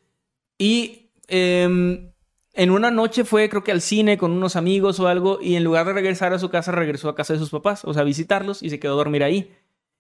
y 0.56 1.10
em, 1.26 2.12
en 2.54 2.70
una 2.70 2.90
noche 2.90 3.24
fue, 3.24 3.48
creo 3.48 3.62
que 3.62 3.72
al 3.72 3.80
cine 3.80 4.18
con 4.18 4.32
unos 4.32 4.56
amigos 4.56 4.98
o 5.00 5.08
algo, 5.08 5.38
y 5.40 5.56
en 5.56 5.64
lugar 5.64 5.86
de 5.86 5.92
regresar 5.92 6.32
a 6.32 6.38
su 6.38 6.50
casa, 6.50 6.72
regresó 6.72 7.08
a 7.08 7.14
casa 7.14 7.34
de 7.34 7.38
sus 7.38 7.50
papás, 7.50 7.84
o 7.84 7.92
sea, 7.92 8.02
a 8.02 8.04
visitarlos, 8.04 8.62
y 8.62 8.70
se 8.70 8.78
quedó 8.78 8.94
a 8.94 8.96
dormir 8.96 9.22
ahí. 9.22 9.54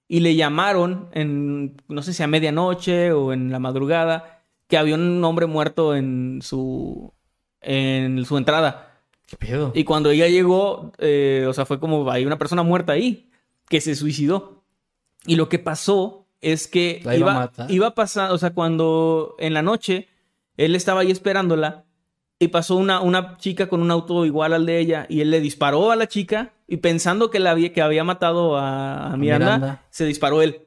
Y 0.08 0.20
le 0.20 0.34
llamaron 0.34 1.08
en, 1.12 1.80
no 1.88 2.02
sé 2.02 2.12
si 2.12 2.22
a 2.22 2.26
medianoche 2.26 3.12
o 3.12 3.32
en 3.32 3.52
la 3.52 3.58
madrugada, 3.58 4.42
que 4.66 4.76
había 4.76 4.94
un 4.94 5.22
hombre 5.24 5.46
muerto 5.46 5.94
en 5.94 6.40
su, 6.42 7.12
en 7.60 8.24
su 8.24 8.36
entrada. 8.36 9.02
¿Qué 9.26 9.36
pedo? 9.36 9.72
Y 9.74 9.84
cuando 9.84 10.10
ella 10.10 10.26
llegó, 10.28 10.92
eh, 10.98 11.44
o 11.48 11.52
sea, 11.52 11.66
fue 11.66 11.78
como 11.78 12.10
hay 12.10 12.24
una 12.24 12.38
persona 12.38 12.62
muerta 12.62 12.92
ahí 12.92 13.30
que 13.68 13.80
se 13.80 13.94
suicidó. 13.94 14.64
Y 15.26 15.36
lo 15.36 15.48
que 15.48 15.58
pasó 15.58 16.26
es 16.40 16.66
que 16.68 17.02
La 17.04 17.16
iba 17.16 17.42
a 17.42 17.66
iba, 17.68 17.94
pasando, 17.94 18.34
o 18.34 18.38
sea, 18.38 18.54
cuando 18.54 19.34
en 19.38 19.52
la 19.54 19.62
noche 19.62 20.08
él 20.56 20.74
estaba 20.74 21.02
ahí 21.02 21.10
esperándola 21.10 21.84
y 22.38 22.48
pasó 22.48 22.76
una, 22.76 23.00
una 23.00 23.36
chica 23.38 23.68
con 23.68 23.82
un 23.82 23.90
auto 23.90 24.24
igual 24.24 24.52
al 24.52 24.64
de 24.66 24.78
ella 24.78 25.06
y 25.08 25.20
él 25.20 25.30
le 25.30 25.40
disparó 25.40 25.90
a 25.90 25.96
la 25.96 26.06
chica 26.06 26.52
y 26.66 26.76
pensando 26.78 27.30
que, 27.30 27.40
la 27.40 27.50
había, 27.50 27.72
que 27.72 27.82
había 27.82 28.04
matado 28.04 28.56
a, 28.56 29.12
a 29.12 29.16
Miranda, 29.16 29.56
Miranda. 29.56 29.82
se 29.90 30.04
disparó 30.04 30.42
él. 30.42 30.62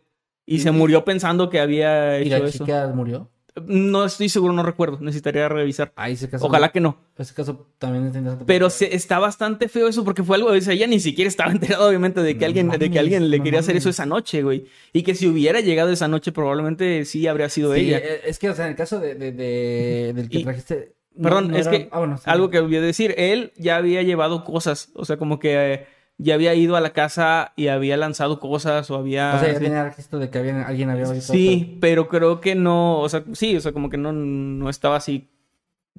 Y 0.46 0.60
se 0.60 0.72
murió 0.72 1.06
pensando 1.06 1.50
que 1.50 1.60
había 1.62 2.20
¿Y 2.20 2.28
hecho 2.28 2.40
la 2.40 2.50
eso. 2.50 2.66
chica 2.66 2.92
murió? 2.94 3.30
No 3.68 4.04
estoy 4.06 4.28
seguro, 4.28 4.54
no 4.54 4.64
recuerdo. 4.64 4.98
Necesitaría 5.02 5.48
revisar. 5.48 5.94
Ahí 5.96 6.16
se 6.18 6.30
casó. 6.30 6.46
Ojalá 6.48 6.70
que 6.72 6.80
no. 6.82 6.98
Ese 7.18 7.34
caso 7.34 7.68
también. 7.78 8.12
Pero 8.46 8.70
se, 8.70 8.94
está 8.96 9.20
bastante 9.20 9.70
feo 9.70 9.88
eso 9.88 10.04
porque 10.04 10.24
fue 10.24 10.38
algo, 10.38 10.50
o 10.50 10.60
sea, 10.62 10.74
ella 10.74 10.88
ni 10.88 11.00
siquiera 11.00 11.28
estaba 11.30 11.52
enterada 11.54 11.88
obviamente 11.88 12.22
de 12.22 12.34
que 12.34 12.40
No 12.42 12.46
alguien, 12.48 12.70
de 12.70 12.90
que 12.92 13.00
alguien 13.00 13.30
le 13.30 13.38
no 13.38 13.44
quería 13.44 13.60
hacer 13.60 13.78
eso 13.78 13.90
esa 13.90 14.06
noche, 14.06 14.42
güey. 14.42 14.66
Y 14.92 15.04
que 15.04 15.16
si 15.16 15.28
hubiera 15.28 15.62
llegado 15.62 15.90
esa 15.92 16.08
noche 16.10 16.32
probablemente 16.34 17.06
sí 17.06 17.28
habría 17.28 17.48
sido 17.50 17.74
Sí, 17.76 17.82
ella. 17.82 18.00
eh, 18.00 18.22
es 18.26 18.40
que, 18.40 18.50
o 18.50 18.56
sea, 18.56 18.66
en 18.66 18.72
el 18.72 18.78
caso 18.78 19.00
de, 19.00 19.16
de- 19.16 19.32
de- 19.32 20.14
del 20.16 20.28
que 20.30 20.40
Y- 20.40 20.44
trajiste. 20.44 20.96
Perdón, 21.22 21.50
no 21.50 21.58
es 21.58 21.68
era- 21.68 21.78
que 21.78 21.90
ah, 21.92 22.00
bueno, 22.00 22.18
sí. 22.18 22.24
algo 22.26 22.50
que 22.50 22.60
olvidé 22.60 22.82
decir, 22.82 23.14
él 23.18 23.52
ya 23.58 23.78
había 23.78 24.02
llevado 24.02 24.44
cosas, 24.44 24.92
o 24.96 25.06
sea, 25.06 25.18
como 25.18 25.40
que 25.40 25.74
eh, 25.74 25.88
ya 26.18 26.36
había 26.36 26.54
ido 26.54 26.76
a 26.76 26.82
la 26.82 26.92
casa 26.94 27.54
y 27.56 27.68
había 27.68 27.98
lanzado 27.98 28.40
cosas 28.40 28.90
o 28.92 28.96
había... 28.96 29.34
O 29.36 29.40
sea, 29.40 29.50
ya 29.54 29.58
sí. 29.58 29.64
tenía 29.64 29.84
registro 29.84 30.20
de 30.20 30.30
que 30.30 30.38
había, 30.38 30.68
alguien 30.68 30.90
había. 30.90 31.06
Sí, 31.08 31.78
pero 31.82 32.08
creo 32.08 32.40
que 32.40 32.56
no, 32.56 33.00
o 33.00 33.10
sea, 33.10 33.24
sí, 33.34 33.56
o 33.58 33.62
sea, 33.62 33.72
como 33.72 33.90
que 33.90 33.98
no, 33.98 34.12
no 34.14 34.70
estaba 34.70 34.96
así 34.98 35.30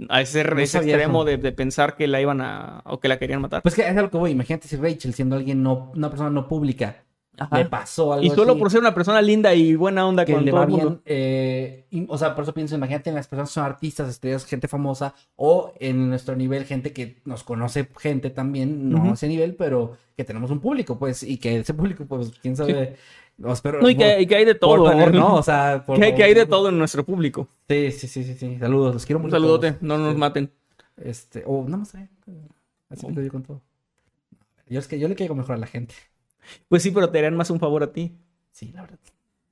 a 0.09 0.23
ese, 0.23 0.45
No 0.45 0.59
ese 0.59 0.79
extremo 0.79 1.25
de, 1.25 1.37
de 1.37 1.53
pensar 1.53 1.97
que 1.97 2.07
la 2.07 2.21
iban 2.21 2.41
a... 2.41 2.83
o 2.87 2.99
que 3.01 3.09
la 3.09 3.19
querían 3.19 3.43
matar. 3.43 3.63
Pues 3.63 3.75
que 3.75 3.83
es 3.87 3.97
a 3.97 4.01
lo 4.01 4.11
que 4.11 4.17
voy. 4.17 4.31
Imagínate 4.31 4.67
si 4.69 4.77
Rachel, 4.77 5.13
siendo 5.13 5.37
alguien 5.37 5.63
no, 5.63 5.93
una 5.95 6.09
persona 6.09 6.31
no 6.31 6.49
pública, 6.49 7.05
Ajá. 7.39 7.59
le 7.59 7.65
pasó 7.65 8.13
algo 8.13 8.25
Y 8.27 8.31
solo 8.31 8.53
así, 8.53 8.61
por 8.61 8.71
ser 8.71 8.81
una 8.81 8.95
persona 8.95 9.23
linda 9.23 9.55
y 9.55 9.75
buena 9.75 10.07
onda 10.07 10.25
que 10.27 10.35
con 10.35 10.45
le 10.45 10.51
todo 10.51 10.61
va 10.61 10.65
el 10.67 10.71
mundo. 10.71 10.89
bien. 10.91 11.01
eh, 11.07 11.87
y- 11.91 12.05
o 12.09 12.19
sea, 12.19 12.35
por 12.35 12.45
eso 12.45 12.53
pienso, 12.53 12.75
imagínate 12.75 13.09
en 13.09 13.17
las 13.17 13.27
personas 13.27 13.49
que 13.49 13.55
son 13.55 13.65
artistas, 13.65 14.09
estrellas, 14.11 14.45
gente 14.45 14.69
famosa, 14.69 15.15
o 15.37 15.73
en 15.81 16.11
nuestro 16.11 16.37
nivel, 16.37 16.65
gente 16.67 16.93
que 16.93 17.17
nos 17.25 17.43
conoce, 17.43 17.89
gente 17.99 18.29
también, 18.31 18.91
no 18.91 19.11
a 19.11 19.15
ese 19.15 19.29
nivel, 19.29 19.55
pero 19.55 19.97
que 20.17 20.25
tenemos 20.25 20.51
un 20.51 20.61
público, 20.61 20.99
pues, 20.99 21.23
y 21.23 21.39
que 21.39 21.61
ese 21.61 21.73
público, 21.75 22.05
pues, 22.07 22.33
quién 22.43 22.55
sabe. 22.57 22.97
no, 23.39 23.51
espero- 23.51 23.81
No, 23.81 23.89
y 23.89 23.97
que, 23.97 24.13
por- 24.13 24.21
y 24.21 24.27
que 24.27 24.37
hay 24.37 24.45
de 24.45 24.55
todo, 24.55 24.85
favor, 24.87 25.13
¿no? 25.15 25.21
no, 25.21 25.35
o 25.37 25.43
sea, 25.43 25.85
por 25.87 25.97
que, 25.99 26.05
hay- 26.05 26.15
que 26.15 26.23
hay 26.25 26.35
de 26.35 26.45
todo 26.47 26.69
en 26.69 26.79
nuestro 26.79 27.03
público. 27.05 27.49
Sí, 27.67 27.91
sí, 27.93 28.07
sí, 28.09 28.25
sí, 28.25 28.35
sí. 28.35 28.59
Saludos, 28.61 28.93
los 28.95 29.07
quiero 29.07 29.19
Un 29.21 29.25
mucho. 29.25 29.37
a 29.37 29.39
saludote, 29.41 29.69
todos. 29.73 29.83
no 29.83 29.97
nos 29.97 30.13
Sí. 30.13 30.19
maten. 30.19 30.53
Este, 31.03 31.43
o 31.47 31.65
no 31.67 31.79
más, 31.79 31.95
así 32.91 33.07
me 33.07 33.25
yo 33.25 33.33
con 33.33 33.43
todo. 33.43 33.63
Yo 34.69 34.79
es 34.79 34.87
que 34.87 34.99
yo 34.99 35.09
le 35.09 35.15
caigo 35.17 35.35
mejor 35.35 35.55
a 35.57 35.59
la 35.59 35.67
gente. 35.67 35.95
Pues 36.69 36.83
sí, 36.83 36.91
pero 36.91 37.11
te 37.11 37.19
harían 37.19 37.37
más 37.37 37.51
un 37.51 37.61
favor 37.61 37.83
a 37.83 37.93
ti. 37.93 38.13
Sí, 38.51 38.73
la 38.73 38.83
verdad. 38.83 38.99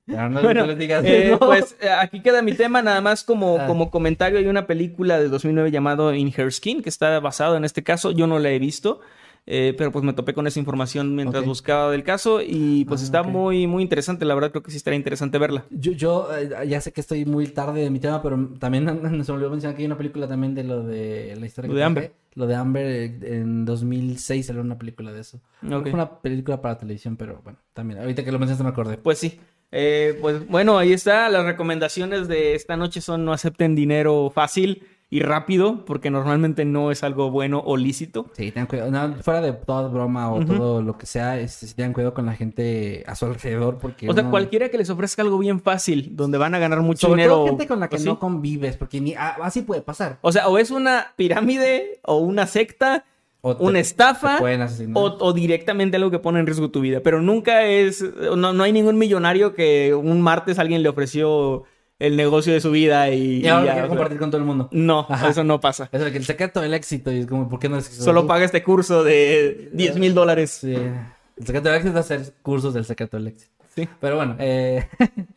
Pero 0.05 0.29
no, 0.29 0.41
Bueno, 0.43 0.61
no 0.61 0.67
les 0.67 0.77
digas 0.77 1.03
Eh, 1.05 1.35
pues 1.39 1.75
eh, 1.81 1.89
aquí 1.89 2.21
queda 2.21 2.41
mi 2.41 2.53
tema, 2.53 2.81
nada 2.81 3.01
más 3.01 3.23
como, 3.23 3.57
Ah. 3.59 3.67
como 3.67 3.89
comentario. 3.91 4.39
Hay 4.39 4.47
una 4.47 4.67
película 4.67 5.19
de 5.19 5.29
2009 5.29 5.71
llamado 5.71 6.13
In 6.13 6.33
Her 6.35 6.51
Skin, 6.51 6.81
que 6.81 6.89
está 6.89 7.19
basado 7.19 7.55
en 7.55 7.65
este 7.65 7.83
caso. 7.83 8.11
Yo 8.11 8.27
no 8.27 8.39
la 8.39 8.49
he 8.49 8.59
visto, 8.59 8.99
eh, 9.47 9.73
pero 9.75 9.91
pues 9.91 10.05
me 10.05 10.13
topé 10.13 10.33
con 10.33 10.45
esa 10.45 10.59
información 10.59 11.15
mientras 11.15 11.43
buscaba 11.45 11.91
del 11.91 12.03
caso 12.03 12.41
y 12.41 12.85
pues 12.85 13.01
Ah, 13.01 13.05
está 13.05 13.23
muy, 13.23 13.65
muy 13.65 13.81
interesante. 13.81 14.23
La 14.23 14.35
verdad 14.35 14.51
creo 14.51 14.61
que 14.61 14.71
sí 14.71 14.77
estaría 14.77 14.97
interesante 14.97 15.39
verla. 15.39 15.65
Yo, 15.71 15.93
yo 15.93 16.29
eh, 16.35 16.67
ya 16.67 16.79
sé 16.79 16.91
que 16.91 17.01
estoy 17.01 17.25
muy 17.25 17.47
tarde 17.47 17.81
de 17.81 17.89
mi 17.89 17.99
tema, 17.99 18.21
pero 18.21 18.49
también 18.59 18.85
se 19.23 19.31
me 19.31 19.37
olvidó 19.37 19.49
mencionar 19.49 19.75
que 19.75 19.81
hay 19.81 19.87
una 19.87 19.97
película 19.97 20.27
también 20.27 20.53
de 20.53 20.63
lo 20.63 20.83
de 20.83 21.35
la 21.39 21.45
historia 21.45 21.67
Lo 21.67 21.73
que 21.73 21.79
de. 21.79 21.83
Amber. 21.83 22.13
Lo 22.35 22.47
de 22.47 22.55
Amber 22.55 22.85
eh, 22.85 23.19
en 23.23 23.65
2006 23.65 24.45
salió 24.45 24.61
una 24.61 24.77
película 24.77 25.11
de 25.11 25.21
eso. 25.21 25.41
Ok. 25.63 25.81
Fue 25.83 25.93
una 25.93 26.21
película 26.21 26.61
para 26.61 26.77
televisión, 26.77 27.17
pero 27.17 27.41
bueno, 27.43 27.57
también. 27.73 27.99
Ahorita 27.99 28.23
que 28.23 28.31
lo 28.31 28.37
mencionaste 28.37 28.63
me 28.63 28.69
acordé. 28.69 28.97
Pues 28.97 29.17
sí. 29.17 29.39
Eh, 29.71 30.17
pues 30.21 30.47
bueno, 30.47 30.77
ahí 30.77 30.93
está. 30.93 31.29
Las 31.29 31.45
recomendaciones 31.45 32.27
de 32.27 32.53
esta 32.53 32.77
noche 32.77 33.01
son 33.01 33.25
no 33.25 33.33
acepten 33.33 33.75
dinero 33.75 34.31
fácil 34.33 34.83
y 35.13 35.19
rápido, 35.19 35.83
porque 35.85 36.09
normalmente 36.09 36.63
no 36.63 36.89
es 36.89 37.03
algo 37.03 37.29
bueno 37.31 37.61
o 37.65 37.75
lícito. 37.75 38.27
Sí, 38.31 38.49
tengan 38.51 38.65
cuidado. 38.67 38.89
No, 38.91 39.15
fuera 39.21 39.41
de 39.41 39.51
toda 39.51 39.89
broma 39.89 40.31
o 40.31 40.43
todo 40.45 40.81
lo 40.81 40.97
que 40.97 41.05
sea, 41.05 41.45
sí 41.49 41.75
tengan 41.75 41.91
cuidado 41.91 42.13
con 42.13 42.25
la 42.25 42.33
gente 42.33 43.03
a 43.05 43.13
su 43.15 43.25
alrededor 43.25 43.77
porque... 43.77 44.09
O 44.09 44.13
sea, 44.13 44.21
uno- 44.23 44.31
cualquiera 44.31 44.69
que 44.69 44.77
les 44.77 44.89
ofrezca 44.89 45.21
algo 45.21 45.37
bien 45.37 45.59
fácil, 45.59 46.15
donde 46.15 46.37
van 46.37 46.55
a 46.55 46.59
ganar 46.59 46.79
mucho 46.81 47.07
Sobre 47.07 47.23
dinero. 47.23 47.35
todo 47.39 47.47
gente 47.47 47.67
con 47.67 47.81
la 47.81 47.89
que 47.89 47.97
no 47.99 48.13
sí. 48.13 48.17
convives, 48.21 48.77
porque 48.77 49.01
ni 49.01 49.13
ah, 49.13 49.35
así 49.43 49.63
puede 49.63 49.81
pasar. 49.81 50.17
O 50.21 50.31
sea, 50.31 50.47
o 50.47 50.57
es 50.57 50.71
una 50.71 51.07
pirámide, 51.17 51.99
o 52.05 52.15
una 52.15 52.47
secta, 52.47 53.03
O 53.41 53.57
te- 53.57 53.63
una 53.65 53.79
estafa, 53.79 54.39
o, 54.93 55.01
o 55.19 55.33
directamente 55.33 55.97
algo 55.97 56.09
que 56.09 56.19
pone 56.19 56.39
en 56.39 56.45
riesgo 56.45 56.69
tu 56.71 56.79
vida. 56.79 57.01
Pero 57.03 57.21
nunca 57.21 57.63
es. 57.65 58.01
No, 58.37 58.53
no 58.53 58.63
hay 58.63 58.71
ningún 58.71 58.97
millonario 58.97 59.53
que 59.55 59.93
un 59.93 60.21
martes 60.21 60.57
alguien 60.57 60.83
le 60.83 60.87
ofreció 60.89 61.63
el 62.01 62.17
negocio 62.17 62.53
de 62.53 62.61
su 62.61 62.71
vida 62.71 63.09
y. 63.09 63.41
Y 63.41 63.47
ahora 63.47 63.61
lo 63.61 63.67
ya, 63.67 63.73
quiero 63.73 63.89
compartir 63.89 64.17
con 64.17 64.31
todo 64.31 64.41
el 64.41 64.47
mundo. 64.47 64.69
No, 64.71 65.05
Ajá. 65.07 65.29
eso 65.29 65.43
no 65.43 65.59
pasa. 65.59 65.87
Es 65.91 66.01
el, 66.01 66.25
secreto 66.25 66.59
del 66.59 66.73
éxito 66.73 67.11
y 67.11 67.19
es 67.19 67.27
como, 67.27 67.47
¿por 67.47 67.59
qué 67.59 67.69
no 67.69 67.77
es 67.77 67.85
Solo 67.85 68.25
paga 68.27 68.43
este 68.43 68.63
curso 68.63 69.03
de 69.03 69.69
10 69.73 69.97
mil 69.97 70.13
dólares. 70.13 70.59
Sí. 70.61 70.73
El 70.73 71.45
secreto 71.45 71.69
del 71.69 71.77
éxito 71.77 71.99
es 71.99 72.05
hacer 72.05 72.33
cursos 72.41 72.73
del 72.73 72.85
secreto 72.85 73.17
del 73.17 73.27
éxito. 73.27 73.51
Sí. 73.73 73.87
Pero 74.01 74.17
bueno, 74.17 74.35
eh, 74.37 74.85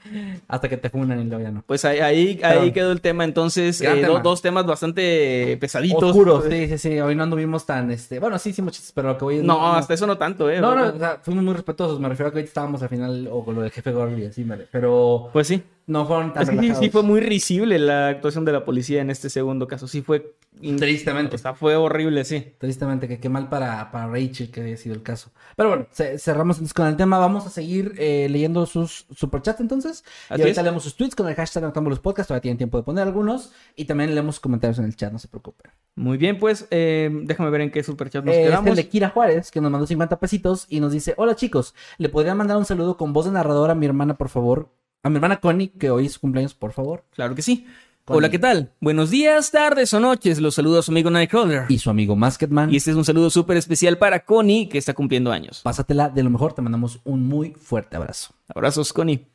hasta 0.48 0.68
que 0.68 0.76
te 0.76 0.90
funan 0.90 1.20
y 1.20 1.24
luego 1.24 1.44
ya 1.44 1.52
no. 1.52 1.62
Pues 1.64 1.84
ahí, 1.84 2.00
ahí, 2.00 2.40
ahí 2.42 2.72
quedó 2.72 2.90
el 2.90 3.00
tema. 3.00 3.24
Entonces, 3.24 3.80
eh, 3.80 4.00
tema. 4.00 4.20
dos 4.20 4.42
temas 4.42 4.66
bastante 4.66 5.56
pesaditos. 5.60 6.02
Oscuros, 6.02 6.44
sí, 6.50 6.66
sí, 6.66 6.78
sí. 6.78 7.00
Hoy 7.00 7.14
no 7.14 7.22
anduvimos 7.22 7.64
tan, 7.64 7.92
este... 7.92 8.18
Bueno, 8.18 8.38
sí 8.40 8.50
hicimos 8.50 8.72
chistes, 8.72 8.90
pero 8.92 9.08
lo 9.08 9.18
que 9.18 9.24
voy 9.24 9.38
No, 9.42 9.74
hasta 9.74 9.94
eso 9.94 10.06
no 10.08 10.18
tanto, 10.18 10.50
¿eh? 10.50 10.60
No, 10.60 10.74
no, 10.74 10.88
o 10.94 10.98
sea, 10.98 11.20
fuimos 11.22 11.44
muy 11.44 11.54
respetuosos. 11.54 12.00
Me 12.00 12.08
refiero 12.08 12.28
a 12.28 12.32
que 12.32 12.38
ahorita 12.38 12.48
estábamos 12.48 12.82
al 12.82 12.88
final, 12.88 13.28
o 13.30 13.44
con 13.44 13.54
lo 13.54 13.62
del 13.62 13.70
jefe 13.70 13.92
Gordy, 13.92 14.26
así, 14.26 14.44
pero 14.72 15.30
Pues 15.32 15.46
sí. 15.46 15.62
No 15.86 16.06
fueron 16.06 16.32
tan 16.32 16.42
Es 16.42 16.50
que 16.50 16.74
sí, 16.76 16.90
fue 16.90 17.02
muy 17.02 17.20
risible 17.20 17.78
la 17.78 18.08
actuación 18.08 18.44
de 18.44 18.52
la 18.52 18.64
policía 18.64 19.00
en 19.02 19.10
este 19.10 19.28
segundo 19.30 19.66
caso. 19.68 19.86
Sí 19.88 20.02
fue... 20.02 20.34
Tristemente. 20.78 21.34
O 21.34 21.38
sea, 21.38 21.54
fue 21.54 21.74
horrible, 21.74 22.24
sí. 22.24 22.54
Tristemente, 22.58 23.08
que 23.08 23.18
qué 23.18 23.28
mal 23.28 23.48
para, 23.48 23.90
para 23.90 24.06
Rachel 24.06 24.50
que 24.52 24.60
haya 24.62 24.76
sido 24.76 24.94
el 24.94 25.02
caso. 25.02 25.30
Pero 25.56 25.68
bueno, 25.68 25.86
ce- 25.90 26.16
cerramos 26.18 26.56
entonces 26.58 26.74
con 26.74 26.86
el 26.86 26.96
tema. 26.96 27.18
Vamos 27.18 27.44
a 27.46 27.50
seguir 27.50 27.94
eh, 27.98 28.28
leyendo 28.30 28.64
sus 28.64 29.06
superchats 29.14 29.60
entonces. 29.60 30.04
Así 30.28 30.40
y 30.40 30.42
ahorita 30.42 30.60
es. 30.60 30.64
leemos 30.64 30.84
sus 30.84 30.94
tweets 30.96 31.16
con 31.16 31.28
el 31.28 31.34
hashtag 31.34 31.64
Noctámbulos 31.64 31.98
Podcast. 31.98 32.28
Todavía 32.28 32.42
tienen 32.42 32.58
tiempo 32.58 32.78
de 32.78 32.84
poner 32.84 33.02
algunos. 33.02 33.52
Y 33.74 33.86
también 33.86 34.14
leemos 34.14 34.38
comentarios 34.38 34.78
en 34.78 34.84
el 34.84 34.94
chat, 34.94 35.12
no 35.12 35.18
se 35.18 35.26
preocupen. 35.26 35.72
Muy 35.96 36.18
bien, 36.18 36.38
pues 36.38 36.66
eh, 36.70 37.10
déjame 37.24 37.50
ver 37.50 37.62
en 37.62 37.70
qué 37.72 37.82
superchat 37.82 38.24
nos 38.24 38.34
Eh, 38.34 38.42
es 38.44 38.48
quedamos. 38.50 38.70
el 38.70 38.76
de 38.76 38.88
Kira 38.88 39.10
Juárez, 39.10 39.50
que 39.50 39.60
nos 39.60 39.70
mandó 39.72 39.86
50 39.88 40.20
pesitos 40.20 40.66
y 40.68 40.78
nos 40.78 40.92
dice: 40.92 41.14
Hola 41.16 41.34
chicos, 41.34 41.74
¿le 41.98 42.08
podrían 42.08 42.36
mandar 42.36 42.56
un 42.56 42.64
saludo 42.64 42.96
con 42.96 43.12
voz 43.12 43.26
de 43.26 43.32
narrador 43.32 43.70
a 43.70 43.74
mi 43.74 43.86
hermana, 43.86 44.16
por 44.16 44.28
favor? 44.28 44.70
A 45.04 45.10
mi 45.10 45.16
hermana 45.16 45.36
Connie, 45.36 45.68
que 45.68 45.90
hoy 45.90 46.06
es 46.06 46.12
su 46.14 46.20
cumpleaños, 46.20 46.54
por 46.54 46.72
favor. 46.72 47.04
Claro 47.14 47.34
que 47.34 47.42
sí. 47.42 47.66
Hola, 48.06 48.30
¿qué 48.30 48.38
tal? 48.38 48.72
Buenos 48.80 49.10
días, 49.10 49.50
tardes 49.50 49.92
o 49.92 50.00
noches. 50.00 50.40
Los 50.40 50.54
saluda 50.54 50.80
su 50.80 50.92
amigo 50.92 51.10
Nightcrawler. 51.10 51.66
Y 51.68 51.78
su 51.78 51.90
amigo 51.90 52.16
Masketman. 52.16 52.72
Y 52.72 52.76
este 52.78 52.92
es 52.92 52.96
un 52.96 53.04
saludo 53.04 53.28
súper 53.28 53.58
especial 53.58 53.98
para 53.98 54.24
Connie, 54.24 54.66
que 54.66 54.78
está 54.78 54.94
cumpliendo 54.94 55.30
años. 55.30 55.60
Pásatela 55.62 56.08
de 56.08 56.22
lo 56.22 56.30
mejor, 56.30 56.54
te 56.54 56.62
mandamos 56.62 57.00
un 57.04 57.28
muy 57.28 57.50
fuerte 57.50 57.98
abrazo. 57.98 58.32
Abrazos, 58.48 58.94
Connie. 58.94 59.26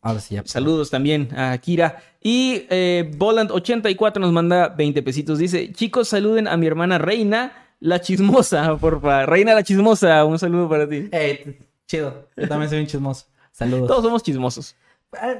Ahora 0.00 0.20
sí, 0.20 0.34
ya. 0.34 0.44
Saludos 0.46 0.88
también 0.88 1.28
a 1.36 1.58
Kira. 1.58 2.02
Y 2.22 2.62
eh, 2.70 3.10
Voland84 3.18 4.18
nos 4.18 4.32
manda 4.32 4.68
20 4.70 5.02
pesitos. 5.02 5.38
Dice, 5.38 5.74
chicos, 5.74 6.08
saluden 6.08 6.48
a 6.48 6.56
mi 6.56 6.66
hermana 6.66 6.96
Reina, 6.96 7.52
la 7.80 8.00
chismosa, 8.00 8.74
porfa. 8.80 9.26
Reina 9.26 9.52
la 9.52 9.62
chismosa, 9.62 10.24
un 10.24 10.38
saludo 10.38 10.70
para 10.70 10.88
ti. 10.88 11.10
Eh, 11.12 11.58
chido. 11.86 12.30
Yo 12.34 12.48
también 12.48 12.70
soy 12.70 12.80
un 12.80 12.86
chismoso. 12.86 13.26
Saludos. 13.52 13.88
Todos 13.88 14.02
somos 14.02 14.22
chismosos. 14.22 14.74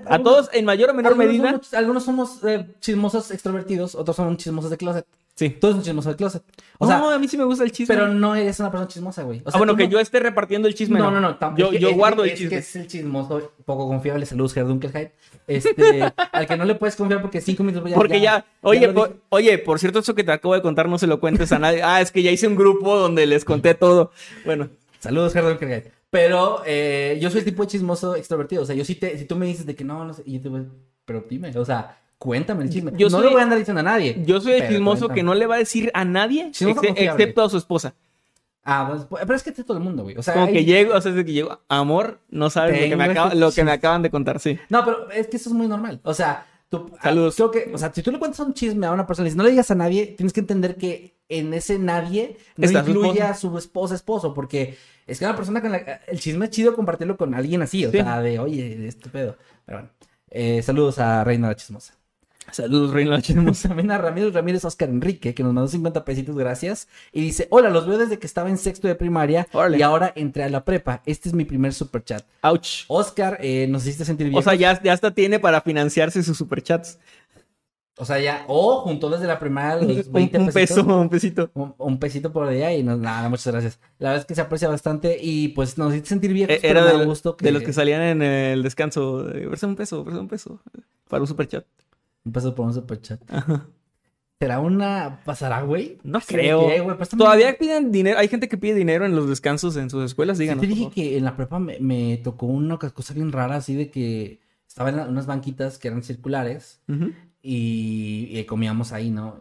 A, 0.06 0.18
todos, 0.20 0.48
en 0.52 0.64
mayor 0.64 0.90
o 0.90 0.94
menor 0.94 1.12
algunos 1.12 1.28
medida. 1.32 1.50
somos- 1.50 1.74
algunos 1.74 2.04
somos 2.04 2.44
eh, 2.44 2.66
chismosos 2.80 3.30
extrovertidos, 3.30 3.94
otros 3.94 4.16
son 4.16 4.36
chismosos 4.36 4.70
de 4.70 4.76
closet. 4.78 5.06
Sí. 5.34 5.50
Tú 5.50 5.66
eres 5.66 5.76
un 5.78 5.82
chismoso 5.82 6.08
del 6.08 6.16
closet. 6.16 6.42
O 6.78 6.86
no, 6.86 6.90
sea, 7.08 7.14
a 7.14 7.18
mí 7.18 7.28
sí 7.28 7.36
me 7.36 7.44
gusta 7.44 7.62
el 7.62 7.70
chisme. 7.72 7.94
pero 7.94 8.08
no 8.08 8.34
eres 8.34 8.58
una 8.58 8.70
persona 8.70 8.88
chismosa, 8.88 9.22
güey. 9.24 9.40
O 9.44 9.50
sea, 9.50 9.56
ah, 9.56 9.58
bueno, 9.58 9.76
que 9.76 9.84
no- 9.84 9.90
yo 9.90 10.00
esté 10.00 10.18
repartiendo 10.18 10.66
el 10.66 10.74
chisme. 10.74 10.98
No, 10.98 11.10
no, 11.10 11.20
no. 11.20 11.38
tam- 11.38 11.56
Yo, 11.58 11.72
es 11.72 11.80
yo 11.80 11.90
es- 11.90 11.96
guardo 11.96 12.24
es, 12.24 12.30
el 12.32 12.36
chisme. 12.38 12.50
que 12.50 12.56
es 12.58 12.76
el 12.76 12.86
chismoso 12.86 13.52
poco 13.66 13.86
confiable. 13.86 14.24
Saludos, 14.24 14.54
Gerard 14.54 14.68
Dunkelheit. 14.70 15.10
Este, 15.46 16.00
al 16.32 16.46
que 16.46 16.56
no 16.56 16.64
le 16.64 16.74
puedes 16.76 16.96
confiar 16.96 17.20
porque 17.20 17.42
cinco 17.42 17.62
minutos 17.64 17.90
ya- 17.90 17.96
Porque 17.96 18.20
ya, 18.20 18.46
oye, 18.62 18.88
por, 18.88 19.16
oye, 19.28 19.58
por 19.58 19.78
cierto, 19.78 19.98
eso 19.98 20.14
que 20.14 20.24
te 20.24 20.32
acabo 20.32 20.54
de 20.54 20.62
contar 20.62 20.88
no 20.88 20.96
se 20.96 21.06
lo 21.06 21.20
cuentes 21.20 21.52
a 21.52 21.58
nadie. 21.58 21.82
Ah, 21.82 22.00
es 22.00 22.10
que 22.10 22.22
ya 22.22 22.30
hice 22.30 22.46
un 22.48 22.56
grupo 22.56 22.96
donde 22.96 23.26
les 23.26 23.44
conté 23.44 23.74
todo. 23.74 24.12
Bueno, 24.46 24.70
Saludos, 25.00 25.34
Gerard 25.34 25.50
Dunkelheit. 25.50 25.88
Pero 26.10 26.62
eh, 26.64 27.18
yo 27.20 27.30
soy 27.30 27.40
el 27.40 27.44
tipo 27.44 27.62
de 27.62 27.68
chismoso 27.68 28.14
extrovertido. 28.14 28.62
O 28.62 28.66
sea, 28.66 28.74
yo 28.76 28.84
sí 28.84 28.94
te, 28.94 29.18
si 29.18 29.24
tú 29.24 29.36
me 29.36 29.46
dices 29.46 29.66
de 29.66 29.74
que 29.74 29.84
no, 29.84 30.04
no 30.04 30.14
sé, 30.14 30.22
y 30.24 30.34
yo 30.34 30.40
te 30.40 30.48
voy, 30.48 30.66
pero 31.04 31.24
dime, 31.28 31.50
o 31.56 31.64
sea, 31.64 31.98
cuéntame 32.18 32.64
el 32.64 32.70
chisme. 32.70 32.92
Yo 32.96 33.08
no 33.08 33.18
soy- 33.18 33.24
lo 33.26 33.32
voy 33.32 33.40
a 33.40 33.44
andar 33.44 33.58
diciendo 33.58 33.80
a 33.80 33.84
nadie. 33.84 34.22
yo 34.24 34.40
soy 34.40 34.52
el 34.54 34.68
chismoso 34.68 35.00
cuéntame. 35.06 35.14
que 35.16 35.22
no 35.24 35.34
le 35.34 35.46
va 35.46 35.56
a 35.56 35.58
decir 35.58 35.90
a 35.94 36.04
nadie, 36.04 36.50
excepto 36.52 37.42
a 37.42 37.50
su 37.50 37.56
esposa. 37.58 37.94
Ah, 38.68 39.04
pues, 39.08 39.20
pero 39.26 39.34
es 39.36 39.42
que 39.44 39.50
es 39.50 39.64
todo 39.64 39.76
el 39.78 39.82
mundo, 39.84 40.02
güey. 40.02 40.16
O 40.16 40.22
sea, 40.22 40.34
Como 40.34 40.46
hay- 40.46 40.52
que 40.52 40.64
llego, 40.64 40.94
o 40.94 41.00
sea, 41.00 41.12
desde 41.12 41.24
que 41.24 41.32
llego, 41.32 41.60
amor, 41.68 42.18
no 42.30 42.50
sabes 42.50 42.80
lo 42.80 42.88
que, 42.88 42.96
me, 42.96 43.04
acaba- 43.04 43.28
este 43.28 43.38
lo 43.38 43.52
que 43.52 43.62
me 43.64 43.70
acaban 43.70 44.02
de 44.02 44.10
contar, 44.10 44.40
sí. 44.40 44.58
No, 44.70 44.84
pero 44.84 45.08
es 45.10 45.28
que 45.28 45.36
eso 45.36 45.50
es 45.50 45.54
muy 45.54 45.68
normal. 45.68 46.00
O 46.02 46.12
sea, 46.14 46.46
tú. 46.68 46.90
ah, 46.98 47.02
Saludos. 47.04 47.36
Creo 47.36 47.50
que, 47.52 47.70
o 47.72 47.78
sea, 47.78 47.92
si 47.92 48.02
tú 48.02 48.10
le 48.10 48.18
cuentas 48.18 48.40
un 48.40 48.54
chisme 48.54 48.86
a 48.86 48.90
una 48.92 49.06
persona 49.06 49.28
y 49.28 49.30
si 49.30 49.36
no 49.36 49.44
le 49.44 49.50
digas 49.50 49.70
a 49.70 49.76
nadie, 49.76 50.06
tienes 50.16 50.32
que 50.32 50.40
entender 50.40 50.74
que 50.76 51.14
en 51.28 51.54
ese 51.54 51.78
nadie 51.78 52.38
no 52.56 52.64
Está 52.66 52.80
incluye 52.80 53.22
a 53.22 53.34
su 53.34 53.56
esposa, 53.56 53.94
esposo, 53.94 54.34
porque 54.34 54.76
es 55.06 55.18
que 55.18 55.24
una 55.24 55.36
persona 55.36 55.60
con 55.60 55.72
la. 55.72 55.78
El 56.06 56.18
chisme 56.20 56.46
es 56.46 56.50
chido 56.50 56.74
compartirlo 56.74 57.16
con 57.16 57.34
alguien 57.34 57.62
así, 57.62 57.84
o 57.86 57.90
Sí. 57.90 57.98
sea, 57.98 58.20
de 58.20 58.38
oye, 58.38 58.86
este 58.88 59.08
pedo. 59.08 59.36
Pero 59.64 59.78
bueno. 59.78 59.90
Eh, 60.30 60.60
saludos 60.62 60.98
a 60.98 61.22
Reina 61.24 61.48
la 61.48 61.54
Chismosa. 61.56 61.94
Saludos, 62.52 62.92
Reina 62.92 63.20
Chismosa. 63.22 63.68
También 63.68 63.90
a 63.90 63.98
Ramírez 63.98 64.32
Ramírez 64.32 64.64
Oscar 64.64 64.88
Enrique, 64.88 65.34
que 65.34 65.42
nos 65.42 65.52
mandó 65.52 65.68
50 65.68 66.04
pesitos, 66.04 66.36
gracias. 66.36 66.88
Y 67.12 67.20
dice: 67.20 67.48
Hola, 67.50 67.70
los 67.70 67.86
veo 67.86 67.98
desde 67.98 68.18
que 68.18 68.26
estaba 68.26 68.48
en 68.50 68.58
sexto 68.58 68.86
de 68.86 68.94
primaria 68.94 69.48
Órale. 69.52 69.78
y 69.78 69.82
ahora 69.82 70.12
entré 70.14 70.44
a 70.44 70.48
la 70.48 70.64
prepa. 70.64 71.02
Este 71.06 71.28
es 71.28 71.34
mi 71.34 71.44
primer 71.44 71.72
super 71.72 72.04
chat. 72.04 72.24
Ouch. 72.42 72.84
Oscar, 72.88 73.38
eh, 73.40 73.66
nos 73.68 73.82
hiciste 73.84 74.04
sentir 74.04 74.28
bien. 74.28 74.38
O 74.38 74.42
sea, 74.42 74.54
ya, 74.54 74.80
ya 74.82 74.92
hasta 74.92 75.12
tiene 75.12 75.38
para 75.40 75.60
financiarse 75.60 76.22
sus 76.22 76.36
superchats. 76.36 76.98
O 77.98 78.04
sea, 78.04 78.20
ya, 78.20 78.44
o 78.48 78.80
juntó 78.82 79.08
desde 79.08 79.26
la 79.26 79.38
primaria 79.38 79.76
los 79.82 80.06
Un, 80.08 80.12
20 80.12 80.38
un 80.38 80.46
pesitos. 80.46 80.84
peso, 80.84 81.00
un 81.00 81.08
pesito. 81.08 81.50
Un, 81.54 81.74
un 81.78 81.98
pesito 81.98 82.30
por 82.32 82.48
día 82.50 82.74
y 82.76 82.82
nada, 82.82 83.28
muchas 83.30 83.46
gracias. 83.46 83.78
La 83.98 84.10
verdad 84.10 84.20
es 84.22 84.26
que 84.26 84.34
se 84.34 84.42
aprecia 84.42 84.68
bastante 84.68 85.16
y 85.20 85.48
pues 85.48 85.78
nos 85.78 85.92
hiciste 85.92 86.10
sentir 86.10 86.32
bien. 86.34 86.50
Eh, 86.50 86.60
Era 86.62 86.84
me 86.84 86.98
de, 86.98 87.04
gusto 87.06 87.36
de 87.40 87.50
los 87.52 87.62
que 87.62 87.72
salían 87.72 88.02
en 88.02 88.22
el 88.22 88.62
descanso. 88.62 89.22
de, 89.24 89.46
Verse 89.46 89.64
un 89.66 89.76
peso, 89.76 90.04
verse 90.04 90.20
un 90.20 90.28
peso. 90.28 90.60
Para 91.08 91.22
un 91.22 91.26
superchat. 91.26 91.64
Un 92.24 92.32
peso 92.32 92.54
por 92.54 92.66
un 92.66 92.74
superchat. 92.74 93.20
Ajá. 93.32 93.66
¿Será 94.38 94.60
una. 94.60 95.22
pasará, 95.24 95.62
güey? 95.62 95.96
No 96.02 96.20
Sí, 96.20 96.34
creo. 96.34 96.68
¿qué, 96.68 96.80
güey? 96.80 96.96
Todavía 97.16 97.56
piden 97.56 97.90
dinero. 97.90 98.18
Hay 98.18 98.28
gente 98.28 98.48
que 98.50 98.58
pide 98.58 98.74
dinero 98.74 99.06
en 99.06 99.16
los 99.16 99.26
descansos 99.30 99.76
en 99.78 99.88
sus 99.88 100.04
escuelas. 100.04 100.36
Sí, 100.36 100.42
Díganos. 100.42 100.60
te 100.60 100.68
por 100.68 100.76
dije 100.76 100.90
que 100.90 101.16
en 101.16 101.24
la 101.24 101.34
prepa 101.36 101.58
me, 101.58 101.78
me 101.80 102.18
tocó 102.18 102.44
una 102.44 102.76
cosa 102.76 103.14
bien 103.14 103.32
rara, 103.32 103.56
así 103.56 103.74
de 103.74 103.90
que 103.90 104.40
estaba 104.68 104.90
en 104.90 104.96
la- 104.96 105.06
unas 105.06 105.24
banquitas 105.26 105.78
que 105.78 105.88
eran 105.88 106.02
circulares 106.02 106.82
Ujú. 106.86 107.12
Y, 107.46 108.38
y 108.38 108.44
comíamos 108.44 108.92
ahí, 108.92 109.10
¿no? 109.10 109.38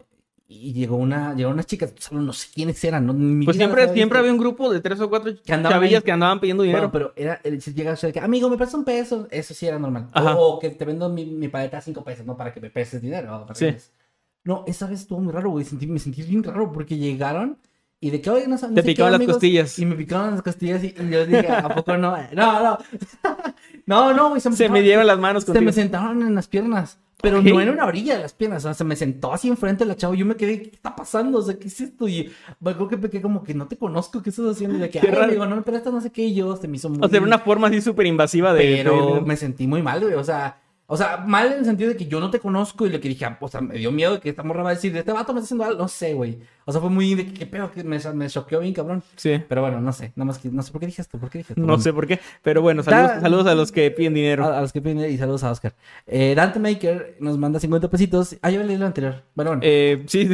Y 0.48 0.72
llegó 0.74 0.94
una, 0.96 1.34
llegó 1.34 1.50
una 1.50 1.64
chica, 1.64 1.88
solo 1.98 2.20
no 2.20 2.32
sé 2.32 2.46
quiénes 2.54 2.82
eran, 2.84 3.04
¿no? 3.04 3.12
Ni 3.12 3.44
Pues 3.44 3.56
siempre, 3.56 3.82
había 3.82 3.94
siempre 3.94 4.18
había 4.20 4.30
un 4.30 4.38
grupo 4.38 4.72
de 4.72 4.80
tres 4.80 5.00
o 5.00 5.10
cuatro 5.10 5.32
Que 5.44 5.52
andaban 5.52 5.76
chavillas 5.78 6.02
ahí. 6.02 6.04
que 6.04 6.12
andaban 6.12 6.38
pidiendo 6.38 6.62
dinero. 6.62 6.88
Bueno, 6.90 6.92
pero 6.92 7.12
era, 7.16 7.40
el- 7.42 7.60
si 7.60 7.74
llega 7.74 7.90
a 7.92 7.96
ser 7.96 8.12
que, 8.12 8.20
amigo, 8.20 8.48
me 8.48 8.56
prestas 8.56 8.78
un 8.78 8.84
peso, 8.84 9.26
eso 9.32 9.54
sí 9.54 9.66
era 9.66 9.78
normal. 9.80 10.08
Ajá. 10.12 10.36
O, 10.36 10.60
que 10.60 10.70
te 10.70 10.84
vendo 10.84 11.08
mi, 11.08 11.26
mi 11.26 11.48
paleta 11.48 11.78
a 11.78 11.80
cinco 11.80 12.04
pesos, 12.04 12.24
¿no? 12.24 12.36
Para 12.36 12.52
que 12.54 12.60
me 12.60 12.70
prestes 12.70 13.02
dinero. 13.02 13.44
Sí. 13.54 13.64
me. 13.64 13.76
No, 14.44 14.62
esa 14.68 14.86
vez 14.86 15.00
estuvo 15.00 15.18
muy 15.18 15.32
raro, 15.32 15.50
güey. 15.50 15.64
Sentí, 15.64 15.88
me 15.88 15.98
sentí 15.98 16.22
bien 16.22 16.44
raro 16.44 16.70
porque 16.72 16.96
llegaron 16.96 17.58
y 18.00 18.10
de 18.10 18.20
que, 18.20 18.30
oye, 18.30 18.46
no, 18.46 18.54
no 18.56 18.74
Te 18.74 18.82
picaban 18.84 19.10
las 19.12 19.18
amigos", 19.18 19.34
costillas. 19.36 19.76
Y 19.80 19.84
me 19.86 19.96
picaban 19.96 20.30
las 20.30 20.42
costillas 20.42 20.84
y, 20.84 20.94
y 20.96 21.10
yo 21.10 21.26
dije, 21.26 21.48
¿a 21.50 21.74
poco 21.74 21.96
no? 21.96 22.16
No, 22.34 22.62
no. 22.62 22.78
no, 23.86 24.14
no, 24.14 24.28
güey. 24.28 24.40
Se 24.40 24.48
me 24.50 24.54
sentaron- 24.56 24.84
dieron 24.84 25.06
las 25.08 25.18
manos 25.18 25.42
Se 25.42 25.46
contigo. 25.48 25.64
me 25.64 25.72
sentaron 25.72 26.22
en 26.22 26.34
las 26.36 26.46
piernas. 26.46 27.00
Pero 27.22 27.40
no 27.40 27.60
en 27.60 27.70
una 27.70 27.86
orilla 27.86 28.16
de 28.16 28.22
las 28.22 28.34
piernas, 28.34 28.64
o 28.64 28.68
sea, 28.68 28.74
se 28.74 28.84
me 28.84 28.94
sentó 28.94 29.32
así 29.32 29.48
enfrente 29.48 29.84
de 29.84 29.88
la 29.88 29.96
chava. 29.96 30.14
Yo 30.14 30.26
me 30.26 30.36
quedé, 30.36 30.62
¿qué 30.62 30.70
está 30.70 30.94
pasando? 30.94 31.38
O 31.38 31.42
sea, 31.42 31.58
¿qué 31.58 31.68
es 31.68 31.80
esto? 31.80 32.06
Y 32.06 32.30
me 32.60 32.72
acuerdo 32.72 32.88
que 32.88 32.98
pequé 32.98 33.22
como 33.22 33.42
que 33.42 33.54
no 33.54 33.66
te 33.68 33.78
conozco, 33.78 34.22
¿qué 34.22 34.30
estás 34.30 34.46
haciendo? 34.46 34.76
Y 34.76 34.80
de 34.80 34.90
que, 34.90 35.00
ay, 35.02 35.08
raro. 35.08 35.24
amigo, 35.24 35.46
no 35.46 35.56
me 35.56 35.62
prestas 35.62 35.92
no 35.92 36.00
sé 36.00 36.12
qué. 36.12 36.22
Y 36.22 36.34
yo 36.34 36.56
se 36.56 36.68
me 36.68 36.76
hizo 36.76 36.90
muy. 36.90 36.98
O 37.02 37.08
sea, 37.08 37.16
era 37.16 37.26
una 37.26 37.38
forma 37.38 37.68
así 37.68 37.80
súper 37.80 38.06
invasiva 38.06 38.52
de... 38.52 38.76
Pero 38.76 39.22
me 39.22 39.36
sentí 39.36 39.66
muy 39.66 39.82
mal, 39.82 40.00
güey. 40.00 40.14
O 40.14 40.24
sea, 40.24 40.60
o 40.88 40.96
sea, 40.96 41.16
mal 41.26 41.52
en 41.52 41.58
el 41.60 41.64
sentido 41.64 41.90
de 41.90 41.96
que 41.96 42.06
yo 42.06 42.20
no 42.20 42.30
te 42.30 42.38
conozco 42.38 42.86
y 42.86 42.90
lo 42.90 43.00
que 43.00 43.08
dije, 43.08 43.24
ah, 43.24 43.36
o 43.40 43.48
sea, 43.48 43.60
me 43.60 43.74
dio 43.76 43.90
miedo 43.90 44.14
de 44.14 44.20
que 44.20 44.28
esta 44.30 44.42
morra 44.42 44.62
va 44.62 44.70
a 44.70 44.74
decir, 44.74 44.96
este 44.96 45.12
vato 45.12 45.32
me 45.32 45.40
está 45.40 45.46
haciendo 45.46 45.64
algo. 45.64 45.78
No 45.82 45.88
sé, 45.88 46.14
güey. 46.14 46.38
O 46.64 46.72
sea, 46.72 46.80
fue 46.80 46.90
muy 46.90 47.14
de 47.14 47.26
que, 47.26 47.32
qué 47.34 47.46
pedo, 47.46 47.70
que 47.70 47.82
me, 47.84 47.98
me 48.14 48.28
choqueó 48.28 48.60
bien, 48.60 48.72
cabrón. 48.74 49.02
Sí. 49.16 49.40
Pero 49.48 49.62
bueno, 49.62 49.80
no 49.80 49.92
sé. 49.92 50.12
Nada 50.16 50.26
más 50.26 50.38
que, 50.38 50.48
no 50.48 50.62
sé 50.62 50.72
por 50.72 50.80
qué 50.80 50.86
dije 50.86 51.02
esto, 51.02 51.18
por 51.18 51.30
qué 51.30 51.38
dije 51.38 51.52
esto. 51.52 51.60
No 51.60 51.66
Bueno. 51.68 51.82
sé 51.82 51.92
por 51.92 52.06
qué. 52.06 52.20
Pero 52.42 52.62
bueno, 52.62 52.82
saludos, 52.82 53.08
Da- 53.14 53.20
saludos 53.20 53.46
a 53.46 53.54
los 53.54 53.72
que 53.72 53.90
piden 53.90 54.14
dinero. 54.14 54.44
A, 54.46 54.58
a 54.58 54.60
los 54.62 54.72
que 54.72 54.80
piden 54.82 55.10
y 55.10 55.16
saludos 55.18 55.44
a 55.44 55.50
Oscar. 55.50 55.74
Eh, 56.06 56.34
Dante 56.36 56.58
Maker 56.58 57.16
nos 57.20 57.36
manda 57.38 57.58
50 57.60 57.88
pesitos. 57.88 58.36
Ah, 58.42 58.50
yo 58.50 58.62
leí 58.62 58.76
lo 58.76 58.86
anterior. 58.86 59.22
Bueno, 59.34 59.50
bueno. 59.52 59.62
Eh, 59.64 60.04
sí, 60.08 60.28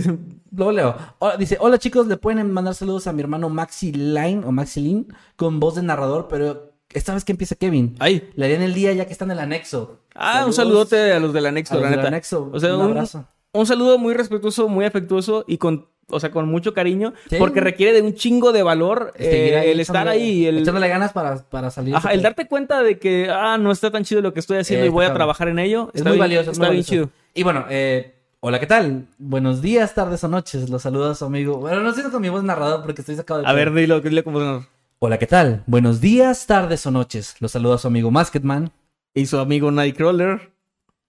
Luego 0.55 0.73
leo. 0.73 0.97
Hola, 1.19 1.37
dice, 1.39 1.57
hola 1.61 1.79
chicos, 1.79 2.07
le 2.07 2.17
pueden 2.19 2.51
mandar 2.53 2.75
saludos 2.75 3.07
a 3.07 3.13
mi 3.15 3.23
hermano 3.23 3.49
Maxi 3.49 3.93
Line 3.93 4.43
o 4.45 4.53
Maxi 4.53 4.81
Lin 4.83 5.07
con 5.37 5.59
voz 5.61 5.77
de 5.77 5.83
narrador, 5.83 6.29
pero 6.29 6.72
esta 6.95 7.15
vez 7.15 7.25
que 7.25 7.33
empieza 7.33 7.55
Kevin. 7.57 7.97
Ay. 7.99 8.31
Le 8.37 8.45
harían 8.47 8.63
el 8.63 8.75
día 8.75 8.93
ya 8.93 9.07
que 9.07 9.13
está 9.13 9.25
en 9.25 9.33
el 9.33 9.39
anexo. 9.39 9.99
Ah, 10.15 10.45
un 10.47 10.53
Saludos 10.53 10.89
saludote 10.91 11.13
a 11.13 11.21
los 11.21 11.33
del 11.33 11.47
anexo, 11.47 11.75
a 11.75 11.77
los 11.77 11.83
la 11.85 11.91
del 11.91 11.97
neta. 11.99 12.09
anexo. 12.09 12.51
O 12.53 12.61
sea, 12.61 12.75
un 12.75 12.81
un, 12.83 12.91
abrazo. 12.91 13.27
un 13.53 13.67
saludo 13.67 13.99
muy 13.99 14.15
respetuoso, 14.15 14.69
muy 14.69 14.85
afectuoso 14.85 15.45
y 15.49 15.59
con, 15.59 15.87
o 16.09 16.21
sea, 16.21 16.31
con 16.31 16.49
mucho 16.49 16.75
cariño, 16.75 17.15
Sí. 17.31 17.37
porque 17.39 17.61
requiere 17.61 17.93
de 17.93 18.03
un 18.03 18.15
chingo 18.15 18.53
de 18.53 18.63
valor 18.63 19.13
eh, 19.17 19.31
Seguir 19.31 19.55
ahí 19.57 19.71
el 19.71 19.81
estar 19.81 20.09
ahí, 20.09 20.47
el, 20.47 20.59
Echándole 20.59 20.89
ganas 20.89 21.13
para, 21.13 21.37
para 21.45 21.71
salir. 21.71 21.95
ajá, 21.97 22.13
el 22.13 22.21
darte 22.23 22.47
cuenta 22.47 22.83
de 22.83 22.99
que, 22.99 23.31
ah, 23.31 23.57
no 23.59 23.73
está 23.73 23.91
tan 23.91 24.05
chido 24.05 24.21
lo 24.21 24.35
que 24.35 24.41
estoy 24.41 24.59
haciendo 24.59 24.85
Eh, 24.85 24.89
y 24.89 24.91
voy 24.91 25.07
a 25.07 25.15
trabajar 25.15 25.49
en 25.49 25.59
ello. 25.59 25.89
Es 25.95 26.01
está 26.01 26.11
muy 26.11 26.17
bien- 26.19 26.21
valioso. 26.25 26.51
es 26.51 26.57
Está 26.59 26.67
muy 26.67 26.77
bien 26.77 26.85
valioso. 26.85 26.91
chido. 26.91 27.11
Y 27.35 27.43
bueno, 27.45 27.65
eh, 27.71 28.15
hola, 28.41 28.61
¿qué 28.61 28.67
tal? 28.67 29.07
Buenos 29.19 29.63
días, 29.63 29.95
tardes 29.95 30.23
o 30.25 30.29
noches. 30.29 30.69
Los 30.69 30.83
saluda 30.83 31.15
su 31.15 31.25
amigo. 31.25 31.57
Bueno, 31.57 31.81
no 31.81 31.93
siento 31.95 32.13
con 32.13 32.21
mi 32.21 32.29
voz 32.29 32.43
narrador 32.45 32.83
porque 32.83 33.01
estoy 33.01 33.17
sacado 33.17 33.41
de 33.41 33.47
A 33.47 33.53
ver, 33.55 33.73
dilo, 33.73 34.01
dilo 34.01 34.23
como 34.25 34.67
Hola, 35.05 35.19
¿qué 35.19 35.27
tal? 35.27 35.65
Buenos 35.67 36.01
días, 36.01 36.47
tardes 36.47 36.87
o 36.87 36.93
noches. 36.93 37.35
Los 37.41 37.51
saluda 37.51 37.77
su 37.77 37.89
amigo 37.89 38.13
Masketman. 38.13 38.71
y 39.13 39.27
su 39.27 39.37
amigo 39.39 39.73
Nightcrawler. 39.73 40.53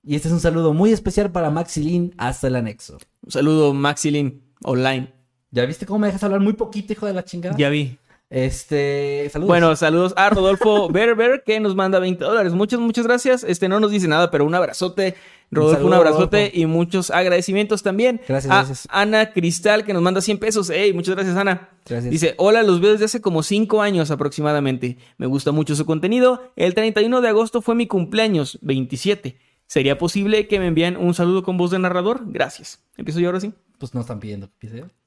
Y 0.02 0.16
este 0.16 0.30
es 0.30 0.34
un 0.34 0.40
saludo 0.40 0.74
muy 0.74 0.92
especial 0.92 1.32
para 1.32 1.52
Maxilin 1.52 2.12
hasta 2.18 2.48
el 2.48 2.56
anexo. 2.56 2.98
Un 3.22 3.32
saludo, 3.32 3.72
Maxilin, 3.76 4.42
online. 4.64 5.14
¿Ya 5.52 5.68
viste 5.68 5.86
cómo 5.86 6.00
me 6.00 6.08
dejas 6.08 6.24
hablar 6.24 6.40
muy 6.40 6.54
poquito, 6.54 6.94
hijo 6.94 7.06
de 7.06 7.14
la 7.14 7.24
chingada? 7.24 7.56
Ya 7.56 7.70
vi. 7.70 8.00
Este, 8.34 9.30
saludos. 9.32 9.48
Bueno, 9.48 9.76
saludos 9.76 10.14
a 10.18 10.28
Rodolfo 10.32 10.90
Berber, 10.92 11.44
que 11.46 11.60
nos 11.60 11.76
manda 11.76 12.00
20 12.00 12.26
dólares. 12.26 12.54
Muchas, 12.54 12.80
muchas 12.80 13.06
gracias. 13.06 13.44
Este 13.44 13.70
no 13.70 13.80
nos 13.80 13.92
dice 13.92 14.08
nada, 14.08 14.32
pero 14.32 14.44
un 14.44 14.56
abrazote. 14.56 15.14
Rodolfo, 15.52 15.76
un, 15.78 15.84
saludo, 15.84 15.96
abrazote 15.98 16.38
Rodolfo. 16.38 16.60
y 16.60 16.66
muchos 16.66 17.12
agradecimientos 17.12 17.84
también. 17.84 18.20
Gracias, 18.28 18.52
a 18.52 18.56
gracias. 18.56 18.88
Ana 18.90 19.32
Cristal, 19.34 19.86
que 19.86 19.94
nos 19.94 20.02
manda 20.02 20.20
100 20.20 20.40
pesos. 20.40 20.72
Ey, 20.72 20.94
muchas 20.94 21.14
gracias, 21.14 21.38
Ana. 21.38 21.70
Gracias. 21.86 22.10
Dice, 22.10 22.34
hola, 22.38 22.64
los 22.64 22.82
veo 22.82 22.94
desde 22.94 23.06
hace 23.06 23.22
como 23.22 23.44
5 23.44 23.84
años 23.84 24.10
aproximadamente. 24.10 24.98
Me 25.20 25.28
gusta 25.28 25.52
mucho 25.52 25.76
su 25.76 25.86
contenido. 25.86 26.42
El 26.56 26.74
31 26.74 27.22
de 27.22 27.30
agosto 27.30 27.62
fue 27.62 27.76
mi 27.76 27.86
cumpleaños, 27.86 28.58
27. 28.64 29.38
¿Sería 29.68 30.00
posible 30.00 30.48
que 30.48 30.60
me 30.60 30.66
envíen 30.66 30.98
un 30.98 31.14
saludo 31.14 31.44
con 31.44 31.58
voz 31.58 31.70
de 31.70 31.78
narrador? 31.78 32.22
Gracias. 32.26 32.84
¿Empiezo 32.98 33.20
yo 33.20 33.28
ahora 33.28 33.42
sí? 33.42 33.54
Pues 33.78 33.94
no 33.94 34.02
están 34.02 34.20
pidiendo 34.20 34.48
que 34.48 34.54
empiece 34.54 34.78
yo. 34.78 35.03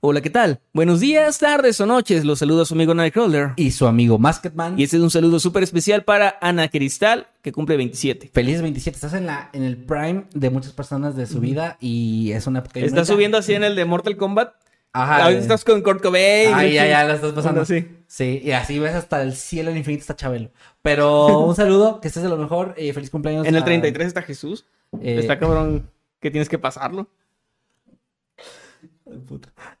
Hola, 0.00 0.20
¿qué 0.20 0.30
tal? 0.30 0.60
Buenos 0.72 1.00
días, 1.00 1.38
tardes 1.38 1.80
o 1.80 1.86
noches. 1.86 2.24
Los 2.24 2.38
saluda 2.38 2.64
su 2.64 2.74
amigo 2.74 2.94
Nightcrawler. 2.94 3.50
Y 3.56 3.72
su 3.72 3.86
amigo 3.88 4.16
Masketman. 4.18 4.78
Y 4.78 4.84
este 4.84 4.96
es 4.96 5.02
un 5.02 5.10
saludo 5.10 5.40
súper 5.40 5.64
especial 5.64 6.04
para 6.04 6.38
Ana 6.40 6.68
Cristal, 6.68 7.26
que 7.42 7.50
cumple 7.50 7.76
27. 7.76 8.30
Feliz 8.32 8.62
27. 8.62 8.94
Estás 8.94 9.14
en, 9.14 9.26
la, 9.26 9.50
en 9.52 9.64
el 9.64 9.76
prime 9.76 10.26
de 10.34 10.50
muchas 10.50 10.72
personas 10.72 11.16
de 11.16 11.26
su 11.26 11.40
vida 11.40 11.78
y 11.80 12.30
es 12.30 12.46
una 12.46 12.60
época... 12.60 12.78
¿Estás 12.78 13.08
subiendo 13.08 13.38
así 13.38 13.54
en 13.54 13.64
el 13.64 13.74
de 13.74 13.84
Mortal 13.86 14.16
Kombat? 14.16 14.52
Ajá. 14.92 15.24
A 15.24 15.28
veces 15.28 15.42
estás 15.42 15.64
con 15.64 15.82
Kurt 15.82 16.00
Cobain. 16.00 16.54
Ay, 16.54 16.74
ya, 16.74 16.86
ya, 16.86 17.02
la 17.04 17.14
estás 17.16 17.32
pasando. 17.32 17.64
Sí. 17.64 17.84
Sí, 18.06 18.40
y 18.42 18.52
así 18.52 18.78
ves 18.78 18.94
hasta 18.94 19.20
el 19.22 19.34
cielo, 19.34 19.70
el 19.70 19.76
infinito 19.76 20.02
está 20.02 20.14
Chabelo. 20.16 20.50
Pero 20.80 21.40
un 21.44 21.56
saludo, 21.56 22.00
que 22.00 22.06
estés 22.08 22.22
de 22.22 22.28
lo 22.28 22.36
mejor 22.36 22.74
y 22.78 22.92
feliz 22.92 23.10
cumpleaños. 23.10 23.46
En 23.46 23.54
el 23.56 23.62
a- 23.62 23.64
33 23.64 24.06
está 24.06 24.22
Jesús. 24.22 24.64
eh, 25.02 25.16
Está 25.18 25.38
cabrón 25.40 25.90
que 26.20 26.30
tienes 26.30 26.48
que 26.48 26.58
pasarlo. 26.58 27.08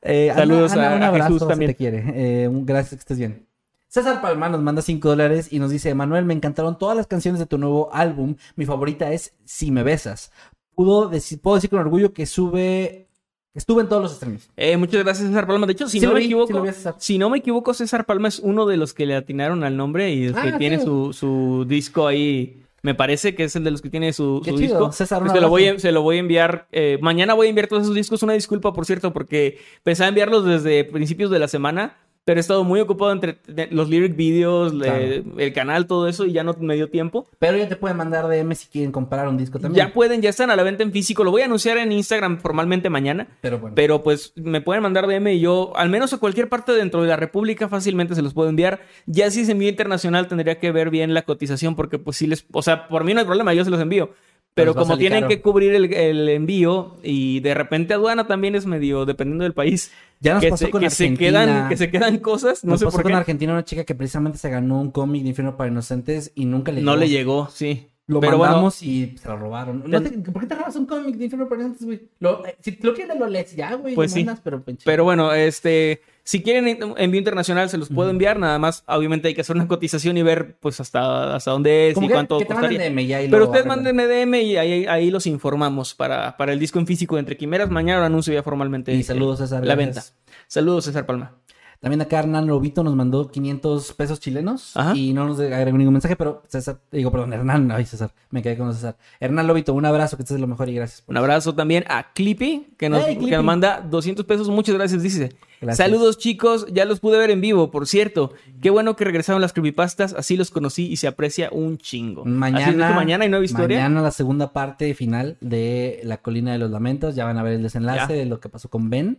Eh, 0.02 0.32
Saludos 0.34 0.72
Ana, 0.72 0.92
a- 0.92 0.96
un 0.96 1.02
a 1.02 1.06
abrazo, 1.08 1.32
Jesús 1.34 1.42
si 1.42 1.48
también. 1.48 1.70
te 1.70 1.74
quiere. 1.76 2.04
Eh, 2.44 2.48
un- 2.48 2.64
gracias 2.66 2.90
que 2.94 3.00
estés 3.00 3.18
bien. 3.18 3.46
César 3.88 4.20
Palma 4.20 4.48
nos 4.50 4.60
manda 4.60 4.82
5 4.82 5.08
dólares 5.08 5.48
y 5.50 5.58
nos 5.58 5.70
dice, 5.70 5.94
Manuel, 5.94 6.24
me 6.26 6.34
encantaron 6.34 6.76
todas 6.78 6.96
las 6.96 7.06
canciones 7.06 7.38
de 7.38 7.46
tu 7.46 7.56
nuevo 7.56 7.88
álbum. 7.92 8.36
Mi 8.54 8.66
favorita 8.66 9.10
es 9.12 9.32
Si 9.44 9.70
me 9.70 9.82
besas. 9.82 10.30
Pudo 10.74 11.08
decir, 11.08 11.40
puedo 11.40 11.54
decir 11.56 11.70
con 11.70 11.78
orgullo 11.80 12.12
que 12.12 12.26
sube, 12.26 13.08
que 13.52 13.58
estuve 13.58 13.82
en 13.82 13.88
todos 13.88 14.02
los 14.02 14.12
estrenos. 14.12 14.50
Eh, 14.56 14.76
muchas 14.76 15.02
gracias, 15.02 15.26
César 15.28 15.46
Palma. 15.46 15.66
De 15.66 15.72
hecho, 15.72 15.88
si 15.88 16.00
Sí 16.00 16.06
no 16.06 16.12
me 16.12 16.20
sí 16.20 16.26
equivoco, 16.26 16.60
vi 16.62 16.70
si 16.98 17.18
no 17.18 17.30
me 17.30 17.38
equivoco, 17.38 17.72
César 17.72 18.04
Palma 18.04 18.28
es 18.28 18.38
uno 18.40 18.66
de 18.66 18.76
los 18.76 18.92
que 18.92 19.06
le 19.06 19.16
atinaron 19.16 19.64
al 19.64 19.76
nombre 19.76 20.12
y 20.12 20.26
el 20.26 20.34
que 20.34 20.40
Ah, 20.50 20.58
tiene 20.58 20.78
su, 20.80 21.12
su 21.14 21.64
disco 21.66 22.06
ahí 22.06 22.62
Me 22.82 22.94
parece 22.94 23.34
que 23.34 23.44
es 23.44 23.56
el 23.56 23.64
de 23.64 23.70
los 23.72 23.82
que 23.82 23.90
tiene 23.90 24.12
su, 24.12 24.40
Qué 24.44 24.50
su 24.52 24.58
chido. 24.58 24.78
disco. 24.78 24.92
César, 24.92 25.20
Pues 25.20 25.32
se, 25.32 25.40
lo 25.40 25.48
voy 25.48 25.66
a, 25.66 25.78
se 25.78 25.90
lo 25.92 26.02
voy 26.02 26.16
a 26.16 26.20
enviar. 26.20 26.68
eh, 26.70 26.98
mañana 27.02 27.34
voy 27.34 27.46
a 27.46 27.50
enviar 27.50 27.66
todos 27.66 27.82
esos 27.82 27.94
discos. 27.94 28.22
Una 28.22 28.34
disculpa, 28.34 28.72
por 28.72 28.86
cierto, 28.86 29.12
porque 29.12 29.58
pensaba 29.82 30.08
enviarlos 30.08 30.44
desde 30.44 30.84
principios 30.84 31.30
de 31.30 31.38
la 31.40 31.48
semana. 31.48 31.96
Pero 32.28 32.40
he 32.40 32.42
estado 32.42 32.62
muy 32.62 32.78
ocupado 32.78 33.10
entre 33.10 33.38
los 33.70 33.88
lyric 33.88 34.14
videos, 34.14 34.74
le- 34.74 34.84
Claro. 35.22 35.38
el 35.40 35.52
canal, 35.54 35.86
todo 35.86 36.08
eso, 36.08 36.26
y 36.26 36.32
ya 36.32 36.44
no 36.44 36.54
me 36.60 36.74
dio 36.74 36.90
tiempo. 36.90 37.26
Pero 37.38 37.56
ya 37.56 37.66
te 37.70 37.76
pueden 37.76 37.96
mandar 37.96 38.28
DM 38.28 38.54
si 38.54 38.68
quieren 38.68 38.92
comprar 38.92 39.26
un 39.28 39.38
disco 39.38 39.58
también. 39.58 39.86
Ya 39.86 39.94
pueden, 39.94 40.20
ya 40.20 40.28
están 40.28 40.50
a 40.50 40.56
la 40.56 40.62
venta 40.62 40.82
en 40.82 40.92
físico. 40.92 41.24
Lo 41.24 41.30
voy 41.30 41.40
a 41.40 41.46
anunciar 41.46 41.78
en 41.78 41.90
Instagram 41.90 42.38
formalmente 42.38 42.90
mañana. 42.90 43.28
Pero 43.40 43.58
bueno. 43.58 43.74
Pero 43.74 44.02
pues 44.02 44.34
me 44.36 44.60
pueden 44.60 44.82
mandar 44.82 45.06
DM 45.06 45.28
y 45.32 45.40
yo, 45.40 45.72
al 45.74 45.88
menos 45.88 46.12
a 46.12 46.18
cualquier 46.18 46.50
parte 46.50 46.72
dentro 46.72 47.00
de 47.00 47.08
la 47.08 47.16
República, 47.16 47.66
fácilmente 47.66 48.14
se 48.14 48.20
los 48.20 48.34
puedo 48.34 48.50
enviar. 48.50 48.80
Ya 49.06 49.30
si 49.30 49.40
es 49.40 49.48
envío 49.48 49.70
internacional, 49.70 50.28
tendría 50.28 50.58
que 50.58 50.70
ver 50.70 50.90
bien 50.90 51.14
la 51.14 51.22
cotización, 51.22 51.76
porque 51.76 51.98
pues 51.98 52.18
sí 52.18 52.26
les. 52.26 52.44
O 52.52 52.60
sea, 52.60 52.88
por 52.88 53.04
mí 53.04 53.14
no 53.14 53.20
hay 53.20 53.26
problema, 53.26 53.54
yo 53.54 53.64
se 53.64 53.70
los 53.70 53.80
envío. 53.80 54.10
Pero 54.54 54.74
Pues 54.74 54.82
como 54.86 54.98
tienen 54.98 55.20
caro. 55.20 55.28
que 55.28 55.40
cubrir 55.40 55.72
el, 55.72 55.94
el 55.94 56.28
envío 56.30 56.96
y 57.04 57.38
de 57.40 57.54
repente 57.54 57.94
aduana 57.94 58.26
también 58.26 58.56
es 58.56 58.66
medio 58.66 59.06
dependiendo 59.06 59.44
del 59.44 59.52
país. 59.54 59.92
Ya 60.20 60.34
nos 60.34 60.42
que 60.42 60.50
pasó 60.50 60.64
se, 60.66 60.70
con 60.70 60.80
que 60.82 60.90
se 60.90 61.04
Argentina. 61.04 61.30
quedan 61.44 61.68
que 61.68 61.76
se 61.76 61.90
quedan 61.90 62.18
cosas, 62.18 62.64
no 62.64 62.70
nos 62.72 62.80
sé 62.80 62.86
pasó 62.86 62.96
por 62.96 63.02
con 63.04 63.10
qué. 63.12 63.16
Argentina 63.16 63.52
una 63.52 63.64
chica 63.64 63.84
que 63.84 63.94
precisamente 63.94 64.38
se 64.38 64.50
ganó 64.50 64.80
un 64.80 64.90
cómic 64.90 65.22
de 65.22 65.28
Infierno 65.30 65.56
para 65.56 65.70
Inocentes 65.70 66.32
y 66.34 66.44
nunca 66.46 66.72
le 66.72 66.80
No 66.82 66.92
llegó. 66.92 67.00
le 67.00 67.08
llegó, 67.08 67.48
sí. 67.50 67.88
Lo 68.06 68.20
Pero 68.20 68.38
bueno, 68.38 68.66
y 68.80 69.14
se 69.20 69.28
lo 69.28 69.36
robaron. 69.36 69.82
No 69.86 70.02
te- 70.02 70.08
¿Por 70.10 70.40
qué 70.40 70.46
te 70.48 70.54
robas 70.54 70.74
un 70.76 70.86
cómic 70.86 71.14
de 71.16 71.24
Infierno 71.24 71.46
para 71.46 71.60
Inocentes, 71.60 71.84
güey? 71.86 72.08
Lo- 72.20 72.46
eh, 72.46 72.56
si 72.60 72.78
lo 72.80 72.94
quieres, 72.94 73.18
lo 73.18 73.26
lees 73.28 73.54
ya, 73.54 73.74
güey. 73.74 73.94
Pues 73.94 74.12
sí. 74.12 74.20
mandas, 74.24 74.40
pero, 74.42 74.64
pinche- 74.64 74.84
Pero 74.86 75.04
bueno, 75.04 75.30
este, 75.34 76.00
si 76.28 76.42
quieren 76.42 76.94
envío 76.98 77.18
internacional, 77.18 77.70
se 77.70 77.78
los 77.78 77.88
puedo 77.88 78.10
enviar. 78.10 78.38
Nada 78.38 78.58
más, 78.58 78.84
obviamente 78.86 79.28
hay 79.28 79.34
que 79.34 79.40
hacer 79.40 79.56
una 79.56 79.66
cotización 79.66 80.18
y 80.18 80.22
ver, 80.22 80.58
pues, 80.60 80.78
hasta, 80.78 81.34
hasta 81.34 81.52
dónde 81.52 81.88
es 81.88 81.96
y 81.96 82.00
que- 82.00 82.12
cuánto 82.12 82.36
que 82.38 82.44
costaría. 82.44 82.78
DM 82.90 83.30
Pero 83.30 83.44
ustedes 83.46 83.64
manden 83.64 83.96
DM 83.96 84.34
y 84.42 84.56
ahí, 84.58 84.84
ahí 84.84 85.10
los 85.10 85.26
informamos 85.26 85.94
para, 85.94 86.36
para 86.36 86.52
el 86.52 86.58
disco 86.58 86.78
en 86.78 86.86
físico 86.86 87.14
de 87.16 87.20
Entre 87.20 87.38
Quimeras. 87.38 87.70
Mañana 87.70 88.00
lo 88.00 88.06
anuncio 88.06 88.34
ya 88.34 88.42
formalmente. 88.42 88.92
Y 88.92 89.02
saludos, 89.04 89.38
César, 89.38 89.64
La 89.64 89.74
gracias. 89.74 90.12
venta. 90.26 90.34
Saludos, 90.48 90.84
César 90.84 91.06
Palma. 91.06 91.32
También 91.80 92.00
acá 92.00 92.18
Hernán 92.18 92.46
Lobito 92.48 92.82
nos 92.82 92.96
mandó 92.96 93.28
500 93.30 93.92
pesos 93.92 94.18
chilenos 94.18 94.76
Ajá. 94.76 94.96
y 94.96 95.12
no 95.12 95.26
nos 95.28 95.38
agregó 95.38 95.78
ningún 95.78 95.94
mensaje, 95.94 96.16
pero 96.16 96.42
César, 96.48 96.80
digo, 96.90 97.12
perdón, 97.12 97.32
Hernán, 97.32 97.70
ay 97.70 97.84
César, 97.86 98.10
me 98.30 98.42
quedé 98.42 98.58
con 98.58 98.74
César. 98.74 98.96
Hernán 99.20 99.46
Lobito, 99.46 99.72
un 99.74 99.84
abrazo, 99.84 100.16
que 100.16 100.24
estés 100.24 100.40
lo 100.40 100.48
mejor 100.48 100.68
y 100.68 100.74
gracias. 100.74 101.02
por 101.02 101.12
Un 101.12 101.18
abrazo 101.18 101.54
también 101.54 101.84
a 101.88 102.12
Clippy, 102.14 102.66
que 102.76 102.88
nos, 102.88 103.04
Hey, 103.06 103.16
que 103.24 103.30
nos 103.36 103.44
manda 103.44 103.80
200 103.80 104.24
pesos. 104.26 104.48
Muchas 104.48 104.74
gracias, 104.74 105.02
dice. 105.04 105.36
Gracias. 105.60 105.86
Saludos, 105.86 106.18
chicos. 106.18 106.66
Ya 106.72 106.84
los 106.84 107.00
pude 107.00 107.16
ver 107.18 107.30
en 107.30 107.40
vivo, 107.40 107.70
por 107.70 107.86
cierto. 107.88 108.32
Qué 108.60 108.70
bueno 108.70 108.94
que 108.96 109.04
regresaron 109.04 109.40
las 109.40 109.52
creepypastas. 109.52 110.14
Así 110.14 110.36
los 110.36 110.50
conocí 110.52 110.86
y 110.86 110.96
se 110.96 111.08
aprecia 111.08 111.48
un 111.52 111.78
chingo. 111.78 112.24
Mañana, 112.24 112.86
¿dijo 112.86 112.94
mañana 112.94 113.24
hay 113.24 113.30
nueva 113.30 113.44
historia. 113.44 113.78
Mañana 113.78 114.02
la 114.02 114.10
segunda 114.12 114.52
parte 114.52 114.92
final 114.94 115.36
de 115.40 116.00
La 116.04 116.18
Colina 116.18 116.52
de 116.52 116.58
los 116.58 116.70
Lamentos. 116.70 117.14
Ya 117.16 117.24
van 117.24 117.38
a 117.38 117.42
ver 117.42 117.54
el 117.54 117.62
desenlace 117.62 117.98
Ya. 118.12 118.18
de 118.18 118.24
lo 118.26 118.38
que 118.40 118.48
pasó 118.48 118.68
con 118.68 118.88
Ben. 118.90 119.18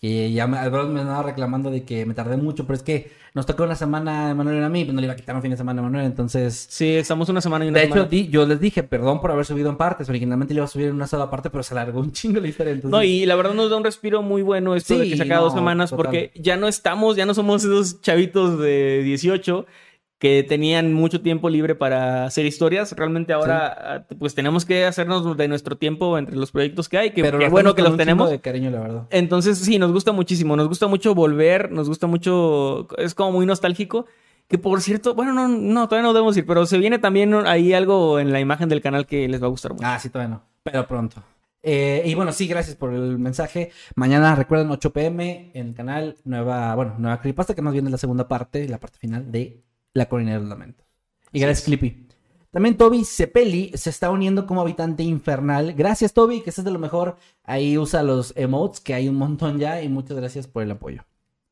Que 0.00 0.30
ya 0.32 0.46
me, 0.46 0.58
andaba 0.58 1.24
reclamando 1.24 1.70
de 1.72 1.82
que 1.84 2.06
me 2.06 2.14
tardé 2.14 2.36
mucho, 2.36 2.64
pero 2.66 2.76
es 2.76 2.84
que 2.84 3.10
nos 3.34 3.46
tocó 3.46 3.64
una 3.64 3.74
semana 3.74 4.30
a 4.30 4.34
Manuel 4.34 4.60
y 4.60 4.62
a 4.64 4.68
mí, 4.68 4.84
pues 4.84 4.94
no 4.94 5.00
le 5.00 5.06
iba 5.06 5.14
a 5.14 5.16
quitar 5.16 5.34
un 5.34 5.42
fin 5.42 5.50
de 5.50 5.56
semana 5.56 5.80
a 5.80 5.84
Manuel, 5.84 6.06
entonces... 6.06 6.66
Sí, 6.70 6.94
estamos 6.94 7.28
una 7.28 7.40
semana 7.40 7.64
y 7.64 7.68
una 7.68 7.80
De 7.80 7.86
hecho, 7.86 8.04
di- 8.04 8.28
yo 8.28 8.46
les 8.46 8.60
dije, 8.60 8.84
perdón 8.84 9.20
por 9.20 9.32
haber 9.32 9.44
subido 9.44 9.70
en 9.70 9.76
partes. 9.76 10.08
Originalmente 10.08 10.54
le 10.54 10.58
iba 10.58 10.64
a 10.66 10.68
subir 10.68 10.86
en 10.86 10.94
una 10.94 11.08
sola 11.08 11.28
parte, 11.30 11.50
pero 11.50 11.64
se 11.64 11.74
alargó 11.74 11.98
un 12.00 12.12
chingo 12.12 12.40
la 12.40 12.46
historia. 12.46 12.72
Entonces... 12.72 12.92
No, 12.92 13.02
y 13.02 13.26
la 13.26 13.34
verdad 13.34 13.54
nos 13.54 13.70
da 13.70 13.76
un 13.76 13.84
respiro 13.84 14.22
muy 14.22 14.42
bueno 14.42 14.76
esto 14.76 14.96
de 14.96 15.04
Sí, 15.04 15.10
que 15.10 15.16
se 15.16 15.22
acaba 15.24 15.40
dos 15.42 15.54
no, 15.54 15.58
semanas 15.60 15.90
total. 15.90 16.04
porque 16.06 16.30
ya 16.36 16.56
no 16.56 16.68
estamos, 16.68 17.16
ya 17.16 17.26
no 17.26 17.34
somos 17.34 17.64
esos 17.64 18.00
chavitos 18.00 18.58
de 18.60 19.02
18 19.02 19.66
que 20.18 20.42
tenían 20.42 20.92
mucho 20.92 21.20
tiempo 21.20 21.48
libre 21.48 21.74
para 21.74 22.24
hacer 22.24 22.44
historias. 22.44 22.92
Realmente 22.92 23.32
ahora 23.32 23.66
ah, 23.68 24.14
pues 24.18 24.34
tenemos 24.34 24.64
que 24.64 24.84
hacernos 24.84 25.36
de 25.36 25.48
nuestro 25.48 25.76
tiempo 25.76 26.18
entre 26.18 26.36
los 26.36 26.50
proyectos 26.50 26.88
que 26.88 26.98
hay, 26.98 27.10
que, 27.10 27.22
pero 27.22 27.38
que 27.38 27.48
bueno 27.48 27.74
que 27.74 27.82
los 27.82 27.96
tenemos. 27.96 28.28
de 28.28 28.40
cariño, 28.40 28.70
la 28.70 28.80
verdad. 28.80 29.06
Entonces 29.10 29.58
sí, 29.58 29.78
nos 29.78 29.92
gusta 29.92 30.12
muchísimo, 30.12 30.56
nos 30.56 30.68
gusta 30.68 30.88
mucho 30.88 31.14
volver, 31.14 31.70
nos 31.70 31.88
gusta 31.88 32.06
mucho, 32.06 32.88
es 32.98 33.14
como 33.14 33.32
muy 33.32 33.46
nostálgico. 33.46 34.06
Que 34.48 34.56
por 34.56 34.80
cierto, 34.80 35.14
bueno, 35.14 35.34
no, 35.34 35.46
no, 35.46 35.88
todavía 35.88 36.08
no 36.08 36.14
debemos 36.14 36.34
ir, 36.38 36.46
pero 36.46 36.64
se 36.64 36.78
viene 36.78 36.98
también 36.98 37.34
ahí 37.46 37.74
algo 37.74 38.18
en 38.18 38.32
la 38.32 38.40
imagen 38.40 38.70
del 38.70 38.80
canal 38.80 39.06
que 39.06 39.28
les 39.28 39.42
va 39.42 39.46
a 39.46 39.50
gustar 39.50 39.74
mucho. 39.74 39.86
Ah, 39.86 39.98
sí, 39.98 40.08
todavía 40.08 40.36
no. 40.36 40.42
Pero 40.62 40.86
pronto. 40.86 41.22
Eh, 41.62 42.02
y 42.06 42.14
bueno, 42.14 42.32
sí, 42.32 42.46
gracias 42.46 42.74
por 42.74 42.94
el 42.94 43.18
mensaje. 43.18 43.72
Mañana 43.94 44.34
recuerden 44.34 44.70
8 44.70 44.90
pm 44.90 45.50
en 45.52 45.68
el 45.68 45.74
canal, 45.74 46.16
nueva, 46.24 46.74
bueno, 46.74 46.94
nueva 46.98 47.20
creepypasta, 47.20 47.54
que 47.54 47.60
más 47.60 47.74
bien 47.74 47.84
es 47.84 47.92
la 47.92 47.98
segunda 47.98 48.26
parte, 48.26 48.66
la 48.68 48.78
parte 48.78 48.98
final 48.98 49.30
de 49.30 49.62
La 49.98 50.08
Colina 50.08 50.32
de 50.32 50.40
los 50.40 50.48
Lamentos. 50.48 50.86
Y 51.32 51.40
gracias, 51.40 51.66
Clippy. 51.66 52.08
También 52.50 52.78
Toby 52.78 53.04
Cepeli 53.04 53.72
se 53.74 53.90
está 53.90 54.10
uniendo 54.10 54.46
como 54.46 54.62
habitante 54.62 55.02
infernal. 55.02 55.74
Gracias, 55.74 56.14
Toby, 56.14 56.40
que 56.40 56.50
estás 56.50 56.64
de 56.64 56.70
lo 56.70 56.78
mejor. 56.78 57.16
Ahí 57.44 57.76
usa 57.76 58.02
los 58.02 58.32
emotes, 58.36 58.80
que 58.80 58.94
hay 58.94 59.08
un 59.08 59.16
montón 59.16 59.58
ya, 59.58 59.82
y 59.82 59.88
muchas 59.88 60.16
gracias 60.16 60.46
por 60.46 60.62
el 60.62 60.70
apoyo. 60.70 61.04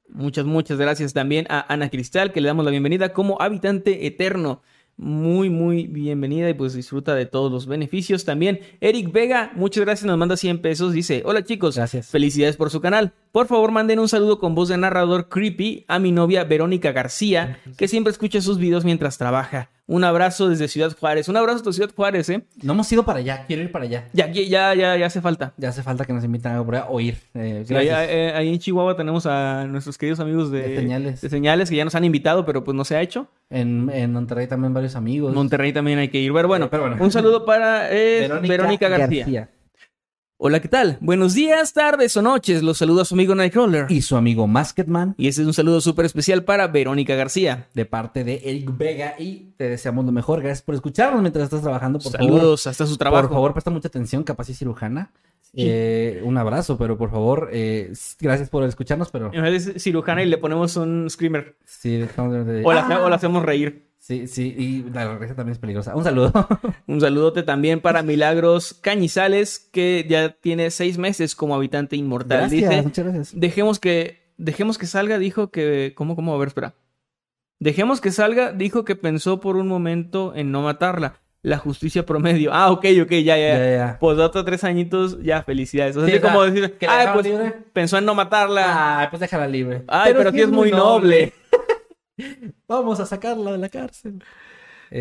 Muchas, 0.09 0.47
muchas 0.47 0.79
gracias 0.79 1.13
también 1.13 1.47
a 1.51 1.71
Ana 1.73 1.91
Cristal, 1.91 2.33
que 2.33 2.41
le 2.41 2.49
damos 2.49 2.65
la 2.65 2.71
bienvenida 2.71 3.13
como 3.13 3.41
habitante 3.43 4.07
eterno. 4.07 4.63
Muy, 4.99 5.51
muy 5.51 5.87
bienvenida 5.87 6.49
y 6.49 6.55
pues 6.55 6.73
disfruta 6.73 7.15
de 7.15 7.27
todos 7.27 7.53
los 7.53 7.67
beneficios. 7.67 8.25
También 8.25 8.61
Eric 8.81 9.13
Vega, 9.13 9.53
muchas 9.55 9.85
gracias, 9.85 10.07
nos 10.07 10.17
manda 10.17 10.39
100 10.39 10.63
pesos. 10.63 10.95
Dice, 10.95 11.23
hola 11.27 11.45
chicos, 11.45 11.77
Gracias. 11.77 12.09
felicidades 12.09 12.57
por 12.57 12.71
su 12.71 12.81
canal. 12.81 13.13
Por 13.31 13.47
favor, 13.47 13.73
manden 13.73 13.99
un 13.99 14.09
saludo 14.09 14.39
con 14.39 14.55
voz 14.55 14.69
de 14.71 14.79
narrador 14.79 15.29
creepy 15.29 15.85
a 15.87 15.99
mi 15.99 16.13
novia 16.13 16.45
Verónica 16.45 16.93
García, 16.93 17.59
que 17.77 17.89
siempre 17.89 18.11
escucha 18.11 18.41
sus 18.41 18.59
videos 18.59 18.87
mientras 18.87 19.19
trabaja. 19.19 19.71
Un 19.89 20.03
abrazo 20.03 20.49
desde 20.49 20.67
Ciudad 20.67 20.97
Juárez. 20.99 21.29
Un 21.29 21.37
abrazo 21.37 21.59
desde 21.59 21.73
Ciudad 21.75 21.95
Juárez, 21.95 22.29
¿eh? 22.29 22.43
No 22.63 22.73
hemos 22.73 22.91
ido 22.93 23.05
para 23.05 23.21
allá, 23.21 23.45
quiero 23.47 23.63
ir 23.63 23.71
para 23.71 23.85
allá. 23.85 24.09
Ya, 24.13 24.27
ya, 24.33 24.75
ya, 24.75 24.97
ya 24.97 25.07
hace 25.07 25.21
falta. 25.21 25.55
Ya 25.57 25.69
hace 25.69 25.85
falta 25.85 26.05
que 26.05 26.13
nos 26.13 26.25
inviten 26.25 26.51
a 26.51 26.55
algo 26.55 26.67
por 26.67 26.75
allá 26.75 26.87
o 26.89 26.99
ir. 26.99 27.17
Eh, 27.35 27.63
Sí, 27.67 27.75
ahí, 27.75 28.49
en 28.53 28.59
Chihuahua 28.59 28.97
tenemos 28.97 29.27
a 29.27 29.67
nuestros 29.69 29.97
queridos 29.97 30.19
amigos 30.19 30.51
de, 30.51 30.63
De 30.63 30.77
Señales. 30.77 31.21
de 31.21 31.29
Señales 31.29 31.71
que 31.71 31.77
ya 31.77 31.85
nos 31.85 31.95
han 31.95 32.05
invitado, 32.05 32.45
pero 32.45 32.65
pues 32.65 32.75
no 32.75 32.85
se 32.85 32.97
ha 32.97 33.01
hecho. 33.03 33.29
En, 33.49 33.89
en 33.93 34.13
Monterrey 34.13 34.49
también 34.49 34.75
varios 34.75 34.97
amigos. 34.97 35.33
Monterrey 35.33 35.73
también 35.73 36.01
hay 36.01 36.09
que 36.09 36.19
ir. 36.19 36.33
Pero 36.33 36.49
bueno, 36.49 36.69
Pero 36.69 36.83
bueno. 36.89 36.97
un 36.99 37.13
saludo 37.13 37.45
para 37.45 37.89
eh, 37.93 38.29
Verónica, 38.43 38.89
García. 38.89 39.51
Hola, 40.39 40.61
¿qué 40.61 40.69
tal? 40.69 40.99
Buenos 41.01 41.33
días, 41.33 41.73
tardes 41.73 42.15
o 42.19 42.21
noches. 42.23 42.63
Los 42.63 42.77
saluda 42.77 43.07
su 43.07 43.15
amigo 43.15 43.35
Nightcrawler. 43.35 43.87
Y, 43.89 43.97
Y 43.97 44.03
su 44.03 44.17
amigo 44.17 44.47
Masketman. 44.47 45.15
ese 45.17 45.41
es 45.41 45.47
un 45.47 45.55
saludo 45.55 45.81
súper 45.81 46.05
especial 46.05 46.45
para 46.45 46.69
Verónica 46.69 47.15
García. 47.15 47.69
de 47.73 47.87
parte 47.87 48.23
de 48.23 48.43
Eric 48.45 48.77
Vega 48.77 49.15
y 49.19 49.55
te 49.57 49.69
deseamos 49.71 50.05
lo 50.05 50.13
mejor. 50.13 50.41
Gracias 50.43 50.61
por 50.61 50.75
escucharnos 50.75 51.23
mientras 51.23 51.45
estás 51.45 51.63
trabajando. 51.63 51.99
Por 52.01 52.13
favor, 52.13 52.27
Saludos 52.29 52.67
hasta 52.67 52.85
su 52.87 52.99
trabajo. 52.99 53.29
por 53.29 53.35
favor, 53.37 53.53
presta 53.55 53.71
mucha 53.71 53.89
atención, 53.89 54.25
capaz 54.25 54.51
es 54.51 54.59
cirujana. 54.59 55.11
Eh, 55.55 56.21
un 56.23 56.37
abrazo, 56.37 56.77
pero 56.77 56.99
por 56.99 57.11
favor, 57.11 57.49
eh, 57.51 57.91
gracias 58.21 58.51
por 58.51 58.63
escucharnos, 58.65 59.11
pero 59.11 59.33
En 59.33 59.43
vez 59.43 59.65
de 59.65 59.81
cirujana 59.81 60.23
y 60.23 60.27
le 60.27 60.37
ponemos 60.37 60.77
un 60.77 61.09
screamer. 61.09 61.57
sí, 61.65 61.97
dejamos 61.97 62.45
de- 62.47 62.63
O 62.63 62.75
la, 62.75 62.81
Ah, 62.87 63.05
o 63.07 63.09
la 63.09 63.17
hacemos 63.17 63.43
reír. 63.43 63.86
Sí, 64.07 64.29
sí, 64.29 64.55
y 64.57 64.89
la 64.91 65.19
risa 65.19 65.35
también 65.35 65.55
es 65.55 65.59
peligrosa. 65.59 65.97
Un 65.97 66.05
saludo. 66.05 66.31
Un 66.87 67.01
saludote 67.01 67.43
también 67.43 67.81
para 67.81 68.05
Milagros 68.05 68.73
Cañizales, 68.81 69.59
que 69.59 70.07
ya 70.09 70.29
tiene 70.29 70.71
seis 70.71 70.97
meses 70.97 71.35
como 71.35 71.57
habitante 71.57 71.97
inmortal. 71.97 72.39
gracias, 72.43 72.71
Dice, 72.71 72.83
muchas 72.83 73.05
gracias. 73.05 73.33
Dejemos 73.35 73.81
que, 73.81 74.31
dejemos 74.37 74.79
que 74.79 74.87
salga, 74.87 75.19
dijo 75.19 75.51
que... 75.51 75.93
¿Cómo, 75.97 76.15
cómo? 76.15 76.33
A 76.37 76.39
ver, 76.39 76.47
espera. 76.47 76.75
Dejemos 77.59 78.01
que 78.01 78.13
salga, 78.13 78.53
dijo 78.53 78.85
que 78.85 78.95
pensó 78.95 79.41
por 79.41 79.57
un 79.57 79.67
momento 79.67 80.37
en 80.37 80.53
no 80.53 80.63
matarla. 80.63 81.19
La 81.43 81.59
justicia 81.59 82.07
promedio. 82.07 82.55
Ah, 82.55 82.71
ok, 82.71 82.85
ok, 83.03 83.11
ya, 83.11 83.37
ya. 83.37 83.59
Ya, 83.59 83.71
ya. 83.77 83.97
Pues 83.99 84.19
tres 84.45 84.63
añitos, 84.63 85.21
ya, 85.21 85.43
felicidades. 85.43 85.97
O 85.97 86.07
sea, 86.07 86.15
Sí, 86.15 86.21
sea, 86.21 86.31
como 86.31 86.45
decir, 86.45 86.77
ay, 86.89 87.09
pues 87.13 87.27
libre". 87.27 87.55
pensó 87.73 87.99
en 87.99 88.05
no 88.05 88.15
matarla. 88.15 89.01
Ay, 89.01 89.09
pues 89.11 89.19
déjala 89.19 89.49
libre. 89.49 89.83
ay, 89.89 90.13
pero, 90.17 90.31
sí 90.31 90.43
es 90.43 90.49
muy 90.49 90.71
noble. 90.71 91.33
Vamos 92.69 93.01
a 93.01 93.07
sacarla 93.07 93.53
de 93.53 93.59
la 93.59 93.69
cárcel. 93.69 94.23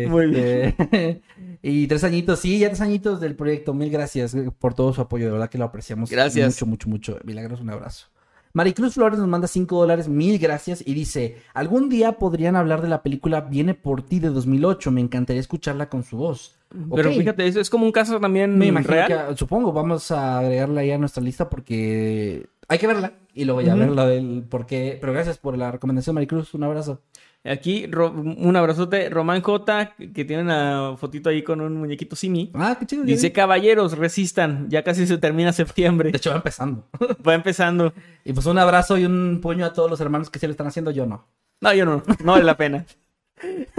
Muy 0.08 0.36
Este, 0.36 1.22
y 1.62 1.86
tres 1.86 2.04
añitos, 2.04 2.40
sí, 2.40 2.58
ya 2.58 2.68
tres 2.68 2.80
añitos 2.80 3.20
del 3.20 3.36
proyecto. 3.36 3.72
Mil 3.72 3.90
gracias 3.90 4.34
eh, 4.34 4.50
por 4.58 4.74
todo 4.74 4.92
su 4.92 5.00
apoyo, 5.00 5.26
de 5.26 5.32
verdad 5.32 5.48
que 5.48 5.58
lo 5.58 5.64
apreciamos. 5.64 6.10
Gracias. 6.10 6.54
Mucho, 6.54 6.66
mucho, 6.66 6.88
mucho. 6.88 7.18
Milagros, 7.24 7.60
un 7.60 7.70
abrazo. 7.70 8.08
Maricruz 8.52 8.94
Flores 8.94 9.18
nos 9.18 9.28
manda 9.28 9.48
cinco 9.48 9.76
dólares, 9.76 10.08
mil 10.08 10.38
gracias, 10.38 10.82
y 10.86 10.94
dice, 10.94 11.36
algún 11.52 11.90
día 11.90 12.12
podrían 12.12 12.56
hablar 12.56 12.80
de 12.80 12.88
la 12.88 13.02
película 13.02 13.42
Viene 13.42 13.74
por 13.74 14.00
ti 14.02 14.18
de 14.18 14.30
2008, 14.30 14.90
me 14.92 15.02
encantaría 15.02 15.40
escucharla 15.40 15.90
con 15.90 16.02
su 16.04 16.16
voz. 16.16 16.56
Pero 16.94 17.12
fíjate, 17.12 17.46
es, 17.46 17.56
es 17.56 17.68
como 17.68 17.84
un 17.84 17.92
caso 17.92 18.18
también 18.18 18.56
Me 18.56 18.66
imagino 18.66 18.94
real. 18.94 19.28
que, 19.28 19.36
supongo, 19.36 19.74
vamos 19.74 20.10
a 20.10 20.38
agregarla 20.38 20.80
ahí 20.80 20.90
a 20.90 20.96
nuestra 20.96 21.22
lista 21.22 21.50
porque 21.50 22.46
hay 22.68 22.78
que 22.78 22.86
verla 22.86 23.12
y 23.34 23.44
luego 23.44 23.60
ya 23.60 23.72
Ujú. 23.74 23.80
verla 23.80 24.06
del 24.06 24.44
por 24.48 24.66
qué. 24.66 24.98
Pero 25.00 25.12
gracias 25.12 25.38
por 25.38 25.56
la 25.56 25.70
recomendación, 25.70 26.14
Maricruz, 26.14 26.54
un 26.54 26.64
abrazo. 26.64 27.02
Aquí, 27.44 27.86
Ro- 27.86 28.10
un 28.10 28.56
abrazote. 28.56 29.08
Román 29.08 29.40
J, 29.40 29.94
que 30.12 30.24
tiene 30.24 30.42
una 30.42 30.96
fotito 30.96 31.28
ahí 31.30 31.42
con 31.42 31.60
un 31.60 31.76
muñequito 31.76 32.16
Simi. 32.16 32.50
Ah, 32.54 32.76
qué 32.78 32.86
chido. 32.86 33.04
Dice, 33.04 33.30
caballeros, 33.30 33.96
resistan. 33.96 34.68
Ya 34.68 34.82
casi 34.82 35.06
se 35.06 35.16
termina 35.18 35.52
septiembre. 35.52 36.10
De 36.10 36.16
hecho, 36.18 36.30
va 36.30 36.36
empezando. 36.36 36.88
Va 37.26 37.34
empezando. 37.34 37.92
Y 38.24 38.32
pues 38.32 38.46
un 38.46 38.58
abrazo 38.58 38.98
y 38.98 39.04
un 39.04 39.38
puño 39.40 39.64
a 39.64 39.72
todos 39.72 39.88
los 39.88 40.00
hermanos 40.00 40.28
que 40.28 40.40
se 40.40 40.48
lo 40.48 40.50
están 40.50 40.66
haciendo, 40.66 40.90
yo 40.90 41.06
no. 41.06 41.28
No, 41.60 41.72
yo 41.72 41.84
no. 41.84 42.02
No 42.24 42.32
vale 42.32 42.44
la 42.44 42.56
pena. 42.56 42.84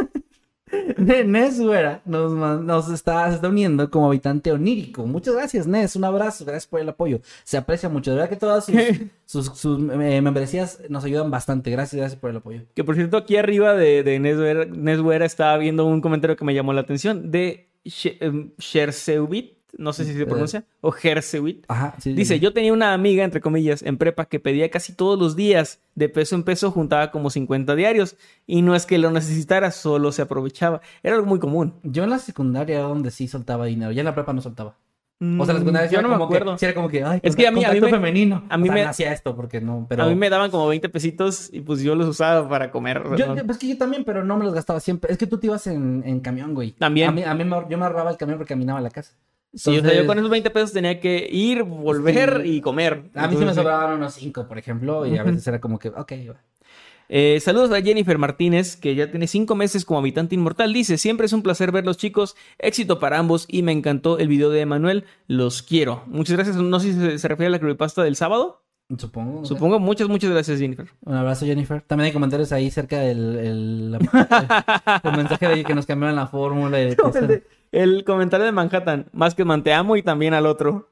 Nes 0.98 1.60
Güera 1.60 2.02
nos, 2.06 2.32
nos 2.34 2.90
está, 2.90 3.30
se 3.30 3.36
está 3.36 3.48
uniendo 3.48 3.90
como 3.90 4.08
habitante 4.08 4.52
onírico. 4.52 5.06
Muchas 5.06 5.36
gracias, 5.36 5.68
Nes. 5.68 5.96
Un 5.96 6.06
abrazo. 6.06 6.46
Gracias 6.46 6.68
por 6.68 6.80
el 6.80 6.90
apoyo. 6.90 7.20
Se 7.44 7.58
aprecia 7.58 7.90
mucho. 7.90 8.12
De 8.12 8.18
verdad 8.18 8.30
que 8.30 8.36
todas 8.36 8.66
sus, 8.66 8.76
sus, 9.26 9.46
sus, 9.58 9.80
eh, 9.80 10.22
membresías 10.22 10.82
nos 10.90 11.04
ayudan 11.04 11.30
bastante. 11.32 11.72
Gracias, 11.72 12.00
gracias 12.00 12.20
por 12.20 12.30
el 12.30 12.38
apoyo. 12.38 12.62
Que 12.74 12.84
por 12.84 12.96
cierto, 12.96 13.18
aquí 13.18 13.38
arriba 13.38 13.74
de, 13.74 14.04
de 14.04 14.20
Neswera, 14.20 14.66
Neswera 14.66 15.26
estaba 15.26 15.58
viendo 15.58 15.86
un 15.86 16.02
comentario 16.02 16.36
que 16.36 16.46
me 16.46 16.54
llamó 16.54 16.74
la 16.74 16.82
atención 16.82 17.32
de 17.32 17.70
em, 18.20 18.52
Shersewit, 18.58 19.57
no 19.78 19.92
sé 19.94 20.06
si 20.06 20.14
se 20.14 20.26
pronuncia, 20.26 20.64
o 20.82 20.94
Hersewit. 21.02 21.66
Ajá, 21.68 21.96
sí. 22.00 22.14
Dice, 22.14 22.40
yo 22.40 22.54
tenía 22.54 22.72
una 22.74 22.94
amiga, 22.94 23.24
entre 23.24 23.42
comillas, 23.42 23.82
en 23.84 23.98
prepa 23.98 24.26
que 24.26 24.40
pedía 24.40 24.70
casi 24.72 24.94
todos 24.94 25.20
los 25.20 25.36
días, 25.36 25.80
de 25.96 26.10
peso 26.10 26.36
en 26.36 26.44
peso, 26.44 26.72
juntaba 26.72 27.12
como 27.12 27.30
50 27.30 27.76
diarios. 27.76 28.16
Y 28.46 28.62
no 28.62 28.76
es 28.76 28.86
que 28.86 28.98
lo 28.98 29.12
necesitara, 29.12 29.72
solo 29.72 30.12
se 30.12 30.22
aprovechaba. 30.22 30.82
Era 31.04 31.16
algo 31.16 31.28
muy 31.28 31.40
común. 31.40 31.74
Yo 31.84 32.04
en 32.04 32.10
la 32.12 32.20
secundaria 32.20 32.78
era 32.80 32.88
donde 32.88 33.12
sí 33.12 33.28
soltaba 33.28 33.66
dinero. 33.66 33.92
Ya 33.92 34.02
en 34.02 34.06
la 34.06 34.16
prepa 34.16 34.34
no 34.34 34.42
soltaba. 34.42 34.76
O 35.20 35.46
sea, 35.46 35.54
la 35.54 35.54
Mm, 35.56 35.58
secundaria 35.64 35.90
yo 35.90 36.02
no 36.04 36.10
me 36.10 36.18
que- 36.18 36.24
acuerdo. 36.26 36.58
sí 36.60 36.66
era 36.66 36.76
como 36.76 36.90
que, 36.90 37.04
ay, 37.04 37.20
Es 37.24 37.36
que 37.36 37.48
a 37.48 37.52
mí- 37.52 37.66
a 37.66 37.72
mí 37.72 37.82
me- 37.82 37.90
femenino. 37.90 38.44
a 38.50 38.56
mí 38.60 38.64
O 38.64 38.66
sea, 38.68 38.76
me- 38.76 38.84
no 38.84 38.90
hacía 38.92 39.12
esto 39.12 39.36
porque 39.36 39.60
no, 39.60 39.88
pero... 39.90 40.04
A 40.04 40.08
mí 40.10 40.14
me 40.14 40.30
daban 40.30 40.52
como 40.52 40.68
20 40.68 40.90
pesitos 40.90 41.50
y 41.52 41.62
pues 41.62 41.82
yo 41.82 41.96
los 41.96 42.08
usaba 42.08 42.48
para 42.48 42.70
comer. 42.70 43.02
Yo, 43.18 43.26
¿no? 43.26 43.36
yo- 43.36 43.44
pues 43.44 43.58
que 43.58 43.68
yo 43.68 43.80
también, 43.80 44.04
pero 44.04 44.24
no 44.24 44.38
me 44.38 44.46
los 44.46 44.54
gastaba 44.54 44.80
siempre. 44.80 45.12
Es 45.12 45.18
que 45.18 45.26
tú 45.26 45.40
te 45.40 45.48
ibas 45.48 45.66
en, 45.66 46.04
en 46.06 46.20
camión, 46.20 46.54
güey. 46.54 46.74
También. 46.74 47.10
A 47.10 47.12
mí, 47.12 47.24
a 47.24 47.34
mí 47.34 47.44
me, 47.46 47.58
yo 47.68 47.80
me 47.80 47.86
ahorraba 47.86 48.12
el 48.12 48.18
camión 48.18 48.38
porque 48.38 48.54
caminaba 48.54 48.78
a 48.78 48.82
la 48.84 48.92
casa. 48.92 49.16
Sí, 49.58 49.78
o 49.78 49.82
sea, 49.82 49.94
yo 49.94 50.06
con 50.06 50.18
esos 50.18 50.30
20 50.30 50.50
pesos 50.52 50.72
tenía 50.72 51.00
que 51.00 51.28
ir, 51.32 51.64
volver 51.64 52.44
Sí. 52.44 52.58
y 52.58 52.62
comer. 52.62 53.06
A 53.16 53.28
mí 53.28 53.36
se 53.38 53.44
me 53.46 53.54
sobraban 53.54 53.98
unos 53.98 54.14
cinco, 54.14 54.48
por 54.48 54.58
ejemplo, 54.58 55.06
y 55.06 55.18
a 55.18 55.24
veces 55.24 55.46
era 55.48 55.60
como 55.60 55.80
que, 55.80 55.90
ok, 55.90 56.14
va. 56.30 56.36
Eh, 57.10 57.40
saludos 57.42 57.72
a 57.72 57.82
Jennifer 57.82 58.18
Martínez, 58.18 58.76
que 58.76 58.94
ya 58.94 59.10
tiene 59.10 59.28
cinco 59.28 59.56
meses 59.56 59.86
como 59.86 60.00
habitante 60.00 60.36
inmortal. 60.36 60.74
Dice, 60.74 60.98
siempre 60.98 61.26
es 61.26 61.32
un 61.34 61.42
placer 61.42 61.72
verlos 61.72 61.96
chicos, 61.98 62.36
éxito 62.60 63.00
para 63.00 63.18
ambos 63.18 63.46
y 63.48 63.64
me 63.64 63.72
encantó 63.72 64.20
el 64.20 64.28
video 64.28 64.50
de 64.50 64.60
Emanuel, 64.62 65.06
los 65.28 65.62
quiero. 65.64 66.04
Muchas 66.08 66.36
gracias, 66.36 66.58
no 66.58 66.80
sé 66.82 66.94
si 66.94 67.00
se, 67.00 67.18
se 67.18 67.28
refiere 67.30 67.48
a 67.48 67.52
la 67.52 67.60
creepypasta 67.60 68.04
del 68.04 68.18
sábado. 68.18 68.62
supongo. 68.98 69.40
no. 69.40 69.46
Supongo, 69.46 69.80
muchas, 69.80 70.10
muchas 70.10 70.30
gracias 70.32 70.60
Jennifer. 70.60 70.88
Un 71.06 71.14
abrazo, 71.16 71.46
Jennifer. 71.46 71.82
También 71.82 72.08
hay 72.08 72.12
comentarios 72.14 72.52
ahí 72.52 72.70
cerca 72.72 73.00
del 73.00 73.38
el, 73.38 73.98
mensaje 75.16 75.48
de 75.48 75.64
que 75.64 75.74
nos 75.74 75.86
cambiaron 75.86 76.16
la 76.18 76.28
fórmula. 76.28 76.82
y 76.82 76.90
de 76.90 76.96
que 76.98 77.44
El, 77.72 78.04
comentario 78.04 78.46
de 78.46 78.52
Manhattan, 78.52 79.10
Masketman 79.14 79.64
te 79.64 79.74
amo 79.74 79.96
y 79.98 80.04
también 80.04 80.34
al 80.34 80.46
otro. 80.46 80.90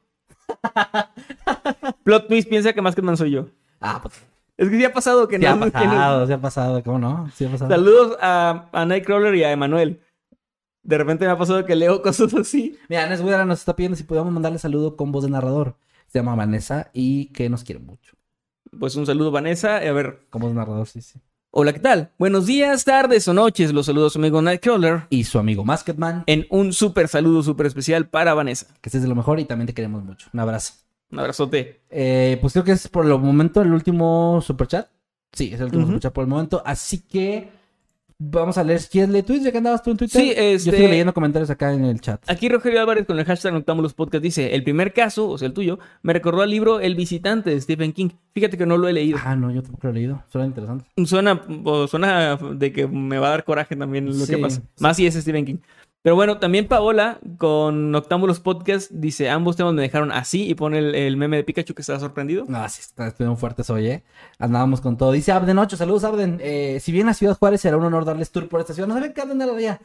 Plot 2.03 2.27
twist 2.27 2.49
piensa 2.49 2.73
que 2.73 2.81
Masketman 2.81 3.17
soy 3.17 3.31
yo. 3.31 3.47
Ah, 3.79 3.99
pues, 4.01 4.15
Es 4.57 4.69
que 4.69 4.77
sí 4.77 4.85
ha 4.85 4.93
pasado 4.93 5.27
que 5.27 5.37
sí 5.39 5.45
ha 5.45 5.55
no... 5.55 5.65
que 5.65 5.71
no- 5.71 5.71
pasado, 5.71 6.27
sí 6.27 6.33
ha 6.33 6.41
pasado, 6.41 6.83
¿cómo 6.83 6.99
no? 6.99 7.29
Sí 7.33 7.45
ha 7.45 7.49
pasado. 7.49 7.69
Saludos 7.71 8.17
a, 8.21 8.69
a 8.71 8.85
Nightcrawler 8.85 9.35
y 9.35 9.43
a 9.43 9.51
Emanuel. 9.51 10.01
De 10.83 10.97
repente 10.97 11.25
me 11.25 11.31
ha 11.31 11.37
pasado 11.37 11.65
que 11.65 11.75
leo 11.75 12.01
cosas 12.01 12.33
así. 12.35 12.77
Mira, 12.89 13.07
Nes 13.07 13.21
Güera 13.21 13.45
nos 13.45 13.59
está 13.59 13.75
pidiendo 13.75 13.95
si 13.95 14.03
podemos 14.03 14.31
mandarle 14.31 14.59
saludo 14.59 14.95
con 14.95 15.11
voz 15.11 15.23
de 15.23 15.31
narrador. 15.31 15.77
Se 16.07 16.19
llama 16.19 16.35
Vanessa 16.35 16.91
y 16.93 17.27
que 17.33 17.49
nos 17.49 17.63
quiere 17.63 17.79
mucho. 17.81 18.15
Pues 18.79 18.95
un 18.95 19.05
saludo, 19.05 19.31
Vanessa. 19.31 19.77
A 19.77 19.91
ver, 19.93 20.27
Con 20.29 20.41
voz 20.41 20.51
de 20.51 20.57
narrador, 20.57 20.85
sí, 20.87 21.01
sí. 21.01 21.19
Hola, 21.57 21.71
¿qué 21.71 21.79
tal? 21.79 22.11
Buenos 22.19 22.45
días, 22.47 22.83
tardes 22.83 23.25
o 23.29 23.33
noches. 23.33 23.71
Los 23.71 23.85
saludos 23.85 24.11
a 24.11 24.13
su 24.13 24.19
amigo 24.19 24.41
Nightcrawler. 24.41 25.03
Y 25.09 25.23
su 25.23 25.39
amigo 25.39 25.63
Masketman, 25.63 26.23
En 26.27 26.45
un 26.49 26.73
súper 26.73 27.07
saludo 27.07 27.43
súper 27.43 27.65
especial 27.67 28.09
para 28.09 28.33
Vanessa. 28.33 28.67
que 28.81 28.89
estés 28.89 29.01
de 29.01 29.07
lo 29.07 29.15
mejor 29.15 29.39
y 29.39 29.45
también 29.45 29.65
te 29.67 29.73
queremos 29.73 30.03
mucho. 30.03 30.27
Un 30.33 30.39
abrazo. 30.41 30.73
Un 31.11 31.19
abrazote. 31.19 31.79
Eh, 31.89 32.37
pues 32.41 32.51
creo 32.51 32.65
que 32.65 32.73
es 32.73 32.89
por 32.89 33.05
el 33.05 33.17
momento 33.17 33.61
el 33.61 33.71
último 33.71 34.41
superchat. 34.45 34.89
Sí, 35.31 35.51
es 35.53 35.59
el 35.59 35.65
último 35.67 35.83
Ujú. 35.83 35.91
superchat 35.93 36.13
por 36.13 36.23
el 36.23 36.29
momento. 36.29 36.61
Así 36.65 36.99
que 36.99 37.49
vamos 38.17 38.57
a 38.57 38.63
leer. 38.63 38.81
¿Quieres 38.89 39.09
leer 39.09 39.25
tweets? 39.25 39.43
Ya 39.43 39.51
que 39.51 39.57
andabas 39.57 39.83
tú 39.83 39.91
en 39.91 39.97
Twitter. 39.97 40.21
Sí, 40.21 40.29
este- 40.31 40.65
Yo 40.65 40.71
estoy 40.71 40.87
leyendo 40.87 41.13
comentarios 41.13 41.49
acá 41.49 41.73
en 41.73 41.85
el 41.85 41.99
chat. 42.01 42.21
Aquí 42.29 42.47
Rogelio 42.49 42.79
Álvarez 42.79 43.05
con 43.05 43.19
el 43.19 43.25
hashtag 43.25 43.53
Noctámbulos 43.53 43.93
Podcast 43.93 44.23
dice: 44.23 44.55
El 44.55 44.63
primer 44.63 44.93
caso, 44.93 45.29
o 45.29 45.37
sea, 45.37 45.47
el 45.47 45.53
tuyo, 45.53 45.79
me 46.01 46.13
recordó 46.13 46.41
al 46.41 46.49
libro 46.49 46.79
El 46.79 46.95
visitante 46.95 47.49
de 47.49 47.59
Stephen 47.61 47.93
King. 47.93 48.09
Fíjate 48.33 48.57
que 48.57 48.65
no 48.65 48.77
lo 48.77 48.87
he 48.87 48.93
leído. 48.93 49.17
Ah, 49.23 49.35
no, 49.35 49.51
yo 49.51 49.61
tampoco 49.61 49.87
lo 49.87 49.91
he 49.91 49.95
leído. 49.95 50.23
Suena 50.29 50.47
interesante. 50.47 50.85
Suena, 51.05 51.41
o 51.63 51.87
suena 51.87 52.35
de 52.37 52.71
que 52.71 52.87
me 52.87 53.17
va 53.17 53.27
a 53.27 53.31
dar 53.31 53.43
coraje 53.43 53.75
también 53.75 54.05
lo 54.07 54.13
Sí, 54.13 54.31
que 54.33 54.37
pasa. 54.37 54.61
sí. 54.61 54.67
Más 54.79 54.97
si 54.97 55.05
es 55.07 55.13
Stephen 55.15 55.45
King. 55.45 55.57
Pero 56.05 56.15
bueno, 56.15 56.37
también 56.37 56.67
Paola 56.67 57.17
con 57.39 57.89
Noctámbulos 57.89 58.39
Podcast 58.39 58.91
dice, 58.91 59.27
ambos 59.31 59.55
temas 59.55 59.73
me 59.73 59.81
dejaron 59.81 60.11
así 60.11 60.47
y 60.47 60.53
pone 60.53 60.77
el, 60.77 60.93
el 60.93 61.17
meme 61.17 61.37
de 61.37 61.43
Pikachu 61.43 61.73
que 61.73 61.81
estaba 61.81 61.99
sorprendido. 61.99 62.45
No, 62.47 62.69
sí, 62.69 62.81
está- 62.81 63.07
estuvieron 63.07 63.37
fuertes 63.39 63.71
hoy, 63.71 63.87
¿eh? 63.87 64.03
Andábamos 64.37 64.81
con 64.81 64.97
todo. 64.97 65.11
Dice 65.13 65.31
Abden 65.31 65.57
8, 65.57 65.75
saludos 65.77 66.03
Abden. 66.03 66.37
Eh, 66.43 66.77
si 66.79 66.91
bien 66.91 67.07
la 67.07 67.15
Ciudad 67.15 67.35
Juárez 67.35 67.61
será 67.61 67.77
un 67.77 67.85
honor 67.85 68.05
darles 68.05 68.29
tour 68.29 68.47
por 68.47 68.61
esta 68.61 68.75
ciudad, 68.75 68.87
no 68.87 68.93
sabía 68.93 69.13
que 69.15 69.19
Abden 69.21 69.41
era 69.41 69.51
allá. 69.55 69.81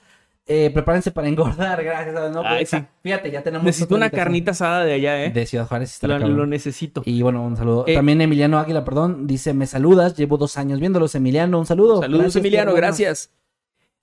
Eh, 0.47 0.71
prepárense 0.75 1.11
para 1.11 1.27
engordar, 1.27 1.83
gracias. 1.85 2.15
No, 2.33 2.43
Ay, 2.45 2.67
pues, 2.67 2.69
sí. 2.69 2.87
Fíjate, 3.03 3.31
ya 3.31 3.43
tenemos... 3.43 3.65
Necesito 3.65 3.95
una 3.95 4.11
carnita 4.11 4.51
asada 4.51 4.85
de 4.85 4.93
allá, 4.93 5.25
¿eh? 5.25 5.31
De 5.31 5.47
Ciudad 5.47 5.67
Juárez. 5.67 5.91
está 5.91 6.07
lo, 6.07 6.19
lo 6.29 6.45
necesito. 6.45 7.01
Y 7.07 7.23
bueno, 7.23 7.43
un 7.43 7.57
saludo. 7.57 7.85
Eh, 7.87 7.95
También 7.95 8.21
Emiliano 8.21 8.59
Águila, 8.59 8.85
perdón, 8.85 9.27
dice, 9.27 9.55
me 9.55 9.67
saludas, 9.67 10.19
llevo 10.19 10.37
dos 10.37 10.59
años 10.59 10.81
viéndolos. 10.81 11.15
Emiliano, 11.15 11.59
un 11.59 11.65
saludo. 11.65 12.01
Saludos, 12.03 12.21
Gracias, 12.25 12.37
Emiliano, 12.45 12.73
qué 12.73 12.77
gracias. 12.77 13.31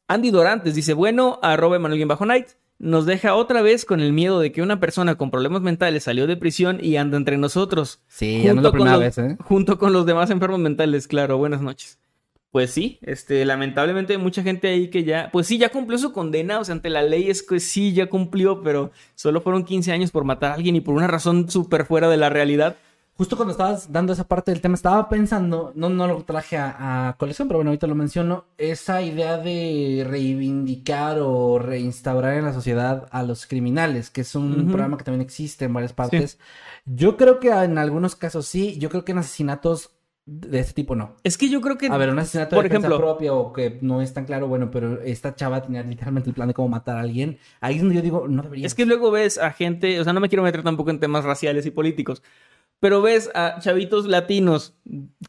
Andy 0.08 0.32
Dorantes 0.32 0.76
dice, 0.76 0.94
bueno, 0.94 1.40
arroba 1.42 1.76
Emanuel 1.76 2.06
Bajo 2.06 2.26
Night. 2.26 2.48
Nos 2.80 3.06
deja 3.08 3.34
otra 3.34 3.62
vez 3.64 3.86
con 3.86 4.00
el 4.02 4.14
miedo 4.14 4.40
de 4.40 4.52
que 4.52 4.62
una 4.62 4.80
persona 4.80 5.16
con 5.16 5.32
problemas 5.32 5.64
mentales 5.64 6.04
salió 6.04 6.28
de 6.28 6.38
prisión 6.38 6.78
y 6.82 6.96
anda 6.98 7.18
entre 7.18 7.38
nosotros. 7.38 8.02
Sí, 8.08 8.44
ya 8.44 8.54
no 8.54 8.60
es 8.60 8.64
la 8.66 8.70
con 8.70 8.78
primera 8.80 8.92
los- 8.98 9.00
vez, 9.04 9.18
¿eh? 9.18 9.38
Junto 9.44 9.80
con 9.80 9.94
los 9.94 10.06
demás 10.06 10.30
enfermos 10.30 10.60
mentales, 10.60 11.08
claro. 11.08 11.38
Buenas 11.38 11.62
noches. 11.62 11.98
Pues 12.52 12.72
sí, 12.72 13.00
este, 13.02 13.44
lamentablemente 13.46 14.14
hay 14.14 14.20
mucha 14.20 14.42
gente 14.44 14.68
ahí 14.70 14.90
que 14.90 15.04
ya, 15.04 15.30
pues 15.34 15.48
sí, 15.48 15.58
ya 15.58 15.70
cumplió 15.70 15.98
su 15.98 16.14
condena, 16.14 16.60
o 16.60 16.64
sea, 16.64 16.74
ante 16.74 16.90
la 16.90 17.02
ley 17.02 17.30
es 17.30 17.44
que 17.44 17.60
sí, 17.60 17.94
ya 17.94 18.08
cumplió, 18.08 18.62
pero 18.64 18.92
solo 19.16 19.42
fueron 19.42 19.66
15 19.66 19.92
años 19.92 20.12
por 20.12 20.24
matar 20.24 20.52
a 20.52 20.54
alguien 20.54 20.76
y 20.76 20.82
por 20.82 20.96
una 20.96 21.08
razón 21.08 21.50
súper 21.50 21.86
fuera 21.86 22.08
de 22.10 22.18
la 22.18 22.30
realidad. 22.30 22.78
Justo 23.18 23.36
cuando 23.36 23.52
estabas 23.52 23.92
dando 23.92 24.14
esa 24.14 24.28
parte 24.28 24.52
del 24.52 24.62
tema, 24.62 24.76
estaba 24.76 25.10
pensando, 25.10 25.72
no, 25.74 25.90
no 25.90 26.08
lo 26.08 26.24
traje 26.24 26.56
a, 26.56 27.10
a 27.10 27.18
colección, 27.18 27.48
pero 27.48 27.58
bueno, 27.58 27.72
ahorita 27.72 27.88
lo 27.88 27.96
menciono, 27.96 28.46
esa 28.60 29.02
idea 29.02 29.38
de 29.38 30.06
reivindicar 30.08 31.18
o 31.20 31.58
reinstaurar 31.58 32.36
en 32.36 32.46
la 32.46 32.54
sociedad 32.54 33.08
a 33.10 33.24
los 33.24 33.48
criminales, 33.48 34.12
que 34.12 34.22
es 34.22 34.36
un 34.36 34.68
programa 34.68 34.98
que 34.98 35.04
también 35.04 35.22
existe 35.22 35.66
en 35.66 35.74
varias 35.74 35.94
partes. 35.94 36.38
Yo 36.86 37.18
creo 37.18 37.40
que 37.40 37.50
en 37.50 37.80
algunos 37.80 38.16
casos 38.16 38.48
sí, 38.48 38.78
yo 38.78 38.90
creo 38.90 39.04
que 39.04 39.14
en 39.14 39.18
asesinatos 39.18 39.97
de 40.28 40.60
este 40.60 40.74
tipo 40.74 40.94
no. 40.94 41.16
Es 41.24 41.38
que 41.38 41.48
yo 41.50 41.62
creo 41.62 41.78
que... 41.78 41.88
A 41.88 41.96
ver, 41.96 42.10
un 42.10 42.20
asesinato 42.20 42.58
por 42.58 42.68
de 42.68 42.76
ejemplo- 42.76 42.98
propia 42.98 43.34
o 43.34 43.54
que 43.54 43.80
no 43.82 44.02
es 44.02 44.14
tan 44.14 44.26
claro, 44.26 44.48
bueno, 44.50 44.70
pero 44.70 45.02
esta 45.02 45.34
chava 45.36 45.62
tenía 45.62 45.82
literalmente 45.84 46.30
el 46.30 46.36
plan 46.36 46.50
de 46.50 46.54
cómo 46.54 46.68
matar 46.68 46.98
a 46.98 47.00
alguien. 47.00 47.40
Ahí 47.62 47.76
es 47.76 47.82
donde 47.82 47.96
yo 47.96 48.02
digo, 48.02 48.28
no 48.28 48.44
debería. 48.44 48.68
Es 48.68 48.76
que 48.76 48.86
luego 48.86 49.10
ves 49.10 49.38
a 49.38 49.52
gente, 49.52 50.00
o 50.02 50.04
sea, 50.04 50.12
no 50.12 50.20
me 50.20 50.28
quiero 50.28 50.44
meter 50.44 50.64
tampoco 50.64 50.90
en 50.90 51.00
temas 51.00 51.24
raciales 51.24 51.66
y 51.66 51.72
políticos, 51.72 52.22
pero 52.82 53.02
ves 53.02 53.32
a 53.34 53.58
chavitos 53.62 54.06
latinos 54.06 54.76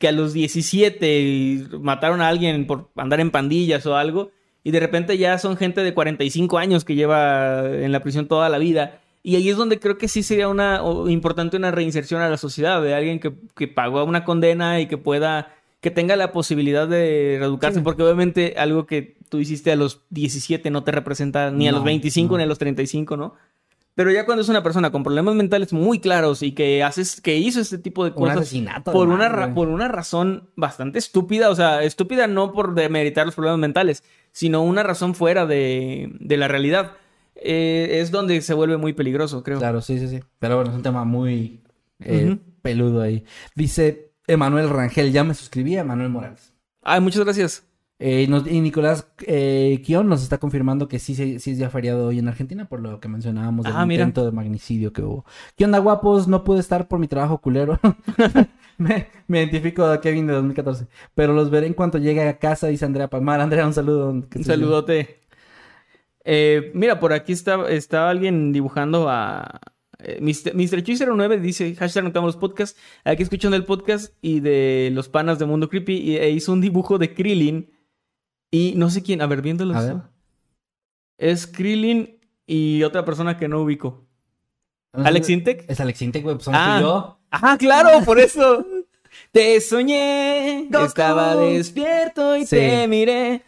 que 0.01 0.09
a 0.09 0.12
los 0.12 0.33
17 0.33 1.69
mataron 1.81 2.20
a 2.20 2.29
alguien 2.29 2.66
por 2.66 2.91
andar 2.97 3.20
en 3.20 3.31
pandillas 3.31 3.87
o 3.87 3.97
algo, 3.97 4.33
y 4.65 4.73
de 4.73 4.81
repente 4.81 5.16
ya 5.16 5.39
son 5.39 5.57
gente 5.57 5.83
de 5.83 5.95
45 5.95 6.59
años 6.59 6.85
que 6.85 6.97
lleva 6.97 7.65
en 7.66 7.93
la 7.93 8.01
prisión 8.01 8.27
toda 8.27 8.49
la 8.49 8.59
vida. 8.59 9.01
Y 9.23 9.36
ahí 9.36 9.49
es 9.51 9.57
donde 9.57 9.78
creo 9.81 9.99
que 9.99 10.09
sí 10.09 10.23
sería 10.23 10.49
una 10.49 10.82
o 10.82 11.09
importante 11.09 11.57
una 11.57 11.70
reinserción 11.70 12.20
a 12.23 12.28
la 12.28 12.36
sociedad 12.36 12.81
de 12.82 12.95
alguien 12.95 13.19
que, 13.20 13.32
que 13.57 13.69
pagó 13.69 14.05
una 14.05 14.24
condena 14.24 14.81
y 14.81 14.86
que 14.86 14.97
pueda, 14.97 15.55
que 15.81 15.90
tenga 15.90 16.16
la 16.16 16.32
posibilidad 16.32 16.86
de 16.89 17.36
reeducarse, 17.39 17.81
Sí. 17.81 17.85
porque 17.85 18.03
obviamente 18.03 18.55
algo 18.57 18.86
que 18.86 19.16
tú 19.28 19.39
hiciste 19.39 19.73
a 19.73 19.77
los 19.77 20.03
17 20.11 20.70
no 20.70 20.85
te 20.85 20.93
representa 20.93 21.51
ni 21.51 21.69
a 21.69 21.73
los 21.73 21.81
No, 21.81 21.86
25 21.86 22.32
no. 22.35 22.39
ni 22.39 22.45
a 22.45 22.47
los 22.47 22.59
35, 22.59 23.16
¿no? 23.16 23.35
Pero 23.95 24.12
ya 24.12 24.24
cuando 24.24 24.43
es 24.43 24.49
una 24.49 24.62
persona 24.62 24.93
con 24.93 25.03
problemas 25.03 25.35
mentales 25.35 25.73
muy 25.73 25.99
claros 25.99 26.45
y 26.45 26.53
que 26.53 26.85
haces, 26.85 27.20
que 27.20 27.36
hizo 27.36 27.61
este 27.61 27.78
tipo 27.78 28.05
de 28.05 28.11
un 28.11 28.16
cosas 28.16 28.36
asesinato. 28.39 28.93
por 28.93 29.09
una, 29.09 29.28
güey. 29.28 29.55
por 29.55 29.69
una 29.69 29.89
razón 29.89 30.49
bastante 30.55 31.01
estúpida, 31.01 31.51
o 31.51 31.55
sea, 31.57 31.82
estúpida 31.82 32.28
no 32.28 32.53
por 32.53 32.74
demeritar 32.77 33.27
los 33.27 33.35
problemas 33.35 33.59
mentales, 33.59 34.05
sino 34.31 34.62
una 34.62 34.85
razón 34.85 35.16
fuera 35.16 35.47
de, 35.47 36.12
de 36.20 36.36
la 36.36 36.47
realidad, 36.47 36.93
eh, 37.43 37.98
es 38.01 38.10
donde 38.10 38.40
se 38.43 38.55
vuelve 38.55 38.77
muy 38.77 38.93
peligroso, 38.93 39.43
creo. 39.43 39.59
Claro, 39.59 39.81
sí, 39.81 39.98
sí, 39.98 40.09
sí. 40.09 40.20
Pero 40.39 40.56
bueno, 40.56 40.70
es 40.70 40.77
un 40.77 40.82
tema 40.82 41.05
muy 41.05 41.60
eh, 42.01 42.36
peludo 42.62 43.01
ahí. 43.02 43.24
Dice 43.55 44.12
Emanuel 44.27 44.69
Rangel, 44.70 45.12
ya 45.12 45.24
me 45.24 45.35
suscribí 45.35 45.77
a 45.77 45.81
Emanuel 45.81 46.10
Morales. 46.10 46.52
Ay, 46.82 47.01
muchas 47.01 47.24
gracias. 47.24 47.65
Eh, 48.01 48.27
nos- 48.28 48.47
y 48.47 48.60
Nicolás 48.60 49.09
eh, 49.27 49.82
Kion 49.85 50.09
nos 50.09 50.23
está 50.23 50.39
confirmando 50.39 50.86
que 50.86 51.01
sí, 51.01 51.16
sí 51.16 51.51
es 51.51 51.59
ya 51.59 51.69
feriado 51.69 52.06
hoy 52.06 52.20
en 52.20 52.28
Argentina, 52.28 52.69
por 52.69 52.81
lo 52.81 53.01
que 53.01 53.09
mencionábamos 53.09 53.65
del 53.65 53.74
Ah, 53.74 53.85
mira. 53.86 54.02
intento 54.05 54.24
de 54.24 54.31
magnicidio 54.31 54.93
que 54.93 55.02
hubo. 55.02 55.24
¿Qué 55.56 55.65
onda, 55.65 55.78
guapos? 55.81 56.28
No 56.28 56.44
pude 56.44 56.60
estar 56.60 56.86
por 56.86 57.01
mi 57.01 57.09
trabajo 57.09 57.39
culero. 57.39 57.81
me, 58.78 59.09
me 59.27 59.39
identifico 59.40 59.85
a 59.85 60.01
Kevin 60.01 60.28
de 60.28 60.35
2014. 60.35 60.86
Pero 61.16 61.32
los 61.32 61.51
veré 61.51 61.66
en 61.66 61.74
cuanto 61.74 61.98
llegue 61.98 62.23
a 62.28 62.39
casa, 62.39 62.69
dice 62.69 62.85
Andrea 62.85 63.09
Palmar. 63.10 63.40
Andrea, 63.40 63.66
un 63.66 63.74
saludo. 63.74 64.10
Un 64.10 64.44
saludote. 64.44 65.19
Eh, 66.31 66.71
mira, 66.75 67.01
por 67.01 67.15
aquí 67.15 67.33
está, 67.33 67.71
está 67.71 68.11
alguien 68.11 68.53
dibujando 68.53 69.09
a... 69.09 69.61
eh, 69.99 70.19
Mr. 70.21 70.55
Mr. 70.55 70.83
Chu 70.83 70.93
09 71.17 71.41
dice, 71.41 71.75
hashtag 71.75 72.05
notamos 72.05 72.35
los 72.35 72.37
podcasts, 72.37 72.79
aquí 73.03 73.23
escuchando 73.23 73.57
el 73.57 73.65
podcast 73.65 74.13
y 74.21 74.41
de 74.41 74.91
los 74.93 75.09
panas 75.09 75.39
de 75.39 75.47
Mundo 75.47 75.71
Creepy 75.71 75.95
y, 75.97 76.17
e 76.19 76.29
hizo 76.31 76.53
un 76.53 76.61
dibujo 76.61 76.99
de 76.99 77.15
Krillin 77.15 77.71
y 78.51 78.75
no 78.77 78.91
sé 78.91 79.03
quién, 79.03 79.23
a 79.23 79.27
ver, 79.27 79.41
viéndolos. 79.41 79.77
A 79.77 79.81
ver. 79.81 79.97
Es 81.19 81.47
Krillin 81.47 82.19
y 82.47 82.83
otra 82.83 83.05
persona 83.07 83.37
que 83.39 83.49
no 83.49 83.63
ubico. 83.63 84.07
No 84.93 85.03
sé- 85.03 85.09
¿Alex 85.09 85.31
Intec? 85.31 85.65
Es 85.71 85.81
Alex 85.81 86.03
Intec, 86.03 86.23
güey, 86.25 86.37
pues 86.37 86.49
Ah. 86.53 86.79
yo. 86.81 87.19
Ajá, 87.31 87.57
claro, 87.59 88.05
por 88.05 88.19
eso. 88.19 88.67
Te 89.33 89.59
soñé, 89.63 90.67
Goku. 90.71 90.85
estaba 90.85 91.35
despierto 91.37 92.37
y 92.37 92.45
Sí. 92.47 92.57
te 92.57 92.87
miré. 92.87 93.43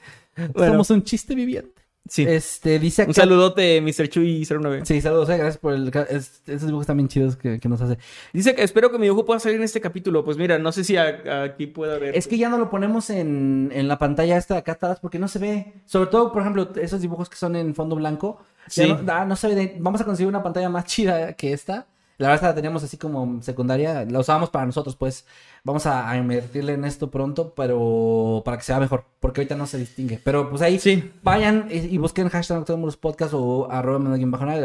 Bueno, 0.55 0.73
Somos 0.73 0.91
un 0.91 1.03
chiste 1.03 1.35
viviente. 1.35 1.80
Sí. 2.11 2.25
Este, 2.29 2.79
dice 2.79 3.03
acá... 3.03 3.11
Un 3.11 3.15
saludote, 3.15 3.81
Mr. 3.81 4.09
Chuy 4.09 4.45
09. 4.47 4.83
Sí, 4.85 5.01
saludos, 5.01 5.29
eh, 5.31 5.37
gracias 5.39 5.57
por 5.59 5.73
el... 5.73 5.89
es- 6.11 6.43
esos 6.47 6.67
dibujos 6.67 6.87
también 6.87 7.09
chidos 7.09 7.37
que, 7.37 7.59
que 7.61 7.69
nos 7.69 7.81
hace. 7.81 7.97
Dice 8.33 8.55
que 8.55 8.63
espero 8.65 8.91
que 8.91 8.99
mi 8.99 9.05
dibujo 9.05 9.25
pueda 9.25 9.39
salir 9.41 9.57
en 9.59 9.63
este 9.63 9.81
capítulo. 9.81 10.25
Pues 10.25 10.37
mira, 10.37 10.59
no 10.59 10.73
sé 10.73 10.83
si 10.85 10.97
a- 10.97 11.43
aquí 11.45 11.67
pueda 11.69 11.99
ver. 11.99 12.17
Es 12.17 12.27
que 12.27 12.37
ya 12.37 12.49
no 12.49 12.59
lo 12.59 12.69
ponemos 12.69 13.09
en, 13.11 13.71
en 13.73 13.87
la 13.89 13.99
pantalla 13.99 14.37
esta 14.37 14.55
de 14.55 14.61
acá 14.61 14.73
atrás 14.73 14.99
porque 15.01 15.19
no 15.19 15.29
se 15.29 15.39
ve. 15.39 15.73
Sobre 15.87 16.11
todo, 16.11 16.33
por 16.33 16.43
ejemplo, 16.43 16.69
esos 16.83 17.01
dibujos 17.01 17.31
que 17.31 17.37
son 17.37 17.55
en 17.57 17.75
fondo 17.75 17.97
blanco. 17.97 18.43
Sí. 18.67 18.87
No, 18.89 19.13
ah, 19.13 19.25
no 19.25 19.37
se 19.37 19.49
ve. 19.55 19.77
Vamos 19.79 20.01
a 20.01 20.05
conseguir 20.05 20.29
una 20.29 20.43
pantalla 20.43 20.69
más 20.69 20.85
chida 20.85 21.33
que 21.35 21.53
esta. 21.53 21.87
La 22.21 22.29
verdad 22.29 22.49
la 22.51 22.55
teníamos 22.55 22.83
así 22.85 22.99
como 22.99 23.41
secundaria. 23.43 24.05
La 24.05 24.19
usábamos 24.21 24.51
para 24.51 24.67
nosotros, 24.67 24.95
pues. 24.95 25.25
Vamos 25.65 25.85
a, 25.87 26.09
a 26.09 26.17
invertirle 26.17 26.73
en 26.75 26.85
esto 26.87 27.11
pronto, 27.11 27.53
pero 27.55 28.43
para 28.45 28.57
que 28.59 28.63
sea 28.65 28.79
mejor. 28.79 29.05
Porque 29.21 29.41
ahorita 29.41 29.57
no 29.57 29.67
se 29.67 29.79
distingue. 29.79 30.21
Pero 30.23 30.49
pues 30.51 30.63
ahí 30.63 30.79
Sí. 30.79 31.11
vayan 31.23 31.69
y, 31.71 31.79
y 31.79 31.99
busquen 31.99 32.29
hashtag 32.29 32.59
Nocturnus 32.59 32.97
Podcast 32.97 33.33
o 33.35 33.71
arroba 33.71 33.99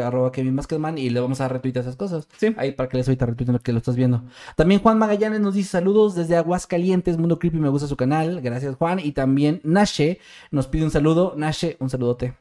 arroba 0.06 0.32
Kevin 0.32 0.56
Vázquezman 0.56 0.98
y 0.98 1.10
le 1.10 1.20
vamos 1.20 1.40
a 1.40 1.48
retweetar 1.48 1.82
esas 1.82 1.96
cosas. 1.96 2.28
Sí. 2.36 2.54
Ahí 2.58 2.72
para 2.72 2.88
que 2.88 2.96
les 2.98 3.08
ahorita 3.08 3.26
retweeten 3.26 3.54
lo 3.54 3.60
que 3.60 3.72
lo 3.72 3.78
estás 3.78 3.96
viendo. 3.96 4.22
También 4.54 4.80
Juan 4.80 4.98
Magallanes 4.98 5.40
nos 5.40 5.54
dice 5.54 5.70
saludos 5.70 6.14
desde 6.14 6.36
Aguascalientes, 6.36 7.18
Mundo 7.18 7.38
Creepy, 7.38 7.58
me 7.58 7.68
gusta 7.68 7.88
su 7.88 7.96
canal. 7.96 8.40
Gracias 8.42 8.76
Juan. 8.76 8.98
Y 8.98 9.12
también 9.12 9.60
Nashe 9.64 10.18
nos 10.50 10.66
pide 10.66 10.84
un 10.84 10.90
saludo. 10.90 11.34
Nashe, 11.36 11.76
un 11.80 11.90
saludote. 11.90 12.34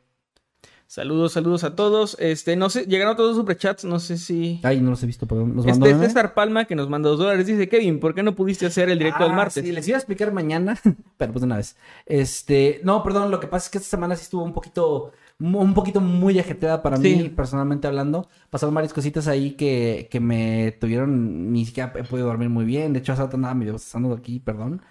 Saludos, 0.88 1.34
saludos 1.34 1.64
a 1.64 1.76
todos. 1.76 2.16
Este, 2.20 2.56
no 2.56 2.70
sé, 2.70 2.86
llegaron 2.86 3.16
todos 3.18 3.30
los 3.30 3.38
superchats, 3.38 3.86
no 3.86 4.00
sé 4.00 4.18
si. 4.18 4.60
Ay, 4.64 4.80
no 4.82 4.92
los 4.92 5.02
he 5.04 5.08
visto, 5.08 5.26
perdón. 5.26 5.56
¿Nos 5.56 5.66
mandó 5.66 5.86
Este 5.88 5.96
meme? 5.96 6.08
César 6.08 6.34
Palma 6.36 6.66
que 6.66 6.76
nos 6.76 6.90
manda 6.90 7.10
dos 7.10 7.18
dólares 7.20 7.48
dice, 7.48 7.68
Kevin, 7.68 8.00
¿por 8.00 8.14
qué 8.14 8.22
no 8.24 8.36
pudiste 8.36 8.68
hacer 8.68 8.90
el 8.90 9.00
directo 9.00 9.24
del 9.24 9.34
Ah, 9.34 9.36
martes? 9.36 9.64
Sí, 9.66 9.72
les 9.72 9.88
iba 9.88 9.98
a 9.98 10.00
explicar 10.00 10.32
mañana, 10.32 10.78
pero 11.18 11.34
pues 11.34 11.42
de 11.42 11.46
una 11.48 11.58
vez. 11.58 11.76
Este, 12.06 12.82
no, 12.84 13.04
perdón, 13.04 13.32
lo 13.32 13.40
que 13.40 13.48
pasa 13.48 13.66
es 13.66 13.72
que 13.72 13.78
esta 13.80 13.90
semana 13.90 14.16
sí 14.16 14.24
estuvo 14.24 14.44
un 14.44 14.54
poquito, 14.54 15.12
un 15.40 15.74
poquito 15.74 16.02
muy 16.02 16.38
ajetreada 16.40 16.84
para 16.84 16.98
Sí. 16.98 17.16
mí, 17.16 17.30
personalmente 17.30 17.88
hablando. 17.88 18.30
Pasaron 18.52 18.76
varias 18.76 18.94
cositas 18.94 19.28
ahí 19.28 19.52
que, 19.52 20.08
que 20.12 20.20
me 20.20 20.78
tuvieron, 20.80 21.52
ni 21.52 21.66
siquiera 21.66 21.94
he 21.96 22.04
podido 22.04 22.28
dormir 22.28 22.50
muy 22.50 22.64
bien. 22.64 22.94
De 22.94 23.00
hecho, 23.00 23.16
rato 23.16 23.36
andaba 23.38 23.56
medio 23.56 23.76
aquí, 24.16 24.40
perdón. 24.40 24.82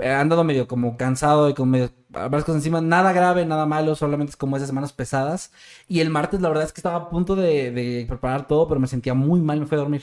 Eh, 0.00 0.06
He 0.06 0.10
andado 0.12 0.44
medio 0.44 0.66
como 0.68 0.96
cansado 0.96 1.48
y 1.48 1.54
con 1.54 1.70
medio, 1.70 1.90
varias 2.08 2.44
cosas 2.44 2.56
encima. 2.56 2.80
Nada 2.80 3.12
grave, 3.12 3.44
nada 3.46 3.66
malo, 3.66 3.94
solamente 3.94 4.30
es 4.30 4.36
como 4.36 4.56
esas 4.56 4.68
semanas 4.68 4.92
pesadas. 4.92 5.52
Y 5.88 6.00
el 6.00 6.10
martes, 6.10 6.40
la 6.40 6.48
verdad 6.48 6.64
es 6.64 6.72
que 6.72 6.80
estaba 6.80 6.96
a 6.96 7.10
punto 7.10 7.36
de, 7.36 7.70
de 7.70 8.04
preparar 8.08 8.46
todo, 8.46 8.68
pero 8.68 8.80
me 8.80 8.86
sentía 8.86 9.14
muy 9.14 9.40
mal, 9.40 9.60
me 9.60 9.66
fui 9.66 9.76
a 9.76 9.80
dormir. 9.80 10.02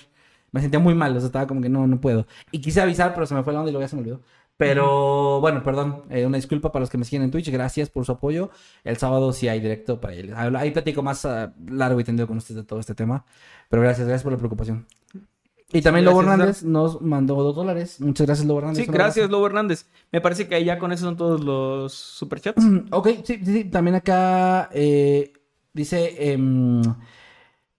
Me 0.51 0.61
sentía 0.61 0.79
muy 0.79 0.95
mal, 0.95 1.15
o 1.15 1.19
sea, 1.19 1.27
estaba 1.27 1.47
como 1.47 1.61
que 1.61 1.69
no, 1.69 1.87
no 1.87 1.99
puedo. 1.99 2.25
Y 2.51 2.61
quise 2.61 2.81
avisar, 2.81 3.13
pero 3.13 3.25
se 3.25 3.35
me 3.35 3.43
fue 3.43 3.53
la 3.53 3.59
onda 3.59 3.69
y 3.69 3.73
luego 3.73 3.83
ya 3.83 3.89
se 3.89 3.95
me 3.95 4.01
olvidó. 4.01 4.21
Pero 4.55 5.39
bueno, 5.39 5.61
perdón, 5.63 6.03
eh, 6.09 6.25
una 6.25 6.37
disculpa 6.37 6.71
para 6.71 6.81
los 6.81 6.89
que 6.89 6.97
me 6.97 7.05
siguen 7.05 7.21
en 7.23 7.31
Twitch, 7.31 7.49
gracias 7.51 7.89
por 7.89 8.05
su 8.05 8.13
apoyo. 8.13 8.49
El 8.83 8.97
sábado 8.97 9.31
sí 9.33 9.47
hay 9.47 9.59
directo 9.59 10.01
para 10.01 10.15
ellos. 10.15 10.35
Ahí 10.37 10.71
platico 10.71 11.03
más 11.03 11.25
ah, 11.25 11.53
largo 11.67 11.99
y 11.99 12.03
tendido 12.03 12.27
con 12.27 12.37
ustedes 12.37 12.57
de 12.57 12.63
todo 12.63 12.79
este 12.79 12.95
tema. 12.95 13.23
Pero 13.69 13.83
gracias, 13.83 14.07
gracias 14.07 14.23
por 14.23 14.31
la 14.31 14.39
preocupación. 14.39 14.87
Y 15.73 15.81
también 15.81 16.05
Gracias, 16.05 16.23
Lobo. 16.23 16.31
Hernández 16.31 16.63
nos 16.63 17.01
mandó 17.01 17.35
dos 17.43 17.55
dólares. 17.55 17.99
Muchas 17.99 18.25
gracias, 18.25 18.47
Lobo 18.47 18.59
Hernández. 18.59 18.85
Sí, 18.85 18.91
gracias, 18.91 19.29
Lobo 19.29 19.47
Hernández. 19.47 19.85
Me 20.11 20.21
parece 20.21 20.47
que 20.47 20.55
ahí 20.55 20.65
ya 20.65 20.79
con 20.79 20.93
eso 20.93 21.05
son 21.05 21.17
todos 21.17 21.43
los 21.43 21.93
superchats. 21.93 22.63
Ok, 22.91 23.09
sí, 23.25 23.39
sí, 23.43 23.53
sí. 23.53 23.63
También 23.65 23.95
acá 23.95 24.69
eh, 24.71 25.33
dice 25.73 26.31
em, 26.31 26.81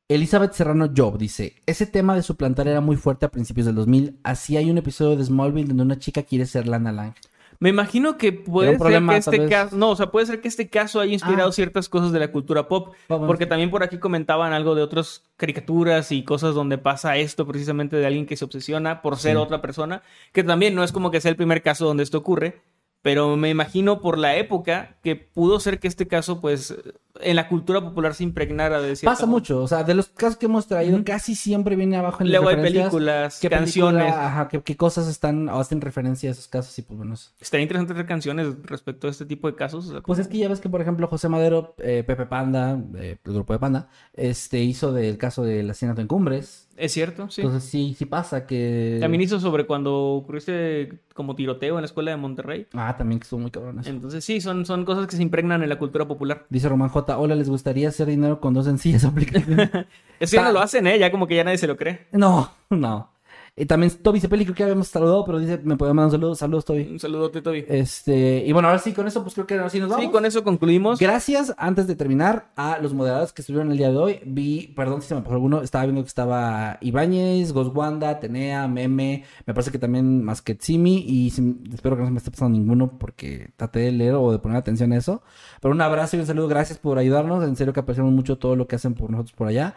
Elizabeth 0.07 0.53
Serrano 0.53 0.91
Job, 0.95 1.19
dice, 1.19 1.57
ese 1.65 1.87
tema 1.87 2.15
de 2.15 2.23
suplantar 2.23 2.69
era 2.69 2.81
muy 2.83 2.97
fuerte 2.97 3.25
a 3.25 3.31
principios 3.31 3.67
del 3.67 3.77
2000. 3.77 4.21
Así 4.23 4.57
hay 4.59 4.71
un 4.71 4.79
episodio 4.79 5.17
de 5.17 5.25
Smallville 5.25 5.69
donde 5.69 5.83
una 5.83 5.99
chica 5.99 6.23
quiere 6.23 6.45
ser 6.45 6.69
Lana 6.69 6.93
Lang. 6.93 7.15
Me 7.61 7.71
imagino 7.71 8.17
que 8.17 8.33
puede 8.33 8.71
ser 8.71 8.79
problema, 8.79 9.13
que 9.15 9.19
este 9.19 9.49
caso, 9.49 9.77
no, 9.77 9.91
o 9.91 9.97
sea, 9.97 10.11
puede 10.13 10.27
ser 10.27 10.41
que 10.41 10.47
este 10.49 10.69
caso 10.69 11.01
haya 11.01 11.13
inspirado 11.13 11.49
Ah. 11.49 11.53
ciertas 11.53 11.89
cosas 11.89 12.13
de 12.13 12.21
la 12.21 12.31
cultura 12.31 12.69
pop, 12.69 12.95
Vamos. 13.09 13.27
porque 13.27 13.47
también 13.47 13.71
por 13.71 13.83
aquí 13.83 13.99
comentaban 13.99 14.53
algo 14.53 14.75
de 14.77 14.83
otras 14.83 15.25
caricaturas 15.37 16.13
y 16.13 16.23
cosas 16.23 16.55
donde 16.55 16.79
pasa 16.79 17.17
esto 17.17 17.47
precisamente 17.47 17.97
de 17.97 18.07
alguien 18.07 18.27
que 18.27 18.37
se 18.37 18.45
obsesiona 18.45 19.03
por 19.03 19.17
ser 19.17 19.33
Sí. 19.33 19.37
otra 19.43 19.61
persona, 19.61 20.03
que 20.33 20.45
también 20.45 20.75
no 20.77 20.85
es 20.85 20.93
como 20.93 21.11
que 21.11 21.21
sea 21.21 21.31
el 21.31 21.37
primer 21.37 21.63
caso 21.63 21.85
donde 21.85 22.05
esto 22.05 22.19
ocurre, 22.19 22.61
pero 23.03 23.37
me 23.37 23.49
imagino 23.51 24.01
por 24.01 24.19
la 24.19 24.37
época 24.37 24.97
que 25.03 25.17
pudo 25.17 25.59
ser 25.61 25.81
que 25.81 25.89
este 25.89 26.07
caso, 26.07 26.41
pues, 26.41 26.77
en 27.21 27.37
la 27.37 27.49
cultura 27.49 27.81
popular 27.81 28.15
se 28.15 28.25
impregnara 28.25 28.81
de 28.81 28.97
Pasa 28.97 29.21
forma. 29.21 29.27
mucho, 29.33 29.63
o 29.63 29.69
sea, 29.69 29.83
de 29.85 29.95
los 29.95 30.09
casos 30.09 30.37
que 30.37 30.47
hemos 30.47 30.67
traído, 30.67 31.03
casi 31.05 31.35
siempre 31.35 31.77
viene 31.77 31.97
abajo 31.97 32.23
en 32.23 32.31
las 32.33 32.43
Luego 32.43 32.49
hay 32.51 32.63
películas, 32.73 33.39
qué 33.41 33.51
película, 33.51 33.59
canciones. 33.59 34.15
ajá, 34.15 34.49
qué, 34.49 34.63
qué 34.63 34.77
cosas 34.77 35.09
están 35.09 35.49
o 35.49 35.59
hacen 35.59 35.81
referencia 35.81 36.29
a 36.31 36.33
esos 36.33 36.49
casos 36.49 36.79
y 36.79 36.83
pues 36.83 36.97
bueno. 36.97 37.15
Estaría 37.41 37.63
interesante 37.63 37.93
hacer 37.95 38.07
canciones 38.07 38.49
respecto 38.65 39.07
a 39.07 39.11
este 39.11 39.27
tipo 39.27 39.49
de 39.51 39.57
casos. 39.57 39.89
o 39.89 39.93
sea, 39.93 40.01
Pues 40.03 40.19
es 40.19 40.29
que 40.29 40.39
ya 40.39 40.49
ves 40.49 40.61
que, 40.61 40.69
por 40.69 40.81
ejemplo, 40.81 41.07
José 41.09 41.29
Madero, 41.29 41.75
eh, 41.79 42.05
Pepe 42.07 42.27
Panda, 42.27 42.81
eh, 42.97 43.19
el 43.25 43.33
grupo 43.35 43.53
de 43.53 43.59
Panda, 43.59 43.89
este 44.15 44.61
hizo 44.61 44.93
del 44.93 45.19
caso 45.19 45.43
del 45.43 45.69
asesinato 45.71 46.01
en 46.01 46.07
Cumbres. 46.07 46.68
Es 46.79 46.93
cierto, 46.93 47.29
sí. 47.29 47.41
Entonces 47.43 47.69
sí, 47.69 47.95
sí 47.99 48.07
pasa 48.07 48.47
que... 48.47 48.99
También 49.01 49.21
hizo 49.23 49.41
sobre 49.41 49.67
cuando 49.67 49.95
ocurrió 50.15 50.39
este 50.39 51.01
como 51.15 51.35
tiroteo 51.35 51.75
en 51.75 51.83
la 51.83 51.87
escuela 51.87 52.13
de 52.13 52.17
Monterrey. 52.17 52.67
Ah, 52.75 52.95
también 52.97 53.19
que 53.19 53.25
estuvo 53.25 53.41
muy 53.41 53.51
cabrón 53.51 53.81
eso. 53.81 53.91
Entonces 53.91 54.25
sí, 54.25 54.41
son, 54.41 54.65
son 54.65 54.85
cosas 54.85 55.09
que 55.09 55.17
se 55.17 55.23
impregnan 55.23 55.63
en 55.65 55.69
la 55.69 55.79
cultura 55.79 56.07
popular. 56.07 56.47
Dice 56.49 56.69
Román 56.69 56.89
J. 56.91 57.19
Hola, 57.19 57.35
¿les 57.35 57.49
gustaría 57.51 57.89
hacer 57.89 58.07
dinero 58.07 58.41
con 58.41 58.55
dos 58.55 58.67
sencillas 58.67 59.05
aplicaciones? 59.05 59.71
Es 60.21 60.31
que 60.31 60.37
ya 60.37 60.43
Ta- 60.43 60.49
no 60.49 60.55
lo 60.55 60.61
hacen, 60.61 60.87
¿eh? 60.89 60.99
Ya 60.99 61.11
como 61.13 61.27
que 61.29 61.37
ya 61.37 61.45
nadie 61.45 61.59
se 61.59 61.67
lo 61.69 61.77
cree. 61.77 62.07
no, 62.13 62.51
no. 62.71 63.11
Y 63.59 63.67
también 63.67 63.93
Toby 64.03 64.21
Cepeli, 64.21 64.45
creo 64.45 64.55
que 64.55 64.63
habíamos 64.63 64.89
saludado, 64.89 65.25
pero 65.25 65.39
dice, 65.39 65.59
me 65.65 65.77
puede 65.77 65.93
mandar 65.93 66.07
un 66.07 66.13
saludo. 66.13 66.35
Saludos, 66.35 66.65
Toby. 66.65 66.89
Un 66.93 66.99
saludote, 67.01 67.43
Toby. 67.43 67.65
Este, 67.69 68.45
y 68.47 68.53
bueno, 68.53 68.69
ahora 68.69 68.79
sí, 68.79 68.93
con 68.93 69.07
eso, 69.07 69.23
pues 69.23 69.35
creo 69.35 69.47
que 69.47 69.55
ahora 69.55 69.69
sí 69.71 69.81
nos 69.81 69.89
vamos. 69.89 70.05
Sí, 70.05 70.11
con 70.11 70.25
eso 70.25 70.45
concluimos. 70.45 70.99
Gracias, 70.99 71.55
antes 71.59 71.87
de 71.87 71.97
terminar, 71.97 72.51
a 72.57 72.79
los 72.79 72.95
moderadores 72.95 73.33
que 73.33 73.43
estuvieron 73.43 73.71
el 73.73 73.79
día 73.79 73.91
de 73.91 73.97
hoy. 73.97 74.21
Vi, 74.25 74.73
perdón 74.77 75.03
si 75.03 75.09
se 75.09 75.15
me 75.15 75.23
pasó 75.23 75.35
alguno, 75.35 75.63
estaba 75.63 75.85
viendo 75.85 76.03
que 76.03 76.09
estaba 76.09 76.79
Ibáñez, 76.81 77.53
Goswanda, 77.53 78.21
Tenea, 78.21 78.69
Meme, 78.69 79.25
me 79.47 79.55
parece 79.55 79.71
que 79.73 79.79
también 79.79 80.23
Masquetsimi, 80.23 81.05
y 81.07 81.31
si- 81.31 81.57
espero 81.75 81.97
que 81.97 82.03
no 82.03 82.09
se 82.09 82.13
me 82.13 82.19
esté 82.19 82.31
pasando 82.31 82.59
ninguno 82.59 82.99
porque 82.99 83.51
traté 83.57 83.81
de 83.81 83.93
leer 83.93 84.15
o 84.15 84.31
de 84.33 84.39
poner 84.39 84.57
atención 84.59 84.93
a 84.93 84.97
eso. 84.99 85.23
Pero 85.61 85.73
un 85.75 85.81
abrazo 85.81 86.17
y 86.17 86.21
un 86.21 86.27
saludo, 86.27 86.49
gracias 86.49 86.79
por 86.79 86.99
ayudarnos, 86.99 87.43
en 87.45 87.57
serio 87.57 87.73
que 87.73 87.81
apreciamos 87.81 88.13
mucho 88.13 88.39
todo 88.39 88.55
lo 88.57 88.67
que 88.69 88.77
hacen 88.77 88.95
por 88.95 89.11
nosotros 89.11 89.33
por 89.35 89.49
allá. 89.49 89.75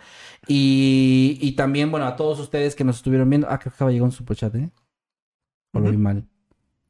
Y, 0.48 1.38
y 1.42 1.54
también, 1.54 1.92
bueno, 1.92 2.06
a 2.06 2.16
todos 2.16 2.40
ustedes 2.40 2.76
que 2.76 2.84
nos 2.84 2.98
estuvieron 2.98 3.30
viendo. 3.30 3.48
Ah, 3.50 3.60
creo 3.72 3.74
que 3.74 3.76
acaba 3.76 3.90
de 3.90 3.94
llegar 3.96 4.06
un 4.06 4.12
superchat, 4.12 4.56
¿eh? 4.56 4.72
O 5.74 5.80
lo 5.80 5.90
vi 5.92 5.98
mal. 5.98 6.28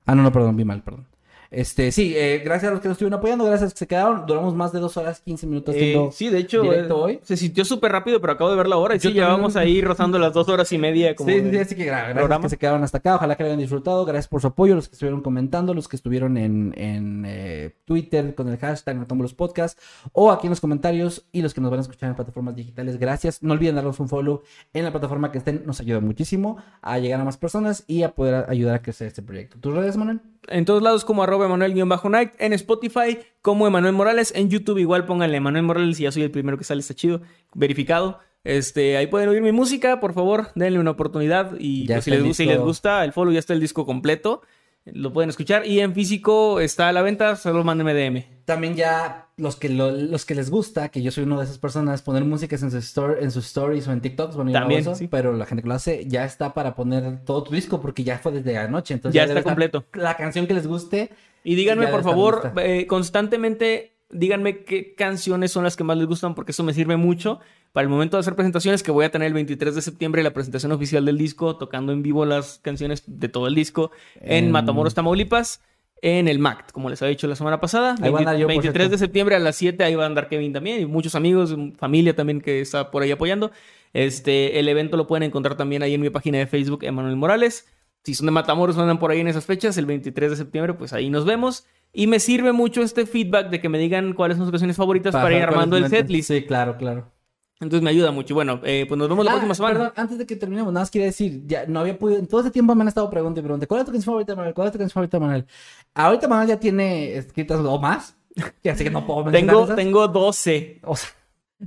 Ah, 0.05 0.15
no, 0.15 0.23
no, 0.23 0.31
perdón, 0.31 0.57
vi 0.57 0.65
mal, 0.65 0.83
perdón. 0.83 1.07
Este, 1.51 1.91
sí, 1.91 2.13
eh, 2.15 2.41
gracias 2.45 2.69
a 2.69 2.71
los 2.71 2.79
que 2.81 2.87
nos 2.87 2.95
estuvieron 2.95 3.19
apoyando, 3.19 3.43
gracias 3.43 3.63
a 3.63 3.65
los 3.65 3.73
que 3.73 3.79
se 3.79 3.87
quedaron. 3.87 4.25
Duramos 4.25 4.55
más 4.55 4.71
de 4.71 4.79
dos 4.79 4.95
horas, 4.95 5.19
15 5.19 5.47
minutos 5.47 5.75
Eh, 5.77 6.09
sí, 6.13 6.29
de 6.29 6.37
hecho, 6.39 6.61
directo 6.61 6.95
eh, 7.09 7.11
hoy. 7.15 7.19
se 7.23 7.35
sintió 7.35 7.65
súper 7.65 7.91
rápido, 7.91 8.21
pero 8.21 8.31
acabo 8.33 8.49
de 8.51 8.55
ver 8.55 8.67
la 8.69 8.77
hora. 8.77 8.95
Y 8.95 8.99
Yo 8.99 9.09
sí, 9.09 9.15
llevamos 9.15 9.53
también. 9.55 9.75
ahí 9.75 9.81
rozando 9.81 10.17
las 10.17 10.31
dos 10.31 10.47
horas 10.47 10.71
y 10.71 10.77
media. 10.77 11.13
Como 11.13 11.29
Sí, 11.29 11.41
sí, 11.51 11.57
así 11.57 11.75
que 11.75 11.83
gra- 11.83 11.89
gracias 11.97 12.13
programa. 12.15 12.43
que 12.43 12.49
se 12.49 12.57
quedaron 12.57 12.83
hasta 12.83 12.99
acá. 12.99 13.15
Ojalá 13.15 13.35
que 13.35 13.43
lo 13.43 13.47
hayan 13.47 13.59
disfrutado. 13.59 14.05
Gracias 14.05 14.29
por 14.29 14.39
su 14.39 14.47
apoyo, 14.47 14.75
los 14.75 14.87
que 14.87 14.93
estuvieron 14.93 15.21
comentando, 15.21 15.73
los 15.73 15.89
que 15.89 15.97
estuvieron 15.97 16.37
en, 16.37 16.73
en 16.77 17.73
Twitter 17.83 18.33
con 18.33 18.47
el 18.47 18.57
hashtag 18.57 18.95
No 18.95 19.05
Tomo 19.05 19.21
los 19.23 19.33
Podcasts 19.33 19.81
o 20.13 20.31
aquí 20.31 20.47
en 20.47 20.51
los 20.51 20.61
comentarios 20.61 21.25
y 21.33 21.41
los 21.41 21.53
que 21.53 21.59
nos 21.59 21.69
van 21.69 21.79
a 21.79 21.81
escuchar 21.81 22.09
en 22.11 22.15
plataformas 22.15 22.55
digitales. 22.55 22.97
Gracias. 22.97 23.43
No 23.43 23.51
olviden 23.53 23.75
darnos 23.75 23.99
un 23.99 24.07
follow 24.07 24.41
en 24.73 24.85
la 24.85 24.91
plataforma 24.91 25.33
que 25.33 25.39
estén. 25.39 25.63
Nos 25.65 25.81
ayuda 25.81 25.99
muchísimo 25.99 26.57
a 26.81 26.97
llegar 26.97 27.19
a 27.19 27.25
más 27.25 27.35
personas 27.35 27.83
y 27.87 28.03
a 28.03 28.11
poder 28.15 28.45
ayudar 28.49 28.75
a 28.75 28.81
crecer 28.81 29.07
este 29.07 29.21
proyecto. 29.21 29.57
¿Tus 29.59 29.73
redes, 29.73 29.97
Manuel? 29.97 30.21
En 30.47 30.65
todos 30.65 30.81
lados 30.81 31.05
como 31.05 31.21
arroba 31.21 31.40
Emanuel-Night, 31.45 32.31
en 32.39 32.53
Spotify 32.53 33.19
como 33.41 33.67
Emanuel 33.67 33.93
Morales, 33.93 34.33
en 34.35 34.49
YouTube 34.49 34.77
igual 34.79 35.05
pónganle 35.05 35.37
Emanuel 35.37 35.63
Morales 35.63 35.99
y 35.99 36.03
ya 36.03 36.11
soy 36.11 36.23
el 36.23 36.31
primero 36.31 36.57
que 36.57 36.63
sale, 36.63 36.81
está 36.81 36.93
chido, 36.93 37.21
verificado. 37.53 38.19
Este, 38.43 38.97
ahí 38.97 39.07
pueden 39.07 39.29
oír 39.29 39.41
mi 39.41 39.51
música, 39.51 39.99
por 39.99 40.13
favor, 40.13 40.47
denle 40.55 40.79
una 40.79 40.91
oportunidad 40.91 41.51
y 41.59 41.85
Ya 41.85 41.95
pues, 41.95 42.05
si, 42.05 42.11
les, 42.11 42.35
si 42.37 42.45
les 42.45 42.59
gusta 42.59 43.03
el 43.05 43.13
follow 43.13 43.31
ya 43.33 43.39
está 43.39 43.53
el 43.53 43.59
disco 43.59 43.85
completo, 43.85 44.41
lo 44.85 45.13
pueden 45.13 45.29
escuchar 45.29 45.67
y 45.67 45.79
en 45.79 45.93
físico 45.93 46.59
está 46.59 46.87
a 46.89 46.91
la 46.91 47.03
venta, 47.03 47.35
solo 47.35 47.63
mándenme 47.63 47.93
DM. 47.93 48.25
También 48.45 48.75
ya 48.75 49.27
los 49.37 49.55
que, 49.55 49.69
lo- 49.69 49.91
los 49.91 50.25
que 50.25 50.33
les 50.33 50.49
gusta, 50.49 50.89
que 50.89 51.03
yo 51.03 51.11
soy 51.11 51.23
una 51.25 51.37
de 51.37 51.43
esas 51.43 51.59
personas, 51.59 52.01
poner 52.01 52.25
músicas 52.25 52.63
en, 52.63 52.71
su 52.71 52.77
store- 52.79 53.23
en 53.23 53.29
sus 53.29 53.45
stories 53.45 53.87
o 53.87 53.91
en 53.91 54.01
TikToks, 54.01 54.35
bueno, 54.35 54.49
no 54.51 54.59
También, 54.59 54.81
eso, 54.81 54.95
sí. 54.95 55.07
pero 55.07 55.33
la 55.33 55.45
gente 55.45 55.61
que 55.61 55.69
lo 55.69 55.75
hace 55.75 56.05
ya 56.07 56.25
está 56.25 56.55
para 56.55 56.73
poner 56.73 57.23
todo 57.25 57.43
tu 57.43 57.53
disco 57.53 57.79
porque 57.79 58.03
ya 58.03 58.17
fue 58.17 58.31
desde 58.31 58.57
anoche. 58.57 58.95
Entonces 58.95 59.13
Ya 59.15 59.27
debe 59.27 59.39
está 59.41 59.51
completo. 59.51 59.85
La 59.93 60.17
canción 60.17 60.47
que 60.47 60.55
les 60.55 60.65
guste. 60.65 61.11
Y 61.43 61.55
díganme, 61.55 61.87
por 61.87 62.03
favor, 62.03 62.53
eh, 62.57 62.85
constantemente, 62.87 63.93
díganme 64.09 64.63
qué 64.63 64.93
canciones 64.95 65.51
son 65.51 65.63
las 65.63 65.75
que 65.75 65.83
más 65.83 65.97
les 65.97 66.07
gustan, 66.07 66.35
porque 66.35 66.51
eso 66.51 66.63
me 66.63 66.73
sirve 66.73 66.97
mucho 66.97 67.39
para 67.71 67.83
el 67.83 67.89
momento 67.89 68.17
de 68.17 68.21
hacer 68.21 68.35
presentaciones, 68.35 68.83
que 68.83 68.91
voy 68.91 69.05
a 69.05 69.11
tener 69.11 69.27
el 69.27 69.33
23 69.33 69.73
de 69.73 69.81
septiembre 69.81 70.23
la 70.23 70.33
presentación 70.33 70.71
oficial 70.71 71.05
del 71.05 71.17
disco, 71.17 71.57
tocando 71.57 71.93
en 71.93 72.03
vivo 72.03 72.25
las 72.25 72.59
canciones 72.59 73.03
de 73.07 73.29
todo 73.29 73.47
el 73.47 73.55
disco 73.55 73.91
en. 74.19 74.51
Matamoros, 74.51 74.93
Tamaulipas. 74.93 75.61
en 76.03 76.27
el 76.27 76.39
MACT, 76.39 76.71
como 76.71 76.89
les 76.89 77.01
había 77.01 77.11
dicho 77.11 77.27
la 77.27 77.35
semana 77.35 77.59
pasada. 77.61 77.95
Ahí 78.01 78.11
va 78.11 78.17
a 78.17 78.21
andar 78.21 78.35
yo, 78.35 78.47
por 78.47 78.55
23 78.55 78.73
cierto. 78.73 78.91
de 78.91 78.97
septiembre 78.97 79.35
a 79.35 79.39
las 79.39 79.55
7, 79.55 79.83
ahí 79.83 79.95
va 79.95 80.03
a 80.03 80.07
andar 80.07 80.27
Kevin 80.29 80.51
también, 80.51 80.81
y 80.81 80.85
muchos 80.85 81.15
amigos, 81.15 81.55
familia 81.77 82.15
también 82.15 82.41
que 82.41 82.59
está 82.59 82.91
por 82.91 83.03
ahí 83.03 83.11
apoyando. 83.11 83.51
Este, 83.93 84.59
el 84.59 84.67
evento 84.67 84.97
lo 84.97 85.07
pueden 85.07 85.23
encontrar 85.23 85.55
también 85.55 85.83
ahí 85.83 85.93
en 85.93 86.01
mi 86.01 86.09
página 86.09 86.39
de 86.39 86.47
Facebook, 86.47 86.83
Emanuel 86.83 87.15
Morales. 87.15 87.67
Si 88.03 88.15
son 88.15 88.25
de 88.25 88.31
Matamoros 88.31 88.77
andan 88.77 88.97
por 88.99 89.11
ahí 89.11 89.19
en 89.19 89.27
esas 89.27 89.45
fechas, 89.45 89.77
el 89.77 89.85
23 89.85 90.31
de 90.31 90.35
septiembre, 90.37 90.73
pues 90.73 90.93
ahí 90.93 91.09
nos 91.09 91.25
vemos. 91.25 91.65
Y 91.93 92.07
me 92.07 92.19
sirve 92.19 92.51
mucho 92.51 92.81
este 92.81 93.05
feedback 93.05 93.49
de 93.49 93.59
que 93.61 93.69
me 93.69 93.77
digan 93.77 94.13
cuáles 94.13 94.37
son 94.37 94.45
sus 94.45 94.51
canciones 94.51 94.77
favoritas 94.77 95.11
para, 95.13 95.25
ir 95.29 95.33
saber 95.33 95.47
cuál 95.49 95.53
armando 95.53 95.77
el 95.77 95.89
setlist. 95.89 96.29
Sí, 96.31 96.43
claro, 96.45 96.77
claro. 96.77 97.11
Entonces 97.59 97.83
me 97.83 97.91
ayuda 97.91 98.11
mucho. 98.11 98.33
Y 98.33 98.35
bueno, 98.35 98.59
eh, 98.63 98.85
pues 98.87 98.97
nos 98.97 99.07
vemos 99.07 99.23
la 99.23 99.31
Ah, 99.31 99.33
próxima 99.35 99.53
semana. 99.53 99.73
Perdón, 99.75 99.93
antes 99.95 100.17
de 100.17 100.25
que 100.25 100.35
terminemos, 100.35 100.73
nada 100.73 100.81
más 100.81 100.89
quería 100.89 101.05
decir, 101.05 101.43
ya 101.45 101.65
no 101.67 101.79
había 101.81 101.99
podido, 101.99 102.19
en 102.19 102.25
todo 102.27 102.39
este 102.41 102.49
tiempo 102.51 102.73
me 102.73 102.81
han 102.81 102.87
estado 102.87 103.07
preguntando 103.09 103.39
y 103.41 103.43
preguntando, 103.43 103.67
¿cuál 103.67 103.81
es 103.81 103.85
tu 103.85 103.91
canción 103.91 104.13
favorita, 104.13 104.35
Manuel? 104.35 104.53
¿Cuál 104.55 104.67
es 104.67 104.71
tu 104.73 104.79
canción 104.79 104.93
favorita, 104.93 105.19
Manuel? 105.19 105.45
Ahorita 105.93 106.27
Manuel 106.27 106.47
ya 106.49 106.59
tiene 106.59 107.15
escritas 107.17 107.59
o 107.59 107.77
más, 107.79 108.17
ya 108.63 108.75
sé 108.75 108.83
que 108.83 108.89
no 108.89 109.05
puedo 109.05 109.25
mencionar 109.25 109.47
Tengo, 109.49 109.63
esas. 109.65 109.75
tengo 109.75 110.07
12. 110.07 110.79
O 110.85 110.95
sea, 110.95 111.09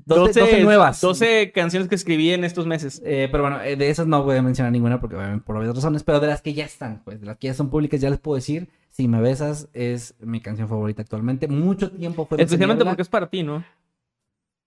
12, 0.06 0.40
12 0.40 0.60
nuevas. 0.64 1.00
12 1.00 1.52
canciones 1.52 1.88
que 1.88 1.94
escribí 1.94 2.32
en 2.32 2.44
estos 2.44 2.66
meses. 2.66 3.00
Eh, 3.04 3.28
pero 3.30 3.44
bueno, 3.44 3.60
eh, 3.62 3.76
de 3.76 3.90
esas 3.90 4.06
no 4.06 4.22
voy 4.24 4.36
a 4.36 4.42
mencionar 4.42 4.72
ninguna 4.72 5.00
porque 5.00 5.16
por 5.44 5.56
obvias 5.56 5.74
razones, 5.74 6.02
pero 6.02 6.18
de 6.20 6.26
las 6.26 6.42
que 6.42 6.52
ya 6.52 6.64
están, 6.64 7.02
pues 7.04 7.20
de 7.20 7.26
las 7.26 7.36
que 7.38 7.46
ya 7.48 7.54
son 7.54 7.70
públicas, 7.70 8.00
ya 8.00 8.10
les 8.10 8.18
puedo 8.18 8.34
decir, 8.36 8.68
Si 8.90 9.08
me 9.08 9.20
besas 9.20 9.68
es 9.72 10.14
mi 10.20 10.40
canción 10.40 10.68
favorita 10.68 11.02
actualmente. 11.02 11.48
Mucho 11.48 11.90
tiempo 11.90 12.26
fue 12.26 12.36
Dulce 12.38 12.44
Especialmente 12.54 12.84
porque 12.84 13.02
es 13.02 13.08
para 13.08 13.28
ti, 13.28 13.42
¿no? 13.42 13.64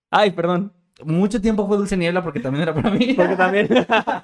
Ay, 0.09 0.31
perdón. 0.31 0.71
Mucho 1.03 1.39
tiempo 1.41 1.67
fue 1.67 1.77
Dulce 1.77 1.95
Niebla 1.97 2.23
porque 2.23 2.39
también 2.39 2.63
era 2.63 2.73
para 2.73 2.89
mí. 2.89 3.13
Porque 3.15 3.35
también. 3.35 3.67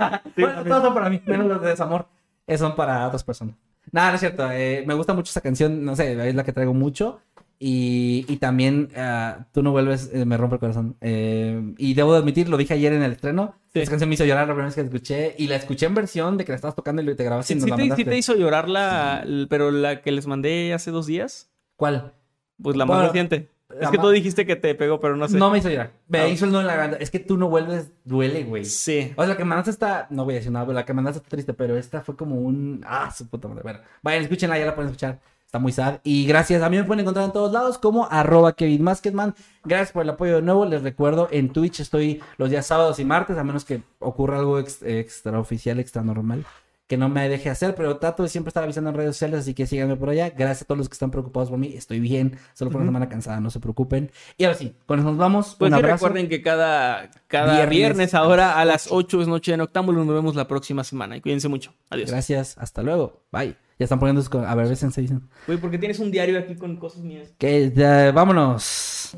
Bueno, 0.37 0.63
todos 0.63 0.83
son 0.83 0.93
para 0.93 1.09
mí, 1.09 1.21
menos 1.25 1.45
los 1.47 1.61
de 1.61 1.69
desamor. 1.69 2.07
eh, 2.47 2.57
son 2.57 2.75
para 2.75 3.05
otras 3.07 3.23
personas. 3.23 3.55
Nada, 3.91 4.09
no 4.09 4.15
es 4.15 4.19
cierto. 4.21 4.49
eh, 4.51 4.83
me 4.87 4.93
gusta 4.95 5.13
mucho 5.13 5.29
esa 5.29 5.41
canción, 5.41 5.83
no 5.85 5.95
sé, 5.95 6.27
es 6.29 6.35
la 6.35 6.43
que 6.43 6.53
traigo 6.53 6.73
mucho. 6.73 7.19
Y, 7.59 8.25
y 8.27 8.37
también 8.37 8.89
ah, 8.97 9.45
Tú 9.53 9.63
no 9.63 9.71
vuelves, 9.71 10.09
eh, 10.13 10.25
me 10.25 10.35
rompe 10.37 10.55
el 10.55 10.59
corazón. 10.59 10.97
Eh, 11.01 11.73
y 11.77 11.93
debo 11.93 12.11
de 12.13 12.19
admitir, 12.19 12.49
lo 12.49 12.57
dije 12.57 12.73
ayer 12.73 12.91
en 12.93 13.03
el 13.03 13.11
estreno. 13.13 13.55
Sí. 13.73 13.79
Esa 13.79 13.91
canción 13.91 14.09
me 14.09 14.15
hizo 14.15 14.25
llorar 14.25 14.47
la 14.47 14.53
primera 14.53 14.65
vez 14.67 14.75
que 14.75 14.81
la 14.81 14.87
escuché. 14.87 15.35
Y 15.37 15.47
la 15.47 15.55
escuché 15.55 15.85
en 15.85 15.95
versión 15.95 16.37
de 16.37 16.45
que 16.45 16.51
la 16.51 16.55
estabas 16.57 16.75
tocando 16.75 17.01
y 17.01 17.15
te 17.15 17.23
grabaste 17.23 17.53
Sí, 17.53 17.57
y 17.57 17.61
nos 17.61 17.65
sí 17.79 17.87
la 17.87 17.95
te, 17.95 18.01
sí 18.03 18.05
te 18.09 18.17
hizo 18.17 18.35
llorar 18.35 18.67
la. 18.69 19.25
Pero 19.49 19.71
la 19.71 20.01
que 20.01 20.11
les 20.11 20.27
mandé 20.27 20.73
hace 20.73 20.91
dos 20.91 21.07
días. 21.07 21.49
¿Cuál? 21.75 22.13
Pues 22.61 22.75
la 22.75 22.85
más 22.85 22.97
Bueno, 22.97 23.07
reciente. 23.07 23.49
Es 23.81 23.89
que 23.89 23.97
tú 23.97 24.09
dijiste 24.09 24.45
que 24.45 24.55
te 24.55 24.75
pegó, 24.75 24.99
pero 24.99 25.15
no 25.15 25.27
sé. 25.27 25.37
No 25.37 25.49
me 25.49 25.57
hizo 25.57 25.69
llorar. 25.69 25.93
Me 26.07 26.19
Ah. 26.19 26.27
hizo 26.27 26.45
el 26.45 26.51
nudo 26.51 26.61
en 26.61 26.67
la 26.67 26.75
garganta. 26.75 26.97
Es 26.97 27.09
que 27.09 27.17
Tú 27.19 27.37
no 27.37 27.49
vuelves, 27.49 27.91
duele, 28.03 28.43
güey. 28.43 28.65
Sí. 28.65 29.11
O 29.15 29.23
sea, 29.23 29.29
la 29.29 29.37
que 29.37 29.45
mandaste 29.45 29.71
está, 29.71 30.05
no 30.11 30.25
voy 30.25 30.35
a 30.35 30.37
decir 30.37 30.51
nada, 30.51 30.65
pero 30.65 30.75
la 30.75 30.85
que 30.85 30.93
mandaste 30.93 31.17
está 31.17 31.29
triste, 31.29 31.53
pero 31.55 31.75
esta 31.75 32.01
fue 32.01 32.15
como 32.15 32.35
un, 32.35 32.83
ah, 32.85 33.09
su 33.11 33.27
puta 33.27 33.47
madre. 33.47 33.63
Bueno, 33.63 33.79
vayan, 34.03 34.21
escúchenla, 34.21 34.59
ya 34.59 34.65
la 34.65 34.75
pueden 34.75 34.89
escuchar. 34.91 35.19
Está 35.53 35.59
muy 35.59 35.71
sad. 35.71 35.99
Y 36.03 36.25
gracias, 36.25 36.63
a 36.63 36.69
mí 36.71 36.77
me 36.77 36.83
pueden 36.83 37.01
encontrar 37.01 37.25
en 37.25 37.31
todos 37.31 37.53
lados 37.53 37.77
como 37.77 38.07
arroba 38.09 38.53
Kevin 38.55 38.81
Masketman. 38.81 39.35
Gracias 39.63 39.91
por 39.91 40.01
el 40.01 40.09
apoyo 40.09 40.37
de 40.37 40.41
nuevo. 40.41 40.65
Les 40.65 40.81
recuerdo, 40.81 41.27
en 41.29 41.53
Twitch 41.53 41.79
estoy 41.79 42.23
los 42.37 42.49
días 42.49 42.65
sábados 42.65 42.97
y 42.97 43.05
martes, 43.05 43.37
a 43.37 43.43
menos 43.43 43.63
que 43.63 43.83
ocurra 43.99 44.39
algo 44.39 44.57
ex- 44.57 44.81
extraoficial, 44.81 45.79
extra 45.79 46.01
normal, 46.01 46.43
que 46.87 46.97
no 46.97 47.07
me 47.07 47.29
deje 47.29 47.51
hacer, 47.51 47.75
pero 47.75 47.97
trato 47.97 48.23
de 48.23 48.29
siempre 48.29 48.49
estar 48.49 48.63
avisando 48.63 48.89
en 48.89 48.95
redes 48.95 49.15
sociales, 49.15 49.41
así 49.41 49.53
que 49.53 49.67
síganme 49.67 49.95
por 49.95 50.09
allá. 50.09 50.31
Gracias 50.31 50.63
a 50.63 50.65
todos 50.65 50.79
los 50.79 50.89
que 50.89 50.93
están 50.93 51.11
preocupados 51.11 51.51
por 51.51 51.59
mí. 51.59 51.71
Estoy 51.75 51.99
bien, 51.99 52.35
solo 52.55 52.71
por 52.71 52.81
una 52.81 52.87
semana 52.89 53.07
cansada, 53.07 53.39
no 53.39 53.51
se 53.51 53.59
preocupen. 53.59 54.09
Y 54.37 54.45
ahora 54.45 54.57
sí, 54.57 54.73
con 54.87 54.97
eso 55.01 55.09
nos 55.09 55.17
vamos. 55.19 55.55
Pues 55.59 55.71
un 55.71 55.77
sí, 55.77 55.83
abrazo. 55.83 56.07
recuerden 56.07 56.29
que 56.29 56.41
cada, 56.41 57.11
cada 57.27 57.67
Viernes 57.67 58.15
ahora 58.15 58.57
a 58.59 58.65
las 58.65 58.87
8 58.91 59.21
es 59.21 59.27
noche 59.27 59.53
en 59.53 59.61
Octámbulo. 59.61 60.03
Nos 60.03 60.15
vemos 60.15 60.33
la 60.35 60.47
próxima 60.47 60.83
semana. 60.83 61.15
Y 61.15 61.21
cuídense 61.21 61.47
mucho. 61.47 61.75
Adiós. 61.91 62.09
Gracias, 62.09 62.57
hasta 62.57 62.81
luego. 62.81 63.21
Bye. 63.31 63.62
Ya 63.79 63.85
están 63.85 63.99
poniendo 63.99 64.21
sus 64.21 64.33
A 64.35 64.55
ver, 64.55 64.69
dicen. 64.69 65.21
Güey, 65.47 65.59
¿por 65.59 65.71
qué 65.71 65.77
tienes 65.77 65.99
un 65.99 66.11
diario 66.11 66.37
aquí 66.37 66.55
con 66.55 66.77
cosas 66.77 67.03
mías? 67.03 67.33
Que 67.37 67.71
ya, 67.75 68.11
vámonos. 68.11 69.17